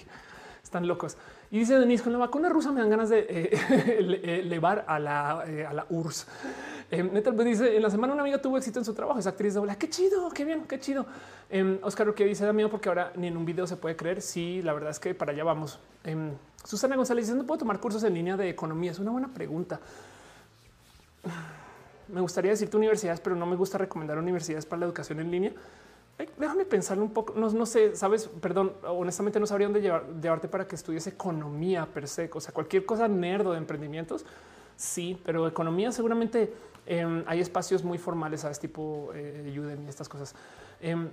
están 0.64 0.88
locos. 0.88 1.18
Y 1.52 1.60
dice 1.60 1.78
Denise: 1.78 2.04
Con 2.04 2.14
la 2.14 2.20
vacuna 2.20 2.50
rusa 2.50 2.72
me 2.72 2.80
dan 2.80 2.90
ganas 2.90 3.10
de 3.10 3.26
eh, 3.30 4.40
elevar 4.46 4.86
a 4.88 4.98
la, 5.00 5.44
eh, 5.46 5.66
a 5.66 5.74
la 5.74 5.86
URSS. 5.90 6.28
Em, 6.92 7.12
Neta 7.12 7.34
pues 7.34 7.46
dice: 7.46 7.76
En 7.76 7.82
la 7.82 7.90
semana 7.90 8.14
una 8.14 8.22
amiga 8.22 8.42
tuvo 8.42 8.58
éxito 8.58 8.80
en 8.80 8.86
su 8.86 8.94
trabajo. 8.94 9.20
Es 9.20 9.28
actriz 9.28 9.54
de 9.56 9.78
Qué 9.78 9.90
chido, 9.90 10.30
qué 10.30 10.46
bien, 10.46 10.66
qué 10.68 10.80
chido. 10.80 11.06
Em, 11.50 11.80
Oscar 11.84 12.14
que 12.14 12.26
dice: 12.26 12.46
Da 12.46 12.54
miedo 12.54 12.70
porque 12.70 12.88
ahora 12.88 13.12
ni 13.16 13.28
en 13.28 13.36
un 13.36 13.46
video 13.46 13.68
se 13.68 13.76
puede 13.76 13.98
creer. 13.98 14.22
Sí, 14.22 14.62
la 14.64 14.74
verdad 14.74 14.92
es 14.92 15.00
que 15.00 15.14
para 15.14 15.34
allá 15.34 15.44
vamos. 15.44 15.80
Susana 16.64 16.96
González 16.96 17.28
dice: 17.28 17.38
No 17.38 17.46
puedo 17.46 17.60
tomar 17.60 17.82
cursos 17.82 18.04
en 18.06 18.14
línea 18.14 18.38
de 18.38 18.48
economía. 18.48 18.92
Es 18.92 19.00
una 19.00 19.12
buena 19.12 19.28
pregunta 19.28 19.82
me 22.12 22.22
gustaría 22.22 22.52
decirte 22.52 22.78
universidades, 22.78 23.20
pero 23.20 23.36
no 23.36 23.46
me 23.46 23.56
gusta 23.56 23.78
recomendar 23.78 24.18
universidades 24.18 24.66
para 24.66 24.82
la 24.82 24.86
educación 24.86 25.20
en 25.20 25.32
línea. 25.32 25.54
déjame 26.38 26.66
pensar 26.66 27.00
un 27.00 27.12
poco. 27.12 27.34
No, 27.36 27.66
sé, 27.66 27.96
sabes, 27.96 28.28
perdón, 28.42 28.74
honestamente 28.88 29.40
no 29.40 29.46
sabría 29.46 29.68
dónde 29.68 29.82
llevarte 29.82 30.48
para 30.48 30.68
que 30.68 30.76
estudies 30.76 31.08
economía 31.08 31.86
per 31.86 32.08
se, 32.08 32.30
o 32.34 32.42
sea, 32.42 32.54
cualquier 32.54 32.86
cosa 32.86 33.08
nerdo 33.08 33.52
de 33.52 33.58
emprendimientos. 33.58 34.26
Sí, 34.76 35.20
pero 35.26 35.48
economía 35.48 35.92
seguramente 35.92 36.54
em, 36.86 37.24
hay 37.28 37.42
espacios 37.42 37.84
muy 37.84 37.98
formales, 37.98 38.46
a 38.46 38.52
este 38.52 38.68
tipo 38.68 39.12
eh, 39.14 39.54
Udemy 39.60 39.86
y 39.86 39.90
estas 39.90 40.08
cosas. 40.08 40.34
Em, 40.82 41.10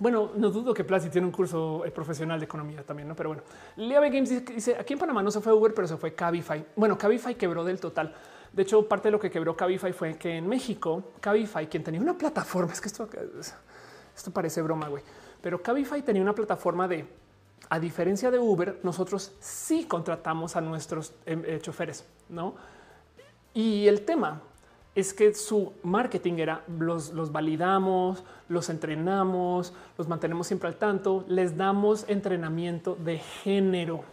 bueno, 0.00 0.32
no 0.36 0.50
dudo 0.50 0.74
que 0.74 0.82
Plasi 0.82 1.08
tiene 1.08 1.26
un 1.26 1.32
curso 1.32 1.84
eh, 1.84 1.90
profesional 1.90 2.40
de 2.40 2.46
economía 2.46 2.82
también, 2.82 3.08
¿no? 3.08 3.14
Pero 3.14 3.30
bueno, 3.30 3.42
Lea 3.76 4.00
Games 4.00 4.46
dice, 4.46 4.76
aquí 4.76 4.92
en 4.94 4.98
Panamá 4.98 5.22
no 5.22 5.30
se 5.30 5.40
fue 5.40 5.52
Uber, 5.52 5.72
pero 5.72 5.86
se 5.86 5.96
fue 5.96 6.14
Cabify. 6.14 6.64
Bueno, 6.74 6.98
Cabify 6.98 7.34
quebró 7.36 7.64
del 7.64 7.78
total. 7.78 8.14
De 8.54 8.62
hecho, 8.62 8.86
parte 8.86 9.08
de 9.08 9.12
lo 9.12 9.18
que 9.18 9.30
quebró 9.30 9.56
Cabify 9.56 9.92
fue 9.92 10.16
que 10.16 10.36
en 10.36 10.48
México, 10.48 11.02
Cabify, 11.20 11.66
quien 11.66 11.82
tenía 11.82 12.00
una 12.00 12.16
plataforma, 12.16 12.72
es 12.72 12.80
que 12.80 12.86
esto, 12.86 13.08
parece 14.32 14.62
broma, 14.62 14.88
güey, 14.88 15.02
pero 15.42 15.60
Cabify 15.60 16.02
tenía 16.02 16.22
una 16.22 16.34
plataforma 16.34 16.86
de, 16.86 17.04
a 17.68 17.80
diferencia 17.80 18.30
de 18.30 18.38
Uber, 18.38 18.78
nosotros 18.84 19.32
sí 19.40 19.86
contratamos 19.86 20.54
a 20.54 20.60
nuestros 20.60 21.12
em, 21.26 21.42
eh, 21.44 21.58
choferes, 21.60 22.04
¿no? 22.28 22.54
Y 23.54 23.88
el 23.88 24.04
tema 24.04 24.40
es 24.94 25.12
que 25.12 25.34
su 25.34 25.72
marketing 25.82 26.34
era 26.34 26.62
los, 26.78 27.12
los 27.12 27.32
validamos, 27.32 28.22
los 28.48 28.68
entrenamos, 28.70 29.72
los 29.98 30.06
mantenemos 30.06 30.46
siempre 30.46 30.68
al 30.68 30.76
tanto, 30.76 31.24
les 31.26 31.56
damos 31.56 32.04
entrenamiento 32.08 32.94
de 32.94 33.18
género 33.18 34.04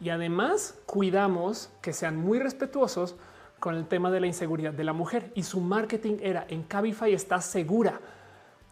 y 0.00 0.10
además 0.10 0.78
cuidamos 0.84 1.70
que 1.80 1.94
sean 1.94 2.16
muy 2.16 2.38
respetuosos 2.38 3.16
con 3.60 3.76
el 3.76 3.86
tema 3.86 4.10
de 4.10 4.20
la 4.20 4.26
inseguridad 4.26 4.72
de 4.72 4.84
la 4.84 4.94
mujer 4.94 5.30
y 5.34 5.42
su 5.42 5.60
marketing 5.60 6.16
era 6.20 6.46
en 6.48 6.62
Cabify 6.64 7.12
está 7.12 7.40
segura. 7.40 8.00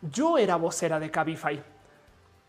Yo 0.00 0.39
era 0.39 0.57
vocera 0.57 0.99
de 0.99 1.10
Cabify. 1.10 1.62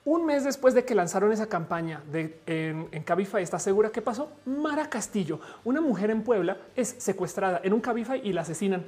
Un 0.06 0.26
mes 0.26 0.46
después 0.46 0.74
de 0.74 0.86
que 0.86 0.96
lanzaron 0.96 1.32
esa 1.32 1.48
campaña 1.48 2.02
de 2.12 2.42
en, 2.48 3.04
Cabify 3.04 3.44
está 3.44 3.60
segura, 3.60 3.92
¿qué 3.92 4.02
pasó? 4.02 4.32
Mara 4.46 4.90
Castillo, 4.90 5.40
una 5.66 5.82
mujer 5.82 6.10
en 6.10 6.24
Puebla, 6.24 6.58
es 6.76 6.96
secuestrada 6.98 7.60
en 7.64 7.74
un 7.74 7.82
Cabify 7.82 8.22
y 8.24 8.32
la 8.32 8.42
asesinan. 8.42 8.86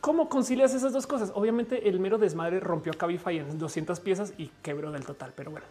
¿Cómo 0.00 0.28
concilias 0.28 0.74
esas 0.74 0.92
dos 0.92 1.06
cosas? 1.06 1.30
Obviamente 1.36 1.88
el 1.88 2.00
mero 2.00 2.18
desmadre 2.18 2.58
rompió 2.58 2.92
Cabify 2.92 3.38
en 3.38 3.56
200 3.56 4.00
piezas 4.00 4.34
y 4.36 4.48
quebró 4.60 4.90
del 4.90 5.06
total, 5.06 5.32
pero 5.36 5.52
bueno. 5.52 5.66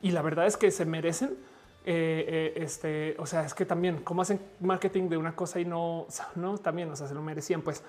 Y 0.00 0.12
la 0.12 0.22
verdad 0.22 0.46
es 0.46 0.56
que 0.56 0.70
se 0.70 0.84
merecen 0.84 1.36
eh, 1.84 2.52
eh, 2.56 2.62
este, 2.62 3.16
o 3.18 3.24
sea, 3.24 3.44
es 3.44 3.54
que 3.54 3.64
también 3.64 4.02
cómo 4.04 4.20
hacen 4.20 4.38
marketing 4.60 5.08
de 5.08 5.16
una 5.16 5.34
cosa 5.34 5.60
y 5.60 5.64
no, 5.64 6.06
no 6.34 6.58
también, 6.58 6.90
o 6.90 6.96
sea, 6.96 7.06
se 7.06 7.14
lo 7.14 7.22
merecían. 7.22 7.62
Pues 7.62 7.82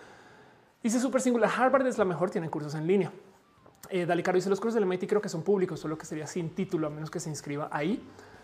dice 0.82 1.00
súper 1.00 1.22
singular. 1.22 1.52
Harvard 1.56 1.86
es 1.88 1.98
la 1.98 2.06
mejor, 2.06 2.30
tienen 2.30 2.50
cursos 2.50 2.74
en 2.76 2.88
línea. 2.88 3.12
Eh, 3.90 4.06
Dale 4.06 4.24
Caro 4.24 4.38
dice 4.38 4.50
los 4.50 4.60
cursos 4.60 4.76
del 4.76 4.86
MIT 4.86 5.08
creo 5.08 5.22
que 5.22 5.28
son 5.28 5.44
públicos, 5.44 5.80
solo 5.80 5.98
que 5.98 6.06
sería 6.06 6.26
sin 6.26 6.52
título, 6.52 6.88
a 6.88 6.90
menos 6.90 7.12
que 7.12 7.20
se 7.20 7.30
inscriba 7.30 7.70
ahí. 7.72 8.02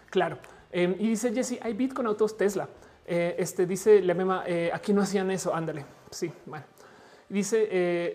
Claro. 0.10 0.38
Em, 0.72 0.96
y 1.00 1.10
dice 1.10 1.34
Jesse, 1.34 1.60
hay 1.62 1.74
bit 1.74 1.94
con 1.94 2.08
autos 2.08 2.36
Tesla. 2.36 2.68
Eh, 3.06 3.36
este 3.40 3.66
dice 3.66 4.02
la 4.02 4.14
mema, 4.14 4.44
aquí 4.74 4.94
no 4.94 5.02
hacían 5.02 5.32
eso. 5.32 5.56
Ándale. 5.56 5.86
Sí, 6.12 6.32
bueno. 6.46 6.66
Dice 7.30 7.68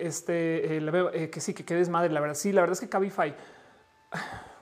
este 0.05 0.81
que 1.31 1.39
sí, 1.39 1.53
que 1.53 1.65
quedes 1.65 1.89
madre. 1.89 2.11
La 2.11 2.19
verdad, 2.19 2.35
sí, 2.35 2.51
la 2.51 2.61
verdad 2.61 2.73
es 2.73 2.79
que 2.79 2.89
Cabify 2.89 3.35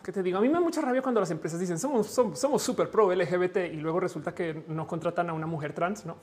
que 0.03 0.11
te 0.11 0.23
digo, 0.23 0.37
a 0.37 0.41
mí 0.41 0.47
me 0.47 0.55
da 0.55 0.59
mucha 0.59 0.81
rabia 0.81 1.01
cuando 1.01 1.19
las 1.19 1.31
empresas 1.31 1.59
dicen 1.59 1.77
somos, 1.77 2.07
somos, 2.07 2.61
súper 2.61 2.89
pro 2.89 3.13
LGBT 3.13 3.57
y 3.71 3.77
luego 3.77 3.99
resulta 3.99 4.33
que 4.33 4.63
no 4.67 4.87
contratan 4.87 5.29
a 5.29 5.33
una 5.33 5.47
mujer 5.47 5.73
trans. 5.73 6.05
No 6.05 6.17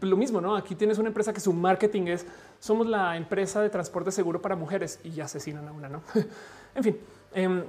lo 0.00 0.16
mismo, 0.16 0.40
no? 0.40 0.56
Aquí 0.56 0.74
tienes 0.74 0.98
una 0.98 1.08
empresa 1.08 1.32
que 1.32 1.40
su 1.40 1.52
marketing 1.52 2.08
es 2.08 2.26
somos 2.58 2.86
la 2.86 3.16
empresa 3.16 3.60
de 3.60 3.70
transporte 3.70 4.12
seguro 4.12 4.40
para 4.40 4.56
mujeres 4.56 5.00
y 5.04 5.20
asesinan 5.20 5.66
a 5.68 5.72
una. 5.72 5.88
No, 5.88 6.02
en 6.74 6.84
fin, 6.84 7.00
em, 7.34 7.64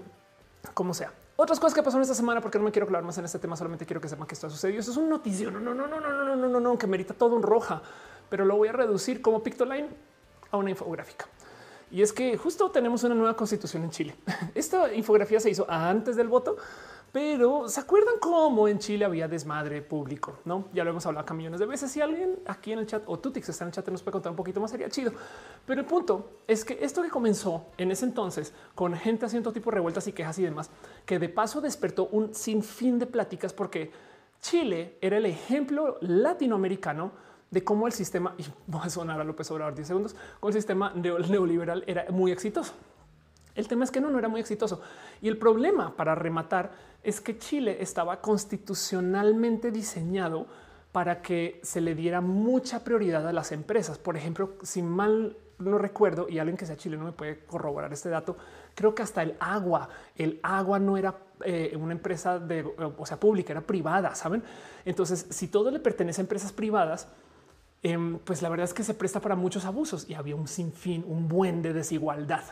como 0.74 0.94
sea. 0.94 1.12
Otras 1.36 1.60
cosas 1.60 1.74
que 1.74 1.82
pasaron 1.82 2.04
esta 2.04 2.14
semana, 2.14 2.42
porque 2.42 2.60
no 2.60 2.64
me 2.64 2.72
quiero 2.72 2.86
clavar 2.86 3.04
más 3.04 3.18
en 3.18 3.26
este 3.26 3.40
tema, 3.40 3.56
solamente 3.56 3.86
quiero 3.86 4.00
que 4.00 4.08
sepan 4.08 4.28
que 4.28 4.36
esto 4.36 4.48
ha 4.48 4.50
sucedido. 4.52 4.80
Eso 4.80 4.92
es 4.92 4.98
un 4.98 5.10
noticio. 5.10 5.50
No, 5.50 5.60
no, 5.60 5.74
no, 5.74 5.88
no, 5.88 6.00
no, 6.00 6.12
no, 6.12 6.36
no, 6.36 6.48
no, 6.48 6.60
no, 6.60 6.78
que 6.78 6.86
merita 6.86 7.14
todo 7.16 7.36
un 7.36 7.42
roja, 7.42 7.82
pero 8.30 8.46
lo 8.46 8.56
voy 8.56 8.68
a 8.68 8.72
reducir 8.72 9.22
como 9.22 9.42
Pictoline 9.42 9.90
a 10.52 10.58
una 10.58 10.70
infográfica. 10.70 11.26
Y 11.94 12.02
es 12.02 12.12
que 12.12 12.36
justo 12.38 12.72
tenemos 12.72 13.04
una 13.04 13.14
nueva 13.14 13.36
constitución 13.36 13.84
en 13.84 13.92
Chile. 13.92 14.16
Esta 14.56 14.92
infografía 14.92 15.40
se 15.40 15.52
hizo 15.52 15.70
antes 15.70 16.16
del 16.16 16.28
voto, 16.28 16.58
pero 17.12 17.70
se 17.70 17.80
acuerdan 17.80 18.16
cómo 18.20 18.68
en 18.68 18.80
Chile 18.80 19.06
había 19.06 19.28
desmadre 19.28 19.84
público, 19.84 20.40
no? 20.44 20.66
Ya 20.74 20.84
lo 20.84 20.90
hemos 20.90 21.06
hablado 21.06 21.22
acá 21.22 21.36
millones 21.36 21.60
de 21.60 21.68
veces. 21.68 21.92
Si 21.92 22.02
alguien 22.02 22.40
aquí 22.48 22.72
en 22.72 22.80
el 22.80 22.88
chat 22.88 23.04
o 23.06 23.20
Tutix 23.20 23.48
está 23.48 23.66
en 23.66 23.68
el 23.68 23.74
chat 23.76 23.88
nos 23.90 24.02
puede 24.02 24.14
contar 24.14 24.32
un 24.32 24.36
poquito 24.36 24.60
más, 24.60 24.72
sería 24.72 24.90
chido. 24.90 25.12
Pero 25.68 25.82
el 25.82 25.86
punto 25.86 26.40
es 26.48 26.66
que 26.66 26.80
esto 26.82 27.04
que 27.04 27.10
comenzó 27.12 27.68
en 27.78 27.92
ese 27.92 28.06
entonces 28.06 28.56
con 28.74 28.96
gente 28.96 29.28
haciendo 29.28 29.54
tipo 29.54 29.70
de 29.70 29.76
revueltas 29.76 30.08
y 30.08 30.14
quejas 30.14 30.40
y 30.40 30.44
demás, 30.44 30.72
que 31.06 31.20
de 31.20 31.30
paso 31.30 31.62
despertó 31.62 32.08
un 32.08 32.34
sinfín 32.34 32.98
de 32.98 33.06
pláticas 33.06 33.54
porque 33.54 33.92
Chile 34.42 34.98
era 35.00 35.18
el 35.18 35.28
ejemplo 35.28 36.00
latinoamericano 36.02 37.12
de 37.54 37.64
cómo 37.64 37.86
el 37.86 37.94
sistema, 37.94 38.34
y 38.40 38.46
voy 38.66 38.82
a 38.84 38.90
sonar 38.90 39.22
a 39.22 39.24
López 39.24 39.50
Obrador 39.52 39.76
10 39.76 39.88
segundos, 39.88 40.16
con 40.40 40.50
el 40.50 40.54
sistema 40.56 40.92
neoliberal 40.96 41.84
era 41.86 42.08
muy 42.10 42.32
exitoso. 42.32 42.74
El 43.54 43.68
tema 43.68 43.84
es 43.84 43.92
que 43.92 44.02
no, 44.02 44.10
no 44.10 44.18
era 44.18 44.28
muy 44.28 44.42
exitoso. 44.42 44.82
Y 45.22 45.28
el 45.28 45.38
problema 45.38 45.96
para 45.96 46.16
rematar 46.16 46.72
es 47.04 47.22
que 47.22 47.38
Chile 47.38 47.78
estaba 47.80 48.22
constitucionalmente 48.22 49.70
diseñado 49.70 50.48
para 50.92 51.22
que 51.22 51.60
se 51.62 51.80
le 51.80 51.94
diera 51.94 52.22
mucha 52.22 52.84
prioridad 52.84 53.28
a 53.28 53.34
las 53.34 53.52
empresas. 53.52 54.00
Por 54.00 54.18
ejemplo, 54.18 54.56
si 54.64 54.82
mal 54.82 55.38
no 55.60 55.78
recuerdo 55.78 56.28
y 56.28 56.40
alguien 56.40 56.58
que 56.58 56.66
sea 56.66 56.76
chileno 56.76 57.06
me 57.06 57.12
puede 57.12 57.46
corroborar 57.46 57.94
este 57.94 58.10
dato, 58.10 58.36
creo 58.74 58.96
que 58.96 59.04
hasta 59.04 59.22
el 59.22 59.36
agua, 59.40 59.90
el 60.16 60.40
agua 60.42 60.80
no 60.80 60.98
era 60.98 61.16
eh, 61.46 61.78
una 61.80 61.94
empresa 61.94 62.40
de, 62.40 62.64
o 62.98 63.06
sea, 63.06 63.20
pública, 63.20 63.54
era 63.54 63.62
privada, 63.62 64.16
saben? 64.16 64.44
Entonces, 64.86 65.28
si 65.30 65.48
todo 65.50 65.70
le 65.70 65.80
pertenece 65.80 66.20
a 66.22 66.24
empresas 66.24 66.52
privadas, 66.52 67.08
Em, 67.84 68.18
pues 68.20 68.42
la 68.42 68.48
verdad 68.48 68.64
es 68.64 68.74
que 68.74 68.84
se 68.84 68.94
presta 68.94 69.20
para 69.20 69.36
muchos 69.36 69.66
abusos 69.66 70.10
y 70.10 70.14
había 70.14 70.38
un 70.38 70.48
sinfín, 70.48 71.04
un 71.06 71.28
buen 71.28 71.62
de 71.62 71.74
desigualdad. 71.74 72.44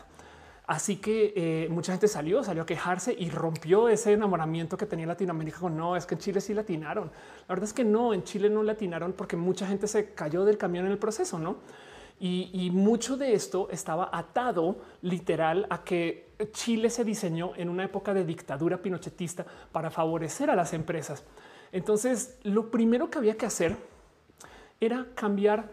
Así 0.66 0.96
que 0.96 1.32
eh, 1.34 1.68
mucha 1.70 1.92
gente 1.92 2.06
salió, 2.06 2.44
salió 2.44 2.62
a 2.62 2.66
quejarse 2.66 3.14
y 3.18 3.30
rompió 3.30 3.88
ese 3.88 4.12
enamoramiento 4.12 4.76
que 4.76 4.86
tenía 4.86 5.06
Latinoamérica 5.06 5.58
con 5.58 5.76
no, 5.76 5.96
es 5.96 6.06
que 6.06 6.14
en 6.14 6.20
Chile 6.20 6.40
sí 6.40 6.54
latinaron. 6.54 7.10
La 7.48 7.54
verdad 7.54 7.64
es 7.64 7.72
que 7.72 7.82
no, 7.82 8.14
en 8.14 8.22
Chile 8.24 8.48
no 8.48 8.62
latinaron 8.62 9.14
porque 9.14 9.36
mucha 9.36 9.66
gente 9.66 9.88
se 9.88 10.14
cayó 10.14 10.44
del 10.44 10.58
camión 10.58 10.86
en 10.86 10.92
el 10.92 10.98
proceso, 10.98 11.38
¿no? 11.38 11.56
Y, 12.24 12.70
mucho 12.70 13.16
de 13.16 13.32
esto 13.34 13.68
estaba 13.72 14.08
atado 14.12 14.76
literal 15.00 15.66
a 15.68 15.82
que 15.82 16.36
Chile 16.52 16.88
se 16.88 17.02
diseñó 17.02 17.50
en 17.56 17.68
una 17.68 17.82
época 17.82 18.14
de 18.14 18.24
dictadura 18.24 18.76
pinochetista 18.76 19.44
para 19.72 19.90
favorecer 19.90 20.48
a 20.48 20.54
las 20.54 20.72
empresas. 20.72 21.24
Entonces, 21.72 22.38
lo 22.44 22.70
primero 22.70 23.10
que 23.10 23.18
había 23.18 23.36
que 23.36 23.46
hacer 23.46 23.76
era 24.82 25.06
cambiar 25.14 25.70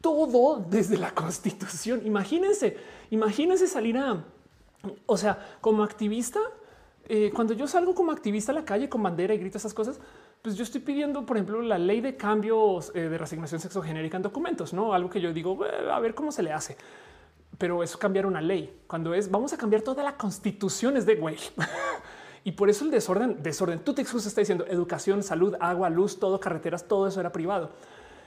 todo 0.00 0.62
desde 0.68 0.98
la 0.98 1.14
constitución. 1.14 2.02
Imagínense, 2.04 2.76
imagínense 3.10 3.66
salir 3.66 3.96
a, 3.96 4.24
o 5.06 5.16
sea, 5.16 5.56
como 5.60 5.82
activista, 5.84 6.40
eh, 7.08 7.30
cuando 7.32 7.54
yo 7.54 7.66
salgo 7.66 7.94
como 7.94 8.10
activista 8.10 8.50
a 8.52 8.54
la 8.56 8.64
calle 8.64 8.88
con 8.88 9.02
bandera 9.02 9.34
y 9.34 9.38
grito 9.38 9.56
esas 9.56 9.72
cosas, 9.72 10.00
pues 10.42 10.56
yo 10.56 10.64
estoy 10.64 10.80
pidiendo, 10.80 11.24
por 11.24 11.36
ejemplo, 11.36 11.62
la 11.62 11.78
ley 11.78 12.00
de 12.00 12.16
cambios 12.16 12.92
eh, 12.94 13.08
de 13.08 13.16
resignación 13.16 13.60
sexogenérica 13.60 14.16
en 14.16 14.24
documentos, 14.24 14.74
no 14.74 14.92
algo 14.92 15.08
que 15.08 15.20
yo 15.20 15.32
digo 15.32 15.58
a 15.64 16.00
ver 16.00 16.14
cómo 16.14 16.32
se 16.32 16.42
le 16.42 16.52
hace. 16.52 16.76
Pero 17.56 17.84
eso 17.84 17.98
cambiar 17.98 18.26
una 18.26 18.40
ley 18.40 18.82
cuando 18.88 19.14
es 19.14 19.30
vamos 19.30 19.52
a 19.52 19.56
cambiar 19.56 19.82
toda 19.82 20.02
la 20.02 20.16
constitución 20.16 20.96
es 20.96 21.06
de 21.06 21.14
güey. 21.14 21.38
y 22.44 22.52
por 22.52 22.68
eso 22.68 22.84
el 22.84 22.90
desorden, 22.90 23.42
desorden. 23.42 23.78
Tú 23.78 23.94
te 23.94 24.02
está 24.02 24.40
diciendo 24.40 24.66
educación, 24.66 25.22
salud, 25.22 25.54
agua, 25.60 25.88
luz, 25.88 26.18
todo, 26.18 26.40
carreteras, 26.40 26.88
todo 26.88 27.06
eso 27.06 27.20
era 27.20 27.32
privado. 27.32 27.70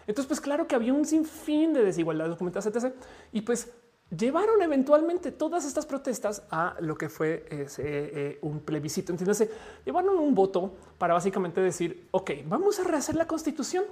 Entonces, 0.07 0.27
pues 0.27 0.41
claro 0.41 0.67
que 0.67 0.75
había 0.75 0.93
un 0.93 1.05
sinfín 1.05 1.73
de 1.73 1.83
desigualdad 1.83 2.29
documentada, 2.29 2.69
etc. 2.69 2.93
Y 3.33 3.41
pues 3.41 3.71
llevaron 4.15 4.61
eventualmente 4.61 5.33
todas 5.33 5.65
estas 5.65 5.85
protestas 5.85 6.43
a 6.49 6.77
lo 6.79 6.97
que 6.97 7.09
fue 7.09 7.45
eh, 7.49 8.39
un 8.41 8.61
plebiscito. 8.61 9.11
Entiéndase, 9.11 9.51
llevaron 9.85 10.17
un 10.17 10.33
voto 10.33 10.73
para 10.97 11.13
básicamente 11.13 11.59
decir, 11.59 12.07
ok, 12.11 12.31
vamos 12.45 12.79
a 12.79 12.85
rehacer 12.85 13.15
la 13.15 13.27
constitución. 13.27 13.83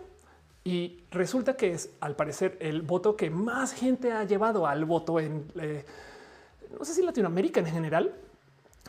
Y 0.63 1.03
resulta 1.11 1.55
que 1.55 1.73
es, 1.73 1.91
al 1.99 2.15
parecer, 2.15 2.57
el 2.59 2.81
voto 2.81 3.15
que 3.15 3.29
más 3.29 3.73
gente 3.73 4.11
ha 4.11 4.23
llevado 4.23 4.65
al 4.65 4.85
voto 4.85 5.19
en, 5.19 5.45
eh, 5.59 5.85
no 6.79 6.83
sé 6.85 6.93
si 6.95 7.03
Latinoamérica 7.03 7.59
en 7.59 7.67
general, 7.67 8.15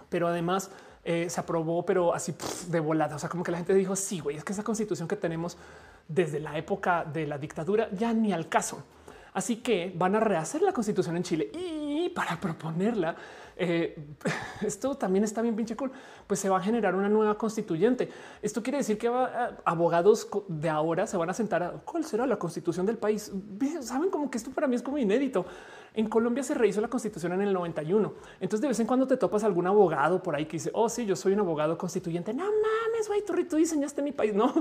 pero 0.09 0.29
además 0.29 0.71
eh, 1.09 1.31
se 1.31 1.41
aprobó, 1.41 1.86
pero 1.86 2.12
así 2.12 2.35
de 2.68 2.81
volada. 2.81 3.15
O 3.15 3.18
sea, 3.18 3.28
como 3.28 3.44
que 3.44 3.52
la 3.52 3.59
gente 3.59 3.73
dijo, 3.75 3.94
sí, 3.94 4.18
güey, 4.18 4.36
es 4.36 4.43
que 4.43 4.52
esa 4.52 4.65
constitución 4.65 5.07
que 5.07 5.15
tenemos 5.15 5.57
desde 6.09 6.41
la 6.41 6.59
época 6.59 7.05
de 7.05 7.28
la 7.28 7.39
dictadura 7.39 7.89
ya 7.93 8.12
ni 8.12 8.33
al 8.33 8.49
caso. 8.49 8.83
Así 9.33 9.59
que 9.59 9.93
van 9.94 10.17
a 10.17 10.20
rehacer 10.20 10.62
la 10.62 10.73
constitución 10.73 11.17
en 11.17 11.23
Chile 11.23 11.51
y 11.55 12.09
para 12.09 12.41
proponerla, 12.41 13.15
eh, 13.57 13.99
esto 14.60 14.94
también 14.94 15.25
está 15.25 15.43
bien 15.43 15.57
pinche 15.57 15.76
cool, 15.76 15.91
pues 16.26 16.41
se 16.41 16.49
va 16.49 16.59
a 16.59 16.62
generar 16.62 16.94
una 16.94 17.09
nueva 17.09 17.36
constituyente. 17.39 18.09
Esto 18.43 18.62
quiere 18.62 18.78
decir 18.78 18.99
que 18.99 19.10
abogados 19.65 20.28
de 20.49 20.68
ahora 20.68 21.07
se 21.07 21.17
van 21.17 21.31
a 21.31 21.35
sentar 21.35 21.62
a 21.62 21.70
cuál 21.73 22.05
será 22.05 22.26
la 22.26 22.39
constitución 22.39 22.86
del 22.86 22.99
país. 22.99 23.33
Saben 23.81 24.10
como 24.10 24.31
que 24.31 24.39
esto 24.39 24.51
para 24.51 24.67
mí 24.67 24.76
es 24.76 24.83
como 24.83 24.99
inédito. 24.99 25.47
En 25.94 26.10
Colombia 26.10 26.43
se 26.43 26.52
rehizo 26.52 26.83
la 26.83 26.89
constitución 26.89 27.33
en 27.33 27.41
el 27.41 27.55
91. 27.55 28.12
Entonces 28.41 28.60
de 28.60 28.68
vez 28.68 28.81
en 28.81 28.86
cuando 28.86 29.07
te 29.07 29.17
topas 29.17 29.44
algún 29.44 29.67
abogado 29.67 30.23
por 30.23 30.36
ahí 30.36 30.44
que 30.44 30.59
dice, 30.59 30.70
oh 30.75 30.91
sí, 30.91 31.07
yo 31.07 31.17
soy 31.17 31.33
un 31.33 31.41
abogado 31.41 31.78
constituyente. 31.78 32.35
No 32.35 32.44
mames, 32.44 33.09
güey, 33.09 33.25
tú, 33.25 33.57
diseñaste 33.57 34.02
mi 34.02 34.12
país. 34.12 34.35
No, 34.36 34.52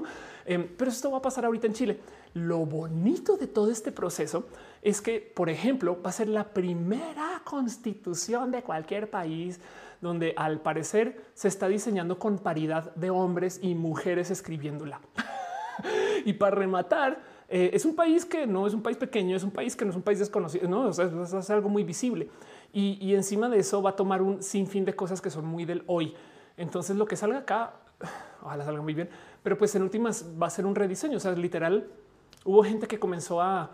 em, 0.46 0.70
pero 0.78 0.90
esto 0.90 1.12
va 1.12 1.18
a 1.18 1.22
pasar 1.22 1.44
ahorita 1.44 1.68
en 1.68 1.74
Chile. 1.74 2.00
Lo 2.34 2.60
bonito 2.60 3.36
de 3.36 3.48
todo 3.48 3.70
este 3.70 3.92
proceso 3.92 4.46
es 4.86 5.02
que, 5.02 5.20
por 5.20 5.50
ejemplo, 5.50 6.00
va 6.00 6.12
a 6.12 6.14
ser 6.14 6.30
la 6.30 6.54
primera 6.54 7.42
constitución 7.44 8.52
de 8.52 8.62
cualquier 8.62 9.10
país 9.10 9.60
donde 10.00 10.36
al 10.38 10.60
parecer 10.60 11.26
se 11.34 11.48
está 11.48 11.68
diseñando 11.68 12.20
con 12.20 12.38
paridad 12.38 12.94
de 12.94 13.10
hombres 13.10 13.60
y 13.64 13.74
mujeres 13.74 14.30
escribiéndola. 14.30 15.02
y 16.26 16.34
para 16.34 16.56
rematar, 16.56 17.20
eh, 17.50 17.72
es 17.74 17.84
un 17.84 17.96
país 17.96 18.26
que 18.26 18.46
no 18.46 18.68
es 18.68 18.76
un 18.76 18.84
país 18.84 18.96
pequeño, 18.96 19.36
es 19.36 19.44
un 19.44 19.50
país 19.50 19.76
que 19.76 19.86
no 19.86 19.90
es 19.90 19.98
un 19.98 20.04
país 20.04 20.20
desconocido, 20.20 20.68
no 20.68 20.88
es 20.92 21.50
algo 21.50 21.68
muy 21.68 21.84
visible. 21.84 22.30
Y, 22.72 23.16
encima 23.16 23.50
de 23.50 23.58
eso 23.58 23.82
va 23.82 23.92
a 23.92 23.96
tomar 23.96 24.22
un 24.22 24.44
sinfín 24.44 24.86
de 24.86 24.96
cosas 24.96 25.20
que 25.20 25.32
son 25.32 25.48
muy 25.48 25.66
del 25.66 25.84
hoy. 25.88 26.14
Entonces 26.58 26.96
lo 26.96 27.08
que 27.08 27.16
salga 27.16 27.40
acá, 27.40 27.74
ojalá 28.44 28.66
salga 28.66 28.84
muy 28.84 28.94
bien, 28.94 29.10
pero 29.42 29.58
pues 29.58 29.74
en 29.74 29.82
últimas 29.82 30.26
va 30.40 30.46
a 30.46 30.52
ser 30.52 30.68
un 30.68 30.76
rediseño. 30.76 31.18
O 31.18 31.20
sea, 31.20 31.32
literal, 31.32 31.88
hubo 32.44 32.64
gente 32.64 32.86
que 32.86 33.00
comenzó 33.00 33.42
a 33.42 33.72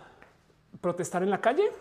protestar 0.80 1.24
en 1.24 1.30
la 1.30 1.42
calle 1.42 1.72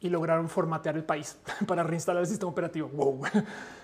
y 0.00 0.08
lograron 0.08 0.48
formatear 0.48 0.96
el 0.96 1.04
país 1.04 1.36
para 1.66 1.82
reinstalar 1.82 2.22
el 2.22 2.28
sistema 2.28 2.50
operativo. 2.50 2.88
Wow. 2.88 3.22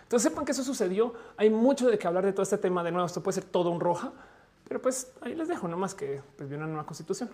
Entonces 0.03 0.31
sepan 0.31 0.45
que 0.45 0.53
eso 0.53 0.63
sucedió. 0.63 1.15
Hay 1.37 1.51
mucho 1.51 1.89
de 1.89 1.99
que 1.99 2.07
hablar 2.07 2.25
de 2.25 2.33
todo 2.33 2.43
este 2.43 2.59
tema. 2.59 2.83
De 2.83 2.93
nuevo, 2.93 3.07
esto 3.07 3.23
puede 3.23 3.35
ser 3.35 3.45
todo 3.45 3.71
un 3.71 3.81
roja, 3.81 4.13
pero 4.69 4.81
pues 4.81 5.13
ahí 5.21 5.35
les 5.35 5.49
dejo, 5.49 5.69
no 5.69 5.77
más 5.77 5.95
que 5.95 6.23
pues, 6.37 6.51
una 6.51 6.67
nueva 6.67 6.87
constitución. 6.87 7.31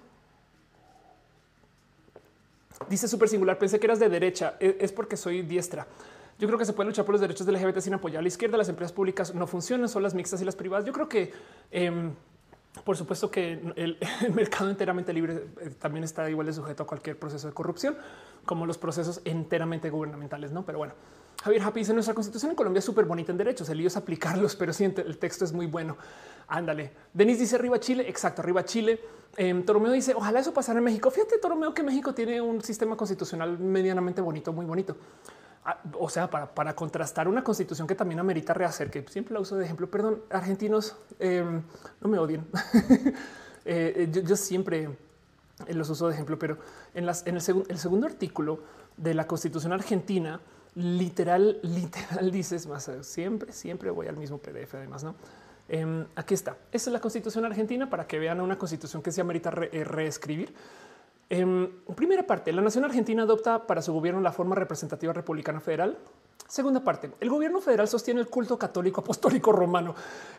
Dice 2.89 3.07
súper 3.09 3.29
singular, 3.29 3.59
pensé 3.59 3.79
que 3.79 3.87
eras 3.87 3.99
de 3.99 4.09
derecha, 4.09 4.57
e, 4.59 4.79
es 4.81 4.91
porque 4.91 5.17
soy 5.17 5.43
diestra. 5.43 5.87
Yo 6.39 6.47
creo 6.47 6.59
que 6.59 6.65
se 6.65 6.73
puede 6.73 6.89
luchar 6.89 7.05
por 7.05 7.13
los 7.13 7.21
derechos 7.21 7.47
del 7.47 7.57
LGBT 7.57 7.81
sin 7.81 7.93
apoyar 7.93 8.21
a 8.21 8.23
la 8.23 8.29
izquierda. 8.29 8.57
Las 8.57 8.71
empresas 8.71 8.93
públicas 8.93 9.35
no 9.35 9.47
funcionan, 9.47 9.91
son 9.91 10.03
las 10.03 10.15
mixtas 10.15 10.41
y 10.41 10.47
las 10.47 10.57
privadas. 10.57 10.87
Yo 10.87 10.93
creo 10.95 11.07
que, 11.07 11.33
em, 11.71 12.15
por 12.85 12.97
supuesto, 12.97 13.31
que 13.31 13.53
el, 13.77 13.99
mercado 14.35 14.71
enteramente 14.71 15.13
libre 15.13 15.47
eh, 15.61 15.71
también 15.79 16.05
está 16.05 16.29
igual 16.31 16.47
de 16.47 16.53
sujeto 16.53 16.83
a 16.85 16.87
cualquier 16.87 17.19
proceso 17.19 17.49
de 17.49 17.55
corrupción, 17.55 17.97
como 18.45 18.67
los 18.67 18.79
procesos 18.79 19.21
enteramente 19.25 19.91
gubernamentales. 19.91 20.53
No, 20.53 20.65
pero 20.65 20.79
bueno, 20.79 20.95
Javier 21.43 21.63
Happy 21.63 21.81
dice 21.81 21.95
nuestra 21.95 22.15
constitución 22.15 22.51
en 22.51 22.57
Colombia 22.57 22.79
es 22.81 22.85
súper 22.85 23.07
bonita 23.07 23.33
en 23.33 23.39
derechos. 23.39 23.69
El 23.69 23.79
lío 23.79 23.89
es 23.89 23.97
aplicarlos, 23.97 24.57
pero 24.59 24.73
sí, 24.73 24.85
el 24.85 25.19
texto 25.19 25.45
es 25.45 25.53
muy 25.53 25.67
bueno. 25.67 25.97
Ándale. 26.49 26.93
Denis 27.13 27.39
dice 27.39 27.57
arriba 27.57 27.79
Chile. 27.81 28.09
Exacto, 28.09 28.43
arriba 28.43 28.65
Chile. 28.65 29.01
Eh, 29.37 29.63
Toromeo 29.65 29.93
dice 29.93 30.13
ojalá 30.15 30.41
eso 30.41 30.53
pasara 30.53 30.79
en 30.79 30.85
México. 30.85 31.11
Fíjate, 31.11 31.39
Toromeo, 31.39 31.73
que 31.73 31.83
México 31.83 32.13
tiene 32.15 32.41
un 32.41 32.61
sistema 32.63 32.97
constitucional 32.97 33.59
medianamente 33.59 34.21
bonito, 34.21 34.53
muy 34.53 34.67
bonito. 34.67 34.97
Ah, 35.65 35.79
o 35.99 36.09
sea, 36.09 36.31
para, 36.31 36.75
contrastar 36.75 37.29
una 37.29 37.45
constitución 37.45 37.87
que 37.87 37.95
también 37.95 38.19
amerita 38.19 38.55
rehacer, 38.55 38.91
que 38.91 39.05
siempre 39.09 39.35
la 39.35 39.41
uso 39.41 39.57
de 39.57 39.65
ejemplo. 39.65 39.91
Perdón, 39.91 40.23
argentinos, 40.31 40.97
em, 41.19 41.63
no 42.01 42.09
me 42.09 42.19
odien. 42.19 42.47
Eh, 43.67 44.09
yo, 44.11 44.37
siempre 44.37 44.89
los 45.69 45.91
uso 45.91 46.09
de 46.09 46.15
ejemplo, 46.15 46.39
pero 46.39 46.57
en, 46.95 47.05
las, 47.05 47.27
en 47.27 47.37
el, 47.37 47.43
el 47.69 47.79
segundo 47.79 48.07
artículo 48.07 48.61
de 48.97 49.13
la 49.13 49.27
constitución 49.27 49.75
argentina, 49.75 50.41
literal, 50.75 51.61
literal 51.63 52.31
dices 52.31 52.67
más 52.67 52.91
siempre, 53.03 53.53
siempre 53.53 53.91
voy 53.91 54.09
al 54.09 54.17
mismo 54.17 54.39
PDF. 54.39 54.75
Además, 54.75 55.05
no? 55.05 55.15
Em, 55.69 56.05
aquí 56.17 56.35
está. 56.35 56.57
Esta 56.73 56.91
es 56.91 56.93
la 56.93 57.01
constitución 57.01 57.45
argentina 57.45 57.89
para 57.89 58.07
que 58.07 58.19
vean 58.19 58.41
una 58.41 58.59
constitución 58.59 59.03
que 59.03 59.13
se 59.13 59.21
amerita 59.21 59.53
eh, 59.71 59.85
reescribir. 59.85 60.53
En 61.31 61.49
em, 61.89 61.95
primera 61.95 62.27
parte, 62.27 62.53
la 62.53 62.61
nación 62.61 62.85
argentina 62.85 63.23
adopta 63.23 63.65
para 63.65 63.81
su 63.83 63.93
gobierno 63.93 64.21
la 64.21 64.33
forma 64.33 64.57
representativa 64.57 65.13
republicana 65.13 65.61
federal. 65.61 65.97
Segunda 66.49 66.83
parte, 66.83 67.13
el 67.21 67.31
gobierno 67.31 67.61
federal 67.61 67.87
sostiene 67.87 68.21
el 68.21 68.27
culto 68.27 68.59
católico 68.59 69.01
apostólico 69.01 69.53
romano. 69.53 69.95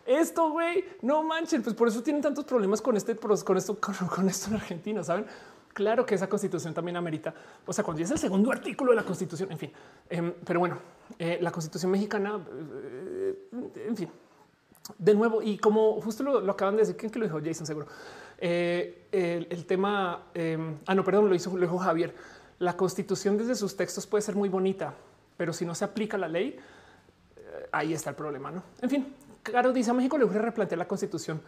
Esto, 0.05 0.51
güey, 0.51 0.83
no 1.01 1.23
manchen, 1.23 1.63
pues 1.63 1.73
por 1.73 1.87
eso 1.87 2.03
tienen 2.03 2.21
tantos 2.21 2.43
problemas 2.43 2.81
con 2.81 2.97
este, 2.97 3.15
con 3.15 3.57
esto, 3.57 3.79
con, 3.79 4.27
esto 4.27 4.49
en 4.49 4.55
Argentina, 4.57 5.01
saben? 5.01 5.25
Claro 5.71 6.05
que 6.05 6.15
esa 6.15 6.27
constitución 6.27 6.73
también 6.73 6.97
amerita, 6.97 7.33
o 7.65 7.71
sea, 7.71 7.85
cuando 7.85 8.03
es 8.03 8.11
el 8.11 8.17
segundo 8.17 8.51
artículo 8.51 8.91
de 8.91 8.97
la 8.97 9.03
constitución, 9.03 9.49
en 9.53 9.57
fin. 9.57 9.71
Em, 10.09 10.33
pero 10.45 10.59
bueno, 10.59 10.77
eh, 11.17 11.37
la 11.39 11.53
constitución 11.53 11.89
mexicana, 11.89 12.37
eh, 12.83 13.49
en 13.87 13.95
fin, 13.95 14.09
de 14.97 15.13
nuevo, 15.13 15.41
y 15.41 15.57
como 15.57 16.01
justo 16.01 16.23
lo, 16.23 16.51
acaban 16.51 16.75
de 16.75 16.81
decir, 16.81 16.97
¿quién 16.97 17.11
que 17.11 17.19
lo 17.19 17.25
dijo? 17.25 17.39
Jason, 17.43 17.65
seguro. 17.65 17.87
Eh, 18.37 19.47
el, 19.49 19.65
tema, 19.65 20.23
em, 20.33 20.77
ah, 20.87 20.95
no, 20.95 21.03
perdón, 21.03 21.29
lo 21.29 21.35
hizo, 21.35 21.51
lo 21.55 21.61
dijo 21.61 21.77
Javier. 21.77 22.15
La 22.59 22.75
constitución 22.75 23.37
desde 23.37 23.55
sus 23.55 23.75
textos 23.75 24.07
puede 24.07 24.21
ser 24.21 24.35
muy 24.35 24.49
bonita, 24.49 24.93
pero 25.37 25.53
si 25.53 25.65
no 25.65 25.75
se 25.75 25.85
aplica 25.85 26.17
la 26.17 26.27
ley, 26.27 26.57
eh, 27.37 27.69
ahí 27.71 27.93
está 27.93 28.11
el 28.11 28.15
problema. 28.15 28.51
¿no? 28.51 28.63
En 28.81 28.89
fin, 28.89 29.15
claro, 29.43 29.71
dice 29.71 29.91
a 29.91 29.93
México 29.93 30.17
le 30.17 30.25
urge 30.25 30.39
replantear 30.39 30.79
la 30.79 30.87
constitución. 30.87 31.41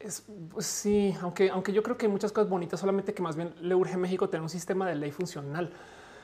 Es, 0.00 0.24
pues 0.50 0.66
sí, 0.66 1.14
aunque, 1.22 1.50
aunque 1.50 1.72
yo 1.72 1.82
creo 1.82 1.96
que 1.96 2.06
hay 2.06 2.12
muchas 2.12 2.32
cosas 2.32 2.50
bonitas, 2.50 2.80
solamente 2.80 3.14
que 3.14 3.22
más 3.22 3.36
bien 3.36 3.54
le 3.60 3.74
urge 3.74 3.94
a 3.94 3.98
México 3.98 4.28
tener 4.28 4.42
un 4.42 4.50
sistema 4.50 4.88
de 4.88 4.96
ley 4.96 5.12
funcional. 5.12 5.72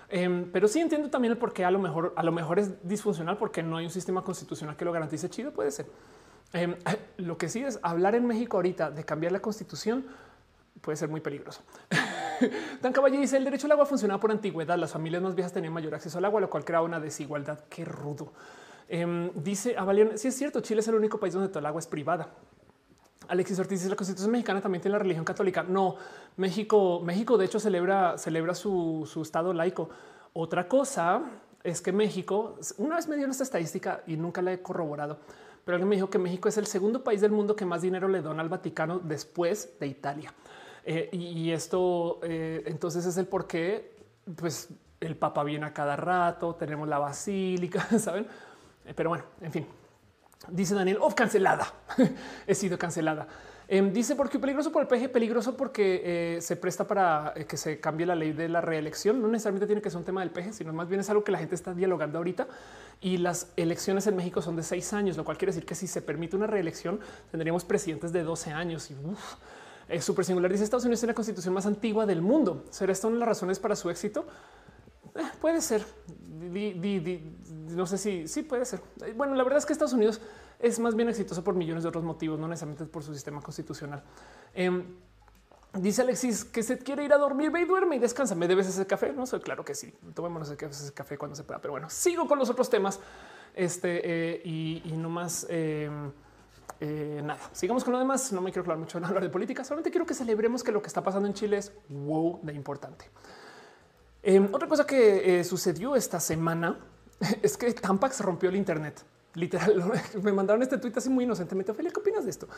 Em, 0.09 0.51
pero 0.51 0.67
sí 0.67 0.81
entiendo 0.81 1.09
también 1.09 1.33
el 1.33 1.39
por 1.39 1.53
qué 1.53 1.65
a 1.65 1.71
lo 1.71 1.79
mejor, 1.79 2.13
a 2.17 2.23
lo 2.25 2.33
mejor 2.33 2.59
es 2.59 2.87
disfuncional 2.87 3.39
porque 3.39 3.63
no 3.63 3.77
hay 3.77 3.85
un 3.85 3.93
sistema 3.93 4.23
constitucional 4.23 4.77
que 4.77 4.85
lo 4.85 4.91
garantice 4.91 5.31
chido. 5.31 5.53
Puede 5.53 5.71
ser. 5.71 5.87
Em, 6.53 6.77
lo 7.19 7.39
que 7.39 7.49
sí 7.49 7.63
es 7.63 7.79
hablar 7.83 8.15
en 8.15 8.27
México 8.27 8.57
ahorita 8.57 8.91
de 8.91 9.05
cambiar 9.05 9.33
la 9.33 9.41
constitución 9.41 10.07
puede 10.81 10.97
ser 10.97 11.09
muy 11.09 11.21
peligroso. 11.21 11.63
Dan 12.81 12.93
Caballe 12.93 13.19
dice 13.19 13.37
el 13.37 13.45
derecho 13.45 13.67
al 13.67 13.73
agua 13.73 13.87
funcionaba 13.87 14.21
por 14.21 14.31
antigüedad. 14.31 14.79
Las 14.79 14.93
familias 14.93 15.23
más 15.23 15.35
viejas 15.35 15.53
tenían 15.53 15.73
mayor 15.73 15.95
acceso 15.95 16.19
al 16.19 16.25
agua, 16.25 16.41
lo 16.41 16.49
cual 16.49 16.65
creaba 16.65 16.85
una 16.85 17.01
desigualdad. 17.01 17.61
Qué 17.69 17.85
rudo. 17.85 18.33
Em, 18.89 19.31
dice 19.35 19.77
a 19.77 19.85
Valian, 19.85 20.19
sí 20.19 20.29
es 20.29 20.37
cierto, 20.37 20.61
Chile 20.61 20.81
es 20.81 20.89
el 20.89 20.95
único 20.95 21.21
país 21.21 21.35
donde 21.35 21.49
todo 21.49 21.61
el 21.61 21.67
agua 21.67 21.79
es 21.79 21.87
privada. 21.87 22.29
Alexis 23.29 23.59
Ortiz 23.61 23.79
dice 23.79 23.91
la 23.91 23.95
constitución 23.95 24.33
mexicana 24.33 24.61
también 24.61 24.83
tiene 24.83 24.95
la 24.95 24.99
religión 24.99 25.25
católica. 25.25 25.63
No, 25.63 25.95
México, 26.37 27.01
México 27.05 27.39
de 27.39 27.45
hecho 27.45 27.61
celebra, 27.61 28.19
celebra 28.19 28.55
su, 28.55 29.09
su 29.09 29.23
estado 29.23 29.53
laico. 29.53 29.91
Otra 30.33 30.67
cosa 30.67 31.23
es 31.63 31.81
que 31.81 31.93
México, 31.93 32.59
una 32.79 32.97
vez 32.97 33.07
me 33.07 33.17
dio 33.17 33.29
esta 33.29 33.45
estadística 33.45 34.03
y 34.07 34.17
nunca 34.17 34.43
la 34.43 34.53
he 34.53 34.63
corroborado, 34.63 35.19
pero 35.65 35.77
alguien 35.77 35.89
me 35.89 35.97
dijo 35.97 36.11
que 36.11 36.19
México 36.19 36.49
es 36.49 36.57
el 36.57 36.67
segundo 36.67 37.05
país 37.05 37.21
del 37.21 37.33
mundo 37.33 37.57
que 37.57 37.65
más 37.65 37.83
dinero 37.83 38.09
le 38.09 38.23
dona 38.23 38.43
al 38.43 38.49
Vaticano 38.49 38.99
después 38.99 39.79
de 39.79 39.87
Italia. 39.87 40.33
Eh, 40.85 41.11
y, 41.13 41.51
esto 41.51 42.21
eh, 42.23 42.63
entonces 42.67 43.05
es 43.05 43.17
el 43.19 43.27
por 43.27 43.47
qué 43.47 43.95
pues 44.37 44.71
el 45.01 45.17
Papa 45.17 45.45
viene 45.45 45.67
a 45.67 45.73
cada 45.73 45.97
rato, 45.97 46.55
tenemos 46.55 46.89
la 46.89 46.99
basílica, 46.99 47.81
saben? 47.99 48.27
Eh, 48.85 48.95
pero 48.95 49.11
bueno, 49.11 49.25
en 49.41 49.53
fin, 49.53 49.67
dice 50.49 50.75
Daniel, 50.75 50.99
oh, 51.01 51.15
cancelada. 51.15 51.73
He 52.47 52.55
sido 52.55 52.79
cancelada. 52.79 53.27
Em, 53.73 53.93
dice 53.93 54.17
porque 54.17 54.41
peligroso 54.41 54.73
por 54.73 54.83
el 54.83 54.89
PG, 54.89 55.13
peligroso 55.13 55.57
porque 55.57 56.03
eh, 56.05 56.41
se 56.41 56.57
presta 56.57 56.89
para 56.89 57.33
eh, 57.37 57.45
que 57.45 57.57
se 57.57 57.79
cambie 57.79 58.05
la 58.05 58.17
ley 58.17 58.33
de 58.33 58.49
la 58.49 58.61
reelección. 58.61 59.23
No 59.23 59.29
necesariamente 59.29 59.69
tiene 59.69 59.81
que 59.81 59.91
ser 59.91 59.99
un 59.99 60.05
tema 60.05 60.23
del 60.23 60.31
PG, 60.31 60.55
sino 60.55 60.73
más 60.73 60.89
bien 60.89 61.01
es 61.01 61.09
algo 61.09 61.23
que 61.23 61.31
la 61.31 61.39
gente 61.39 61.55
está 61.55 61.73
dialogando 61.73 62.19
ahorita. 62.19 62.49
Y 63.01 63.19
las 63.19 63.53
elecciones 63.57 64.09
en 64.09 64.17
México 64.17 64.43
son 64.43 64.57
de 64.57 64.65
seis 64.65 64.93
años, 64.93 65.17
lo 65.17 65.25
cual 65.25 65.39
quiere 65.39 65.53
decir 65.53 65.65
que 65.65 65.77
si 65.77 65.87
se 65.87 66.03
permite 66.03 66.35
una 66.35 66.49
reelección, 66.49 66.99
tendríamos 67.31 67.65
presidentes 67.65 68.13
de 68.13 68.25
12 68.25 68.51
años 68.51 68.91
y 68.91 68.97
es 69.89 70.05
súper 70.05 70.25
singular. 70.25 70.51
Dice 70.51 70.65
Estados 70.65 70.85
Unidos 70.85 71.05
es 71.05 71.07
la 71.07 71.15
constitución 71.15 71.55
más 71.55 71.65
antigua 71.65 72.07
del 72.07 72.23
mundo. 72.23 72.65
¿Será 72.71 72.91
esto 72.91 73.07
una 73.07 73.19
de 73.19 73.21
las 73.21 73.29
razones 73.29 73.61
para 73.61 73.77
su 73.77 73.89
éxito? 73.89 74.27
Eh, 75.15 75.23
puede 75.41 75.61
ser. 75.61 75.85
no 77.69 77.87
sé 77.87 77.99
si 77.99 78.27
sí 78.27 78.43
puede 78.43 78.65
ser. 78.65 78.81
Bueno, 79.15 79.37
la 79.37 79.45
verdad 79.45 79.59
es 79.59 79.67
que 79.67 79.73
Estados 79.73 79.93
Unidos 79.93 80.21
es 80.63 80.79
más 80.79 80.95
bien 80.95 81.09
exitoso 81.09 81.43
por 81.43 81.55
millones 81.55 81.83
de 81.83 81.89
otros 81.89 82.05
motivos, 82.05 82.39
no 82.39 82.49
necesariamente 82.49 82.85
por 82.87 83.03
su 83.03 83.15
sistema 83.15 83.41
constitucional. 83.41 84.03
Em, 84.55 84.85
dice 85.75 86.03
Alexis 86.03 86.45
que 86.45 86.63
se 86.63 86.79
quiere 86.79 87.05
ir 87.05 87.13
a 87.13 87.19
dormir, 87.19 87.51
ve 87.51 87.63
y 87.63 87.65
duerme 87.65 87.97
y 87.97 87.99
descansa. 87.99 88.35
¿Me 88.35 88.49
debes 88.49 88.69
ese 88.69 88.87
café? 88.87 89.13
No 89.13 89.27
sé, 89.27 89.41
claro 89.41 89.65
que 89.65 89.75
sí. 89.75 89.95
Tomémonos 90.15 90.51
ese 90.51 90.93
café 90.93 91.17
cuando 91.17 91.37
se 91.37 91.45
pueda. 91.45 91.61
Pero 91.61 91.73
bueno, 91.73 91.89
sigo 91.91 92.27
con 92.27 92.39
los 92.39 92.51
otros 92.51 92.69
temas. 92.69 93.01
Este 93.55 94.01
eh, 94.05 94.43
y, 94.45 94.93
no 94.97 95.09
más. 95.09 95.47
Em, 95.49 96.13
eh, 96.81 97.21
nada, 97.23 97.41
sigamos 97.53 97.85
con 97.85 97.93
lo 97.93 97.99
demás. 97.99 98.33
No 98.33 98.41
me 98.41 98.51
quiero 98.51 98.63
hablar 98.63 98.79
mucho 98.79 98.99
en 98.99 99.05
hablar 99.05 99.23
de 99.23 99.31
política. 99.31 99.65
Solamente 99.65 99.91
quiero 99.91 100.07
que 100.07 100.15
celebremos 100.15 100.63
que 100.63 100.73
lo 100.73 100.83
que 100.83 100.89
está 100.89 101.03
pasando 101.03 101.27
en 101.27 101.35
Chile 101.35 101.59
es 101.59 101.73
wow 101.89 102.41
de 102.43 102.53
importante. 102.53 103.07
Em, 104.23 104.49
otra 104.53 104.69
cosa 104.69 104.87
que 104.87 105.41
eh, 105.41 105.45
sucedió 105.45 105.97
esta 105.97 106.21
semana 106.21 106.79
es 107.43 107.57
que 107.57 107.73
Tampax 107.73 108.21
rompió 108.21 108.51
el 108.51 108.57
Internet. 108.57 109.03
Literal, 109.35 109.93
me 110.23 110.33
mandaron 110.33 110.63
este 110.63 110.79
tweet 110.79 110.93
así 110.97 111.09
muy 111.09 111.25
inocentemente. 111.25 111.71
Ophelia, 111.71 111.93
¿qué 111.93 112.01
opinas 112.01 112.25
de 112.25 112.31
esto? 112.31 112.49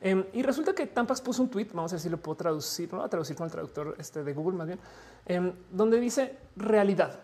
Em, 0.00 0.24
y 0.32 0.42
resulta 0.42 0.72
que 0.72 0.86
Tampax 0.86 1.20
puso 1.20 1.42
un 1.42 1.50
tweet, 1.50 1.68
vamos 1.72 1.92
a 1.92 1.96
ver 1.96 2.00
si 2.00 2.08
lo 2.08 2.16
puedo 2.16 2.36
traducir, 2.36 2.92
no 2.92 3.02
a 3.02 3.08
traducir 3.08 3.36
con 3.36 3.44
el 3.44 3.52
traductor 3.52 3.94
este 3.98 4.24
de 4.24 4.32
Google 4.32 4.56
más 4.56 4.66
bien, 4.66 4.78
em, 5.26 5.52
donde 5.70 6.00
dice 6.00 6.38
realidad. 6.56 7.20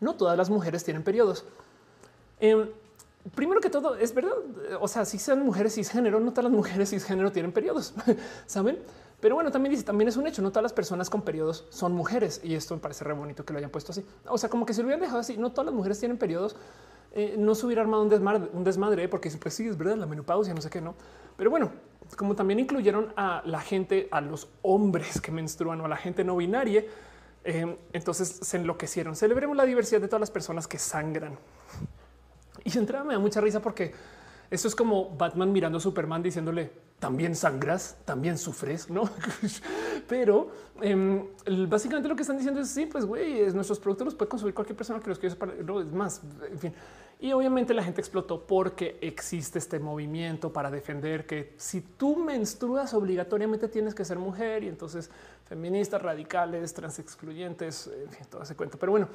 No 0.00 0.14
todas 0.14 0.36
las 0.36 0.50
mujeres 0.50 0.82
tienen 0.82 1.04
periodos. 1.04 1.44
Em, 2.40 2.68
primero 3.34 3.60
que 3.60 3.70
todo, 3.70 3.94
es 3.94 4.12
verdad. 4.14 4.32
O 4.80 4.88
sea, 4.88 5.04
si 5.04 5.18
sean 5.18 5.44
mujeres 5.44 5.74
cisgénero, 5.74 6.18
no 6.18 6.30
todas 6.30 6.44
las 6.44 6.52
mujeres 6.52 6.90
cisgénero 6.90 7.30
tienen 7.30 7.52
periodos, 7.52 7.94
saben? 8.46 8.78
Pero 9.20 9.34
bueno, 9.34 9.50
también 9.50 9.72
dice, 9.72 9.82
también 9.82 10.08
es 10.08 10.16
un 10.16 10.26
hecho, 10.26 10.42
no 10.42 10.50
todas 10.50 10.62
las 10.62 10.72
personas 10.72 11.10
con 11.10 11.22
periodos 11.22 11.66
son 11.70 11.92
mujeres 11.92 12.40
y 12.44 12.54
esto 12.54 12.74
me 12.74 12.80
parece 12.80 13.04
re 13.04 13.12
bonito 13.12 13.44
que 13.44 13.52
lo 13.52 13.58
hayan 13.58 13.70
puesto 13.70 13.90
así. 13.90 14.04
O 14.26 14.38
sea, 14.38 14.48
como 14.48 14.64
que 14.64 14.72
si 14.72 14.80
lo 14.80 14.86
hubieran 14.86 15.00
dejado 15.00 15.18
así, 15.18 15.36
no 15.36 15.50
todas 15.50 15.66
las 15.66 15.74
mujeres 15.74 15.98
tienen 15.98 16.18
periodos, 16.18 16.54
eh, 17.12 17.36
no 17.38 17.54
se 17.54 17.66
hubiera 17.66 17.82
armado 17.82 18.02
un 18.02 18.08
desmadre, 18.08 18.48
desmadre 18.52 19.08
porque 19.08 19.30
pues 19.30 19.54
sí, 19.54 19.66
es 19.66 19.76
verdad, 19.76 19.96
la 19.96 20.06
menopausia, 20.06 20.54
no 20.54 20.60
sé 20.60 20.70
qué, 20.70 20.80
no. 20.80 20.94
Pero 21.36 21.50
bueno, 21.50 21.72
como 22.16 22.34
también 22.34 22.58
incluyeron 22.60 23.12
a 23.16 23.42
la 23.44 23.60
gente, 23.60 24.08
a 24.10 24.20
los 24.20 24.48
hombres 24.62 25.20
que 25.20 25.30
menstruan 25.30 25.80
o 25.80 25.84
a 25.84 25.88
la 25.88 25.96
gente 25.96 26.24
no 26.24 26.36
binaria, 26.36 26.84
eh, 27.44 27.76
entonces 27.92 28.28
se 28.42 28.56
enloquecieron. 28.56 29.16
Celebremos 29.16 29.56
la 29.56 29.64
diversidad 29.64 30.00
de 30.00 30.08
todas 30.08 30.20
las 30.20 30.30
personas 30.30 30.66
que 30.66 30.78
sangran. 30.78 31.38
Y 32.64 32.76
entrada 32.76 33.04
me 33.04 33.14
da 33.14 33.20
mucha 33.20 33.40
risa 33.40 33.60
porque 33.62 33.94
esto 34.50 34.68
es 34.68 34.74
como 34.74 35.16
Batman 35.16 35.52
mirando 35.52 35.78
a 35.78 35.80
Superman 35.80 36.22
diciéndole 36.22 36.70
también 36.98 37.36
sangras, 37.36 37.96
también 38.04 38.38
sufres, 38.38 38.90
no? 38.90 39.08
Pero 40.08 40.50
em, 40.80 41.26
básicamente 41.68 42.08
lo 42.08 42.16
que 42.16 42.22
están 42.22 42.36
diciendo 42.36 42.60
es 42.60 42.70
sí, 42.70 42.86
pues 42.86 43.04
güey, 43.04 43.52
nuestros 43.52 43.78
productos 43.78 44.06
los 44.06 44.14
puede 44.14 44.28
consumir 44.28 44.54
cualquier 44.54 44.76
persona 44.76 45.00
que 45.00 45.08
los 45.08 45.18
quiera. 45.18 45.36
No 45.64 45.80
es 45.80 45.92
más, 45.92 46.20
en 46.50 46.58
fin. 46.58 46.74
Y 47.20 47.32
obviamente 47.32 47.74
la 47.74 47.82
gente 47.82 48.00
explotó 48.00 48.46
porque 48.46 48.96
existe 49.00 49.58
este 49.58 49.80
movimiento 49.80 50.52
para 50.52 50.70
defender 50.70 51.26
que 51.26 51.54
si 51.56 51.80
tú 51.80 52.16
menstruas 52.16 52.94
obligatoriamente 52.94 53.66
tienes 53.68 53.94
que 53.94 54.04
ser 54.04 54.18
mujer 54.18 54.62
y 54.62 54.68
entonces 54.68 55.10
feministas, 55.44 56.00
radicales, 56.00 56.74
trans 56.74 56.98
excluyentes, 57.00 57.88
en 57.88 58.10
fin, 58.10 58.26
todo 58.30 58.42
ese 58.42 58.54
cuento. 58.54 58.78
Pero 58.78 58.92
bueno, 58.92 59.08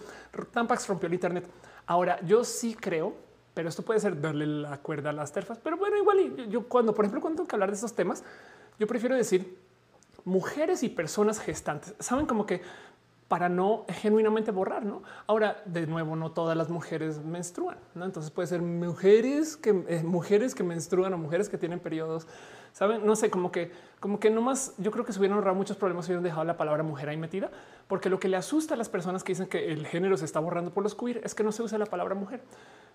Tampax 0.51 0.87
rompió 0.87 1.07
el 1.07 1.13
Internet. 1.13 1.47
Ahora 1.85 2.19
yo 2.25 2.43
sí 2.43 2.75
creo 2.75 3.13
pero 3.53 3.69
esto 3.69 3.83
puede 3.83 3.99
ser 3.99 4.19
darle 4.19 4.45
la 4.47 4.77
cuerda 4.79 5.11
a 5.11 5.13
las 5.13 5.31
terfas. 5.31 5.59
Pero 5.59 5.77
bueno, 5.77 5.97
igual 5.97 6.49
yo 6.49 6.67
cuando, 6.67 6.93
por 6.93 7.05
ejemplo, 7.05 7.21
cuando 7.21 7.37
tengo 7.37 7.47
que 7.47 7.55
hablar 7.55 7.69
de 7.69 7.75
estos 7.75 7.93
temas, 7.93 8.23
yo 8.79 8.87
prefiero 8.87 9.15
decir 9.15 9.57
mujeres 10.25 10.83
y 10.83 10.89
personas 10.89 11.39
gestantes. 11.39 11.95
Saben 11.99 12.25
como 12.25 12.45
que 12.45 12.61
para 13.27 13.49
no 13.49 13.85
genuinamente 13.89 14.51
borrar, 14.51 14.85
¿no? 14.85 15.01
Ahora, 15.25 15.63
de 15.65 15.87
nuevo, 15.87 16.15
no 16.15 16.31
todas 16.31 16.55
las 16.55 16.69
mujeres 16.69 17.23
menstruan, 17.23 17.77
¿no? 17.95 18.05
Entonces 18.05 18.31
puede 18.31 18.47
ser 18.47 18.61
mujeres 18.61 19.57
que 19.57 19.83
eh, 19.87 20.03
mujeres 20.03 20.53
que 20.53 20.63
menstruan 20.63 21.13
o 21.13 21.17
mujeres 21.17 21.49
que 21.49 21.57
tienen 21.57 21.79
periodos, 21.79 22.27
saben, 22.73 23.05
no 23.05 23.15
sé, 23.15 23.31
como 23.31 23.51
que 23.51 23.71
como 23.99 24.19
que 24.19 24.29
nomás 24.29 24.73
yo 24.77 24.91
creo 24.91 25.05
que 25.05 25.13
se 25.13 25.19
hubieran 25.19 25.37
ahorrado 25.37 25.55
muchos 25.55 25.77
problemas 25.77 26.05
si 26.05 26.11
hubieran 26.11 26.23
dejado 26.23 26.43
la 26.43 26.57
palabra 26.57 26.83
mujer 26.83 27.09
ahí 27.09 27.17
metida, 27.17 27.49
porque 27.87 28.09
lo 28.09 28.19
que 28.19 28.27
le 28.27 28.37
asusta 28.37 28.73
a 28.73 28.77
las 28.77 28.89
personas 28.89 29.23
que 29.23 29.31
dicen 29.31 29.47
que 29.47 29.71
el 29.71 29.87
género 29.87 30.17
se 30.17 30.25
está 30.25 30.39
borrando 30.39 30.71
por 30.71 30.83
los 30.83 30.93
queer 30.93 31.21
es 31.23 31.33
que 31.33 31.43
no 31.43 31.51
se 31.51 31.63
usa 31.63 31.77
la 31.77 31.85
palabra 31.85 32.13
mujer. 32.13 32.41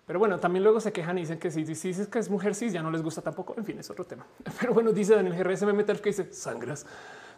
Pero 0.08 0.18
bueno, 0.18 0.38
también 0.40 0.64
luego 0.64 0.80
se 0.80 0.90
quejan 0.90 1.18
y 1.18 1.20
dicen 1.20 1.38
que 1.38 1.50
si, 1.50 1.64
dices 1.64 2.08
que 2.08 2.18
es 2.18 2.30
mujer 2.30 2.54
cis 2.54 2.72
ya 2.72 2.82
no 2.82 2.90
les 2.90 3.02
gusta 3.02 3.20
tampoco. 3.20 3.54
En 3.58 3.64
fin, 3.66 3.78
es 3.78 3.90
otro 3.90 4.06
tema. 4.06 4.26
Pero 4.60 4.72
bueno, 4.72 4.90
dice 4.90 5.14
Daniel 5.14 5.36
GRS 5.36 5.64
me 5.66 5.74
mete 5.74 5.92
que 5.96 6.08
dice 6.08 6.32
sangras. 6.32 6.86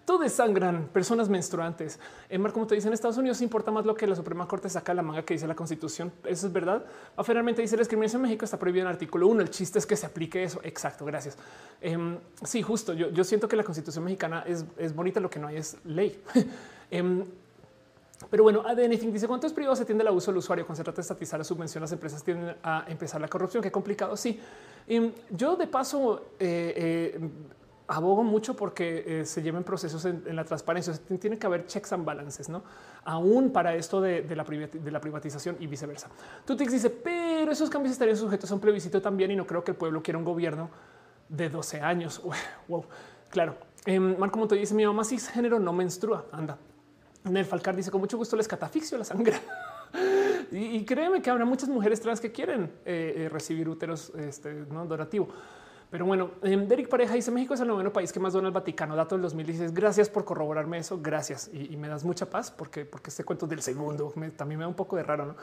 Todo 0.04 0.28
sangran 0.28 0.86
personas 0.86 1.28
menstruantes. 1.28 1.98
En 2.28 2.40
Mar, 2.40 2.52
como 2.52 2.68
te 2.68 2.76
dice 2.76 2.86
en 2.86 2.94
Estados 2.94 3.18
Unidos, 3.18 3.40
importa 3.42 3.72
más 3.72 3.84
lo 3.84 3.96
que 3.96 4.06
la 4.06 4.14
Suprema 4.14 4.46
Corte 4.46 4.68
saca 4.68 4.94
la 4.94 5.02
manga 5.02 5.24
que 5.24 5.34
dice 5.34 5.48
la 5.48 5.56
Constitución. 5.56 6.12
Eso 6.24 6.46
es 6.46 6.52
verdad. 6.52 6.84
Finalmente 7.24 7.60
dice 7.60 7.74
la 7.74 7.80
discriminación 7.80 8.20
en 8.20 8.28
México 8.28 8.44
está 8.44 8.56
prohibida 8.56 8.82
en 8.82 8.88
artículo 8.88 9.26
1. 9.26 9.42
El 9.42 9.50
chiste 9.50 9.80
es 9.80 9.84
que 9.84 9.96
se 9.96 10.06
aplique 10.06 10.44
eso. 10.44 10.60
Exacto. 10.62 11.04
Gracias. 11.04 11.36
Em, 11.80 12.18
sí, 12.44 12.62
justo. 12.62 12.92
Yo, 12.92 13.24
siento 13.24 13.48
que 13.48 13.56
la 13.56 13.64
Constitución 13.64 14.04
mexicana 14.04 14.44
es, 14.46 14.64
es 14.78 14.94
bonita. 14.94 15.18
Lo 15.18 15.28
que 15.28 15.40
no 15.40 15.48
hay 15.48 15.56
es 15.56 15.76
ley. 15.84 16.22
Em, 16.92 17.24
pero 18.28 18.42
bueno, 18.42 18.62
ADN 18.66 18.90
dice 19.12 19.26
cuántos 19.26 19.52
privados 19.52 19.78
se 19.78 19.84
tiende 19.84 20.02
al 20.02 20.08
abuso 20.08 20.30
del 20.30 20.38
usuario 20.38 20.66
cuando 20.66 20.76
se 20.76 20.84
trata 20.84 20.96
de 20.96 21.02
estatizar 21.02 21.40
la 21.40 21.44
subvención. 21.44 21.80
Las 21.80 21.92
empresas 21.92 22.22
tienden 22.22 22.56
a 22.62 22.84
empezar 22.86 23.20
la 23.20 23.28
corrupción. 23.28 23.62
Qué 23.62 23.70
complicado. 23.70 24.16
Sí, 24.16 24.38
y 24.86 25.12
yo 25.30 25.56
de 25.56 25.66
paso 25.66 26.32
eh, 26.38 27.14
eh, 27.16 27.30
abogo 27.88 28.22
mucho 28.22 28.54
porque 28.54 29.04
eh, 29.06 29.24
se 29.24 29.42
lleven 29.42 29.64
procesos 29.64 30.04
en, 30.04 30.36
la 30.36 30.44
transparencia. 30.44 30.92
tiene 31.18 31.38
que 31.38 31.46
haber 31.46 31.66
checks 31.66 31.92
and 31.92 32.04
balances, 32.04 32.48
no 32.48 32.62
aún 33.04 33.50
para 33.50 33.74
esto 33.74 34.00
de, 34.00 34.22
la, 34.34 34.44
de 34.44 34.90
la, 34.90 35.00
privatización 35.00 35.56
y 35.58 35.66
viceversa. 35.66 36.08
Tutix 36.44 36.72
dice, 36.72 36.90
pero 36.90 37.50
esos 37.50 37.70
cambios 37.70 37.92
estarían 37.92 38.16
sujetos 38.16 38.50
a 38.50 38.54
un 38.54 38.60
plebiscito 38.60 39.00
también. 39.00 39.30
Y 39.30 39.36
no 39.36 39.46
creo 39.46 39.64
que 39.64 39.70
el 39.70 39.76
pueblo 39.76 40.02
quiera 40.02 40.18
un 40.18 40.24
gobierno 40.24 40.70
de 41.28 41.48
12 41.48 41.80
años. 41.80 42.22
Wow, 42.68 42.84
claro. 43.30 43.56
Em, 43.86 44.16
Marco 44.18 44.46
te 44.46 44.54
dice: 44.56 44.74
Mi 44.74 44.84
mamá 44.84 45.04
cisgénero 45.04 45.58
no 45.58 45.72
menstrua. 45.72 46.26
Anda, 46.32 46.58
Nel 47.24 47.44
Falcar 47.44 47.76
dice 47.76 47.90
con 47.90 48.00
mucho 48.00 48.16
gusto 48.16 48.36
les 48.36 48.48
catafixio 48.48 48.96
la 48.96 49.04
sangre. 49.04 49.38
y, 50.50 50.84
créeme 50.84 51.20
que 51.20 51.30
habrá 51.30 51.44
muchas 51.44 51.68
mujeres 51.68 52.00
trans 52.00 52.20
que 52.20 52.32
quieren 52.32 52.64
eh, 52.84 53.14
eh, 53.16 53.28
recibir 53.28 53.68
úteros 53.68 54.12
este. 54.16 54.64
Pero 55.90 56.06
bueno, 56.06 56.30
em, 56.42 56.68
Derek 56.68 56.88
Pareja 56.88 57.14
dice 57.14 57.32
México 57.32 57.54
es 57.54 57.60
el 57.60 57.66
noveno 57.66 57.92
país 57.92 58.12
que 58.12 58.20
más 58.20 58.32
dona 58.32 58.48
el 58.48 58.54
Vaticano. 58.54 58.94
Dato 58.96 59.16
del 59.16 59.22
2016. 59.22 59.74
Gracias 59.74 60.08
por 60.08 60.24
corroborarme 60.24 60.78
eso. 60.78 61.00
Gracias. 61.02 61.50
Y, 61.52 61.76
me 61.76 61.88
das 61.88 62.04
mucha 62.04 62.30
paz 62.30 62.50
porque, 62.50 62.84
porque 62.84 63.10
este 63.10 63.24
cuento 63.24 63.46
del 63.46 63.60
segundo 63.60 64.12
también 64.36 64.58
me 64.58 64.64
da 64.64 64.68
un 64.68 64.74
poco 64.74 64.96
de 64.96 65.02
raro. 65.02 65.26
¿no? 65.26 65.34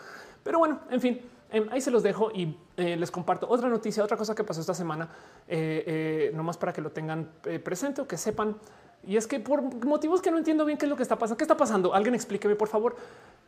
Pero 0.43 0.59
bueno, 0.59 0.79
en 0.89 1.01
fin, 1.01 1.21
em, 1.51 1.67
ahí 1.69 1.81
se 1.81 1.91
los 1.91 2.01
dejo 2.01 2.31
y 2.31 2.57
eh, 2.77 2.95
les 2.95 3.11
comparto 3.11 3.47
otra 3.49 3.69
noticia, 3.69 4.03
otra 4.03 4.17
cosa 4.17 4.33
que 4.33 4.43
pasó 4.43 4.61
esta 4.61 4.73
semana, 4.73 5.09
no 6.33 6.43
más 6.43 6.57
para 6.57 6.73
que 6.73 6.81
lo 6.81 6.91
tengan 6.91 7.29
presente 7.63 8.01
o 8.01 8.07
que 8.07 8.17
sepan. 8.17 8.55
Y 9.07 9.15
es 9.15 9.25
que 9.25 9.39
por 9.39 9.63
motivos 9.85 10.21
que 10.21 10.29
no 10.29 10.37
entiendo 10.37 10.65
bien 10.65 10.77
qué 10.77 10.85
es 10.85 10.89
lo 10.89 10.97
que 10.97 11.03
está 11.03 11.17
pasando. 11.17 11.37
¿Qué 11.37 11.45
está 11.45 11.55
pasando? 11.55 11.93
Alguien 11.93 12.13
explíqueme, 12.13 12.55
por 12.55 12.67
favor. 12.67 12.97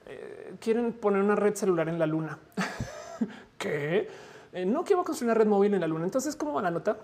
Eh, 0.08 0.54
quieren 0.60 0.94
poner 0.94 1.22
una 1.22 1.36
red 1.36 1.54
celular 1.54 1.90
en 1.90 2.00
la 2.00 2.06
luna. 2.06 2.40
¿Qué? 3.58 4.08
Eh, 4.54 4.66
no 4.66 4.86
quiero 4.86 5.04
construir 5.04 5.32
una 5.32 5.38
red 5.38 5.48
móvil 5.48 5.74
en 5.74 5.82
la 5.82 5.88
luna. 5.88 6.06
Entonces, 6.06 6.38
¿cómo 6.38 6.54
va 6.54 6.62
la 6.62 6.72
nota? 6.72 6.96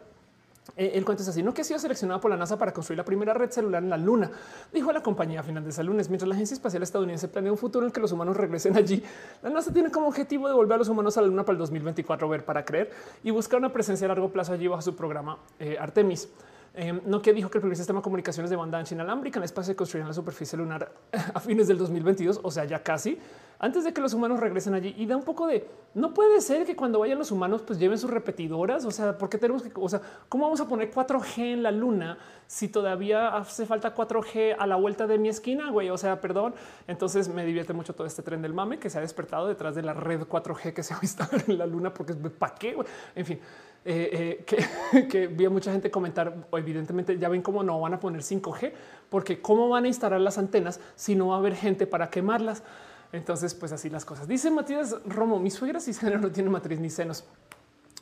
Eh, 0.77 0.91
el 0.95 1.03
cuento 1.03 1.21
es 1.21 1.29
así, 1.29 1.43
no 1.43 1.53
que 1.53 1.61
ha 1.61 1.63
sido 1.65 1.77
seleccionado 1.79 2.21
por 2.21 2.31
la 2.31 2.37
NASA 2.37 2.57
para 2.57 2.73
construir 2.73 2.97
la 2.97 3.05
primera 3.05 3.33
red 3.33 3.51
celular 3.51 3.83
en 3.83 3.89
la 3.89 3.97
Luna, 3.97 4.31
dijo 4.73 4.91
la 4.91 5.03
compañía 5.03 5.41
a 5.41 5.43
de 5.43 5.69
ese 5.69 5.83
lunes, 5.83 6.09
mientras 6.09 6.27
la 6.27 6.33
Agencia 6.33 6.55
Espacial 6.55 6.81
Estadounidense 6.81 7.27
planea 7.27 7.51
un 7.51 7.57
futuro 7.57 7.85
en 7.85 7.91
que 7.91 8.01
los 8.01 8.11
humanos 8.11 8.35
regresen 8.35 8.75
allí. 8.75 9.03
La 9.43 9.51
NASA 9.51 9.71
tiene 9.71 9.91
como 9.91 10.07
objetivo 10.07 10.47
devolver 10.47 10.73
a 10.73 10.77
los 10.79 10.89
humanos 10.89 11.17
a 11.17 11.21
la 11.21 11.27
Luna 11.27 11.43
para 11.43 11.53
el 11.53 11.59
2024, 11.59 12.27
ver 12.27 12.43
para 12.43 12.65
creer 12.65 12.89
y 13.23 13.29
buscar 13.29 13.59
una 13.59 13.71
presencia 13.71 14.05
a 14.05 14.07
largo 14.07 14.29
plazo 14.29 14.53
allí 14.53 14.67
bajo 14.67 14.81
su 14.81 14.95
programa 14.95 15.37
Artemis. 15.79 16.29
Eh, 16.77 17.01
Nokia 17.05 17.33
dijo 17.33 17.49
que 17.49 17.57
el 17.57 17.61
primer 17.61 17.77
sistema 17.77 17.99
de 17.99 18.03
comunicaciones 18.03 18.49
de 18.49 18.55
banda 18.55 18.77
ancha 18.77 18.93
inalámbrica 18.93 19.39
en 19.39 19.43
el 19.43 19.45
espacio 19.45 19.71
se 19.71 19.75
construyó 19.75 20.03
en 20.03 20.09
la 20.09 20.13
superficie 20.13 20.57
lunar 20.57 20.91
a 21.33 21.39
fines 21.39 21.67
del 21.67 21.77
2022, 21.77 22.41
o 22.43 22.51
sea, 22.51 22.65
ya 22.65 22.83
casi 22.83 23.17
antes 23.59 23.83
de 23.83 23.93
que 23.93 24.01
los 24.01 24.13
humanos 24.13 24.39
regresen 24.39 24.73
allí 24.73 24.93
y 24.97 25.05
da 25.05 25.15
un 25.15 25.23
poco 25.23 25.47
de 25.47 25.67
no 25.93 26.13
puede 26.13 26.41
ser 26.41 26.65
que 26.65 26.75
cuando 26.75 26.99
vayan 26.99 27.17
los 27.17 27.31
humanos 27.31 27.61
pues 27.65 27.79
lleven 27.79 27.97
sus 27.97 28.09
repetidoras. 28.09 28.85
O 28.85 28.91
sea, 28.91 29.17
porque 29.17 29.37
tenemos 29.37 29.63
que, 29.63 29.71
o 29.75 29.87
sea, 29.87 30.01
cómo 30.27 30.43
vamos 30.43 30.59
a 30.59 30.67
poner 30.67 30.91
4G 30.91 31.53
en 31.53 31.63
la 31.63 31.71
luna 31.71 32.17
si 32.47 32.67
todavía 32.67 33.35
hace 33.35 33.65
falta 33.65 33.95
4G 33.95 34.55
a 34.59 34.67
la 34.67 34.75
vuelta 34.75 35.07
de 35.07 35.17
mi 35.17 35.29
esquina? 35.29 35.71
Güey, 35.71 35.89
o 35.89 35.97
sea, 35.97 36.19
perdón. 36.19 36.53
Entonces 36.87 37.29
me 37.29 37.45
divierte 37.45 37.73
mucho 37.73 37.93
todo 37.93 38.05
este 38.05 38.21
tren 38.21 38.41
del 38.41 38.53
mame 38.53 38.77
que 38.77 38.89
se 38.89 38.97
ha 38.97 39.01
despertado 39.01 39.47
detrás 39.47 39.75
de 39.75 39.83
la 39.83 39.93
red 39.93 40.21
4G 40.23 40.73
que 40.73 40.83
se 40.83 40.93
va 40.93 40.99
a 40.99 41.03
instalar 41.03 41.43
en 41.47 41.57
la 41.57 41.65
luna, 41.65 41.93
porque 41.93 42.11
es 42.11 42.17
para 42.37 42.55
qué. 42.55 42.75
En 43.15 43.25
fin, 43.25 43.39
eh, 43.87 44.43
eh, 44.49 45.07
que, 45.07 45.27
vi 45.27 45.45
a 45.45 45.49
mucha 45.49 45.71
gente 45.71 45.91
comentar. 45.91 46.47
Evidentemente, 46.53 47.17
ya 47.17 47.29
ven 47.29 47.41
cómo 47.41 47.63
no 47.63 47.79
van 47.79 47.93
a 47.93 47.99
poner 47.99 48.21
5G, 48.21 48.73
porque 49.09 49.41
cómo 49.41 49.69
van 49.69 49.85
a 49.85 49.87
instalar 49.87 50.19
las 50.19 50.37
antenas 50.37 50.79
si 50.95 51.15
no 51.15 51.27
va 51.27 51.35
a 51.35 51.37
haber 51.37 51.55
gente 51.55 51.85
para 51.85 52.09
quemarlas. 52.09 52.63
Entonces, 53.11 53.53
pues 53.53 53.71
así 53.71 53.89
las 53.89 54.03
cosas. 54.03 54.27
Dice 54.27 54.49
Matías 54.49 54.95
Romo, 55.05 55.39
mi 55.39 55.51
suegra 55.51 55.79
si 55.79 55.91
no 56.19 56.31
tiene 56.31 56.49
matriz 56.49 56.79
ni 56.79 56.89
senos. 56.89 57.23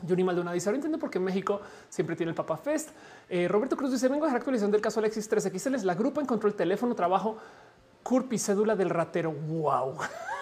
Yuri 0.05 0.23
Maldonado 0.23 0.53
dice, 0.53 0.69
ahora 0.69 0.77
entiendo 0.77 0.99
por 0.99 1.09
qué 1.09 1.19
México 1.19 1.61
siempre 1.89 2.15
tiene 2.15 2.31
el 2.31 2.35
Papa 2.35 2.57
Fest. 2.57 2.89
Eh, 3.29 3.47
Roberto 3.47 3.77
Cruz 3.77 3.91
dice, 3.91 4.07
vengo 4.07 4.25
a 4.25 4.29
la 4.29 4.35
actualización 4.35 4.71
del 4.71 4.81
caso 4.81 4.99
Alexis 4.99 5.29
3XL. 5.29 5.81
La 5.83 5.95
grupa 5.95 6.21
encontró 6.21 6.49
el 6.49 6.55
teléfono, 6.55 6.95
trabajo, 6.95 7.37
CURP 8.03 8.33
y 8.33 8.39
cédula 8.39 8.75
del 8.75 8.89
ratero. 8.89 9.31
Wow. 9.31 9.97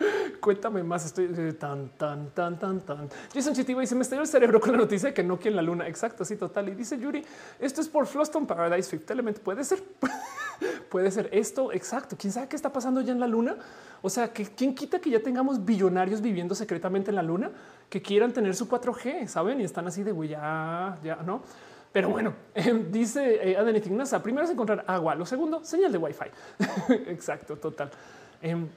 Cuéntame 0.40 0.82
más. 0.82 1.06
Estoy 1.06 1.30
eh, 1.36 1.52
tan, 1.52 1.90
tan, 1.90 2.30
tan, 2.30 2.58
tan, 2.58 2.80
tan. 2.80 3.08
Jason 3.32 3.54
Chitiba 3.54 3.80
dice: 3.80 3.94
Me 3.94 4.02
estalló 4.02 4.22
el 4.22 4.28
cerebro 4.28 4.60
con 4.60 4.72
la 4.72 4.78
noticia 4.78 5.08
de 5.10 5.14
que 5.14 5.22
no 5.22 5.38
quiere 5.38 5.56
la 5.56 5.62
luna. 5.62 5.86
Exacto, 5.88 6.24
sí, 6.24 6.36
total. 6.36 6.68
Y 6.68 6.74
dice 6.74 6.98
Yuri: 6.98 7.24
Esto 7.58 7.80
es 7.80 7.88
por 7.88 8.06
Floston 8.06 8.46
Paradise 8.46 8.90
Fifth 8.90 9.10
Element. 9.10 9.38
Puede 9.40 9.64
ser, 9.64 9.82
puede 10.90 11.10
ser 11.10 11.28
esto. 11.32 11.72
Exacto. 11.72 12.16
Quién 12.18 12.32
sabe 12.32 12.48
qué 12.48 12.56
está 12.56 12.72
pasando 12.72 13.00
ya 13.00 13.12
en 13.12 13.20
la 13.20 13.26
luna. 13.26 13.56
O 14.02 14.08
sea, 14.08 14.32
que 14.32 14.46
quién 14.46 14.74
quita 14.74 14.98
que 14.98 15.10
ya 15.10 15.20
tengamos 15.20 15.64
billonarios 15.64 16.20
viviendo 16.20 16.54
secretamente 16.54 17.10
en 17.10 17.16
la 17.16 17.22
luna 17.22 17.50
que 17.88 18.00
quieran 18.00 18.32
tener 18.32 18.54
su 18.54 18.68
4G, 18.68 19.26
saben? 19.26 19.60
Y 19.60 19.64
están 19.64 19.86
así 19.86 20.02
de 20.02 20.12
güey, 20.12 20.30
ya, 20.30 20.98
ya 21.02 21.16
no. 21.16 21.42
Pero 21.92 22.08
bueno, 22.08 22.34
dice 22.90 23.40
eh, 23.42 24.20
primero 24.22 24.44
es 24.44 24.50
encontrar 24.50 24.84
agua, 24.86 25.14
lo 25.16 25.26
segundo, 25.26 25.64
señal 25.64 25.90
de 25.90 25.98
Wi-Fi. 25.98 26.30
Exacto, 27.08 27.56
total. 27.56 27.90
Em, 28.40 28.68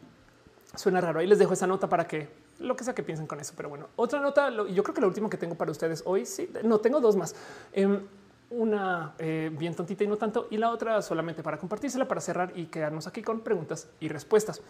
suena 0.76 1.02
raro. 1.02 1.20
Ahí 1.20 1.28
les 1.28 1.40
dejo 1.40 1.54
esa 1.54 1.68
nota 1.68 1.88
para 1.88 2.08
que 2.08 2.30
lo 2.60 2.76
que 2.76 2.84
sea 2.84 2.94
que 2.94 3.04
piensen 3.04 3.28
con 3.28 3.40
eso. 3.40 3.54
Pero 3.56 3.70
bueno, 3.70 3.90
otra 3.96 4.20
nota, 4.20 4.50
yo 4.50 4.84
creo 4.84 4.94
que 4.94 5.02
lo 5.02 5.08
último 5.08 5.30
que 5.30 5.38
tengo 5.38 5.56
para 5.56 5.72
ustedes 5.72 6.04
hoy, 6.06 6.26
sí, 6.26 6.50
no 6.64 6.80
tengo 6.80 7.00
dos 7.00 7.16
más. 7.16 7.36
Em, 7.72 8.02
una 8.50 9.14
eh, 9.18 9.52
bien 9.58 9.76
tontita 9.76 10.04
y 10.04 10.08
no 10.08 10.18
tanto, 10.18 10.48
y 10.52 10.58
la 10.58 10.70
otra 10.70 11.02
solamente 11.02 11.42
para 11.42 11.58
compartírsela, 11.58 12.08
para 12.08 12.22
cerrar 12.22 12.54
y 12.56 12.66
quedarnos 12.68 13.08
aquí 13.08 13.22
con 13.22 13.42
preguntas 13.42 13.90
y 14.00 14.08
respuestas. 14.10 14.62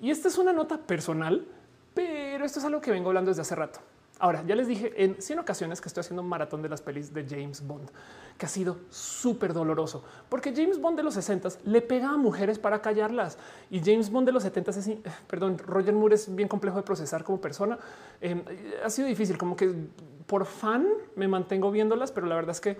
Y 0.00 0.10
esta 0.10 0.28
es 0.28 0.38
una 0.38 0.52
nota 0.52 0.78
personal, 0.78 1.46
pero 1.94 2.44
esto 2.44 2.58
es 2.58 2.64
algo 2.64 2.80
que 2.80 2.90
vengo 2.90 3.08
hablando 3.08 3.30
desde 3.30 3.42
hace 3.42 3.54
rato. 3.54 3.80
Ahora, 4.20 4.44
ya 4.46 4.54
les 4.54 4.68
dije 4.68 4.92
en 5.02 5.20
100 5.20 5.38
ocasiones 5.38 5.80
que 5.80 5.88
estoy 5.88 6.02
haciendo 6.02 6.22
un 6.22 6.28
maratón 6.28 6.60
de 6.60 6.68
las 6.68 6.82
pelis 6.82 7.14
de 7.14 7.26
James 7.26 7.66
Bond, 7.66 7.90
que 8.36 8.44
ha 8.44 8.48
sido 8.50 8.76
súper 8.90 9.54
doloroso, 9.54 10.04
porque 10.28 10.54
James 10.54 10.78
Bond 10.78 10.98
de 10.98 11.02
los 11.02 11.14
60 11.14 11.48
le 11.64 11.80
pega 11.80 12.10
a 12.10 12.18
mujeres 12.18 12.58
para 12.58 12.82
callarlas 12.82 13.38
y 13.70 13.80
James 13.80 14.10
Bond 14.10 14.26
de 14.26 14.32
los 14.32 14.42
70 14.42 14.70
es, 14.72 14.90
perdón, 15.26 15.56
Roger 15.56 15.94
Moore 15.94 16.16
es 16.16 16.34
bien 16.34 16.48
complejo 16.48 16.76
de 16.76 16.82
procesar 16.82 17.24
como 17.24 17.40
persona. 17.40 17.78
Eh, 18.20 18.78
ha 18.84 18.90
sido 18.90 19.08
difícil, 19.08 19.38
como 19.38 19.56
que 19.56 19.74
por 20.26 20.44
fan 20.44 20.86
me 21.16 21.26
mantengo 21.26 21.70
viéndolas, 21.70 22.12
pero 22.12 22.26
la 22.26 22.34
verdad 22.34 22.50
es 22.50 22.60
que 22.60 22.76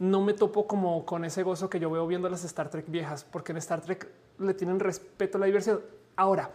no 0.00 0.20
me 0.22 0.32
topo 0.32 0.66
como 0.66 1.06
con 1.06 1.24
ese 1.24 1.44
gozo 1.44 1.70
que 1.70 1.78
yo 1.78 1.88
veo 1.88 2.04
viendo 2.08 2.28
las 2.28 2.42
Star 2.42 2.68
Trek 2.68 2.86
viejas, 2.88 3.22
porque 3.22 3.52
en 3.52 3.58
Star 3.58 3.80
Trek 3.80 4.08
le 4.38 4.54
tienen 4.54 4.80
respeto 4.80 5.38
a 5.38 5.40
la 5.40 5.46
diversidad. 5.46 5.78
Ahora, 6.16 6.50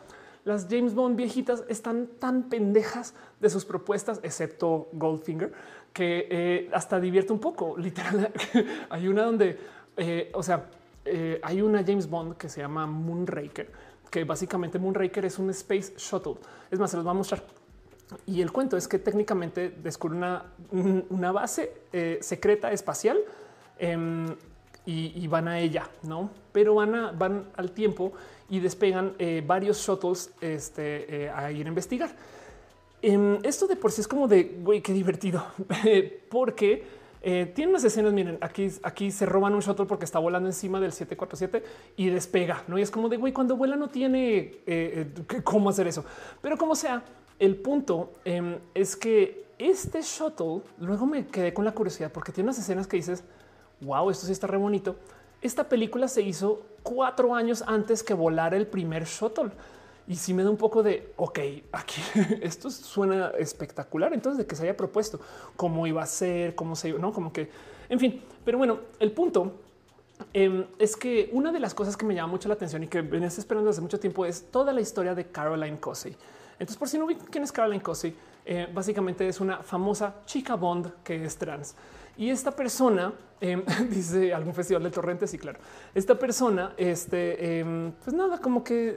las 0.45 0.67
James 0.69 0.93
Bond 0.93 1.17
viejitas 1.17 1.63
están 1.67 2.07
tan 2.19 2.43
pendejas 2.43 3.15
de 3.39 3.49
sus 3.49 3.65
propuestas, 3.65 4.19
excepto 4.23 4.87
Goldfinger, 4.93 5.51
que 5.91 6.27
eh, 6.29 6.69
hasta 6.71 6.99
divierte 6.99 7.33
un 7.33 7.39
poco. 7.39 7.75
Literal, 7.79 8.31
hay 8.89 9.07
una 9.07 9.23
donde, 9.23 9.57
eh, 9.97 10.31
o 10.33 10.43
sea, 10.43 10.67
eh, 11.03 11.39
hay 11.43 11.61
una 11.61 11.83
James 11.83 12.07
Bond 12.07 12.37
que 12.37 12.47
se 12.47 12.61
llama 12.61 12.85
Moonraker, 12.85 13.71
que 14.11 14.23
básicamente 14.23 14.77
Moonraker 14.77 15.25
es 15.25 15.39
un 15.39 15.49
space 15.49 15.95
shuttle. 15.97 16.35
Es 16.69 16.77
más, 16.77 16.91
se 16.91 16.97
los 16.97 17.05
va 17.05 17.11
a 17.11 17.15
mostrar. 17.15 17.43
Y 18.27 18.41
el 18.41 18.51
cuento 18.51 18.77
es 18.77 18.87
que 18.87 18.99
técnicamente 18.99 19.69
descubre 19.81 20.15
una, 20.15 20.45
una 21.09 21.31
base 21.31 21.73
secreta 22.21 22.71
espacial 22.71 23.17
y, 24.85 25.27
van 25.27 25.47
a 25.47 25.59
ella, 25.59 25.89
no? 26.03 26.29
Pero 26.51 26.75
van 26.75 26.95
a, 26.95 27.11
van 27.11 27.45
al 27.55 27.71
tiempo 27.71 28.13
y 28.49 28.59
despegan 28.59 29.13
eh, 29.17 29.43
varios 29.45 29.77
shuttles 29.79 30.31
este, 30.41 31.25
eh, 31.25 31.29
a 31.29 31.51
ir 31.51 31.65
a 31.65 31.69
investigar. 31.69 32.09
Em, 33.01 33.39
esto 33.43 33.67
de 33.67 33.75
por 33.75 33.91
sí 33.91 34.01
es 34.01 34.07
como 34.07 34.27
de 34.27 34.43
güey, 34.61 34.81
qué 34.81 34.93
divertido, 34.93 35.45
porque 36.29 36.83
eh, 37.21 37.51
tiene 37.55 37.71
unas 37.71 37.83
escenas. 37.83 38.13
Miren, 38.13 38.37
aquí, 38.41 38.69
aquí 38.83 39.11
se 39.11 39.25
roban 39.25 39.55
un 39.55 39.61
shuttle 39.61 39.85
porque 39.85 40.05
está 40.05 40.19
volando 40.19 40.47
encima 40.47 40.79
del 40.79 40.91
747 40.91 41.63
y 41.97 42.09
despega. 42.09 42.63
No 42.67 42.77
y 42.77 42.81
es 42.81 42.91
como 42.91 43.09
de 43.09 43.17
güey, 43.17 43.33
cuando 43.33 43.57
vuela 43.57 43.75
no 43.75 43.89
tiene 43.89 44.59
cómo 45.43 45.69
hacer 45.69 45.87
eso, 45.87 46.05
pero 46.41 46.57
como 46.57 46.75
sea, 46.75 47.03
el 47.39 47.55
punto 47.57 48.13
em, 48.23 48.59
es 48.73 48.95
que 48.95 49.45
este 49.57 50.01
shuttle 50.01 50.61
luego 50.79 51.05
me 51.05 51.27
quedé 51.27 51.53
con 51.53 51.65
la 51.65 51.71
curiosidad 51.71 52.11
porque 52.11 52.31
tiene 52.31 52.49
unas 52.49 52.59
escenas 52.59 52.87
que 52.87 52.97
dices 52.97 53.23
wow, 53.81 54.09
esto 54.09 54.25
sí 54.25 54.31
está 54.31 54.47
re 54.47 54.57
bonito. 54.57 54.95
Esta 55.41 55.67
película 55.67 56.07
se 56.07 56.21
hizo 56.21 56.63
cuatro 56.83 57.35
años 57.35 57.63
antes 57.67 58.03
que 58.03 58.13
volara 58.13 58.57
el 58.57 58.67
primer 58.67 59.05
shuttle. 59.05 59.51
Y 60.07 60.15
si 60.15 60.33
me 60.33 60.43
da 60.43 60.49
un 60.51 60.57
poco 60.57 60.83
de, 60.83 61.13
ok, 61.17 61.39
aquí 61.71 62.01
esto 62.41 62.69
suena 62.69 63.31
espectacular. 63.37 64.13
Entonces, 64.13 64.37
de 64.37 64.45
que 64.45 64.55
se 64.55 64.63
haya 64.63 64.77
propuesto 64.77 65.19
cómo 65.55 65.87
iba 65.87 66.03
a 66.03 66.05
ser, 66.05 66.55
cómo 66.55 66.75
se, 66.75 66.93
no, 66.93 67.11
como 67.11 67.33
que, 67.33 67.49
en 67.89 67.99
fin. 67.99 68.21
Pero 68.43 68.57
bueno, 68.57 68.79
el 68.99 69.11
punto 69.11 69.53
em, 70.33 70.65
es 70.77 70.95
que 70.95 71.29
una 71.33 71.51
de 71.51 71.59
las 71.59 71.73
cosas 71.73 71.97
que 71.97 72.05
me 72.05 72.13
llama 72.13 72.31
mucho 72.31 72.47
la 72.47 72.53
atención 72.53 72.83
y 72.83 72.87
que 72.87 73.01
venía 73.01 73.27
esperando 73.27 73.69
hace 73.69 73.81
mucho 73.81 73.99
tiempo 73.99 74.25
es 74.25 74.51
toda 74.51 74.71
la 74.73 74.81
historia 74.81 75.15
de 75.15 75.25
Caroline 75.25 75.79
Cosey. 75.79 76.15
Entonces, 76.53 76.77
por 76.77 76.87
si 76.87 76.97
no 76.99 77.07
vi 77.07 77.15
quién 77.15 77.43
es 77.43 77.51
Caroline 77.51 77.81
Cosey, 77.81 78.15
eh, 78.45 78.67
básicamente 78.71 79.27
es 79.27 79.41
una 79.41 79.63
famosa 79.63 80.15
chica 80.25 80.55
Bond 80.55 81.03
que 81.03 81.25
es 81.25 81.35
trans. 81.35 81.75
Y 82.17 82.29
esta 82.29 82.51
persona 82.51 83.13
em, 83.41 83.63
dice 83.89 84.33
algún 84.33 84.53
festival 84.53 84.83
de 84.83 84.91
torrentes. 84.91 85.33
Y 85.33 85.37
claro, 85.37 85.59
esta 85.93 86.17
persona, 86.17 86.73
este, 86.77 87.59
em, 87.59 87.91
pues 88.03 88.15
nada, 88.15 88.39
como 88.39 88.63
que 88.63 88.95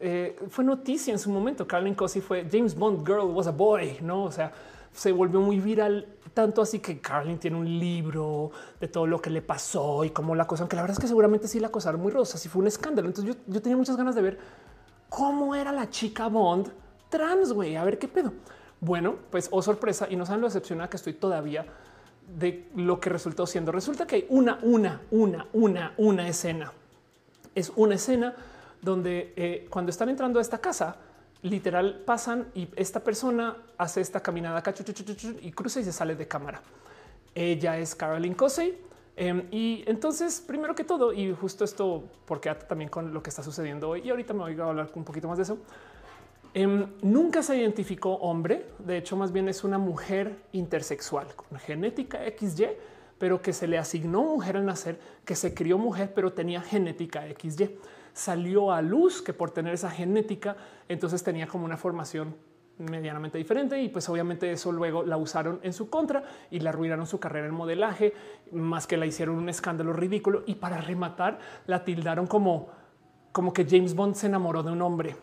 eh, 0.00 0.36
fue 0.48 0.64
noticia 0.64 1.12
en 1.12 1.18
su 1.18 1.30
momento. 1.30 1.66
Carlin 1.66 1.94
Cosi 1.94 2.20
fue 2.20 2.46
James 2.50 2.74
Bond 2.74 3.06
Girl 3.06 3.30
was 3.32 3.46
a 3.46 3.52
boy, 3.52 3.98
no? 4.00 4.24
O 4.24 4.32
sea, 4.32 4.52
se 4.92 5.12
volvió 5.12 5.40
muy 5.40 5.60
viral, 5.60 6.06
tanto 6.34 6.62
así 6.62 6.78
que 6.78 7.00
Carlin 7.00 7.38
tiene 7.38 7.56
un 7.56 7.78
libro 7.78 8.50
de 8.80 8.88
todo 8.88 9.06
lo 9.06 9.20
que 9.20 9.30
le 9.30 9.42
pasó 9.42 10.04
y 10.04 10.10
cómo 10.10 10.34
la 10.34 10.46
cosa, 10.46 10.62
aunque 10.62 10.76
la 10.76 10.82
verdad 10.82 10.96
es 10.96 11.00
que 11.00 11.08
seguramente 11.08 11.46
sí 11.46 11.60
la 11.60 11.68
acosaron 11.68 12.00
muy 12.00 12.10
rosa, 12.10 12.38
sí 12.38 12.48
fue 12.48 12.62
un 12.62 12.68
escándalo. 12.68 13.08
Entonces 13.08 13.34
yo, 13.34 13.40
yo 13.46 13.60
tenía 13.60 13.76
muchas 13.76 13.96
ganas 13.96 14.14
de 14.14 14.22
ver 14.22 14.38
cómo 15.08 15.54
era 15.54 15.72
la 15.72 15.90
chica 15.90 16.28
Bond 16.28 16.70
trans, 17.10 17.52
güey, 17.52 17.76
a 17.76 17.84
ver 17.84 17.98
qué 17.98 18.08
pedo. 18.08 18.32
Bueno, 18.80 19.16
pues 19.30 19.48
oh 19.50 19.62
sorpresa, 19.62 20.06
y 20.08 20.16
no 20.16 20.24
saben 20.24 20.40
lo 20.40 20.46
decepcionada 20.46 20.88
que 20.88 20.96
estoy 20.96 21.14
todavía 21.14 21.66
de 22.36 22.68
lo 22.76 23.00
que 23.00 23.10
resultó 23.10 23.46
siendo. 23.46 23.72
Resulta 23.72 24.06
que 24.06 24.16
hay 24.16 24.26
una, 24.28 24.58
una, 24.62 25.00
una, 25.10 25.46
una, 25.52 25.94
una 25.96 26.28
escena. 26.28 26.72
Es 27.54 27.72
una 27.74 27.94
escena 27.94 28.34
donde 28.82 29.32
eh, 29.36 29.66
cuando 29.70 29.90
están 29.90 30.08
entrando 30.08 30.38
a 30.38 30.42
esta 30.42 30.58
casa, 30.58 30.96
literal 31.42 32.02
pasan 32.04 32.48
y 32.54 32.68
esta 32.76 33.00
persona 33.00 33.56
hace 33.76 34.00
esta 34.00 34.20
caminada 34.20 34.58
acá 34.58 34.74
y 35.40 35.52
cruza 35.52 35.80
y 35.80 35.84
se 35.84 35.92
sale 35.92 36.14
de 36.14 36.26
cámara. 36.26 36.62
Ella 37.34 37.78
es 37.78 37.94
Caroline 37.94 38.36
Cosey. 38.36 38.78
Em, 39.16 39.48
y 39.50 39.82
entonces, 39.86 40.40
primero 40.40 40.76
que 40.76 40.84
todo, 40.84 41.12
y 41.12 41.34
justo 41.34 41.64
esto 41.64 42.04
porque 42.24 42.54
también 42.54 42.88
con 42.88 43.12
lo 43.12 43.20
que 43.20 43.30
está 43.30 43.42
sucediendo 43.42 43.88
hoy, 43.88 44.02
y 44.04 44.10
ahorita 44.10 44.32
me 44.32 44.40
voy 44.40 44.60
a 44.60 44.64
hablar 44.64 44.90
un 44.94 45.04
poquito 45.04 45.26
más 45.26 45.38
de 45.38 45.42
eso. 45.42 45.58
Em, 46.58 46.88
nunca 47.02 47.44
se 47.44 47.56
identificó 47.56 48.14
hombre, 48.14 48.66
de 48.80 48.96
hecho 48.96 49.16
más 49.16 49.30
bien 49.30 49.48
es 49.48 49.62
una 49.62 49.78
mujer 49.78 50.40
intersexual 50.50 51.28
con 51.36 51.56
genética 51.60 52.18
XY, 52.36 52.70
pero 53.16 53.40
que 53.40 53.52
se 53.52 53.68
le 53.68 53.78
asignó 53.78 54.24
mujer 54.24 54.56
al 54.56 54.66
nacer, 54.66 54.98
que 55.24 55.36
se 55.36 55.54
crió 55.54 55.78
mujer, 55.78 56.10
pero 56.16 56.32
tenía 56.32 56.60
genética 56.60 57.22
XY. 57.28 57.78
Salió 58.12 58.72
a 58.72 58.82
luz 58.82 59.22
que 59.22 59.32
por 59.32 59.52
tener 59.52 59.72
esa 59.72 59.88
genética, 59.88 60.56
entonces 60.88 61.22
tenía 61.22 61.46
como 61.46 61.64
una 61.64 61.76
formación 61.76 62.34
medianamente 62.78 63.38
diferente 63.38 63.80
y 63.80 63.88
pues 63.88 64.08
obviamente 64.08 64.50
eso 64.50 64.72
luego 64.72 65.04
la 65.04 65.16
usaron 65.16 65.60
en 65.62 65.72
su 65.72 65.88
contra 65.88 66.24
y 66.50 66.58
la 66.58 66.70
arruinaron 66.70 67.06
su 67.06 67.20
carrera 67.20 67.46
en 67.46 67.54
modelaje, 67.54 68.14
más 68.50 68.88
que 68.88 68.96
la 68.96 69.06
hicieron 69.06 69.36
un 69.36 69.48
escándalo 69.48 69.92
ridículo 69.92 70.42
y 70.44 70.56
para 70.56 70.80
rematar 70.80 71.38
la 71.68 71.84
tildaron 71.84 72.26
como 72.26 72.76
como 73.30 73.52
que 73.52 73.64
James 73.64 73.94
Bond 73.94 74.16
se 74.16 74.26
enamoró 74.26 74.64
de 74.64 74.72
un 74.72 74.82
hombre 74.82 75.14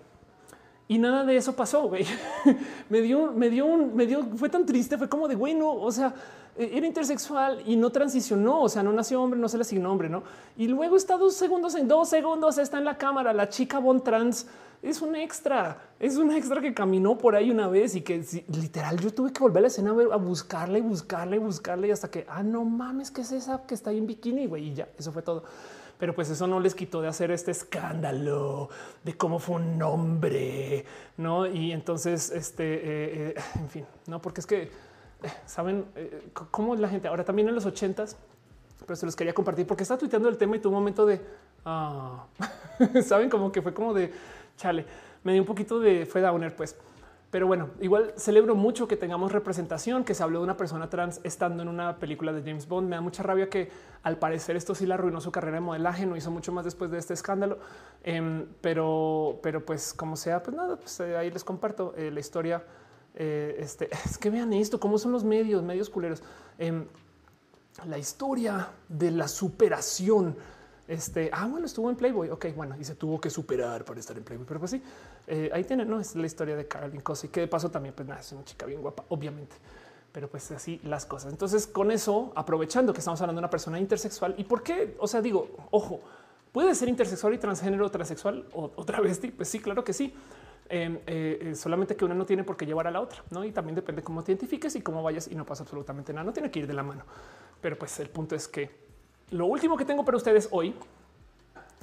y 0.87 0.97
nada 0.97 1.23
de 1.23 1.35
eso 1.37 1.55
pasó. 1.55 1.87
Güey. 1.87 2.05
me 2.89 3.01
dio, 3.01 3.31
me 3.31 3.49
dio 3.49 3.65
un, 3.65 3.95
me 3.95 4.05
dio, 4.05 4.23
fue 4.35 4.49
tan 4.49 4.65
triste. 4.65 4.97
Fue 4.97 5.09
como 5.09 5.27
de 5.27 5.35
güey, 5.35 5.55
no, 5.55 5.73
o 5.73 5.91
sea, 5.91 6.13
e, 6.57 6.77
era 6.77 6.85
intersexual 6.85 7.63
y 7.65 7.75
no 7.75 7.89
transicionó. 7.89 8.61
O 8.61 8.69
sea, 8.69 8.83
no 8.83 8.91
nació 8.91 9.21
hombre, 9.21 9.39
no 9.39 9.49
se 9.49 9.57
le 9.57 9.61
asignó 9.61 9.91
hombre, 9.91 10.09
no? 10.09 10.23
Y 10.57 10.67
luego 10.67 10.95
está 10.95 11.17
dos 11.17 11.35
segundos 11.35 11.75
en 11.75 11.87
dos 11.87 12.09
segundos, 12.09 12.57
está 12.57 12.77
en 12.77 12.85
la 12.85 12.97
cámara. 12.97 13.33
La 13.33 13.49
chica 13.49 13.79
Bon 13.79 14.03
Trans 14.03 14.47
es 14.83 15.01
un 15.01 15.15
extra, 15.15 15.81
es 15.99 16.17
un 16.17 16.31
extra 16.31 16.61
que 16.61 16.71
caminó 16.71 17.17
por 17.17 17.35
ahí 17.35 17.49
una 17.49 17.67
vez 17.67 17.95
y 17.95 18.01
que 18.01 18.23
literal 18.49 18.99
yo 18.99 19.11
tuve 19.11 19.33
que 19.33 19.39
volver 19.39 19.59
a 19.59 19.61
la 19.61 19.67
escena 19.67 19.95
a 20.11 20.17
buscarle, 20.17 20.81
buscarle, 20.81 21.39
buscarle 21.39 21.91
hasta 21.91 22.11
que, 22.11 22.27
ah, 22.29 22.43
no 22.43 22.63
mames, 22.63 23.09
que 23.09 23.21
es 23.21 23.31
esa 23.31 23.65
que 23.65 23.73
está 23.73 23.89
ahí 23.89 23.97
en 23.97 24.05
bikini, 24.05 24.45
güey, 24.45 24.69
y 24.69 24.73
ya, 24.75 24.87
eso 24.99 25.11
fue 25.11 25.23
todo 25.23 25.43
pero 25.97 26.13
pues 26.13 26.29
eso 26.29 26.47
no 26.47 26.59
les 26.59 26.75
quitó 26.75 27.01
de 27.01 27.07
hacer 27.07 27.31
este 27.31 27.51
escándalo 27.51 28.69
de 29.03 29.15
cómo 29.15 29.39
fue 29.39 29.55
un 29.55 29.81
hombre, 29.81 30.85
no? 31.17 31.45
Y 31.45 31.71
entonces, 31.71 32.31
este, 32.31 32.63
eh, 32.63 33.29
eh, 33.29 33.35
en 33.55 33.69
fin, 33.69 33.85
no, 34.07 34.21
porque 34.21 34.41
es 34.41 34.47
que 34.47 34.63
eh, 34.63 34.69
saben 35.45 35.85
cómo 36.51 36.75
la 36.75 36.89
gente 36.89 37.07
ahora 37.07 37.23
también 37.23 37.47
en 37.47 37.55
los 37.55 37.65
ochentas, 37.65 38.17
pero 38.85 38.95
se 38.95 39.05
los 39.05 39.15
quería 39.15 39.33
compartir 39.33 39.65
porque 39.65 39.83
está 39.83 39.97
tuiteando 39.97 40.29
el 40.29 40.37
tema 40.37 40.57
y 40.57 40.67
un 40.67 40.73
momento 40.73 41.05
de 41.05 41.21
ah, 41.65 42.25
saben, 43.05 43.29
como 43.29 43.51
que 43.51 43.61
fue 43.61 43.73
como 43.73 43.93
de 43.93 44.11
chale, 44.57 44.85
me 45.23 45.33
dio 45.33 45.41
un 45.41 45.47
poquito 45.47 45.79
de 45.79 46.05
fue 46.05 46.21
downer, 46.21 46.55
pues. 46.55 46.75
Pero 47.35 47.47
bueno, 47.47 47.71
igual 47.81 48.13
celebro 48.15 48.55
mucho 48.55 48.87
que 48.87 48.95
tengamos 48.95 49.33
representación, 49.33 50.05
que 50.05 50.13
se 50.13 50.23
habló 50.23 50.39
de 50.39 50.45
una 50.45 50.55
persona 50.55 50.89
trans 50.89 51.19
estando 51.25 51.63
en 51.63 51.67
una 51.67 51.99
película 51.99 52.31
de 52.31 52.41
James 52.41 52.65
Bond. 52.65 52.87
Me 52.87 52.95
da 52.95 53.01
mucha 53.01 53.23
rabia 53.23 53.49
que 53.49 53.69
al 54.03 54.17
parecer 54.17 54.55
esto 54.55 54.73
sí 54.73 54.85
la 54.85 54.95
arruinó 54.95 55.19
su 55.19 55.33
carrera 55.33 55.55
de 55.55 55.59
modelaje, 55.59 56.05
no 56.05 56.15
hizo 56.15 56.31
mucho 56.31 56.53
más 56.53 56.63
después 56.63 56.91
de 56.91 56.97
este 56.97 57.13
escándalo. 57.13 57.59
Em, 58.05 58.47
pero, 58.61 59.41
pero 59.43 59.65
pues 59.65 59.93
como 59.93 60.15
sea, 60.15 60.41
pues 60.43 60.55
nada, 60.55 60.77
pues 60.77 60.97
eh, 61.01 61.17
ahí 61.17 61.29
les 61.29 61.43
comparto 61.43 61.93
eh, 61.97 62.09
la 62.09 62.21
historia. 62.21 62.63
Eh, 63.15 63.57
este 63.59 63.89
es 64.05 64.17
que 64.17 64.29
vean 64.29 64.53
esto, 64.53 64.79
cómo 64.79 64.97
son 64.97 65.11
los 65.11 65.25
medios, 65.25 65.61
medios 65.61 65.89
culeros. 65.89 66.23
Em, 66.57 66.85
la 67.85 67.97
historia 67.97 68.69
de 68.87 69.11
la 69.11 69.27
superación 69.27 70.37
este, 70.87 71.31
ah, 71.33 71.47
bueno, 71.47 71.65
estuvo 71.65 71.89
en 71.89 71.95
Playboy. 71.95 72.29
Ok, 72.29 72.47
bueno, 72.55 72.75
y 72.79 72.83
se 72.83 72.95
tuvo 72.95 73.19
que 73.19 73.29
superar 73.29 73.83
para 73.85 73.99
estar 73.99 74.15
en 74.17 74.23
Playboy, 74.23 74.45
pero 74.47 74.59
pues 74.59 74.71
sí, 74.71 74.81
eh, 75.27 75.49
ahí 75.53 75.63
tienen, 75.63 75.89
no 75.89 75.99
es 75.99 76.15
la 76.15 76.25
historia 76.25 76.55
de 76.55 76.67
Caroline 76.67 77.01
Cosi, 77.01 77.29
que 77.29 77.41
de 77.41 77.47
paso 77.47 77.69
también, 77.69 77.93
pues 77.95 78.07
nada, 78.07 78.21
es 78.21 78.31
una 78.31 78.43
chica 78.43 78.65
bien 78.65 78.81
guapa, 78.81 79.05
obviamente, 79.09 79.55
pero 80.11 80.29
pues 80.29 80.51
así 80.51 80.79
las 80.83 81.05
cosas. 81.05 81.31
Entonces, 81.31 81.67
con 81.67 81.91
eso, 81.91 82.31
aprovechando 82.35 82.93
que 82.93 82.99
estamos 82.99 83.19
hablando 83.21 83.39
de 83.39 83.45
una 83.45 83.49
persona 83.49 83.79
intersexual 83.79 84.35
y 84.37 84.43
por 84.43 84.63
qué, 84.63 84.95
o 84.99 85.07
sea, 85.07 85.21
digo, 85.21 85.49
ojo, 85.71 86.01
puede 86.51 86.73
ser 86.75 86.87
intersexual 86.87 87.33
y 87.33 87.37
transgénero, 87.37 87.89
transexual 87.89 88.45
o 88.53 88.71
otra 88.75 89.01
vez, 89.01 89.19
pues 89.35 89.49
sí, 89.49 89.59
claro 89.59 89.83
que 89.83 89.93
sí. 89.93 90.13
Em, 90.67 90.97
eh, 91.05 91.39
eh, 91.41 91.55
solamente 91.55 91.95
que 91.95 92.05
una 92.05 92.15
no 92.15 92.25
tiene 92.25 92.43
por 92.43 92.57
qué 92.57 92.65
llevar 92.65 92.87
a 92.87 92.91
la 92.91 92.99
otra, 92.99 93.23
no? 93.29 93.43
Y 93.43 93.51
también 93.51 93.75
depende 93.75 94.01
cómo 94.01 94.23
te 94.23 94.31
identifiques 94.31 94.75
y 94.75 94.81
cómo 94.81 95.03
vayas 95.03 95.27
y 95.27 95.35
no 95.35 95.45
pasa 95.45 95.61
absolutamente 95.61 96.11
nada. 96.11 96.23
No 96.23 96.33
tiene 96.33 96.49
que 96.49 96.59
ir 96.59 96.67
de 96.67 96.73
la 96.73 96.81
mano, 96.81 97.03
pero 97.61 97.77
pues 97.77 97.99
el 97.99 98.09
punto 98.09 98.35
es 98.35 98.47
que 98.47 98.71
lo 99.29 99.45
último 99.45 99.77
que 99.77 99.85
tengo 99.85 100.03
para 100.03 100.17
ustedes 100.17 100.47
hoy 100.51 100.73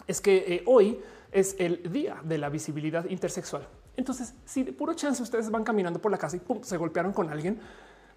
es 0.07 0.21
que 0.21 0.65
hoy 0.67 0.99
es 1.33 1.57
el 1.59 1.91
día 1.91 2.21
de 2.23 2.39
la 2.39 2.49
visibilidad 2.49 3.05
intersexual. 3.07 3.67
Entonces, 3.97 4.35
si 4.45 4.63
de 4.63 4.73
puro 4.73 4.95
chance 4.95 5.23
ustedes 5.23 5.51
van 5.51 5.65
caminando 5.65 6.01
por 6.01 6.11
la 6.11 6.19
casa 6.19 6.37
y 6.37 6.41
se 6.63 6.77
golpearon 6.77 7.13
con 7.13 7.31
alguien, 7.31 7.59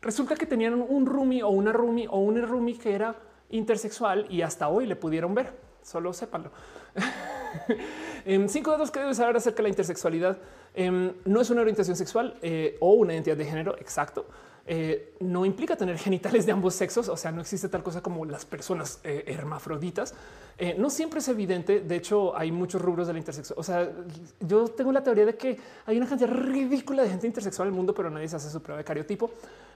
resulta 0.01 0.35
que 0.35 0.45
tenían 0.45 0.73
un 0.73 1.05
roomie 1.05 1.41
o 1.43 1.49
una 1.49 1.71
roomie 1.71 2.07
o 2.09 2.19
un 2.19 2.41
roomie 2.41 2.77
que 2.77 2.93
era 2.93 3.15
intersexual 3.49 4.27
y 4.29 4.41
hasta 4.41 4.67
hoy 4.67 4.85
le 4.85 4.95
pudieron 4.95 5.33
ver. 5.33 5.53
Solo 5.81 6.13
sépanlo. 6.13 6.51
en 8.25 8.49
cinco 8.49 8.71
datos 8.71 8.89
que 8.89 8.99
debes 8.99 9.17
saber 9.17 9.37
acerca 9.37 9.57
de 9.57 9.63
la 9.63 9.69
intersexualidad. 9.69 10.37
Em, 10.73 11.13
no 11.25 11.41
es 11.41 11.49
una 11.49 11.61
orientación 11.61 11.95
sexual 11.95 12.37
eh, 12.41 12.77
o 12.79 12.93
una 12.93 13.13
identidad 13.13 13.37
de 13.37 13.45
género 13.45 13.77
exacto. 13.77 14.25
Eh, 14.67 15.13
no 15.19 15.45
implica 15.45 15.75
tener 15.75 15.97
genitales 15.99 16.45
de 16.47 16.51
ambos 16.51 16.73
sexos, 16.73 17.07
o 17.07 17.15
sea, 17.15 17.31
no 17.31 17.41
existe 17.41 17.69
tal 17.69 17.83
cosa 17.83 18.01
como 18.01 18.25
las 18.25 18.45
personas 18.45 18.99
eh, 19.03 19.23
hermafroditas. 19.27 20.15
Eh, 20.57 20.75
no 20.79 20.89
siempre 20.89 21.19
es 21.19 21.27
evidente. 21.27 21.81
De 21.81 21.95
hecho, 21.95 22.35
hay 22.35 22.51
muchos 22.51 22.81
rubros 22.81 23.07
de 23.07 23.13
la 23.13 23.19
intersexual. 23.19 23.59
O 23.59 23.63
sea, 23.63 23.91
yo 24.39 24.67
tengo 24.69 24.91
la 24.91 25.03
teoría 25.03 25.25
de 25.25 25.35
que 25.35 25.59
hay 25.85 25.97
una 25.97 26.07
cantidad 26.07 26.29
ridícula 26.29 27.03
de 27.03 27.09
gente 27.09 27.27
intersexual 27.27 27.67
en 27.67 27.73
el 27.73 27.77
mundo, 27.77 27.93
pero 27.93 28.09
nadie 28.09 28.27
se 28.27 28.37
hace 28.37 28.49
su 28.49 28.61
prueba 28.61 28.79
de 28.79 28.85
cariotipo. 28.85 29.29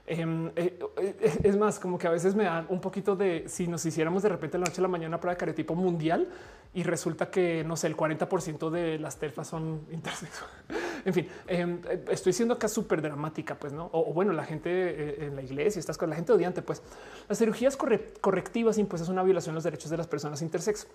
Em, 0.06 0.50
es 0.56 1.56
más, 1.56 1.78
como 1.78 1.98
que 1.98 2.06
a 2.06 2.10
veces 2.10 2.34
me 2.34 2.44
da 2.44 2.64
un 2.68 2.80
poquito 2.80 3.14
de 3.14 3.44
si 3.46 3.68
nos 3.68 3.84
hiciéramos 3.86 4.22
de 4.22 4.28
repente 4.28 4.58
la 4.58 4.64
noche 4.64 4.80
a 4.80 4.82
la 4.82 4.88
mañana 4.88 5.18
de 5.18 5.36
cariotipo 5.36 5.74
mundial 5.74 6.28
y 6.72 6.82
resulta 6.82 7.30
que 7.30 7.64
no 7.64 7.76
sé, 7.76 7.88
el 7.88 7.96
40% 7.96 8.70
de 8.70 8.98
las 8.98 9.18
terfas 9.18 9.48
son 9.48 9.82
intersexuales. 9.90 10.56
en 11.04 11.14
fin, 11.14 11.28
em, 11.46 11.80
estoy 12.10 12.32
siendo 12.32 12.54
acá 12.54 12.68
súper 12.68 13.02
dramática, 13.02 13.54
pues 13.54 13.72
no, 13.72 13.88
o, 13.92 14.12
bueno, 14.12 14.32
la 14.32 14.44
gente 14.44 14.70
eh, 14.70 15.26
en 15.26 15.36
la 15.36 15.42
iglesia, 15.42 15.78
estas 15.78 15.96
cosas, 15.96 16.10
la 16.10 16.16
gente 16.16 16.32
odiante, 16.32 16.62
pues 16.62 16.82
las 17.28 17.38
cirugías 17.38 17.76
correctivas 17.76 18.78
impuestas 18.78 19.08
una 19.08 19.22
violación 19.22 19.54
de 19.54 19.56
los 19.56 19.64
derechos 19.64 19.90
de 19.90 19.96
las 19.96 20.06
personas 20.06 20.42
intersexo. 20.42 20.86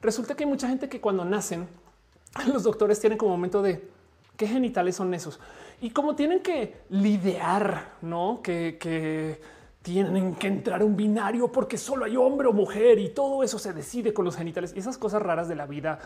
Resulta 0.00 0.34
que 0.34 0.44
hay 0.44 0.50
mucha 0.50 0.68
gente 0.68 0.88
que 0.88 1.00
cuando 1.00 1.24
nacen, 1.24 1.66
los 2.52 2.62
doctores 2.62 3.00
tienen 3.00 3.18
como 3.18 3.32
momento 3.32 3.62
de 3.62 3.82
qué 4.36 4.46
genitales 4.46 4.96
son 4.96 5.12
esos 5.14 5.40
y 5.80 5.90
como 5.90 6.14
tienen 6.14 6.40
que 6.40 6.82
lidiar, 6.90 7.96
no 8.02 8.40
que, 8.42 9.40
tienen 9.82 10.34
que 10.34 10.48
entrar 10.48 10.82
un 10.82 10.96
binario 10.96 11.52
porque 11.52 11.78
solo 11.78 12.04
hay 12.04 12.16
hombre 12.16 12.48
o 12.48 12.52
mujer 12.52 12.98
y 12.98 13.10
todo 13.10 13.44
eso 13.44 13.58
se 13.58 13.72
decide 13.72 14.12
con 14.12 14.24
los 14.24 14.36
genitales 14.36 14.72
y 14.74 14.80
esas 14.80 14.98
cosas 14.98 15.22
raras 15.22 15.48
de 15.48 15.54
la 15.54 15.66
vida 15.66 16.00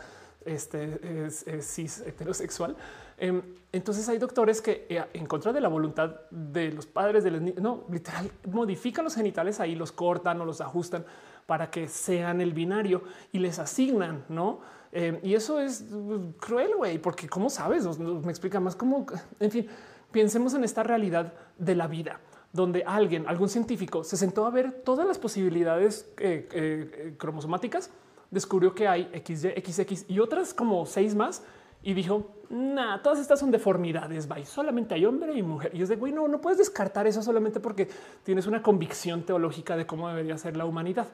este, 0.45 1.27
es, 1.27 1.45
cis 1.61 2.01
heterosexual. 2.01 2.77
Em, 3.17 3.41
entonces 3.73 4.07
hay 4.09 4.19
doctores 4.19 4.61
que 4.61 4.87
eh, 4.89 5.05
en 5.15 5.27
contra 5.27 5.53
de 5.53 5.61
la 5.61 5.69
voluntad 5.69 6.17
de 6.31 6.73
los 6.73 6.87
padres 6.87 7.25
de 7.25 7.31
los 7.31 7.41
niños, 7.41 7.63
no, 7.63 7.85
literal, 7.91 8.31
modifican 8.51 9.05
los 9.05 9.15
genitales 9.15 9.61
ahí, 9.61 9.75
los 9.75 9.93
cortan 9.93 10.41
o 10.41 10.45
los 10.45 10.61
ajustan 10.61 11.05
para 11.47 11.71
que 11.71 11.89
sean 11.89 12.41
el 12.41 12.53
binario 12.53 13.03
y 13.33 13.39
les 13.39 13.59
asignan, 13.59 14.25
¿no? 14.29 14.61
Em, 14.93 15.19
y 15.23 15.35
eso 15.35 15.61
es 15.61 15.83
uh, 15.93 16.33
cruel, 16.39 16.75
güey, 16.77 16.99
porque 16.99 17.29
cómo 17.29 17.49
sabes, 17.49 17.99
me 17.99 18.31
explica 18.31 18.59
más 18.59 18.75
cómo, 18.75 19.07
en 19.39 19.51
fin, 19.51 19.67
pensemos 20.11 20.55
en 20.55 20.65
esta 20.65 20.83
realidad 20.83 21.33
de 21.59 21.75
la 21.77 21.87
vida 21.87 22.21
donde 22.53 22.83
alguien, 22.85 23.29
algún 23.29 23.49
científico, 23.49 24.03
se 24.03 24.17
sentó 24.17 24.45
a 24.45 24.51
ver 24.51 24.83
todas 24.85 25.07
las 25.07 25.19
posibilidades 25.19 26.13
eh, 26.19 26.49
eh, 26.53 27.15
cromosomáticas 27.17 27.91
descubrió 28.31 28.75
que 28.75 28.89
hay 28.89 29.11
XY, 29.27 29.55
XX 29.61 30.05
y 30.09 30.21
otras 30.21 30.55
como 30.55 30.87
seis 30.87 31.15
más 31.15 31.43
y 31.83 31.95
dijo, 31.95 32.31
nada, 32.51 33.03
todas 33.03 33.19
estas 33.19 33.41
son 33.41 33.51
deformidades, 33.51 34.29
bye. 34.29 34.45
solamente 34.45 34.95
hay 34.95 35.07
hombre 35.07 35.33
y 35.35 35.43
mujer. 35.43 35.75
Y 35.75 35.83
es 35.83 35.89
de, 35.89 35.97
güey, 35.97 36.13
no, 36.13 36.29
no 36.29 36.41
puedes 36.41 36.59
descartar 36.59 37.07
eso 37.07 37.23
solamente 37.23 37.59
porque 37.59 37.89
tienes 38.23 38.47
una 38.47 38.63
convicción 38.63 39.23
teológica 39.23 39.77
de 39.77 39.87
cómo 39.87 40.09
debería 40.09 40.37
ser 40.37 40.57
la 40.57 40.67
humanidad. 40.67 41.09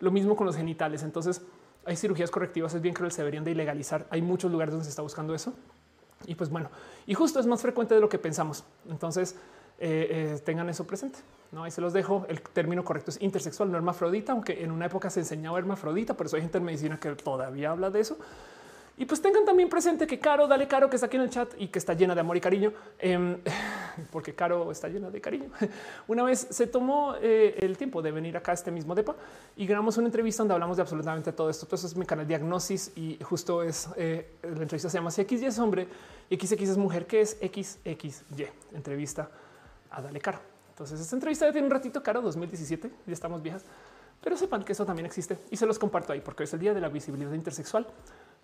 Lo 0.00 0.10
mismo 0.10 0.34
con 0.34 0.46
los 0.46 0.56
genitales. 0.56 1.02
Entonces, 1.02 1.42
hay 1.84 1.96
cirugías 1.96 2.30
correctivas, 2.30 2.74
es 2.74 2.82
bien 2.82 2.94
cruel, 2.94 3.12
se 3.12 3.22
deberían 3.22 3.44
de 3.44 3.52
ilegalizar. 3.52 4.06
Hay 4.10 4.22
muchos 4.22 4.50
lugares 4.50 4.72
donde 4.72 4.84
se 4.84 4.90
está 4.90 5.02
buscando 5.02 5.34
eso. 5.34 5.54
Y 6.26 6.34
pues 6.34 6.50
bueno, 6.50 6.70
y 7.06 7.14
justo 7.14 7.40
es 7.40 7.46
más 7.46 7.62
frecuente 7.62 7.94
de 7.94 8.00
lo 8.00 8.08
que 8.08 8.18
pensamos. 8.18 8.64
Entonces, 8.88 9.36
eh, 9.78 10.34
eh, 10.36 10.42
tengan 10.44 10.68
eso 10.68 10.86
presente. 10.86 11.18
No, 11.52 11.64
ahí 11.64 11.70
se 11.70 11.80
los 11.80 11.92
dejo. 11.92 12.26
El 12.28 12.42
término 12.42 12.84
correcto 12.84 13.10
es 13.10 13.20
intersexual, 13.22 13.70
no 13.70 13.78
hermafrodita, 13.78 14.32
aunque 14.32 14.62
en 14.62 14.70
una 14.70 14.86
época 14.86 15.08
se 15.10 15.20
enseñaba 15.20 15.58
hermafrodita, 15.58 16.14
por 16.14 16.26
eso 16.26 16.36
hay 16.36 16.42
gente 16.42 16.58
en 16.58 16.64
medicina 16.64 17.00
que 17.00 17.10
todavía 17.16 17.70
habla 17.70 17.90
de 17.90 18.00
eso. 18.00 18.18
Y 18.98 19.06
pues 19.06 19.22
tengan 19.22 19.46
también 19.46 19.70
presente 19.70 20.06
que 20.06 20.18
Caro, 20.18 20.46
dale 20.46 20.68
Caro, 20.68 20.90
que 20.90 20.96
está 20.96 21.06
aquí 21.06 21.16
en 21.16 21.22
el 21.22 21.30
chat 21.30 21.48
y 21.56 21.68
que 21.68 21.78
está 21.78 21.94
llena 21.94 22.14
de 22.14 22.20
amor 22.20 22.36
y 22.36 22.40
cariño, 22.42 22.74
em, 22.98 23.38
porque 24.10 24.34
Caro 24.34 24.70
está 24.70 24.88
llena 24.88 25.10
de 25.10 25.20
cariño. 25.20 25.50
Una 26.08 26.22
vez 26.22 26.46
se 26.50 26.66
tomó 26.66 27.14
eh, 27.20 27.56
el 27.60 27.76
tiempo 27.76 28.02
de 28.02 28.12
venir 28.12 28.36
acá 28.36 28.52
a 28.52 28.54
este 28.54 28.70
mismo 28.70 28.94
depa 28.94 29.14
y 29.56 29.66
grabamos 29.66 29.96
una 29.98 30.08
entrevista 30.08 30.42
donde 30.42 30.54
hablamos 30.54 30.76
de 30.76 30.82
absolutamente 30.82 31.32
todo 31.32 31.50
esto. 31.50 31.66
Entonces 31.66 31.92
es 31.92 31.96
mi 31.96 32.06
canal 32.06 32.26
Diagnosis 32.26 32.92
y 32.96 33.18
justo 33.22 33.62
es 33.62 33.88
la 33.96 34.62
entrevista 34.62 34.88
se 34.88 34.98
llama 34.98 35.10
si 35.10 35.20
X 35.22 35.42
y 35.42 35.46
es 35.46 35.58
hombre 35.58 35.88
XX 36.30 36.52
es 36.52 36.76
mujer, 36.76 37.06
que 37.06 37.20
es 37.20 37.38
XXY. 37.40 38.46
Entrevista 38.72 39.28
a 39.90 40.00
Dale 40.00 40.20
Caro. 40.20 40.38
Entonces, 40.70 41.00
esta 41.00 41.16
entrevista 41.16 41.46
ya 41.46 41.52
tiene 41.52 41.66
un 41.66 41.72
ratito 41.72 42.02
caro, 42.02 42.22
2017, 42.22 42.90
ya 43.06 43.12
estamos 43.12 43.42
viejas, 43.42 43.64
pero 44.22 44.36
sepan 44.36 44.64
que 44.64 44.72
eso 44.72 44.86
también 44.86 45.04
existe 45.04 45.36
y 45.50 45.56
se 45.56 45.66
los 45.66 45.78
comparto 45.78 46.12
ahí 46.12 46.20
porque 46.20 46.44
es 46.44 46.54
el 46.54 46.60
día 46.60 46.72
de 46.72 46.80
la 46.80 46.88
visibilidad 46.88 47.32
intersexual, 47.32 47.86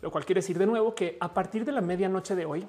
lo 0.02 0.10
cual 0.10 0.26
quiere 0.26 0.40
decir 0.40 0.58
de 0.58 0.66
nuevo 0.66 0.94
que 0.94 1.16
a 1.18 1.32
partir 1.32 1.64
de 1.64 1.72
la 1.72 1.80
medianoche 1.80 2.34
de 2.34 2.44
hoy, 2.44 2.66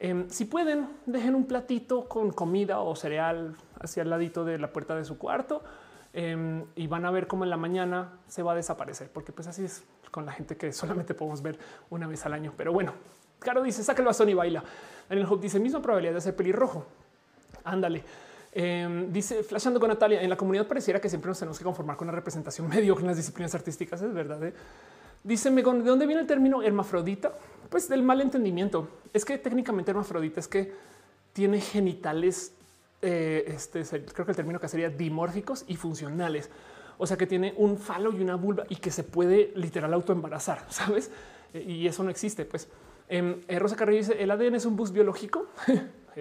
em, 0.00 0.28
si 0.30 0.44
pueden, 0.44 0.88
dejen 1.06 1.34
un 1.34 1.46
platito 1.46 2.08
con 2.08 2.30
comida 2.30 2.80
o 2.80 2.94
cereal 2.96 3.54
hacia 3.80 4.02
el 4.02 4.10
ladito 4.10 4.44
de 4.44 4.58
la 4.58 4.72
puerta 4.72 4.94
de 4.96 5.04
su 5.04 5.18
cuarto 5.18 5.62
em, 6.12 6.64
y 6.76 6.86
van 6.86 7.04
a 7.04 7.10
ver 7.10 7.26
cómo 7.26 7.44
en 7.44 7.50
la 7.50 7.56
mañana 7.56 8.18
se 8.28 8.42
va 8.42 8.52
a 8.52 8.54
desaparecer, 8.54 9.10
porque 9.12 9.32
pues 9.32 9.48
así 9.48 9.64
es 9.64 9.84
con 10.10 10.26
la 10.26 10.32
gente 10.32 10.56
que 10.56 10.72
solamente 10.72 11.14
podemos 11.14 11.42
ver 11.42 11.58
una 11.90 12.06
vez 12.06 12.24
al 12.26 12.32
año. 12.32 12.52
Pero 12.56 12.72
bueno, 12.72 12.92
Caro 13.38 13.62
dice, 13.62 13.82
saca 13.84 14.02
el 14.02 14.06
bastón 14.06 14.28
y 14.28 14.34
baila. 14.34 14.64
Daniel 15.08 15.26
Hope 15.30 15.42
dice, 15.42 15.60
misma 15.60 15.80
probabilidad 15.80 16.14
de 16.14 16.20
ser 16.20 16.34
pelirrojo. 16.34 16.84
Ándale. 17.64 18.02
Em, 18.52 19.12
dice 19.12 19.42
flashando 19.42 19.78
con 19.78 19.88
Natalia 19.88 20.22
en 20.22 20.30
la 20.30 20.36
comunidad 20.36 20.66
pareciera 20.66 21.00
que 21.00 21.08
siempre 21.10 21.28
nos 21.28 21.38
tenemos 21.38 21.58
que 21.58 21.64
conformar 21.64 21.96
con 21.96 22.08
una 22.08 22.16
representación 22.16 22.66
mediocre 22.74 23.02
en 23.02 23.08
las 23.08 23.16
disciplinas 23.16 23.54
artísticas. 23.54 24.00
Es 24.02 24.12
verdad. 24.12 24.42
Eh? 24.42 24.54
Dice 25.22 25.50
¿de 25.50 25.62
dónde 25.62 26.06
viene 26.06 26.22
el 26.22 26.26
término 26.26 26.62
hermafrodita? 26.62 27.32
Pues 27.68 27.88
del 27.88 28.02
mal 28.02 28.20
entendimiento. 28.20 28.88
Es 29.12 29.24
que 29.24 29.38
técnicamente 29.38 29.90
hermafrodita 29.90 30.40
es 30.40 30.48
que 30.48 30.72
tiene 31.32 31.60
genitales, 31.60 32.54
eh, 33.02 33.44
este, 33.46 33.84
creo 33.84 34.24
que 34.24 34.32
el 34.32 34.36
término 34.36 34.58
que 34.58 34.68
sería 34.68 34.90
dimórficos 34.90 35.64
y 35.68 35.76
funcionales. 35.76 36.50
O 36.98 37.06
sea 37.06 37.16
que 37.16 37.26
tiene 37.26 37.54
un 37.56 37.78
falo 37.78 38.12
y 38.12 38.20
una 38.20 38.34
vulva 38.34 38.64
y 38.68 38.76
que 38.76 38.90
se 38.90 39.04
puede 39.04 39.52
literal 39.54 39.92
autoembarazar, 39.94 40.64
¿sabes? 40.68 41.10
Eh, 41.52 41.64
y 41.66 41.86
eso 41.86 42.02
no 42.02 42.10
existe. 42.10 42.44
Pues 42.44 42.68
em, 43.08 43.40
eh, 43.46 43.58
Rosa 43.58 43.76
Carrillo 43.76 43.98
dice, 43.98 44.22
¿el 44.22 44.30
ADN 44.30 44.56
es 44.56 44.66
un 44.66 44.76
bus 44.76 44.92
biológico? 44.92 45.46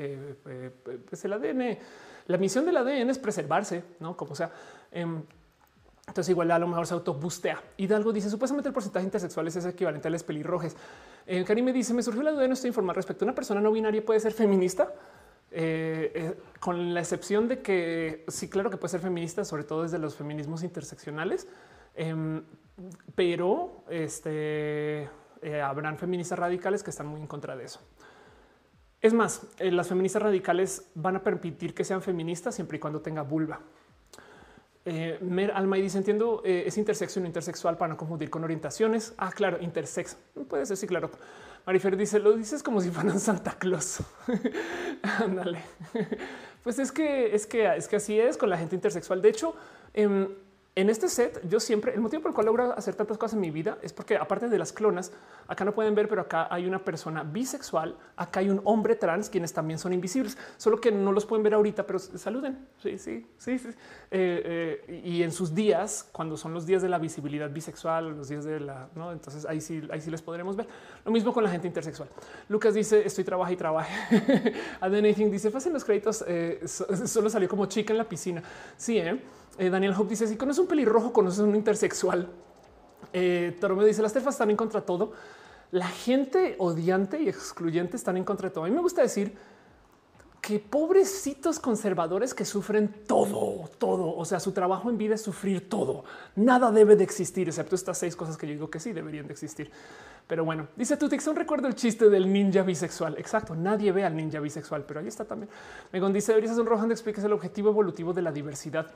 pues 1.09 1.25
el 1.25 1.33
ADN, 1.33 1.79
la 2.27 2.37
misión 2.37 2.65
del 2.65 2.77
ADN 2.77 3.09
es 3.09 3.17
preservarse, 3.17 3.83
¿no? 3.99 4.15
Como 4.15 4.35
sea. 4.35 4.51
Entonces 6.07 6.29
igual 6.31 6.49
a 6.51 6.57
lo 6.57 6.67
mejor 6.67 6.87
se 6.87 6.93
autobustea. 6.93 7.61
Hidalgo 7.75 8.13
dice 8.13 8.29
supuestamente 8.29 8.69
el 8.69 8.73
porcentaje 8.73 9.05
intersexuales 9.05 9.55
es 9.57 9.65
equivalente 9.65 10.07
a 10.07 10.11
los 10.11 10.23
pelirrojes. 10.23 10.75
Eh, 11.25 11.43
Karim 11.43 11.65
me 11.65 11.73
dice 11.73 11.93
me 11.93 12.01
surgió 12.01 12.23
la 12.23 12.31
duda 12.31 12.43
de 12.43 12.47
no 12.47 12.53
estoy 12.53 12.69
informado 12.69 12.95
respecto 12.95 13.25
a 13.25 13.27
una 13.27 13.35
persona 13.35 13.59
no 13.59 13.71
binaria 13.71 14.03
puede 14.03 14.19
ser 14.21 14.31
feminista. 14.31 14.93
Eh, 15.51 16.11
eh, 16.15 16.37
con 16.59 16.93
la 16.93 17.01
excepción 17.01 17.47
de 17.47 17.61
que 17.61 18.25
sí, 18.27 18.49
claro 18.49 18.69
que 18.69 18.77
puede 18.77 18.91
ser 18.91 19.01
feminista, 19.01 19.45
sobre 19.45 19.63
todo 19.63 19.83
desde 19.83 19.97
los 19.97 20.15
feminismos 20.15 20.63
interseccionales, 20.63 21.47
em, 21.95 22.43
pero 23.15 23.83
este, 23.89 25.09
habrán 25.63 25.97
feministas 25.97 26.37
radicales 26.39 26.83
que 26.83 26.89
están 26.89 27.07
muy 27.07 27.21
en 27.21 27.27
contra 27.27 27.55
de 27.55 27.65
eso. 27.65 27.79
Es 29.01 29.13
más, 29.13 29.47
las 29.59 29.87
feministas 29.87 30.21
radicales 30.21 30.89
van 30.95 31.17
a 31.17 31.23
permitir 31.23 31.73
que 31.73 31.83
sean 31.83 32.01
feministas 32.01 32.55
siempre 32.55 32.77
y 32.77 32.79
cuando 32.79 33.01
tenga 33.01 33.21
vulva. 33.21 33.59
Eh, 34.89 35.17
Mer 35.19 35.51
Alma 35.51 35.77
y 35.77 35.81
dice 35.81 35.97
entiendo 35.97 36.41
eh, 36.45 36.63
es 36.65 36.77
intersección 36.77 37.25
intersexual 37.25 37.75
para 37.75 37.89
no 37.89 37.97
confundir 37.97 38.29
con 38.29 38.45
orientaciones. 38.45 39.13
Ah, 39.17 39.33
claro, 39.35 39.57
intersex. 39.59 40.15
Puede 40.47 40.65
ser, 40.65 40.77
sí, 40.77 40.87
claro. 40.87 41.11
Marifer 41.65 41.97
dice 41.97 42.19
lo 42.19 42.31
dices 42.31 42.63
como 42.63 42.79
si 42.79 42.89
fueran 42.89 43.19
Santa 43.19 43.51
Claus. 43.59 43.99
Ándale. 45.19 45.59
pues 46.63 46.79
es 46.79 46.93
que 46.93 47.35
es 47.35 47.45
que 47.45 47.75
es 47.75 47.89
que 47.89 47.97
así 47.97 48.17
es 48.17 48.37
con 48.37 48.49
la 48.49 48.57
gente 48.57 48.75
intersexual. 48.75 49.21
De 49.21 49.27
hecho, 49.27 49.55
em, 49.93 50.29
en 50.77 50.91
este 50.91 51.09
set, 51.09 51.41
yo 51.49 51.59
siempre 51.59 51.91
el 51.95 52.01
motivo 52.01 52.21
por 52.21 52.29
el 52.29 52.35
cual 52.35 52.45
logro 52.45 52.71
hacer 52.77 52.93
tantas 52.93 53.17
cosas 53.17 53.33
en 53.33 53.41
mi 53.41 53.49
vida 53.49 53.79
es 53.81 53.93
porque, 53.93 54.15
aparte 54.15 54.47
de 54.47 54.59
las 54.59 54.71
clonas, 54.71 55.11
acá 55.47 55.65
no 55.65 55.73
pueden 55.73 55.95
ver, 55.95 56.07
pero 56.07 56.21
acá 56.21 56.47
hay 56.51 56.67
una 56.67 56.85
persona 56.85 57.23
bisexual, 57.23 57.97
acá 58.15 58.41
hay 58.41 58.51
un 58.51 58.61
hombre 58.63 58.95
trans, 58.95 59.27
quienes 59.27 59.51
también 59.51 59.79
son 59.79 59.91
invisibles, 59.91 60.37
solo 60.57 60.79
que 60.79 60.91
no 60.91 61.11
los 61.11 61.25
pueden 61.25 61.41
ver 61.41 61.55
ahorita, 61.55 61.87
pero 61.87 61.97
saluden. 61.97 62.59
Sí, 62.77 62.99
sí, 62.99 63.25
sí. 63.39 63.57
sí. 63.57 63.69
Eh, 64.11 64.83
eh, 64.87 65.01
y 65.03 65.23
en 65.23 65.31
sus 65.31 65.55
días, 65.55 66.07
cuando 66.11 66.37
son 66.37 66.53
los 66.53 66.67
días 66.67 66.83
de 66.83 66.89
la 66.89 66.99
visibilidad 66.99 67.49
bisexual, 67.49 68.15
los 68.15 68.29
días 68.29 68.45
de 68.45 68.59
la, 68.59 68.87
no, 68.93 69.11
entonces 69.11 69.47
ahí 69.47 69.59
sí, 69.59 69.81
ahí 69.91 69.99
sí 69.99 70.11
les 70.11 70.21
podremos 70.21 70.55
ver. 70.55 70.67
Lo 71.03 71.11
mismo 71.11 71.33
con 71.33 71.43
la 71.43 71.49
gente 71.49 71.65
intersexual. 71.65 72.07
Lucas 72.49 72.75
dice: 72.75 73.03
Estoy 73.03 73.23
trabaja 73.23 73.51
y 73.51 73.55
trabaja. 73.55 73.89
Anything 74.81 75.31
dice: 75.31 75.49
Fácil 75.49 75.73
los 75.73 75.83
créditos, 75.83 76.23
eh, 76.27 76.61
solo 76.67 77.31
salió 77.31 77.49
como 77.49 77.65
chica 77.65 77.93
en 77.93 77.97
la 77.97 78.07
piscina. 78.07 78.43
Sí, 78.77 78.99
¿eh? 78.99 79.19
Eh, 79.57 79.69
Daniel 79.69 79.93
Hope 79.97 80.09
dice: 80.09 80.27
Si 80.27 80.35
conoces 80.35 80.59
un 80.59 80.67
pelirrojo, 80.67 81.11
conoces 81.13 81.39
un 81.39 81.55
intersexual. 81.55 82.29
Eh, 83.13 83.57
me 83.75 83.85
dice: 83.85 84.01
Las 84.01 84.13
terfas 84.13 84.35
están 84.35 84.49
en 84.49 84.57
contra 84.57 84.81
de 84.81 84.85
todo. 84.85 85.13
La 85.71 85.87
gente 85.87 86.55
odiante 86.59 87.21
y 87.21 87.27
excluyente 87.27 87.97
están 87.97 88.17
en 88.17 88.23
contra 88.23 88.49
de 88.49 88.55
todo. 88.55 88.65
A 88.65 88.67
mí 88.67 88.73
me 88.73 88.81
gusta 88.81 89.01
decir 89.01 89.35
que 90.47 90.59
pobrecitos 90.59 91.59
conservadores 91.59 92.33
que 92.33 92.45
sufren 92.45 93.03
todo, 93.05 93.69
todo. 93.77 94.15
O 94.15 94.23
sea, 94.23 94.39
su 94.39 94.53
trabajo 94.53 94.89
en 94.89 94.97
vida 94.97 95.15
es 95.15 95.21
sufrir 95.21 95.67
todo. 95.67 96.05
Nada 96.37 96.71
debe 96.71 96.95
de 96.95 97.03
existir, 97.03 97.49
excepto 97.49 97.75
estas 97.75 97.97
seis 97.97 98.15
cosas 98.15 98.37
que 98.37 98.47
yo 98.47 98.53
digo 98.53 98.69
que 98.69 98.79
sí 98.79 98.93
deberían 98.93 99.27
de 99.27 99.33
existir. 99.33 99.69
Pero 100.25 100.45
bueno, 100.45 100.67
dice 100.77 100.95
Tutix, 100.95 101.27
un 101.27 101.35
recuerdo 101.35 101.67
el 101.67 101.75
chiste 101.75 102.09
del 102.09 102.31
ninja 102.31 102.61
bisexual. 102.61 103.17
Exacto, 103.17 103.55
nadie 103.55 103.91
ve 103.91 104.05
al 104.05 104.15
ninja 104.15 104.39
bisexual, 104.39 104.85
pero 104.87 105.01
ahí 105.01 105.07
está 105.07 105.25
también. 105.25 105.49
Megon 105.91 106.13
dice, 106.13 106.31
deberías 106.31 106.57
un 106.57 106.65
rojando 106.65 106.93
expliques 106.93 107.25
el 107.25 107.33
objetivo 107.33 107.69
evolutivo 107.69 108.13
de 108.13 108.21
la 108.21 108.31
diversidad. 108.31 108.87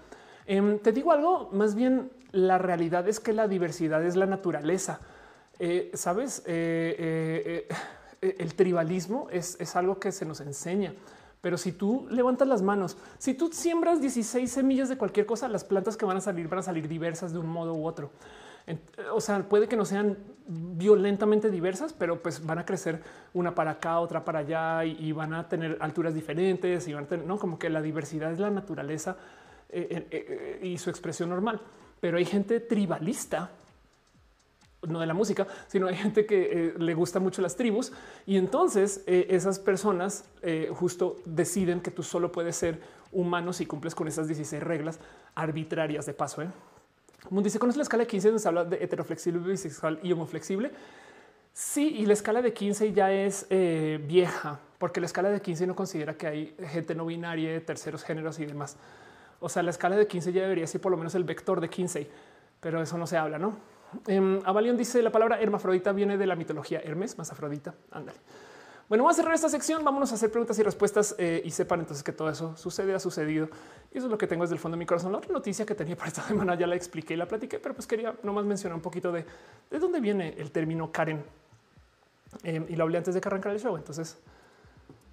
Em, 0.52 0.80
te 0.80 0.92
digo 0.92 1.14
algo, 1.14 1.48
más 1.54 1.76
bien 1.76 2.12
la 2.34 2.58
realidad 2.58 3.08
es 3.08 3.22
que 3.22 3.32
la 3.32 3.48
diversidad 3.48 4.04
es 4.04 4.18
la 4.18 4.26
naturaleza. 4.26 5.00
Eh, 5.60 5.92
Sabes, 5.94 6.44
eh, 6.46 7.66
eh, 8.22 8.36
el 8.38 8.54
tribalismo 8.56 9.30
es, 9.32 9.56
es 9.62 9.78
algo 9.78 9.98
que 9.98 10.12
se 10.12 10.26
nos 10.26 10.42
enseña. 10.42 10.94
Pero 11.40 11.58
si 11.58 11.72
tú 11.72 12.06
levantas 12.10 12.50
las 12.50 12.62
manos, 12.62 12.98
si 13.18 13.34
tú 13.34 13.50
siembras 13.54 14.02
16 14.02 14.52
semillas 14.52 14.90
de 14.90 14.98
cualquier 14.98 15.26
cosa, 15.26 15.48
las 15.48 15.64
plantas 15.64 15.96
que 15.96 16.04
van 16.04 16.18
a 16.18 16.22
salir 16.22 16.50
van 16.50 16.60
a 16.60 16.64
salir 16.64 16.86
diversas 16.90 17.32
de 17.32 17.40
un 17.40 17.48
modo 17.48 17.74
u 17.74 17.86
otro. 17.86 18.12
O 19.14 19.22
sea, 19.22 19.48
puede 19.48 19.70
que 19.70 19.78
no 19.78 19.86
sean 19.86 20.18
violentamente 20.48 21.50
diversas, 21.50 21.94
pero 21.94 22.22
pues 22.22 22.46
van 22.46 22.60
a 22.60 22.66
crecer 22.66 23.02
una 23.34 23.56
para 23.56 23.72
acá, 23.72 24.00
otra 24.00 24.26
para 24.26 24.40
allá 24.40 24.84
y, 24.84 25.14
van 25.14 25.34
a 25.34 25.48
tener 25.48 25.78
alturas 25.80 26.14
diferentes 26.14 26.88
y 26.90 26.94
van 26.94 27.06
a 27.06 27.08
tener, 27.08 27.26
no 27.26 27.38
como 27.38 27.58
que 27.58 27.70
la 27.70 27.82
diversidad 27.82 28.34
es 28.34 28.40
la 28.40 28.50
naturaleza 28.50 29.16
eh, 29.74 30.08
eh, 30.12 30.60
eh, 30.62 30.68
y 30.68 30.78
su 30.78 30.90
expresión 30.90 31.30
normal. 31.30 31.62
Pero 32.02 32.18
hay 32.18 32.26
gente 32.26 32.60
tribalista, 32.60 33.52
no 34.82 35.00
de 35.00 35.06
la 35.06 35.14
música, 35.14 35.48
sino 35.68 35.88
hay 35.88 35.96
gente 35.96 36.26
que 36.26 36.74
le 36.78 36.94
gusta 36.94 37.20
mucho 37.20 37.42
las 37.42 37.56
tribus 37.56 37.94
y 38.26 38.38
entonces 38.38 39.04
esas 39.06 39.60
personas 39.60 40.26
justo 40.72 41.18
deciden 41.24 41.82
que 41.82 41.92
tú 41.92 42.02
solo 42.02 42.32
puedes 42.32 42.56
ser 42.56 42.80
humano 43.12 43.54
si 43.54 43.68
cumples 43.68 43.94
con 43.94 44.08
esas 44.08 44.28
16 44.28 44.64
reglas 44.64 45.00
arbitrarias 45.36 46.08
de 46.08 46.16
paso. 46.16 46.42
Como 47.24 47.44
dice, 47.44 47.60
¿conoces 47.60 47.78
la 47.78 47.84
escala 47.84 48.06
de 48.06 48.08
15 48.08 48.28
donde 48.30 48.42
se 48.42 48.48
habla 48.48 48.66
de 48.66 48.84
heteroflexible, 48.84 49.48
bisexual 49.48 50.00
y 50.02 50.12
homoflexible? 50.12 50.72
Sí, 51.54 51.98
y 52.00 52.08
la 52.08 52.14
escala 52.14 52.42
de 52.42 52.52
15 52.52 52.92
ya 52.92 53.14
es 53.14 53.48
vieja, 53.50 54.60
porque 54.80 55.00
la 55.00 55.06
escala 55.06 55.30
de 55.30 55.40
15 55.40 55.68
no 55.68 55.76
considera 55.76 56.16
que 56.16 56.26
hay 56.26 56.56
gente 56.70 56.96
no 56.96 57.06
binaria, 57.06 57.64
terceros 57.64 58.04
géneros 58.04 58.40
y 58.40 58.48
demás. 58.48 58.78
O 59.42 59.50
sea, 59.50 59.62
la 59.64 59.72
escala 59.72 59.98
de 59.98 60.08
15 60.08 60.32
ya 60.32 60.44
debería 60.44 60.66
ser 60.66 60.80
por 60.80 60.92
lo 60.92 60.98
menos 60.98 61.14
el 61.16 61.26
vector 61.26 61.60
de 61.60 61.70
15, 61.70 62.08
pero 62.60 62.82
eso 62.82 62.98
no 62.98 63.06
se 63.06 63.18
habla, 63.18 63.38
¿no? 63.38 63.58
Eh, 64.08 64.40
Avalion 64.46 64.78
dice 64.78 65.02
la 65.02 65.12
palabra 65.12 65.42
hermafrodita 65.42 65.92
viene 65.92 66.18
de 66.18 66.26
la 66.26 66.36
mitología 66.36 66.80
Hermes, 66.80 67.18
más 67.18 67.32
afrodita. 67.32 67.74
Ándale. 67.92 68.18
Bueno, 68.88 69.06
vamos 69.06 69.18
a 69.18 69.22
cerrar 69.22 69.36
esta 69.36 69.50
sección. 69.50 69.84
Vámonos 69.84 70.12
a 70.12 70.16
hacer 70.16 70.30
preguntas 70.30 70.58
y 70.60 70.64
respuestas 70.64 71.16
eh, 71.18 71.42
y 71.46 71.52
sepan 71.52 71.80
entonces 71.80 72.04
que 72.04 72.12
todo 72.12 72.30
eso 72.30 72.56
sucede, 72.58 72.94
ha 72.94 73.00
sucedido. 73.00 73.50
Y 73.94 73.98
eso 73.98 74.08
es 74.08 74.12
lo 74.12 74.18
que 74.18 74.28
tengo 74.28 74.44
desde 74.44 74.56
el 74.56 74.60
fondo 74.60 74.76
de 74.76 74.80
mi 74.80 74.86
corazón. 74.86 75.12
La 75.12 75.18
otra 75.18 75.32
noticia 75.32 75.66
que 75.66 75.76
tenía 75.76 75.96
para 75.96 76.10
esta 76.10 76.22
semana 76.28 76.56
ya 76.56 76.68
la 76.68 76.76
expliqué 76.76 77.14
y 77.14 77.18
la 77.18 77.28
platiqué, 77.28 77.60
pero 77.60 77.74
pues 77.74 77.88
quería 77.88 78.14
nomás 78.24 78.46
mencionar 78.46 78.76
un 78.76 78.82
poquito 78.82 79.12
de 79.12 79.26
de 79.70 79.80
dónde 79.80 80.02
viene 80.02 80.36
el 80.38 80.52
término 80.52 80.92
Karen. 80.92 81.24
Eh, 82.44 82.66
y 82.70 82.76
lo 82.76 82.84
hablé 82.84 82.98
antes 82.98 83.14
de 83.14 83.22
que 83.22 83.28
arrancara 83.30 83.56
el 83.56 83.62
show. 83.62 83.76
Entonces, 83.78 84.18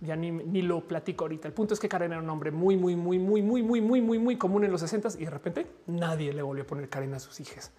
ya 0.00 0.16
ni, 0.16 0.30
ni, 0.30 0.62
lo 0.62 0.86
platico 0.86 1.24
ahorita. 1.24 1.48
El 1.48 1.54
punto 1.54 1.74
es 1.74 1.80
que 1.80 1.88
Karen 1.88 2.12
era 2.12 2.20
un 2.20 2.26
nombre 2.26 2.50
muy, 2.50 2.76
muy, 2.76 2.94
muy, 2.94 3.18
muy, 3.18 3.42
muy, 3.42 3.62
muy, 3.62 3.80
muy, 3.80 4.00
muy, 4.00 4.18
muy 4.18 4.38
común 4.38 4.64
en 4.64 4.70
los 4.70 4.80
60 4.80 5.10
y 5.18 5.24
de 5.24 5.30
repente 5.30 5.66
nadie 5.86 6.32
le 6.32 6.42
volvió 6.42 6.64
a 6.64 6.66
poner 6.66 6.88
Karen 6.88 7.14
a 7.14 7.18
sus 7.18 7.40
hijas. 7.40 7.72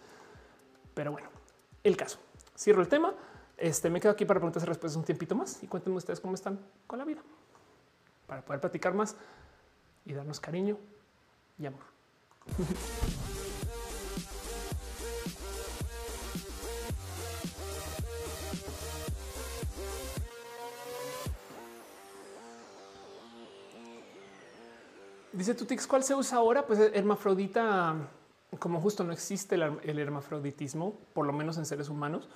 Pero 0.93 1.11
bueno, 1.11 1.29
el 1.83 1.95
caso. 1.95 2.19
Cierro 2.57 2.81
el 2.81 2.89
tema. 2.89 3.13
Este 3.57 3.89
me 3.89 3.99
quedo 3.99 4.11
aquí 4.11 4.25
para 4.25 4.39
preguntas 4.39 4.63
y 4.63 4.65
respuestas 4.65 4.97
un 4.97 5.03
tiempito 5.03 5.35
más 5.35 5.63
y 5.63 5.67
cuéntenme 5.67 5.97
ustedes 5.97 6.19
cómo 6.19 6.33
están 6.33 6.59
con 6.87 6.99
la 6.99 7.05
vida 7.05 7.21
para 8.27 8.43
poder 8.43 8.61
platicar 8.61 8.93
más 8.93 9.15
y 10.05 10.13
darnos 10.13 10.39
cariño 10.39 10.77
y 11.57 11.65
amor. 11.65 11.83
Dice 25.39 25.53
Tutix, 25.55 25.87
¿cuál 25.87 26.03
se 26.03 26.13
usa 26.13 26.37
ahora? 26.37 26.67
Pues 26.67 26.81
hermafrodita, 26.93 27.95
como 28.59 28.81
justo 28.81 29.05
no 29.05 29.13
existe 29.13 29.55
el, 29.55 29.97
hermafroditismo, 29.97 30.99
por 31.13 31.25
lo 31.25 31.31
menos 31.31 31.57
en 31.57 31.65
seres 31.65 31.87
humanos, 31.87 32.27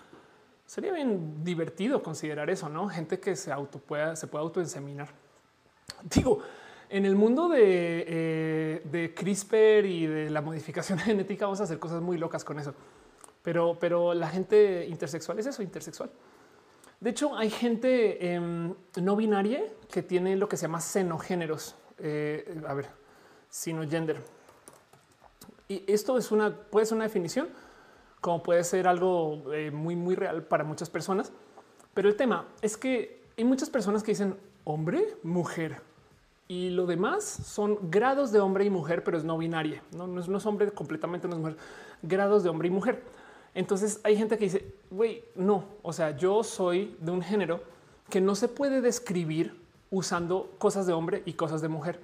sería 0.66 0.94
bien 0.94 1.44
divertido 1.44 2.02
considerar 2.02 2.50
eso, 2.50 2.70
¿no? 2.70 2.88
Gente 2.88 3.20
que 3.20 3.36
se 3.36 3.52
auto 3.52 3.80
pueda, 3.80 4.16
se 4.16 4.28
pueda 4.28 4.44
autoenseminar. 4.44 5.10
Digo, 6.16 6.44
en 6.90 7.04
el 7.04 7.18
mundo 7.18 7.50
de, 7.50 8.06
eh, 8.08 8.82
de, 8.86 9.14
CRISPR 9.14 9.86
y 9.86 10.08
de 10.08 10.30
la 10.30 10.40
modificación 10.40 10.98
genética 11.00 11.44
vamos 11.44 11.60
a 11.60 11.64
hacer 11.64 11.80
cosas 11.80 12.02
muy 12.02 12.18
locas 12.18 12.46
con 12.46 12.58
eso. 12.58 12.74
Pero, 13.42 13.78
pero 13.82 14.14
la 14.14 14.30
gente 14.30 14.88
intersexual 14.88 15.38
es 15.40 15.48
eso, 15.48 15.62
intersexual. 15.62 16.10
De 17.02 17.10
hecho, 17.10 17.36
hay 17.36 17.50
gente 17.50 18.34
em, 18.34 18.74
no 19.02 19.18
binaria 19.18 19.62
que 19.92 20.04
tiene 20.04 20.38
lo 20.38 20.48
que 20.48 20.56
se 20.56 20.68
llama 20.68 20.80
xenogéneros. 20.80 21.76
Eh, 22.00 22.62
a 22.68 22.74
ver, 22.74 22.88
sino 23.50 23.88
gender. 23.88 24.18
Y 25.68 25.84
esto 25.88 26.18
es 26.18 26.32
una, 26.32 26.56
puede 26.56 26.86
ser 26.86 26.96
una 26.96 27.06
definición, 27.06 27.50
como 28.22 28.44
puede 28.44 28.64
ser 28.64 28.88
algo 28.88 29.54
eh, 29.54 29.72
muy, 29.72 29.96
muy 29.96 30.16
real 30.16 30.44
para 30.44 30.64
muchas 30.64 30.90
personas. 30.90 31.32
Pero 31.94 32.10
el 32.10 32.16
tema 32.16 32.48
es 32.62 32.78
que 32.78 33.24
hay 33.38 33.44
muchas 33.44 33.70
personas 33.70 34.04
que 34.04 34.12
dicen 34.12 34.36
hombre, 34.64 35.16
mujer 35.24 35.82
y 36.48 36.70
lo 36.70 36.86
demás 36.86 37.24
son 37.24 37.80
grados 37.90 38.32
de 38.32 38.40
hombre 38.40 38.66
y 38.66 38.70
mujer, 38.70 39.04
pero 39.04 39.18
es 39.18 39.24
no 39.24 39.38
binaria. 39.38 39.82
No, 39.96 40.08
no, 40.08 40.38
es, 40.38 40.46
hombre 40.46 40.72
completamente, 40.72 41.28
no 41.28 41.36
es 41.36 41.40
mujer, 41.40 41.58
grados 42.02 42.44
de 42.44 42.50
hombre 42.50 42.68
y 42.68 42.72
mujer. 42.72 43.02
Entonces 43.56 44.00
hay 44.04 44.18
gente 44.18 44.38
que 44.38 44.46
dice, 44.46 44.74
güey, 44.90 45.24
no, 45.36 45.66
o 45.82 45.94
sea, 45.94 46.16
yo 46.18 46.44
soy 46.44 46.96
de 47.00 47.12
un 47.12 47.22
género 47.22 47.64
que 48.10 48.20
no 48.20 48.36
se 48.36 48.48
puede 48.48 48.82
describir 48.82 49.63
usando 49.94 50.56
cosas 50.58 50.88
de 50.88 50.94
hombre 50.94 51.22
y 51.26 51.34
cosas 51.34 51.62
de 51.62 51.68
mujer. 51.68 52.00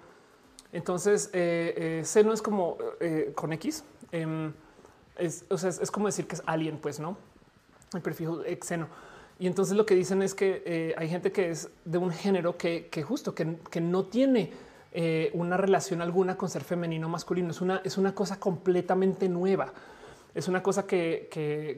Entonces, 0.71 1.31
eh, 1.33 1.73
eh, 1.75 2.01
seno 2.05 2.31
es 2.31 2.41
como 2.41 2.77
eh, 2.99 3.31
con 3.35 3.51
X. 3.53 3.83
Em, 4.11 4.53
es, 5.17 5.43
es, 5.49 5.91
como 5.91 6.05
decir 6.05 6.27
que 6.27 6.35
es 6.35 6.43
alien, 6.45 6.77
pues 6.77 6.99
no 6.99 7.17
el 7.93 8.01
prefijo 8.01 8.43
exeno. 8.43 8.87
Y 9.39 9.47
entonces 9.47 9.75
lo 9.75 9.85
que 9.85 9.95
dicen 9.95 10.21
es 10.21 10.35
que 10.35 10.93
hay 10.95 11.09
gente 11.09 11.31
que 11.31 11.49
es 11.49 11.69
de 11.83 11.97
un 11.97 12.11
género 12.11 12.57
que, 12.57 12.87
justo 13.05 13.33
que, 13.33 13.57
que, 13.71 13.81
no 13.81 14.05
tiene 14.05 14.51
una 15.33 15.57
relación 15.57 16.01
alguna 16.01 16.37
con 16.37 16.49
ser 16.49 16.63
femenino 16.63 17.07
o 17.07 17.09
masculino. 17.09 17.49
Es 17.49 17.61
una, 17.61 17.81
es 17.83 17.97
una 17.97 18.13
cosa 18.13 18.39
completamente 18.39 19.27
nueva. 19.27 19.73
Es 20.35 20.47
una 20.47 20.61
cosa 20.61 20.85
que, 20.85 21.29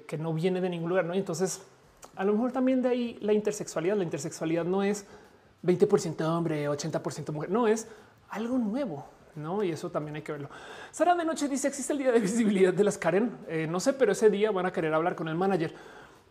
que, 0.05 0.17
no 0.17 0.33
viene 0.33 0.59
de 0.59 0.69
ningún 0.69 0.89
lugar. 0.89 1.05
¿no? 1.05 1.15
Y 1.15 1.19
entonces, 1.19 1.61
a 2.15 2.25
lo 2.25 2.33
mejor 2.33 2.51
también 2.51 2.81
de 2.81 2.89
ahí 2.89 3.17
la 3.21 3.31
intersexualidad. 3.31 3.95
La 3.95 4.03
intersexualidad 4.03 4.65
no 4.65 4.83
es 4.83 5.05
20% 5.63 6.21
hombre, 6.25 6.69
80% 6.69 7.31
mujer. 7.31 7.49
No 7.49 7.67
es 7.67 7.87
algo 8.29 8.57
nuevo. 8.57 9.05
No, 9.35 9.63
y 9.63 9.71
eso 9.71 9.89
también 9.89 10.15
hay 10.15 10.21
que 10.21 10.33
verlo. 10.33 10.49
Sara 10.91 11.15
de 11.15 11.23
noche 11.23 11.47
dice: 11.47 11.67
Existe 11.67 11.93
el 11.93 11.99
día 11.99 12.11
de 12.11 12.19
visibilidad 12.19 12.73
de 12.73 12.83
las 12.83 12.97
Karen. 12.97 13.31
Eh, 13.47 13.67
no 13.69 13.79
sé, 13.79 13.93
pero 13.93 14.11
ese 14.11 14.29
día 14.29 14.51
van 14.51 14.65
a 14.65 14.73
querer 14.73 14.93
hablar 14.93 15.15
con 15.15 15.27
el 15.27 15.35
manager. 15.35 15.73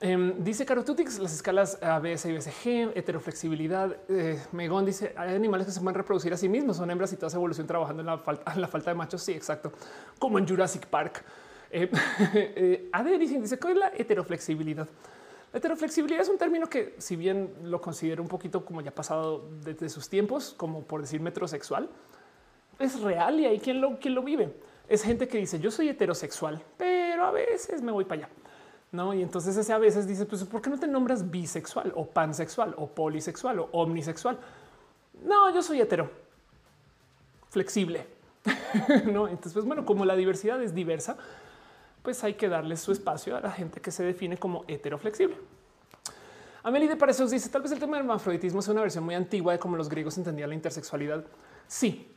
Eh, 0.02 0.34
dice 0.38 0.64
Carotutix, 0.64 1.18
las 1.18 1.34
escalas 1.34 1.78
ABS 1.82 2.24
y 2.26 2.32
BSG, 2.32 2.96
heteroflexibilidad. 2.96 3.96
Eh, 4.08 4.42
Megón 4.52 4.84
dice: 4.84 5.14
Hay 5.16 5.34
animales 5.34 5.66
que 5.66 5.72
se 5.72 5.80
pueden 5.80 5.94
reproducir 5.94 6.32
a 6.32 6.36
sí 6.36 6.48
mismos, 6.48 6.76
son 6.76 6.90
hembras 6.90 7.12
y 7.12 7.16
toda 7.16 7.28
esa 7.28 7.36
evolución 7.36 7.66
trabajando 7.66 8.00
en 8.00 8.06
la 8.06 8.18
falta, 8.18 8.54
la 8.56 8.68
falta 8.68 8.90
de 8.90 8.96
machos. 8.96 9.22
Sí, 9.22 9.32
exacto, 9.32 9.72
como 10.18 10.38
en 10.38 10.48
Jurassic 10.48 10.86
Park. 10.86 11.22
Eh, 11.70 11.90
eh, 12.92 13.18
dice: 13.18 13.58
¿Cuál 13.58 13.74
es 13.74 13.78
la 13.78 13.92
heteroflexibilidad? 13.96 14.88
Heteroflexibilidad 15.52 16.22
es 16.22 16.28
un 16.28 16.38
término 16.38 16.68
que, 16.68 16.94
si 16.98 17.16
bien 17.16 17.52
lo 17.64 17.80
considero 17.80 18.22
un 18.22 18.28
poquito 18.28 18.64
como 18.64 18.80
ya 18.80 18.92
pasado 18.92 19.48
desde 19.64 19.88
sus 19.88 20.08
tiempos, 20.08 20.54
como 20.56 20.82
por 20.82 21.00
decir 21.00 21.20
metrosexual, 21.20 21.88
es 22.78 23.00
real 23.00 23.40
y 23.40 23.46
hay 23.46 23.58
quien 23.58 23.80
lo, 23.80 23.98
quien 23.98 24.14
lo 24.14 24.22
vive. 24.22 24.54
Es 24.88 25.02
gente 25.02 25.28
que 25.28 25.38
dice 25.38 25.58
yo 25.58 25.70
soy 25.70 25.88
heterosexual, 25.88 26.62
pero 26.76 27.24
a 27.24 27.30
veces 27.30 27.82
me 27.82 27.92
voy 27.92 28.04
para 28.04 28.26
allá. 28.26 28.28
No, 28.92 29.14
y 29.14 29.22
entonces 29.22 29.56
ese 29.56 29.72
a 29.72 29.78
veces 29.78 30.06
dice, 30.08 30.26
pues, 30.26 30.42
¿por 30.44 30.60
qué 30.60 30.68
no 30.68 30.78
te 30.78 30.88
nombras 30.88 31.30
bisexual 31.30 31.92
o 31.94 32.06
pansexual 32.06 32.74
o 32.76 32.88
polisexual 32.88 33.60
o 33.60 33.68
omnisexual? 33.72 34.38
No, 35.22 35.54
yo 35.54 35.62
soy 35.62 35.80
hetero, 35.80 36.10
flexible. 37.50 38.06
no, 39.06 39.28
entonces, 39.28 39.52
pues, 39.52 39.64
bueno, 39.64 39.84
como 39.84 40.04
la 40.04 40.16
diversidad 40.16 40.60
es 40.60 40.74
diversa, 40.74 41.16
pues 42.02 42.22
hay 42.24 42.34
que 42.34 42.48
darle 42.48 42.76
su 42.76 42.92
espacio 42.92 43.36
a 43.36 43.40
la 43.40 43.50
gente 43.50 43.80
que 43.80 43.90
se 43.90 44.02
define 44.04 44.36
como 44.36 44.64
heteroflexible. 44.68 45.36
Amelie 46.62 46.88
de 46.88 46.96
Parezos 46.96 47.30
dice 47.30 47.48
tal 47.48 47.62
vez 47.62 47.72
el 47.72 47.78
tema 47.78 47.96
del 47.96 48.04
hermafroditismo 48.04 48.60
es 48.60 48.68
una 48.68 48.82
versión 48.82 49.04
muy 49.04 49.14
antigua 49.14 49.52
de 49.52 49.58
cómo 49.58 49.76
los 49.76 49.88
griegos 49.88 50.18
entendían 50.18 50.50
la 50.50 50.54
intersexualidad. 50.54 51.24
Sí, 51.66 52.12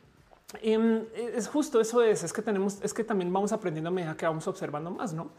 em, 0.62 1.06
es 1.16 1.48
justo 1.48 1.80
eso 1.80 2.02
es, 2.02 2.24
es 2.24 2.34
que 2.34 2.42
tenemos, 2.42 2.80
es 2.82 2.94
que 2.94 3.04
también 3.04 3.32
vamos 3.32 3.54
aprendiendo 3.54 3.90
a 3.90 3.92
medida 3.92 4.18
que 4.18 4.26
vamos 4.26 4.48
observando 4.48 4.92
más, 4.92 5.14
no? 5.14 5.32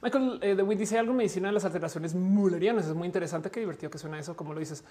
Michael 0.00 0.40
eh, 0.42 0.56
DeWitt 0.56 0.80
dice 0.80 0.98
algo 0.98 1.12
medicina 1.12 1.46
de 1.46 1.54
las 1.54 1.64
alteraciones 1.64 2.12
mullerianas. 2.12 2.86
Es 2.88 2.94
muy 2.94 3.06
interesante. 3.06 3.52
Qué 3.52 3.60
divertido 3.60 3.88
que 3.88 3.98
suena 3.98 4.18
eso, 4.18 4.34
como 4.36 4.52
lo 4.52 4.58
dices. 4.58 4.82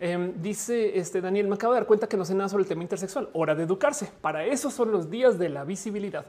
Em, 0.00 0.42
dice 0.42 0.98
este 0.98 1.20
Daniel, 1.20 1.46
me 1.46 1.54
acabo 1.54 1.72
de 1.72 1.78
dar 1.78 1.86
cuenta 1.86 2.08
que 2.08 2.16
no 2.16 2.24
sé 2.24 2.34
nada 2.34 2.48
sobre 2.48 2.62
el 2.62 2.68
tema 2.68 2.82
intersexual. 2.82 3.28
Hora 3.32 3.54
de 3.54 3.62
educarse. 3.62 4.10
Para 4.20 4.44
eso 4.44 4.68
son 4.72 4.90
los 4.90 5.08
días 5.08 5.38
de 5.38 5.50
la 5.50 5.62
visibilidad 5.62 6.26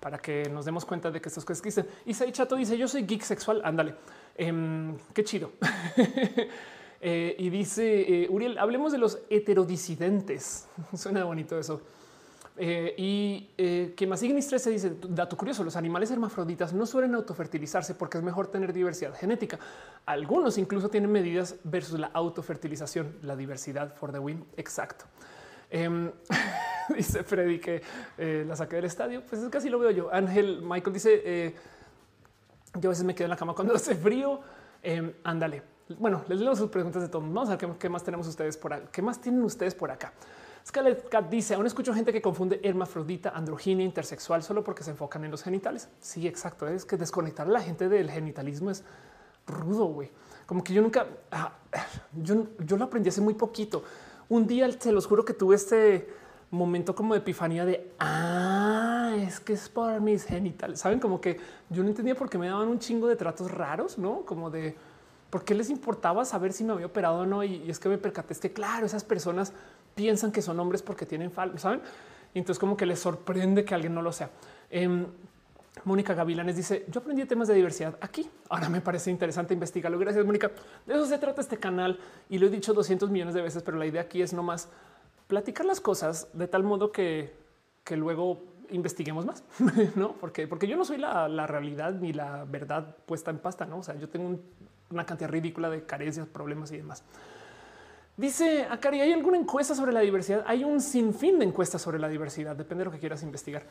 para 0.00 0.18
que 0.18 0.48
nos 0.50 0.64
demos 0.64 0.84
cuenta 0.84 1.10
de 1.10 1.20
que 1.20 1.28
estas 1.28 1.44
cosas 1.44 1.58
existen. 1.64 1.86
Y 2.06 2.14
Sai 2.14 2.32
Chato 2.32 2.56
dice: 2.56 2.76
Yo 2.76 2.88
soy 2.88 3.02
geek 3.02 3.22
sexual. 3.22 3.60
Ándale, 3.64 3.94
em, 4.36 4.96
qué 5.12 5.24
chido. 5.24 5.52
Eh, 7.00 7.36
y 7.38 7.48
dice 7.48 8.24
eh, 8.24 8.28
Uriel: 8.28 8.58
Hablemos 8.58 8.90
de 8.90 8.98
los 8.98 9.20
heterodisidentes. 9.30 10.66
Suena 10.96 11.22
bonito 11.22 11.56
eso. 11.56 11.80
Eh, 12.56 12.92
y 12.98 13.94
que 13.94 14.04
más 14.08 14.20
Ignis 14.20 14.48
13 14.48 14.70
dice: 14.70 14.96
Dato 15.08 15.36
curioso, 15.36 15.62
los 15.62 15.76
animales 15.76 16.10
hermafroditas 16.10 16.72
no 16.72 16.86
suelen 16.86 17.14
autofertilizarse 17.14 17.94
porque 17.94 18.18
es 18.18 18.24
mejor 18.24 18.48
tener 18.48 18.72
diversidad 18.72 19.14
genética. 19.14 19.60
Algunos 20.06 20.58
incluso 20.58 20.88
tienen 20.88 21.12
medidas 21.12 21.54
versus 21.62 22.00
la 22.00 22.08
autofertilización, 22.08 23.14
la 23.22 23.36
diversidad 23.36 23.94
for 23.94 24.10
the 24.10 24.18
win. 24.18 24.44
Exacto. 24.56 25.04
Em, 25.70 26.10
dice 26.96 27.22
Freddy 27.22 27.58
que 27.58 27.82
eh, 28.16 28.44
la 28.46 28.56
saqué 28.56 28.76
del 28.76 28.86
estadio. 28.86 29.22
Pues 29.22 29.42
es 29.42 29.48
casi 29.48 29.68
lo 29.68 29.78
veo 29.78 29.90
yo. 29.90 30.12
Ángel 30.12 30.62
Michael 30.62 30.94
dice: 30.94 31.22
eh, 31.24 31.54
Yo 32.74 32.88
a 32.88 32.92
veces 32.92 33.04
me 33.04 33.14
quedo 33.14 33.26
en 33.26 33.30
la 33.30 33.36
cama 33.36 33.54
cuando 33.54 33.74
hace 33.76 33.94
frío. 33.94 34.40
Em, 34.82 35.12
ándale. 35.24 35.62
Bueno, 35.98 36.22
les 36.28 36.40
leo 36.40 36.54
sus 36.54 36.70
preguntas 36.70 37.02
de 37.02 37.08
todos. 37.08 37.24
Vamos 37.24 37.48
a 37.48 37.56
ver 37.56 37.76
qué, 37.78 37.88
más 37.88 38.04
tenemos 38.04 38.26
ustedes 38.26 38.56
por 38.56 38.72
acá. 38.74 38.88
¿Qué 38.92 39.02
más 39.02 39.20
tienen 39.20 39.42
ustedes 39.42 39.74
por 39.74 39.90
acá? 39.90 40.12
Scarlett 40.66 41.08
Cat 41.08 41.28
dice: 41.28 41.54
Aún 41.54 41.66
escucho 41.66 41.94
gente 41.94 42.12
que 42.12 42.22
confunde 42.22 42.60
hermafrodita, 42.62 43.30
androginia, 43.30 43.84
intersexual 43.84 44.42
solo 44.42 44.64
porque 44.64 44.82
se 44.82 44.90
enfocan 44.90 45.24
en 45.24 45.30
los 45.30 45.42
genitales. 45.42 45.88
Sí, 46.00 46.26
exacto. 46.26 46.66
Es 46.68 46.84
que 46.84 46.96
desconectar 46.96 47.46
a 47.46 47.50
la 47.50 47.60
gente 47.60 47.88
del 47.88 48.10
genitalismo 48.10 48.70
es 48.70 48.84
rudo, 49.46 49.86
güey. 49.86 50.10
Como 50.46 50.64
que 50.64 50.72
yo 50.72 50.80
nunca, 50.80 51.06
ah, 51.30 51.52
yo, 52.22 52.46
yo 52.60 52.78
lo 52.78 52.86
aprendí 52.86 53.10
hace 53.10 53.20
muy 53.20 53.34
poquito 53.34 53.82
un 54.28 54.46
día 54.46 54.70
se 54.78 54.92
los 54.92 55.06
juro 55.06 55.24
que 55.24 55.34
tuve 55.34 55.56
este 55.56 56.08
momento 56.50 56.94
como 56.94 57.14
de 57.14 57.20
epifanía 57.20 57.64
de 57.64 57.92
ah, 57.98 59.14
es 59.16 59.40
que 59.40 59.52
es 59.52 59.68
por 59.68 60.00
mis 60.00 60.24
genitales. 60.24 60.80
Saben 60.80 61.00
como 61.00 61.20
que 61.20 61.38
yo 61.70 61.82
no 61.82 61.88
entendía 61.88 62.14
por 62.14 62.30
qué 62.30 62.38
me 62.38 62.48
daban 62.48 62.68
un 62.68 62.78
chingo 62.78 63.06
de 63.06 63.16
tratos 63.16 63.50
raros, 63.50 63.98
no 63.98 64.22
como 64.24 64.50
de 64.50 64.76
por 65.30 65.44
qué 65.44 65.54
les 65.54 65.70
importaba 65.70 66.24
saber 66.24 66.52
si 66.52 66.64
me 66.64 66.72
había 66.72 66.86
operado 66.86 67.20
o 67.20 67.26
no. 67.26 67.44
Y, 67.44 67.70
es 67.70 67.78
que 67.78 67.88
me 67.88 67.98
percaté 67.98 68.32
es 68.32 68.40
que, 68.40 68.52
claro, 68.52 68.86
esas 68.86 69.04
personas 69.04 69.52
piensan 69.94 70.32
que 70.32 70.42
son 70.42 70.58
hombres 70.60 70.82
porque 70.82 71.06
tienen 71.06 71.30
falta, 71.30 71.58
saben? 71.58 71.80
Y 72.34 72.38
entonces, 72.38 72.58
como 72.58 72.76
que 72.76 72.86
les 72.86 72.98
sorprende 72.98 73.64
que 73.64 73.74
alguien 73.74 73.94
no 73.94 74.02
lo 74.02 74.12
sea. 74.12 74.30
Em, 74.70 75.06
Mónica 75.84 76.14
Gavilanes 76.14 76.56
dice: 76.56 76.84
Yo 76.88 77.00
aprendí 77.00 77.24
temas 77.24 77.48
de 77.48 77.54
diversidad 77.54 77.96
aquí. 78.00 78.28
Ahora 78.48 78.68
me 78.68 78.80
parece 78.80 79.10
interesante 79.10 79.54
investigarlo. 79.54 79.98
Gracias, 79.98 80.24
Mónica. 80.24 80.50
De 80.86 80.94
eso 80.94 81.06
se 81.06 81.18
trata 81.18 81.40
este 81.40 81.58
canal 81.58 81.98
y 82.28 82.38
lo 82.38 82.46
he 82.46 82.50
dicho 82.50 82.74
200 82.74 83.10
millones 83.10 83.34
de 83.34 83.42
veces, 83.42 83.62
pero 83.62 83.76
la 83.76 83.86
idea 83.86 84.02
aquí 84.02 84.22
es 84.22 84.32
no 84.32 84.42
más 84.42 84.68
platicar 85.26 85.66
las 85.66 85.80
cosas 85.80 86.28
de 86.32 86.48
tal 86.48 86.62
modo 86.62 86.90
que, 86.90 87.34
que 87.84 87.96
luego 87.96 88.42
investiguemos 88.70 89.24
más, 89.24 89.44
no? 89.96 90.12
Porque, 90.12 90.46
porque 90.46 90.66
yo 90.66 90.76
no 90.76 90.84
soy 90.84 90.98
la, 90.98 91.28
la, 91.28 91.46
realidad 91.46 91.92
ni 91.94 92.12
la 92.12 92.44
verdad 92.44 92.96
puesta 93.06 93.30
en 93.30 93.38
pasta. 93.38 93.64
No, 93.66 93.78
o 93.78 93.82
sea, 93.82 93.94
yo 93.96 94.08
tengo 94.08 94.38
una 94.90 95.06
cantidad 95.06 95.30
ridícula 95.30 95.70
de 95.70 95.84
carencias, 95.84 96.26
problemas 96.26 96.72
y 96.72 96.78
demás. 96.78 97.02
Dice 98.16 98.66
Akari, 98.68 99.00
¿hay 99.00 99.12
alguna 99.12 99.38
encuesta 99.38 99.76
sobre 99.76 99.92
la 99.92 100.00
diversidad? 100.00 100.42
Hay 100.46 100.64
un 100.64 100.80
sinfín 100.80 101.38
de 101.38 101.44
encuestas 101.44 101.80
sobre 101.80 102.00
la 102.00 102.08
diversidad, 102.08 102.56
depende 102.56 102.80
de 102.80 102.86
lo 102.86 102.90
que 102.90 102.98
quieras 102.98 103.22
investigar. 103.22 103.62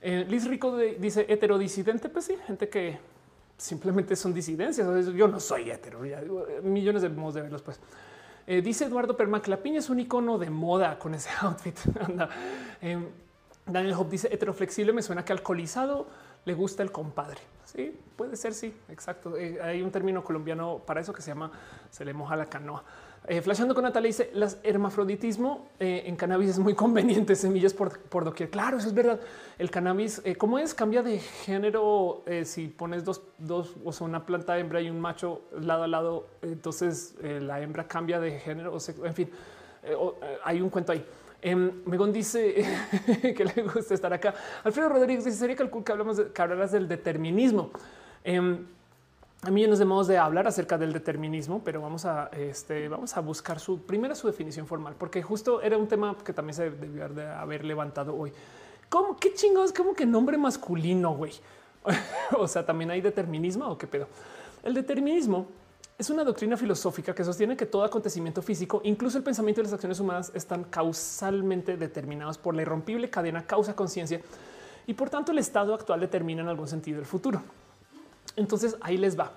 Eh, 0.00 0.24
Liz 0.28 0.46
Rico 0.46 0.76
dice 0.76 1.26
heterodisidente, 1.28 2.08
pues 2.08 2.26
sí, 2.26 2.36
gente 2.46 2.68
que 2.68 2.98
simplemente 3.56 4.16
son 4.16 4.34
disidencias. 4.34 5.06
Yo 5.14 5.28
no 5.28 5.40
soy 5.40 5.70
hetero, 5.70 6.00
millones 6.62 7.02
de 7.02 7.08
modos 7.08 7.34
de 7.34 7.42
verlos. 7.42 7.62
Pues 7.62 7.80
eh, 8.46 8.62
dice 8.62 8.84
Eduardo 8.84 9.16
Permac, 9.16 9.46
la 9.48 9.56
piña 9.56 9.78
es 9.78 9.90
un 9.90 10.00
icono 10.00 10.38
de 10.38 10.50
moda 10.50 10.98
con 10.98 11.14
ese 11.14 11.30
outfit. 11.40 11.78
Anda. 12.00 12.28
Eh, 12.80 12.98
Daniel 13.64 13.94
Hope 13.94 14.10
dice 14.10 14.28
heteroflexible. 14.32 14.92
Me 14.92 15.02
suena 15.02 15.24
que 15.24 15.32
alcoholizado 15.32 16.06
le 16.44 16.54
gusta 16.54 16.82
el 16.82 16.92
compadre. 16.92 17.40
Sí, 17.64 17.98
puede 18.16 18.36
ser. 18.36 18.54
Sí, 18.54 18.72
exacto. 18.88 19.34
hay 19.34 19.82
un 19.82 19.90
término 19.90 20.22
colombiano 20.22 20.80
para 20.86 21.00
eso 21.00 21.12
que 21.12 21.22
se 21.22 21.30
llama 21.30 21.50
se 21.90 22.04
le 22.04 22.12
moja 22.12 22.36
la 22.36 22.46
canoa. 22.46 22.84
Eh, 23.28 23.42
flashando 23.42 23.74
con 23.74 23.82
Natalia 23.82 24.06
dice 24.06 24.30
las 24.34 24.58
hermafroditismo 24.62 25.66
eh, 25.80 26.04
en 26.06 26.14
cannabis 26.14 26.50
es 26.50 26.58
muy 26.60 26.74
conveniente, 26.74 27.34
semillas 27.34 27.74
por, 27.74 27.98
por 27.98 28.24
doquier. 28.24 28.50
Claro, 28.50 28.78
eso 28.78 28.86
es 28.86 28.94
verdad. 28.94 29.20
El 29.58 29.68
cannabis, 29.68 30.22
eh, 30.24 30.36
¿cómo 30.36 30.60
es? 30.60 30.74
Cambia 30.74 31.02
de 31.02 31.18
género 31.18 32.22
si 32.44 32.68
pones 32.68 33.04
dos, 33.04 33.22
dos, 33.38 33.74
o 33.84 33.92
sea, 33.92 34.06
una 34.06 34.24
planta 34.24 34.56
hembra 34.58 34.80
y 34.80 34.90
un 34.90 35.00
macho 35.00 35.42
lado 35.60 35.82
a 35.82 35.88
lado. 35.88 36.28
Entonces 36.42 37.16
la 37.20 37.60
hembra 37.60 37.88
cambia 37.88 38.20
de 38.20 38.38
género. 38.38 38.72
O 38.72 38.78
sea, 38.78 38.94
en 39.02 39.14
fin, 39.14 39.30
hay 40.44 40.60
un 40.60 40.70
cuento 40.70 40.92
ahí. 40.92 41.04
Em, 41.42 41.82
Megón 41.84 42.12
dice 42.12 42.64
que 43.36 43.44
le 43.44 43.62
gusta 43.62 43.94
estar 43.94 44.12
acá. 44.12 44.34
Alfredo 44.62 44.90
Rodríguez 44.90 45.24
dice: 45.24 45.38
Sería 45.38 45.56
que 45.56 45.92
hablamos 45.92 46.16
de, 46.16 46.32
que 46.32 46.42
hablarás 46.42 46.72
del 46.72 46.86
determinismo. 46.86 47.70
Hay 49.46 49.52
millones 49.52 49.78
de 49.78 49.84
modos 49.84 50.08
de 50.08 50.18
hablar 50.18 50.48
acerca 50.48 50.76
del 50.76 50.92
determinismo, 50.92 51.62
pero 51.64 51.80
vamos 51.80 52.04
a, 52.04 52.28
este, 52.36 52.88
vamos 52.88 53.16
a 53.16 53.20
buscar 53.20 53.60
su 53.60 53.80
primera 53.80 54.16
su 54.16 54.26
definición 54.26 54.66
formal, 54.66 54.96
porque 54.98 55.22
justo 55.22 55.62
era 55.62 55.78
un 55.78 55.86
tema 55.86 56.16
que 56.24 56.32
también 56.32 56.54
se 56.54 56.68
debió 56.68 57.08
de 57.08 57.28
haber 57.28 57.64
levantado 57.64 58.16
hoy. 58.16 58.32
¿Cómo? 58.88 59.16
¿Qué 59.16 59.34
chingados? 59.34 59.72
Como 59.72 59.94
que 59.94 60.04
nombre 60.04 60.36
masculino, 60.36 61.14
güey. 61.14 61.30
o 62.36 62.48
sea, 62.48 62.66
también 62.66 62.90
hay 62.90 63.00
determinismo 63.00 63.68
o 63.68 63.78
qué 63.78 63.86
pedo. 63.86 64.08
El 64.64 64.74
determinismo 64.74 65.46
es 65.96 66.10
una 66.10 66.24
doctrina 66.24 66.56
filosófica 66.56 67.14
que 67.14 67.22
sostiene 67.22 67.56
que 67.56 67.66
todo 67.66 67.84
acontecimiento 67.84 68.42
físico, 68.42 68.80
incluso 68.82 69.16
el 69.16 69.22
pensamiento 69.22 69.60
y 69.60 69.64
las 69.64 69.72
acciones 69.72 70.00
humanas, 70.00 70.32
están 70.34 70.64
causalmente 70.64 71.76
determinados 71.76 72.36
por 72.36 72.56
la 72.56 72.62
irrompible 72.62 73.10
cadena 73.10 73.46
causa-conciencia 73.46 74.20
y 74.88 74.94
por 74.94 75.08
tanto 75.08 75.30
el 75.30 75.38
estado 75.38 75.72
actual 75.72 76.00
determina 76.00 76.42
en 76.42 76.48
algún 76.48 76.66
sentido 76.66 76.98
el 76.98 77.06
futuro. 77.06 77.44
Entonces 78.36 78.76
ahí 78.80 78.96
les 78.96 79.18
va. 79.18 79.32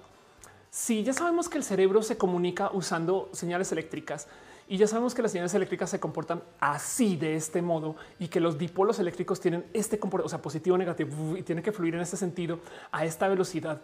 Si 0.70 1.04
ya 1.04 1.14
sabemos 1.14 1.50
que 1.50 1.58
el 1.58 1.64
cerebro 1.64 2.04
se 2.04 2.18
comunica 2.18 2.70
usando 2.72 3.30
señales 3.34 3.72
eléctricas 3.72 4.28
y 4.68 4.78
ya 4.78 4.86
sabemos 4.86 5.16
que 5.16 5.24
las 5.24 5.32
señales 5.32 5.54
eléctricas 5.56 5.90
se 5.90 6.00
comportan 6.00 6.44
así 6.60 7.16
de 7.16 7.36
este 7.36 7.62
modo 7.62 7.96
y 8.20 8.28
que 8.28 8.40
los 8.40 8.60
dipolos 8.60 9.00
eléctricos 9.00 9.40
tienen 9.40 9.66
este 9.74 9.98
comportamiento, 9.98 10.28
o 10.28 10.30
sea, 10.30 10.42
positivo 10.44 10.76
o 10.76 10.78
negativo 10.78 11.36
y 11.36 11.42
tiene 11.42 11.64
que 11.64 11.72
fluir 11.72 11.96
en 11.96 12.02
este 12.02 12.18
sentido 12.18 12.60
a 12.92 13.04
esta 13.04 13.28
velocidad. 13.28 13.82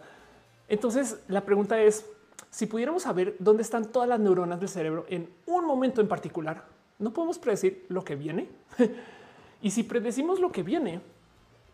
Entonces 0.68 1.18
la 1.26 1.44
pregunta 1.44 1.80
es 1.80 2.06
si 2.50 2.66
pudiéramos 2.66 3.02
saber 3.02 3.34
dónde 3.40 3.62
están 3.62 3.86
todas 3.90 4.08
las 4.08 4.20
neuronas 4.20 4.60
del 4.60 4.68
cerebro 4.68 5.06
en 5.08 5.28
un 5.46 5.64
momento 5.64 6.00
en 6.00 6.06
particular, 6.06 6.64
no 7.00 7.12
podemos 7.12 7.38
predecir 7.38 7.84
lo 7.88 8.04
que 8.04 8.14
viene. 8.14 8.48
y 9.60 9.72
si 9.72 9.82
predecimos 9.82 10.38
lo 10.38 10.52
que 10.52 10.62
viene, 10.62 11.00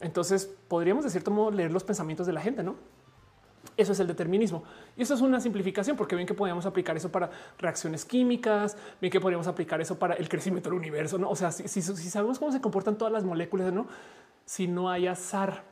entonces 0.01 0.51
podríamos 0.69 1.05
de 1.05 1.11
cierto 1.11 1.31
modo 1.31 1.51
leer 1.51 1.71
los 1.71 1.85
pensamientos 1.85 2.27
de 2.27 2.33
la 2.33 2.41
gente, 2.41 2.63
no? 2.63 2.77
Eso 3.77 3.93
es 3.93 4.01
el 4.01 4.07
determinismo. 4.07 4.65
Y 4.97 5.03
eso 5.03 5.15
es 5.15 5.21
una 5.21 5.41
simplificación, 5.41 5.97
porque 5.97 6.15
bien 6.15 6.27
que 6.27 6.35
podríamos 6.35 6.67
aplicar 6.67 6.97
eso 6.97 7.11
para 7.11 7.31
reacciones 7.59 8.05
químicas, 8.05 8.77
bien 9.01 9.11
que 9.11 9.21
podríamos 9.21 9.47
aplicar 9.47 9.81
eso 9.81 9.99
para 9.99 10.15
el 10.15 10.29
crecimiento 10.29 10.69
del 10.69 10.79
universo. 10.79 11.19
¿no? 11.19 11.31
O 11.31 11.37
sea, 11.37 11.51
si, 11.53 11.81
sabemos 11.81 12.39
cómo 12.39 12.53
se 12.53 12.61
comportan 12.61 12.97
todas 12.97 13.13
las 13.13 13.25
moléculas, 13.25 13.73
no, 13.73 13.87
si 14.45 14.67
no 14.67 14.91
hay 14.91 15.07
azar. 15.07 15.65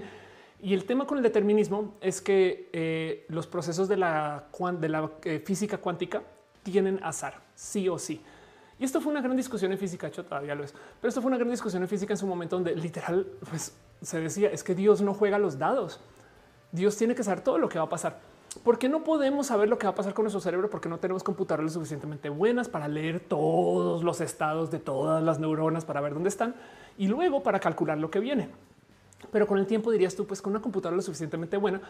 y 0.62 0.74
el 0.74 0.84
tema 0.84 1.06
con 1.06 1.18
el 1.18 1.22
determinismo 1.22 1.94
es 2.00 2.20
que 2.20 2.68
eh, 2.72 3.26
los 3.28 3.46
procesos 3.46 3.88
de 3.88 3.96
la, 3.96 4.46
de 4.80 4.88
la 4.88 5.10
eh, 5.22 5.40
física 5.44 5.78
cuántica 5.78 6.22
tienen 6.64 6.98
azar, 7.04 7.42
sí 7.54 7.88
o 7.88 7.98
sí. 7.98 8.20
Y 8.78 8.84
esto 8.84 9.00
fue 9.00 9.12
una 9.12 9.22
gran 9.22 9.36
discusión 9.36 9.72
en 9.72 9.78
física, 9.78 10.08
hecho 10.08 10.24
todavía 10.24 10.54
lo 10.54 10.64
es, 10.64 10.74
pero 11.00 11.08
esto 11.08 11.22
fue 11.22 11.28
una 11.28 11.38
gran 11.38 11.50
discusión 11.50 11.82
en 11.82 11.88
física 11.88 12.12
en 12.12 12.18
su 12.18 12.26
momento 12.26 12.56
donde 12.56 12.76
literal 12.76 13.26
pues, 13.48 13.74
se 14.02 14.20
decía 14.20 14.50
es 14.50 14.62
que 14.62 14.74
Dios 14.74 15.00
no 15.00 15.14
juega 15.14 15.38
los 15.38 15.58
dados. 15.58 16.00
Dios 16.76 16.96
tiene 16.96 17.14
que 17.14 17.24
saber 17.24 17.40
todo 17.40 17.58
lo 17.58 17.68
que 17.68 17.78
va 17.78 17.86
a 17.86 17.88
pasar. 17.88 18.20
¿Por 18.62 18.78
qué 18.78 18.88
no 18.88 19.02
podemos 19.02 19.46
saber 19.46 19.68
lo 19.68 19.78
que 19.78 19.86
va 19.86 19.92
a 19.92 19.94
pasar 19.94 20.12
con 20.14 20.24
nuestro 20.24 20.40
cerebro? 20.40 20.68
Porque 20.70 20.88
no 20.88 20.98
tenemos 20.98 21.22
computadoras 21.22 21.72
suficientemente 21.72 22.28
buenas 22.28 22.68
para 22.68 22.86
leer 22.86 23.20
todos 23.20 24.04
los 24.04 24.20
estados 24.20 24.70
de 24.70 24.78
todas 24.78 25.22
las 25.22 25.38
neuronas 25.38 25.84
para 25.84 26.00
ver 26.00 26.14
dónde 26.14 26.28
están 26.28 26.54
y 26.98 27.08
luego 27.08 27.42
para 27.42 27.60
calcular 27.60 27.98
lo 27.98 28.10
que 28.10 28.20
viene. 28.20 28.48
Pero 29.32 29.46
con 29.46 29.58
el 29.58 29.66
tiempo 29.66 29.90
dirías 29.90 30.14
tú, 30.14 30.26
pues 30.26 30.42
con 30.42 30.52
una 30.52 30.60
computadora 30.60 30.96
lo 30.96 31.02
suficientemente 31.02 31.56
buena, 31.56 31.80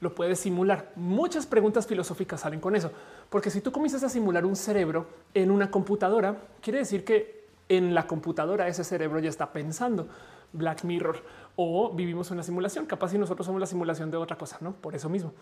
lo 0.00 0.14
puedes 0.14 0.40
simular. 0.40 0.90
Muchas 0.96 1.46
preguntas 1.46 1.86
filosóficas 1.86 2.40
salen 2.40 2.60
con 2.60 2.74
eso, 2.74 2.90
porque 3.30 3.50
si 3.50 3.60
tú 3.60 3.70
comienzas 3.70 4.02
a 4.02 4.08
simular 4.08 4.44
un 4.44 4.56
cerebro 4.56 5.06
en 5.34 5.50
una 5.50 5.70
computadora, 5.70 6.36
quiere 6.60 6.80
decir 6.80 7.04
que 7.04 7.46
en 7.68 7.94
la 7.94 8.06
computadora 8.06 8.66
ese 8.66 8.84
cerebro 8.84 9.20
ya 9.20 9.30
está 9.30 9.52
pensando. 9.52 10.08
Black 10.52 10.84
Mirror 10.84 11.16
o 11.56 11.92
vivimos 11.94 12.30
una 12.30 12.42
simulación. 12.42 12.86
Capaz 12.86 13.10
si 13.10 13.18
nosotros 13.18 13.46
somos 13.46 13.60
la 13.60 13.66
simulación 13.66 14.10
de 14.10 14.16
otra 14.16 14.36
cosa, 14.36 14.58
no 14.60 14.72
por 14.72 14.94
eso 14.94 15.08
mismo. 15.08 15.32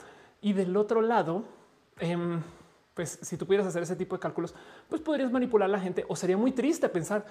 Y 0.40 0.52
del 0.52 0.76
otro 0.76 1.02
lado, 1.02 1.44
em, 1.98 2.42
pues 2.94 3.18
si 3.22 3.36
tú 3.36 3.46
pudieras 3.46 3.66
hacer 3.66 3.82
ese 3.82 3.96
tipo 3.96 4.16
de 4.16 4.20
cálculos, 4.20 4.54
pues 4.88 5.00
podrías 5.00 5.30
manipular 5.30 5.68
a 5.68 5.72
la 5.72 5.80
gente 5.80 6.04
o 6.08 6.16
sería 6.16 6.36
muy 6.36 6.52
triste 6.52 6.88
pensar 6.88 7.24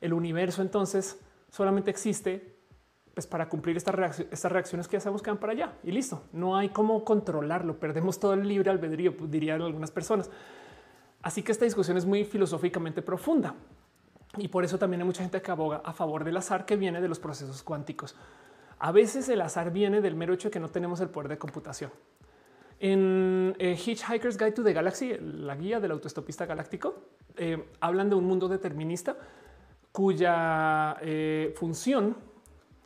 el 0.00 0.12
universo 0.12 0.60
entonces 0.60 1.18
solamente 1.50 1.90
existe 1.90 2.54
pues 3.14 3.28
para 3.28 3.48
cumplir 3.48 3.76
estas, 3.76 3.94
reacciones 3.94 4.88
que 4.88 4.96
ya 4.96 5.00
sabemos 5.00 5.22
que 5.22 5.30
van 5.30 5.38
para 5.38 5.52
allá 5.52 5.72
y 5.84 5.92
listo. 5.92 6.24
No 6.32 6.56
hay 6.56 6.70
cómo 6.70 7.04
controlarlo. 7.04 7.78
Perdemos 7.78 8.18
todo 8.18 8.34
el 8.34 8.46
libre 8.46 8.70
albedrío, 8.70 9.14
dirían 9.28 9.62
algunas 9.62 9.92
personas. 9.92 10.30
Así 11.22 11.42
que 11.42 11.52
esta 11.52 11.64
discusión 11.64 11.96
es 11.96 12.04
muy 12.04 12.24
filosóficamente 12.24 13.02
profunda. 13.02 13.54
Y 14.36 14.48
por 14.48 14.64
eso 14.64 14.78
también 14.78 15.00
hay 15.00 15.06
mucha 15.06 15.22
gente 15.22 15.40
que 15.40 15.50
aboga 15.50 15.82
a 15.84 15.92
favor 15.92 16.24
del 16.24 16.36
azar 16.36 16.66
que 16.66 16.76
viene 16.76 17.00
de 17.00 17.08
los 17.08 17.18
procesos 17.18 17.62
cuánticos. 17.62 18.16
A 18.78 18.92
veces 18.92 19.28
el 19.28 19.40
azar 19.40 19.70
viene 19.70 20.00
del 20.00 20.16
mero 20.16 20.34
hecho 20.34 20.48
de 20.48 20.52
que 20.52 20.60
no 20.60 20.68
tenemos 20.68 21.00
el 21.00 21.08
poder 21.08 21.28
de 21.28 21.38
computación. 21.38 21.90
En 22.80 23.54
eh, 23.58 23.78
Hitchhiker's 23.78 24.36
Guide 24.36 24.52
to 24.52 24.64
the 24.64 24.72
Galaxy, 24.72 25.16
la 25.20 25.54
guía 25.54 25.80
del 25.80 25.92
autoestopista 25.92 26.44
galáctico, 26.44 26.94
eh, 27.36 27.64
hablan 27.80 28.10
de 28.10 28.16
un 28.16 28.24
mundo 28.24 28.48
determinista 28.48 29.16
cuya 29.92 30.96
eh, 31.00 31.54
función 31.56 32.16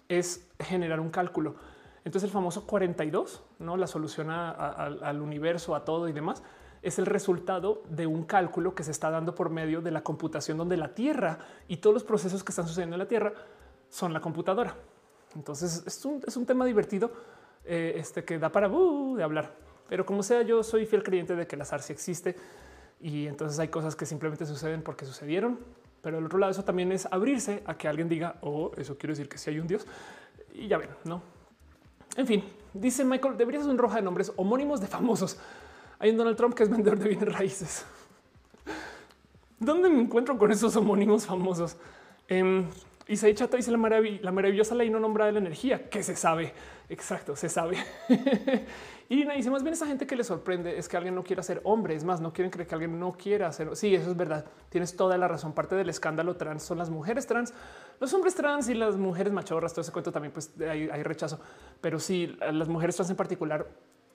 es 0.08 0.48
generar 0.60 1.00
un 1.00 1.10
cálculo. 1.10 1.56
Entonces 2.04 2.28
el 2.28 2.32
famoso 2.32 2.66
42, 2.66 3.42
no 3.58 3.76
la 3.76 3.86
solución 3.86 4.30
al 4.30 5.20
universo, 5.20 5.74
a 5.74 5.84
todo 5.84 6.08
y 6.08 6.12
demás, 6.12 6.42
es 6.82 6.98
el 6.98 7.06
resultado 7.06 7.82
de 7.88 8.06
un 8.06 8.24
cálculo 8.24 8.74
que 8.74 8.84
se 8.84 8.90
está 8.90 9.10
dando 9.10 9.34
por 9.34 9.50
medio 9.50 9.80
de 9.80 9.90
la 9.90 10.02
computación 10.02 10.58
donde 10.58 10.76
la 10.76 10.94
Tierra 10.94 11.38
y 11.66 11.78
todos 11.78 11.94
los 11.94 12.04
procesos 12.04 12.44
que 12.44 12.52
están 12.52 12.66
sucediendo 12.66 12.94
en 12.94 13.00
la 13.00 13.08
Tierra 13.08 13.32
son 13.88 14.12
la 14.12 14.20
computadora. 14.20 14.74
Entonces 15.34 15.84
es 15.86 16.36
un, 16.36 16.46
tema 16.46 16.64
divertido 16.64 17.12
eh, 17.64 17.94
este, 17.96 18.24
que 18.24 18.38
da 18.38 18.50
para 18.50 18.68
uh, 18.68 19.16
de 19.16 19.22
hablar. 19.22 19.54
Pero 19.88 20.04
como 20.04 20.22
sea, 20.22 20.42
yo 20.42 20.62
soy 20.62 20.86
fiel 20.86 21.02
creyente 21.02 21.34
de 21.34 21.46
que 21.46 21.56
el 21.56 21.62
azar 21.62 21.82
sí 21.82 21.92
existe 21.92 22.36
y 23.00 23.26
entonces 23.26 23.58
hay 23.58 23.68
cosas 23.68 23.96
que 23.96 24.06
simplemente 24.06 24.46
suceden 24.46 24.82
porque 24.82 25.04
sucedieron. 25.04 25.58
Pero 26.02 26.18
el 26.18 26.26
otro 26.26 26.38
lado, 26.38 26.52
eso 26.52 26.64
también 26.64 26.92
es 26.92 27.06
abrirse 27.10 27.62
a 27.66 27.76
que 27.76 27.88
alguien 27.88 28.08
diga, 28.08 28.36
oh, 28.42 28.70
eso 28.76 28.96
quiere 28.96 29.12
decir 29.12 29.28
que 29.28 29.38
si 29.38 29.50
hay 29.50 29.58
un 29.58 29.66
Dios. 29.66 29.86
Y 30.54 30.68
ya 30.68 30.78
ven, 30.78 30.90
no? 31.04 31.22
En 32.16 32.26
fin, 32.26 32.44
dice 32.72 33.04
Michael, 33.04 33.36
deberías 33.36 33.66
un 33.66 33.78
roja 33.78 33.96
de 33.96 34.02
nombres 34.02 34.32
homónimos 34.36 34.80
de 34.80 34.86
famosos. 34.86 35.38
Hay 35.98 36.10
un 36.10 36.16
Donald 36.16 36.36
Trump 36.36 36.54
que 36.54 36.62
es 36.62 36.70
vendedor 36.70 36.98
de 36.98 37.08
bienes 37.08 37.32
raíces. 37.32 37.84
¿Dónde 39.58 39.88
me 39.88 40.00
encuentro 40.00 40.38
con 40.38 40.52
esos 40.52 40.76
homónimos 40.76 41.26
famosos? 41.26 41.76
Eh, 42.28 42.64
Isaí 43.08 43.34
Chato 43.34 43.56
dice 43.56 43.70
la, 43.70 43.78
la 43.78 44.32
maravillosa 44.32 44.74
ley 44.74 44.90
no 44.90 45.00
nombrada 45.00 45.28
de 45.28 45.32
la 45.32 45.38
energía, 45.38 45.88
que 45.88 46.02
se 46.02 46.14
sabe. 46.14 46.52
Exacto, 46.90 47.34
se 47.34 47.48
sabe. 47.48 47.78
Irina 49.08 49.32
dice 49.32 49.50
más 49.50 49.62
bien 49.62 49.72
esa 49.72 49.86
gente 49.86 50.06
que 50.06 50.14
le 50.14 50.22
sorprende 50.22 50.76
es 50.76 50.86
que 50.86 50.98
alguien 50.98 51.14
no 51.14 51.24
quiera 51.24 51.42
ser 51.42 51.62
hombre. 51.64 51.94
Es 51.94 52.04
más, 52.04 52.20
no 52.20 52.34
quieren 52.34 52.50
creer 52.50 52.68
que 52.68 52.74
alguien 52.74 53.00
no 53.00 53.12
quiera 53.12 53.50
ser. 53.50 53.74
Sí, 53.76 53.94
eso 53.94 54.10
es 54.10 54.16
verdad. 54.16 54.44
Tienes 54.68 54.94
toda 54.94 55.16
la 55.16 55.26
razón. 55.26 55.54
Parte 55.54 55.74
del 55.74 55.88
escándalo 55.88 56.36
trans 56.36 56.62
son 56.62 56.76
las 56.76 56.90
mujeres 56.90 57.26
trans, 57.26 57.54
los 57.98 58.12
hombres 58.12 58.34
trans 58.34 58.68
y 58.68 58.74
las 58.74 58.96
mujeres 58.98 59.32
machorras. 59.32 59.72
Todo 59.72 59.80
ese 59.80 59.92
cuento 59.92 60.12
también, 60.12 60.32
pues 60.32 60.52
hay, 60.60 60.90
hay 60.90 61.02
rechazo. 61.02 61.40
Pero 61.80 61.98
sí, 61.98 62.36
las 62.52 62.68
mujeres 62.68 62.94
trans 62.94 63.08
en 63.08 63.16
particular 63.16 63.66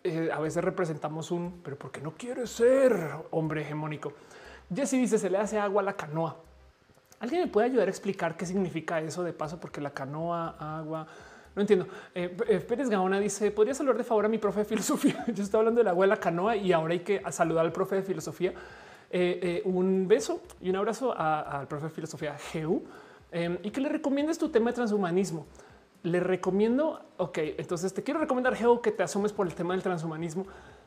eh, 0.04 0.30
a 0.34 0.40
veces 0.40 0.62
representamos 0.64 1.32
un, 1.32 1.62
pero 1.64 1.78
¿por 1.78 1.90
qué 1.90 2.02
no 2.02 2.12
quiere 2.12 2.46
ser 2.46 3.12
hombre 3.32 3.62
hegemónico? 3.62 4.12
Jesse 4.74 4.94
dice, 4.94 5.18
se 5.18 5.30
le 5.30 5.38
hace 5.38 5.58
agua 5.58 5.82
a 5.82 5.86
la 5.86 5.94
canoa. 5.94 6.36
¿Alguien 7.22 7.42
me 7.42 7.48
puede 7.48 7.68
ayudar 7.68 7.88
a 7.88 7.90
explicar 7.90 8.36
qué 8.36 8.46
significa 8.46 9.00
eso 9.00 9.24
de 9.24 9.32
paso? 9.32 9.62
Porque 9.62 9.80
la 9.80 9.92
canoa, 9.92 10.58
agua, 10.60 11.08
no 11.56 11.62
entiendo. 11.62 11.88
Eh, 12.14 12.36
eh, 12.50 12.60
Pérez 12.60 12.90
Gaona 12.90 13.18
dice, 13.18 13.50
¿podrías 13.52 13.80
hablar 13.80 13.96
de 13.96 14.04
favor 14.04 14.26
a 14.26 14.28
mi 14.28 14.40
profe 14.40 14.60
de 14.60 14.66
filosofía? 14.66 15.24
Yo 15.34 15.42
estaba 15.42 15.62
hablando 15.62 15.82
de 15.82 16.08
la 16.08 16.18
canoa 16.18 16.58
y 16.58 16.74
ahora 16.74 16.94
hay 16.94 17.00
que 17.00 17.22
saludar 17.32 17.66
al 17.66 17.72
profe 17.72 17.96
de 17.96 18.04
filosofía. 18.04 18.54
un 19.64 20.06
beso 20.10 20.42
y 20.60 20.70
un 20.70 20.76
abrazo 20.76 21.18
al 21.18 21.68
profe 21.70 21.86
de 21.86 21.92
filosofía 21.92 22.38
GEU 22.38 22.84
y 23.62 23.70
que 23.72 23.80
le 23.80 23.88
recomiendes 23.88 24.38
tu 24.38 24.50
tema 24.50 24.72
de 24.72 24.76
transhumanismo 24.76 25.46
le 26.04 26.20
recomiendo, 26.20 27.02
ok, 27.18 27.38
entonces 27.58 27.94
te 27.94 28.04
quiero 28.04 28.20
recomendar, 28.20 28.56
Geo, 28.56 28.82
que 28.82 28.92
te 28.92 29.04
asumes 29.04 29.32
por 29.32 29.48
el 29.48 29.56
tema 29.56 29.74
del 29.74 29.82
transhumanismo, 29.82 30.46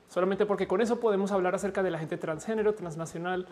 solamente 0.09 0.45
porque 0.45 0.69
con 0.69 0.83
eso 0.83 1.01
podemos 1.01 1.33
hablar 1.33 1.55
acerca 1.55 1.83
de 1.83 1.91
la 1.91 1.99
gente 1.99 2.19
transgénero, 2.19 2.75
transnacional, 2.75 3.47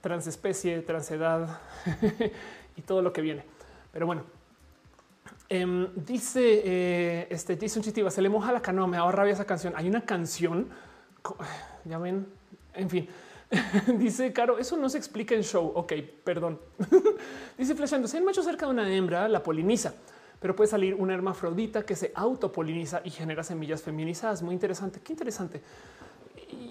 transespecie, 0.00 0.80
transedad 0.80 1.60
y 2.76 2.82
todo 2.82 3.02
lo 3.02 3.12
que 3.12 3.20
viene. 3.20 3.44
Pero 3.92 4.06
bueno, 4.06 4.22
em, 5.48 5.88
dice 5.96 6.62
eh, 6.64 7.26
este 7.30 7.58
Jason 7.60 7.82
Chitiva, 7.82 8.12
se 8.12 8.22
le 8.22 8.28
moja 8.28 8.52
la 8.52 8.62
canoa, 8.62 8.86
me 8.86 8.96
daba 8.96 9.10
rabia 9.10 9.32
esa 9.32 9.44
canción. 9.44 9.72
Hay 9.76 9.88
una 9.88 10.02
canción, 10.02 10.68
ya 11.84 11.98
ven, 11.98 12.28
en 12.74 12.88
fin. 12.88 13.08
dice 13.98 14.32
Caro, 14.32 14.58
eso 14.58 14.76
no 14.76 14.88
se 14.88 14.98
explica 14.98 15.34
en 15.34 15.42
show. 15.42 15.72
Ok, 15.74 15.94
perdón. 16.22 16.60
dice 17.58 17.74
Flashando, 17.74 18.06
si 18.06 18.18
hay 18.18 18.22
macho 18.22 18.44
cerca 18.44 18.66
de 18.66 18.72
una 18.72 18.88
hembra, 18.88 19.26
la 19.26 19.42
poliniza 19.42 19.94
pero 20.40 20.54
puede 20.54 20.70
salir 20.70 20.94
una 20.94 21.14
hermafrodita 21.14 21.84
que 21.84 21.96
se 21.96 22.12
autopoliniza 22.14 23.00
y 23.04 23.10
genera 23.10 23.42
semillas 23.42 23.82
feminizadas. 23.82 24.42
Muy 24.42 24.54
interesante. 24.54 25.00
Qué 25.00 25.12
interesante. 25.12 25.60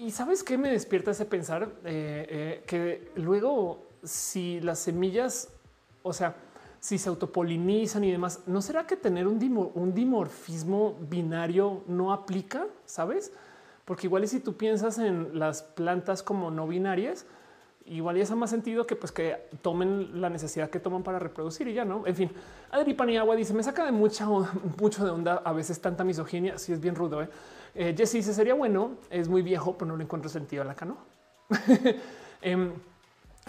Y 0.00 0.10
sabes 0.10 0.42
qué 0.42 0.56
me 0.56 0.70
despierta 0.70 1.10
ese 1.10 1.24
pensar 1.24 1.64
eh, 1.84 2.26
eh, 2.28 2.62
que 2.66 3.10
luego, 3.16 3.86
si 4.02 4.60
las 4.60 4.78
semillas, 4.78 5.50
o 6.02 6.12
sea, 6.12 6.34
si 6.80 6.98
se 6.98 7.08
autopolinizan 7.08 8.04
y 8.04 8.12
demás, 8.12 8.40
¿no 8.46 8.62
será 8.62 8.86
que 8.86 8.96
tener 8.96 9.26
un, 9.26 9.38
dimorfismo 9.94 10.96
binario 11.08 11.82
no 11.86 12.12
aplica? 12.12 12.66
Sabes? 12.84 13.32
Porque 13.84 14.06
igual 14.06 14.26
si 14.28 14.40
tú 14.40 14.56
piensas 14.56 14.98
en 14.98 15.38
las 15.38 15.62
plantas 15.62 16.22
como 16.22 16.50
no 16.50 16.66
binarias, 16.66 17.26
igual 17.88 18.16
y 18.16 18.20
eso 18.20 18.36
más 18.36 18.50
sentido 18.50 18.86
que 18.86 18.96
pues 18.96 19.12
que 19.12 19.48
tomen 19.62 20.20
la 20.20 20.30
necesidad 20.30 20.70
que 20.70 20.80
toman 20.80 21.02
para 21.02 21.18
reproducir 21.18 21.68
y 21.68 21.74
ya 21.74 21.84
no. 21.84 22.06
En 22.06 22.14
fin, 22.14 22.30
Adri 22.70 22.94
Paniagua 22.94 23.36
dice 23.36 23.54
me 23.54 23.62
saca 23.62 23.84
de 23.84 23.92
mucha, 23.92 24.26
mucho 24.80 25.04
de 25.04 25.10
onda 25.10 25.42
a 25.44 25.52
veces 25.52 25.80
tanta 25.80 26.04
misoginia. 26.04 26.58
Si 26.58 26.72
es 26.72 26.80
bien 26.80 26.94
rudo. 26.94 27.22
¿eh? 27.22 27.28
eh 27.74 27.94
Jesse 27.96 28.14
dice 28.14 28.34
sería 28.34 28.54
bueno, 28.54 28.92
es 29.10 29.28
muy 29.28 29.42
viejo, 29.42 29.76
pero 29.76 29.90
no 29.90 29.96
le 29.96 30.04
encuentro 30.04 30.30
sentido 30.30 30.62
a 30.62 30.66
la 30.66 30.74
canoa. 30.74 30.98
eh, 32.42 32.72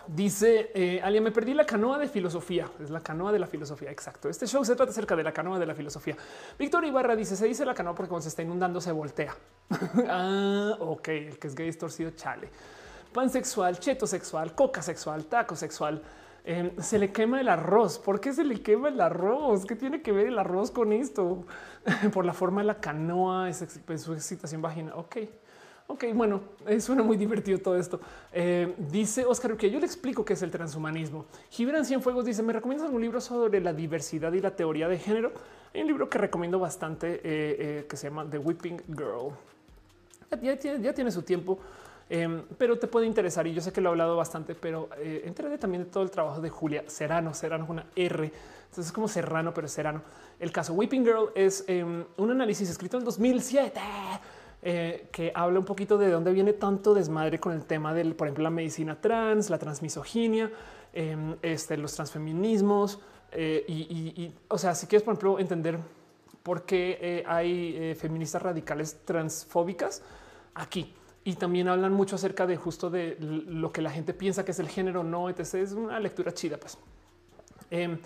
Dice 0.07 0.71
eh, 0.73 1.01
Alia, 1.03 1.21
me 1.21 1.31
perdí 1.31 1.53
la 1.53 1.65
canoa 1.65 1.97
de 1.97 2.07
filosofía. 2.07 2.69
Es 2.81 2.89
la 2.89 3.01
canoa 3.01 3.31
de 3.31 3.39
la 3.39 3.47
filosofía. 3.47 3.91
Exacto. 3.91 4.29
Este 4.29 4.47
show 4.47 4.63
se 4.63 4.75
trata 4.75 4.91
acerca 4.91 5.15
de 5.15 5.23
la 5.23 5.31
canoa 5.31 5.59
de 5.59 5.65
la 5.65 5.75
filosofía. 5.75 6.15
Víctor 6.57 6.85
Ibarra 6.85 7.15
dice: 7.15 7.35
Se 7.35 7.45
dice 7.45 7.65
la 7.65 7.73
canoa 7.73 7.95
porque 7.95 8.09
cuando 8.09 8.23
se 8.23 8.29
está 8.29 8.41
inundando 8.41 8.81
se 8.81 8.91
voltea. 8.91 9.35
ah, 10.07 10.75
ok. 10.79 11.07
El 11.09 11.39
que 11.39 11.47
es 11.47 11.55
gay 11.55 11.69
es 11.69 11.77
torcido, 11.77 12.11
chale. 12.11 12.49
Pansexual, 13.13 13.79
cheto 13.79 14.05
sexual, 14.05 14.53
coca 14.53 14.81
sexual, 14.81 15.25
taco 15.25 15.55
sexual. 15.55 16.01
Em, 16.45 16.71
se 16.79 16.97
le 16.97 17.11
quema 17.11 17.41
el 17.41 17.49
arroz. 17.49 17.99
¿Por 17.99 18.19
qué 18.19 18.33
se 18.33 18.43
le 18.43 18.61
quema 18.61 18.89
el 18.89 19.01
arroz? 19.01 19.65
¿Qué 19.65 19.75
tiene 19.75 20.01
que 20.01 20.11
ver 20.11 20.27
el 20.27 20.39
arroz 20.39 20.71
con 20.71 20.93
esto? 20.93 21.45
Por 22.13 22.25
la 22.25 22.33
forma 22.33 22.61
de 22.61 22.67
la 22.67 22.79
canoa, 22.79 23.49
es 23.49 23.65
su 23.97 24.13
excitación 24.13 24.61
vagina. 24.61 24.95
Ok. 24.95 25.17
Ok, 25.91 26.05
bueno, 26.13 26.41
eh, 26.67 26.79
suena 26.79 27.01
muy 27.01 27.17
divertido 27.17 27.57
todo 27.57 27.75
esto. 27.75 27.99
Eh, 28.31 28.75
dice 28.91 29.25
Oscar 29.25 29.57
que 29.57 29.71
yo 29.71 29.79
le 29.79 29.87
explico 29.87 30.23
qué 30.23 30.33
es 30.33 30.41
el 30.43 30.51
transhumanismo. 30.51 31.25
Gibran 31.49 31.83
Cienfuegos 31.83 32.25
dice: 32.25 32.43
¿Me 32.43 32.53
recomiendas 32.53 32.85
algún 32.85 33.01
libro 33.01 33.19
sobre 33.19 33.59
la 33.59 33.73
diversidad 33.73 34.31
y 34.33 34.39
la 34.39 34.55
teoría 34.55 34.87
de 34.87 34.99
género? 34.99 35.31
Hay 35.73 35.81
un 35.81 35.87
libro 35.87 36.07
que 36.07 36.19
recomiendo 36.19 36.59
bastante 36.59 37.21
eh, 37.23 37.87
que 37.89 37.97
se 37.97 38.07
llama 38.07 38.29
The 38.29 38.37
Whipping 38.37 38.83
Girl. 38.87 39.33
Ya, 40.41 40.93
tiene, 40.93 41.11
su 41.11 41.23
tiempo, 41.23 41.59
em, 42.09 42.43
pero 42.57 42.77
te 42.77 42.87
puede 42.87 43.05
interesar. 43.05 43.47
Y 43.47 43.53
yo 43.53 43.61
sé 43.61 43.71
que 43.71 43.81
lo 43.81 43.89
he 43.89 43.91
hablado 43.91 44.15
bastante, 44.15 44.55
pero 44.55 44.89
eh, 44.97 45.31
también 45.59 45.83
de 45.83 45.89
todo 45.89 46.03
el 46.03 46.11
trabajo 46.11 46.41
de 46.41 46.49
Julia 46.49 46.83
Serrano. 46.87 47.33
Serrano 47.33 47.63
es 47.63 47.69
una 47.69 47.85
R, 47.95 48.25
entonces 48.25 48.87
es 48.87 48.91
como 48.91 49.07
Serrano, 49.07 49.53
pero 49.53 49.67
Serrano. 49.67 50.01
El 50.39 50.51
caso 50.51 50.73
Whipping 50.73 51.03
Girl 51.03 51.29
es 51.35 51.65
em, 51.67 52.05
un 52.17 52.31
análisis 52.31 52.69
escrito 52.69 52.97
en 52.97 53.03
2007 53.03 53.79
eh, 54.61 55.07
que 55.13 55.31
habla 55.33 55.59
un 55.59 55.65
poquito 55.65 55.97
de 55.97 56.09
dónde 56.09 56.33
viene 56.33 56.51
tanto 56.51 56.93
desmadre 56.93 57.39
con 57.39 57.53
el 57.53 57.63
tema 57.63 57.93
del, 57.93 58.13
por 58.13 58.27
ejemplo, 58.27 58.43
la 58.43 58.49
medicina 58.49 58.99
trans, 58.99 59.49
la 59.49 59.57
transmisoginia, 59.57 60.51
em, 60.93 61.37
este, 61.41 61.77
los 61.77 61.93
transfeminismos. 61.95 62.99
Eh, 63.31 63.63
y, 63.67 64.33
o 64.49 64.57
sea, 64.57 64.75
si 64.75 64.87
quieres, 64.87 65.03
por 65.03 65.13
ejemplo, 65.13 65.39
entender 65.39 65.79
por 66.43 66.63
qué 66.63 66.97
eh, 67.01 67.23
hay 67.25 67.95
feministas 67.95 68.41
radicales 68.41 68.97
transfóbicas 69.05 70.01
aquí. 70.55 70.93
Y 71.23 71.33
también 71.33 71.67
hablan 71.67 71.93
mucho 71.93 72.15
acerca 72.15 72.47
de 72.47 72.55
justo 72.55 72.89
de 72.89 73.17
lo 73.19 73.71
que 73.71 73.81
la 73.81 73.91
gente 73.91 74.13
piensa 74.13 74.45
que 74.45 74.51
es 74.51 74.59
el 74.59 74.69
género, 74.69 75.03
no. 75.03 75.29
Entonces 75.29 75.71
es 75.71 75.73
una 75.73 75.99
lectura 75.99 76.33
chida. 76.33 76.57
Pues 76.57 76.77
em, 77.69 77.97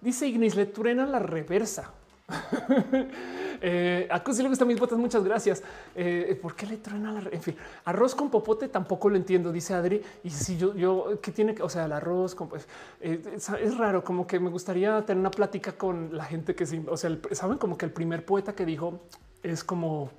dice 0.00 0.26
Ignis, 0.26 0.54
le 0.54 0.66
truena 0.66 1.06
la 1.06 1.18
reversa. 1.18 1.92
eh, 3.60 4.08
a 4.10 4.22
si 4.32 4.42
le 4.42 4.48
gustan 4.48 4.68
mis 4.68 4.78
botas, 4.78 4.98
muchas 4.98 5.24
gracias. 5.24 5.62
Eh, 5.94 6.38
¿Por 6.40 6.54
qué 6.54 6.66
le 6.66 6.76
truena 6.78 7.12
la? 7.12 7.28
En 7.30 7.42
fin, 7.42 7.56
arroz 7.84 8.14
con 8.14 8.30
popote 8.30 8.68
tampoco 8.68 9.10
lo 9.10 9.16
entiendo, 9.16 9.52
dice 9.52 9.74
Adri. 9.74 10.02
Y 10.22 10.30
si 10.30 10.56
yo, 10.56 10.74
yo, 10.74 11.20
¿qué 11.20 11.32
tiene 11.32 11.54
que, 11.54 11.62
o 11.62 11.68
sea, 11.68 11.86
el 11.86 11.92
arroz 11.92 12.34
con, 12.34 12.48
pues, 12.48 12.66
eh, 13.00 13.20
es, 13.36 13.76
raro, 13.76 14.04
como 14.04 14.26
que 14.26 14.38
me 14.38 14.50
gustaría 14.50 15.04
tener 15.04 15.20
una 15.20 15.30
plática 15.30 15.72
con 15.72 16.16
la 16.16 16.24
gente 16.24 16.54
que, 16.54 16.64
o 16.88 16.96
sea, 16.96 17.16
saben 17.32 17.58
como 17.58 17.76
que 17.76 17.86
el 17.86 17.92
primer 17.92 18.24
poeta 18.24 18.54
que 18.54 18.64
dijo 18.64 19.00
es 19.42 19.64
como, 19.64 20.10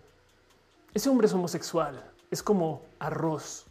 ese 0.94 1.10
hombre 1.10 1.28
es 1.28 1.34
homosexual, 1.34 2.04
es 2.34 2.44
como 2.44 2.82
arroz 3.00 3.66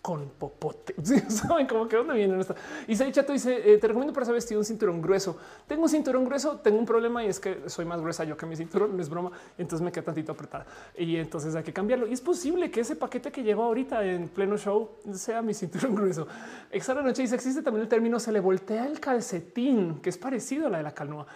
con 0.00 0.28
popote. 0.38 0.94
Saben 1.28 1.66
cómo 1.66 1.86
que 1.88 1.96
dónde 1.96 2.14
viene 2.14 2.40
esta. 2.40 2.54
Y 2.86 2.96
se 2.96 3.04
dice: 3.04 3.74
eh, 3.74 3.78
Te 3.78 3.88
recomiendo 3.88 4.12
para 4.14 4.24
ese 4.24 4.32
vestido 4.32 4.60
un 4.60 4.64
cinturón 4.64 5.02
grueso. 5.02 5.36
Tengo 5.66 5.82
un 5.82 5.88
cinturón 5.88 6.24
grueso, 6.24 6.56
tengo 6.60 6.78
un 6.78 6.86
problema 6.86 7.24
y 7.24 7.28
es 7.28 7.40
que 7.40 7.68
soy 7.68 7.84
más 7.84 8.00
gruesa 8.00 8.24
yo 8.24 8.36
que 8.36 8.46
mi 8.46 8.56
cinturón. 8.56 8.96
No 8.96 9.02
es 9.02 9.08
broma. 9.10 9.32
Entonces 9.58 9.84
me 9.84 9.92
queda 9.92 10.04
tantito 10.04 10.32
apretada 10.32 10.66
y 10.96 11.16
entonces 11.16 11.54
hay 11.54 11.62
que 11.62 11.72
cambiarlo. 11.72 12.06
Y 12.06 12.12
es 12.12 12.20
posible 12.20 12.70
que 12.70 12.80
ese 12.80 12.96
paquete 12.96 13.30
que 13.30 13.42
llegó 13.42 13.64
ahorita 13.64 14.04
en 14.04 14.28
pleno 14.28 14.56
show 14.56 14.88
sea 15.12 15.42
mi 15.42 15.52
cinturón 15.62 15.94
grueso. 15.94 16.26
Extra 16.70 17.02
noche 17.02 17.22
dice: 17.22 17.34
Existe 17.34 17.60
también 17.60 17.82
el 17.82 17.88
término 17.88 18.18
se 18.20 18.32
le 18.32 18.40
voltea 18.40 18.86
el 18.86 19.00
calcetín, 19.00 20.00
que 20.00 20.10
es 20.10 20.16
parecido 20.16 20.68
a 20.68 20.70
la 20.70 20.78
de 20.78 20.84
la 20.84 20.94
canoa. 20.94 21.26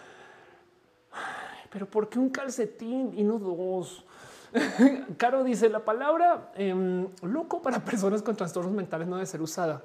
Pero 1.70 1.86
¿por 1.86 2.08
qué 2.08 2.18
un 2.18 2.30
calcetín 2.30 3.12
y 3.16 3.22
no 3.24 3.38
dos? 3.38 4.04
Caro 5.16 5.44
dice 5.44 5.68
la 5.68 5.84
palabra 5.84 6.52
em, 6.54 7.08
loco 7.22 7.62
para 7.62 7.80
personas 7.84 8.22
con 8.22 8.36
trastornos 8.36 8.72
mentales 8.72 9.08
no 9.08 9.16
debe 9.16 9.26
ser 9.26 9.42
usada. 9.42 9.82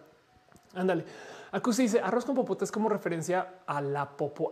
Ándale. 0.74 1.06
Acusi 1.52 1.84
dice 1.84 2.02
arroz 2.02 2.26
con 2.26 2.36
popote 2.36 2.66
es 2.66 2.72
como 2.72 2.90
referencia 2.90 3.62
a 3.66 3.82
la 3.82 4.18
popo 4.18 4.50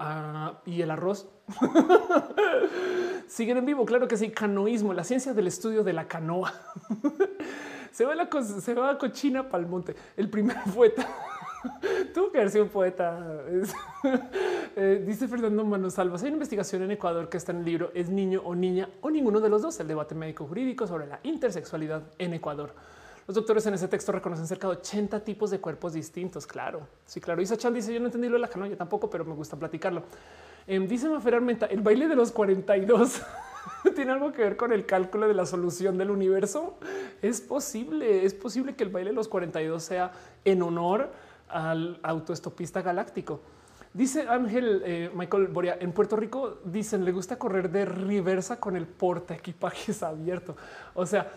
y 0.65 0.81
el 0.81 0.91
arroz. 0.91 1.27
Siguen 3.27 3.57
en 3.57 3.65
vivo. 3.65 3.85
Claro 3.85 4.07
que 4.07 4.17
sí. 4.17 4.31
Canoísmo, 4.31 4.93
la 4.93 5.03
ciencia 5.03 5.33
del 5.33 5.47
estudio 5.47 5.83
de 5.83 5.93
la 5.93 6.07
canoa. 6.07 6.53
se 7.91 8.05
va 8.05 8.15
la 8.15 8.29
se 8.41 8.73
va 8.73 8.97
cochina 8.97 9.49
para 9.49 9.63
el 9.63 9.69
monte. 9.69 9.95
El 10.15 10.29
primer 10.29 10.57
poeta. 10.73 11.07
Tuvo 12.13 12.31
que 12.31 12.37
haber 12.37 12.51
sido 12.51 12.63
un 12.63 12.69
poeta. 12.69 13.41
Eh, 14.77 15.01
dice 15.07 15.25
Fernando 15.29 15.63
Manosalvas. 15.63 16.21
Hay 16.21 16.27
una 16.27 16.35
investigación 16.35 16.83
en 16.83 16.91
Ecuador 16.91 17.29
que 17.29 17.37
está 17.37 17.53
en 17.53 17.59
el 17.59 17.65
libro 17.65 17.91
Es 17.93 18.09
niño 18.09 18.41
o 18.43 18.53
niña 18.53 18.89
o 18.99 19.09
ninguno 19.09 19.39
de 19.39 19.47
los 19.47 19.61
dos. 19.61 19.79
El 19.79 19.87
debate 19.87 20.13
médico 20.15 20.45
jurídico 20.45 20.85
sobre 20.85 21.07
la 21.07 21.21
intersexualidad 21.23 22.03
en 22.17 22.33
Ecuador. 22.33 22.73
Los 23.25 23.35
doctores 23.35 23.65
en 23.67 23.73
ese 23.75 23.87
texto 23.87 24.11
reconocen 24.11 24.45
cerca 24.45 24.67
de 24.67 24.73
80 24.73 25.23
tipos 25.23 25.49
de 25.49 25.59
cuerpos 25.59 25.93
distintos. 25.93 26.45
Claro, 26.45 26.87
sí, 27.05 27.21
claro. 27.21 27.41
Isa 27.41 27.55
Chan 27.55 27.73
dice: 27.73 27.93
Yo 27.93 28.01
no 28.01 28.07
entendí 28.07 28.27
lo 28.27 28.33
de 28.33 28.39
la 28.39 28.49
canoa, 28.49 28.67
tampoco, 28.75 29.09
pero 29.09 29.23
me 29.23 29.33
gusta 29.33 29.57
platicarlo. 29.57 30.03
Eh, 30.67 30.77
dice 30.79 31.07
Mafer 31.07 31.35
Armenta: 31.35 31.67
el 31.67 31.79
baile 31.79 32.09
de 32.09 32.15
los 32.15 32.33
42 32.33 33.21
tiene 33.95 34.11
algo 34.11 34.33
que 34.33 34.41
ver 34.41 34.57
con 34.57 34.73
el 34.73 34.85
cálculo 34.85 35.27
de 35.29 35.35
la 35.35 35.45
solución 35.45 35.97
del 35.97 36.11
universo. 36.11 36.77
Es 37.21 37.39
posible, 37.39 38.25
es 38.25 38.33
posible 38.33 38.75
que 38.75 38.83
el 38.83 38.89
baile 38.89 39.11
de 39.11 39.15
los 39.15 39.29
42 39.29 39.81
sea 39.81 40.11
en 40.43 40.61
honor 40.61 41.11
al 41.49 41.99
autoestopista 42.03 42.81
galáctico. 42.81 43.41
Dice 43.93 44.27
Ángel 44.27 44.81
eh, 44.85 45.09
Michael 45.15 45.47
Boria 45.47 45.77
en 45.79 45.93
Puerto 45.93 46.17
Rico 46.17 46.59
dicen 46.65 47.05
le 47.05 47.13
gusta 47.13 47.37
correr 47.37 47.69
de 47.71 47.85
reversa 47.85 48.59
con 48.59 48.75
el 48.75 48.85
porta 48.85 49.35
equipajes 49.35 50.03
abierto. 50.03 50.57
O 50.93 51.05
sea, 51.05 51.31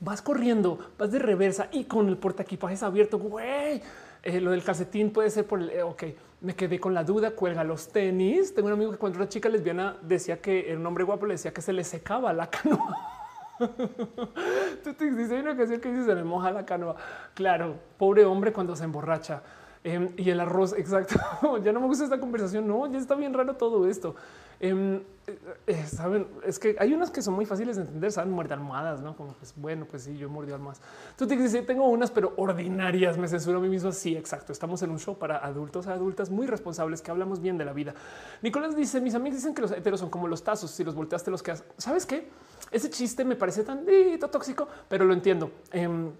vas 0.00 0.20
corriendo, 0.20 0.78
vas 0.98 1.10
de 1.10 1.18
reversa 1.18 1.68
y 1.72 1.84
con 1.84 2.08
el 2.08 2.18
porta 2.18 2.42
equipajes 2.42 2.82
abierto. 2.82 3.18
Güey, 3.18 3.80
eh, 4.22 4.40
lo 4.40 4.50
del 4.50 4.62
calcetín 4.62 5.10
puede 5.10 5.30
ser 5.30 5.46
por 5.46 5.60
el 5.60 5.70
eh, 5.70 5.82
ok. 5.82 6.04
Me 6.40 6.54
quedé 6.54 6.78
con 6.78 6.94
la 6.94 7.02
duda. 7.02 7.30
Cuelga 7.30 7.64
los 7.64 7.88
tenis. 7.88 8.54
Tengo 8.54 8.68
un 8.68 8.74
amigo 8.74 8.92
que 8.92 8.98
cuando 8.98 9.18
una 9.18 9.28
chica 9.28 9.48
lesbiana 9.48 9.96
decía 10.02 10.40
que 10.40 10.70
era 10.70 10.78
un 10.78 10.86
hombre 10.86 11.04
guapo, 11.04 11.26
le 11.26 11.34
decía 11.34 11.52
que 11.52 11.62
se 11.62 11.72
le 11.72 11.82
secaba 11.82 12.32
la 12.32 12.50
canoa. 12.50 13.17
Tú 14.84 14.94
te 14.94 15.10
dices 15.10 15.40
una 15.40 15.56
canción 15.56 15.80
que 15.80 15.90
dice 15.90 16.04
se 16.04 16.14
le 16.14 16.24
moja 16.24 16.50
la 16.50 16.64
canoa. 16.64 16.96
Claro, 17.34 17.76
pobre 17.96 18.24
hombre 18.24 18.52
cuando 18.52 18.76
se 18.76 18.84
emborracha. 18.84 19.42
Em, 19.84 20.10
y 20.16 20.30
el 20.30 20.40
arroz, 20.40 20.72
exacto. 20.76 21.18
ya 21.62 21.72
no 21.72 21.80
me 21.80 21.86
gusta 21.86 22.04
esta 22.04 22.20
conversación. 22.20 22.66
No, 22.66 22.86
ya 22.86 22.98
está 22.98 23.14
bien 23.14 23.32
raro 23.34 23.54
todo 23.54 23.88
esto. 23.88 24.14
Em, 24.60 24.96
eh, 25.26 25.38
eh, 25.68 25.86
saben, 25.86 26.26
es 26.44 26.58
que 26.58 26.74
hay 26.80 26.92
unas 26.92 27.10
que 27.12 27.22
son 27.22 27.34
muy 27.34 27.46
fáciles 27.46 27.76
de 27.76 27.82
entender. 27.82 28.10
Saben, 28.10 28.32
muerde 28.32 28.54
almohadas, 28.54 29.00
no 29.00 29.16
como 29.16 29.34
pues 29.34 29.54
bueno, 29.56 29.86
pues 29.86 30.02
sí, 30.02 30.16
yo 30.16 30.28
mordió 30.28 30.54
almohadas. 30.56 30.80
Tú 31.16 31.26
te 31.26 31.36
dices, 31.36 31.64
tengo 31.64 31.88
unas, 31.88 32.10
pero 32.10 32.34
ordinarias. 32.36 33.16
Me 33.18 33.28
censuro 33.28 33.58
a 33.58 33.60
mí 33.60 33.68
mismo. 33.68 33.92
Sí, 33.92 34.16
exacto. 34.16 34.52
Estamos 34.52 34.82
en 34.82 34.90
un 34.90 34.98
show 34.98 35.16
para 35.16 35.38
adultos, 35.38 35.86
adultas 35.86 36.30
muy 36.30 36.46
responsables 36.46 37.02
que 37.02 37.10
hablamos 37.10 37.40
bien 37.40 37.56
de 37.56 37.64
la 37.64 37.72
vida. 37.72 37.94
Nicolás 38.42 38.76
dice: 38.76 39.00
Mis 39.00 39.14
amigos 39.14 39.38
dicen 39.38 39.54
que 39.54 39.62
los 39.62 39.70
heteros 39.70 40.00
son 40.00 40.10
como 40.10 40.26
los 40.26 40.42
tazos. 40.42 40.70
Si 40.70 40.82
los 40.82 40.94
volteaste, 40.94 41.30
los 41.30 41.42
que 41.42 41.54
sabes 41.76 42.04
qué? 42.04 42.28
Ese 42.70 42.90
chiste 42.90 43.24
me 43.24 43.36
parece 43.36 43.64
tan 43.64 43.86
tóxico, 44.30 44.68
pero 44.88 45.04
lo 45.04 45.14
entiendo. 45.14 45.50
Em, 45.72 46.10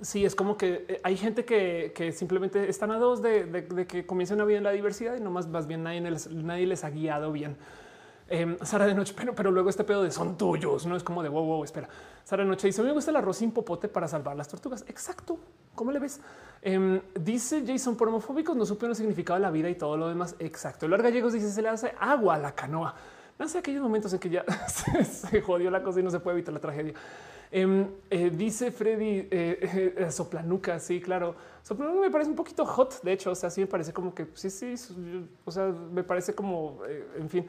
Sí, 0.00 0.24
es 0.24 0.34
como 0.34 0.56
que 0.56 0.86
eh, 0.88 1.00
hay 1.02 1.16
gente 1.16 1.44
que, 1.44 2.12
simplemente 2.16 2.70
están 2.70 2.90
a 2.90 2.98
dos 2.98 3.20
de, 3.20 3.86
que 3.86 4.06
comiencen 4.06 4.40
a 4.40 4.44
vida 4.44 4.58
en 4.58 4.64
la 4.64 4.70
diversidad 4.70 5.14
y 5.14 5.20
no 5.20 5.30
más, 5.30 5.46
más 5.46 5.66
bien 5.66 5.82
nadie 5.82 6.00
les, 6.00 6.30
nadie 6.30 6.66
les 6.66 6.84
ha 6.84 6.90
guiado 6.90 7.32
bien. 7.32 7.56
Eh, 8.28 8.56
Sara 8.62 8.86
de 8.86 8.94
noche, 8.94 9.12
pero, 9.14 9.34
pero 9.34 9.50
luego 9.50 9.68
este 9.68 9.84
pedo 9.84 10.02
de 10.02 10.10
son 10.10 10.38
tuyos, 10.38 10.86
no 10.86 10.96
es 10.96 11.02
como 11.02 11.22
de 11.22 11.28
wow, 11.28 11.44
wow, 11.44 11.64
espera. 11.64 11.90
Sara 12.24 12.42
de 12.42 12.48
noche 12.48 12.66
dice: 12.66 12.82
Me 12.82 12.92
gusta 12.92 13.10
el 13.10 13.18
arroz 13.18 13.36
sin 13.36 13.52
popote 13.52 13.88
para 13.88 14.08
salvar 14.08 14.34
las 14.34 14.48
tortugas. 14.48 14.86
Exacto. 14.88 15.38
¿Cómo 15.74 15.92
le 15.92 15.98
ves? 15.98 16.18
Em, 16.62 17.02
dice 17.20 17.62
Jason 17.66 17.96
por 17.96 18.08
homofóbicos 18.08 18.56
no 18.56 18.64
supieron 18.64 18.92
el 18.92 18.96
significado 18.96 19.38
de 19.38 19.42
la 19.42 19.50
vida 19.50 19.68
y 19.68 19.74
todo 19.74 19.98
lo 19.98 20.08
demás. 20.08 20.34
Exacto. 20.38 20.88
Los 20.88 21.02
gallegos 21.02 21.34
dice: 21.34 21.52
Se 21.52 21.60
le 21.60 21.68
hace 21.68 21.94
agua 22.00 22.36
a 22.36 22.38
la 22.38 22.54
canoa. 22.54 22.94
Sé 23.46 23.58
aquellos 23.58 23.82
momentos 23.82 24.12
en 24.12 24.18
que 24.18 24.30
ya 24.30 24.44
se 25.04 25.42
jodió 25.42 25.70
la 25.70 25.82
cosa 25.82 26.00
y 26.00 26.02
no 26.02 26.10
se 26.10 26.20
puede 26.20 26.38
evitar 26.38 26.54
la 26.54 26.60
tragedia. 26.60 26.94
Em, 27.50 27.86
eh, 28.10 28.30
dice 28.30 28.72
Freddy 28.72 29.28
eh, 29.30 29.94
eh, 29.96 30.10
Soplanuca. 30.10 30.80
Sí, 30.80 31.00
claro. 31.00 31.36
Soplanuca 31.62 32.00
me 32.00 32.10
parece 32.10 32.30
un 32.30 32.36
poquito 32.36 32.64
hot. 32.64 33.02
De 33.02 33.12
hecho, 33.12 33.30
o 33.30 33.34
sea, 33.34 33.50
sí 33.50 33.60
me 33.60 33.66
parece 33.66 33.92
como 33.92 34.14
que 34.14 34.26
sí, 34.34 34.50
sí. 34.50 34.74
O 35.44 35.50
sea, 35.50 35.66
me 35.66 36.02
parece 36.02 36.34
como, 36.34 36.80
en 37.16 37.28
fin, 37.28 37.46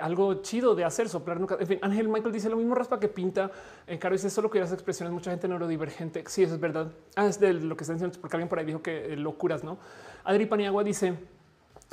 algo 0.00 0.40
chido 0.42 0.74
de 0.74 0.84
hacer 0.84 1.08
soplar 1.08 1.40
nunca. 1.40 1.56
En 1.60 1.66
fin, 1.66 1.78
Ángel 1.82 2.08
Michael 2.08 2.32
dice 2.32 2.48
lo 2.48 2.56
mismo 2.56 2.74
raspa 2.74 2.98
que 2.98 3.08
pinta. 3.08 3.50
En 3.86 3.98
Caro 3.98 4.14
dice 4.14 4.30
solo 4.30 4.50
que 4.50 4.60
las 4.60 4.72
expresiones, 4.72 5.12
mucha 5.12 5.30
gente 5.30 5.48
neurodivergente. 5.48 6.24
Sí, 6.28 6.44
eso 6.44 6.54
es 6.54 6.60
verdad. 6.60 6.92
Ah, 7.16 7.26
es 7.26 7.38
de 7.38 7.52
lo 7.52 7.76
que 7.76 7.84
está 7.84 7.92
diciendo, 7.92 8.16
porque 8.20 8.36
alguien 8.36 8.48
por 8.48 8.58
ahí 8.58 8.64
dijo 8.64 8.80
que 8.80 9.16
locuras, 9.16 9.64
no? 9.64 9.76
Adri 10.24 10.46
Paniagua 10.46 10.82
dice 10.82 11.14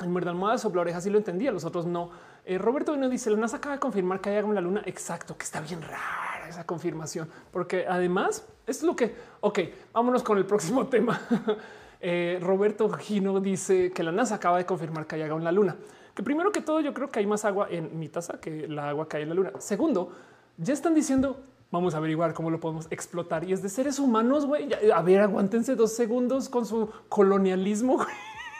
el 0.00 0.08
muerde 0.08 0.30
almohadas 0.30 0.62
sopla 0.62 0.80
orejas 0.80 1.04
sí 1.04 1.10
lo 1.10 1.18
entendía, 1.18 1.52
los 1.52 1.64
otros 1.64 1.86
no. 1.86 2.10
Roberto 2.58 2.92
Vino 2.92 3.08
dice 3.08 3.30
la 3.30 3.36
NASA 3.36 3.58
acaba 3.58 3.76
de 3.76 3.80
confirmar 3.80 4.20
que 4.20 4.30
hay 4.30 4.36
algo 4.36 4.48
en 4.48 4.56
la 4.56 4.60
luna. 4.60 4.82
Exacto, 4.84 5.36
que 5.36 5.44
está 5.44 5.60
bien 5.60 5.80
raro 5.80 6.46
esa 6.48 6.66
confirmación, 6.66 7.28
porque 7.50 7.86
además 7.88 8.44
es 8.66 8.82
lo 8.82 8.94
que, 8.94 9.14
ok, 9.40 9.58
vámonos 9.92 10.22
con 10.22 10.38
el 10.38 10.46
próximo 10.46 10.86
tema. 10.88 11.20
Eh, 12.04 12.40
Roberto 12.42 12.88
Gino 12.90 13.38
dice 13.38 13.92
que 13.92 14.02
la 14.02 14.10
NASA 14.10 14.34
acaba 14.34 14.58
de 14.58 14.66
confirmar 14.66 15.06
que 15.06 15.14
hay 15.14 15.22
agua 15.22 15.38
en 15.38 15.44
la 15.44 15.52
luna. 15.52 15.76
Que 16.16 16.24
primero 16.24 16.50
que 16.50 16.60
todo 16.60 16.80
yo 16.80 16.92
creo 16.92 17.08
que 17.08 17.20
hay 17.20 17.26
más 17.26 17.44
agua 17.44 17.68
en 17.70 17.96
mi 17.96 18.08
taza 18.08 18.40
que 18.40 18.66
la 18.66 18.88
agua 18.88 19.08
que 19.08 19.18
hay 19.18 19.22
en 19.22 19.28
la 19.28 19.34
luna. 19.36 19.52
Segundo, 19.58 20.12
ya 20.58 20.74
están 20.74 20.94
diciendo 20.94 21.38
vamos 21.70 21.94
a 21.94 21.98
averiguar 21.98 22.34
cómo 22.34 22.50
lo 22.50 22.60
podemos 22.60 22.86
explotar. 22.90 23.44
Y 23.44 23.52
es 23.52 23.62
de 23.62 23.68
seres 23.68 23.98
humanos, 23.98 24.46
güey. 24.46 24.68
A 24.92 25.00
ver, 25.02 25.20
aguántense 25.20 25.74
dos 25.74 25.92
segundos 25.92 26.48
con 26.48 26.66
su 26.66 26.90
colonialismo. 27.08 28.04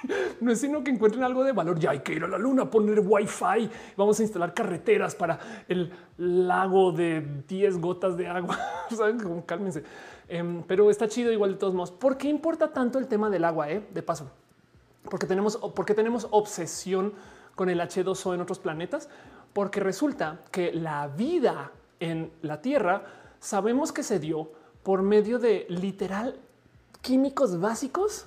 No 0.40 0.50
es 0.50 0.60
sino 0.60 0.82
que 0.82 0.90
encuentren 0.90 1.24
algo 1.24 1.44
de 1.44 1.52
valor. 1.52 1.78
Ya 1.78 1.90
hay 1.90 2.00
que 2.00 2.14
ir 2.14 2.24
a 2.24 2.28
la 2.28 2.38
luna, 2.38 2.70
poner 2.70 3.00
wifi. 3.00 3.70
Vamos 3.96 4.18
a 4.20 4.22
instalar 4.22 4.54
carreteras 4.54 5.14
para 5.14 5.38
el 5.68 5.92
lago 6.16 6.92
de 6.92 7.42
10 7.48 7.78
gotas 7.78 8.16
de 8.16 8.28
agua. 8.28 8.58
Saben 8.90 9.20
cómo 9.20 9.44
cálmense. 9.44 9.82
Em, 10.28 10.62
pero 10.62 10.90
está 10.90 11.08
chido 11.08 11.30
igual 11.32 11.52
de 11.52 11.58
todos 11.58 11.74
modos. 11.74 11.90
¿Por 11.90 12.16
qué 12.16 12.28
importa 12.28 12.72
tanto 12.72 12.98
el 12.98 13.06
tema 13.06 13.30
del 13.30 13.44
agua? 13.44 13.70
Eh? 13.70 13.86
De 13.92 14.02
paso, 14.02 14.30
porque 15.10 15.26
tenemos, 15.26 15.56
porque 15.74 15.94
tenemos 15.94 16.26
obsesión 16.30 17.12
con 17.54 17.68
el 17.68 17.80
H2O 17.80 18.34
en 18.34 18.40
otros 18.40 18.58
planetas, 18.58 19.08
porque 19.52 19.80
resulta 19.80 20.40
que 20.50 20.72
la 20.72 21.08
vida 21.08 21.72
en 22.00 22.32
la 22.40 22.62
Tierra 22.62 23.04
sabemos 23.40 23.92
que 23.92 24.02
se 24.02 24.18
dio 24.18 24.50
por 24.82 25.02
medio 25.02 25.38
de 25.38 25.66
literal 25.68 26.38
químicos 27.02 27.60
básicos, 27.60 28.26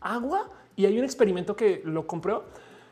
agua, 0.00 0.50
y 0.76 0.86
hay 0.86 0.98
un 0.98 1.04
experimento 1.04 1.56
que 1.56 1.82
lo 1.84 2.06
compró 2.06 2.44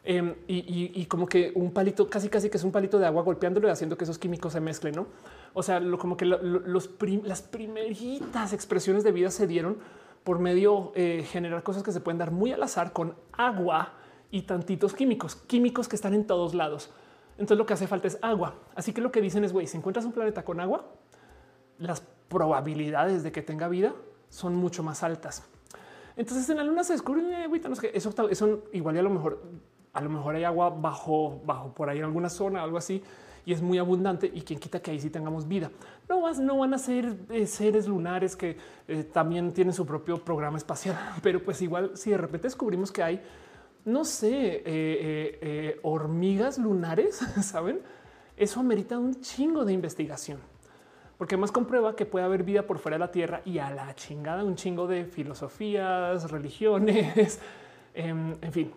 em, 0.04 0.34
y, 0.46 1.06
como 1.06 1.26
que 1.26 1.52
un 1.54 1.72
palito, 1.72 2.08
casi 2.08 2.28
casi 2.28 2.50
que 2.50 2.56
es 2.56 2.64
un 2.64 2.72
palito 2.72 2.98
de 2.98 3.06
agua 3.06 3.22
golpeándolo 3.22 3.68
y 3.68 3.70
haciendo 3.70 3.96
que 3.96 4.04
esos 4.04 4.18
químicos 4.18 4.52
se 4.52 4.60
mezclen, 4.60 4.94
¿no? 4.94 5.06
O 5.54 5.62
sea, 5.62 5.80
lo, 5.80 5.98
como 5.98 6.16
que 6.16 6.24
las 6.26 7.42
primeritas 7.42 8.52
expresiones 8.52 9.04
de 9.04 9.12
vida 9.12 9.30
se 9.30 9.46
dieron 9.46 9.78
por 10.24 10.38
medio 10.38 10.92
eh, 10.94 11.24
generar 11.28 11.62
cosas 11.62 11.82
que 11.82 11.92
se 11.92 12.00
pueden 12.00 12.18
dar 12.18 12.30
muy 12.30 12.52
al 12.52 12.62
azar 12.62 12.92
con 12.92 13.14
agua 13.32 13.94
y 14.30 14.42
tantitos 14.42 14.94
químicos, 14.94 15.36
químicos 15.36 15.88
que 15.88 15.96
están 15.96 16.14
en 16.14 16.26
todos 16.26 16.54
lados. 16.54 16.90
Entonces 17.32 17.58
lo 17.58 17.66
que 17.66 17.74
hace 17.74 17.86
falta 17.86 18.08
es 18.08 18.18
agua. 18.22 18.54
Así 18.74 18.92
que 18.92 19.00
lo 19.00 19.10
que 19.10 19.20
dicen 19.20 19.44
es, 19.44 19.52
güey, 19.52 19.66
si 19.66 19.76
encuentras 19.76 20.04
un 20.04 20.12
planeta 20.12 20.44
con 20.44 20.60
agua, 20.60 20.86
las 21.78 22.02
probabilidades 22.28 23.22
de 23.22 23.32
que 23.32 23.42
tenga 23.42 23.68
vida 23.68 23.94
son 24.28 24.54
mucho 24.54 24.82
más 24.82 25.02
altas. 25.02 25.44
Entonces 26.16 26.48
en 26.50 26.58
la 26.58 26.64
luna 26.64 26.84
se 26.84 26.92
descubre, 26.92 27.22
eh, 27.44 27.60
no 27.68 27.74
sé, 27.74 27.90
eso, 27.94 28.14
eso 28.28 28.64
igual 28.72 28.96
y 28.96 28.98
a 28.98 29.02
lo 29.02 29.10
mejor, 29.10 29.42
a 29.92 30.00
lo 30.00 30.10
mejor 30.10 30.34
hay 30.34 30.44
agua 30.44 30.70
bajo, 30.70 31.40
bajo 31.44 31.72
por 31.74 31.88
ahí 31.88 31.98
en 31.98 32.04
alguna 32.04 32.28
zona, 32.28 32.62
algo 32.62 32.78
así, 32.78 33.02
y 33.44 33.52
es 33.52 33.62
muy 33.62 33.78
abundante 33.78 34.30
y 34.32 34.42
quien 34.42 34.58
quita 34.58 34.80
que 34.80 34.90
ahí 34.90 35.00
sí 35.00 35.10
tengamos 35.10 35.48
vida. 35.48 35.70
No, 36.08 36.20
vas, 36.20 36.38
no 36.38 36.58
van 36.58 36.74
a 36.74 36.78
ser 36.78 37.16
eh, 37.30 37.46
seres 37.46 37.88
lunares 37.88 38.36
que 38.36 38.56
eh, 38.88 39.04
también 39.04 39.52
tienen 39.52 39.72
su 39.72 39.84
propio 39.86 40.22
programa 40.22 40.58
espacial, 40.58 40.96
pero 41.22 41.42
pues 41.42 41.60
igual 41.62 41.92
si 41.94 42.10
de 42.10 42.18
repente 42.18 42.46
descubrimos 42.46 42.92
que 42.92 43.02
hay 43.02 43.22
no 43.84 44.04
sé, 44.04 44.62
eh, 44.64 45.80
hormigas 45.82 46.56
lunares, 46.56 47.16
¿saben? 47.42 47.80
Eso 48.36 48.60
amerita 48.60 48.96
un 48.96 49.20
chingo 49.20 49.64
de 49.64 49.72
investigación. 49.72 50.51
Porque 51.22 51.36
más 51.36 51.52
comprueba 51.52 51.94
que 51.94 52.04
puede 52.04 52.24
haber 52.24 52.42
vida 52.42 52.66
por 52.66 52.80
fuera 52.80 52.96
de 52.96 52.98
la 52.98 53.12
Tierra 53.12 53.42
y 53.44 53.58
a 53.58 53.70
la 53.70 53.94
chingada 53.94 54.42
un 54.42 54.56
chingo 54.56 54.88
de 54.88 55.04
filosofías, 55.04 56.28
religiones, 56.32 57.38
em, 57.94 58.34
en 58.40 58.52
fin. 58.52 58.72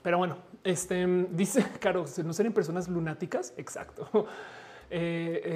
Pero 0.00 0.18
bueno, 0.18 0.36
este 0.62 1.04
dice 1.32 1.66
Caro, 1.80 2.04
no 2.22 2.32
serían 2.32 2.52
personas 2.52 2.88
lunáticas. 2.88 3.54
Exacto. 3.56 4.08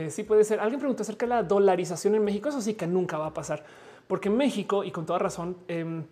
sí 0.08 0.24
puede 0.24 0.42
ser. 0.42 0.58
Alguien 0.58 0.80
preguntó 0.80 1.04
acerca 1.04 1.24
de 1.24 1.30
la 1.30 1.44
dolarización 1.44 2.16
en 2.16 2.24
México. 2.24 2.48
Eso 2.48 2.62
sí 2.62 2.74
que 2.74 2.88
nunca 2.88 3.16
va 3.16 3.26
a 3.26 3.32
pasar, 3.32 3.64
porque 4.08 4.28
México 4.28 4.82
y 4.82 4.90
con 4.90 5.06
toda 5.06 5.20
razón, 5.20 5.56
em, 5.68 6.02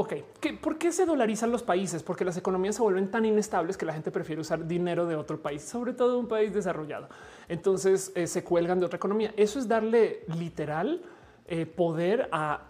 Ok, 0.00 0.14
¿por 0.62 0.78
qué 0.78 0.92
se 0.92 1.04
dolarizan 1.04 1.52
los 1.52 1.62
países? 1.62 2.02
Porque 2.02 2.24
las 2.24 2.34
economías 2.38 2.76
se 2.76 2.80
vuelven 2.80 3.10
tan 3.10 3.26
inestables 3.26 3.76
que 3.76 3.84
la 3.84 3.92
gente 3.92 4.10
prefiere 4.10 4.40
usar 4.40 4.66
dinero 4.66 5.04
de 5.04 5.14
otro 5.14 5.42
país, 5.42 5.60
sobre 5.60 5.92
todo 5.92 6.18
un 6.18 6.26
país 6.26 6.54
desarrollado. 6.54 7.10
Entonces 7.50 8.10
eh, 8.14 8.26
se 8.26 8.42
cuelgan 8.42 8.80
de 8.80 8.86
otra 8.86 8.96
economía. 8.96 9.34
Eso 9.36 9.58
es 9.58 9.68
darle 9.68 10.24
literal 10.38 11.02
eh, 11.46 11.66
poder 11.66 12.30
a, 12.32 12.62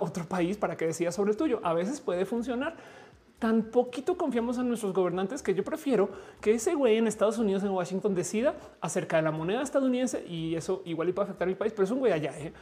otro 0.00 0.24
país 0.26 0.56
para 0.56 0.76
que 0.76 0.86
decida 0.86 1.10
sobre 1.10 1.32
el 1.32 1.36
tuyo. 1.36 1.58
A 1.64 1.74
veces 1.74 2.00
puede 2.00 2.24
funcionar. 2.24 2.76
Tan 3.40 3.64
poquito 3.64 4.16
confiamos 4.16 4.58
en 4.58 4.68
nuestros 4.68 4.92
gobernantes 4.92 5.42
que 5.42 5.56
yo 5.56 5.64
prefiero 5.64 6.08
que 6.40 6.54
ese 6.54 6.76
güey 6.76 6.98
en 6.98 7.08
Estados 7.08 7.38
Unidos, 7.38 7.64
en 7.64 7.70
Washington, 7.70 8.14
decida 8.14 8.54
acerca 8.80 9.16
de 9.16 9.22
la 9.22 9.32
moneda 9.32 9.60
estadounidense 9.60 10.24
y 10.24 10.54
eso 10.54 10.82
igual 10.84 11.08
y 11.08 11.12
puede 11.12 11.24
afectar 11.24 11.48
a 11.48 11.50
mi 11.50 11.56
país, 11.56 11.72
pero 11.72 11.82
es 11.82 11.90
un 11.90 11.98
güey 11.98 12.12
allá. 12.12 12.32
¿eh? 12.38 12.52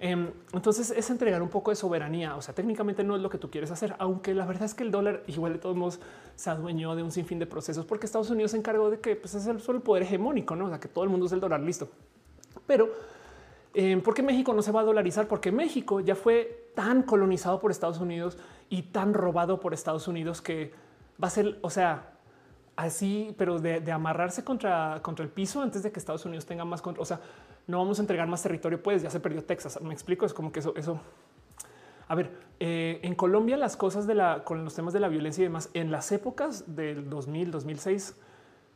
Em, 0.00 0.30
entonces 0.52 0.92
es 0.92 1.10
entregar 1.10 1.42
un 1.42 1.48
poco 1.48 1.70
de 1.70 1.76
soberanía. 1.76 2.36
O 2.36 2.42
sea, 2.42 2.54
técnicamente 2.54 3.02
no 3.02 3.16
es 3.16 3.22
lo 3.22 3.30
que 3.30 3.38
tú 3.38 3.50
quieres 3.50 3.70
hacer, 3.70 3.96
aunque 3.98 4.32
la 4.34 4.46
verdad 4.46 4.64
es 4.64 4.74
que 4.74 4.84
el 4.84 4.90
dólar 4.90 5.24
igual 5.26 5.52
de 5.52 5.58
todos 5.58 5.76
modos 5.76 6.00
se 6.36 6.50
adueñó 6.50 6.94
de 6.94 7.02
un 7.02 7.10
sinfín 7.10 7.38
de 7.38 7.46
procesos 7.46 7.84
porque 7.84 8.06
Estados 8.06 8.30
Unidos 8.30 8.52
se 8.52 8.58
encargó 8.58 8.90
de 8.90 9.00
que 9.00 9.16
pues, 9.16 9.34
es 9.34 9.46
el, 9.46 9.60
solo 9.60 9.80
poder 9.80 10.04
hegemónico, 10.04 10.54
no? 10.54 10.66
O 10.66 10.68
sea, 10.68 10.78
que 10.78 10.88
todo 10.88 11.04
el 11.04 11.10
mundo 11.10 11.26
es 11.26 11.32
el 11.32 11.40
dólar 11.40 11.60
listo. 11.60 11.88
Pero 12.66 12.90
eh, 13.74 13.96
¿por 14.04 14.14
qué 14.14 14.22
México 14.22 14.52
no 14.54 14.62
se 14.62 14.70
va 14.70 14.80
a 14.80 14.84
dolarizar? 14.84 15.26
Porque 15.26 15.50
México 15.50 16.00
ya 16.00 16.14
fue 16.14 16.70
tan 16.74 17.02
colonizado 17.02 17.58
por 17.58 17.70
Estados 17.72 17.98
Unidos 17.98 18.38
y 18.68 18.82
tan 18.82 19.14
robado 19.14 19.58
por 19.58 19.74
Estados 19.74 20.06
Unidos 20.06 20.40
que 20.40 20.72
va 21.22 21.26
a 21.26 21.30
ser, 21.30 21.58
o 21.62 21.70
sea, 21.70 22.12
así, 22.76 23.34
pero 23.36 23.58
de, 23.58 23.90
amarrarse 23.90 24.44
contra, 24.44 25.00
contra 25.02 25.24
el 25.24 25.30
piso 25.30 25.60
antes 25.60 25.82
de 25.82 25.90
que 25.90 25.98
Estados 25.98 26.24
Unidos 26.24 26.46
tenga 26.46 26.64
más 26.64 26.80
control. 26.80 27.02
O 27.02 27.06
sea, 27.06 27.20
no 27.68 27.78
vamos 27.78 27.98
a 27.98 28.02
entregar 28.02 28.26
más 28.26 28.42
territorio, 28.42 28.82
pues 28.82 29.02
ya 29.02 29.10
se 29.10 29.20
perdió 29.20 29.44
Texas. 29.44 29.80
Me 29.80 29.92
explico, 29.92 30.26
es 30.26 30.34
como 30.34 30.50
que 30.50 30.60
eso, 30.60 30.74
eso. 30.74 31.00
A 32.08 32.14
ver, 32.14 32.30
eh, 32.58 32.98
en 33.02 33.14
Colombia 33.14 33.58
las 33.58 33.76
cosas 33.76 34.06
de 34.06 34.14
la, 34.14 34.42
con 34.42 34.64
los 34.64 34.74
temas 34.74 34.94
de 34.94 35.00
la 35.00 35.08
violencia 35.08 35.42
y 35.42 35.44
demás, 35.44 35.68
en 35.74 35.90
las 35.90 36.10
épocas 36.10 36.74
del 36.74 37.10
2000, 37.10 37.50
2006, 37.50 38.16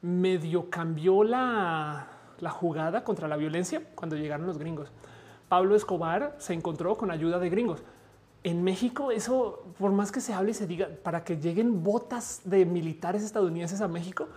medio 0.03 0.69
cambió 0.69 1.25
la, 1.25 2.07
la 2.39 2.51
jugada 2.51 3.03
contra 3.03 3.29
la 3.29 3.37
violencia 3.37 3.83
cuando 3.95 4.15
llegaron 4.17 4.47
los 4.47 4.59
gringos. 4.59 4.93
Pablo 5.49 5.75
Escobar 5.75 6.37
se 6.39 6.53
encontró 6.53 6.97
con 6.97 7.11
ayuda 7.11 7.39
de 7.39 7.49
gringos. 7.49 7.83
En 8.45 8.63
México, 8.63 9.11
eso, 9.11 9.65
por 9.79 9.93
más 9.93 10.13
que 10.13 10.21
se 10.21 10.35
hable 10.35 10.51
y 10.51 10.55
se 10.55 10.67
diga, 10.67 10.89
para 11.03 11.25
que 11.25 11.39
lleguen 11.39 11.83
botas 11.83 12.43
de 12.45 12.67
militares 12.67 13.23
estadounidenses 13.23 13.81
a 13.81 13.89
México, 13.89 14.29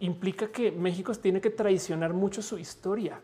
implica 0.00 0.48
que 0.48 0.72
México 0.72 1.12
tiene 1.14 1.40
que 1.40 1.50
traicionar 1.50 2.14
mucho 2.14 2.42
su 2.42 2.58
historia. 2.58 3.20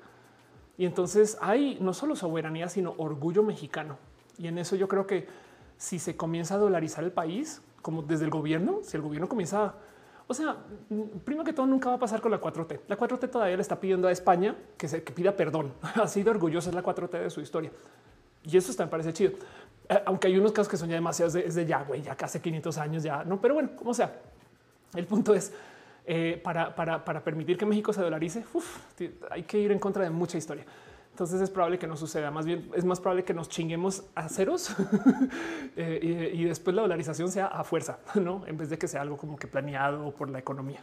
Y 0.83 0.85
entonces 0.85 1.39
hay 1.41 1.79
no 1.81 1.95
solo 1.95 2.17
soberanía, 2.17 2.69
sino 2.69 2.97
orgullo 2.99 3.45
mexicano. 3.45 3.99
Y 4.37 4.49
en 4.49 4.59
eso 4.59 4.75
yo 4.75 4.89
creo 4.89 5.07
que 5.07 5.29
si 5.77 6.01
se 6.01 6.17
comienza 6.17 6.57
a 6.57 6.59
dolarizar 6.59 7.05
el 7.05 7.13
país, 7.13 7.63
como 7.83 8.03
desde 8.03 8.25
el 8.25 8.33
gobierno, 8.33 8.81
si 8.83 8.97
el 8.97 9.03
gobierno 9.05 9.29
comienza 9.29 9.77
o 10.27 10.35
sea, 10.35 10.57
primero 11.25 11.45
que 11.45 11.53
todo, 11.53 11.67
nunca 11.67 11.91
va 11.91 11.95
a 11.95 11.99
pasar 12.01 12.21
con 12.21 12.33
la 12.33 12.41
4T. 12.41 12.81
La 12.89 12.99
4T 12.99 13.31
todavía 13.31 13.55
le 13.55 13.63
está 13.63 13.79
pidiendo 13.79 14.09
a 14.09 14.11
España 14.11 14.57
que 14.77 14.89
se 14.89 15.01
pida 15.03 15.37
perdón. 15.37 15.73
Ha 15.95 16.09
sido 16.09 16.33
orgullosa 16.33 16.71
es 16.71 16.75
la 16.75 16.83
4T 16.83 17.11
de 17.13 17.31
su 17.31 17.41
historia. 17.41 17.71
Y 18.43 18.57
eso 18.57 18.73
está, 18.73 18.85
me 18.85 18.91
parece 18.91 19.13
chido. 19.13 19.35
Eh, 19.89 20.03
aunque 20.05 20.27
hay 20.27 20.37
unos 20.37 20.51
casos 20.51 20.69
que 20.69 20.77
son 20.77 20.89
ya 20.89 20.97
demasiados 20.97 21.35
de, 21.35 21.47
es 21.47 21.55
de 21.55 21.65
ya, 21.65 21.85
güey, 21.85 22.03
ya 22.03 22.17
casi 22.17 22.41
500 22.41 22.79
años 22.79 23.05
ya, 23.05 23.23
no, 23.23 23.41
pero 23.41 23.55
bueno, 23.55 23.71
como 23.77 23.95
sea, 23.95 24.21
el 24.97 25.07
punto 25.07 25.33
es 25.33 25.53
eh, 26.05 26.41
para, 26.43 26.75
para, 26.75 27.05
para, 27.05 27.23
permitir 27.23 27.57
que 27.57 27.65
México 27.65 27.93
se 27.93 28.03
dolarice, 28.03 28.45
hay 29.31 29.43
que 29.45 29.59
ir 29.59 29.71
en 29.71 29.79
contra 29.79 30.03
de 30.03 30.11
mucha 30.11 30.37
historia. 30.37 30.65
Entonces 31.13 31.41
es 31.43 31.51
probable 31.51 31.79
que 31.79 31.87
no 31.87 31.97
suceda. 31.97 32.31
Más 32.31 32.47
bien 32.47 32.71
es 32.75 32.85
más 32.85 32.99
probable 32.99 33.23
que 33.23 33.35
nos 33.35 33.49
chinguemos 33.49 34.05
a 34.15 34.29
ceros 34.29 34.75
eh, 35.77 36.33
y, 36.35 36.45
después 36.45 36.75
la 36.75 36.83
dolarización 36.83 37.31
sea 37.31 37.47
a 37.47 37.63
fuerza, 37.65 37.99
no 38.15 38.45
en 38.47 38.57
vez 38.57 38.71
de 38.71 38.79
que 38.79 38.89
sea 38.89 39.03
algo 39.03 39.17
como 39.17 39.37
que 39.37 39.47
planeado 39.47 40.11
por 40.13 40.31
la 40.31 40.39
economía. 40.39 40.81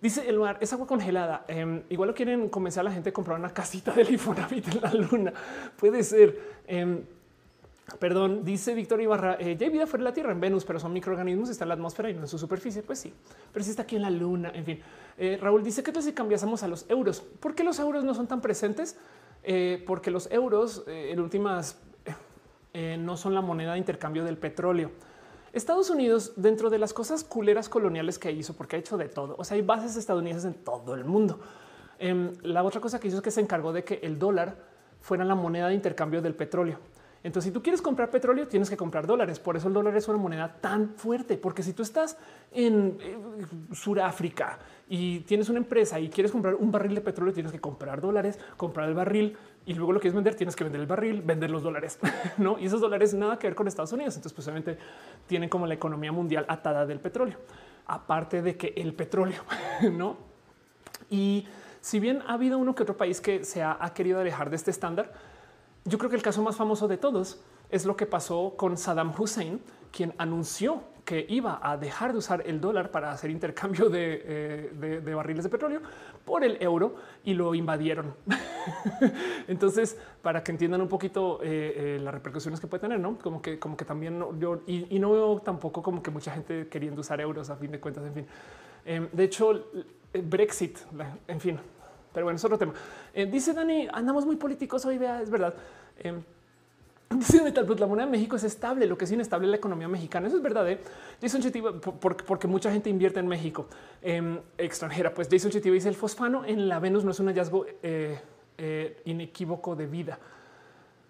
Dice 0.00 0.28
el 0.28 0.36
lugar 0.36 0.58
es 0.60 0.70
agua 0.74 0.86
congelada. 0.86 1.46
Em, 1.48 1.82
igual 1.88 2.08
lo 2.10 2.14
quieren 2.14 2.50
convencer 2.50 2.80
a 2.80 2.84
la 2.84 2.92
gente 2.92 3.08
a 3.08 3.12
comprar 3.12 3.38
una 3.38 3.54
casita 3.54 3.92
del 3.92 4.12
Infonavit 4.12 4.68
en 4.68 4.80
la 4.82 4.92
luna. 4.92 5.32
Puede 5.76 6.02
ser. 6.02 6.38
Em, 6.66 7.02
Perdón, 7.98 8.44
dice 8.44 8.74
Víctor 8.74 9.02
Ibarra, 9.02 9.36
eh, 9.38 9.56
ya 9.56 9.66
hay 9.66 9.72
vida 9.72 9.86
fuera 9.86 10.04
de 10.04 10.10
la 10.10 10.14
Tierra 10.14 10.32
en 10.32 10.40
Venus, 10.40 10.64
pero 10.64 10.80
son 10.80 10.92
microorganismos, 10.92 11.50
está 11.50 11.64
en 11.64 11.68
la 11.68 11.74
atmósfera 11.74 12.08
y 12.08 12.14
no 12.14 12.22
en 12.22 12.28
su 12.28 12.38
superficie. 12.38 12.82
Pues 12.82 12.98
sí, 12.98 13.12
pero 13.52 13.62
sí 13.62 13.70
está 13.70 13.82
aquí 13.82 13.96
en 13.96 14.02
la 14.02 14.10
Luna. 14.10 14.50
En 14.54 14.64
fin, 14.64 14.80
eh, 15.18 15.38
Raúl 15.40 15.62
dice 15.62 15.82
que 15.82 16.02
si 16.02 16.12
cambiásemos 16.12 16.62
a 16.62 16.68
los 16.68 16.86
euros, 16.88 17.20
¿por 17.20 17.54
qué 17.54 17.62
los 17.62 17.78
euros 17.78 18.02
no 18.02 18.14
son 18.14 18.26
tan 18.26 18.40
presentes? 18.40 18.96
Eh, 19.42 19.84
porque 19.86 20.10
los 20.10 20.30
euros 20.32 20.84
en 20.86 21.20
últimas 21.20 21.78
no 22.98 23.16
son 23.16 23.34
la 23.34 23.40
moneda 23.40 23.74
de 23.74 23.78
intercambio 23.78 24.24
del 24.24 24.36
petróleo. 24.36 24.90
Estados 25.52 25.90
Unidos, 25.90 26.32
dentro 26.34 26.70
de 26.70 26.78
las 26.78 26.92
cosas 26.92 27.22
culeras 27.22 27.68
coloniales 27.68 28.18
que 28.18 28.32
hizo, 28.32 28.54
porque 28.54 28.74
ha 28.74 28.78
hecho 28.80 28.96
de 28.96 29.08
todo, 29.08 29.36
o 29.38 29.44
sea, 29.44 29.54
hay 29.54 29.62
bases 29.62 29.94
estadounidenses 29.94 30.46
en 30.46 30.54
todo 30.54 30.94
el 30.94 31.04
mundo. 31.04 31.38
Em, 32.00 32.32
la 32.42 32.64
otra 32.64 32.80
cosa 32.80 32.98
que 32.98 33.06
hizo 33.06 33.18
es 33.18 33.22
que 33.22 33.30
se 33.30 33.40
encargó 33.40 33.72
de 33.72 33.84
que 33.84 34.00
el 34.02 34.18
dólar 34.18 34.56
fuera 35.00 35.24
la 35.24 35.36
moneda 35.36 35.68
de 35.68 35.74
intercambio 35.74 36.20
del 36.20 36.34
petróleo 36.34 36.80
Entonces, 37.24 37.48
si 37.48 37.54
tú 37.54 37.62
quieres 37.62 37.80
comprar 37.80 38.10
petróleo, 38.10 38.46
tienes 38.46 38.68
que 38.68 38.76
comprar 38.76 39.06
dólares. 39.06 39.40
Por 39.40 39.56
eso 39.56 39.68
el 39.68 39.72
dólar 39.72 39.96
es 39.96 40.06
una 40.08 40.18
moneda 40.18 40.58
tan 40.60 40.90
fuerte, 40.90 41.38
porque 41.38 41.62
si 41.62 41.72
tú 41.72 41.82
estás 41.82 42.18
en 42.52 42.98
eh, 43.00 43.16
Sudáfrica 43.72 44.58
y 44.90 45.20
tienes 45.20 45.48
una 45.48 45.58
empresa 45.58 45.98
y 45.98 46.10
quieres 46.10 46.30
comprar 46.30 46.54
un 46.54 46.70
barril 46.70 46.94
de 46.94 47.00
petróleo, 47.00 47.32
tienes 47.32 47.50
que 47.50 47.58
comprar 47.58 48.02
dólares, 48.02 48.38
comprar 48.58 48.90
el 48.90 48.94
barril 48.94 49.38
y 49.64 49.72
luego 49.72 49.92
lo 49.92 50.00
quieres 50.00 50.14
vender, 50.14 50.34
tienes 50.34 50.54
que 50.54 50.64
vender 50.64 50.82
el 50.82 50.86
barril, 50.86 51.22
vender 51.22 51.50
los 51.50 51.62
dólares, 51.62 51.98
no? 52.36 52.58
Y 52.58 52.66
esos 52.66 52.82
dólares 52.82 53.14
nada 53.14 53.38
que 53.38 53.46
ver 53.46 53.54
con 53.54 53.68
Estados 53.68 53.92
Unidos. 53.92 54.16
Entonces, 54.16 54.34
pues 54.34 54.76
tienen 55.26 55.48
como 55.48 55.66
la 55.66 55.72
economía 55.72 56.12
mundial 56.12 56.44
atada 56.46 56.84
del 56.84 57.00
petróleo, 57.00 57.38
aparte 57.86 58.42
de 58.42 58.58
que 58.58 58.74
el 58.76 58.92
petróleo, 58.92 59.44
no? 59.92 60.18
Y 61.08 61.48
si 61.80 62.00
bien 62.00 62.22
ha 62.26 62.34
habido 62.34 62.58
uno 62.58 62.74
que 62.74 62.82
otro 62.82 62.98
país 62.98 63.22
que 63.22 63.46
se 63.46 63.62
ha, 63.62 63.78
ha 63.80 63.94
querido 63.94 64.20
alejar 64.20 64.50
de 64.50 64.56
este 64.56 64.70
estándar, 64.70 65.10
yo 65.84 65.98
creo 65.98 66.10
que 66.10 66.16
el 66.16 66.22
caso 66.22 66.42
más 66.42 66.56
famoso 66.56 66.88
de 66.88 66.96
todos 66.96 67.40
es 67.70 67.84
lo 67.84 67.96
que 67.96 68.06
pasó 68.06 68.54
con 68.56 68.76
Saddam 68.76 69.12
Hussein, 69.18 69.60
quien 69.90 70.14
anunció 70.18 70.82
que 71.04 71.26
iba 71.28 71.60
a 71.62 71.76
dejar 71.76 72.12
de 72.12 72.18
usar 72.18 72.42
el 72.46 72.60
dólar 72.60 72.90
para 72.90 73.12
hacer 73.12 73.30
intercambio 73.30 73.90
de, 73.90 74.22
eh, 74.24 75.14
barriles 75.14 75.44
de 75.44 75.50
petróleo 75.50 75.82
por 76.24 76.42
el 76.42 76.56
euro 76.62 76.96
y 77.22 77.34
lo 77.34 77.54
invadieron. 77.54 78.14
Entonces, 79.48 79.98
para 80.22 80.42
que 80.42 80.52
entiendan 80.52 80.80
un 80.80 80.88
poquito 80.88 81.40
eh, 81.42 81.96
eh, 81.96 82.00
las 82.00 82.14
repercusiones 82.14 82.60
que 82.60 82.66
puede 82.66 82.80
tener, 82.80 82.98
no 82.98 83.18
como 83.18 83.42
que, 83.42 83.58
como 83.58 83.76
que 83.76 83.84
también 83.84 84.24
yo 84.38 84.62
y, 84.66 84.98
no 84.98 85.10
veo 85.12 85.40
tampoco 85.40 85.82
como 85.82 86.02
que 86.02 86.10
mucha 86.10 86.32
gente 86.32 86.68
queriendo 86.68 87.02
usar 87.02 87.20
euros 87.20 87.50
a 87.50 87.56
fin 87.56 87.70
de 87.70 87.80
cuentas. 87.80 88.04
En 88.06 88.14
fin, 88.14 88.26
em, 88.86 89.08
de 89.12 89.24
hecho, 89.24 89.66
Brexit, 90.14 90.78
en 91.28 91.40
fin, 91.40 91.60
pero 92.14 92.24
bueno, 92.24 92.36
es 92.36 92.44
otro 92.44 92.56
tema. 92.56 92.72
Eh, 93.14 93.26
dice 93.26 93.52
Dani, 93.52 93.88
andamos 93.92 94.26
muy 94.26 94.34
políticos 94.34 94.84
hoy, 94.84 94.98
vea, 94.98 95.22
es 95.22 95.30
verdad. 95.30 95.54
Eh, 96.00 96.20
dice 97.10 97.40
Metal 97.42 97.64
la 97.78 97.86
moneda 97.86 98.06
de 98.06 98.12
México 98.12 98.34
es 98.34 98.42
estable, 98.42 98.86
lo 98.86 98.98
que 98.98 99.04
es 99.04 99.12
inestable 99.12 99.46
es 99.46 99.50
la 99.50 99.56
economía 99.56 99.86
mexicana. 99.86 100.26
Eso 100.26 100.36
es 100.36 100.42
verdad. 100.42 100.68
¿eh? 100.68 100.80
Jason 101.22 101.40
Chetiba, 101.40 101.72
porque, 101.80 102.48
mucha 102.48 102.72
gente 102.72 102.90
invierte 102.90 103.20
en 103.20 103.28
México 103.28 103.68
em, 104.02 104.40
extranjera. 104.58 105.14
Pues 105.14 105.28
Jason 105.30 105.52
Chetiba 105.52 105.74
dice 105.74 105.88
el 105.88 105.94
fosfano 105.94 106.44
en 106.44 106.68
la 106.68 106.80
Venus 106.80 107.04
no 107.04 107.12
es 107.12 107.20
un 107.20 107.28
hallazgo 107.28 107.66
eh, 107.82 109.00
inequívoco 109.04 109.76
de 109.76 109.86
vida. 109.86 110.18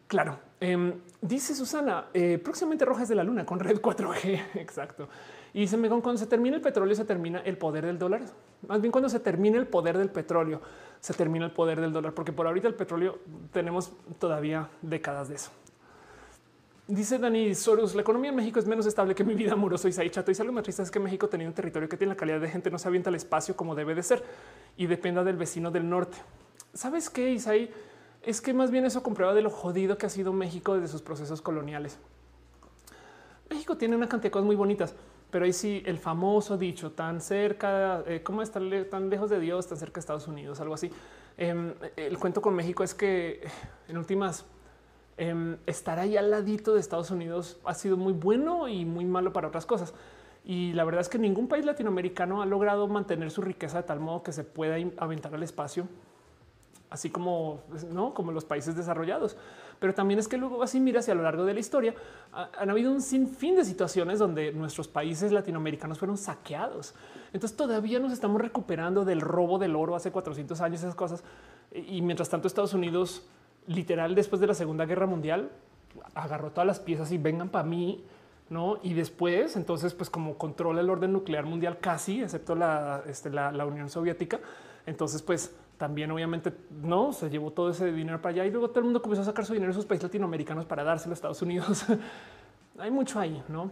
Claro, 0.06 0.38
em, 0.60 0.92
dice 1.22 1.54
Susana, 1.54 2.04
próximamente 2.42 2.84
Rojas 2.84 3.08
de 3.08 3.14
la 3.14 3.24
Luna 3.24 3.46
con 3.46 3.58
red 3.58 3.80
4G. 3.80 4.42
Exacto. 4.56 5.08
Y 5.54 5.60
dice 5.60 5.76
Megon, 5.76 6.00
cuando 6.00 6.18
se 6.18 6.26
termina 6.26 6.56
el 6.56 6.62
petróleo, 6.62 6.96
se 6.96 7.04
termina 7.04 7.38
el 7.38 7.56
poder 7.56 7.86
del 7.86 7.96
dólar. 7.96 8.22
Más 8.66 8.80
bien 8.80 8.90
cuando 8.90 9.08
se 9.08 9.20
termina 9.20 9.56
el 9.56 9.68
poder 9.68 9.96
del 9.96 10.10
petróleo, 10.10 10.60
se 10.98 11.14
termina 11.14 11.44
el 11.46 11.52
poder 11.52 11.80
del 11.80 11.92
dólar, 11.92 12.12
porque 12.12 12.32
por 12.32 12.48
ahorita 12.48 12.66
el 12.66 12.74
petróleo 12.74 13.20
tenemos 13.52 13.92
todavía 14.18 14.68
décadas 14.82 15.28
de 15.28 15.36
eso. 15.36 15.52
Dice 16.88 17.18
Dani 17.18 17.54
Soros, 17.54 17.94
la 17.94 18.02
economía 18.02 18.30
en 18.30 18.36
México 18.36 18.58
es 18.58 18.66
menos 18.66 18.84
estable 18.84 19.14
que 19.14 19.22
mi 19.22 19.34
vida 19.34 19.52
amorosa 19.52 19.88
y 19.88 20.10
chato. 20.10 20.32
Y 20.32 20.34
algo 20.40 20.52
más 20.52 20.64
triste 20.64 20.82
es 20.82 20.90
que 20.90 20.98
México 20.98 21.28
tenía 21.28 21.46
un 21.46 21.54
territorio 21.54 21.88
que 21.88 21.96
tiene 21.96 22.14
la 22.14 22.16
calidad 22.16 22.40
de 22.40 22.48
gente, 22.48 22.68
no 22.68 22.78
se 22.78 22.88
avienta 22.88 23.10
al 23.10 23.14
espacio 23.14 23.54
como 23.54 23.76
debe 23.76 23.94
de 23.94 24.02
ser 24.02 24.24
y 24.76 24.86
dependa 24.86 25.22
del 25.22 25.36
vecino 25.36 25.70
del 25.70 25.88
norte. 25.88 26.18
¿Sabes 26.74 27.08
qué, 27.08 27.30
Isaí? 27.30 27.70
Es 28.22 28.40
que 28.40 28.52
más 28.52 28.72
bien 28.72 28.84
eso 28.86 29.04
comprueba 29.04 29.34
de 29.34 29.42
lo 29.42 29.50
jodido 29.50 29.96
que 29.98 30.06
ha 30.06 30.10
sido 30.10 30.32
México 30.32 30.74
desde 30.74 30.88
sus 30.88 31.00
procesos 31.00 31.40
coloniales. 31.40 31.96
México 33.48 33.76
tiene 33.76 33.94
una 33.94 34.08
cantidad 34.08 34.24
de 34.24 34.32
cosas 34.32 34.46
muy 34.46 34.56
bonitas 34.56 34.94
pero 35.34 35.46
ahí 35.46 35.52
sí, 35.52 35.82
el 35.84 35.98
famoso 35.98 36.56
dicho 36.56 36.92
tan 36.92 37.20
cerca, 37.20 38.04
eh, 38.06 38.22
cómo 38.22 38.40
estar 38.40 38.62
tan 38.88 39.10
lejos 39.10 39.30
de 39.30 39.40
Dios, 39.40 39.66
tan 39.66 39.76
cerca 39.76 39.94
de 39.94 39.98
Estados 39.98 40.28
Unidos, 40.28 40.60
algo 40.60 40.74
así. 40.74 40.92
Em, 41.36 41.74
el 41.96 42.16
cuento 42.20 42.40
con 42.40 42.54
México 42.54 42.84
es 42.84 42.94
que 42.94 43.40
en 43.88 43.98
últimas 43.98 44.46
em, 45.16 45.56
estar 45.66 45.98
ahí 45.98 46.16
al 46.16 46.30
ladito 46.30 46.74
de 46.74 46.78
Estados 46.78 47.10
Unidos 47.10 47.58
ha 47.64 47.74
sido 47.74 47.96
muy 47.96 48.12
bueno 48.12 48.68
y 48.68 48.84
muy 48.84 49.06
malo 49.06 49.32
para 49.32 49.48
otras 49.48 49.66
cosas. 49.66 49.92
Y 50.44 50.72
la 50.74 50.84
verdad 50.84 51.00
es 51.00 51.08
que 51.08 51.18
ningún 51.18 51.48
país 51.48 51.64
latinoamericano 51.64 52.40
ha 52.40 52.46
logrado 52.46 52.86
mantener 52.86 53.32
su 53.32 53.42
riqueza 53.42 53.78
de 53.78 53.88
tal 53.88 53.98
modo 53.98 54.22
que 54.22 54.30
se 54.30 54.44
pueda 54.44 54.76
aventar 54.98 55.34
al 55.34 55.42
espacio, 55.42 55.88
así 56.94 57.10
como 57.10 57.60
no 57.92 58.14
como 58.14 58.32
los 58.32 58.44
países 58.44 58.76
desarrollados 58.76 59.36
pero 59.78 59.94
también 59.94 60.18
es 60.18 60.28
que 60.28 60.36
luego 60.36 60.62
así 60.62 60.80
miras 60.80 61.08
y 61.08 61.10
a 61.10 61.14
lo 61.14 61.22
largo 61.22 61.44
de 61.44 61.54
la 61.54 61.60
historia 61.60 61.94
han 62.32 62.70
habido 62.70 62.90
un 62.90 63.02
sinfín 63.02 63.56
de 63.56 63.64
situaciones 63.64 64.18
donde 64.18 64.52
nuestros 64.52 64.88
países 64.88 65.32
latinoamericanos 65.32 65.98
fueron 65.98 66.16
saqueados. 66.16 66.94
Entonces 67.32 67.56
todavía 67.56 67.98
nos 67.98 68.12
estamos 68.12 68.40
recuperando 68.40 69.04
del 69.04 69.20
robo 69.20 69.58
del 69.58 69.76
oro 69.76 69.94
hace 69.94 70.10
400 70.10 70.60
años, 70.60 70.80
esas 70.80 70.94
cosas. 70.94 71.22
Y 71.72 72.02
mientras 72.02 72.28
tanto 72.28 72.48
Estados 72.48 72.74
Unidos, 72.74 73.26
literal, 73.66 74.14
después 74.14 74.40
de 74.40 74.46
la 74.46 74.54
Segunda 74.54 74.86
Guerra 74.86 75.06
Mundial, 75.06 75.50
agarró 76.14 76.50
todas 76.50 76.66
las 76.66 76.80
piezas 76.80 77.12
y 77.12 77.18
vengan 77.18 77.48
para 77.48 77.64
mí. 77.64 78.04
No, 78.50 78.78
y 78.82 78.92
después, 78.92 79.56
entonces, 79.56 79.94
pues 79.94 80.10
como 80.10 80.36
controla 80.36 80.82
el 80.82 80.90
orden 80.90 81.12
nuclear 81.12 81.46
mundial 81.46 81.78
casi, 81.78 82.22
excepto 82.22 82.54
la, 82.54 83.02
este, 83.06 83.30
la, 83.30 83.50
la 83.52 83.64
Unión 83.64 83.88
Soviética, 83.88 84.38
entonces, 84.86 85.22
pues 85.22 85.56
también 85.78 86.10
obviamente 86.10 86.52
no 86.70 87.12
se 87.12 87.30
llevó 87.30 87.50
todo 87.50 87.70
ese 87.70 87.92
dinero 87.92 88.20
para 88.22 88.34
allá 88.34 88.46
y 88.46 88.50
luego 88.50 88.68
todo 88.68 88.80
el 88.80 88.84
mundo 88.84 89.02
comenzó 89.02 89.22
a 89.22 89.26
sacar 89.26 89.44
su 89.44 89.52
dinero 89.52 89.70
de 89.70 89.74
sus 89.74 89.86
países 89.86 90.04
latinoamericanos 90.04 90.64
para 90.66 90.84
dárselo 90.84 91.12
a 91.12 91.14
Estados 91.14 91.42
Unidos. 91.42 91.84
Hay 92.78 92.90
mucho 92.90 93.18
ahí, 93.18 93.42
no? 93.48 93.70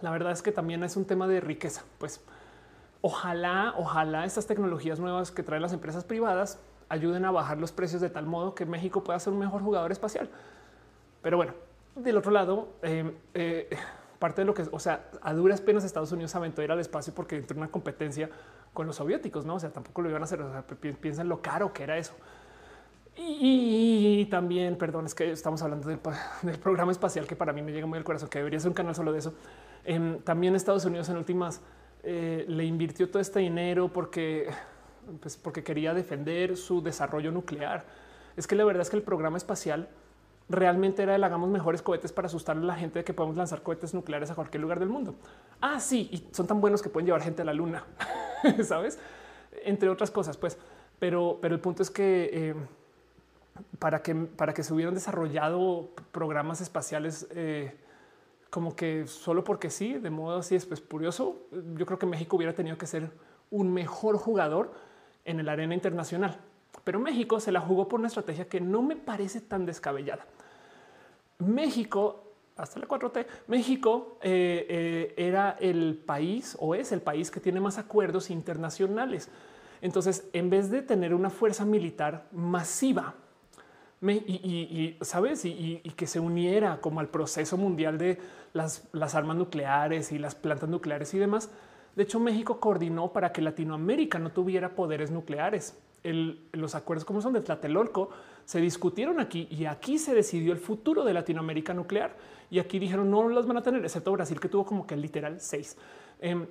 La 0.00 0.10
verdad 0.10 0.32
es 0.32 0.42
que 0.42 0.52
también 0.52 0.82
es 0.84 0.96
un 0.96 1.04
tema 1.04 1.26
de 1.26 1.40
riqueza. 1.40 1.82
Pues 1.98 2.22
ojalá, 3.00 3.74
ojalá 3.76 4.24
estas 4.24 4.46
tecnologías 4.46 5.00
nuevas 5.00 5.30
que 5.30 5.42
traen 5.42 5.62
las 5.62 5.72
empresas 5.72 6.04
privadas 6.04 6.58
ayuden 6.88 7.24
a 7.24 7.30
bajar 7.30 7.58
los 7.58 7.72
precios 7.72 8.00
de 8.00 8.10
tal 8.10 8.26
modo 8.26 8.54
que 8.54 8.66
México 8.66 9.02
pueda 9.02 9.18
ser 9.18 9.32
un 9.32 9.38
mejor 9.38 9.62
jugador 9.62 9.92
espacial. 9.92 10.28
Pero 11.22 11.36
bueno, 11.36 11.54
del 11.96 12.16
otro 12.16 12.30
lado, 12.30 12.68
eh, 12.82 13.16
eh, 13.34 13.70
parte 14.18 14.42
de 14.42 14.46
lo 14.46 14.54
que, 14.54 14.64
o 14.70 14.78
sea, 14.78 15.08
a 15.22 15.32
duras 15.32 15.60
penas 15.60 15.84
Estados 15.84 16.12
Unidos 16.12 16.34
aventó 16.34 16.62
ir 16.62 16.70
al 16.70 16.80
espacio 16.80 17.14
porque 17.14 17.36
entró 17.36 17.56
una 17.56 17.68
competencia 17.68 18.30
con 18.74 18.86
los 18.86 18.96
soviéticos, 18.96 19.46
no? 19.46 19.54
O 19.54 19.60
sea, 19.60 19.70
tampoco 19.70 20.02
lo 20.02 20.10
iban 20.10 20.20
a 20.20 20.24
hacer. 20.24 20.40
Piensen 21.00 21.28
lo 21.28 21.40
caro 21.40 21.72
que 21.72 21.84
era 21.84 21.96
eso. 21.96 22.14
Y, 23.16 24.26
también, 24.26 24.76
perdón, 24.76 25.06
es 25.06 25.14
que 25.14 25.30
estamos 25.30 25.62
hablando 25.62 25.88
del, 26.42 26.58
programa 26.58 26.90
espacial 26.92 27.26
que 27.26 27.36
para 27.36 27.52
mí 27.52 27.62
me 27.62 27.72
llega 27.72 27.86
muy 27.86 27.96
al 27.96 28.04
corazón, 28.04 28.28
que 28.28 28.38
debería 28.38 28.58
ser 28.58 28.68
un 28.68 28.74
canal 28.74 28.94
solo 28.94 29.12
de 29.12 29.20
eso. 29.20 29.34
Em, 29.84 30.18
también 30.20 30.56
Estados 30.56 30.84
Unidos 30.84 31.08
en 31.08 31.16
últimas 31.16 31.60
eh, 32.02 32.44
le 32.48 32.64
invirtió 32.64 33.08
todo 33.08 33.20
este 33.20 33.40
dinero 33.40 33.88
porque, 33.92 34.48
pues 35.20 35.36
porque 35.36 35.62
quería 35.62 35.94
defender 35.94 36.56
su 36.56 36.82
desarrollo 36.82 37.30
nuclear. 37.30 37.84
Es 38.36 38.48
que 38.48 38.56
la 38.56 38.64
verdad 38.64 38.82
es 38.82 38.90
que 38.90 38.96
el 38.96 39.02
programa 39.02 39.36
espacial 39.36 39.88
realmente 40.48 41.02
era 41.02 41.14
el 41.14 41.24
hagamos 41.24 41.48
mejores 41.48 41.82
cohetes 41.82 42.12
para 42.12 42.26
asustar 42.26 42.56
a 42.56 42.60
la 42.60 42.74
gente 42.74 42.98
de 43.00 43.04
que 43.04 43.14
podemos 43.14 43.36
lanzar 43.36 43.62
cohetes 43.62 43.94
nucleares 43.94 44.30
a 44.30 44.34
cualquier 44.34 44.60
lugar 44.60 44.78
del 44.78 44.88
mundo. 44.88 45.14
Ah, 45.60 45.80
sí, 45.80 46.08
y 46.12 46.28
son 46.34 46.46
tan 46.46 46.60
buenos 46.60 46.82
que 46.82 46.88
pueden 46.88 47.06
llevar 47.06 47.22
gente 47.22 47.42
a 47.42 47.44
la 47.44 47.54
luna, 47.54 47.84
sabes? 48.64 48.98
Entre 49.64 49.88
otras 49.88 50.10
cosas, 50.10 50.36
pues, 50.36 50.58
pero, 50.98 51.38
pero 51.40 51.54
el 51.54 51.60
punto 51.60 51.82
es 51.82 51.90
que 51.90 52.30
eh, 52.32 52.54
para 53.78 54.02
que 54.02 54.14
para 54.14 54.52
que 54.52 54.62
se 54.62 54.74
hubieran 54.74 54.94
desarrollado 54.94 55.90
programas 56.12 56.60
espaciales 56.60 57.26
eh, 57.30 57.76
como 58.50 58.76
que 58.76 59.06
solo 59.06 59.42
porque 59.42 59.70
sí, 59.70 59.94
de 59.94 60.10
modo 60.10 60.38
así 60.38 60.54
es 60.54 60.66
pues 60.66 60.80
curioso. 60.80 61.42
Yo 61.76 61.86
creo 61.86 61.98
que 61.98 62.06
México 62.06 62.36
hubiera 62.36 62.52
tenido 62.52 62.78
que 62.78 62.86
ser 62.86 63.10
un 63.50 63.72
mejor 63.72 64.16
jugador 64.16 64.72
en 65.24 65.40
el 65.40 65.48
arena 65.48 65.74
internacional. 65.74 66.38
Pero 66.84 67.00
México 67.00 67.40
se 67.40 67.50
la 67.50 67.60
jugó 67.60 67.88
por 67.88 67.98
una 67.98 68.08
estrategia 68.08 68.46
que 68.46 68.60
no 68.60 68.82
me 68.82 68.94
parece 68.94 69.40
tan 69.40 69.64
descabellada. 69.64 70.26
México, 71.38 72.34
hasta 72.56 72.78
la 72.78 72.86
4T, 72.86 73.26
México 73.48 74.18
eh, 74.22 74.66
eh, 74.68 75.14
era 75.16 75.56
el 75.58 75.96
país 76.06 76.56
o 76.60 76.74
es 76.74 76.92
el 76.92 77.00
país 77.00 77.30
que 77.30 77.40
tiene 77.40 77.58
más 77.58 77.78
acuerdos 77.78 78.30
internacionales. 78.30 79.30
Entonces, 79.80 80.28
en 80.32 80.50
vez 80.50 80.70
de 80.70 80.82
tener 80.82 81.14
una 81.14 81.30
fuerza 81.30 81.64
militar 81.64 82.26
masiva, 82.32 83.14
y, 84.06 84.98
sabes, 85.00 85.46
y, 85.46 85.80
que 85.96 86.06
se 86.06 86.20
uniera 86.20 86.78
como 86.82 87.00
al 87.00 87.08
proceso 87.08 87.56
mundial 87.56 87.96
de 87.96 88.18
las, 88.52 88.86
las, 88.92 89.14
armas 89.14 89.36
nucleares 89.38 90.12
y 90.12 90.18
las 90.18 90.34
plantas 90.34 90.68
nucleares 90.68 91.14
y 91.14 91.18
demás. 91.18 91.50
De 91.96 92.02
hecho, 92.02 92.20
México 92.20 92.60
coordinó 92.60 93.14
para 93.14 93.32
que 93.32 93.40
Latinoamérica 93.40 94.18
no 94.18 94.30
tuviera 94.30 94.74
poderes 94.74 95.10
nucleares 95.10 95.74
los 96.04 96.74
acuerdos 96.74 97.04
como 97.04 97.22
son 97.22 97.32
de 97.32 97.40
Tlatelolco 97.40 98.10
se 98.44 98.60
discutieron 98.60 99.20
aquí 99.20 99.48
y 99.50 99.64
aquí 99.64 99.98
se 99.98 100.14
decidió 100.14 100.52
el 100.52 100.58
futuro 100.58 101.04
de 101.04 101.14
Latinoamérica 101.14 101.72
nuclear 101.72 102.16
y 102.50 102.58
aquí 102.58 102.78
dijeron 102.78 103.10
no 103.10 103.28
los 103.28 103.46
van 103.46 103.56
a 103.56 103.62
tener, 103.62 103.82
excepto 103.82 104.12
Brasil 104.12 104.38
que 104.38 104.48
tuvo 104.48 104.66
como 104.66 104.86
que 104.86 104.96
literal 104.96 105.40
seis. 105.40 105.76
Em, 106.20 106.46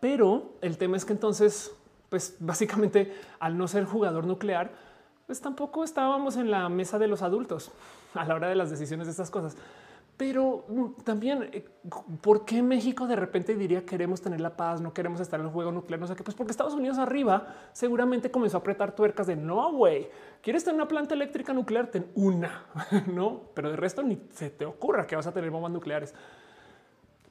pero 0.00 0.54
el 0.62 0.78
tema 0.78 0.96
es 0.96 1.04
que 1.04 1.12
entonces, 1.12 1.74
pues 2.08 2.36
básicamente 2.40 3.14
al 3.38 3.58
no 3.58 3.68
ser 3.68 3.84
jugador 3.84 4.26
nuclear, 4.26 4.72
pues 5.26 5.40
tampoco 5.40 5.84
estábamos 5.84 6.36
en 6.36 6.50
la 6.50 6.68
mesa 6.68 6.98
de 6.98 7.08
los 7.08 7.22
adultos 7.22 7.70
a 8.14 8.24
la 8.24 8.34
hora 8.34 8.48
de 8.48 8.54
las 8.54 8.70
decisiones 8.70 9.06
de 9.06 9.10
estas 9.10 9.30
cosas. 9.30 9.56
Pero 10.16 10.64
también, 11.04 11.50
eh, 11.52 11.68
¿por 12.22 12.46
qué 12.46 12.62
México 12.62 13.06
de 13.06 13.16
repente 13.16 13.54
diría 13.54 13.84
queremos 13.84 14.22
tener 14.22 14.40
la 14.40 14.56
paz, 14.56 14.80
no 14.80 14.94
queremos 14.94 15.20
estar 15.20 15.38
en 15.38 15.46
el 15.46 15.52
juego 15.52 15.72
nuclear? 15.72 16.00
No 16.00 16.06
sé 16.06 16.16
qué, 16.16 16.22
pues 16.22 16.34
porque 16.34 16.52
Estados 16.52 16.72
Unidos 16.72 16.96
arriba 16.96 17.54
seguramente 17.74 18.30
comenzó 18.30 18.56
a 18.56 18.60
apretar 18.60 18.94
tuercas 18.96 19.26
de 19.26 19.36
no, 19.36 19.72
güey, 19.72 20.08
quieres 20.40 20.64
tener 20.64 20.76
una 20.76 20.88
planta 20.88 21.14
eléctrica 21.14 21.52
nuclear, 21.52 21.88
ten 21.88 22.06
una, 22.14 22.64
no, 23.12 23.42
pero 23.52 23.70
de 23.70 23.76
resto 23.76 24.02
ni 24.02 24.18
se 24.32 24.48
te 24.48 24.64
ocurra 24.64 25.06
que 25.06 25.16
vas 25.16 25.26
a 25.26 25.32
tener 25.32 25.50
bombas 25.50 25.72
nucleares. 25.72 26.14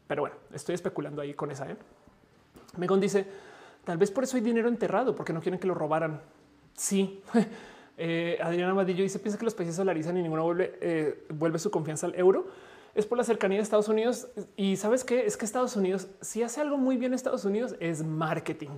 Pero 0.05 0.21
bueno, 0.21 0.35
estoy 0.53 0.75
especulando 0.75 1.23
ahí 1.23 1.33
con 1.33 1.49
esa. 1.49 1.67
¿eh? 1.67 1.77
Megon 2.77 2.99
dice, 2.99 3.25
tal 3.83 3.97
vez 3.97 4.11
por 4.11 4.25
eso 4.25 4.37
hay 4.37 4.43
dinero 4.43 4.67
enterrado, 4.67 5.15
porque 5.15 5.33
no 5.33 5.41
quieren 5.41 5.59
que 5.59 5.67
lo 5.67 5.73
robaran. 5.73 6.21
Sí. 6.75 7.21
Eh, 7.97 8.37
Adriana 8.43 8.73
Vadillo 8.73 9.03
dice, 9.03 9.19
piensa 9.19 9.39
que 9.39 9.45
los 9.45 9.55
países 9.55 9.77
solarizan 9.77 10.17
y 10.17 10.21
ninguno 10.21 10.43
vuelve, 10.43 10.77
eh, 10.81 11.25
vuelve 11.29 11.57
su 11.59 11.71
confianza 11.71 12.07
al 12.07 12.15
euro 12.15 12.45
es 12.95 13.05
por 13.05 13.17
la 13.17 13.23
cercanía 13.23 13.57
de 13.57 13.63
Estados 13.63 13.89
Unidos. 13.89 14.27
Y 14.55 14.77
sabes 14.77 15.03
qué 15.03 15.25
es 15.25 15.37
que 15.37 15.45
Estados 15.45 15.75
Unidos, 15.75 16.07
si 16.21 16.41
hace 16.41 16.61
algo 16.61 16.77
muy 16.77 16.97
bien 16.97 17.13
Estados 17.13 17.45
Unidos, 17.45 17.75
es 17.79 18.03
marketing. 18.03 18.77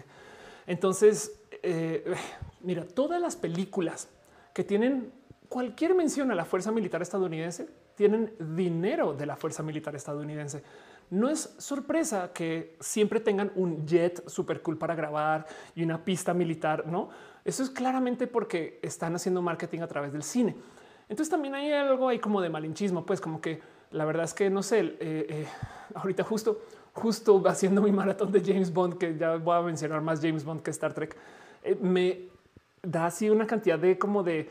Entonces, 0.66 1.40
eh, 1.64 2.16
mira, 2.62 2.86
todas 2.86 3.22
las 3.22 3.36
películas 3.36 4.10
que 4.54 4.64
tienen 4.64 5.14
cualquier 5.48 5.96
mención 5.96 6.32
a 6.32 6.36
la 6.36 6.46
fuerza 6.46 6.72
militar 6.72 7.02
estadounidense 7.02 7.70
tienen 7.96 8.34
dinero 8.56 9.14
de 9.14 9.26
la 9.26 9.38
fuerza 9.38 9.64
militar 9.64 9.96
estadounidense. 9.96 10.64
No 11.10 11.30
es 11.30 11.56
sorpresa 11.58 12.32
que 12.34 12.76
siempre 12.80 13.20
tengan 13.20 13.52
un 13.56 13.86
jet 13.88 14.28
super 14.28 14.62
cool 14.62 14.78
para 14.78 14.94
grabar 14.94 15.46
y 15.74 15.84
una 15.84 16.04
pista 16.04 16.34
militar. 16.34 16.86
No, 16.86 17.10
eso 17.46 17.64
es 17.64 17.70
claramente 17.70 18.28
porque 18.28 18.80
están 18.82 19.16
haciendo 19.16 19.42
marketing 19.42 19.80
a 19.80 19.88
través 19.88 20.12
del 20.12 20.24
cine. 20.24 20.56
Entonces 21.08 21.30
también 21.30 21.56
hay 21.56 21.72
algo 21.72 22.10
ahí 22.10 22.20
como 22.20 22.42
de 22.42 22.50
malinchismo, 22.50 23.06
pues 23.06 23.22
como 23.22 23.40
que 23.40 23.62
la 23.92 24.06
verdad 24.06 24.26
es 24.26 24.34
que 24.34 24.50
no 24.50 24.64
sé, 24.64 24.80
eh, 24.80 24.96
eh, 25.00 25.48
ahorita 25.96 26.24
justo, 26.24 26.62
justo 26.94 27.42
haciendo 27.48 27.82
mi 27.82 27.92
maratón 27.92 28.32
de 28.32 28.42
James 28.42 28.74
Bond, 28.74 28.98
que 28.98 29.18
ya 29.18 29.38
voy 29.38 29.56
a 29.56 29.62
mencionar 29.62 30.02
más 30.02 30.22
James 30.22 30.44
Bond 30.44 30.62
que 30.62 30.72
Star 30.72 30.94
Trek, 30.94 31.16
eh, 31.64 31.78
me 31.82 32.30
da 32.84 33.06
así 33.06 33.30
una 33.30 33.48
cantidad 33.48 33.80
de 33.80 33.98
como 33.98 34.24
de 34.24 34.50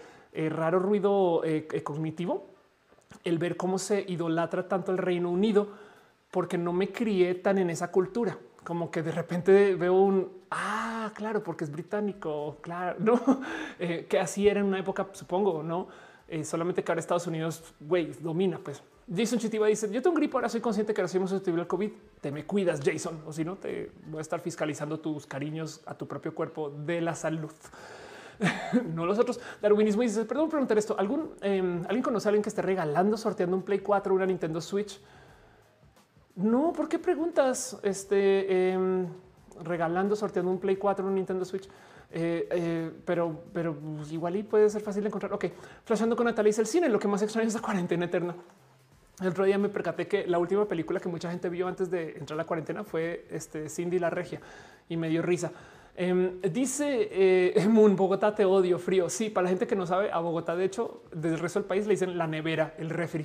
raro 0.50 0.78
ruido 0.78 1.40
cognitivo 1.82 2.50
el 3.24 3.38
ver 3.38 3.56
cómo 3.56 3.78
se 3.78 4.04
idolatra 4.06 4.68
tanto 4.68 4.92
el 4.92 4.98
Reino 4.98 5.30
Unido, 5.30 5.68
porque 6.30 6.58
no 6.58 6.74
me 6.74 6.92
crié 6.92 7.34
tan 7.36 7.56
en 7.56 7.70
esa 7.70 7.90
cultura. 7.90 8.36
Como 8.62 8.90
que 8.90 9.02
de 9.02 9.12
repente 9.12 9.74
veo 9.76 9.94
un 9.94 10.30
ah, 10.50 11.10
claro, 11.14 11.42
porque 11.42 11.64
es 11.64 11.70
británico, 11.70 12.58
claro, 12.60 12.96
no 12.98 13.40
que 13.78 14.18
así 14.18 14.46
era 14.46 14.60
en 14.60 14.66
una 14.66 14.78
época, 14.78 15.06
supongo, 15.12 15.62
no 15.62 15.88
solamente 16.44 16.84
que 16.84 16.92
ahora 16.92 17.00
Estados 17.00 17.26
Unidos 17.26 17.74
güey, 17.80 18.12
domina, 18.20 18.58
pues 18.62 18.82
Jason 19.14 19.38
Chitiba 19.38 19.66
dice: 19.66 19.88
Yo 19.90 20.02
tengo 20.02 20.14
un 20.14 20.16
gripo, 20.16 20.36
ahora 20.36 20.48
soy 20.48 20.60
consciente 20.60 20.92
que 20.92 21.02
recibimos 21.02 21.30
susceptible 21.30 21.62
al 21.62 21.68
COVID. 21.68 21.90
Te 22.20 22.32
me 22.32 22.44
cuidas, 22.44 22.80
Jason, 22.84 23.22
o 23.26 23.32
si 23.32 23.44
no, 23.44 23.56
te 23.56 23.92
voy 24.06 24.18
a 24.18 24.22
estar 24.22 24.40
fiscalizando 24.40 24.98
tus 24.98 25.26
cariños 25.26 25.80
a 25.86 25.94
tu 25.94 26.08
propio 26.08 26.34
cuerpo 26.34 26.70
de 26.70 27.00
la 27.00 27.14
salud. 27.14 27.52
no 28.94 29.06
los 29.06 29.18
otros. 29.18 29.40
Darwinismo 29.62 30.02
dice: 30.02 30.24
Perdón, 30.24 30.48
preguntar 30.48 30.76
esto. 30.76 30.96
¿Algún 30.98 31.30
em, 31.40 31.82
alguien 31.84 32.02
conoce 32.02 32.28
a 32.28 32.30
alguien 32.30 32.42
que 32.42 32.48
esté 32.48 32.62
regalando, 32.62 33.16
sorteando 33.16 33.56
un 33.56 33.62
Play 33.62 33.78
4, 33.78 34.12
una 34.12 34.26
Nintendo 34.26 34.60
Switch? 34.60 35.00
No, 36.34 36.72
¿por 36.72 36.88
qué 36.88 36.98
preguntas? 36.98 37.78
Este 37.82 38.72
em, 38.72 39.06
regalando, 39.62 40.16
sorteando 40.16 40.50
un 40.50 40.58
Play 40.58 40.76
4, 40.76 41.06
un 41.06 41.14
Nintendo 41.14 41.44
Switch. 41.44 41.68
Eh, 42.10 42.48
eh, 42.50 42.92
pero, 43.04 43.44
pero 43.52 43.74
pues, 43.74 44.12
igual 44.12 44.36
y 44.36 44.42
puede 44.42 44.68
ser 44.68 44.82
fácil 44.82 45.02
de 45.02 45.08
encontrar. 45.08 45.32
Ok, 45.32 45.46
flashando 45.84 46.16
con 46.16 46.26
Natalia 46.26 46.48
dice 46.48 46.60
el 46.60 46.66
cine. 46.66 46.88
Lo 46.88 46.98
que 46.98 47.06
más 47.06 47.22
extraño 47.22 47.46
es 47.46 47.54
la 47.54 47.60
cuarentena 47.60 48.04
eterna. 48.04 48.34
El 49.20 49.28
otro 49.28 49.44
día 49.44 49.56
me 49.56 49.70
percaté 49.70 50.06
que 50.06 50.26
la 50.26 50.38
última 50.38 50.66
película 50.66 51.00
que 51.00 51.08
mucha 51.08 51.30
gente 51.30 51.48
vio 51.48 51.68
antes 51.68 51.90
de 51.90 52.16
entrar 52.18 52.32
a 52.32 52.42
la 52.42 52.44
cuarentena 52.44 52.84
fue 52.84 53.26
este 53.30 53.70
Cindy 53.70 53.98
la 53.98 54.10
Regia 54.10 54.40
y 54.88 54.96
me 54.96 55.08
dio 55.08 55.22
risa. 55.22 55.52
Em, 55.96 56.42
dice 56.42 57.08
eh, 57.10 57.66
Moon, 57.70 57.96
Bogotá 57.96 58.34
te 58.34 58.44
odio, 58.44 58.78
frío. 58.78 59.08
Sí, 59.08 59.30
para 59.30 59.44
la 59.44 59.48
gente 59.48 59.66
que 59.66 59.74
no 59.74 59.86
sabe, 59.86 60.12
a 60.12 60.18
Bogotá, 60.18 60.54
de 60.54 60.66
hecho, 60.66 61.02
del 61.12 61.38
resto 61.38 61.60
del 61.60 61.66
país 61.66 61.86
le 61.86 61.94
dicen 61.94 62.18
la 62.18 62.26
nevera, 62.26 62.74
el 62.78 62.90
refri. 62.90 63.24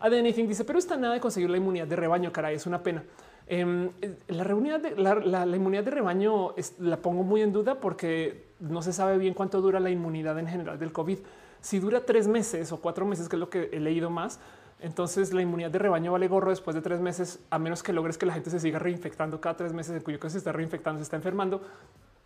A 0.00 0.06
Anything 0.06 0.46
dice, 0.46 0.64
pero 0.64 0.78
está 0.78 0.96
nada 0.96 1.14
de 1.14 1.20
conseguir 1.20 1.50
la 1.50 1.56
inmunidad 1.56 1.86
de 1.86 1.96
rebaño, 1.96 2.32
caray, 2.32 2.56
es 2.56 2.66
una 2.66 2.82
pena. 2.82 3.04
Em, 3.46 3.90
la, 4.26 4.44
reunidad 4.44 4.80
de, 4.80 4.96
la, 4.96 5.46
inmunidad 5.56 5.84
de 5.84 5.90
rebaño 5.90 6.54
la 6.80 6.98
pongo 6.98 7.22
muy 7.22 7.42
en 7.42 7.52
duda 7.52 7.80
porque 7.80 8.44
no 8.60 8.82
se 8.82 8.92
sabe 8.92 9.16
bien 9.18 9.34
cuánto 9.34 9.60
dura 9.60 9.80
la 9.80 9.90
inmunidad 9.90 10.38
en 10.38 10.48
general 10.48 10.78
del 10.78 10.92
COVID. 10.92 11.18
Si 11.60 11.78
dura 11.78 12.04
tres 12.04 12.28
meses 12.28 12.70
o 12.72 12.80
cuatro 12.80 13.06
meses, 13.06 13.28
que 13.28 13.36
es 13.36 13.40
lo 13.40 13.48
que 13.48 13.70
he 13.72 13.80
leído 13.80 14.10
más, 14.10 14.38
entonces 14.80 15.32
la 15.32 15.42
inmunidad 15.42 15.70
de 15.70 15.78
rebaño 15.78 16.12
vale 16.12 16.28
gorro 16.28 16.50
después 16.50 16.74
de 16.74 16.82
tres 16.82 17.00
meses, 17.00 17.40
a 17.50 17.58
menos 17.58 17.82
que 17.82 17.92
logres 17.92 18.16
que 18.16 18.26
la 18.26 18.34
gente 18.34 18.50
se 18.50 18.60
siga 18.60 18.78
reinfectando 18.78 19.40
cada 19.40 19.56
tres 19.56 19.72
meses, 19.72 19.96
en 19.96 20.02
cuyo 20.02 20.20
caso 20.20 20.32
se 20.32 20.38
está 20.38 20.52
reinfectando, 20.52 20.98
se 21.00 21.04
está 21.04 21.16
enfermando. 21.16 21.62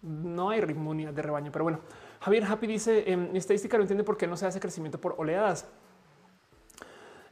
No 0.03 0.51
hay 0.51 0.61
inmunidad 0.61 1.13
de 1.13 1.23
rebaño, 1.23 1.51
pero 1.53 1.65
bueno, 1.65 1.81
Javier 2.21 2.45
Happy 2.45 2.67
dice 2.67 3.11
en 3.11 3.29
em, 3.29 3.37
estadística 3.37 3.77
no 3.77 3.85
entiende 3.85 4.05
por 4.05 4.17
qué 4.17 4.27
no 4.27 4.37
se 4.37 4.47
hace 4.47 4.61
crecimiento 4.61 5.01
por 5.01 5.15
oleadas. 5.17 5.67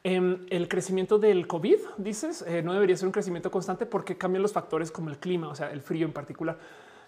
Em, 0.02 0.46
el 0.48 0.68
crecimiento 0.68 1.18
del 1.18 1.46
COVID, 1.46 1.78
dices, 1.98 2.42
eh, 2.46 2.62
no 2.62 2.72
debería 2.72 2.96
ser 2.96 3.06
un 3.06 3.12
crecimiento 3.12 3.50
constante 3.50 3.84
porque 3.84 4.16
cambian 4.16 4.42
los 4.42 4.52
factores 4.52 4.90
como 4.90 5.10
el 5.10 5.18
clima, 5.18 5.48
o 5.48 5.54
sea, 5.54 5.70
el 5.70 5.82
frío 5.82 6.06
en 6.06 6.12
particular. 6.12 6.58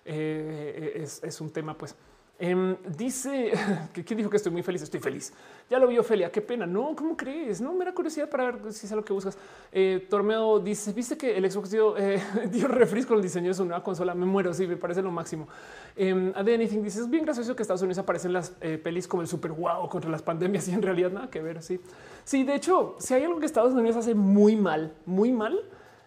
Eh, 0.05 0.93
es, 0.97 1.23
es 1.23 1.41
un 1.41 1.51
tema, 1.51 1.79
pues. 1.79 1.97
Em, 2.45 2.77
dice 2.97 3.53
que 3.95 4.03
¿quién 4.03 4.17
dijo 4.17 4.29
que 4.29 4.37
estoy 4.37 4.51
muy 4.51 4.65
feliz. 4.65 4.83
Estoy 4.83 4.99
feliz. 4.99 5.33
Ya 5.71 5.79
lo 5.79 5.87
vi 5.87 5.97
Ophelia. 5.97 6.33
Qué 6.33 6.41
pena. 6.41 6.67
No, 6.67 6.93
¿cómo 6.97 7.17
crees? 7.17 7.61
No, 7.61 7.73
me 7.73 7.85
da 7.85 7.95
curiosidad 7.95 8.29
para 8.29 8.51
ver 8.51 8.73
si 8.73 8.85
es 8.85 8.91
lo 8.91 9.05
que 9.05 9.13
buscas. 9.13 9.39
Eh, 9.71 10.09
Tormeo 10.11 10.59
dice: 10.59 10.93
Viste 10.93 11.17
que 11.17 11.37
el 11.37 11.49
Xbox 11.49 11.71
dio, 11.71 11.97
eh, 11.97 12.21
dio 12.51 12.67
refresco 12.67 13.15
el 13.15 13.23
diseño 13.23 13.47
de 13.47 13.55
su 13.55 13.65
nueva 13.65 13.85
consola. 13.85 14.13
Me 14.17 14.27
muero. 14.27 14.53
Sí, 14.53 14.67
me 14.67 14.77
parece 14.77 15.03
lo 15.03 15.13
máximo. 15.13 15.47
Eh, 15.95 16.33
de 16.45 16.55
Anything 16.55 16.83
dice: 16.83 17.03
Es 17.03 17.09
bien 17.09 17.25
gracioso 17.25 17.55
que 17.55 17.63
Estados 17.63 17.83
Unidos 17.83 17.99
aparecen 17.99 18.33
las 18.33 18.57
eh, 18.61 18.77
pelis 18.77 19.07
como 19.07 19.23
el 19.23 19.29
super 19.29 19.53
wow 19.53 19.89
contra 19.89 20.11
las 20.11 20.23
pandemias 20.23 20.67
y 20.69 20.73
en 20.73 20.83
realidad 20.83 21.13
nada 21.13 21.31
que 21.31 21.41
ver. 21.41 21.63
Sí, 21.63 21.79
sí. 22.25 22.43
De 22.43 22.57
hecho, 22.57 22.97
si 22.99 23.15
hay 23.15 23.23
algo 23.23 23.39
que 23.39 23.47
Estados 23.47 23.73
Unidos 23.73 23.95
hace 23.95 24.17
muy 24.17 24.57
mal, 24.57 24.93
muy 25.07 25.31
mal, 25.31 25.61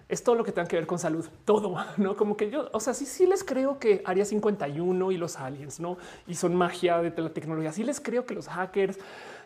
es 0.08 0.24
todo 0.24 0.35
lo 0.35 0.43
que 0.43 0.51
tenga 0.51 0.67
que 0.67 0.75
ver 0.75 0.88
con 0.88 1.00
salud, 1.00 1.25
todo, 1.45 1.75
no 1.98 2.16
como 2.16 2.38
que 2.38 2.50
yo, 2.50 2.69
o 2.74 2.80
sea, 2.80 2.93
sí, 2.93 3.06
sí 3.06 3.25
les 3.25 3.43
creo 3.43 3.80
que 3.80 4.01
Área 4.06 4.25
51 4.25 5.11
y 5.11 5.17
los 5.17 5.38
aliens, 5.38 5.80
no? 5.80 5.98
Y 6.27 6.35
son 6.35 6.56
magia 6.56 7.01
de 7.01 7.22
la 7.22 7.30
tecnología. 7.30 7.72
Sí 7.72 7.84
les 7.84 8.00
creo 8.00 8.25
que 8.25 8.34
los 8.34 8.48
hackers, 8.48 8.98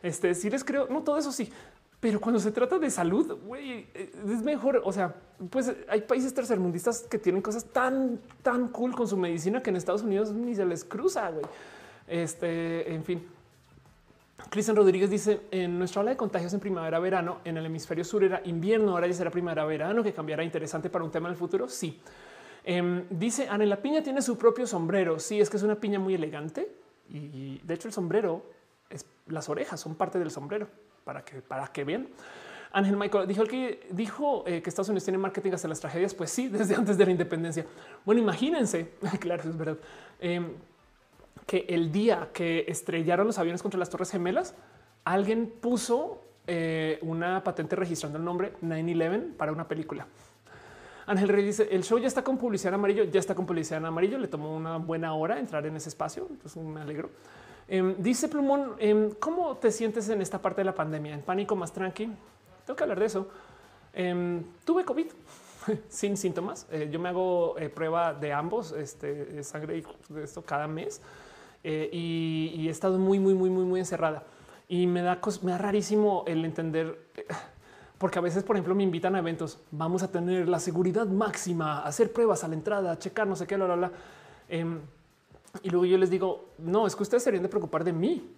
este, 0.03 0.33
sí 0.35 0.49
les 0.49 0.63
creo, 0.63 0.87
no 0.89 1.03
todo 1.03 1.17
eso 1.17 1.31
sí, 1.31 1.51
pero 1.99 2.21
cuando 2.21 2.39
se 2.39 2.51
trata 2.51 2.79
de 2.79 2.89
salud, 2.89 3.37
güey, 3.45 3.87
eh, 3.93 4.11
es 4.25 4.41
mejor. 4.41 4.81
O 4.85 4.93
sea, 4.93 5.15
pues 5.49 5.73
hay 5.89 6.01
países 6.01 6.33
tercermundistas 6.33 7.01
que 7.01 7.17
tienen 7.17 7.41
cosas 7.41 7.65
tan, 7.65 8.19
tan 8.41 8.69
cool 8.69 8.95
con 8.95 9.07
su 9.07 9.17
medicina 9.17 9.61
que 9.61 9.69
en 9.69 9.75
Estados 9.75 10.03
Unidos 10.03 10.31
ni 10.31 10.55
se 10.55 10.65
les 10.65 10.85
cruza. 10.85 11.29
Güey. 11.29 11.45
Este, 12.07 12.93
en 12.93 13.03
fin. 13.03 13.27
Cristian 14.49 14.75
Rodríguez 14.75 15.09
dice 15.09 15.41
en 15.51 15.77
nuestra 15.77 16.01
ola 16.01 16.11
de 16.11 16.17
contagios 16.17 16.53
en 16.53 16.59
primavera 16.59 16.99
verano 16.99 17.39
en 17.43 17.57
el 17.57 17.65
hemisferio 17.65 18.03
sur 18.03 18.23
era 18.23 18.41
invierno, 18.45 18.91
ahora 18.91 19.07
ya 19.07 19.13
será 19.13 19.31
primavera 19.31 19.65
verano 19.65 20.03
que 20.03 20.13
cambiará 20.13 20.43
interesante 20.43 20.89
para 20.89 21.03
un 21.03 21.11
tema 21.11 21.27
en 21.27 21.33
el 21.33 21.37
futuro. 21.37 21.67
Sí. 21.67 22.01
Em, 22.63 23.05
dice 23.09 23.47
Ana, 23.49 23.65
la 23.65 23.81
piña 23.81 24.01
tiene 24.01 24.21
su 24.21 24.37
propio 24.37 24.65
sombrero. 24.65 25.19
Sí, 25.19 25.39
es 25.39 25.49
que 25.49 25.57
es 25.57 25.63
una 25.63 25.75
piña 25.75 25.99
muy 25.99 26.13
elegante 26.13 26.71
y 27.09 27.59
de 27.63 27.73
hecho 27.73 27.87
el 27.87 27.93
sombrero 27.93 28.43
es 28.89 29.05
las 29.27 29.49
orejas 29.49 29.79
son 29.79 29.95
parte 29.95 30.19
del 30.19 30.31
sombrero 30.31 30.67
para 31.03 31.23
que 31.23 31.41
para 31.41 31.67
que 31.67 31.83
vean. 31.83 32.07
Ángel 32.71 32.97
Michael 32.97 33.27
dijo 33.27 33.43
que 33.45 33.87
dijo 33.91 34.43
eh, 34.45 34.61
que 34.61 34.69
Estados 34.69 34.89
Unidos 34.89 35.03
tiene 35.03 35.17
marketing 35.17 35.53
hasta 35.53 35.67
las 35.67 35.79
tragedias. 35.79 36.13
Pues 36.13 36.29
sí, 36.29 36.47
desde 36.49 36.75
antes 36.75 36.97
de 36.97 37.05
la 37.05 37.11
independencia. 37.11 37.65
Bueno, 38.05 38.21
imagínense, 38.21 38.91
claro, 39.19 39.49
es 39.49 39.57
verdad. 39.57 39.77
Em, 40.19 40.53
que 41.45 41.65
el 41.69 41.91
día 41.91 42.29
que 42.33 42.65
estrellaron 42.67 43.27
los 43.27 43.37
aviones 43.37 43.61
contra 43.61 43.79
las 43.79 43.89
Torres 43.89 44.11
Gemelas, 44.11 44.55
alguien 45.03 45.51
puso 45.61 46.21
eh, 46.47 46.99
una 47.01 47.43
patente 47.43 47.75
registrando 47.75 48.17
el 48.17 48.25
nombre 48.25 48.53
9-11 48.61 49.33
para 49.35 49.51
una 49.51 49.67
película. 49.67 50.07
Ángel 51.05 51.27
Rey 51.29 51.43
dice 51.43 51.67
el 51.71 51.83
show 51.83 51.97
ya 51.97 52.07
está 52.07 52.23
con 52.23 52.37
publicidad 52.37 52.69
en 52.69 52.75
amarillo, 52.75 53.03
ya 53.03 53.19
está 53.19 53.33
con 53.33 53.47
publicidad 53.47 53.79
en 53.79 53.85
amarillo. 53.85 54.19
Le 54.19 54.27
tomó 54.27 54.55
una 54.55 54.77
buena 54.77 55.15
hora 55.15 55.39
entrar 55.39 55.65
en 55.65 55.75
ese 55.75 55.89
espacio. 55.89 56.27
Entonces 56.29 56.61
me 56.61 56.81
alegro. 56.81 57.09
Em, 57.67 57.95
dice 57.97 58.27
Plumón, 58.27 58.75
em, 58.79 59.11
¿cómo 59.19 59.57
te 59.57 59.71
sientes 59.71 60.07
en 60.09 60.21
esta 60.21 60.39
parte 60.39 60.61
de 60.61 60.65
la 60.65 60.75
pandemia? 60.75 61.13
¿En 61.13 61.21
pánico 61.21 61.55
más 61.55 61.71
tranqui? 61.71 62.09
Tengo 62.65 62.75
que 62.75 62.83
hablar 62.83 62.99
de 62.99 63.05
eso. 63.05 63.27
Em, 63.93 64.43
tuve 64.65 64.85
COVID 64.85 65.07
sin 65.89 66.15
síntomas. 66.15 66.67
Eh, 66.71 66.89
yo 66.91 66.99
me 66.99 67.09
hago 67.09 67.57
eh, 67.57 67.69
prueba 67.69 68.13
de 68.13 68.31
ambos, 68.31 68.71
este, 68.71 69.43
sangre 69.43 69.79
y 69.79 70.19
esto 70.19 70.43
cada 70.43 70.67
mes. 70.67 71.01
Eh, 71.63 71.89
y, 71.91 72.67
he 72.67 72.71
estado 72.71 72.97
muy, 72.97 73.19
muy, 73.19 73.33
muy, 73.33 73.49
muy, 73.49 73.65
muy 73.65 73.79
encerrada. 73.79 74.23
Y 74.67 74.87
me 74.87 75.01
da, 75.01 75.19
me 75.41 75.51
da 75.51 75.57
rarísimo 75.57 76.23
el 76.27 76.45
entender, 76.45 77.09
eh, 77.15 77.25
porque 77.97 78.19
a 78.19 78.21
veces, 78.21 78.43
por 78.43 78.55
ejemplo, 78.55 78.75
me 78.75 78.83
invitan 78.83 79.15
a 79.15 79.19
eventos. 79.19 79.59
Vamos 79.71 80.03
a 80.03 80.11
tener 80.11 80.47
la 80.47 80.59
seguridad 80.59 81.07
máxima, 81.07 81.83
hacer 81.83 82.13
pruebas 82.13 82.43
a 82.43 82.47
la 82.47 82.55
entrada, 82.55 82.97
checar 82.97 83.27
no 83.27 83.35
sé 83.35 83.47
qué, 83.47 83.57
la, 83.57 83.67
la, 83.67 83.75
la. 83.75 83.91
Em, 84.47 84.79
Y 85.63 85.69
luego 85.69 85.85
yo 85.85 85.97
les 85.97 86.09
digo, 86.11 86.51
no, 86.59 86.85
es 86.85 86.95
que 86.95 87.03
ustedes 87.03 87.23
serían 87.23 87.41
de 87.41 87.49
preocupar 87.49 87.83
de 87.83 87.91
mí. 87.91 88.35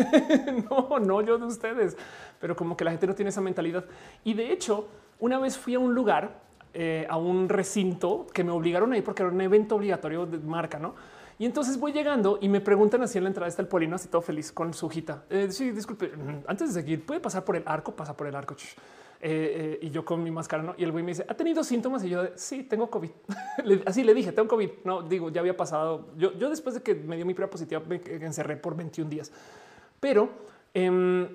no, 0.70 0.98
no 0.98 1.22
yo 1.22 1.38
de 1.38 1.46
ustedes. 1.46 1.96
Pero 2.40 2.56
como 2.56 2.76
que 2.76 2.84
la 2.84 2.90
gente 2.90 3.06
no 3.06 3.14
tiene 3.14 3.30
esa 3.30 3.40
mentalidad. 3.40 3.84
Y 4.24 4.34
de 4.34 4.52
hecho, 4.52 4.88
una 5.20 5.38
vez 5.38 5.56
fui 5.56 5.74
a 5.74 5.78
un 5.78 5.94
lugar, 5.94 6.40
eh, 6.74 7.06
a 7.08 7.16
un 7.16 7.48
recinto 7.48 8.26
que 8.32 8.44
me 8.44 8.50
obligaron 8.50 8.92
a 8.92 8.96
ir 8.98 9.04
porque 9.04 9.22
era 9.22 9.32
un 9.32 9.40
evento 9.40 9.76
obligatorio 9.76 10.26
de 10.26 10.38
marca, 10.38 10.78
¿no? 10.78 10.94
Y 11.38 11.46
entonces 11.46 11.78
voy 11.78 11.92
llegando 11.92 12.38
y 12.40 12.48
me 12.48 12.60
preguntan 12.60 13.02
así 13.02 13.18
en 13.18 13.24
la 13.24 13.30
entrada 13.30 13.48
está 13.48 13.62
el 13.62 13.68
polino, 13.68 13.94
así 13.94 14.08
todo 14.08 14.22
feliz 14.22 14.50
con 14.50 14.74
su 14.74 14.86
hojita. 14.86 15.24
Eh, 15.30 15.48
sí, 15.50 15.70
disculpe, 15.70 16.10
antes 16.46 16.74
de 16.74 16.80
seguir, 16.80 17.06
puede 17.06 17.20
pasar 17.20 17.44
por 17.44 17.54
el 17.54 17.62
arco, 17.64 17.92
pasa 17.92 18.16
por 18.16 18.26
el 18.26 18.34
arco. 18.34 18.56
Eh, 19.20 19.78
eh, 19.80 19.86
y 19.86 19.90
yo 19.90 20.04
con 20.04 20.22
mi 20.22 20.32
máscara, 20.32 20.62
¿no? 20.62 20.74
Y 20.76 20.82
el 20.82 20.90
güey 20.90 21.04
me 21.04 21.12
dice, 21.12 21.24
¿ha 21.28 21.34
tenido 21.34 21.62
síntomas? 21.62 22.02
Y 22.04 22.08
yo, 22.08 22.22
sí, 22.34 22.64
tengo 22.64 22.90
COVID. 22.90 23.10
Así 23.86 24.02
le 24.02 24.14
dije, 24.14 24.32
tengo 24.32 24.48
COVID. 24.48 24.70
No, 24.84 25.02
digo, 25.02 25.30
ya 25.30 25.40
había 25.40 25.56
pasado. 25.56 26.08
Yo, 26.16 26.32
yo 26.34 26.50
después 26.50 26.74
de 26.74 26.82
que 26.82 26.94
me 26.94 27.14
dio 27.14 27.24
mi 27.24 27.34
prueba 27.34 27.50
positiva, 27.50 27.82
me 27.88 28.00
encerré 28.24 28.56
por 28.56 28.76
21 28.76 29.08
días. 29.08 29.32
Pero... 30.00 30.28
Em, 30.74 31.26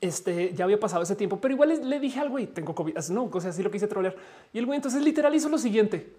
este 0.00 0.52
ya 0.52 0.64
había 0.64 0.80
pasado 0.80 1.04
ese 1.04 1.14
tiempo, 1.14 1.40
pero 1.40 1.54
igual 1.54 1.88
le 1.88 2.00
dije 2.00 2.18
algo 2.18 2.40
y 2.40 2.46
tengo 2.48 2.74
COVID. 2.74 2.96
No, 3.10 3.30
o 3.32 3.40
sea, 3.40 3.50
así 3.50 3.62
lo 3.62 3.70
quise 3.70 3.86
trolear. 3.86 4.16
Y 4.52 4.58
el 4.58 4.66
güey 4.66 4.76
entonces 4.76 5.00
literal 5.00 5.32
hizo 5.34 5.48
lo 5.48 5.58
siguiente: 5.58 6.12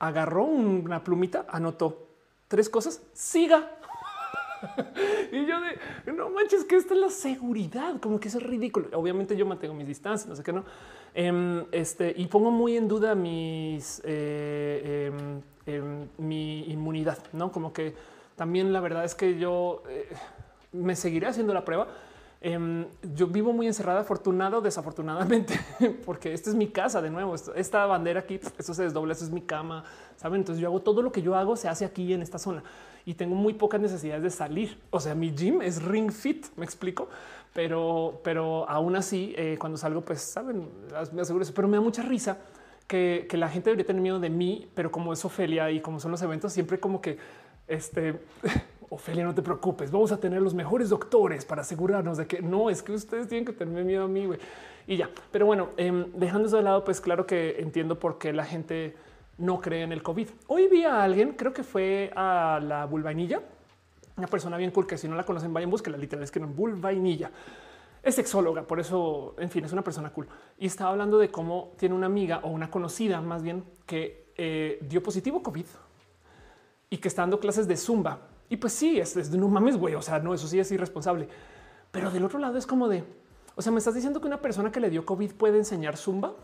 agarró 0.00 0.44
una 0.44 1.04
plumita, 1.04 1.46
anotó 1.48 2.03
tres 2.48 2.68
cosas, 2.68 3.02
siga. 3.12 3.70
y 5.32 5.46
yo 5.46 5.60
de 5.60 6.12
no 6.12 6.30
manches, 6.30 6.64
que 6.64 6.76
esta 6.76 6.94
es 6.94 7.00
la 7.00 7.10
seguridad, 7.10 8.00
como 8.00 8.20
que 8.20 8.28
eso 8.28 8.38
es 8.38 8.44
ridículo. 8.44 8.88
Obviamente 8.98 9.36
yo 9.36 9.46
mantengo 9.46 9.74
mis 9.74 9.86
distancias, 9.86 10.28
no 10.28 10.36
sé 10.36 10.42
qué 10.42 10.52
no. 10.52 10.64
Em, 11.14 11.64
este 11.70 12.12
y 12.16 12.26
pongo 12.26 12.50
muy 12.50 12.76
en 12.76 12.88
duda 12.88 13.14
mis 13.14 14.02
eh, 14.04 15.12
em, 15.12 15.42
em, 15.66 16.08
mi 16.18 16.64
inmunidad, 16.64 17.18
no 17.32 17.52
como 17.52 17.72
que 17.72 17.94
también 18.36 18.72
la 18.72 18.80
verdad 18.80 19.04
es 19.04 19.14
que 19.14 19.38
yo 19.38 19.84
eh, 19.88 20.08
me 20.72 20.96
seguiré 20.96 21.28
haciendo 21.28 21.54
la 21.54 21.64
prueba. 21.64 21.88
Yo 23.14 23.26
vivo 23.28 23.52
muy 23.52 23.66
encerrada, 23.66 24.00
afortunado, 24.00 24.60
desafortunadamente, 24.60 25.58
porque 26.04 26.34
esta 26.34 26.50
es 26.50 26.56
mi 26.56 26.68
casa 26.68 27.00
de 27.00 27.10
nuevo. 27.10 27.34
Esta 27.34 27.86
bandera 27.86 28.20
aquí, 28.20 28.38
esto 28.58 28.74
se 28.74 28.82
desdobla, 28.82 29.12
esto 29.12 29.24
es 29.24 29.30
mi 29.30 29.40
cama, 29.40 29.84
saben? 30.16 30.40
Entonces 30.40 30.60
yo 30.60 30.68
hago 30.68 30.80
todo 30.82 31.00
lo 31.02 31.10
que 31.10 31.22
yo 31.22 31.34
hago, 31.34 31.56
se 31.56 31.68
hace 31.68 31.84
aquí 31.84 32.12
en 32.12 32.22
esta 32.22 32.38
zona 32.38 32.62
y 33.06 33.14
tengo 33.14 33.34
muy 33.34 33.54
pocas 33.54 33.80
necesidades 33.80 34.22
de 34.22 34.30
salir. 34.30 34.78
O 34.90 35.00
sea, 35.00 35.14
mi 35.14 35.30
gym 35.34 35.62
es 35.62 35.82
ring 35.82 36.10
fit, 36.10 36.46
me 36.56 36.64
explico, 36.64 37.08
pero, 37.52 38.20
pero 38.22 38.68
aún 38.68 38.96
así, 38.96 39.34
eh, 39.36 39.56
cuando 39.58 39.78
salgo, 39.78 40.02
pues 40.02 40.20
saben, 40.20 40.68
me 41.12 41.22
aseguro 41.22 41.44
eso, 41.44 41.54
pero 41.54 41.68
me 41.68 41.76
da 41.76 41.82
mucha 41.82 42.02
risa 42.02 42.38
que, 42.86 43.26
la 43.32 43.48
gente 43.48 43.70
debería 43.70 43.86
tener 43.86 44.02
miedo 44.02 44.20
de 44.20 44.30
mí, 44.30 44.68
pero 44.74 44.90
como 44.90 45.12
es 45.12 45.24
Ofelia 45.24 45.70
y 45.70 45.80
como 45.80 46.00
son 46.00 46.10
los 46.10 46.22
eventos, 46.22 46.52
siempre 46.52 46.78
como 46.78 47.00
que 47.00 47.18
este 47.66 48.20
Ofelia, 48.90 49.24
no 49.24 49.34
te 49.34 49.42
preocupes, 49.42 49.90
vamos 49.90 50.12
a 50.12 50.20
tener 50.20 50.42
los 50.42 50.54
mejores 50.54 50.90
doctores 50.90 51.44
para 51.44 51.62
asegurarnos 51.62 52.18
de 52.18 52.26
que 52.26 52.42
no 52.42 52.70
es 52.70 52.82
que 52.82 52.92
ustedes 52.92 53.28
tienen 53.28 53.44
que 53.44 53.52
tener 53.52 53.84
miedo 53.84 54.04
a 54.04 54.08
mí 54.08 54.28
y 54.86 54.96
ya. 54.96 55.10
Pero 55.30 55.46
bueno, 55.46 55.70
em, 55.76 56.12
dejando 56.14 56.48
eso 56.48 56.56
de 56.56 56.62
lado, 56.62 56.84
pues 56.84 57.00
claro 57.00 57.26
que 57.26 57.56
entiendo 57.58 57.98
por 57.98 58.18
qué 58.18 58.32
la 58.32 58.44
gente 58.44 58.94
no 59.38 59.60
cree 59.60 59.82
en 59.82 59.92
el 59.92 60.02
COVID. 60.02 60.28
Hoy 60.46 60.68
vi 60.68 60.84
a 60.84 61.02
alguien, 61.02 61.32
creo 61.32 61.52
que 61.52 61.62
fue 61.62 62.12
a 62.14 62.60
la 62.62 62.86
vulvainilla, 62.86 63.42
una 64.16 64.26
persona 64.26 64.56
bien 64.56 64.70
cool 64.70 64.86
que 64.86 64.96
si 64.96 65.08
no 65.08 65.16
la 65.16 65.24
conocen, 65.24 65.52
vayan, 65.52 65.70
la 65.70 65.96
literal, 65.96 66.22
es 66.22 66.30
que 66.30 66.40
no 66.40 66.46
vulvainilla. 66.46 67.30
Es 68.02 68.16
sexóloga, 68.16 68.62
por 68.62 68.78
eso, 68.80 69.34
en 69.38 69.50
fin, 69.50 69.64
es 69.64 69.72
una 69.72 69.82
persona 69.82 70.10
cool. 70.10 70.28
Y 70.58 70.66
estaba 70.66 70.90
hablando 70.90 71.18
de 71.18 71.30
cómo 71.30 71.72
tiene 71.78 71.94
una 71.94 72.06
amiga 72.06 72.40
o 72.42 72.50
una 72.50 72.70
conocida 72.70 73.20
más 73.22 73.42
bien 73.42 73.64
que 73.86 74.26
eh, 74.36 74.78
dio 74.82 75.02
positivo 75.02 75.42
COVID 75.42 75.64
y 76.90 76.98
que 76.98 77.08
está 77.08 77.22
dando 77.22 77.40
clases 77.40 77.66
de 77.66 77.76
zumba. 77.76 78.18
Y 78.48 78.56
pues 78.56 78.72
sí, 78.72 78.98
es, 78.98 79.14
de 79.14 79.38
no 79.38 79.48
mames, 79.48 79.76
güey. 79.76 79.94
O 79.94 80.02
sea, 80.02 80.18
no, 80.18 80.34
eso 80.34 80.46
sí 80.46 80.58
es 80.58 80.70
irresponsable. 80.70 81.28
Pero 81.90 82.10
del 82.10 82.24
otro 82.24 82.38
lado 82.38 82.58
es 82.58 82.66
como 82.66 82.88
de, 82.88 83.04
o 83.54 83.62
sea, 83.62 83.72
me 83.72 83.78
estás 83.78 83.94
diciendo 83.94 84.20
que 84.20 84.26
una 84.26 84.40
persona 84.40 84.72
que 84.72 84.80
le 84.80 84.90
dio 84.90 85.04
COVID 85.04 85.32
puede 85.34 85.58
enseñar 85.58 85.96
zumba. 85.96 86.34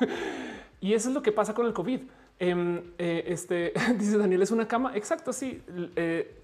y 0.80 0.94
eso 0.94 1.08
es 1.08 1.14
lo 1.14 1.22
que 1.22 1.32
pasa 1.32 1.54
con 1.54 1.66
el 1.66 1.72
COVID. 1.72 2.00
Em, 2.38 2.82
eh, 2.98 3.24
este 3.28 3.72
dice 3.98 4.18
Daniel 4.18 4.42
es 4.42 4.50
una 4.50 4.66
cama. 4.68 4.96
Exacto. 4.96 5.32
Sí. 5.32 5.62
Eh, 5.96 6.40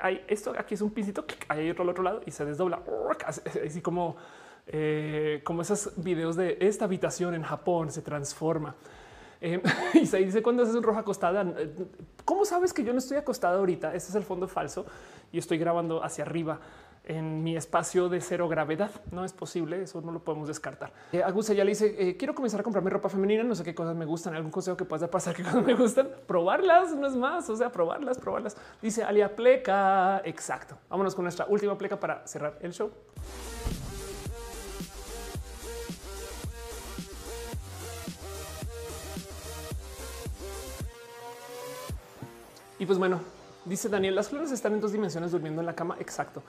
hay 0.00 0.24
esto 0.28 0.52
aquí 0.58 0.74
es 0.74 0.80
un 0.80 0.90
pincito, 0.90 1.24
hay 1.48 1.70
otro 1.70 1.84
al 1.84 1.88
otro 1.88 2.02
lado 2.02 2.20
y 2.26 2.30
se 2.30 2.44
desdobla 2.44 2.82
así 3.26 3.80
como, 3.80 4.16
eh, 4.66 5.40
como 5.44 5.62
esos 5.62 5.92
videos 5.96 6.36
de 6.36 6.58
esta 6.60 6.84
habitación 6.84 7.34
en 7.34 7.42
Japón 7.42 7.90
se 7.90 8.02
transforma. 8.02 8.74
Em, 9.44 9.60
y 9.94 10.06
se 10.06 10.18
dice 10.18 10.42
cuando 10.42 10.62
haces 10.62 10.74
un 10.74 10.82
rojo 10.82 10.98
acostada. 10.98 11.44
¿Cómo 12.24 12.46
sabes 12.46 12.72
que 12.72 12.82
yo 12.82 12.92
no 12.92 12.98
estoy 12.98 13.18
acostada 13.18 13.58
ahorita? 13.58 13.94
Este 13.94 14.08
es 14.08 14.14
el 14.14 14.22
fondo 14.22 14.48
falso 14.48 14.86
y 15.30 15.38
estoy 15.38 15.58
grabando 15.58 16.02
hacia 16.02 16.24
arriba 16.24 16.60
en 17.04 17.44
mi 17.44 17.54
espacio 17.54 18.08
de 18.08 18.22
cero 18.22 18.48
gravedad. 18.48 18.90
No 19.12 19.22
es 19.22 19.34
posible, 19.34 19.82
eso 19.82 20.00
no 20.00 20.12
lo 20.12 20.24
podemos 20.24 20.48
descartar. 20.48 20.94
Eh, 21.12 21.22
ya 21.54 21.64
le 21.64 21.70
dice, 21.70 21.94
eh, 21.98 22.16
quiero 22.16 22.34
comenzar 22.34 22.60
a 22.60 22.62
comprarme 22.62 22.88
ropa 22.88 23.10
femenina, 23.10 23.42
no 23.42 23.54
sé 23.54 23.62
qué 23.62 23.74
cosas 23.74 23.94
me 23.94 24.06
gustan, 24.06 24.34
algún 24.34 24.50
consejo 24.50 24.78
que 24.78 24.86
puedas 24.86 25.02
dar 25.02 25.10
para 25.10 25.34
qué 25.34 25.42
cosas 25.42 25.62
me 25.62 25.74
gustan, 25.74 26.08
probarlas, 26.26 26.94
no 26.96 27.06
es 27.06 27.14
más, 27.14 27.50
o 27.50 27.56
sea, 27.56 27.70
probarlas, 27.70 28.18
probarlas. 28.18 28.56
Dice 28.80 29.04
Alia 29.04 29.36
Pleca, 29.36 30.22
exacto. 30.24 30.78
Vámonos 30.88 31.14
con 31.14 31.24
nuestra 31.24 31.44
última 31.46 31.76
pleca 31.76 32.00
para 32.00 32.26
cerrar 32.26 32.58
el 32.62 32.72
show. 32.72 32.90
Y 42.78 42.86
pues 42.86 42.98
bueno, 42.98 43.20
dice 43.64 43.88
Daniel, 43.88 44.14
las 44.14 44.28
flores 44.28 44.50
están 44.52 44.74
en 44.74 44.80
dos 44.80 44.92
dimensiones 44.92 45.32
durmiendo 45.32 45.60
en 45.60 45.66
la 45.66 45.74
cama. 45.74 45.96
Exacto. 46.00 46.42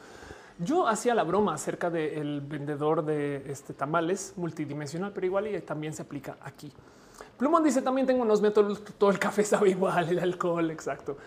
Yo 0.58 0.88
hacía 0.88 1.14
la 1.14 1.24
broma 1.24 1.54
acerca 1.54 1.90
del 1.90 2.42
vendedor 2.42 3.04
de 3.04 3.44
este 3.52 3.74
tamales 3.74 4.34
multidimensional, 4.38 5.12
pero 5.14 5.26
igual 5.26 5.48
y 5.48 5.60
también 5.62 5.94
se 5.94 6.02
aplica 6.02 6.38
aquí. 6.42 6.72
Plumón 7.38 7.64
dice 7.64 7.82
también 7.82 8.08
tengo 8.08 8.22
unos 8.22 8.42
métodos, 8.42 8.84
todo 8.98 9.10
el 9.10 9.20
café 9.20 9.44
sabe 9.44 9.72
igual, 9.72 10.08
el 10.10 10.20
alcohol, 10.20 10.72
exacto. 10.72 11.18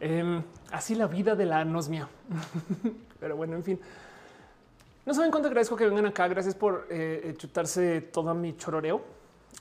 Em, 0.00 0.42
así 0.70 0.94
la 0.94 1.08
vida 1.08 1.34
de 1.34 1.46
la 1.46 1.60
anosmia. 1.60 2.08
pero 3.20 3.36
bueno, 3.36 3.56
en 3.56 3.64
fin. 3.64 3.80
No 5.04 5.14
saben 5.14 5.30
cuánto 5.30 5.48
agradezco 5.48 5.74
que 5.74 5.86
vengan 5.86 6.06
acá. 6.06 6.28
Gracias 6.28 6.54
por 6.54 6.86
eh, 6.90 7.34
chutarse 7.36 8.00
todo 8.00 8.34
mi 8.34 8.56
chororeo. 8.56 9.02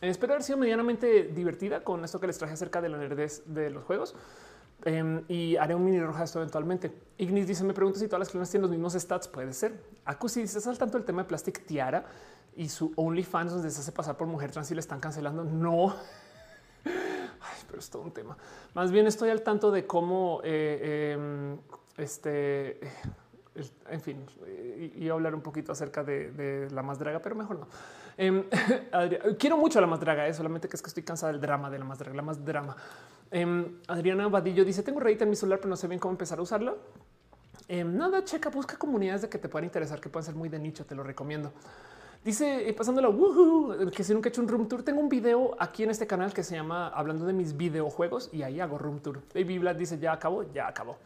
espero 0.02 0.34
haber 0.34 0.44
sido 0.44 0.60
medianamente 0.60 1.24
divertida 1.24 1.84
con 1.84 2.04
esto 2.04 2.20
que 2.20 2.28
les 2.28 2.38
traje 2.38 2.54
acerca 2.54 2.82
de 2.82 2.90
la 2.90 2.98
nerdez 2.98 3.44
de 3.46 3.72
los 3.72 3.84
juegos. 3.84 4.14
Em, 4.88 5.22
y 5.28 5.58
haré 5.58 5.76
un 5.76 5.84
mini 5.84 6.00
roja 6.00 6.24
esto 6.24 6.40
eventualmente. 6.40 6.90
Ignis 7.18 7.46
dice: 7.46 7.66
Me 7.66 7.74
pregunto 7.74 8.00
si 8.00 8.08
todas 8.08 8.20
las 8.20 8.30
clones 8.30 8.50
tienen 8.50 8.62
los 8.62 8.72
mismos 8.72 8.94
stats. 8.94 9.28
Puede 9.28 9.52
ser. 9.52 9.84
Akusi 10.06 10.40
dice: 10.40 10.60
¿Estás 10.60 10.72
al 10.72 10.78
tanto 10.78 10.98
del 10.98 11.06
tema 11.06 11.24
de 11.24 11.28
Plastic 11.28 11.66
Tiara 11.66 12.06
y 12.56 12.70
su 12.70 12.94
OnlyFans 12.96 13.52
donde 13.52 13.70
se 13.70 13.82
hace 13.82 13.92
pasar 13.92 14.16
por 14.16 14.28
mujer 14.28 14.50
trans 14.52 14.72
y 14.72 14.76
le 14.76 14.80
están 14.80 15.02
cancelando? 15.02 15.44
No. 15.44 15.94
pero 17.68 17.80
es 17.80 17.90
todo 17.90 18.02
un 18.02 18.14
tema. 18.14 18.38
Más 18.76 18.90
bien 18.90 19.08
estoy 19.08 19.30
al 19.30 19.42
tanto 19.42 19.72
de 19.72 19.86
cómo 19.86 20.40
eh, 20.46 21.12
em, 21.14 21.58
este. 21.98 22.80
en 23.90 24.00
fin, 24.00 24.26
y, 24.96 25.10
hablar 25.10 25.36
un 25.36 25.42
poquito 25.42 25.74
acerca 25.74 26.06
de, 26.06 26.70
la 26.72 26.82
más 26.82 26.98
draga, 26.98 27.20
pero 27.22 27.36
mejor 27.36 27.60
no. 27.60 27.68
Em, 28.18 28.44
quiero 29.40 29.58
mucho 29.58 29.80
la 29.80 29.88
más 29.88 30.00
draga, 30.00 30.28
eh, 30.28 30.34
solamente 30.34 30.68
que 30.68 30.76
es 30.76 30.82
que 30.82 30.88
estoy 30.88 31.04
cansada 31.04 31.32
del 31.32 31.42
drama 31.42 31.70
de 31.70 31.80
la 31.80 31.86
más 31.86 32.00
draga, 32.00 32.16
la 32.16 32.22
más 32.24 32.44
drama. 32.44 32.76
Em, 33.30 33.78
Adriana 33.88 34.28
Vadillo 34.28 34.66
dice: 34.66 34.84
Tengo 34.84 35.00
Reddit 35.00 35.22
en 35.22 35.30
mi 35.30 35.36
celular, 35.36 35.60
pero 35.60 35.70
no 35.70 35.76
sé 35.76 35.88
bien 35.88 36.00
cómo 36.00 36.14
empezar 36.14 36.40
a 36.40 36.42
usarlo. 36.42 36.78
Em, 37.68 37.96
nada, 37.96 38.24
checa, 38.24 38.50
busca 38.50 38.78
comunidades 38.78 39.24
de 39.24 39.30
que 39.30 39.38
te 39.38 39.50
puedan 39.50 39.66
interesar, 39.66 40.00
que 40.00 40.10
puedan 40.10 40.26
ser 40.26 40.36
muy 40.36 40.50
de 40.50 40.58
nicho. 40.58 40.86
Te 40.86 40.96
lo 40.96 41.04
recomiendo. 41.04 41.52
Dice 42.24 42.68
eh, 42.68 42.74
pasando 42.74 43.02
la 43.02 43.92
que 43.92 44.04
si 44.04 44.14
nunca 44.14 44.28
he 44.28 44.32
hecho 44.32 44.42
un 44.42 44.48
room 44.48 44.68
tour, 44.68 44.84
tengo 44.84 45.00
un 45.00 45.10
video 45.10 45.56
aquí 45.60 45.84
en 45.84 45.92
este 45.92 46.08
canal 46.08 46.34
que 46.34 46.44
se 46.44 46.56
llama 46.56 46.88
hablando 46.90 47.26
de 47.26 47.34
mis 47.34 47.56
videojuegos 47.56 48.30
y 48.34 48.44
ahí 48.44 48.60
hago 48.60 48.78
room 48.78 49.00
tour. 49.00 49.22
Baby 49.34 49.60
Vlad 49.60 49.76
dice 49.76 50.00
ya 50.00 50.14
acabó, 50.14 50.44
ya 50.52 50.68
acabó. 50.68 50.98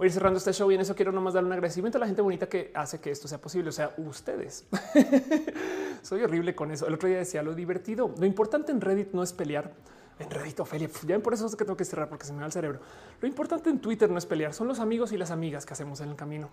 Voy 0.00 0.06
a 0.06 0.08
ir 0.08 0.14
cerrando 0.14 0.38
este 0.38 0.54
show 0.54 0.70
y 0.70 0.74
en 0.74 0.80
eso 0.80 0.94
quiero 0.94 1.12
nomás 1.12 1.34
dar 1.34 1.44
un 1.44 1.52
agradecimiento 1.52 1.98
a 1.98 2.00
la 2.00 2.06
gente 2.06 2.22
bonita 2.22 2.48
que 2.48 2.70
hace 2.74 3.00
que 3.00 3.10
esto 3.10 3.28
sea 3.28 3.36
posible. 3.36 3.68
O 3.68 3.72
sea, 3.72 3.92
ustedes. 3.98 4.64
Soy 6.02 6.22
horrible 6.22 6.54
con 6.54 6.70
eso. 6.70 6.86
El 6.86 6.94
otro 6.94 7.06
día 7.06 7.18
decía 7.18 7.42
lo 7.42 7.54
divertido. 7.54 8.14
Lo 8.18 8.24
importante 8.24 8.72
en 8.72 8.80
Reddit 8.80 9.12
no 9.12 9.22
es 9.22 9.34
pelear 9.34 9.74
en 10.18 10.30
Reddit, 10.30 10.58
Ophelia. 10.58 10.88
Ya 11.06 11.18
por 11.18 11.34
eso 11.34 11.44
es 11.44 11.54
que 11.54 11.66
tengo 11.66 11.76
que 11.76 11.84
cerrar 11.84 12.08
porque 12.08 12.24
se 12.24 12.32
me 12.32 12.38
va 12.38 12.46
el 12.46 12.52
cerebro. 12.52 12.80
Lo 13.20 13.28
importante 13.28 13.68
en 13.68 13.78
Twitter 13.78 14.10
no 14.10 14.16
es 14.16 14.24
pelear, 14.24 14.54
son 14.54 14.68
los 14.68 14.80
amigos 14.80 15.12
y 15.12 15.18
las 15.18 15.30
amigas 15.30 15.66
que 15.66 15.74
hacemos 15.74 16.00
en 16.00 16.08
el 16.08 16.16
camino. 16.16 16.48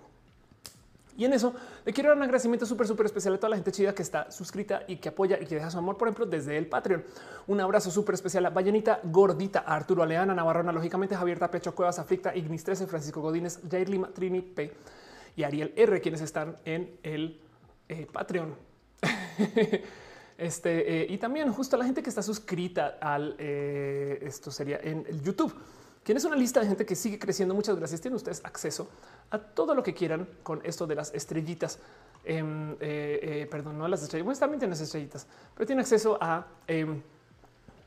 Y 1.18 1.26
en 1.26 1.34
eso 1.34 1.54
le 1.84 1.92
quiero 1.92 2.10
dar 2.10 2.18
un 2.18 2.24
agradecimiento 2.24 2.68
súper, 2.68 2.86
súper 2.86 3.08
especial 3.08 3.34
a 3.34 3.38
toda 3.38 3.50
la 3.50 3.56
gente 3.56 3.72
chida 3.72 3.96
que 3.96 4.04
está 4.04 4.30
suscrita 4.30 4.84
y 4.88 4.98
que 4.98 5.10
apoya 5.10 5.40
y 5.42 5.48
que 5.48 5.56
deja 5.56 5.72
su 5.72 5.80
amor, 5.80 5.98
por 5.98 6.08
ejemplo, 6.08 6.28
desde 6.28 6.56
el 6.56 6.68
Patreon. 6.68 7.04
Un 7.48 7.60
abrazo 7.60 7.90
súper 7.90 8.14
especial 8.14 8.46
a 8.46 8.52
Vallenita 8.52 9.00
Gordita, 9.04 9.64
a 9.66 9.76
Arturo 9.76 10.04
Aleana, 10.04 10.36
Navarrona, 10.36 10.72
lógicamente 10.72 11.16
Javier 11.16 11.40
Tapecho, 11.40 11.74
Cuevas, 11.74 11.98
Aflicta, 11.98 12.36
Ignis 12.36 12.64
13, 12.64 12.86
Francisco 12.86 13.20
Godínez, 13.20 13.60
Jair 13.70 13.90
Lima, 13.90 14.10
Trini 14.10 14.42
P 14.42 14.72
y 15.36 15.44
Ariel 15.44 15.74
R, 15.76 16.00
quienes 16.02 16.22
están 16.22 16.56
en 16.66 17.00
el 17.02 17.42
eh, 17.90 18.08
Patreon. 18.12 18.56
Este 20.38 21.02
eh, 21.02 21.08
y 21.10 21.18
también 21.18 21.52
justo 21.52 21.76
a 21.76 21.80
la 21.80 21.86
gente 21.86 22.04
que 22.04 22.10
está 22.10 22.22
suscrita 22.22 23.00
al 23.02 23.36
eh, 23.40 24.20
esto 24.22 24.52
sería 24.52 24.80
en 24.84 25.04
YouTube 25.24 25.52
quien 26.08 26.16
es 26.16 26.24
una 26.24 26.38
lista 26.38 26.62
de 26.62 26.68
gente 26.68 26.86
que 26.86 26.96
sigue 26.96 27.20
creciendo. 27.20 27.54
Muchas 27.54 27.76
gracias. 27.76 28.00
Tienen 28.00 28.16
ustedes 28.16 28.40
acceso 28.46 28.88
a 29.30 29.40
todo 29.40 29.76
lo 29.76 29.84
que 29.84 29.94
quieran 29.94 30.26
con 30.42 30.62
esto 30.64 30.88
de 30.88 30.96
las 30.96 31.14
estrellitas. 31.14 31.80
Em, 32.24 32.72
eh, 32.80 33.20
eh, 33.42 33.48
perdón, 33.52 33.78
no 33.78 33.90
las 33.90 34.02
estrellitas, 34.04 34.26
bueno, 34.26 34.40
también 34.40 34.60
tienen 34.62 34.72
acceso 34.72 34.98
pero 35.54 35.68
tiene 35.68 35.82
acceso 35.82 36.18
a 36.22 36.48
em, 36.66 37.02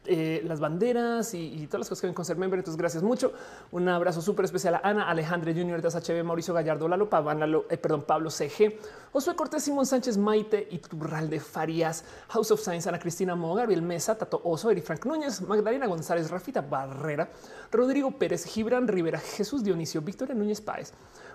eh, 0.06 0.42
las 0.46 0.60
banderas 0.60 1.34
y, 1.34 1.66
todas 1.66 1.80
las 1.80 1.88
cosas 1.90 2.00
que 2.00 2.06
ven 2.06 2.14
con 2.14 2.24
ser 2.24 2.36
member. 2.36 2.58
Entonces, 2.58 2.78
gracias 2.78 3.02
mucho. 3.02 3.32
Un 3.70 3.88
abrazo 3.88 4.22
súper 4.22 4.46
especial 4.46 4.76
a 4.76 4.80
Ana, 4.82 5.08
Alejandra 5.10 5.52
Junior 5.52 5.82
de 5.82 6.22
Mauricio 6.22 6.54
Gallardo, 6.54 6.88
Lalo 6.88 7.10
Pavana, 7.10 7.46
eh, 7.68 7.76
perdón, 7.76 8.02
Pablo 8.02 8.30
CG, 8.30 8.78
Josué 9.12 9.36
Cortés, 9.36 9.62
Simón 9.62 9.86
Sánchez, 9.86 10.16
Maite 10.16 10.66
y 10.70 10.78
Turral 10.78 11.28
de 11.28 11.38
Farías, 11.38 12.04
House 12.28 12.50
of 12.50 12.60
Science, 12.60 12.88
Ana 12.88 12.98
Cristina 12.98 13.34
Mo, 13.34 13.54
Gabriel 13.54 13.82
Mesa, 13.82 14.16
Tato 14.16 14.40
Oso, 14.42 14.70
Eri 14.70 14.80
Frank 14.80 15.04
Núñez, 15.04 15.42
Magdalena 15.42 15.86
González, 15.86 16.30
Rafita 16.30 16.62
Barrera, 16.62 17.28
Rodrigo 17.70 18.10
Pérez, 18.12 18.46
Gibran 18.46 18.88
Rivera, 18.88 19.18
Jesús 19.18 19.62
Dionisio, 19.62 20.00
Victoria 20.00 20.34
Núñez 20.34 20.60
Páez. 20.60 20.92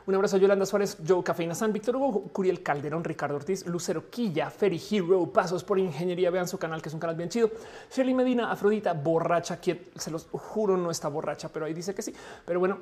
Un 0.08 0.14
abrazo 0.14 0.35
a 0.35 0.40
Yolanda 0.40 0.67
Suárez, 0.67 0.98
Joe 1.06 1.24
Cafeína 1.24 1.56
San, 1.56 1.74
Víctor 1.74 1.95
Hugo, 1.95 2.25
Curiel 2.32 2.61
Calderón, 2.61 3.03
Ricardo 3.03 3.38
Ortiz, 3.38 3.66
Lucero 3.66 4.08
Quilla, 4.11 4.51
Ferry 4.51 4.80
Hero, 4.92 5.25
Pasos 5.34 5.64
por 5.64 5.80
Ingeniería. 5.80 6.30
Vean 6.30 6.48
su 6.48 6.59
canal, 6.59 6.80
que 6.80 6.90
es 6.90 6.93
un 6.93 7.00
canal 7.00 7.16
bien 7.16 7.30
chido. 7.30 7.50
Shirley 7.92 8.14
Medina, 8.14 8.51
Afrodita, 8.51 8.93
borracha, 8.93 9.58
quien 9.58 9.82
se 9.95 10.11
los 10.11 10.27
juro 10.32 10.77
no 10.77 10.92
está 10.92 11.08
borracha, 11.08 11.50
pero 11.50 11.66
ahí 11.66 11.74
dice 11.74 11.95
que 11.95 12.03
sí. 12.03 12.14
Pero 12.45 12.59
bueno, 12.59 12.77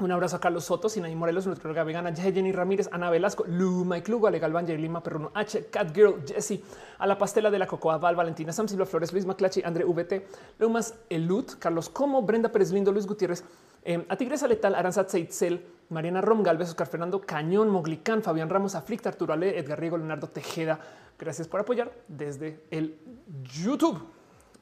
un 0.00 0.10
abrazo 0.10 0.36
a 0.36 0.40
Carlos 0.40 0.64
Soto, 0.64 0.88
Sinaí 0.88 1.14
Morelos, 1.14 1.46
nuestra 1.46 1.84
vegana, 1.84 2.12
Jenny 2.14 2.50
Ramírez, 2.50 2.88
Ana 2.90 3.10
Velasco, 3.10 3.44
Lu, 3.46 3.84
Mike 3.84 4.10
Lugo, 4.10 4.26
Ale 4.26 4.40
Galván, 4.40 4.66
Lima 4.66 5.02
Perruno, 5.02 5.30
H, 5.34 5.66
Cat 5.70 5.94
Girl, 5.94 6.24
Jesse, 6.26 6.60
a 6.98 7.06
la 7.06 7.16
pastela 7.16 7.50
de 7.50 7.58
la 7.58 7.66
Cocoa, 7.66 7.98
Val, 7.98 8.16
Valentina, 8.16 8.52
Sam 8.52 8.66
Silva 8.66 8.86
Flores, 8.86 9.12
Luis 9.12 9.24
Maclachi, 9.24 9.62
André 9.64 9.84
VT, 9.84 10.26
Leumas, 10.58 10.94
Elut, 11.08 11.58
Carlos 11.60 11.88
Como, 11.88 12.22
Brenda 12.22 12.50
Pérez 12.50 12.72
Lindo, 12.72 12.90
Luis 12.90 13.06
Gutiérrez, 13.06 13.44
eh, 13.84 14.04
a 14.08 14.16
Tigresa 14.16 14.48
Letal, 14.48 14.74
Aranzat 14.74 15.10
Seitzel, 15.10 15.64
Mariana 15.90 16.20
Rom, 16.20 16.42
Galvez, 16.42 16.70
Oscar 16.70 16.88
Fernando 16.88 17.20
Cañón, 17.20 17.70
Moglicán, 17.70 18.22
Fabián 18.22 18.50
Ramos, 18.50 18.74
Aflicta, 18.74 19.10
Arturo 19.10 19.32
Ale, 19.32 19.58
Edgar 19.58 19.78
Riego, 19.78 19.96
Leonardo 19.96 20.28
Tejeda. 20.28 20.80
Gracias 21.18 21.46
por 21.46 21.60
apoyar 21.60 21.92
desde 22.08 22.64
el 22.70 22.98
YouTube. 23.42 24.02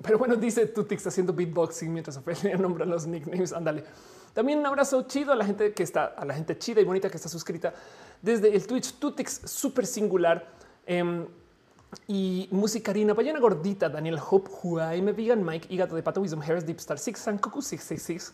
Pero 0.03 0.19
bueno, 0.19 0.37
dice 0.37 0.67
Tutix 0.67 1.07
haciendo 1.07 1.33
beatboxing 1.33 1.91
mientras 1.91 2.17
Ophelia 2.17 2.57
nombra 2.59 2.85
los 2.85 3.07
nicknames. 3.07 3.53
Ándale. 3.53 3.85
También 4.33 4.59
un 4.59 4.67
abrazo 4.67 5.03
chido 5.03 5.33
a 5.33 5.37
la 5.37 5.45
gente 5.45 5.73
que 5.73 5.83
está, 5.83 6.07
a 6.07 6.25
la 6.25 6.35
gente 6.35 6.57
chida 6.59 6.81
y 6.81 6.85
bonita 6.85 7.11
que 7.11 7.17
está 7.17 7.29
suscrita 7.29 7.75
desde 8.21 8.55
el 8.55 8.67
Twitch 8.67 8.95
Tutix 8.95 9.41
súper 9.45 9.87
singular. 9.87 10.47
Eh, 10.87 11.27
y 12.07 12.49
musicarina, 12.51 13.13
Ballena 13.13 13.39
Gordita, 13.39 13.89
Daniel 13.89 14.19
Hope, 14.19 14.51
Jaime 14.63 15.13
Vegan, 15.13 15.45
Mike, 15.45 15.73
Igato 15.73 15.95
de 15.95 16.03
Pato, 16.03 16.21
Wisdom 16.21 16.41
Harris, 16.41 16.65
Deep 16.65 16.79
Star 16.79 16.99
Six, 16.99 17.21
Sankoku 17.21 17.61
666, 17.61 18.33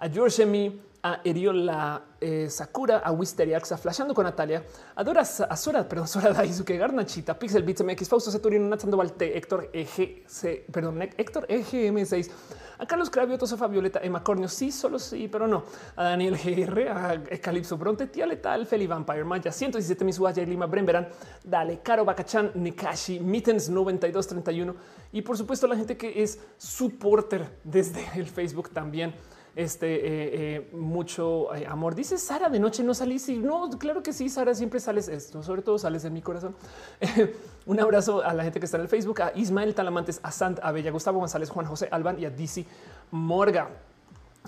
a 0.00 0.08
George 0.08 0.42
Emi, 0.42 0.80
a 1.02 1.20
Eriola 1.24 2.02
eh, 2.20 2.48
Sakura, 2.50 2.98
a 2.98 3.12
Wisteriax, 3.12 3.72
a 3.72 3.78
Flashando 3.78 4.14
con 4.14 4.24
Natalia, 4.24 4.64
a 4.94 5.04
Dora, 5.04 5.20
a 5.22 5.56
Sora, 5.56 5.88
perdón, 5.88 6.08
Sora 6.08 6.32
Daisuke, 6.32 6.76
Garnachita, 6.76 7.38
Pixel 7.38 7.62
Beats 7.62 7.82
MX, 7.82 8.08
Fausto 8.08 8.30
Saturino, 8.30 8.68
Nathan 8.68 8.90
Valte, 8.90 9.36
Héctor 9.36 9.70
EGC, 9.72 10.66
perdón, 10.70 11.02
Héctor 11.02 11.46
EGM6, 11.48 12.30
a 12.78 12.86
Carlos 12.86 13.10
Cravio, 13.10 13.38
Sofa 13.46 13.66
Violeta, 13.66 14.00
Emma 14.02 14.22
Cornio, 14.22 14.48
sí, 14.48 14.72
solo 14.72 14.98
sí, 14.98 15.28
pero 15.28 15.46
no, 15.46 15.64
a 15.96 16.04
Daniel 16.04 16.36
GR, 16.36 16.88
a 16.88 17.22
Calipso 17.40 17.76
Bronte, 17.76 18.06
Tía 18.06 18.26
Letal, 18.26 18.66
Feli 18.66 18.86
Vampire, 18.86 19.24
Maya, 19.24 19.52
117 19.52 20.04
Misua, 20.04 20.32
Lima, 20.32 20.66
Bremberan, 20.66 21.08
Dale, 21.44 21.80
Caro 21.80 22.06
Bacachan, 22.06 22.52
Nikashi, 22.54 23.20
Mittens 23.20 23.68
9231 23.68 24.74
y 25.12 25.22
por 25.22 25.36
supuesto 25.36 25.66
la 25.66 25.76
gente 25.76 25.96
que 25.96 26.22
es 26.22 26.38
supporter 26.56 27.58
desde 27.64 28.06
el 28.14 28.26
Facebook 28.26 28.70
también 28.70 29.14
este 29.62 29.94
eh, 29.94 30.56
eh, 30.56 30.70
mucho 30.72 31.54
eh, 31.54 31.66
amor. 31.66 31.94
Dice 31.94 32.18
Sara 32.18 32.48
de 32.48 32.58
noche 32.58 32.82
no 32.82 32.94
salís 32.94 33.28
y 33.28 33.38
no, 33.38 33.68
claro 33.78 34.02
que 34.02 34.12
sí, 34.12 34.28
Sara 34.28 34.54
siempre 34.54 34.80
sales 34.80 35.08
esto, 35.08 35.42
sobre 35.42 35.62
todo 35.62 35.78
sales 35.78 36.02
de 36.02 36.10
mi 36.10 36.22
corazón. 36.22 36.54
Un 37.66 37.80
abrazo 37.80 38.22
a 38.22 38.32
la 38.32 38.42
gente 38.42 38.58
que 38.58 38.64
está 38.64 38.78
en 38.78 38.82
el 38.82 38.88
Facebook, 38.88 39.22
a 39.22 39.32
Ismael 39.34 39.74
Talamantes, 39.74 40.20
a 40.22 40.30
Sant, 40.30 40.58
a 40.62 40.72
Bella 40.72 40.90
Gustavo 40.90 41.18
González, 41.18 41.50
Juan 41.50 41.66
José 41.66 41.88
Alban 41.90 42.18
y 42.18 42.24
a 42.24 42.30
DC 42.30 42.64
Morga. 43.10 43.70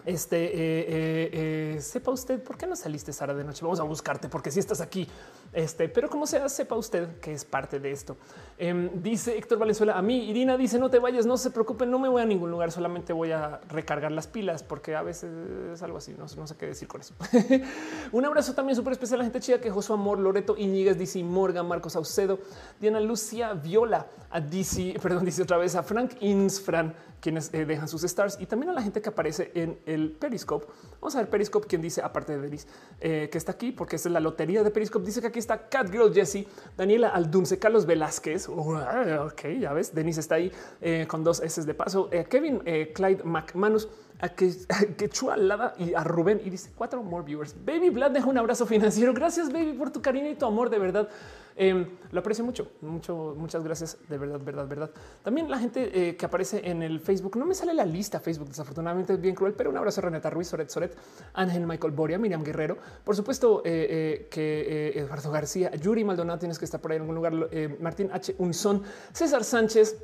Este 0.05 0.47
eh, 0.47 0.51
eh, 0.55 1.75
eh, 1.77 1.81
sepa 1.81 2.11
usted 2.11 2.43
por 2.43 2.57
qué 2.57 2.67
no 2.67 2.75
saliste 2.75 3.13
Sara 3.13 3.35
de 3.35 3.45
noche. 3.45 3.65
Vamos 3.65 3.79
a 3.79 3.85
buscarte 3.85 4.29
porque 4.29 4.51
si 4.51 4.59
estás 4.59 4.81
aquí, 4.81 5.07
este, 5.53 5.89
pero 5.89 6.09
como 6.09 6.27
sea, 6.27 6.49
sepa 6.49 6.75
usted 6.75 7.21
que 7.21 7.33
es 7.33 7.45
parte 7.45 7.79
de 7.79 7.93
esto. 7.93 8.17
Em, 8.59 8.91
dice 9.01 9.39
Héctor 9.39 9.59
Valenzuela 9.59 9.97
a 9.97 10.03
mí. 10.03 10.29
Irina 10.29 10.57
dice 10.57 10.79
no 10.79 10.91
te 10.91 10.99
vayas, 10.99 11.25
no 11.25 11.37
se 11.37 11.51
preocupen, 11.51 11.89
no 11.89 12.01
me 12.01 12.09
voy 12.09 12.21
a 12.21 12.25
ningún 12.25 12.51
lugar, 12.51 12.73
solamente 12.73 13.13
voy 13.13 13.31
a 13.31 13.61
recargar 13.69 14.11
las 14.11 14.27
pilas 14.27 14.65
porque 14.65 14.97
a 14.97 15.03
veces 15.03 15.31
es 15.73 15.83
algo 15.83 15.99
así. 15.99 16.17
No, 16.19 16.27
sé 16.27 16.57
qué 16.57 16.67
decir 16.67 16.89
con 16.89 17.01
eso. 17.01 17.15
Un 18.13 18.25
abrazo 18.25 18.55
también 18.55 18.75
súper 18.75 18.95
especial 18.95 19.21
a 19.21 19.23
la 19.23 19.25
gente 19.25 19.39
chida 19.39 19.61
que 19.61 19.71
Josué 19.71 19.95
Amor, 19.95 20.19
Loreto 20.19 20.57
Iñiguez, 20.57 20.99
dice 20.99 21.23
Morgan, 21.23 21.69
Marcos 21.69 21.93
Saucedo, 21.93 22.41
Diana 22.81 22.99
Lucia 22.99 23.53
Viola, 23.53 24.09
a 24.31 24.41
DC, 24.41 24.99
perdón, 25.03 25.25
dice 25.25 25.43
otra 25.43 25.59
vez 25.59 25.77
a 25.77 25.85
Frank 25.85 26.15
Insfran 26.21 26.93
quienes 27.23 27.55
eh, 27.55 27.65
dejan 27.65 27.89
sus 27.89 28.03
stars 28.03 28.37
y 28.41 28.47
también 28.47 28.71
a 28.71 28.73
la 28.75 28.83
gente 28.83 29.01
que 29.01 29.09
aparece 29.09 29.53
en 29.55 29.79
el 29.87 30.11
Periscope. 30.11 30.67
Vamos 31.01 31.15
a 31.15 31.19
ver 31.21 31.31
Periscope, 31.31 31.67
quien 31.69 31.81
dice, 31.81 32.03
aparte 32.03 32.33
de 32.33 32.41
Denis, 32.41 32.67
eh, 33.01 33.29
que 33.31 33.39
está 33.39 33.53
aquí, 33.53 33.71
porque 33.71 33.97
es 33.97 34.05
la 34.07 34.19
lotería 34.21 34.63
de 34.65 34.71
Periscope. 34.71 35.07
Dice 35.07 35.21
que 35.21 35.29
aquí 35.29 35.39
está 35.39 35.69
Cat 35.69 35.91
Girl 35.91 36.13
Jessie, 36.13 36.47
Daniela 36.77 37.09
Aldunce, 37.09 37.59
Carlos 37.59 37.87
Velázquez. 37.87 38.49
ok, 38.49 39.43
ya 39.61 39.73
ves, 39.73 39.95
Denis 39.95 40.19
está 40.19 40.35
ahí 40.35 40.53
eh, 40.81 41.07
con 41.09 41.23
dos 41.23 41.41
S 41.41 41.63
de 41.63 41.75
paso. 41.75 42.11
Kevin 42.29 42.59
Clyde 42.93 43.23
McManus, 43.23 43.89
a 44.23 44.31
que, 44.31 44.51
Quechua 44.97 45.37
Lada 45.37 45.75
y 45.79 45.93
a 45.93 46.03
Rubén 46.03 46.41
y 46.43 46.49
dice 46.49 46.71
cuatro 46.75 47.03
more 47.03 47.23
viewers. 47.23 47.55
Baby 47.65 47.91
Vlad 47.91 48.13
deja 48.13 48.27
un 48.27 48.39
abrazo 48.39 48.65
financiero. 48.65 49.13
Gracias, 49.13 49.53
baby, 49.53 49.75
por 49.75 49.91
tu 49.91 50.01
cariño 50.01 50.31
y 50.31 50.35
tu 50.35 50.47
amor. 50.47 50.71
De 50.71 50.79
verdad, 50.79 51.09
Em, 51.57 51.87
lo 52.11 52.21
aprecio 52.21 52.45
mucho, 52.45 52.73
mucho, 52.81 53.35
muchas 53.37 53.63
gracias. 53.63 53.99
De 54.09 54.19
verdad, 54.19 54.41
verdad, 54.43 54.67
verdad. 54.67 54.91
También 55.23 55.51
la 55.51 55.59
gente 55.59 56.09
eh, 56.09 56.17
que 56.17 56.27
aparece 56.27 56.63
en 56.69 56.83
el 56.83 57.01
Facebook, 57.01 57.37
no 57.37 57.45
me 57.45 57.55
sale 57.55 57.75
la 57.75 57.85
lista 57.85 58.21
Facebook, 58.21 58.49
desafortunadamente 58.49 59.13
es 59.15 59.21
bien 59.21 59.35
cruel, 59.35 59.55
pero 59.55 59.71
un 59.71 59.77
abrazo 59.77 60.01
a 60.01 60.05
Renata 60.05 60.31
Ruiz, 60.31 60.49
Soret 60.49 60.69
Soret, 60.71 60.97
Ángel 61.35 61.67
Michael 61.67 61.93
Boria, 61.93 62.19
Miriam 62.19 62.43
Guerrero, 62.43 62.79
por 63.05 63.17
supuesto 63.17 63.63
eh, 63.65 63.87
eh, 63.91 64.29
que 64.31 64.93
Eduardo 64.99 65.31
García, 65.31 65.71
Yuri 65.75 66.05
Maldonado, 66.05 66.39
tienes 66.39 66.59
que 66.59 66.65
estar 66.65 66.81
por 66.81 66.93
ahí 66.93 66.97
en 66.97 67.03
algún 67.03 67.17
lugar, 67.17 67.33
Martín 67.81 68.11
H. 68.13 68.35
Unzón, 68.39 68.83
César 69.13 69.45
Sánchez, 69.45 69.97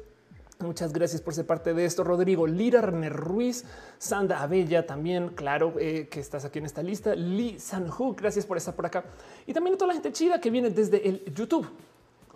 Muchas 0.60 0.92
gracias 0.92 1.22
por 1.22 1.34
ser 1.34 1.46
parte 1.46 1.72
de 1.72 1.84
esto. 1.84 2.02
Rodrigo 2.02 2.44
Lira, 2.46 2.80
Ruiz, 2.80 3.64
Sandra 3.98 4.42
Abella 4.42 4.86
también, 4.86 5.28
claro 5.28 5.74
eh, 5.78 6.08
que 6.10 6.18
estás 6.18 6.44
aquí 6.44 6.58
en 6.58 6.66
esta 6.66 6.82
lista. 6.82 7.14
Lee 7.14 7.60
Sanhu, 7.60 8.16
gracias 8.16 8.44
por 8.44 8.56
estar 8.56 8.74
por 8.74 8.84
acá. 8.84 9.04
Y 9.46 9.52
también 9.52 9.74
a 9.74 9.78
toda 9.78 9.88
la 9.88 9.94
gente 9.94 10.10
chida 10.10 10.40
que 10.40 10.50
viene 10.50 10.70
desde 10.70 11.08
el 11.08 11.24
YouTube 11.32 11.68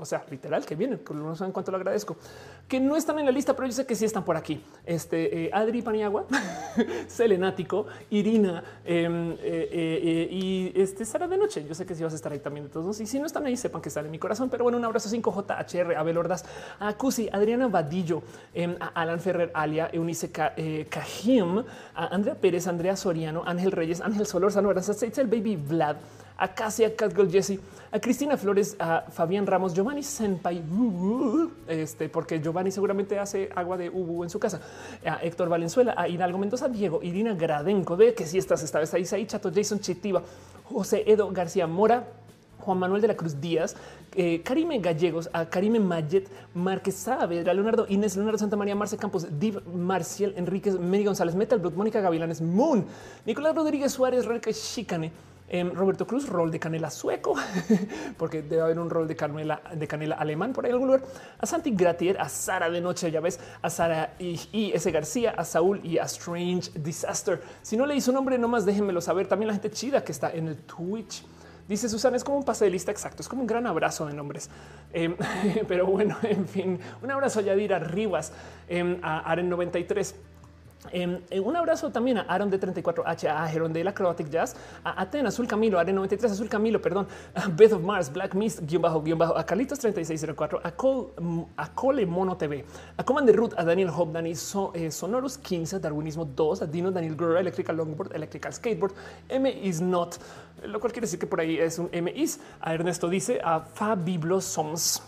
o 0.02 0.04
sea, 0.04 0.24
literal 0.28 0.66
que 0.66 0.74
vienen, 0.74 1.00
no 1.14 1.36
saben 1.36 1.52
cuánto 1.52 1.70
lo 1.70 1.76
agradezco, 1.76 2.16
que 2.66 2.80
no 2.80 2.96
están 2.96 3.20
en 3.20 3.26
la 3.26 3.30
lista, 3.30 3.54
pero 3.54 3.68
yo 3.68 3.72
sé 3.72 3.86
que 3.86 3.94
sí 3.94 4.04
están 4.04 4.24
por 4.24 4.36
aquí. 4.36 4.60
Este 4.84 5.44
eh, 5.44 5.50
Adri 5.52 5.80
Paniagua, 5.80 6.26
Selenático, 7.06 7.86
Irina 8.10 8.64
em, 8.84 9.30
eh, 9.34 9.36
eh, 9.42 10.28
y 10.28 10.72
este 10.74 11.04
Sara 11.04 11.28
de 11.28 11.36
Noche. 11.36 11.64
Yo 11.68 11.74
sé 11.76 11.86
que 11.86 11.94
sí 11.94 12.02
vas 12.02 12.12
a 12.12 12.16
estar 12.16 12.32
ahí 12.32 12.40
también. 12.40 12.68
Todos 12.68 13.00
y 13.00 13.06
si 13.06 13.20
no 13.20 13.26
están 13.26 13.46
ahí, 13.46 13.56
sepan 13.56 13.80
que 13.80 13.90
están 13.90 14.04
en 14.04 14.10
mi 14.10 14.18
corazón. 14.18 14.50
Pero 14.50 14.64
bueno, 14.64 14.76
un 14.76 14.84
abrazo 14.84 15.08
5JHR, 15.08 15.94
Abel 15.96 16.18
Ordaz, 16.18 16.44
a 16.80 16.92
Cusi, 16.94 17.28
Adriana 17.32 17.68
Vadillo, 17.68 18.24
em, 18.52 18.74
a 18.80 18.88
Alan 18.88 19.20
Ferrer, 19.20 19.52
Alia, 19.54 19.88
Eunice 19.92 20.32
Cajim, 20.32 21.62
a 21.94 22.06
Andrea 22.06 22.34
Pérez, 22.34 22.66
Andrea 22.66 22.96
Soriano, 22.96 23.44
Ángel 23.46 23.70
Reyes, 23.70 24.00
Ángel 24.00 24.26
Solórzano, 24.26 24.72
el 24.72 25.26
Baby 25.28 25.54
Vlad 25.54 25.96
a 26.42 26.48
Cassia, 26.48 26.96
Catgirl 26.96 27.30
Jessie, 27.30 27.60
a 27.92 28.00
Cristina 28.00 28.36
Flores, 28.36 28.74
a 28.80 29.02
Fabián 29.02 29.46
Ramos, 29.46 29.72
Giovanni 29.74 30.02
Senpai, 30.02 30.60
este, 31.68 32.08
porque 32.08 32.40
Giovanni 32.40 32.72
seguramente 32.72 33.16
hace 33.16 33.48
agua 33.54 33.76
de 33.76 33.88
ubu 33.88 34.24
en 34.24 34.30
su 34.30 34.40
casa, 34.40 34.60
a 35.06 35.22
Héctor 35.22 35.48
Valenzuela, 35.48 35.94
a 35.96 36.08
Hidalgo 36.08 36.38
Mendoza, 36.38 36.68
Diego, 36.68 37.00
Irina 37.00 37.34
Gradenco, 37.34 37.96
ve 37.96 38.12
que 38.12 38.26
si 38.26 38.38
estás 38.38 38.60
esta 38.64 38.80
vez 38.80 38.92
ahí, 38.92 39.24
Chato, 39.24 39.52
Jason 39.54 39.78
Chitiva, 39.78 40.20
José 40.64 41.04
Edo 41.06 41.30
García 41.30 41.68
Mora, 41.68 42.08
Juan 42.58 42.78
Manuel 42.78 43.02
de 43.02 43.08
la 43.08 43.16
Cruz 43.16 43.40
Díaz, 43.40 43.76
eh, 44.16 44.42
Karime 44.42 44.80
Gallegos, 44.80 45.30
a 45.32 45.46
Karime 45.46 45.78
Mayet, 45.78 46.28
Márquez 46.54 46.96
Saavedra, 46.96 47.54
Leonardo 47.54 47.86
Inés, 47.88 48.16
Leonardo 48.16 48.38
Santa 48.38 48.56
María, 48.56 48.74
Marce 48.74 48.96
Campos, 48.96 49.38
Div 49.38 49.64
Marcial 49.68 50.34
Enríquez, 50.36 50.76
Mary 50.76 51.04
González, 51.04 51.36
Metal 51.36 51.60
Blood, 51.60 51.74
Mónica 51.74 52.00
Gavilanes, 52.00 52.40
Moon, 52.40 52.84
Nicolás 53.26 53.54
Rodríguez 53.54 53.92
Suárez, 53.92 54.24
Reque 54.24 54.52
Chicane, 54.52 55.12
Roberto 55.74 56.06
Cruz, 56.06 56.28
rol 56.28 56.50
de 56.50 56.58
canela 56.58 56.90
sueco, 56.90 57.34
porque 58.16 58.42
debe 58.42 58.62
haber 58.62 58.78
un 58.78 58.88
rol 58.88 59.06
de 59.06 59.16
canela, 59.16 59.60
de 59.74 59.86
canela 59.86 60.16
alemán 60.16 60.52
por 60.52 60.64
ahí 60.64 60.70
en 60.70 60.74
algún 60.74 60.88
lugar. 60.88 61.02
A 61.38 61.46
Santi 61.46 61.72
Gratier, 61.72 62.18
a 62.18 62.28
Sara 62.28 62.70
de 62.70 62.80
Noche, 62.80 63.10
ya 63.10 63.20
ves, 63.20 63.38
a 63.60 63.68
Sara 63.68 64.14
y, 64.18 64.72
S. 64.74 64.90
García, 64.90 65.34
a 65.36 65.44
Saúl 65.44 65.80
y 65.84 65.98
a 65.98 66.04
Strange 66.04 66.70
Disaster. 66.74 67.42
Si 67.60 67.76
no 67.76 67.84
leí 67.84 68.00
su 68.00 68.12
nombre, 68.12 68.38
nomás 68.38 68.64
déjenmelo 68.64 69.00
saber. 69.00 69.26
También 69.26 69.48
la 69.48 69.54
gente 69.54 69.70
chida 69.70 70.02
que 70.02 70.12
está 70.12 70.32
en 70.32 70.48
el 70.48 70.56
Twitch. 70.56 71.22
Dice 71.68 71.88
Susana, 71.88 72.16
es 72.16 72.24
como 72.24 72.38
un 72.38 72.44
pase 72.44 72.68
de 72.68 72.76
exacto, 72.76 73.22
es 73.22 73.28
como 73.28 73.42
un 73.42 73.46
gran 73.46 73.66
abrazo 73.66 74.06
de 74.06 74.14
nombres. 74.14 74.48
Em, 74.92 75.16
pero 75.68 75.86
bueno, 75.86 76.16
en 76.22 76.48
fin, 76.48 76.80
un 77.02 77.10
abrazo 77.10 77.40
a 77.40 77.42
Yadira 77.42 77.78
Rivas, 77.78 78.32
em, 78.68 78.98
a 79.02 79.20
Aren 79.20 79.48
93 79.48 80.14
Em, 80.14 80.31
eh, 80.90 81.40
un 81.40 81.56
abrazo 81.56 81.90
también 81.90 82.18
a 82.18 82.22
Aaron 82.22 82.50
de 82.50 82.58
34H, 82.58 83.28
a 83.28 83.48
Jeron 83.48 83.72
de 83.72 83.84
la 83.84 83.90
Acrobatic 83.90 84.28
Jazz, 84.28 84.56
a 84.82 85.00
Atena, 85.00 85.28
Azul 85.28 85.46
Camilo, 85.46 85.78
a 85.78 85.84
93 85.84 86.32
Azul 86.32 86.48
Camilo, 86.48 86.82
perdón, 86.82 87.06
a 87.34 87.48
Beth 87.48 87.72
of 87.72 87.82
Mars, 87.82 88.12
Black 88.12 88.34
Mist, 88.34 88.60
guion 88.62 88.82
bajo, 88.82 89.00
guion 89.00 89.18
bajo, 89.18 89.36
a 89.36 89.46
Carlitos 89.46 89.78
3604, 89.78 90.60
a, 90.62 90.72
Cole, 90.72 91.12
mm, 91.18 91.42
a 91.56 91.72
Cole 91.72 92.04
Mono 92.06 92.36
TV, 92.36 92.64
a 92.96 93.04
Command 93.04 93.26
de 93.26 93.32
Root, 93.32 93.54
a 93.56 93.64
Daniel 93.64 93.90
Hope, 93.90 94.12
Dani 94.12 94.32
eh, 94.32 94.90
Sonorus 94.90 95.38
15, 95.38 95.78
Darwinismo 95.78 96.24
2, 96.24 96.62
a 96.62 96.66
Dino 96.66 96.90
Daniel 96.90 97.16
Girl, 97.16 97.36
Electrical 97.36 97.76
Longboard, 97.76 98.14
Electrical 98.14 98.52
Skateboard, 98.52 98.94
M 99.28 99.48
is 99.48 99.80
not, 99.80 100.16
lo 100.64 100.80
cual 100.80 100.92
quiere 100.92 101.06
decir 101.06 101.18
que 101.18 101.26
por 101.26 101.40
ahí 101.40 101.58
es 101.58 101.78
un 101.78 101.88
M 101.92 102.12
is. 102.14 102.40
A 102.60 102.74
Ernesto 102.74 103.08
dice 103.08 103.40
a 103.42 103.60
Fabiblo 103.60 104.40
Soms. 104.40 105.02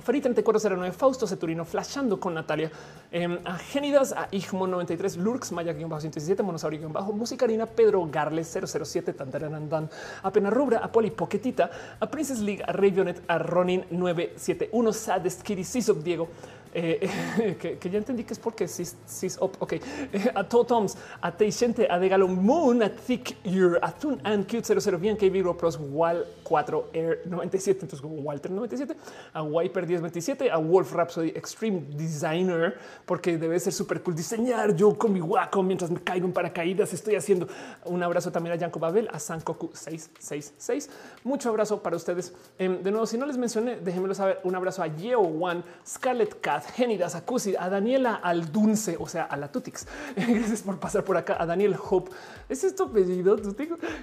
Farid 0.00 0.22
3409, 0.22 0.92
Fausto 0.92 1.26
Ceturino, 1.26 1.66
flashando 1.66 2.18
con 2.18 2.32
Natalia, 2.32 2.70
eh, 3.10 3.40
a 3.44 3.58
Genidas, 3.58 4.12
a 4.12 4.26
Igmo 4.30 4.66
93, 4.66 5.16
Lurks, 5.16 5.52
Maya 5.52 5.74
117, 5.74 6.42
Monosaurio 6.42 6.88
bajo, 6.88 7.12
Musicarina, 7.12 7.66
Pedro 7.66 8.08
Garles 8.10 8.48
007, 8.48 9.12
Tantaranandan, 9.12 9.90
a 10.22 10.30
Penarrubra, 10.30 10.78
a 10.78 10.88
Poli 10.88 11.10
Poquetita, 11.10 11.70
a 11.98 12.06
Princess 12.06 12.40
League, 12.40 12.62
a 12.66 12.72
Ravionet, 12.72 13.22
a 13.26 13.36
Ronin 13.36 13.84
971, 13.90 14.92
Sadest 14.94 15.42
Kitty, 15.42 15.62
Sisop 15.62 16.02
Diego, 16.02 16.28
eh, 16.74 17.56
que, 17.80 17.90
ya 17.90 17.98
entendí 17.98 18.24
que 18.24 18.32
es 18.32 18.38
porque 18.38 18.68
sis, 18.68 18.96
sis 19.06 19.36
op, 19.40 19.60
ok, 19.60 19.74
a 20.34 20.48
Totoms, 20.48 20.96
a 21.20 21.32
Teixente, 21.36 21.86
a 21.90 21.98
Degalo 21.98 22.28
Moon, 22.28 22.82
a 22.82 22.90
Thick 22.90 23.36
Your, 23.44 23.78
a 23.82 23.92
Tun 23.92 24.20
and 24.24 24.46
Cute 24.46 24.64
00 24.64 24.98
bien, 24.98 25.16
KB 25.16 25.30
Vibro 25.32 25.56
Pros, 25.56 25.78
Wal 25.80 26.24
4 26.42 26.90
Air 26.92 27.22
97, 27.26 27.80
entonces 27.82 28.00
como 28.00 28.16
Walter 28.16 28.50
97, 28.50 28.96
a 29.32 29.42
Wiper 29.42 29.86
1027, 29.86 30.50
a 30.50 30.58
Wolf 30.58 30.92
Rhapsody 30.92 31.28
Extreme 31.30 31.82
Designer, 31.96 32.78
porque 33.06 33.38
debe 33.38 33.58
ser 33.58 33.72
súper 33.72 34.02
cool 34.02 34.14
diseñar 34.14 34.74
yo 34.76 34.96
con 34.96 35.12
mi 35.12 35.20
guaco 35.20 35.62
mientras 35.62 35.90
me 35.90 36.00
caigo 36.00 36.26
en 36.26 36.32
paracaídas. 36.32 36.92
Estoy 36.92 37.16
haciendo 37.16 37.48
un 37.84 38.02
abrazo 38.02 38.30
también 38.30 38.54
a 38.54 38.56
Yanko 38.56 38.78
Babel, 38.78 39.08
a 39.12 39.18
Sankoku 39.18 39.70
666. 39.72 40.90
Mucho 41.24 41.48
abrazo 41.48 41.82
para 41.82 41.96
ustedes. 41.96 42.32
Em, 42.58 42.82
de 42.82 42.90
nuevo, 42.90 43.06
si 43.06 43.18
no 43.18 43.26
les 43.26 43.36
mencioné, 43.36 43.76
déjenmelo 43.76 44.14
saber. 44.14 44.40
Un 44.44 44.54
abrazo 44.54 44.82
a 44.82 44.86
Yeo 44.88 45.20
One, 45.20 45.62
Scarlet 45.86 46.40
Cat, 46.40 46.61
Génidas, 46.70 47.14
a 47.14 47.24
Cusi, 47.24 47.54
a 47.56 47.68
Daniela 47.68 48.14
Aldunce, 48.14 48.96
o 48.98 49.06
sea, 49.06 49.24
a 49.24 49.36
la 49.36 49.50
Tutix. 49.50 49.86
Gracias 50.16 50.62
por 50.62 50.78
pasar 50.78 51.04
por 51.04 51.16
acá. 51.16 51.36
A 51.38 51.46
Daniel 51.46 51.76
Hope. 51.90 52.10
¿Es 52.48 52.64
esto 52.64 52.84
apellido? 52.84 53.36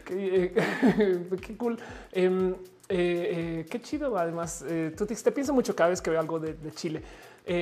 Qué, 0.05 0.53
eh, 0.55 1.29
qué 1.41 1.57
cool. 1.57 1.79
Em, 2.11 2.51
eh, 2.51 2.55
eh, 2.89 3.65
qué 3.69 3.81
chido. 3.81 4.17
Además, 4.17 4.65
Tutix, 4.97 5.23
te 5.23 5.31
pienso 5.31 5.53
mucho 5.53 5.75
cada 5.75 5.89
vez 5.89 6.01
que 6.01 6.09
veo 6.09 6.19
algo 6.19 6.39
de, 6.39 6.55
Chile. 6.71 7.03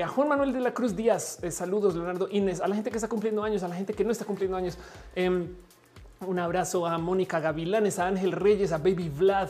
a 0.03 0.07
Juan 0.07 0.27
Manuel 0.27 0.53
de 0.53 0.59
la 0.59 0.73
Cruz 0.73 0.95
Díaz, 0.95 1.39
saludos, 1.49 1.95
Leonardo 1.95 2.27
Inés, 2.31 2.61
a 2.61 2.67
la 2.67 2.75
gente 2.75 2.89
que 2.89 2.97
está 2.97 3.07
cumpliendo 3.07 3.43
años, 3.43 3.63
a 3.63 3.67
la 3.67 3.75
gente 3.75 3.93
que 3.93 4.03
no 4.03 4.11
está 4.11 4.25
cumpliendo 4.25 4.57
años. 4.57 4.77
Em, 5.15 5.47
un 6.25 6.39
abrazo 6.39 6.87
a 6.87 6.97
Mónica 6.97 7.39
Gavilanes, 7.39 7.99
a 7.99 8.07
Ángel 8.07 8.31
Reyes, 8.31 8.71
a 8.71 8.77
Baby 8.79 9.09
Vlad, 9.09 9.49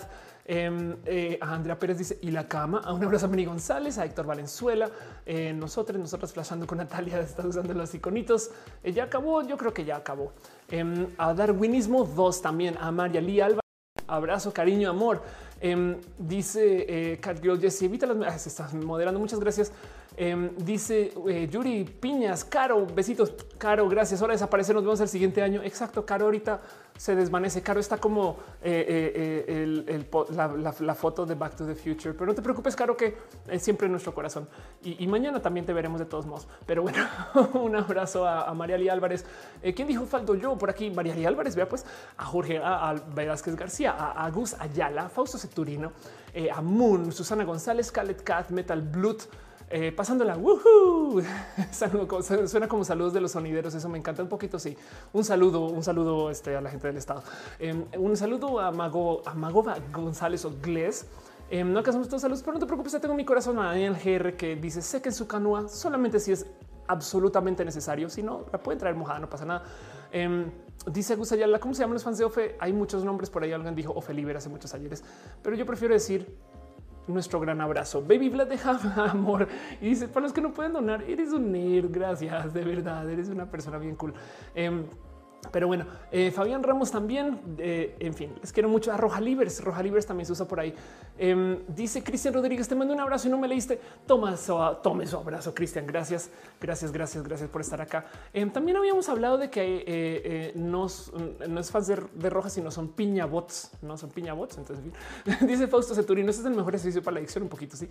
Em, 0.50 0.96
eh, 1.06 1.38
Andrea 1.42 1.78
Pérez 1.78 1.98
dice 1.98 2.18
y 2.22 2.32
la 2.32 2.48
cama. 2.48 2.82
A 2.86 2.94
un 2.94 3.04
abrazo 3.04 3.26
a 3.26 3.30
Meni 3.30 3.44
González, 3.44 3.98
a 3.98 4.06
Héctor 4.06 4.26
Valenzuela. 4.26 4.90
Eh, 5.26 5.52
nosotros, 5.52 6.00
nosotras 6.00 6.32
flashando 6.32 6.66
con 6.66 6.78
Natalia, 6.78 7.20
está 7.20 7.46
usando 7.46 7.74
los 7.74 7.94
iconitos. 7.94 8.52
Eh, 8.82 8.94
ya 8.94 9.04
acabó. 9.04 9.46
Yo 9.46 9.58
creo 9.58 9.74
que 9.74 9.84
ya 9.84 9.98
acabó. 9.98 10.32
Em, 10.72 11.08
a 11.18 11.34
Darwinismo 11.34 12.06
2 12.06 12.42
también. 12.42 12.78
A 12.80 12.92
María 12.92 13.20
Lee 13.20 13.42
Alba. 13.42 13.60
Abrazo, 14.08 14.54
cariño, 14.54 14.90
amor. 14.90 15.22
Em, 15.60 15.98
dice 16.18 17.20
Cat 17.20 17.42
Girl 17.42 17.60
Jesse, 17.60 17.84
evita 17.84 18.06
las. 18.06 18.42
Se 18.44 18.48
está 18.48 18.70
moderando. 18.74 19.20
Muchas 19.20 19.42
gracias. 19.42 19.74
dice 20.60 21.12
Yuri 21.52 21.84
Piñas, 21.84 22.46
Caro, 22.46 22.86
besitos, 22.86 23.34
Caro, 23.58 23.90
gracias. 23.90 24.22
Ahora 24.22 24.34
desaparece, 24.34 24.74
nos 24.74 24.84
vemos 24.84 25.02
el 25.02 25.10
siguiente 25.10 25.42
año. 25.42 25.62
Exacto, 25.62 26.06
Caro, 26.06 26.26
ahorita 26.26 26.62
se 26.98 27.16
desvanece. 27.18 27.62
Caro 27.62 27.82
está 27.82 27.98
como 27.98 28.38
eh, 28.64 29.44
eh, 29.88 30.08
eh, 30.10 30.82
la, 30.82 30.96
foto 30.96 31.26
de 31.26 31.36
Back 31.36 31.56
to 31.56 31.66
the 31.66 31.76
Future, 31.76 32.14
pero 32.14 32.28
no 32.28 32.36
te 32.36 32.42
preocupes, 32.42 32.76
Caro, 32.76 32.96
que 32.96 33.18
es 33.48 33.62
siempre 33.62 33.86
en 33.86 33.92
nuestro 33.92 34.14
corazón. 34.14 34.48
Y, 34.84 35.06
mañana 35.08 35.42
también 35.42 35.66
te 35.66 35.74
veremos 35.74 36.00
de 36.00 36.06
todos 36.06 36.26
modos. 36.26 36.48
Pero 36.66 36.82
bueno, 36.84 37.06
un 37.54 37.76
abrazo 37.76 38.28
a, 38.28 38.54
María 38.54 38.78
Lee 38.78 38.90
Álvarez. 38.90 39.26
¿Quién 39.76 39.88
dijo 39.88 40.06
falto 40.06 40.36
yo 40.36 40.58
por 40.58 40.70
aquí? 40.70 40.90
María 40.90 41.16
Lee 41.16 41.26
Álvarez, 41.26 41.56
vea 41.56 41.68
pues 41.68 41.86
a 42.18 42.26
Jorge, 42.26 42.60
a, 42.64 42.96
Velázquez 43.14 43.56
García, 43.56 43.92
a, 43.92 44.30
Gus 44.32 44.54
Ayala, 44.60 45.10
Fausto 45.10 45.38
Ceturino, 45.38 45.92
a 46.54 46.62
Moon, 46.62 47.12
Susana 47.12 47.44
González, 47.44 47.92
Calet 47.92 48.24
Cat, 48.24 48.50
Metal 48.50 48.82
Blood. 48.82 49.18
Eh, 49.70 49.92
pasándola, 49.92 50.38
woohoo. 50.38 51.22
suena 52.48 52.68
como 52.68 52.84
saludos 52.84 53.14
de 53.14 53.22
los 53.22 53.32
sonideros. 53.32 53.74
Eso 53.76 53.90
me 53.90 53.98
encanta 53.98 54.24
un 54.24 54.30
poquito. 54.30 54.60
Sí, 54.60 54.78
un 55.14 55.24
saludo, 55.24 55.66
un 55.66 55.84
saludo 55.84 56.30
este, 56.30 56.56
a 56.56 56.62
la 56.62 56.70
gente 56.70 56.88
del 56.88 56.98
estado. 56.98 57.24
Em, 57.60 57.86
un 57.98 58.16
saludo 58.16 58.60
a 58.60 58.72
Mago, 58.72 59.22
a 59.26 59.34
Mago 59.34 59.66
González 59.92 60.46
o 60.46 60.54
Gles. 60.62 61.06
Eh, 61.50 61.64
no 61.64 61.80
hacemos 61.80 62.08
todos 62.08 62.22
saludos, 62.22 62.42
pero 62.44 62.54
no 62.54 62.60
te 62.60 62.66
preocupes. 62.66 63.00
Tengo 63.02 63.16
mi 63.16 63.26
corazón 63.26 63.60
a 63.60 63.68
Daniel 63.68 63.96
GR 63.96 64.36
que 64.36 64.56
dice 64.56 64.82
sé 64.82 65.02
que 65.02 65.10
en 65.10 65.16
su 65.16 65.28
canoa 65.28 65.68
solamente 65.68 66.20
si 66.20 66.32
es 66.32 66.46
absolutamente 66.88 67.66
necesario. 67.66 68.10
Si 68.10 68.24
no, 68.24 68.46
la 68.52 68.60
pueden 68.60 68.80
traer 68.80 68.96
mojada, 68.96 69.20
no 69.20 69.30
pasa 69.30 69.46
nada. 69.46 69.64
Eh, 70.12 70.46
dice 70.92 71.16
Gus 71.16 71.34
¿cómo 71.60 71.74
se 71.74 71.82
llaman 71.82 71.96
los 71.96 72.04
fans 72.04 72.18
de 72.18 72.24
Ofe? 72.24 72.56
Hay 72.60 72.72
muchos 72.72 73.04
nombres 73.04 73.30
por 73.30 73.44
ahí. 73.44 73.52
Alguien 73.52 73.76
dijo 73.76 73.92
Ofe 73.94 74.14
Liber 74.14 74.38
hace 74.38 74.48
muchos 74.48 74.74
ayeres, 74.74 75.04
pero 75.42 75.58
yo 75.58 75.66
prefiero 75.66 75.94
decir 75.94 76.38
nuestro 77.08 77.40
gran 77.40 77.62
abrazo. 77.62 78.02
Baby 78.02 78.30
Vlad 78.30 78.48
deja 78.48 78.78
amor 79.12 79.48
y 79.82 79.90
dice 79.90 80.08
para 80.08 80.24
los 80.24 80.34
que 80.34 80.42
no 80.42 80.54
pueden 80.54 80.74
donar, 80.74 81.04
eres 81.04 81.32
un. 81.32 81.48
Gracias, 81.92 82.54
de 82.54 82.64
verdad, 82.64 83.10
eres 83.10 83.30
una 83.30 83.50
persona 83.50 83.78
bien 83.78 83.96
cool. 83.96 84.14
Em, 84.54 84.84
pero 85.52 85.68
bueno, 85.68 85.86
eh, 86.12 86.32
Fabián 86.32 86.64
Ramos 86.64 86.92
también, 86.92 87.40
eh, 87.58 87.96
en 88.00 88.14
fin, 88.14 88.34
les 88.42 88.52
quiero 88.52 88.70
mucho 88.70 88.92
a 88.92 88.98
Roja 88.98 89.22
Libres. 89.22 89.64
Roja 89.64 89.82
Libres 89.82 90.06
también 90.06 90.26
se 90.26 90.34
usa 90.34 90.48
por 90.48 90.60
ahí. 90.60 90.74
Em, 91.18 91.60
dice 91.68 92.04
Cristian 92.04 92.34
Rodríguez, 92.34 92.68
te 92.68 92.76
mando 92.76 92.94
un 92.94 93.00
abrazo 93.00 93.28
y 93.28 93.32
no 93.32 93.38
me 93.38 93.48
leíste. 93.48 93.80
Toma 94.06 94.36
su, 94.36 94.58
tome 94.84 95.08
su 95.08 95.18
abrazo, 95.18 95.54
Cristian. 95.54 95.88
Gracias, 95.88 96.30
gracias, 96.60 96.92
gracias, 96.92 97.24
gracias 97.24 97.50
por 97.50 97.62
estar 97.62 97.82
acá. 97.82 98.06
Em, 98.34 98.52
también 98.52 98.78
habíamos 98.78 99.08
hablado 99.10 99.38
de 99.38 99.50
que 99.50 99.84
eh, 99.88 100.52
no, 100.56 100.86
es 100.88 101.72
fans 101.72 101.88
de, 101.88 102.30
Roja, 102.30 102.50
sino 102.50 102.72
son 102.72 102.90
piña 102.90 103.26
bots, 103.26 103.72
no 103.82 103.98
son 103.98 104.10
piña 104.10 104.34
bots. 104.34 104.58
Entonces, 104.58 104.86
dice 105.48 105.68
Fausto 105.68 105.96
Ceturino, 105.96 106.30
este 106.30 106.42
es 106.42 106.48
el 106.48 106.56
mejor 106.56 106.76
ejercicio 106.76 107.02
para 107.02 107.16
la 107.16 107.20
adicción, 107.20 107.44
un 107.44 107.50
poquito. 107.50 107.78
Sí, 107.78 107.88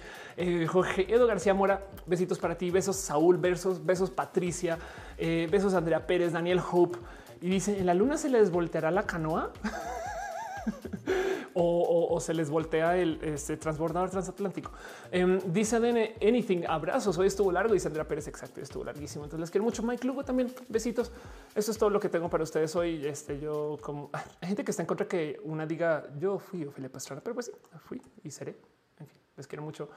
Jorge 0.67 1.13
Edo 1.13 1.27
García 1.27 1.55
Mora, 1.55 1.87
besitos 2.07 2.39
para 2.39 2.57
ti, 2.57 2.71
besos 2.71 2.97
Saúl, 2.97 3.39
besos, 3.39 3.85
besos 3.85 4.11
Patricia, 4.11 4.79
besos 5.19 5.75
Andrea 5.75 6.07
Pérez, 6.07 6.33
Daniel 6.33 6.61
Hope. 6.71 6.99
Y 7.41 7.49
dice, 7.49 7.79
¿en 7.79 7.87
la 7.87 7.95
luna 7.95 8.17
se 8.17 8.29
les 8.29 8.51
volteará 8.51 8.91
la 8.91 9.05
canoa? 9.05 9.53
o, 11.55 12.19
se 12.21 12.35
les 12.35 12.51
voltea 12.51 12.97
el 12.97 13.19
este, 13.23 13.57
transbordador 13.57 14.11
transatlántico. 14.11 14.71
Em, 15.11 15.39
dice 15.53 15.77
ADN 15.77 16.15
anything, 16.23 16.65
abrazos. 16.67 17.17
Hoy 17.19 17.29
estuvo 17.29 17.51
largo 17.53 17.75
y 17.75 17.81
Sandra 17.81 18.07
Pérez, 18.07 18.29
exacto, 18.29 18.61
estuvo 18.61 18.85
larguísimo. 18.85 19.25
Entonces 19.25 19.41
les 19.41 19.51
quiero 19.51 19.65
mucho. 19.65 19.83
Mike 19.83 20.07
Lugo 20.07 20.25
también, 20.25 20.53
besitos. 20.69 21.13
Eso 21.55 21.71
es 21.71 21.79
todo 21.79 21.91
lo 21.91 22.01
que 22.01 22.09
tengo 22.09 22.29
para 22.29 22.45
ustedes 22.45 22.75
hoy. 22.77 23.07
Este, 23.07 23.39
yo 23.41 23.79
como 23.81 24.11
hay 24.13 24.49
gente 24.49 24.65
que 24.65 24.71
está 24.71 24.83
en 24.83 24.87
contra 24.87 25.07
que 25.07 25.41
una 25.45 25.67
diga 25.67 26.05
yo 26.19 26.39
fui 26.39 26.65
Ophelia 26.65 26.91
Pastrana, 26.91 27.23
pero 27.23 27.35
pues 27.35 27.47
sí, 27.47 27.53
fui 27.85 28.03
y 28.23 28.31
seré. 28.31 28.57
En 28.99 29.07
fin, 29.07 29.19
les 29.37 29.47
quiero 29.47 29.63
mucho. 29.63 29.89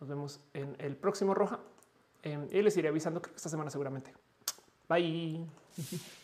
Nos 0.00 0.08
vemos 0.08 0.40
en 0.52 0.76
el 0.78 0.96
próximo 0.96 1.34
Roja 1.34 1.58
em, 2.22 2.46
y 2.50 2.62
les 2.62 2.76
iré 2.76 2.88
avisando 2.88 3.20
creo 3.20 3.32
que 3.32 3.36
esta 3.36 3.48
semana 3.48 3.70
seguramente. 3.70 4.12
Bye. 4.88 5.46